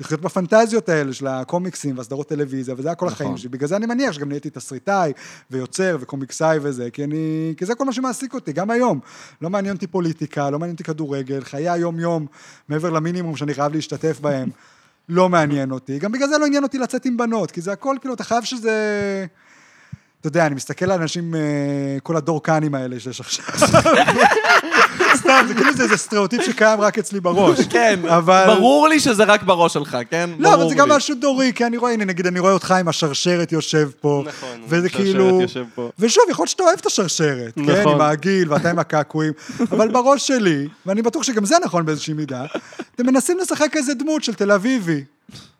לחיות 0.00 0.20
בפנטזיות 0.20 0.88
האלה 0.88 1.12
של 1.12 1.26
הקומיקסים 1.26 1.98
והסדרות 1.98 2.28
טלוויזיה, 2.28 2.74
וזה 2.78 2.88
היה 2.88 2.94
כל 2.94 3.08
החיים 3.08 3.30
נכון. 3.30 3.38
שלי. 3.38 3.48
בגלל 3.48 3.68
זה 3.68 3.76
אני 3.76 3.86
מניח 3.86 4.12
שגם 4.12 4.28
נהייתי 4.28 4.50
תסריטאי 4.50 5.12
ויוצר 5.50 5.96
וקומיקסאי 6.00 6.58
וזה, 6.62 6.90
כי 6.90 7.04
אני... 7.04 7.54
כי 7.56 7.66
זה 7.66 7.74
כל 7.74 7.84
מה 7.84 7.92
שמעסיק 7.92 8.34
אותי, 8.34 8.52
גם 8.52 8.70
היום. 8.70 9.00
לא 9.42 9.50
מעניין 9.50 9.74
אותי 9.74 9.86
פוליטיקה, 9.86 10.50
לא 10.50 10.58
מעניין 10.58 10.74
אותי 10.74 10.84
כדורגל, 10.84 11.44
חיי 11.44 11.68
היום-יום, 11.68 12.26
מעבר 12.68 12.90
למינימום 12.90 13.36
שאני 13.36 13.54
חייב 13.54 13.74
להשתתף 13.74 14.20
בהם, 14.20 14.48
לא 15.08 15.28
מעניין 15.28 15.70
אותי. 15.70 15.98
גם 15.98 16.12
בגלל 16.12 16.28
זה 16.28 16.38
לא 16.38 16.46
עניין 16.46 16.62
אותי 16.62 16.78
לצאת 16.78 17.04
עם 17.04 17.16
בנות, 17.16 17.50
כי 17.50 17.60
זה 17.60 17.72
הכל, 17.72 17.96
כאילו, 18.00 18.14
אתה 18.14 18.24
חייב 18.24 18.44
שזה... 18.44 19.26
אתה 20.20 20.28
יודע, 20.28 20.46
אני 20.46 20.54
מסתכל 20.54 20.90
על 20.90 21.00
אנשים, 21.00 21.34
אה, 21.34 21.40
כל 22.02 22.16
הדור 22.16 22.42
קאנים 22.42 22.74
האלה 22.74 23.00
שיש 23.00 23.20
עכשיו. 23.20 23.44
סתם, 25.16 25.44
זה 25.48 25.54
כאילו 25.54 25.72
זה 25.72 25.82
איזה 25.82 25.96
סטריאוטיפ 25.96 26.42
שקיים 26.42 26.80
רק 26.80 26.98
אצלי 26.98 27.20
בראש. 27.20 27.60
כן, 27.60 28.00
אבל... 28.08 28.44
ברור 28.46 28.88
לי 28.88 29.00
שזה 29.00 29.24
רק 29.24 29.42
בראש 29.42 29.72
שלך, 29.72 29.98
כן? 30.10 30.30
לא, 30.38 30.54
אבל 30.54 30.68
זה 30.68 30.74
גם. 30.74 30.88
משהו 30.88 31.14
דורי, 31.14 31.52
כי 31.54 31.66
אני 31.66 31.76
רואה, 31.76 31.92
הנה, 31.92 32.04
נגיד, 32.04 32.26
אני 32.26 32.40
רואה 32.40 32.52
אותך 32.52 32.70
עם 32.70 32.88
השרשרת 32.88 33.52
יושב 33.52 33.90
פה. 34.00 34.22
נכון, 34.26 34.62
וזה 34.68 34.86
השרשרת 34.86 35.06
כאילו... 35.06 35.40
יושב 35.40 35.64
פה. 35.74 35.90
ושוב, 35.98 36.24
יכול 36.30 36.42
להיות 36.42 36.50
שאתה 36.50 36.62
אוהב 36.62 36.78
את 36.80 36.86
השרשרת, 36.86 37.54
כן? 37.54 37.62
נכון. 37.62 37.92
עם 37.94 38.00
העגיל 38.00 38.52
ואתה 38.52 38.70
עם 38.70 38.78
הקעקועים, 38.78 39.32
אבל 39.72 39.88
בראש 39.88 40.26
שלי, 40.26 40.68
ואני 40.86 41.02
בטוח 41.02 41.22
שגם 41.22 41.44
זה 41.44 41.56
נכון 41.64 41.86
באיזושהי 41.86 42.14
מידה, 42.14 42.44
אתם 42.94 43.06
מנסים 43.06 43.38
לשחק 43.38 43.76
איזה 43.76 43.94
דמות 43.94 44.24
של 44.24 44.34
תל 44.34 44.52
אביבי. 44.52 45.04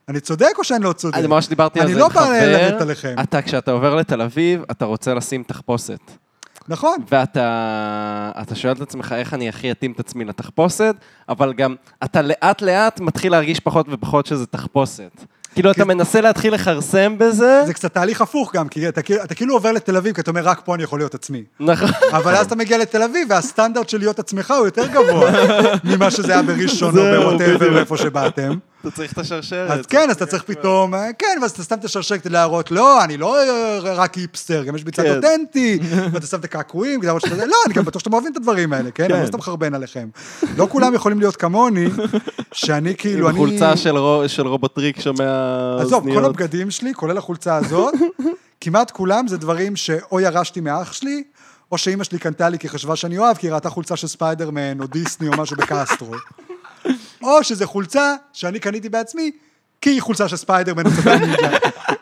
אני 0.08 0.20
צודק 0.20 0.52
או 0.58 0.64
שאני 0.64 0.84
לא 0.84 0.92
צודק? 0.92 1.14
אני 1.16 1.26
ממש 1.26 1.48
דיברתי 1.48 1.80
על 1.80 1.86
אני 1.86 1.94
זה 1.94 2.00
לא 2.00 2.06
עם 2.06 2.12
בא 2.12 2.20
ללכת 2.30 2.72
חבר. 2.74 2.82
עליכם. 2.82 3.14
אתה, 3.22 3.42
כשאתה 3.42 3.70
עובר 3.70 3.94
לתל 3.94 4.22
אביב, 4.22 4.62
אתה 4.70 4.84
רוצה 4.84 5.14
לשים 5.14 5.42
תחפושת. 5.42 5.98
נכון. 6.68 6.96
ואתה 7.10 7.42
אתה 8.42 8.54
שואל 8.54 8.72
את 8.72 8.80
עצמך 8.80 9.14
איך 9.18 9.34
אני 9.34 9.48
הכי 9.48 9.70
אתאים 9.70 9.92
את 9.92 10.00
עצמי 10.00 10.24
לתחפושת, 10.24 10.94
אבל 11.28 11.52
גם 11.52 11.74
אתה 12.04 12.22
לאט 12.22 12.62
לאט 12.62 13.00
מתחיל 13.00 13.32
להרגיש 13.32 13.60
פחות 13.60 13.86
ופחות 13.90 14.26
שזה 14.26 14.46
תחפושת. 14.46 15.10
כאילו, 15.54 15.70
אתה 15.70 15.84
מנסה 15.84 16.20
להתחיל 16.20 16.54
לכרסם 16.54 17.18
בזה, 17.18 17.62
זה 17.66 17.74
קצת 17.74 17.94
תהליך 17.94 18.20
הפוך 18.20 18.54
גם, 18.54 18.68
כי 18.68 18.88
אתה, 18.88 19.02
כאילו- 19.02 19.22
אתה 19.24 19.34
כאילו 19.34 19.54
עובר 19.54 19.72
לתל 19.72 19.96
אביב, 19.96 20.14
כי 20.14 20.20
אתה 20.20 20.30
אומר, 20.30 20.42
רק 20.44 20.60
פה 20.64 20.74
אני 20.74 20.82
יכול 20.82 20.98
להיות 20.98 21.14
עצמי. 21.14 21.44
נכון. 21.60 21.88
אבל 22.12 22.34
אז 22.34 22.46
אתה 22.46 22.56
מגיע 22.56 22.78
לתל 22.78 23.02
אביב, 23.02 23.28
והסטנדרט 23.30 23.88
של 23.88 23.98
להיות 23.98 24.18
עצמך 24.18 24.54
הוא 24.58 24.66
יותר 24.66 24.86
גבוה 24.86 25.30
ממה 25.94 26.10
שזה 26.10 26.32
היה 26.32 26.42
בראשון 26.42 26.98
או 26.98 27.02
בווטאבר, 27.22 27.70
מאיפה 27.72 27.96
שבאתם. 27.96 28.52
אתה 28.80 28.90
צריך 28.90 29.12
את 29.12 29.18
השרשרת. 29.18 29.70
אז 29.70 29.86
כן, 29.86 30.06
אז 30.10 30.16
אתה 30.16 30.26
צריך 30.26 30.42
פתאום, 30.42 30.94
אה, 30.94 31.12
כן, 31.18 31.38
ואז 31.42 31.50
אתה 31.50 31.62
שם 31.62 31.74
את 31.74 31.84
השרשרת 31.84 32.20
כדי 32.20 32.32
להראות, 32.32 32.70
לא, 32.70 33.04
אני 33.04 33.16
לא 33.16 33.38
אה, 33.38 33.78
רק 33.82 34.14
היפסטר, 34.14 34.64
גם 34.64 34.76
יש 34.76 34.84
בי 34.84 34.90
צד 34.90 35.02
כן. 35.02 35.16
אותנטי, 35.16 35.78
ואתה 36.12 36.26
שם 36.26 36.38
את 36.38 36.44
הקעקועים, 36.44 37.00
כדי 37.00 37.06
להראות 37.06 37.22
שאתה... 37.22 37.46
לא, 37.46 37.56
אני 37.66 37.74
גם 37.74 37.84
בטוח 37.84 38.00
שאתם 38.00 38.12
אוהבים 38.12 38.32
את 38.32 38.36
הדברים 38.36 38.72
האלה, 38.72 38.90
כן? 38.90 39.12
אני 39.12 39.22
לא 39.22 39.26
סתם 39.26 39.38
מחרבן 39.38 39.74
עליכם. 39.74 40.08
לא 40.56 40.66
כולם 40.70 40.94
יכולים 40.94 41.18
להיות 41.18 41.36
כמוני, 41.36 41.86
שאני 42.52 42.94
כאילו, 42.96 43.28
עם 43.28 43.36
אני... 43.36 43.38
חולצה 43.38 43.76
של 43.76 43.96
רו- 43.98 44.28
של 44.28 44.46
רובוטריק 44.46 44.96
מהאוזניות. 45.06 45.80
עזוב, 45.80 46.14
כל 46.14 46.24
הבגדים 46.24 46.70
שלי, 46.70 46.94
כולל 46.94 47.18
החולצה 47.18 47.56
הזאת, 47.56 47.94
כמעט 48.60 48.90
כולם 48.90 49.28
זה 49.28 49.36
דברים 49.36 49.76
שאו 49.76 50.20
ירשתי 50.20 50.60
מאח 50.60 50.92
שלי, 50.92 51.22
או 51.72 51.78
שאימא 51.78 52.04
שלי 52.04 52.18
קנתה 52.18 52.48
לי 52.48 52.58
כי 52.58 52.68
חשבה 52.68 52.96
שאני 52.96 53.18
אוהב, 53.18 53.36
כי 53.36 53.46
היא 53.46 53.54
ראתה 53.54 53.70
חולצה 53.70 53.96
של 53.96 54.06
ספיידרמן 54.06 54.80
או 54.80 54.86
דיסני 54.86 55.28
או 55.28 55.32
משהו 55.36 55.56
בקסטרו. 55.56 56.14
או 57.26 57.44
שזה 57.44 57.66
חולצה 57.66 58.14
שאני 58.32 58.58
קניתי 58.58 58.88
בעצמי, 58.88 59.30
כי 59.80 59.90
היא 59.90 60.00
חולצה 60.02 60.28
של 60.28 60.36
ספיידרמן 60.36 60.82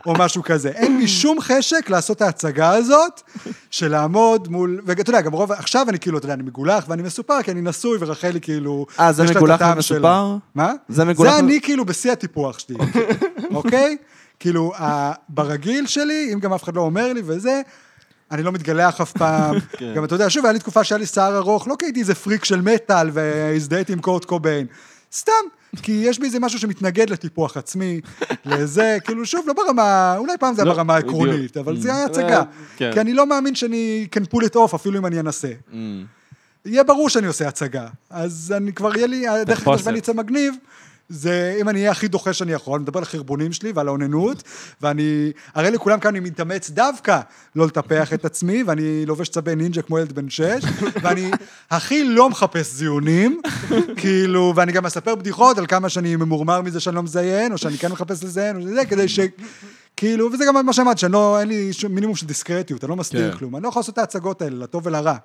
או 0.06 0.14
משהו 0.18 0.42
כזה. 0.42 0.68
אין 0.68 0.98
לי 0.98 1.08
שום 1.08 1.40
חשק 1.40 1.90
לעשות 1.90 2.16
את 2.16 2.22
ההצגה 2.22 2.70
הזאת, 2.70 3.20
של 3.70 3.88
לעמוד 3.90 4.48
מול, 4.48 4.80
ואתה 4.84 5.10
יודע, 5.10 5.20
גם 5.20 5.32
רוב, 5.32 5.52
עכשיו 5.52 5.86
אני 5.88 5.98
כאילו, 5.98 6.18
אתה 6.18 6.24
יודע, 6.24 6.34
אני 6.34 6.42
מגולח 6.42 6.84
ואני 6.88 7.02
מסופר, 7.02 7.42
כי 7.42 7.50
אני 7.50 7.60
נשוי 7.60 7.98
ורחלי 8.00 8.40
כאילו... 8.40 8.86
אה, 9.00 9.12
זה 9.12 9.22
יש 9.24 9.30
לה 9.30 9.32
את 9.32 9.36
מגולח 9.36 9.54
הטעם 9.54 9.76
ומסופר? 9.76 10.36
מה? 10.54 10.72
זה 10.88 11.04
מגולח 11.04 11.32
זה 11.32 11.38
אני 11.38 11.60
כאילו 11.60 11.84
בשיא 11.84 12.12
הטיפוח 12.12 12.58
שלי, 12.58 12.76
אוקיי? 13.54 13.96
כאילו, 14.40 14.72
ה- 14.74 15.12
ברגיל 15.28 15.86
שלי, 15.86 16.30
אם 16.34 16.40
גם 16.40 16.52
אף 16.52 16.62
אחד 16.64 16.76
לא 16.76 16.80
אומר 16.80 17.12
לי 17.12 17.22
וזה, 17.24 17.60
אני 18.30 18.42
לא 18.42 18.52
מתגלח 18.52 19.00
אף 19.00 19.12
פעם. 19.12 19.54
גם 19.96 20.04
אתה 20.04 20.14
יודע, 20.14 20.30
שוב, 20.30 20.44
היה 20.44 20.52
לי 20.52 20.58
תקופה 20.58 20.84
שהיה 20.84 20.98
לי 20.98 21.06
שיער 21.06 21.36
ארוך, 21.36 21.68
לא 21.68 21.74
כי 21.78 21.86
הייתי 21.86 22.00
איזה 22.00 22.14
פריק 22.14 22.44
של 22.44 22.60
מטאל 22.60 23.10
והזדהיתי 23.12 23.92
עם 23.92 24.00
קורט 24.00 24.24
קוביין. 24.24 24.66
סתם, 25.14 25.32
כי 25.82 25.92
יש 25.92 26.18
בי 26.18 26.26
איזה 26.26 26.40
משהו 26.40 26.58
שמתנגד 26.58 27.10
לטיפוח 27.10 27.56
עצמי, 27.56 28.00
לזה, 28.44 28.96
כאילו, 29.04 29.26
שוב, 29.26 29.44
לא 29.48 29.52
ברמה, 29.52 30.14
אולי 30.18 30.32
פעם 30.40 30.54
זה 30.54 30.62
היה 30.62 30.68
לא, 30.68 30.74
ברמה. 30.74 30.94
העקרונית, 30.94 31.56
אבל 31.56 31.76
זה 31.76 31.94
היה 31.94 32.04
הצגה. 32.04 32.42
כן. 32.76 32.90
כי 32.94 33.00
אני 33.00 33.14
לא 33.14 33.26
מאמין 33.26 33.54
שאני 33.54 34.06
can 34.16 34.34
pull 34.34 34.40
it 34.40 34.54
off, 34.54 34.76
אפילו 34.76 34.98
אם 34.98 35.06
אני 35.06 35.20
אנסה. 35.20 35.52
Mm. 35.70 35.74
יהיה 36.64 36.84
ברור 36.84 37.08
שאני 37.08 37.26
עושה 37.26 37.48
הצגה. 37.48 37.86
אז 38.10 38.54
אני 38.56 38.72
כבר, 38.72 38.96
יהיה 38.96 39.06
לי, 39.06 39.28
הדרך 39.28 39.58
היחידה 39.58 39.78
שבה 39.78 39.90
אני 39.90 39.98
אצא 39.98 40.12
מגניב, 40.12 40.54
זה 41.08 41.56
אם 41.60 41.68
אני 41.68 41.78
אהיה 41.78 41.90
הכי 41.90 42.08
דוחה 42.08 42.32
שאני 42.32 42.52
יכול, 42.52 42.74
אני 42.74 42.82
מדבר 42.82 42.98
על 42.98 43.02
החרבונים 43.02 43.52
שלי 43.52 43.72
ועל 43.74 43.88
האוננות, 43.88 44.42
ואני 44.82 45.32
אראה 45.56 45.70
לכולם 45.70 46.00
כאן 46.00 46.10
אני 46.10 46.20
מתאמץ 46.20 46.70
דווקא 46.70 47.20
לא 47.56 47.66
לטפח 47.66 48.12
את 48.12 48.24
עצמי, 48.24 48.62
ואני 48.62 49.06
לובש 49.06 49.28
צבי 49.28 49.56
נינג'ה 49.56 49.82
כמו 49.82 49.98
ילד 49.98 50.12
בן 50.12 50.30
שש, 50.30 50.64
ואני 51.02 51.30
הכי 51.70 52.04
לא 52.04 52.30
מחפש 52.30 52.72
זיונים, 52.72 53.40
כאילו, 53.96 54.52
ואני 54.56 54.72
גם 54.72 54.86
אספר 54.86 55.14
בדיחות 55.14 55.58
על 55.58 55.66
כמה 55.66 55.88
שאני 55.88 56.16
ממורמר 56.16 56.62
מזה 56.62 56.80
שאני 56.80 56.96
לא 56.96 57.02
מזיין, 57.02 57.52
או 57.52 57.58
שאני 57.58 57.78
כן 57.78 57.92
מחפש 57.92 58.24
לזיין, 58.24 58.56
או 58.56 58.62
זה, 58.62 58.84
כדי 58.84 59.08
ש... 59.08 59.20
כאילו, 59.96 60.32
וזה 60.32 60.44
גם 60.44 60.66
מה 60.66 60.72
שאמרתי, 60.72 61.00
שאני 61.00 61.12
לא, 61.12 61.40
אין 61.40 61.48
לי 61.48 61.70
מינימום 61.90 62.16
של 62.16 62.26
דיסקרטיות, 62.26 62.84
אני 62.84 62.90
לא 62.90 62.96
מסתיר 62.96 63.32
כן. 63.32 63.38
כלום, 63.38 63.56
אני 63.56 63.62
לא 63.62 63.68
יכול 63.68 63.80
לעשות 63.80 63.92
את 63.92 63.98
ההצגות 63.98 64.42
האלה, 64.42 64.56
לטוב 64.56 64.86
ולרע. 64.86 65.16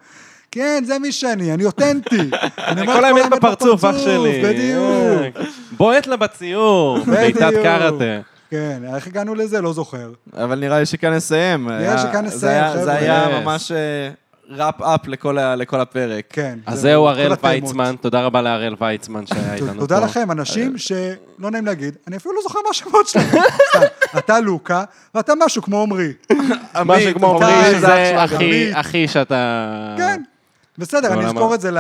כן, 0.52 0.84
זה 0.86 1.00
מי 1.00 1.12
שאני, 1.12 1.54
אני 1.54 1.66
אותנטי. 1.66 2.16
אני 2.68 2.82
אומר 2.82 2.94
כל 2.94 3.06
האמת 3.06 3.30
בפרצוף, 3.32 3.86
אח 3.86 3.98
שלי. 3.98 4.42
בדיוק. 4.44 5.38
אה, 5.38 5.44
בועט 5.72 6.08
לה 6.08 6.16
בציור, 6.16 7.00
בעיטת. 7.08 7.54
קראטה. 7.64 8.20
כן, 8.52 8.82
איך 8.96 9.08
הגענו 9.08 9.36
לזה? 9.36 9.62
לא 9.62 9.74
זוכר. 9.74 10.12
אבל 10.38 10.60
נראה 10.60 10.80
לי 10.80 10.86
שכאן 10.86 11.14
נסיים. 11.14 11.70
נראה 11.70 11.96
לי 11.96 12.02
שכאן 12.02 12.28
זה 12.28 12.36
נסיים, 12.36 12.52
היה- 12.64 12.72
חבר'ה. 12.72 12.84
זה 12.86 12.92
היה. 12.94 13.40
ממש 13.44 13.72
ראפ 14.52 14.82
אפ 14.82 15.08
לכל 15.08 15.38
הפרק. 15.82 16.26
כן. 16.30 16.60
אז 16.66 16.76
זה 16.76 16.82
זהו 16.82 17.08
הראל. 17.08 17.34
ויצמן, 17.44 17.96
תודה 18.02 18.22
רבה 18.22 18.42
להראל 18.42 18.76
ויצמן 18.82 19.26
שהיה 19.26 19.54
איתנו 19.54 19.74
פה. 19.74 19.80
תודה 19.80 20.00
לכם, 20.00 20.32
אנשים 20.32 20.78
שלא 20.78 21.52
נעים 21.52 21.66
להגיד, 21.66 21.96
אני 22.08 22.18
אפילו 22.18 22.36
לא 22.36 22.42
זוכר 22.44 22.60
מה 22.64 22.70
השמות 22.70 23.08
שלהם. 23.08 23.28
אתה 24.18 24.40
לוקה, 24.40 24.84
ואתה 25.16 25.34
משהו 25.46 25.62
כמו 25.62 25.82
עמרי. 25.82 26.14
משהו 26.86 27.14
כמו 27.16 27.28
אומרים 27.28 27.80
זה. 27.80 28.16
הכי 28.76 29.08
שאתה... 29.08 29.96
כן. 29.98 30.22
בסדר, 30.80 31.14
אני 31.14 31.26
אזכור 31.26 31.56
את 31.56 31.62
זה 31.62 31.72
ל... 31.72 31.78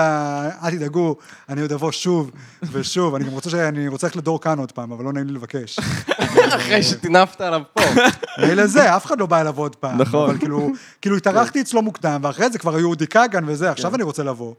אל 0.63 0.71
תדאגו, 0.71 1.15
אני 1.49 1.61
עוד 1.61 1.71
אבוא 1.71 1.91
שוב 1.91 2.31
ושוב. 2.71 3.15
אני 3.15 3.25
גם 3.25 3.31
רוצה 3.31 3.49
ש... 3.49 3.53
אני 3.53 3.87
רוצה 3.87 4.07
ללכת 4.07 4.15
לדור 4.15 4.41
כאן 4.41 4.59
עוד 4.59 4.71
פעם, 4.71 4.91
אבל 4.91 5.05
לא 5.05 5.13
נעים 5.13 5.27
לי 5.27 5.33
לבקש. 5.33 5.79
אחרי 6.57 6.83
שטינפת 6.83 7.41
עליו 7.41 7.61
פה. 7.73 7.83
מילא 8.47 8.67
זה, 8.67 8.95
אף 8.95 9.05
אחד 9.05 9.19
לא 9.19 9.25
בא 9.25 9.41
אליו 9.41 9.57
עוד 9.57 9.75
פעם. 9.75 10.01
נכון. 10.01 10.29
אבל 10.29 10.39
כאילו, 10.39 10.71
כאילו 11.01 11.17
התארחתי 11.17 11.61
אצלו 11.61 11.81
מוקדם, 11.81 12.21
ואחרי 12.23 12.49
זה 12.49 12.59
כבר 12.59 12.75
היו 12.75 12.89
אודי 12.89 13.07
כגן 13.07 13.43
וזה, 13.47 13.71
עכשיו 13.71 13.95
אני 13.95 14.03
רוצה 14.03 14.23
לבוא. 14.23 14.53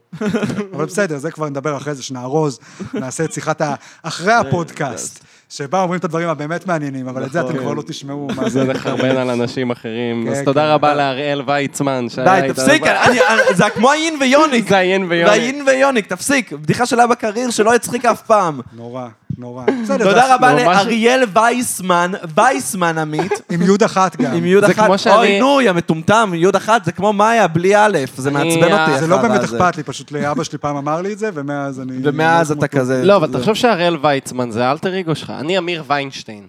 אבל 0.73 0.85
בסדר, 0.85 1.17
זה 1.17 1.31
כבר 1.31 1.49
נדבר 1.49 1.77
אחרי 1.77 1.95
זה, 1.95 2.03
שנארוז, 2.03 2.59
נעשה 2.93 3.23
את 3.23 3.33
שיחת 3.33 3.61
ה... 3.61 3.75
אחרי 4.03 4.33
הפודקאסט, 4.33 5.23
שבה 5.51 5.81
אומרים 5.81 5.99
את 5.99 6.05
הדברים 6.05 6.29
הבאמת 6.29 6.67
מעניינים, 6.67 7.07
אבל 7.07 7.23
את 7.25 7.31
זה 7.31 7.41
אתם 7.41 7.57
כבר 7.57 7.73
לא 7.73 7.81
תשמעו 7.81 8.27
זה 8.43 8.49
זה. 8.49 8.63
לחרבן 8.63 9.17
על 9.17 9.29
אנשים 9.29 9.71
אחרים. 9.71 10.23
כן, 10.25 10.31
אז 10.31 10.41
תודה 10.45 10.61
כן. 10.61 10.67
רבה 10.67 10.93
להראל 10.93 11.41
ויצמן 11.47 12.05
שהיה 12.09 12.25
די, 12.41 12.47
איתנו. 12.47 12.53
תפסיק, 12.65 12.83
אני- 12.87 13.19
אני- 13.29 13.55
זה 13.55 13.63
כמו 13.75 13.91
היין 13.91 14.17
ויוניק. 14.21 14.69
זה 14.69 14.77
היין 14.77 15.05
ויוניק. 15.09 15.27
והיין 15.27 15.63
ויוניק, 15.67 16.07
תפסיק. 16.07 16.53
בדיחה 16.53 16.85
שלה 16.85 17.07
בקרייר 17.07 17.49
שלא 17.49 17.75
הצחיק 17.75 18.05
אף 18.05 18.21
פעם. 18.21 18.59
נורא, 18.77 19.07
נורא. 19.37 19.63
תודה 19.87 20.03
זה- 20.13 20.35
רבה 20.35 20.53
לאריאל 20.53 21.23
וייסמן, 21.33 22.11
וייסמן 22.35 22.97
עמית, 22.97 23.31
עם 23.51 23.61
יוד 23.61 23.83
אחת 23.83 24.15
גם. 24.21 24.33
עם 24.33 24.45
יוד 24.45 24.65
זה 24.65 24.71
אחת. 24.71 24.85
כמו 24.85 24.97
שאני- 24.97 25.15
אוי, 25.15 25.39
נו, 25.39 25.61
יא 25.61 25.71
מטומטם, 25.71 26.31
יוד 26.35 26.55
אחת, 26.55 26.85
זה 26.85 26.91
כמו 26.91 27.13
מאיה, 27.13 27.47
בלי 27.47 27.75
א', 27.75 27.97
זה 28.17 28.31
מעצבן 28.31 28.63
אה, 28.73 28.85
אותי. 28.87 28.99
זה 28.99 29.07
לא 29.07 29.15
החרא 29.15 29.27
באמת. 29.27 29.43
אכפת 29.43 29.77
לי, 29.77 29.83
פשוט 29.83 30.11
לאבא 30.11 30.43
שלי 30.43 30.57
פעם 30.57 30.75
אמר 30.77 31.01
לי 31.01 31.13
את 31.13 31.19
זה, 31.19 31.29
ומאז 31.33 31.79
אני... 31.81 31.93
ומאז 32.03 32.51
לא 32.51 32.57
אתה. 32.59 32.67
כזה... 32.67 33.01
לא, 33.05 33.15
אבל 33.15 33.31
זה- 33.31 33.39
תחשוב 33.39 33.53
שהראל 33.55 33.97
ויצמן 34.01 34.51
זה 34.51 34.71
אלטר 34.71 34.99
אגו 34.99 35.15
שלך. 35.15 35.33
אני 35.41 35.57
אמיר 35.57 35.83
ויינשטיין. 35.87 36.47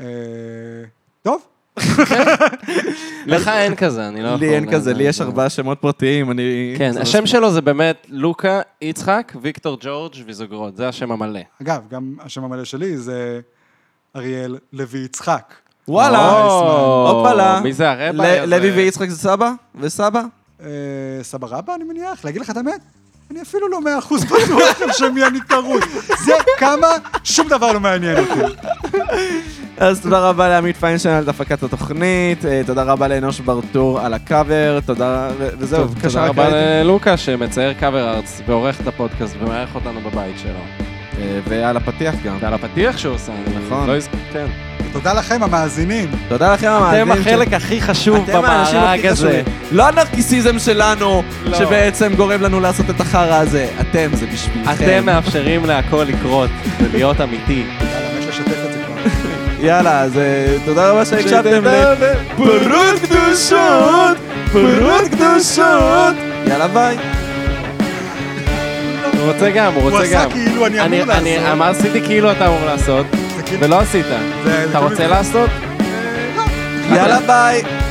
אה, 0.00 0.04
טוב, 1.22 1.42
לך 3.26 3.48
אין 3.48 3.74
כזה, 3.74 4.08
אני 4.08 4.22
לא 4.22 4.28
יכול... 4.28 4.40
לי 4.40 4.54
אין 4.54 4.72
כזה, 4.72 4.92
לי 4.94 5.04
יש 5.04 5.18
זה- 5.18 5.24
ארבעה 5.24 5.50
שמות 5.50 5.78
פרטיים, 5.80 6.30
אני... 6.30 6.74
כן, 6.78 6.92
השם 7.00 7.26
שלו 7.26 7.50
זה 7.52 7.60
באמת 7.60 8.06
לוקה, 8.08 8.60
יצחק, 8.82 9.32
ויקטור 9.40 9.76
ג'ורג' 9.80 10.12
ויזוגרוד, 10.26 10.76
זה 10.76 10.88
השם 10.88 11.12
המלא. 11.12 11.40
אגב, 11.62 11.82
גם 11.90 12.16
השם 12.20 12.44
המלא 12.44 12.64
שלי 12.64 12.96
זה 12.96 13.40
אריאל 14.16 14.58
לוי 14.72 14.98
יצחק. 14.98 15.54
וואלה, 15.88 16.42
הופלה. 17.10 17.60
מי 17.60 17.72
זה 17.72 17.90
הרבע? 17.90 18.44
ל- 18.44 18.44
לוי 18.54 18.70
ויצחק 18.70 19.08
זה 19.08 19.16
סבא? 19.18 19.52
וסבא? 19.74 20.22
אה, 20.60 20.66
סבא 21.22 21.46
רבא, 21.50 21.74
אני 21.74 21.84
מניח? 21.84 22.24
להגיד 22.24 22.40
לך 22.40 22.50
את 22.50 22.56
האמת? 22.56 22.80
אני 23.30 23.42
אפילו 23.42 23.68
לא 23.68 23.80
מאה 23.80 23.98
אחוז 23.98 24.24
בטוח 24.24 24.78
של 24.78 24.92
שמי 24.92 25.24
אני 25.24 25.40
קרוי. 25.40 25.80
זה 26.24 26.32
כמה, 26.58 26.86
שום 27.24 27.48
דבר 27.48 27.72
לא 27.72 27.80
מעניין 27.80 28.16
אותי. 28.18 28.40
אז 29.78 30.00
תודה 30.00 30.28
רבה 30.28 30.48
לעמית 30.48 30.76
פיינשטיין 30.76 31.14
על 31.14 31.28
הפקת 31.28 31.62
התוכנית, 31.62 32.44
אה, 32.44 32.62
תודה 32.66 32.82
רבה 32.82 33.08
לאנוש 33.08 33.40
ברטור 33.40 34.00
על 34.00 34.14
הקאבר, 34.14 34.78
תודה, 34.86 35.30
וזהו, 35.38 35.84
תודה 36.02 36.26
רבה. 36.26 36.48
ללוקה 36.50 37.16
שמצייר 37.16 37.72
קאבר 37.72 38.08
ארץ 38.14 38.40
ועורך 38.46 38.80
את 38.80 38.86
הפודקאסט 38.86 39.34
ומארח 39.40 39.74
אותנו 39.74 40.00
בבית 40.00 40.38
שלו. 40.38 40.93
אה, 41.18 41.38
ועל 41.48 41.76
הפתיח 41.76 42.14
גם. 42.24 42.36
ועל 42.40 42.54
הפתיח 42.54 42.98
שהוא 42.98 43.14
עושה. 43.14 43.32
נכון. 43.66 43.90
לא 43.90 43.94
כן. 44.32 44.46
תודה 44.92 45.12
לכם, 45.12 45.42
המאזינים. 45.42 46.10
תודה 46.28 46.52
לכם 46.52 46.66
אתם 46.66 46.74
המאזינים. 46.74 47.10
החלק 47.10 47.52
הכי 47.52 47.80
חשוב 47.80 48.16
אתם 48.16 48.32
במארג 48.32 49.06
הזה. 49.06 49.42
לא 49.72 49.88
הנרקיסיזם 49.88 50.58
שלנו, 50.58 51.22
לא. 51.44 51.58
שבעצם 51.58 52.14
גורם 52.16 52.40
לנו 52.42 52.60
לעשות 52.60 52.90
את 52.90 53.00
החרא 53.00 53.34
הזה. 53.34 53.68
אתם, 53.80 54.08
זה 54.12 54.26
בשבילכם. 54.26 54.84
אתם 54.84 55.06
מאפשרים 55.06 55.64
להכל 55.64 56.04
לקרות 56.08 56.50
ולהיות 56.80 57.20
אמיתי. 57.20 57.64
יאללה, 57.80 58.18
מת 58.18 58.28
לשתף 58.28 58.64
את 58.66 58.72
זה 58.72 58.78
כבר. 58.86 59.66
יאללה, 59.66 60.00
אז 60.00 60.18
אה, 60.18 60.56
תודה 60.64 60.90
רבה 60.90 61.04
שהקשבתם 61.04 61.64
לפרות 61.64 62.98
קדושות, 63.02 64.16
פרות 64.52 65.08
קדושות. 65.10 66.14
יאללה 66.46 66.68
ביי. 66.68 66.96
הוא 69.24 69.32
רוצה 69.32 69.50
גם, 69.50 69.72
הוא 69.72 69.82
הוא 69.82 69.90
רוצה 69.90 70.04
עשה 70.04 70.24
גם. 70.24 70.30
כאילו 70.30 70.66
אני 70.66 70.80
אמור 70.80 71.12
אני 71.12 71.36
לעשות. 71.36 71.52
אמר, 71.52 71.66
עשיתי 71.70 72.00
כאילו 72.02 72.32
אתה 72.32 72.46
אמור 72.46 72.64
לעשות, 72.66 73.06
ולא 73.60 73.80
עשית. 73.80 74.06
אתה 74.70 74.78
רוצה 74.78 75.06
לעשות? 75.06 75.50
אה, 75.80 75.86
לא. 76.90 76.96
יאללה 76.96 77.20
ביי. 77.20 77.83